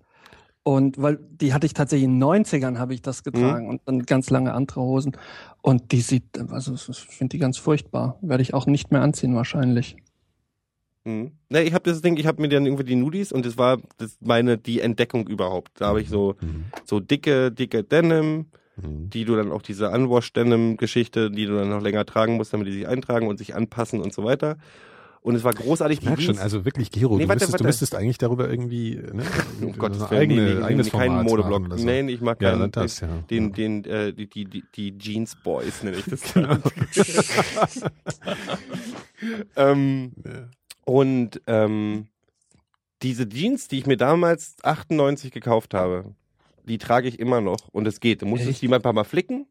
Und 0.66 1.00
weil 1.00 1.18
die 1.20 1.52
hatte 1.52 1.66
ich 1.66 1.74
tatsächlich 1.74 2.06
in 2.06 2.18
den 2.18 2.24
90ern 2.24 2.78
habe 2.78 2.94
ich 2.94 3.02
das 3.02 3.22
getragen 3.22 3.68
und 3.68 3.82
dann 3.84 4.02
ganz 4.04 4.30
lange 4.30 4.54
andere 4.54 4.80
Hosen. 4.80 5.12
Und 5.60 5.92
die 5.92 6.00
sieht, 6.00 6.24
also 6.50 6.72
ich 6.74 6.98
finde 7.00 7.32
die 7.32 7.38
ganz 7.38 7.58
furchtbar. 7.58 8.18
Werde 8.22 8.42
ich 8.42 8.54
auch 8.54 8.64
nicht 8.66 8.90
mehr 8.90 9.02
anziehen 9.02 9.34
wahrscheinlich. 9.34 9.96
Mhm. 11.04 11.32
Nee, 11.50 11.62
ich 11.62 11.74
habe 11.74 11.88
das 11.90 12.00
Ding, 12.00 12.16
ich 12.16 12.26
habe 12.26 12.40
mir 12.40 12.48
dann 12.48 12.64
irgendwie 12.64 12.84
die 12.84 12.96
Nudies 12.96 13.30
und 13.30 13.44
das 13.44 13.58
war 13.58 13.78
das 13.98 14.16
meine 14.20 14.56
die 14.56 14.80
Entdeckung 14.80 15.28
überhaupt. 15.28 15.82
Da 15.82 15.88
habe 15.88 16.00
ich 16.00 16.08
so 16.08 16.36
Mhm. 16.40 16.64
so 16.84 16.98
dicke 16.98 17.52
dicke 17.52 17.84
Denim, 17.84 18.46
Mhm. 18.76 19.10
die 19.10 19.26
du 19.26 19.36
dann 19.36 19.52
auch 19.52 19.60
diese 19.60 19.90
Unwash 19.90 20.32
Denim 20.32 20.78
Geschichte, 20.78 21.30
die 21.30 21.44
du 21.44 21.56
dann 21.56 21.68
noch 21.68 21.82
länger 21.82 22.06
tragen 22.06 22.36
musst, 22.36 22.54
damit 22.54 22.68
die 22.68 22.72
sich 22.72 22.88
eintragen 22.88 23.26
und 23.28 23.36
sich 23.36 23.54
anpassen 23.54 24.00
und 24.00 24.14
so 24.14 24.24
weiter. 24.24 24.56
Und 25.26 25.36
es 25.36 25.42
war 25.42 25.54
großartig. 25.54 26.00
Ich 26.00 26.04
merk 26.04 26.20
schon, 26.20 26.36
also 26.38 26.66
wirklich, 26.66 26.90
Gero, 26.90 27.16
Nee, 27.16 27.22
du, 27.22 27.28
warte, 27.30 27.36
müsstest, 27.46 27.52
warte. 27.54 27.62
du 27.62 27.68
müsstest 27.68 27.94
eigentlich 27.94 28.18
darüber 28.18 28.46
irgendwie 28.50 28.96
ne, 28.96 29.22
um 29.62 29.72
Gottes 29.78 30.00
so 30.00 30.10
Willen, 30.10 30.20
eigene, 30.20 30.42
nee, 30.44 30.54
nee, 30.56 30.62
eigenes 30.62 30.90
keinen 30.90 31.22
Modeblock. 31.24 31.78
so. 31.78 31.86
Nein, 31.86 32.10
ich 32.10 32.20
mag 32.20 32.42
Ja, 32.42 32.50
keinen, 32.50 32.60
dann 32.60 32.70
das, 32.72 33.00
ja. 33.00 33.08
den, 33.30 33.52
den, 33.54 33.84
äh, 33.86 34.12
die, 34.12 34.26
die, 34.28 34.44
die, 34.44 34.62
die 34.76 34.98
Jeans 34.98 35.34
Boys 35.42 35.82
nenne 35.82 35.96
ich 35.96 36.04
das. 36.04 36.20
Genau. 36.34 36.58
ähm, 39.56 40.12
Ja. 40.24 40.48
und 40.84 41.40
ähm, 41.46 42.06
diese 43.02 43.28
Jeans, 43.28 43.68
die 43.68 43.78
ich 43.78 43.86
mir 43.86 43.96
damals 43.96 44.56
98 44.62 45.30
gekauft 45.32 45.72
habe, 45.74 46.14
die 46.64 46.78
trage 46.78 47.08
ich 47.08 47.18
immer 47.18 47.40
noch 47.40 47.68
und 47.72 47.86
es 47.86 48.00
geht. 48.00 48.22
Du 48.22 48.26
musstest 48.26 48.50
Echt? 48.52 48.62
die 48.62 48.68
mal 48.68 48.76
ein 48.76 48.82
paar 48.82 48.92
Mal 48.92 49.04
flicken, 49.04 49.46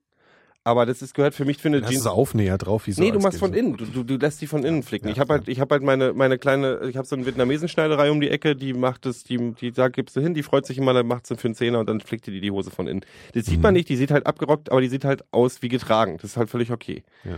aber 0.65 0.85
das 0.85 1.01
ist 1.01 1.13
gehört 1.13 1.35
für 1.35 1.45
mich 1.45 1.57
für 1.57 1.67
eine 1.67 1.77
Dann 1.81 1.87
du 1.87 1.91
Jeans. 1.91 2.03
so 2.03 2.09
Aufnäher 2.11 2.57
drauf, 2.57 2.87
wie 2.87 2.93
so 2.93 3.01
Nee, 3.01 3.11
du 3.11 3.19
machst 3.19 3.39
von 3.39 3.53
innen. 3.53 3.75
Du, 3.75 3.85
du, 3.85 4.03
du 4.03 4.15
lässt 4.17 4.41
die 4.41 4.47
von 4.47 4.63
innen 4.63 4.81
flicken. 4.83 5.07
Ja, 5.07 5.13
ich 5.13 5.19
habe 5.19 5.33
halt, 5.33 5.47
ich 5.47 5.59
habe 5.59 5.73
halt 5.75 5.83
meine, 5.83 6.13
meine 6.13 6.37
kleine, 6.37 6.81
ich 6.89 6.95
habe 6.97 7.05
so 7.07 7.15
eine 7.15 7.25
Vietnamesenschneiderei 7.25 8.11
um 8.11 8.21
die 8.21 8.29
Ecke, 8.29 8.55
die 8.55 8.73
macht 8.73 9.05
es, 9.05 9.23
die, 9.23 9.51
die 9.53 9.71
sagt, 9.71 9.95
gibst 9.95 10.15
du 10.15 10.21
hin, 10.21 10.33
die 10.33 10.43
freut 10.43 10.65
sich 10.65 10.77
immer, 10.77 10.93
dann 10.93 11.05
macht 11.07 11.27
sie 11.27 11.35
für 11.35 11.47
einen 11.49 11.55
Zehner 11.55 11.79
und 11.79 11.89
dann 11.89 11.99
flickt 12.01 12.27
die 12.27 12.39
die 12.39 12.51
Hose 12.51 12.71
von 12.71 12.87
innen. 12.87 13.01
Das 13.33 13.45
sieht 13.45 13.57
Mhm. 13.57 13.61
man 13.63 13.73
nicht, 13.73 13.89
die 13.89 13.97
sieht 13.97 14.11
halt 14.11 14.25
abgerockt, 14.25 14.71
aber 14.71 14.79
die 14.81 14.87
sieht 14.89 15.03
halt 15.05 15.23
aus 15.31 15.61
wie 15.61 15.69
getragen. 15.69 16.17
Das 16.21 16.31
ist 16.31 16.37
halt 16.37 16.49
völlig 16.49 16.71
okay. 16.71 17.03
Ja. 17.25 17.37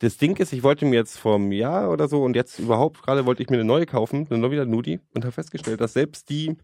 Das 0.00 0.16
Ding 0.16 0.36
ist, 0.36 0.52
ich 0.52 0.62
wollte 0.62 0.84
mir 0.84 0.94
jetzt 0.96 1.18
vor 1.18 1.34
einem 1.36 1.50
Jahr 1.52 1.90
oder 1.90 2.06
so 2.08 2.22
und 2.22 2.36
jetzt 2.36 2.58
überhaupt 2.60 3.02
gerade 3.02 3.26
wollte 3.26 3.42
ich 3.42 3.50
mir 3.50 3.56
eine 3.56 3.64
neue 3.64 3.84
kaufen, 3.86 4.26
eine 4.30 4.38
neue 4.38 4.52
wieder 4.52 4.64
Nudie 4.64 5.00
und 5.14 5.24
habe 5.24 5.32
festgestellt, 5.32 5.80
dass 5.80 5.92
selbst 5.92 6.30
die, 6.30 6.56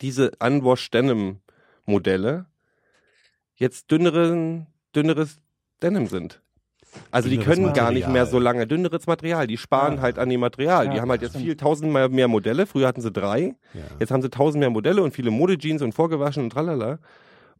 diese 0.00 0.32
Unwash 0.40 0.90
Denim 0.90 1.38
Modelle 1.84 2.46
jetzt 3.54 3.90
dünneren, 3.90 4.66
dünneres 4.96 5.36
Denim 5.82 6.06
sind. 6.06 6.40
Also 7.10 7.28
die 7.28 7.36
können 7.36 7.74
gar 7.74 7.90
nicht 7.90 8.04
Material. 8.06 8.12
mehr 8.12 8.26
so 8.26 8.38
lange 8.38 8.66
dünneres 8.66 9.06
Material. 9.06 9.46
Die 9.46 9.58
sparen 9.58 9.96
Ja. 9.96 10.00
halt 10.02 10.18
an 10.18 10.30
dem 10.30 10.40
Material. 10.40 10.88
die 10.88 10.96
Ja, 10.96 11.02
haben 11.02 11.10
halt 11.10 11.20
jetzt 11.20 11.32
stimmt. 11.32 11.44
viel 11.44 11.56
tausendmal 11.56 12.08
mehr 12.08 12.26
Modelle. 12.28 12.64
Früher 12.66 12.88
hatten 12.88 13.02
sie 13.02 13.10
drei. 13.12 13.54
Ja. 13.74 13.80
Jetzt 14.00 14.10
haben 14.10 14.22
sie 14.22 14.30
tausend 14.30 14.60
mehr 14.60 14.70
Modelle 14.70 15.02
und 15.02 15.12
viele 15.12 15.30
Modejeans 15.30 15.82
und 15.82 15.92
vorgewaschen 15.92 16.44
und 16.44 16.50
tralala. 16.50 16.98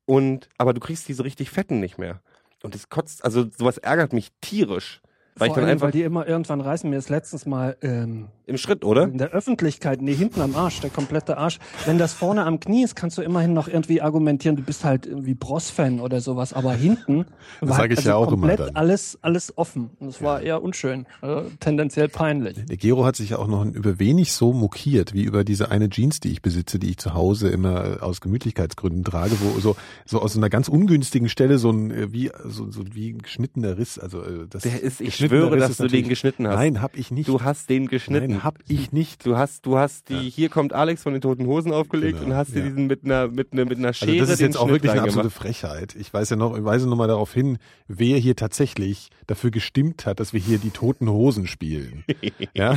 Und, 0.07 0.49
aber 0.57 0.73
du 0.73 0.81
kriegst 0.81 1.07
diese 1.09 1.25
richtig 1.25 1.51
fetten 1.51 1.81
nicht 1.81 1.99
mehr. 1.99 2.21
Und 2.63 2.75
das 2.75 2.89
kotzt, 2.89 3.25
also 3.25 3.45
sowas 3.59 3.77
ärgert 3.77 4.13
mich 4.15 4.31
tierisch. 4.41 5.03
Weil 5.39 5.49
ich 5.49 5.55
Vor 5.55 5.57
dann 5.57 5.65
allem, 5.65 5.73
einfach 5.73 5.87
weil 5.87 5.93
die 5.93 6.03
immer 6.03 6.27
irgendwann 6.27 6.61
reißen. 6.63 6.89
Mir 6.89 6.97
ist 6.97 7.11
letztens 7.11 7.45
mal 7.45 7.77
ähm, 7.83 8.29
im 8.47 8.57
Schritt, 8.57 8.85
oder? 8.85 9.05
in 9.05 9.19
der 9.19 9.31
Öffentlichkeit, 9.31 10.01
nee, 10.01 10.15
hinten 10.15 10.41
am 10.41 10.55
Arsch, 10.55 10.81
der 10.81 10.89
komplette 10.89 11.37
Arsch. 11.37 11.59
Wenn 11.85 11.99
das 11.99 12.13
vorne 12.15 12.45
am 12.45 12.59
Knie 12.61 12.85
ist, 12.85 12.95
kannst 12.97 13.19
du 13.19 13.23
immerhin 13.23 13.53
noch 13.53 13.69
irgendwie 13.69 14.01
argumentieren, 14.01 14.57
du 14.57 14.63
bist 14.63 14.85
halt 14.85 15.05
irgendwie 15.05 15.35
Bros-Fan 15.35 16.01
oder 16.01 16.21
sowas. 16.21 16.53
Aber 16.53 16.73
hinten 16.73 17.27
Das 17.61 17.69
war 17.69 17.77
sag 17.77 17.91
ich 17.91 17.99
also 17.99 18.09
ja 18.09 18.15
auch 18.17 18.33
immer 18.33 18.49
komplett 18.49 18.61
dann. 18.61 18.77
alles, 18.77 19.19
alles 19.21 19.59
offen. 19.59 19.91
Und 19.99 20.09
es 20.09 20.23
war 20.23 20.41
eher 20.41 20.63
unschön, 20.63 21.07
also 21.21 21.51
tendenziell 21.61 22.09
peinlich. 22.09 22.65
Der 22.65 22.77
Gero 22.77 23.05
hat 23.05 23.17
sich 23.17 23.31
ja 23.31 23.39
auch 23.39 23.49
noch 23.49 23.65
über 23.65 23.99
wenig 23.99 24.33
so 24.33 24.53
mokiert, 24.53 25.13
wie 25.13 25.25
über 25.25 25.45
diese 25.45 25.71
eine 25.71 25.91
Jeans, 25.91 26.21
die 26.21 26.31
ich 26.31 26.41
besitze, 26.41 26.79
die 26.79 26.91
ich 26.91 26.99
zu 26.99 27.15
Hause 27.15 27.49
immer 27.49 27.99
äh, 27.99 28.01
aus 28.01 28.21
Gemütlichkeitsgründen 28.21 29.05
trage, 29.05 29.37
wo 29.41 29.61
so, 29.61 29.77
so 30.07 30.23
aus 30.23 30.37
einer 30.37 30.49
ganz 30.49 30.69
ungünstigen 30.69 31.29
Stelle 31.29 31.59
so 31.59 31.71
ein, 31.71 31.91
äh, 31.91 32.13
wie, 32.13 32.31
so, 32.45 32.71
so 32.71 32.83
wie 32.93 33.11
ein 33.11 33.19
geschnittener 33.19 33.77
Riss, 33.77 33.99
also, 33.99 34.23
äh, 34.23 34.47
das 34.49 34.63
Der 34.63 34.83
ist, 34.83 35.01
ich 35.01 35.17
schwöre, 35.29 35.57
dass 35.57 35.71
ist 35.71 35.81
du 35.81 35.85
den 35.85 35.89
natürlich- 35.89 36.09
geschnitten 36.09 36.47
hast. 36.49 36.55
Nein, 36.57 36.83
hab 36.83 36.97
ich 36.97 37.11
nicht. 37.11 37.29
Du 37.29 37.43
hast 37.43 37.69
den 37.71 37.87
geschnitten. 37.89 38.31
Nein, 38.33 38.45
hab 38.45 38.59
ich 38.69 38.93
nicht. 38.93 39.25
Du 39.27 39.37
hast, 39.37 39.67
du 39.67 39.77
hast 39.79 40.09
die, 40.09 40.31
hier 40.31 40.49
kommt 40.49 40.73
Alex 40.73 41.03
von 41.03 41.13
den 41.13 41.23
Toten 41.23 41.47
Hosen 41.47 41.73
aufgelegt 41.73 42.19
Genau, 42.21 42.31
und 42.33 42.37
hast 42.37 42.55
dir 42.55 42.61
ja. 42.61 42.67
diesen 42.67 42.87
mit 42.87 43.05
einer, 43.05 43.29
mit 43.29 43.53
einer, 43.53 43.65
mit 43.65 43.79
einer 43.79 43.93
Schere 43.93 44.13
Also 44.13 44.23
das 44.23 44.31
ist 44.31 44.41
den 44.41 44.47
jetzt 44.49 44.57
auch 44.57 44.69
Schnitt 44.69 44.83
wirklich 44.83 44.93
eine 44.93 45.03
absolute. 45.03 45.31
Frechheit. 45.31 45.95
Ich 45.97 46.13
weiß 46.13 46.31
ja 46.31 46.37
noch, 46.37 46.57
ich 46.57 46.65
weise 46.65 46.89
noch 46.89 46.97
mal 46.97 47.09
darauf 47.09 47.33
hin, 47.33 47.59
wer 47.89 48.19
hier 48.19 48.37
tatsächlich 48.37 49.11
dafür 49.27 49.51
gestimmt 49.51 50.07
hat, 50.07 50.21
dass 50.21 50.33
wir 50.33 50.41
hier 50.41 50.59
die 50.59 50.71
toten 50.71 51.09
Hosen 51.09 51.47
spielen. 51.47 52.05
ja, 52.55 52.77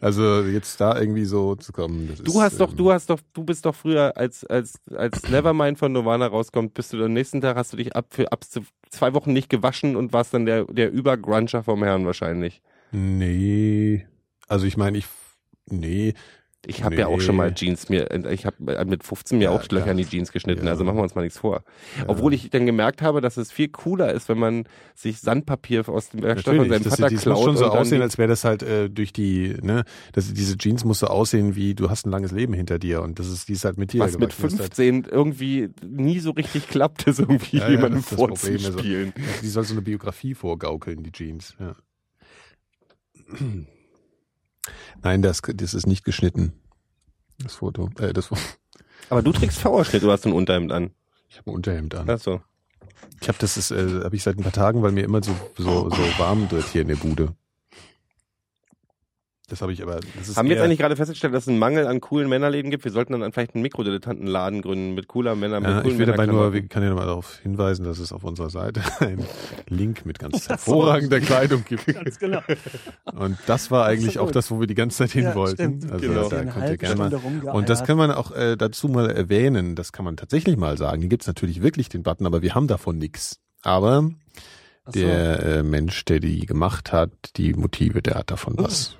also 0.00 0.42
jetzt 0.42 0.80
da 0.80 0.98
irgendwie 0.98 1.24
so 1.24 1.54
zu 1.56 1.72
kommen. 1.72 2.08
Du 2.22 2.32
ist, 2.32 2.40
hast 2.40 2.60
doch, 2.60 2.70
ähm, 2.70 2.76
du 2.76 2.92
hast 2.92 3.10
doch, 3.10 3.20
du 3.32 3.44
bist 3.44 3.66
doch 3.66 3.74
früher, 3.74 4.16
als, 4.16 4.44
als, 4.44 4.74
als 4.94 5.28
Nevermind 5.28 5.78
von 5.78 5.92
Nirvana 5.92 6.26
rauskommt, 6.26 6.74
bist 6.74 6.92
du 6.92 7.04
am 7.04 7.12
nächsten 7.12 7.40
Tag 7.40 7.56
hast 7.56 7.72
du 7.72 7.76
dich 7.76 7.94
ab 7.94 8.06
für 8.10 8.32
ab 8.32 8.44
zwei 8.94 9.14
Wochen 9.14 9.32
nicht 9.32 9.48
gewaschen 9.48 9.96
und 9.96 10.12
warst 10.12 10.34
dann 10.34 10.46
der, 10.46 10.64
der 10.64 10.90
Übergruncher 10.90 11.62
vom 11.62 11.82
Herrn 11.82 12.06
wahrscheinlich. 12.06 12.62
Nee, 12.92 14.06
also 14.48 14.66
ich 14.66 14.76
meine, 14.76 14.98
ich, 14.98 15.06
nee, 15.66 16.14
Ich 16.66 16.82
habe 16.82 16.96
ja 16.96 17.06
auch 17.08 17.16
Nee. 17.18 17.22
schon 17.22 17.36
mal 17.36 17.52
Jeans 17.54 17.88
mir, 17.88 18.10
ich 18.30 18.46
habe 18.46 18.84
mit 18.86 19.04
15 19.04 19.38
mir 19.38 19.44
Ja, 19.44 19.50
auch 19.50 19.68
Löcher 19.68 19.90
in 19.90 19.96
die 19.98 20.06
Jeans 20.06 20.32
geschnitten, 20.32 20.64
Ja. 20.66 20.72
also 20.72 20.84
machen 20.84 20.96
wir 20.96 21.02
uns 21.02 21.14
mal 21.14 21.22
nichts 21.22 21.38
vor. 21.38 21.62
Ja. 21.98 22.04
Obwohl 22.08 22.32
ich 22.34 22.50
dann 22.50 22.66
gemerkt 22.66 23.02
habe, 23.02 23.20
dass 23.20 23.36
es 23.36 23.52
viel 23.52 23.68
cooler 23.68 24.12
ist, 24.12 24.28
wenn 24.28 24.38
man 24.38 24.64
sich 24.94 25.20
Sandpapier 25.20 25.88
aus 25.88 26.10
dem 26.10 26.22
Werkstatt 26.22 26.54
von 26.56 26.66
Natürlich, 26.66 26.72
seinem 26.82 26.90
das, 26.90 27.00
Vater 27.00 27.14
das 27.14 27.22
klaut 27.22 27.36
muss 27.36 27.44
schon 27.44 27.56
so 27.56 27.66
aussehen, 27.66 27.98
die- 27.98 28.02
als 28.02 28.18
wäre 28.18 28.28
das 28.28 28.44
halt 28.44 28.62
äh, 28.62 28.88
durch 28.88 29.12
die, 29.12 29.56
ne, 29.62 29.84
das, 30.12 30.32
diese 30.32 30.56
Jeans 30.56 30.84
muss 30.84 31.00
so 31.00 31.06
aussehen 31.08 31.54
wie, 31.56 31.74
du 31.74 31.90
hast 31.90 32.06
ein 32.06 32.10
langes 32.10 32.32
Leben 32.32 32.54
hinter 32.54 32.78
dir 32.78 33.02
und 33.02 33.18
das 33.18 33.28
ist, 33.28 33.48
die 33.48 33.52
ist 33.54 33.64
halt 33.64 33.76
mit 33.78 33.92
dir 33.92 34.00
was 34.00 34.12
mit 34.18 34.30
gewachsen. 34.30 34.42
Das 34.42 34.52
ist 34.54 34.60
halt- 34.60 34.74
15 34.76 35.04
irgendwie 35.10 35.68
nie 35.86 36.18
so 36.20 36.30
richtig 36.30 36.68
klappt, 36.68 37.06
ist 37.06 37.18
irgendwie 37.20 37.56
Ja, 37.58 37.64
ja, 37.64 37.70
jemandem 37.70 38.00
das 38.00 38.10
das 38.10 38.16
Problem, 38.18 38.54
also- 38.54 38.70
vorzuspielen. 38.72 39.12
Die 39.42 39.48
soll 39.48 39.64
so 39.64 39.74
eine 39.74 39.82
Biografie 39.82 40.34
vorgaukeln, 40.34 41.02
die 41.02 41.12
Jeans. 41.12 41.54
Ja. 41.58 41.74
Nein, 45.02 45.22
das, 45.22 45.42
das 45.42 45.74
ist 45.74 45.86
nicht 45.86 46.04
geschnitten. 46.04 46.52
Das 47.38 47.54
Foto. 47.54 47.90
Äh, 47.98 48.12
das 48.12 48.26
Foto. 48.26 48.40
Aber 49.10 49.22
du 49.22 49.32
trägst 49.32 49.58
V-Ausschnitt, 49.58 50.02
du 50.02 50.10
hast 50.10 50.26
ein 50.26 50.32
Unterhemd 50.32 50.72
an. 50.72 50.90
Ich 51.28 51.38
habe 51.38 51.50
ein 51.50 51.54
Unterhemd 51.54 51.94
an. 51.94 52.08
Ach 52.08 52.18
so. 52.18 52.40
Ich 53.20 53.28
habe 53.28 53.38
das 53.38 53.56
ist, 53.56 53.70
äh, 53.70 54.02
habe 54.04 54.16
ich 54.16 54.22
seit 54.22 54.38
ein 54.38 54.42
paar 54.42 54.52
Tagen, 54.52 54.82
weil 54.82 54.92
mir 54.92 55.04
immer 55.04 55.22
so 55.22 55.34
so 55.56 55.90
so 55.90 56.18
warm 56.18 56.50
wird 56.50 56.66
hier 56.68 56.82
in 56.82 56.88
der 56.88 56.96
Bude. 56.96 57.34
Das 59.48 59.60
habe 59.60 59.74
ich 59.74 59.82
aber. 59.82 60.00
Das 60.16 60.28
ist 60.28 60.38
Haben 60.38 60.48
wir 60.48 60.56
jetzt 60.56 60.64
eigentlich 60.64 60.78
gerade 60.78 60.96
festgestellt, 60.96 61.34
dass 61.34 61.42
es 61.44 61.48
einen 61.48 61.58
Mangel 61.58 61.86
an 61.86 62.00
coolen 62.00 62.30
Männerläden 62.30 62.70
gibt? 62.70 62.82
Wir 62.84 62.90
sollten 62.92 63.12
dann 63.20 63.30
vielleicht 63.30 63.54
einen 63.54 63.60
Mikrodilettantenladen 63.62 64.62
gründen 64.62 64.94
mit 64.94 65.06
cooler 65.06 65.34
Männer, 65.34 65.60
mit 65.60 65.68
Ja, 65.68 65.80
coolen 65.82 65.92
ich 65.92 65.98
will 65.98 66.06
dabei 66.06 66.24
nur, 66.24 66.54
ich 66.54 66.66
kann 66.70 66.82
ja 66.82 66.94
mal 66.94 67.04
darauf 67.04 67.40
hinweisen, 67.40 67.84
dass 67.84 67.98
es 67.98 68.10
auf 68.10 68.24
unserer 68.24 68.48
Seite 68.48 68.80
einen 69.00 69.26
Link 69.68 70.06
mit 70.06 70.18
ganz 70.18 70.48
hervorragender 70.48 71.20
Kleidung 71.20 71.62
gibt. 71.68 71.84
Ganz 71.84 72.18
genau. 72.18 72.40
Und 73.12 73.36
das 73.46 73.70
war 73.70 73.84
eigentlich 73.84 74.14
so 74.14 74.20
auch 74.22 74.30
das, 74.30 74.50
wo 74.50 74.60
wir 74.60 74.66
die 74.66 74.74
ganze 74.74 74.96
Zeit 74.98 75.10
hin 75.10 75.24
Ja, 75.24 75.34
wollten. 75.34 75.80
stimmt. 75.80 75.92
Also 75.92 76.08
Genau. 76.08 76.28
da 76.30 76.44
könnt 76.44 76.70
ihr 76.70 76.76
gerne 76.78 76.96
mal. 76.96 77.14
Und 77.52 77.68
das 77.68 77.84
kann 77.84 77.98
man 77.98 78.12
auch 78.12 78.30
äh, 78.30 78.56
dazu 78.56 78.88
mal 78.88 79.10
erwähnen, 79.10 79.74
das 79.74 79.92
kann 79.92 80.06
man 80.06 80.16
tatsächlich 80.16 80.56
mal 80.56 80.78
sagen. 80.78 81.02
Hier 81.02 81.10
gibt's 81.10 81.26
natürlich 81.26 81.60
wirklich 81.62 81.90
den 81.90 82.02
Button, 82.02 82.24
aber 82.26 82.40
wir 82.40 82.54
haben 82.54 82.66
davon 82.66 82.96
nix. 82.96 83.40
Aber 83.62 84.08
so. 84.86 84.92
der 84.92 85.42
äh, 85.42 85.62
Mensch, 85.62 86.02
der 86.06 86.20
die 86.20 86.46
gemacht 86.46 86.92
hat, 86.92 87.10
die 87.36 87.52
Motive, 87.52 88.00
der 88.00 88.14
hat 88.14 88.30
davon 88.30 88.54
was. 88.56 88.96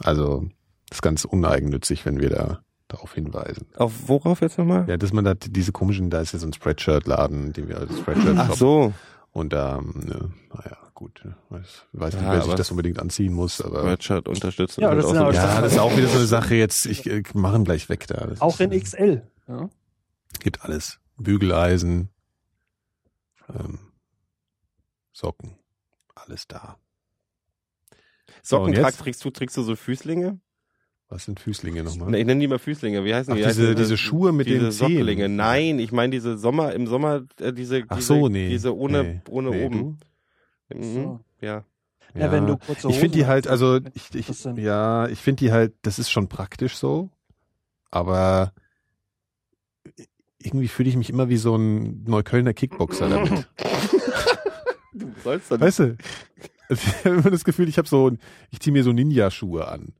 So. 0.00 0.04
Also 0.08 0.48
das 0.88 0.98
ist 0.98 1.02
ganz 1.02 1.24
uneigennützig, 1.24 2.04
wenn 2.06 2.20
wir 2.20 2.30
da 2.30 2.60
darauf 2.88 3.14
hinweisen. 3.14 3.66
Auf 3.76 4.08
worauf 4.08 4.40
jetzt 4.40 4.58
nochmal? 4.58 4.88
Ja, 4.88 4.96
dass 4.96 5.12
man 5.12 5.24
da 5.24 5.34
diese 5.34 5.72
komischen, 5.72 6.08
da 6.10 6.20
ist 6.20 6.32
ja 6.32 6.38
so 6.38 6.46
ein 6.46 6.52
Spreadshirt-Laden, 6.52 7.52
den 7.52 7.68
wir 7.68 7.78
als 7.78 7.98
Spreadshirt 7.98 8.36
Ach 8.38 8.54
so. 8.54 8.94
Und 9.32 9.52
da, 9.52 9.78
ähm, 9.78 9.92
ne, 10.06 10.30
naja. 10.54 10.78
gut. 10.94 11.20
ne. 11.24 11.36
Weiß, 11.50 11.84
weiß 11.92 12.14
nicht, 12.14 12.22
Ja, 12.22 12.32
wer 12.32 12.42
sich 12.42 12.54
das 12.54 12.70
unbedingt 12.70 12.98
anziehen 13.00 13.34
muss, 13.34 13.60
aber. 13.60 13.80
Spreadshirt 13.80 14.28
unterstützen. 14.28 14.80
Ja, 14.80 14.88
halt 14.90 14.98
das 14.98 15.06
auch 15.06 15.10
so- 15.10 15.16
Ja, 15.32 15.60
das 15.60 15.72
ist 15.72 15.78
auch 15.78 15.96
wieder 15.96 16.08
so 16.08 16.18
eine 16.18 16.26
Sache 16.26 16.54
jetzt. 16.54 16.86
Ich 16.86 17.04
äh, 17.06 17.22
machen 17.34 17.64
gleich 17.64 17.88
weg 17.88 18.06
da. 18.06 18.26
Das 18.28 18.40
Auch 18.40 18.60
in 18.60 18.70
XL. 18.70 19.26
Ja. 19.48 19.68
Gibt 20.40 20.62
alles. 20.62 21.00
Bügeleisen, 21.18 22.08
ähm, 23.48 23.78
Socken, 25.12 25.56
alles 26.14 26.46
da. 26.46 26.76
Socken 28.48 28.72
jetzt? 28.72 28.82
tragst, 28.82 29.00
trägst 29.00 29.24
du, 29.24 29.30
trägst 29.30 29.56
du 29.56 29.62
so 29.62 29.76
Füßlinge? 29.76 30.38
Was 31.08 31.24
sind 31.24 31.38
Füßlinge 31.38 31.84
nochmal? 31.84 32.10
Ne, 32.10 32.18
ich 32.18 32.26
nenne 32.26 32.40
die 32.40 32.48
mal 32.48 32.58
Füßlinge. 32.58 33.04
Wie 33.04 33.14
heißen 33.14 33.32
Ach, 33.32 33.36
die? 33.36 33.42
diese- 33.44 33.62
heißen 33.62 33.76
diese 33.76 33.96
Schuhe 33.96 34.32
mit 34.32 34.46
diese 34.48 34.58
den 34.58 34.72
Zehen. 34.72 34.96
Socklinge. 34.96 35.28
Nein, 35.28 35.78
ich 35.78 35.92
meine 35.92 36.10
diese 36.10 36.36
Sommer, 36.36 36.72
im 36.72 36.86
Sommer, 36.86 37.22
äh, 37.40 37.52
diese, 37.52 37.84
Ach 37.88 37.96
diese, 37.96 38.06
so, 38.08 38.28
nee. 38.28 38.48
diese 38.48 38.76
ohne, 38.76 39.04
nee. 39.04 39.20
ohne 39.28 39.50
nee, 39.50 39.64
oben. 39.64 39.98
Mhm. 40.74 40.94
So. 40.94 41.20
Ja. 41.40 41.64
Du? 42.12 42.20
Ja, 42.20 42.32
wenn 42.32 42.46
du 42.46 42.56
kurze 42.56 42.88
Ich 42.88 42.98
finde 42.98 43.14
die 43.18 43.22
Hosen 43.24 43.28
halt, 43.30 43.46
also 43.48 43.78
ich, 43.94 44.14
ich 44.14 44.44
ja, 44.56 45.06
ich 45.08 45.20
finde 45.20 45.44
die 45.44 45.52
halt, 45.52 45.74
das 45.82 45.98
ist 45.98 46.10
schon 46.10 46.28
praktisch 46.28 46.76
so, 46.76 47.10
aber 47.90 48.52
irgendwie 50.38 50.68
fühle 50.68 50.88
ich 50.88 50.96
mich 50.96 51.10
immer 51.10 51.28
wie 51.28 51.36
so 51.36 51.56
ein 51.56 52.04
Neuköllner 52.04 52.54
Kickboxer 52.54 53.08
damit. 53.08 53.48
Du 54.98 55.12
sollst 55.22 55.50
dann 55.50 55.60
Weißt 55.60 55.80
du? 55.80 55.96
Also 56.68 56.82
ich 56.86 57.04
habe 57.04 57.16
immer 57.16 57.30
das 57.30 57.44
Gefühl, 57.44 57.68
ich 57.68 57.78
habe 57.78 57.88
so, 57.88 58.10
ich 58.50 58.60
ziehe 58.60 58.72
mir 58.72 58.82
so 58.82 58.92
Ninja-Schuhe 58.92 59.68
an. 59.68 59.92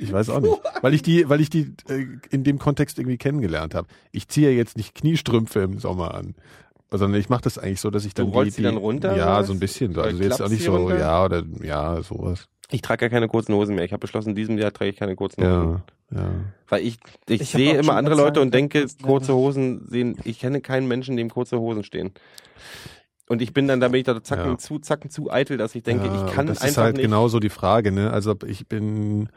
Ich 0.00 0.12
weiß 0.12 0.30
auch 0.30 0.40
nicht, 0.40 0.54
weil 0.82 0.94
ich 0.94 1.02
die, 1.02 1.28
weil 1.28 1.40
ich 1.40 1.50
die 1.50 1.72
äh, 1.88 2.06
in 2.30 2.42
dem 2.44 2.58
Kontext 2.58 2.98
irgendwie 2.98 3.16
kennengelernt 3.18 3.74
habe. 3.74 3.86
Ich 4.10 4.28
ziehe 4.28 4.50
ja 4.50 4.56
jetzt 4.56 4.76
nicht 4.76 4.94
Kniestrümpfe 4.94 5.60
im 5.60 5.78
Sommer 5.78 6.14
an, 6.14 6.34
sondern 6.90 7.20
ich 7.20 7.28
mache 7.28 7.42
das 7.42 7.58
eigentlich 7.58 7.80
so, 7.80 7.90
dass 7.90 8.04
ich 8.04 8.14
Du 8.14 8.22
dann 8.24 8.32
rollst 8.32 8.58
die 8.58 8.62
dann 8.62 8.76
runter, 8.76 9.16
Ja, 9.16 9.42
so 9.44 9.52
ein 9.52 9.60
bisschen. 9.60 9.92
So. 9.94 10.00
Oder 10.00 10.08
Also 10.10 10.22
jetzt 10.22 10.42
auch 10.42 10.48
nicht 10.48 10.60
die 10.60 10.64
so, 10.66 10.76
runter? 10.76 10.98
ja 10.98 11.24
oder 11.24 11.44
ja 11.62 12.02
sowas. 12.02 12.48
Ich 12.70 12.82
trage 12.82 13.04
ja 13.04 13.08
keine 13.08 13.28
kurzen 13.28 13.54
Hosen 13.54 13.74
mehr. 13.76 13.84
Ich 13.84 13.92
habe 13.92 14.00
beschlossen, 14.00 14.30
in 14.30 14.34
diesem 14.36 14.58
Jahr 14.58 14.72
trage 14.72 14.90
ich 14.90 14.96
keine 14.96 15.14
kurzen 15.16 15.42
Hosen. 15.44 15.82
Ja, 16.10 16.20
ja. 16.20 16.30
Weil 16.68 16.84
ich, 16.84 16.98
ich, 17.28 17.40
Ich 17.42 17.50
sehe 17.50 17.78
immer 17.78 17.94
andere 17.94 18.16
Leute 18.16 18.40
und 18.40 18.52
denke, 18.52 18.86
kurze 19.02 19.34
Hosen 19.34 19.86
sehen, 19.88 20.18
ich 20.24 20.38
kenne 20.40 20.60
keinen 20.60 20.88
Menschen, 20.88 21.16
dem 21.16 21.30
kurze 21.30 21.58
Hosen 21.58 21.84
stehen. 21.84 22.12
Und 23.28 23.42
ich 23.42 23.52
bin 23.52 23.68
dann, 23.68 23.80
da 23.80 23.88
bin 23.88 23.98
ich 24.00 24.04
da 24.06 24.22
zacken 24.22 24.52
Ja. 24.52 24.58
zu, 24.58 24.78
zacken 24.78 25.10
zu 25.10 25.30
eitel, 25.30 25.56
dass 25.58 25.74
ich 25.74 25.82
denke, 25.82 26.06
ja, 26.06 26.14
ich 26.14 26.34
kann 26.34 26.46
das 26.46 26.58
einfach 26.58 26.70
ist 26.70 26.78
halt 26.78 26.96
nicht. 26.96 27.04
genauso 27.04 27.40
die 27.40 27.50
Frage, 27.50 27.92
ne? 27.92 28.10
Also 28.10 28.34
ich 28.46 28.66
bin, 28.66 29.28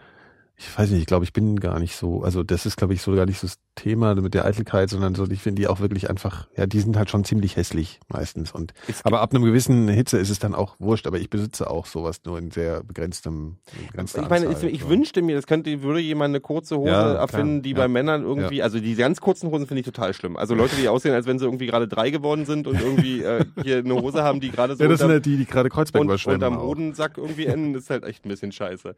ich 0.63 0.77
weiß 0.77 0.91
nicht, 0.91 0.99
ich 0.99 1.05
glaube, 1.07 1.25
ich 1.25 1.33
bin 1.33 1.59
gar 1.59 1.79
nicht 1.79 1.95
so, 1.95 2.21
also 2.21 2.43
das 2.43 2.67
ist, 2.67 2.77
glaube 2.77 2.93
ich, 2.93 3.01
so 3.01 3.13
gar 3.15 3.25
nicht 3.25 3.39
so 3.39 3.47
das 3.47 3.57
Thema 3.75 4.13
mit 4.15 4.33
der 4.35 4.45
Eitelkeit, 4.45 4.89
sondern 4.91 5.15
so, 5.15 5.25
ich 5.27 5.41
finde 5.41 5.59
die 5.61 5.67
auch 5.67 5.79
wirklich 5.79 6.09
einfach, 6.09 6.47
ja, 6.55 6.67
die 6.67 6.79
sind 6.79 6.97
halt 6.97 7.09
schon 7.09 7.23
ziemlich 7.23 7.55
hässlich 7.55 7.99
meistens. 8.09 8.51
Und 8.51 8.73
aber 9.03 9.21
ab 9.21 9.33
einem 9.33 9.43
gewissen 9.43 9.87
Hitze 9.87 10.19
ist 10.19 10.29
es 10.29 10.37
dann 10.39 10.53
auch 10.53 10.75
wurscht, 10.79 11.07
aber 11.07 11.19
ich 11.19 11.29
besitze 11.31 11.69
auch 11.69 11.87
sowas 11.87 12.21
nur 12.25 12.37
in 12.37 12.51
sehr 12.51 12.83
begrenztem, 12.83 13.57
begrenzter 13.87 14.21
Ich 14.21 14.29
meine, 14.29 14.47
Anzahl, 14.49 14.69
ich, 14.69 14.75
ich 14.75 14.81
so. 14.83 14.89
wünschte 14.89 15.21
mir, 15.23 15.35
das 15.35 15.47
könnte, 15.47 15.81
würde 15.81 15.99
jemand 15.99 16.29
eine 16.31 16.41
kurze 16.41 16.77
Hose 16.77 16.91
Ja, 16.91 17.13
erfinden, 17.13 17.63
die 17.63 17.71
ja. 17.71 17.77
bei 17.77 17.87
Männern 17.87 18.21
irgendwie, 18.23 18.61
also 18.61 18.79
die 18.79 18.93
ganz 18.95 19.19
kurzen 19.19 19.49
Hosen 19.49 19.65
finde 19.65 19.79
ich 19.79 19.85
total 19.85 20.13
schlimm. 20.13 20.37
Also 20.37 20.53
Leute, 20.53 20.75
die 20.75 20.87
aussehen, 20.87 21.15
als 21.15 21.25
wenn 21.25 21.39
sie 21.39 21.45
irgendwie 21.45 21.65
gerade 21.65 21.87
drei 21.87 22.11
geworden 22.11 22.45
sind 22.45 22.67
und 22.67 22.79
irgendwie 22.79 23.23
äh, 23.23 23.45
hier 23.63 23.77
eine 23.79 23.95
Hose 23.95 24.21
haben, 24.23 24.39
die 24.39 24.51
gerade 24.51 24.75
so 24.75 24.83
Ja, 24.83 24.89
das 24.89 24.99
sind 24.99 25.05
unter, 25.05 25.13
halt 25.15 25.25
die, 25.25 25.37
die 25.37 25.45
gerade 25.45 25.69
Kreuzberg 25.69 26.01
und, 26.01 26.07
überschwemmen. 26.07 26.35
unterm 26.43 26.57
auch. 26.59 26.67
Hodensack 26.67 27.17
irgendwie 27.17 27.45
enden, 27.47 27.73
ist 27.73 27.89
halt 27.89 28.03
echt 28.03 28.25
ein 28.25 28.29
bisschen 28.29 28.51
scheiße. 28.51 28.95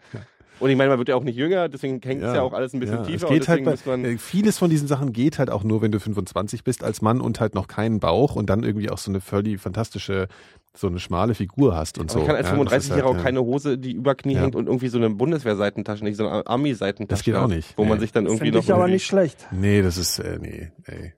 Und 0.60 0.70
ich 0.70 0.78
meine, 0.78 0.90
man 0.90 1.00
wird 1.00 1.10
ja 1.10 1.16
auch 1.16 1.24
nicht 1.24 1.36
jünger, 1.36 1.68
deswegen 1.70 2.00
hängt 2.04 2.22
es 2.24 2.34
ja. 2.34 2.42
auch 2.42 2.54
alles 2.54 2.74
ein 2.74 2.80
bisschen 2.80 2.98
ja, 2.98 3.04
tiefer. 3.04 3.26
Es 3.26 3.30
geht 3.32 3.42
und 3.42 3.48
halt 3.50 3.66
bei, 3.86 3.92
man, 3.98 4.06
äh, 4.06 4.18
vieles 4.18 4.58
von 4.58 4.70
diesen 4.70 4.88
Sachen 4.88 5.12
geht 5.12 5.40
halt 5.40 5.50
auch 5.50 5.64
nur, 5.64 5.82
wenn 5.82 5.92
du 5.92 6.00
25 6.00 6.64
bist 6.64 6.84
als 6.84 7.02
Mann 7.02 7.22
und 7.22 7.40
halt 7.40 7.56
noch 7.56 7.68
keinen 7.68 8.00
Bauch 8.00 8.36
und 8.36 8.50
dann 8.50 8.64
irgendwie 8.64 8.90
auch 8.90 8.98
so 8.98 9.12
eine 9.12 9.20
völlig 9.22 9.60
fantastische, 9.60 10.28
so 10.76 10.88
eine 10.88 11.00
schmale 11.00 11.36
Figur 11.36 11.76
hast 11.76 11.98
und 11.98 12.14
man 12.14 12.22
so. 12.22 12.26
kann 12.26 12.36
als 12.36 12.50
Ja, 12.50 12.56
das 12.64 12.86
ist 12.86 12.92
35-Jähriger 12.94 13.04
auch 13.04 13.14
halt, 13.16 13.24
keine 13.24 13.42
Hose, 13.42 13.78
die 13.78 13.92
über 13.94 14.16
Knie 14.16 14.34
Ja. 14.36 14.42
hängt 14.42 14.56
und 14.56 14.68
irgendwie 14.68 14.88
so 14.88 14.98
eine 14.98 15.10
Bundeswehr-Seitentasche, 15.10 16.04
nicht 16.04 16.18
so 16.18 16.28
eine 16.28 16.46
Army-Seitentasche. 16.48 17.08
Das 17.20 17.24
geht 17.24 17.36
auch 17.36 17.48
nicht, 17.48 17.78
Wo 17.78 17.84
man 17.86 17.98
nee. 17.98 18.02
sich 18.02 18.12
dann 18.12 18.26
irgendwie 18.26 18.46
Finde 18.46 18.58
noch 18.60 18.64
ich 18.66 18.72
aber 18.72 18.82
irgendwie- 18.84 18.94
nicht 18.94 19.06
schlecht. 19.06 19.48
Nee, 19.52 19.82
das 19.82 19.98
ist, 19.98 20.20
äh, 20.20 20.38
nee, 20.40 20.72
ey. 20.86 21.14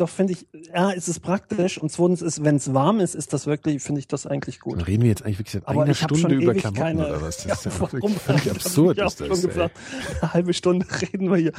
Doch 0.00 0.08
finde 0.08 0.32
ich, 0.32 0.46
ja, 0.74 0.92
es 0.92 1.08
ist 1.08 1.20
praktisch 1.20 1.76
und 1.76 1.92
zweitens 1.92 2.22
ist, 2.22 2.42
wenn 2.42 2.56
es 2.56 2.72
warm 2.72 3.00
ist, 3.00 3.14
ist 3.14 3.34
das 3.34 3.46
wirklich, 3.46 3.82
finde 3.82 3.98
ich 3.98 4.08
das 4.08 4.26
eigentlich 4.26 4.60
Dann 4.60 4.78
gut. 4.78 4.86
reden 4.86 5.02
wir 5.02 5.10
jetzt 5.10 5.22
eigentlich 5.22 5.38
wirklich 5.40 5.52
seit 5.52 5.68
Aber 5.68 5.82
einer 5.82 5.92
Stunde 5.92 6.20
schon 6.22 6.30
über 6.30 6.54
Klamotten 6.54 6.80
keine. 6.82 7.06
oder 7.06 7.20
was? 7.20 7.44
Das 7.44 7.66
ist 7.66 7.66
ja, 7.66 7.72
warum? 7.80 7.92
wirklich 7.92 8.18
völlig 8.22 8.50
absurd. 8.50 8.96
ich 8.98 9.04
Ist 9.04 9.20
das, 9.20 9.42
gesagt. 9.42 9.76
Eine 10.22 10.32
halbe 10.32 10.54
Stunde 10.54 10.86
reden 11.02 11.30
wir 11.30 11.36
hier. 11.36 11.52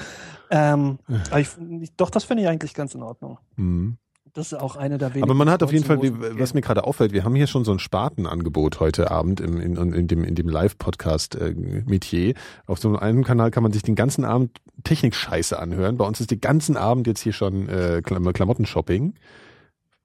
Ähm, 0.50 0.98
ich, 1.38 1.96
doch, 1.98 2.10
das 2.10 2.24
finde 2.24 2.42
ich 2.44 2.50
eigentlich 2.50 2.74
ganz 2.74 2.96
in 2.96 3.04
Ordnung. 3.04 3.38
Mhm. 3.58 3.98
Das 4.34 4.54
ist 4.54 4.60
auch 4.60 4.78
eine 4.78 4.98
der 4.98 5.10
wenigen. 5.10 5.24
Aber 5.24 5.34
man 5.34 5.50
hat 5.50 5.62
auf 5.62 5.74
jeden 5.74 5.84
Fall, 5.84 6.00
was 6.40 6.54
mir 6.54 6.62
gerade 6.62 6.86
auffällt, 6.86 7.12
wir 7.12 7.26
haben 7.26 7.36
hier 7.36 7.48
schon 7.48 7.66
so 7.66 7.74
ein 7.74 7.80
Spartenangebot 7.80 8.80
heute 8.80 9.12
Abend 9.12 9.42
im, 9.42 9.60
in, 9.60 9.76
in 9.76 10.08
dem, 10.08 10.24
in 10.24 10.36
dem 10.36 10.48
Live-Podcast-Metier. 10.48 12.36
Auf 12.66 12.80
so 12.80 12.96
einem 12.98 13.24
Kanal 13.26 13.52
kann 13.52 13.64
man 13.64 13.74
sich 13.74 13.84
den 13.84 13.96
ganzen 13.96 14.24
Abend 14.24 14.58
Technik-Scheiße 14.84 15.60
anhören. 15.60 15.98
Bei 15.98 16.06
uns 16.06 16.22
ist 16.22 16.32
den 16.32 16.40
ganzen 16.40 16.78
Abend 16.78 17.08
jetzt 17.08 17.22
hier 17.22 17.34
schon 17.34 17.68
äh, 17.68 18.02
Klam 18.04 18.32
Klamotten-Shopping. 18.32 19.16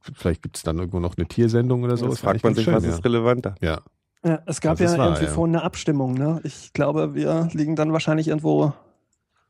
Vielleicht 0.01 0.43
gibt's 0.43 0.63
dann 0.63 0.79
irgendwo 0.79 0.99
noch 0.99 1.17
eine 1.17 1.27
Tiersendung 1.27 1.85
oder 1.85 1.97
so. 1.97 2.07
Das 2.07 2.15
Das 2.15 2.21
fragt 2.21 2.43
man 2.43 2.55
sich, 2.55 2.67
was 2.67 2.85
ist 2.85 3.05
relevanter. 3.05 3.55
Ja. 3.61 3.81
Ja, 4.25 4.41
es 4.47 4.61
gab 4.61 4.79
Das 4.79 4.93
ja 4.93 4.99
wahr, 4.99 5.07
irgendwie 5.09 5.27
ja. 5.27 5.31
vorhin 5.31 5.55
eine 5.55 5.65
Abstimmung, 5.65 6.15
ne? 6.15 6.41
Ich 6.43 6.73
glaube, 6.73 7.15
wir 7.15 7.49
liegen 7.53 7.77
dann 7.77 7.93
wahrscheinlich 7.93 8.27
irgendwo 8.27 8.73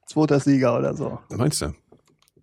zweiter 0.07 0.39
Sieger 0.39 0.77
oder 0.77 0.95
so. 0.95 1.19
Meinst 1.31 1.63
du? 1.63 1.73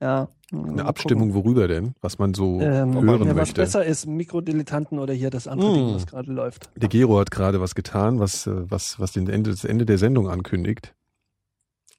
Ja. 0.04 0.28
Eine 0.52 0.86
Abstimmung, 0.86 1.34
worüber 1.34 1.68
denn? 1.70 1.96
Was 2.02 2.20
man 2.20 2.34
so 2.34 2.60
Ähm, 2.60 2.94
hören 3.02 3.22
ja, 3.22 3.30
was 3.30 3.36
möchte. 3.36 3.62
besser 3.62 3.86
ist, 3.86 4.06
Mikrodilettanten 4.06 5.00
oder 5.00 5.14
hier 5.14 5.30
das 5.30 5.48
andere 5.48 5.72
Mm. 5.72 5.74
Ding, 5.76 5.96
was 5.96 6.06
gerade 6.06 6.32
läuft. 6.32 6.70
Der 6.76 6.90
Gero 6.90 7.18
hat 7.20 7.32
gerade 7.32 7.62
was 7.62 7.74
getan, 7.74 8.20
was, 8.20 8.46
äh, 8.46 8.70
was, 8.70 9.00
was 9.00 9.14
den 9.14 9.30
Ende, 9.30 9.52
das 9.52 9.64
Ende 9.64 9.86
der 9.86 9.98
Sendung 9.98 10.30
ankündigt. 10.30 10.94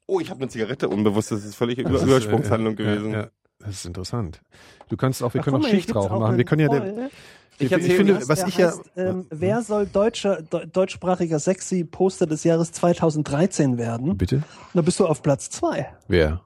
Oh, 0.05 0.19
ich 0.19 0.29
habe 0.29 0.39
eine 0.41 0.49
Zigarette 0.49 0.87
unbewusst, 0.87 1.31
das 1.31 1.43
ist 1.43 1.55
völlig 1.55 1.77
Das 1.77 1.87
Über 1.87 1.97
ist, 1.97 2.03
Übersprungshandlung 2.03 2.73
äh, 2.73 2.77
gewesen. 2.77 3.11
Ja, 3.11 3.19
ja, 3.21 3.27
das 3.59 3.69
ist 3.71 3.85
interessant. 3.87 4.41
Du 4.89 4.97
kannst 4.97 5.23
auch, 5.23 5.33
wir 5.33 5.41
Ach, 5.41 5.45
können 5.45 5.65
auch 5.65 5.67
gibt's 5.69 5.95
auch 5.95 6.19
machen. 6.19 6.37
Wir 6.37 6.45
können 6.45 6.61
ja, 6.61 6.69
der, 6.69 6.79
Poll. 6.79 7.09
Ich 7.57 7.71
ich, 7.71 7.93
finde, 7.93 8.15
was 8.27 8.39
der 8.39 8.47
ich 8.47 8.57
ja, 8.57 8.67
heißt, 8.67 8.81
ähm, 8.97 9.25
wer 9.31 9.61
soll 9.63 9.85
deutscher, 9.87 10.41
de, 10.41 10.67
deutschsprachiger 10.67 11.39
Sexy 11.39 11.83
Poster 11.85 12.27
des 12.27 12.43
Jahres 12.43 12.71
2013 12.73 13.77
werden? 13.77 14.17
bitte? 14.17 14.43
Da 14.73 14.81
bist 14.81 14.99
du 14.99 15.07
auf 15.07 15.23
Platz 15.23 15.49
zwei. 15.49 15.87
Wer? 16.07 16.41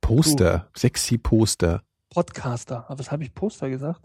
Poster, 0.00 0.68
sexy 0.74 1.18
Poster. 1.18 1.82
Podcaster. 2.10 2.84
Aber 2.88 2.98
was 2.98 3.10
habe 3.10 3.22
ich 3.24 3.34
Poster 3.34 3.68
gesagt? 3.68 4.02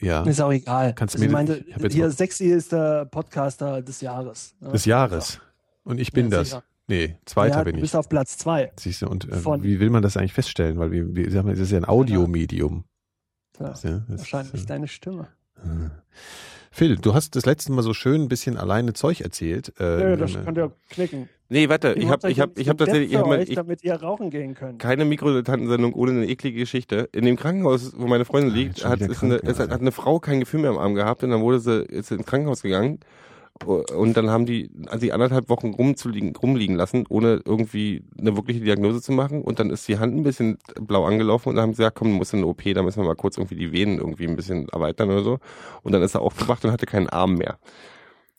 Ja. 0.00 0.22
Ist 0.22 0.40
auch 0.40 0.52
egal. 0.52 0.94
Kannst 0.94 1.14
du 1.14 1.18
also 1.22 1.26
ich 1.26 1.48
mir- 1.48 1.56
ich 1.66 1.74
hab 1.74 1.82
jetzt 1.82 1.92
hier 1.94 2.10
Sexy 2.10 2.44
ist 2.46 2.72
der 2.72 3.04
Podcaster 3.04 3.82
des 3.82 4.00
Jahres. 4.00 4.54
ne? 4.60 4.70
Des 4.72 4.84
Jahres. 4.86 5.40
Und 5.84 5.98
ich 6.00 6.12
bin 6.12 6.26
Ja, 6.30 6.38
das. 6.38 6.48
sicher. 6.50 6.62
Nee, 6.88 7.16
zweiter 7.26 7.58
ja, 7.58 7.64
bin 7.64 7.72
du 7.74 7.78
ich. 7.78 7.82
bist 7.82 7.96
auf 7.96 8.08
Platz 8.08 8.38
zwei. 8.38 8.72
Siehst 8.78 9.02
du, 9.02 9.08
und 9.08 9.28
äh, 9.28 9.62
wie 9.62 9.80
will 9.80 9.90
man 9.90 10.02
das 10.02 10.16
eigentlich 10.16 10.32
feststellen? 10.32 10.78
Weil 10.78 10.92
wir, 10.92 11.14
wir 11.14 11.30
sagen, 11.32 11.48
es 11.48 11.58
ist 11.58 11.72
ja 11.72 11.78
ein 11.78 11.84
Audiomedium. 11.84 12.84
Ja, 13.58 13.74
wahrscheinlich 14.08 14.54
ist, 14.54 14.64
äh, 14.64 14.66
deine 14.66 14.86
Stimme. 14.88 15.28
Phil, 16.76 16.96
du 16.96 17.14
hast 17.14 17.34
das 17.34 17.46
letzte 17.46 17.72
Mal 17.72 17.80
so 17.80 17.94
schön 17.94 18.20
ein 18.24 18.28
bisschen 18.28 18.58
alleine 18.58 18.92
Zeug 18.92 19.22
erzählt. 19.22 19.72
Äh, 19.80 20.10
Ja, 20.10 20.16
das 20.16 20.34
äh, 20.34 20.40
könnt 20.44 20.58
ihr 20.58 20.72
knicken. 20.90 21.30
Nee, 21.48 21.70
warte, 21.70 21.94
ich 21.94 22.10
habe 22.10 22.30
ich 22.30 22.38
hab, 22.38 22.58
ich 22.58 22.68
hab 22.68 22.76
tatsächlich, 22.76 23.12
ich 23.12 23.16
hab 23.16 23.26
mal, 23.26 23.40
ich, 23.40 23.54
damit 23.54 23.82
ihr 23.82 23.94
rauchen 23.94 24.28
gehen 24.28 24.54
könnt. 24.54 24.78
keine 24.78 25.06
Mikrodilettantensendung 25.06 25.94
ohne 25.94 26.10
eine 26.10 26.26
eklige 26.28 26.58
Geschichte. 26.58 27.08
In 27.12 27.24
dem 27.24 27.36
Krankenhaus, 27.36 27.94
wo 27.96 28.06
meine 28.06 28.26
Freundin 28.26 28.52
Ah, 28.52 28.56
liegt, 28.56 28.80
schon 28.80 28.90
hat, 28.90 29.00
ist 29.00 29.22
eine, 29.22 29.38
krank, 29.38 29.50
ist, 29.50 29.58
hat 29.58 29.80
eine 29.80 29.90
Frau 29.90 30.18
kein 30.20 30.40
Gefühl 30.40 30.60
mehr 30.60 30.70
am 30.70 30.76
Arm 30.76 30.94
gehabt 30.94 31.22
und 31.24 31.30
dann 31.30 31.40
wurde 31.40 31.60
sie 31.60 31.82
ist 31.82 32.10
ins 32.10 32.26
Krankenhaus 32.26 32.60
gegangen 32.60 33.00
und 33.64 34.16
dann 34.16 34.30
haben 34.30 34.46
die 34.46 34.70
sie 34.98 35.12
anderthalb 35.12 35.48
Wochen 35.48 35.70
rumzuliegen, 35.74 36.36
rumliegen 36.36 36.76
lassen, 36.76 37.04
ohne 37.08 37.40
irgendwie 37.44 38.04
eine 38.18 38.36
wirkliche 38.36 38.60
Diagnose 38.60 39.00
zu 39.00 39.12
machen 39.12 39.42
und 39.42 39.58
dann 39.58 39.70
ist 39.70 39.88
die 39.88 39.98
Hand 39.98 40.14
ein 40.14 40.22
bisschen 40.22 40.58
blau 40.80 41.04
angelaufen 41.04 41.48
und 41.48 41.54
dann 41.56 41.62
haben 41.62 41.72
sie 41.72 41.78
gesagt, 41.78 41.96
komm, 41.98 42.08
du 42.10 42.14
musst 42.16 42.32
in 42.34 42.40
eine 42.40 42.46
OP, 42.48 42.62
da 42.74 42.82
müssen 42.82 43.00
wir 43.02 43.06
mal 43.06 43.14
kurz 43.16 43.38
irgendwie 43.38 43.56
die 43.56 43.72
Venen 43.72 43.98
irgendwie 43.98 44.26
ein 44.26 44.36
bisschen 44.36 44.68
erweitern 44.68 45.10
oder 45.10 45.22
so 45.22 45.38
und 45.82 45.92
dann 45.92 46.02
ist 46.02 46.14
er 46.14 46.20
aufgewacht 46.20 46.64
und 46.64 46.70
hatte 46.72 46.86
keinen 46.86 47.08
Arm 47.08 47.34
mehr. 47.34 47.58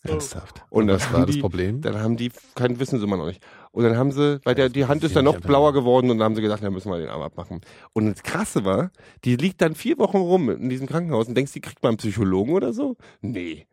Ernsthaft. 0.03 0.63
Und 0.69 0.89
haben 0.89 1.13
war 1.13 1.25
das 1.25 1.35
die- 1.35 1.41
Problem? 1.41 1.81
Dann 1.81 1.99
haben 2.01 2.15
die, 2.15 2.31
kein 2.55 2.79
wissen 2.79 2.99
sie 2.99 3.03
immer 3.05 3.17
noch 3.17 3.25
nicht. 3.25 3.41
Und 3.71 3.83
dann 3.83 3.97
haben 3.97 4.11
sie, 4.11 4.39
weil 4.45 4.55
der, 4.55 4.69
die 4.69 4.85
Hand 4.85 5.03
ist 5.03 5.15
dann 5.15 5.25
noch 5.25 5.39
blauer 5.41 5.73
geworden 5.73 6.09
und 6.11 6.19
dann 6.19 6.25
haben 6.25 6.35
sie 6.35 6.41
gesagt, 6.41 6.63
ja, 6.63 6.69
müssen 6.69 6.89
wir 6.91 6.99
den 6.99 7.09
Arm 7.09 7.21
abmachen. 7.21 7.61
Und 7.93 8.05
das 8.05 8.23
Krasse 8.23 8.63
war, 8.63 8.91
die 9.25 9.35
liegt 9.35 9.61
dann 9.61 9.75
vier 9.75 9.97
Wochen 9.97 10.17
rum 10.17 10.49
in 10.49 10.69
diesem 10.69 10.87
Krankenhaus 10.87 11.27
und 11.27 11.35
denkst, 11.35 11.51
die 11.53 11.61
kriegt 11.61 11.83
mal 11.83 11.89
einen 11.89 11.97
Psychologen 11.97 12.53
oder 12.53 12.71
so? 12.73 12.95
Nee. 13.21 13.65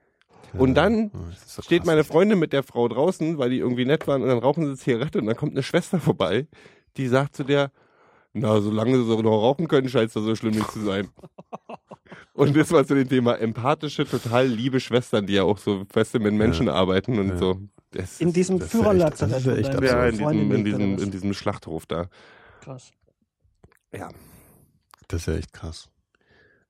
Und 0.59 0.75
dann 0.75 1.11
Ja, 1.13 1.21
ist 1.33 1.49
so 1.51 1.63
steht 1.63 1.85
meine 1.85 2.05
Freundin 2.05 2.39
mit 2.39 2.53
der 2.53 2.63
Frau 2.63 2.87
draußen, 2.89 3.39
weil 3.39 3.51
die 3.51 3.59
irgendwie 3.59 3.85
nett 3.85 4.07
waren 4.07 4.23
und 4.23 4.29
dann 4.29 4.39
rauchen 4.39 4.67
sie 4.67 4.77
Zigarette 4.83 5.19
und 5.19 5.27
dann 5.27 5.37
kommt 5.37 5.53
eine 5.53 5.63
Schwester 5.63 5.99
vorbei, 6.01 6.47
die 6.97 7.09
sagt 7.09 7.37
zu 7.37 7.45
der, 7.45 7.71
na, 8.33 8.61
solange 8.61 8.97
sie 8.99 9.05
so 9.05 9.21
noch 9.23 9.41
rauchen 9.43 9.69
können, 9.69 9.89
scheint 9.89 10.09
es 10.09 10.15
da 10.15 10.21
so 10.21 10.35
schlimm 10.35 10.55
nicht 10.55 10.71
zu 10.71 10.81
sein. 10.81 11.09
Und 12.33 12.57
das 12.57 12.73
war 12.73 12.85
zu 12.85 12.97
dem 12.97 13.09
Thema 13.09 13.35
empathische, 13.39 14.05
total 14.07 14.47
liebe 14.49 14.81
Schwestern, 14.81 15.25
die 15.27 15.35
ja 15.35 15.45
auch 15.45 15.59
so 15.59 15.85
feste 15.89 16.19
mit 16.19 16.35
Menschen 16.35 16.69
arbeiten 16.69 17.19
und 17.21 17.29
Ja. 17.29 17.37
so. 17.37 17.61
Das 17.93 18.21
In 18.21 18.33
diesem 18.33 18.59
das 18.59 18.75
ist 18.75 18.75
ja 18.75 18.93
echt- 18.93 19.21
das 19.21 19.21
Führerlazarett. 19.21 19.37
ist 19.39 19.47
ja 19.47 19.55
echt 19.55 19.83
ja, 19.85 20.07
in 20.07 20.17
diesem, 20.19 20.53
in, 20.53 20.65
diesem, 20.65 20.99
in 20.99 21.11
diesem 21.13 21.33
Schlachthof 21.33 21.87
da. 21.87 22.09
Krass. 22.61 22.91
Ja. 23.93 24.09
Das 25.07 25.21
ist 25.21 25.27
ja 25.27 25.35
echt 25.35 25.53
krass. 25.53 25.89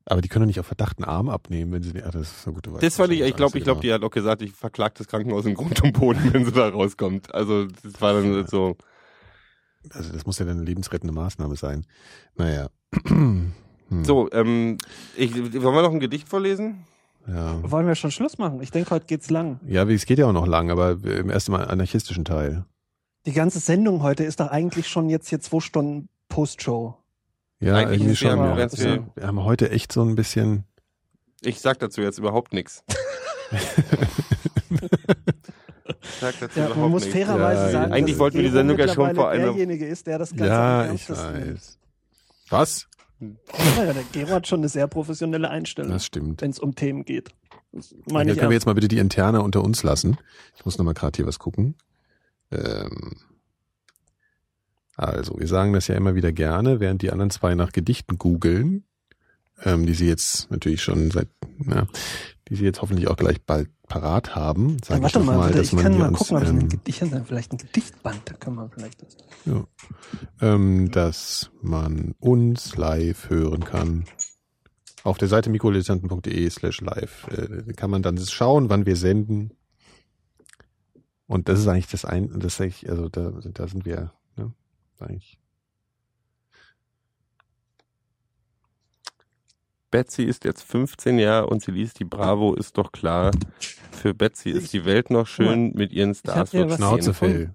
Aber 0.07 0.21
die 0.21 0.29
können 0.29 0.43
doch 0.43 0.49
nicht 0.49 0.61
auf 0.61 0.67
Verdacht 0.67 0.99
einen 0.99 1.09
Arm 1.09 1.29
abnehmen, 1.31 1.73
wenn 1.73 1.83
sie 1.83 1.93
nicht. 1.93 2.05
Ach, 2.07 2.11
das 2.11 2.31
ist 2.31 2.47
eine 2.47 2.55
gute 2.55 2.71
Weise. 2.73 2.81
Das 2.81 2.97
fand 2.97 3.13
ich, 3.13 3.21
ich 3.21 3.37
glaube, 3.37 3.57
ich 3.57 3.65
glaube, 3.65 3.81
die 3.81 3.93
hat 3.93 4.03
auch 4.03 4.11
gesagt, 4.11 4.43
ich 4.43 4.53
verklag 4.53 4.95
das 4.97 5.09
Krankenhaus 5.09 5.47
im 5.47 5.55
Grund 5.55 5.83
und 5.83 5.93
Boden, 5.93 6.21
wenn 6.33 6.45
sie 6.45 6.53
da 6.53 6.69
rauskommt. 6.69 7.35
Also 7.35 7.67
das 7.67 8.01
war 8.01 8.13
dann 8.13 8.47
so. 8.47 8.77
Also 9.91 10.13
das 10.13 10.27
muss 10.27 10.39
ja 10.39 10.47
dann 10.47 10.59
eine 10.59 10.67
lebensrettende 10.67 11.15
Maßnahme 11.15 11.57
sein. 11.57 11.87
Naja. 12.37 12.69
Hm. 13.91 14.03
So, 14.03 14.31
ähm, 14.33 14.79
ich, 15.15 15.35
wollen 15.35 15.75
wir 15.75 15.83
noch 15.83 15.93
ein 15.93 16.01
Gedicht 16.01 16.27
vorlesen? 16.27 16.87
Ja. 17.27 17.59
Wollen 17.71 17.87
wir 17.87 17.95
schon 17.95 18.11
Schluss 18.11 18.39
machen? 18.39 18.63
Ich 18.63 18.71
denke, 18.71 18.91
heute 18.91 19.05
geht's 19.05 19.29
lang. 19.29 19.61
Ja, 19.67 19.89
wie 19.89 19.95
es 19.95 20.07
geht 20.07 20.19
ja 20.19 20.27
auch 20.27 20.33
noch 20.33 20.47
lang, 20.47 20.71
aber 20.71 20.93
im 21.05 21.29
ersten 21.29 21.53
Mal 21.53 21.67
anarchistischen 21.67 22.25
Teil. 22.25 22.65
Die 23.27 23.33
ganze 23.33 23.59
Sendung 23.59 24.03
heute 24.03 24.25
ist 24.25 24.41
doch 24.41 24.49
eigentlich 24.49 24.89
schon 24.89 25.09
jetzt 25.09 25.29
hier 25.29 25.41
zwei 25.41 25.61
Stunden 25.61 26.09
Postshow. 26.29 26.97
Ja, 27.61 27.77
Eigentlich 27.77 28.01
irgendwie 28.01 28.17
schon. 28.17 28.37
mal 28.39 28.49
Ja. 28.51 28.57
ganz 28.57 28.79
Wir, 28.79 28.93
viel. 28.95 29.07
wir 29.15 29.27
haben 29.27 29.43
heute 29.45 29.71
echt 29.71 29.93
so 29.93 30.03
ein 30.03 30.15
bisschen. 30.17 30.65
Ich 31.41 31.61
sag 31.61 31.79
dazu 31.79 32.01
jetzt 32.03 32.19
überhaupt 32.19 32.53
nichts. 32.53 32.83
ich 33.51 33.61
sag 36.21 36.39
dazu 36.41 36.59
Ja, 36.59 36.67
überhaupt 36.67 36.81
man 36.81 36.91
muss 36.91 37.05
nichts. 37.05 37.19
fairerweise 37.19 37.63
Ja, 37.67 37.71
sagen, 37.71 37.93
eigentlich 37.93 38.15
dass 38.15 38.21
wollten 38.21 38.37
wir 38.39 38.45
die 38.45 38.51
Sendung 38.51 38.79
ja 38.79 38.89
schon 38.89 39.15
vor 39.15 39.29
einer- 39.31 39.45
derjenige 39.45 39.87
ist, 39.87 40.07
der 40.07 40.19
das 40.19 40.31
Ganze 40.31 40.47
Ja, 40.47 40.93
ich 40.93 41.09
nimmt. 41.09 41.21
weiß. 41.21 41.79
Was? 42.51 42.89
Ja, 43.21 43.93
der 43.93 44.03
Gero 44.13 44.31
hat 44.31 44.47
schon 44.47 44.61
eine 44.61 44.69
sehr 44.69 44.87
professionelle 44.87 45.49
Einstellung, 45.49 45.93
Das 45.93 46.05
stimmt. 46.05 46.43
wenn 46.43 46.51
es 46.51 46.59
um 46.59 46.75
Themen 46.75 47.05
geht. 47.05 47.31
Das 47.73 47.91
Ja, 47.93 47.97
meine 48.13 48.33
ich 48.33 48.39
können 48.39 48.51
wir 48.51 48.55
ernst. 48.55 48.55
jetzt 48.55 48.67
mal 48.67 48.75
bitte 48.75 48.89
die 48.89 48.99
Interne 48.99 49.43
unter 49.43 49.63
uns 49.63 49.83
lassen. 49.83 50.19
Ich 50.57 50.65
muss 50.65 50.79
noch 50.79 50.85
mal 50.85 50.95
gerade 50.95 51.17
hier 51.17 51.27
was 51.27 51.39
gucken. 51.39 51.77
Ähm, 52.51 53.13
also, 54.97 55.39
wir 55.39 55.49
sagen 55.49 55.73
das 55.73 55.89
ja 55.89 55.97
immer 55.97 56.15
wieder 56.15 56.33
gerne, 56.33 56.81
während 56.81 57.03
die 57.03 57.11
anderen 57.11 57.31
zwei 57.31 57.55
nach 57.55 57.73
Gedichten 57.73 58.19
googeln, 58.19 58.85
ähm, 59.65 59.87
die 59.87 59.95
sie 59.95 60.07
jetzt 60.07 60.51
natürlich 60.51 60.83
schon 60.83 61.11
seit, 61.11 61.29
ja, 61.67 61.87
die 62.49 62.57
sie 62.57 62.65
jetzt 62.65 62.83
hoffentlich 62.83 63.09
auch 63.09 63.17
gleich 63.17 63.43
bald 63.43 63.69
parat 63.89 64.35
haben. 64.35 64.71
Ja, 64.71 64.77
Sag 64.85 64.97
ich 64.97 65.03
warte 65.03 65.19
doch 65.19 65.25
mal, 65.25 65.37
mal, 65.37 65.47
bitte, 65.49 65.59
dass 65.59 65.67
ich 65.69 65.73
man 65.73 65.83
kann 65.83 65.99
mal 65.99 66.09
uns, 66.09 66.19
gucken, 66.19 66.37
ob 66.37 66.43
ich 66.43 66.49
ähm, 66.49 66.59
ein 66.59 66.69
Gedicht, 66.69 67.05
vielleicht 67.27 67.53
ein 67.53 67.59
Gedichtband, 67.59 68.21
da 68.25 68.35
können 68.35 68.57
wir 68.57 68.71
vielleicht 68.71 69.03
das. 69.03 69.17
Ja. 69.45 69.67
Ähm, 70.41 70.91
dass 70.91 71.51
man 71.61 72.15
uns 72.21 72.77
live 72.77 73.31
hören 73.31 73.65
kann. 73.65 74.05
Auf 75.03 75.19
der 75.19 75.29
Seite 75.29 75.51
mikrodilettanten.de 75.51 76.49
slash 76.51 76.81
live 76.81 77.27
äh, 77.29 77.73
kann 77.75 77.91
man 77.91 78.03
dann 78.03 78.19
schauen, 78.19 78.71
wann 78.71 78.87
wir 78.87 78.97
senden. 78.97 79.51
Und 81.27 81.49
das 81.49 81.59
ist 81.59 81.69
eigentlich 81.69 81.89
das 81.89 82.05
ein, 82.05 82.39
das 82.39 82.61
ich, 82.61 82.89
also 82.89 83.09
da, 83.09 83.33
da 83.43 83.69
sind 83.69 83.85
wir? 83.85 84.13
Eigentlich. 85.01 85.39
Betsy 89.91 90.25
ist 90.25 90.45
jetzt 90.45 90.63
15 90.63 91.19
Jahre 91.21 91.47
und 91.47 91.63
sie 91.63 91.71
liest 91.71 92.01
die 92.01 92.05
Bravo, 92.05 92.55
ist 92.55 92.77
doch 92.79 92.91
klar. 92.91 93.31
Für 93.93 94.13
Betsy 94.13 94.51
ist 94.51 94.73
die 94.73 94.85
Welt 94.85 95.11
noch 95.11 95.27
schön, 95.29 95.73
mit 95.75 95.93
ihren 95.93 96.15
Stars 96.15 96.51
hier 96.51 96.61
wird 96.69 96.71
was- 96.71 96.77
stehen. 96.79 96.89
Schnauzefell. 96.89 97.55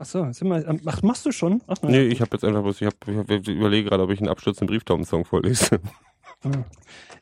Ach 0.00 0.06
so, 0.06 0.32
sind 0.32 0.48
wir, 0.48 0.78
ach, 0.86 1.02
machst 1.02 1.26
du 1.26 1.32
schon? 1.32 1.60
Ach, 1.66 1.76
na, 1.82 1.90
Nee, 1.90 2.02
ich 2.06 2.20
habe 2.20 2.30
jetzt 2.32 2.44
einfach 2.44 2.62
bloß, 2.62 2.80
ich, 2.80 2.86
hab, 2.86 2.94
ich, 3.08 3.16
hab, 3.16 3.28
ich 3.30 3.48
überlege 3.48 3.88
gerade, 3.90 4.04
ob 4.04 4.10
ich 4.10 4.20
einen 4.20 4.28
abstürzenden 4.28 4.72
Brieftauben-Song 4.72 5.24
vorlese. 5.24 5.80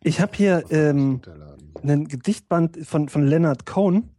ich 0.05 0.20
habe 0.20 0.32
hier 0.36 0.62
ähm, 0.70 1.23
einen 1.82 2.06
Gedichtband 2.06 2.77
von, 2.86 3.09
von 3.09 3.27
Leonard 3.27 3.64
Cohen. 3.64 4.10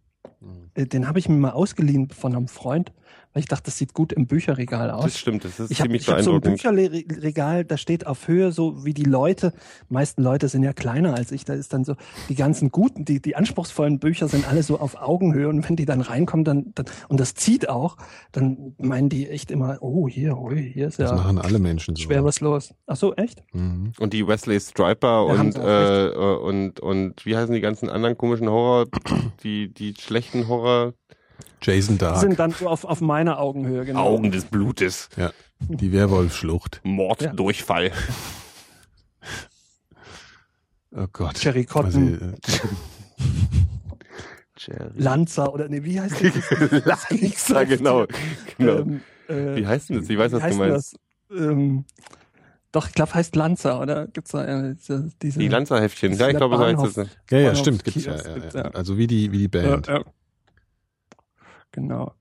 Mhm. 0.41 0.71
Äh, 0.73 0.87
Den 0.87 1.07
habe 1.07 1.19
ich 1.19 1.29
mir 1.29 1.35
mal 1.37 1.51
ausgeliehen 1.51 2.09
von 2.09 2.35
einem 2.35 2.47
Freund, 2.47 2.91
weil 3.33 3.41
ich 3.41 3.47
dachte, 3.47 3.63
das 3.65 3.77
sieht 3.77 3.93
gut 3.93 4.13
im 4.13 4.25
Bücherregal 4.27 4.89
aus. 4.91 5.03
Das 5.03 5.17
stimmt, 5.19 5.43
das 5.45 5.59
ist 5.59 5.71
Ich 5.71 5.79
habe 5.79 5.89
ziemlich 5.89 6.03
ich 6.03 6.13
hab 6.13 6.21
so 6.21 6.33
ein. 6.35 6.41
Bücherregal, 6.41 7.65
da 7.65 7.77
steht 7.77 8.07
auf 8.07 8.27
Höhe 8.27 8.51
so 8.51 8.83
wie 8.85 8.93
die 8.93 9.03
Leute. 9.03 9.53
Die 9.89 9.93
meisten 9.93 10.23
Leute 10.23 10.47
sind 10.49 10.63
ja 10.63 10.73
kleiner 10.73 11.13
als 11.15 11.31
ich. 11.31 11.45
Da 11.45 11.53
ist 11.53 11.73
dann 11.73 11.83
so 11.83 11.95
die 12.29 12.35
ganzen 12.35 12.71
guten, 12.71 13.05
die 13.05 13.21
die 13.21 13.35
anspruchsvollen 13.35 13.99
Bücher 13.99 14.27
sind 14.27 14.47
alle 14.47 14.63
so 14.63 14.79
auf 14.79 14.95
Augenhöhe 15.01 15.49
und 15.49 15.67
wenn 15.67 15.75
die 15.75 15.85
dann 15.85 16.01
reinkommen, 16.01 16.45
dann, 16.45 16.71
dann 16.75 16.85
und 17.09 17.19
das 17.19 17.33
zieht 17.35 17.69
auch, 17.69 17.97
dann 18.31 18.73
meinen 18.79 19.09
die 19.09 19.27
echt 19.29 19.51
immer, 19.51 19.77
oh 19.81 20.07
hier, 20.07 20.37
ui, 20.37 20.71
hier 20.73 20.87
ist 20.87 20.99
Das 20.99 21.11
ja 21.11 21.15
machen 21.17 21.37
alle 21.39 21.59
Menschen 21.59 21.95
so. 21.95 22.03
schwer 22.03 22.23
was 22.23 22.39
los. 22.39 22.73
Ach 22.87 22.95
so, 22.95 23.13
echt? 23.15 23.43
Mhm. 23.53 23.91
Und 23.99 24.13
die 24.13 24.27
Wesley 24.27 24.59
Striper 24.59 25.27
Ja, 25.27 25.41
und, 25.41 25.55
äh, 25.57 26.11
und, 26.37 26.79
und 26.79 27.25
wie 27.25 27.35
heißen 27.35 27.53
die 27.53 27.61
ganzen 27.61 27.89
anderen 27.89 28.17
komischen 28.17 28.49
Horror, 28.49 28.85
die, 29.43 29.73
die 29.73 29.93
schlechten 29.99 30.47
Horror, 30.47 30.93
Jason 31.61 31.95
Die 31.95 31.99
Dark, 31.99 32.19
sind 32.19 32.37
dann 32.39 32.51
so 32.51 32.67
auf, 32.67 32.85
auf 32.85 33.01
meiner 33.01 33.39
Augenhöhe, 33.39 33.83
genau. 33.85 34.03
Augen 34.05 34.31
des 34.31 34.45
Blutes, 34.45 35.09
die 35.59 35.91
Werwolfschlucht. 35.91 36.81
Morddurchfall. 36.83 37.91
Oh 40.95 41.07
Gott. 41.11 41.35
Cherry 41.35 41.65
Cotton, 41.65 42.37
Also, 42.39 42.67
äh, 44.73 44.89
Lanza 44.95 45.47
oder 45.47 45.67
nee, 45.69 45.83
wie 45.83 45.99
heißt 45.99 46.15
das? 46.23 46.85
Lanza, 46.85 47.63
genau. 47.63 48.05
genau. 48.57 48.79
Ähm, 48.79 49.01
äh, 49.27 49.55
Wie 49.57 49.67
heißt 49.67 49.89
denn 49.89 49.97
das? 49.99 50.09
Ich 50.09 50.17
weiß, 50.17 50.31
wie 50.31 50.35
was 50.35 50.39
du 50.41 50.45
heißt 50.45 50.57
meinst. 50.57 50.97
Das? 51.29 51.39
Ähm, 51.39 51.85
doch, 52.71 52.87
ich 52.87 52.93
glaube, 52.93 53.13
heißt 53.13 53.35
Lanza, 53.35 53.81
oder? 53.81 54.07
Gibt's 54.07 54.31
da 54.31 54.45
äh, 54.45 54.75
diese, 54.75 55.09
diese 55.21 55.39
Die 55.39 55.47
Lanza-Heftchen. 55.47 56.11
Das 56.11 56.19
Ja, 56.19 56.27
ist 56.27 56.31
ich 56.33 56.37
glaube, 56.37 56.57
so 56.57 56.65
heißt 56.65 56.83
es. 56.85 56.97
nicht. 56.97 57.17
ja, 57.31 57.39
ja, 57.39 57.55
stimmt, 57.55 57.83
gibt's 57.83 58.05
ja, 58.05 58.15
ja, 58.15 58.37
ja. 58.37 58.49
ja. 58.53 58.61
Also 58.71 58.97
wie 58.97 59.07
die, 59.07 59.31
wie 59.31 59.37
die 59.39 59.47
Band. 59.47 59.87
Ja, 59.87 59.97
ja. 59.99 60.03
Genau. 61.77 62.11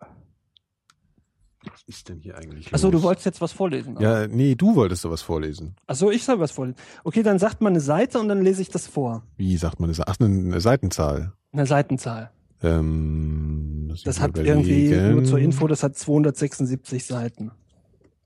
Was 1.63 1.83
ist 1.87 2.11
denn 2.11 2.19
hier 2.21 2.37
eigentlich? 2.37 2.75
Achso, 2.75 2.91
du 2.91 3.03
wolltest 3.03 3.25
jetzt 3.25 3.41
was 3.41 3.53
vorlesen. 3.53 3.97
Ja, 3.99 4.27
nee, 4.27 4.55
du 4.55 4.75
wolltest 4.75 5.01
sowas 5.01 5.23
vorlesen. 5.23 5.77
Achso, 5.87 6.11
ich 6.11 6.25
soll 6.25 6.39
was 6.39 6.51
vorlesen. 6.53 6.77
Okay, 7.05 7.23
dann 7.23 7.39
sagt 7.39 7.63
man 7.63 7.73
eine 7.73 7.81
Seite 7.81 8.21
und 8.21 8.29
dann 8.29 8.43
lese 8.43 8.61
ich 8.61 8.69
das 8.69 8.87
vor. 8.87 9.23
Wie 9.39 9.57
sagt 9.57 9.81
man 9.81 9.89
das? 9.89 10.01
Ach, 10.07 10.17
eine, 10.21 10.29
eine 10.29 10.61
Seitenzahl. 10.61 11.33
Eine 11.53 11.65
Seitenzahl. 11.65 12.31
Ähm, 12.63 13.95
Das 14.05 14.21
hat 14.21 14.37
irgendwie, 14.37 14.95
nur 14.95 15.25
zur 15.25 15.39
Info, 15.39 15.67
das 15.67 15.83
hat 15.83 15.97
276 15.97 17.07
Seiten. 17.07 17.51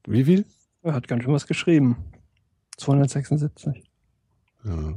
Wie 0.09 0.24
viel? 0.24 0.44
Er 0.82 0.94
hat 0.94 1.07
ganz 1.07 1.23
schön 1.23 1.32
was 1.32 1.47
geschrieben. 1.47 1.97
276. 2.78 3.85
Ja. 4.65 4.94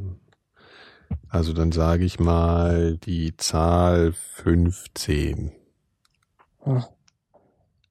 Also 1.29 1.53
dann 1.53 1.71
sage 1.71 2.05
ich 2.05 2.19
mal 2.19 2.97
die 2.97 3.37
Zahl 3.37 4.13
15. 4.13 5.51
Ah. 6.65 6.83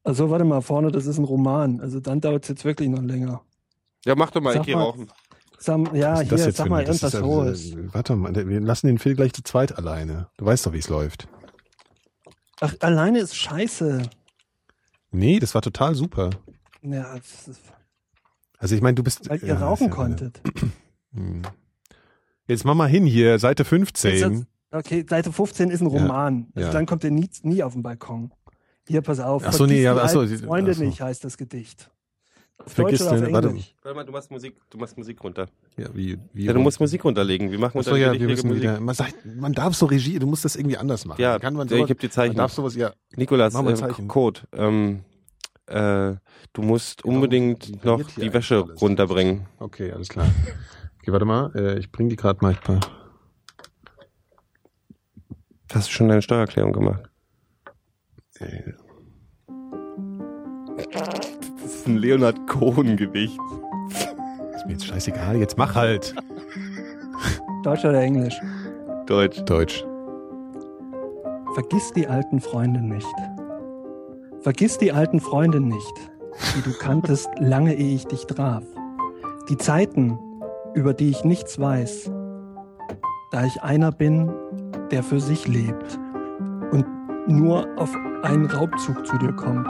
Also 0.05 0.31
warte 0.31 0.45
mal, 0.45 0.61
vorne, 0.63 0.91
das 0.91 1.07
ist 1.07 1.19
ein 1.19 1.25
Roman. 1.25 1.81
Also 1.81 2.01
dann 2.01 2.21
dauert 2.21 2.43
es 2.45 2.49
jetzt 2.49 2.65
wirklich 2.65 2.89
noch 2.89 3.03
länger. 3.03 3.43
Ja, 4.05 4.15
mach 4.17 4.31
doch 4.31 4.41
mal, 4.41 4.53
Sag 4.55 4.61
ich 4.63 4.67
geh 4.67 4.75
mal. 4.75 4.83
rauchen. 4.83 5.09
Sag, 5.59 5.95
ja, 5.95 6.15
das 6.25 6.29
hier, 6.29 6.47
jetzt 6.47 6.57
sag 6.57 6.65
für 6.65 6.71
mal 6.71 6.85
das 6.85 6.97
irgendwas 7.03 7.15
ist 7.15 7.23
Hohes. 7.23 7.73
also, 7.77 7.95
Warte 7.95 8.17
mal, 8.17 8.49
wir 8.49 8.61
lassen 8.61 8.89
den 8.89 8.99
Phil 8.99 9.15
gleich 9.15 9.33
zu 9.33 9.43
zweit 9.45 9.79
alleine. 9.79 10.29
Du 10.39 10.45
weißt 10.45 10.67
doch, 10.67 10.73
wie 10.73 10.79
es 10.79 10.89
läuft. 10.89 11.29
Ach, 12.61 12.75
alleine 12.81 13.21
ist 13.21 13.37
scheiße. 13.37 14.03
Nee, 15.13 15.39
das 15.39 15.55
war 15.55 15.63
total 15.63 15.95
super. 15.95 16.31
Ja, 16.83 17.17
das 17.17 17.47
ist, 17.49 17.61
Also 18.59 18.75
ich 18.75 18.81
meine, 18.81 18.97
du 18.97 19.05
bist... 19.05 19.29
weil 19.31 19.41
ihr 19.41 19.49
ja, 19.49 19.59
rauchen 19.59 19.89
ja- 19.89 19.95
konntet. 19.95 20.41
Hm. 21.15 21.43
Jetzt 22.49 22.65
mach 22.65 22.75
mal 22.75 22.89
hin 22.89 23.05
hier, 23.05 23.39
Seite 23.39 23.65
Jetzt 23.65 23.69
15. 23.69 24.25
hat's- 24.25 24.47
Okay, 24.75 25.05
Seite 25.07 25.31
15 25.31 25.69
ist 25.71 25.83
ein 25.83 25.91
Ja, 25.91 26.01
Roman. 26.01 26.47
Also 26.55 26.69
ja. 26.69 26.73
dann 26.73 26.87
kommt 26.87 27.05
ihr 27.05 27.11
nie, 27.11 27.29
nie 27.43 27.63
auf 27.63 27.75
den 27.75 27.83
Balkon. 27.83 28.33
Hier, 28.89 29.01
pass 29.03 29.21
auf. 29.21 29.43
Ach 29.47 29.53
so, 29.53 29.67
nee, 29.67 29.83
ja, 29.83 29.95
die 29.95 30.01
ach 30.01 30.09
so, 30.09 30.21
alten 30.21 30.37
die- 30.37 30.45
Freunde 30.45 30.71
ach 30.73 30.77
so. 30.77 30.85
nicht, 30.85 31.01
heißt 31.01 31.25
das 31.25 31.37
Gedicht. 31.37 31.91
Auf 32.59 32.73
Vergiss 32.73 32.99
Deutsch 33.01 33.09
oder 33.09 33.19
auf 33.21 33.25
den- 33.27 33.33
warte. 33.35 33.49
Englisch? 33.49 33.75
Warte 33.83 33.97
mal, 33.97 34.05
du 34.05 34.13
machst 34.13 34.31
Musik, 34.31 34.57
du 34.71 34.79
machst 34.79 34.97
Musik 34.99 35.23
runter. 35.25 35.47
Ja, 35.77 35.89
wie, 35.95 36.19
wie 36.33 36.45
Ja, 36.45 36.53
du 36.53 36.61
musst 36.61 36.79
Musik 36.81 37.05
runterlegen. 37.05 37.51
Wir 37.51 37.59
machen 37.59 37.79
Ach 37.81 37.85
so, 37.85 37.97
ja, 37.97 38.13
wir 38.13 38.21
müssen 38.27 38.49
Musik. 38.49 38.63
wieder, 38.63 38.81
man, 38.81 38.95
sagt, 38.95 39.15
man 39.25 39.53
darf 39.53 39.75
so 39.75 39.87
Regie, 39.87 40.19
du 40.19 40.27
musst 40.27 40.45
das 40.45 40.57
irgendwie 40.57 40.77
anders 40.77 41.05
machen. 41.05 41.21
Ja, 41.21 41.39
kann 41.39 41.55
man 41.55 41.67
ja, 41.69 41.75
ich 41.75 41.79
sowas, 41.81 41.91
hab 41.91 41.99
die 42.01 42.11
Zeichen. 42.11 42.29
Man 42.37 42.45
darf 42.45 42.53
sowas, 42.53 42.75
ja. 42.77 42.93
Nikolas, 43.17 43.53
Mach 43.55 43.63
mal 43.63 43.73
äh, 43.73 43.77
Zeichen. 43.77 44.07
Code. 44.09 44.41
Ähm, 44.53 45.05
äh, 45.67 46.15
du 46.53 46.63
musst 46.63 47.03
Genau, 47.03 47.15
unbedingt 47.17 47.85
noch 47.85 48.03
die 48.03 48.33
Wäsche 48.33 48.65
alles. 48.65 48.81
runterbringen. 48.83 49.47
Okay, 49.59 49.91
alles 49.93 50.09
klar. 50.09 50.27
Okay, 51.01 51.11
warte 51.13 51.25
mal, 51.25 51.51
äh, 51.57 51.79
ich 51.79 51.91
bring 51.91 52.09
die 52.09 52.17
gerade 52.17 52.39
mal. 52.43 52.53
Ich, 52.53 52.59
Hast 55.75 55.89
du 55.89 55.93
schon 55.93 56.09
deine 56.09 56.23
Steuererklärung 56.23 56.73
gemacht? 56.73 57.03
Das 61.63 61.75
ist 61.75 61.87
ein 61.87 61.97
Leonard 61.97 62.47
Cohen-Gedicht. 62.49 63.39
ist 64.57 64.67
mir 64.67 64.73
jetzt 64.73 64.87
scheißegal, 64.87 65.37
jetzt 65.37 65.57
mach 65.57 65.75
halt. 65.75 66.15
Deutsch 67.63 67.85
oder 67.85 68.01
Englisch? 68.01 68.41
Deutsch. 69.07 69.43
Deutsch. 69.45 69.85
Vergiss 71.55 71.93
die 71.93 72.07
alten 72.07 72.41
Freunde 72.41 72.81
nicht. 72.81 73.15
Vergiss 74.41 74.79
die 74.79 74.91
alten 74.91 75.21
Freunde 75.21 75.61
nicht, 75.61 75.95
die 76.57 76.63
du 76.63 76.77
kanntest, 76.77 77.29
lange 77.39 77.75
ehe 77.75 77.95
ich 77.95 78.07
dich 78.07 78.27
traf. 78.27 78.65
Die 79.49 79.57
Zeiten, 79.57 80.19
über 80.75 80.95
die 80.95 81.11
ich 81.11 81.25
nichts 81.25 81.59
weiß, 81.61 82.11
da 83.31 83.45
ich 83.45 83.63
einer 83.63 83.93
bin, 83.93 84.33
der 84.91 85.03
für 85.03 85.21
sich 85.21 85.47
lebt 85.47 86.01
nur 87.27 87.67
auf 87.77 87.95
einen 88.23 88.47
Raubzug 88.47 89.07
zu 89.07 89.17
dir 89.19 89.33
kommt. 89.33 89.69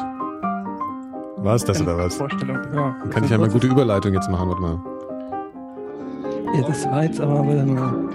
War 1.38 1.54
es 1.56 1.64
das 1.64 1.80
oder 1.80 1.98
was? 1.98 2.14
Vorstellung. 2.14 2.58
Ja. 2.72 2.96
Dann 3.00 3.10
kann 3.10 3.24
ich 3.24 3.30
ja 3.30 3.38
mal 3.38 3.44
eine 3.44 3.52
gute 3.52 3.66
Überleitung 3.66 4.12
jetzt 4.12 4.30
machen, 4.30 4.48
warte 4.48 4.62
mal. 4.62 4.78
Ja, 6.54 6.68
das 6.68 6.86
war 6.86 7.04
jetzt 7.04 7.20
aber 7.20 7.42
wieder 7.44 7.64
nur. 7.64 8.10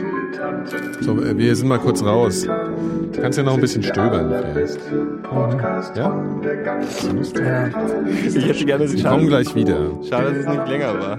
So, 1.01 1.21
äh, 1.21 1.37
wir 1.37 1.55
sind 1.55 1.67
mal 1.67 1.79
kurz 1.79 2.03
raus. 2.03 2.43
Du 2.43 3.21
kannst 3.21 3.37
ja 3.37 3.43
noch 3.43 3.55
ein 3.55 3.61
bisschen 3.61 3.83
stöbern, 3.83 4.33
vielleicht. 4.53 4.79
Ja? 5.95 6.23
Ja. 7.35 7.69
Ich 8.25 8.47
hätte 8.47 8.65
gerne 8.65 8.91
Wir 8.91 9.03
kommen 9.03 9.27
gleich 9.27 9.55
wieder. 9.55 9.91
Schade, 10.07 10.29
dass 10.29 10.37
es 10.37 10.47
nicht 10.47 10.67
länger 10.67 10.93
war. 10.99 11.17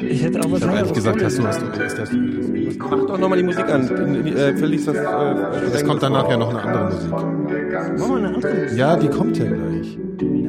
Ich 0.00 0.22
hätte 0.22 0.40
auch 0.40 0.52
was 0.52 0.60
Ich 0.60 0.66
habe 0.66 0.76
ehrlich 0.78 0.92
gesagt, 0.92 1.24
hast 1.24 1.38
du, 1.38 1.46
hast 1.46 1.62
du, 1.62 1.82
ist 1.82 1.98
das, 1.98 2.10
Mach 2.78 3.06
doch 3.06 3.18
nochmal 3.18 3.38
die 3.38 3.44
Musik 3.44 3.68
an. 3.68 3.88
Äh, 4.26 4.56
Verlies 4.56 4.84
das. 4.84 4.96
Äh, 4.96 5.00
es 5.72 5.84
kommt 5.84 6.02
danach 6.02 6.28
ja 6.28 6.36
noch 6.36 6.50
eine 6.50 6.62
andere 6.62 6.84
Musik. 6.84 7.10
Mach 7.10 8.08
mal 8.08 8.18
eine 8.18 8.28
andere 8.28 8.54
Musik. 8.54 8.78
Ja, 8.78 8.96
die 8.96 9.08
kommt 9.08 9.38
ja 9.38 9.46
gleich. 9.46 9.98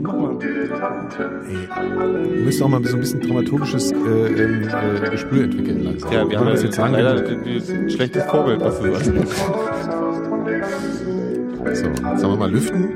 Mach 0.05 0.13
mal. 0.13 0.37
Ey, 1.49 2.37
du 2.37 2.43
müsst 2.43 2.61
auch 2.61 2.67
mal 2.67 2.83
so 2.85 2.95
ein 2.95 2.99
bisschen 2.99 3.21
dramaturgisches 3.21 3.91
äh, 3.91 3.95
ähm, 3.95 4.69
äh, 5.03 5.09
Gespür 5.09 5.43
entwickeln 5.43 5.83
langsam. 5.83 6.11
Ja, 6.11 6.29
wir 6.29 6.39
haben 6.39 6.47
das 6.47 6.63
jetzt 6.63 6.77
leider 6.77 7.27
ein 7.27 7.89
schlechtes 7.89 8.23
Vorbild, 8.25 8.61
was 8.61 8.79
du 8.79 8.91
sagst. 8.91 9.11
So, 11.73 11.87
jetzt 11.87 12.21
sagen 12.21 12.33
wir 12.33 12.37
mal 12.37 12.51
lüften. 12.51 12.89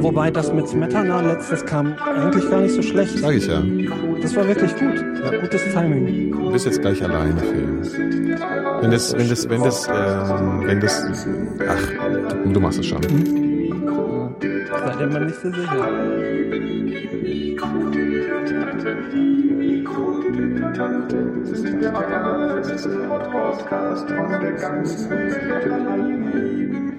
Wobei 0.00 0.30
das 0.30 0.52
mit 0.52 0.66
Smetana 0.66 1.20
letztes 1.20 1.64
kam 1.66 1.94
eigentlich 2.16 2.50
gar 2.50 2.62
nicht 2.62 2.74
so 2.74 2.82
schlecht. 2.82 3.18
Sag 3.18 3.34
ich 3.34 3.46
ja. 3.46 3.62
Das 4.22 4.34
war 4.34 4.48
wirklich 4.48 4.74
gut. 4.74 5.04
Ja, 5.22 5.38
gutes 5.40 5.62
Timing. 5.72 6.32
Du 6.32 6.50
bist 6.50 6.64
jetzt 6.66 6.80
gleich 6.80 7.04
alleine, 7.04 7.38
Phil. 7.40 7.82
Wenn 8.80 8.90
das, 8.90 9.16
wenn 9.16 9.28
das, 9.28 9.48
wenn 9.48 9.62
das, 9.62 9.88
ähm, 9.88 10.62
wenn 10.64 10.80
das, 10.80 11.06
ach, 11.68 12.42
du, 12.44 12.52
du 12.52 12.60
machst 12.60 12.80
es 12.80 12.86
schon 12.86 13.43
seid 14.84 15.00
ihr 15.00 15.06
mal 15.06 15.24
nicht 15.24 15.40
so 15.40 15.50
sicher. 15.50 15.88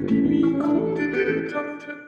Die 0.07 0.21
Mikrodilettanten. 0.21 2.04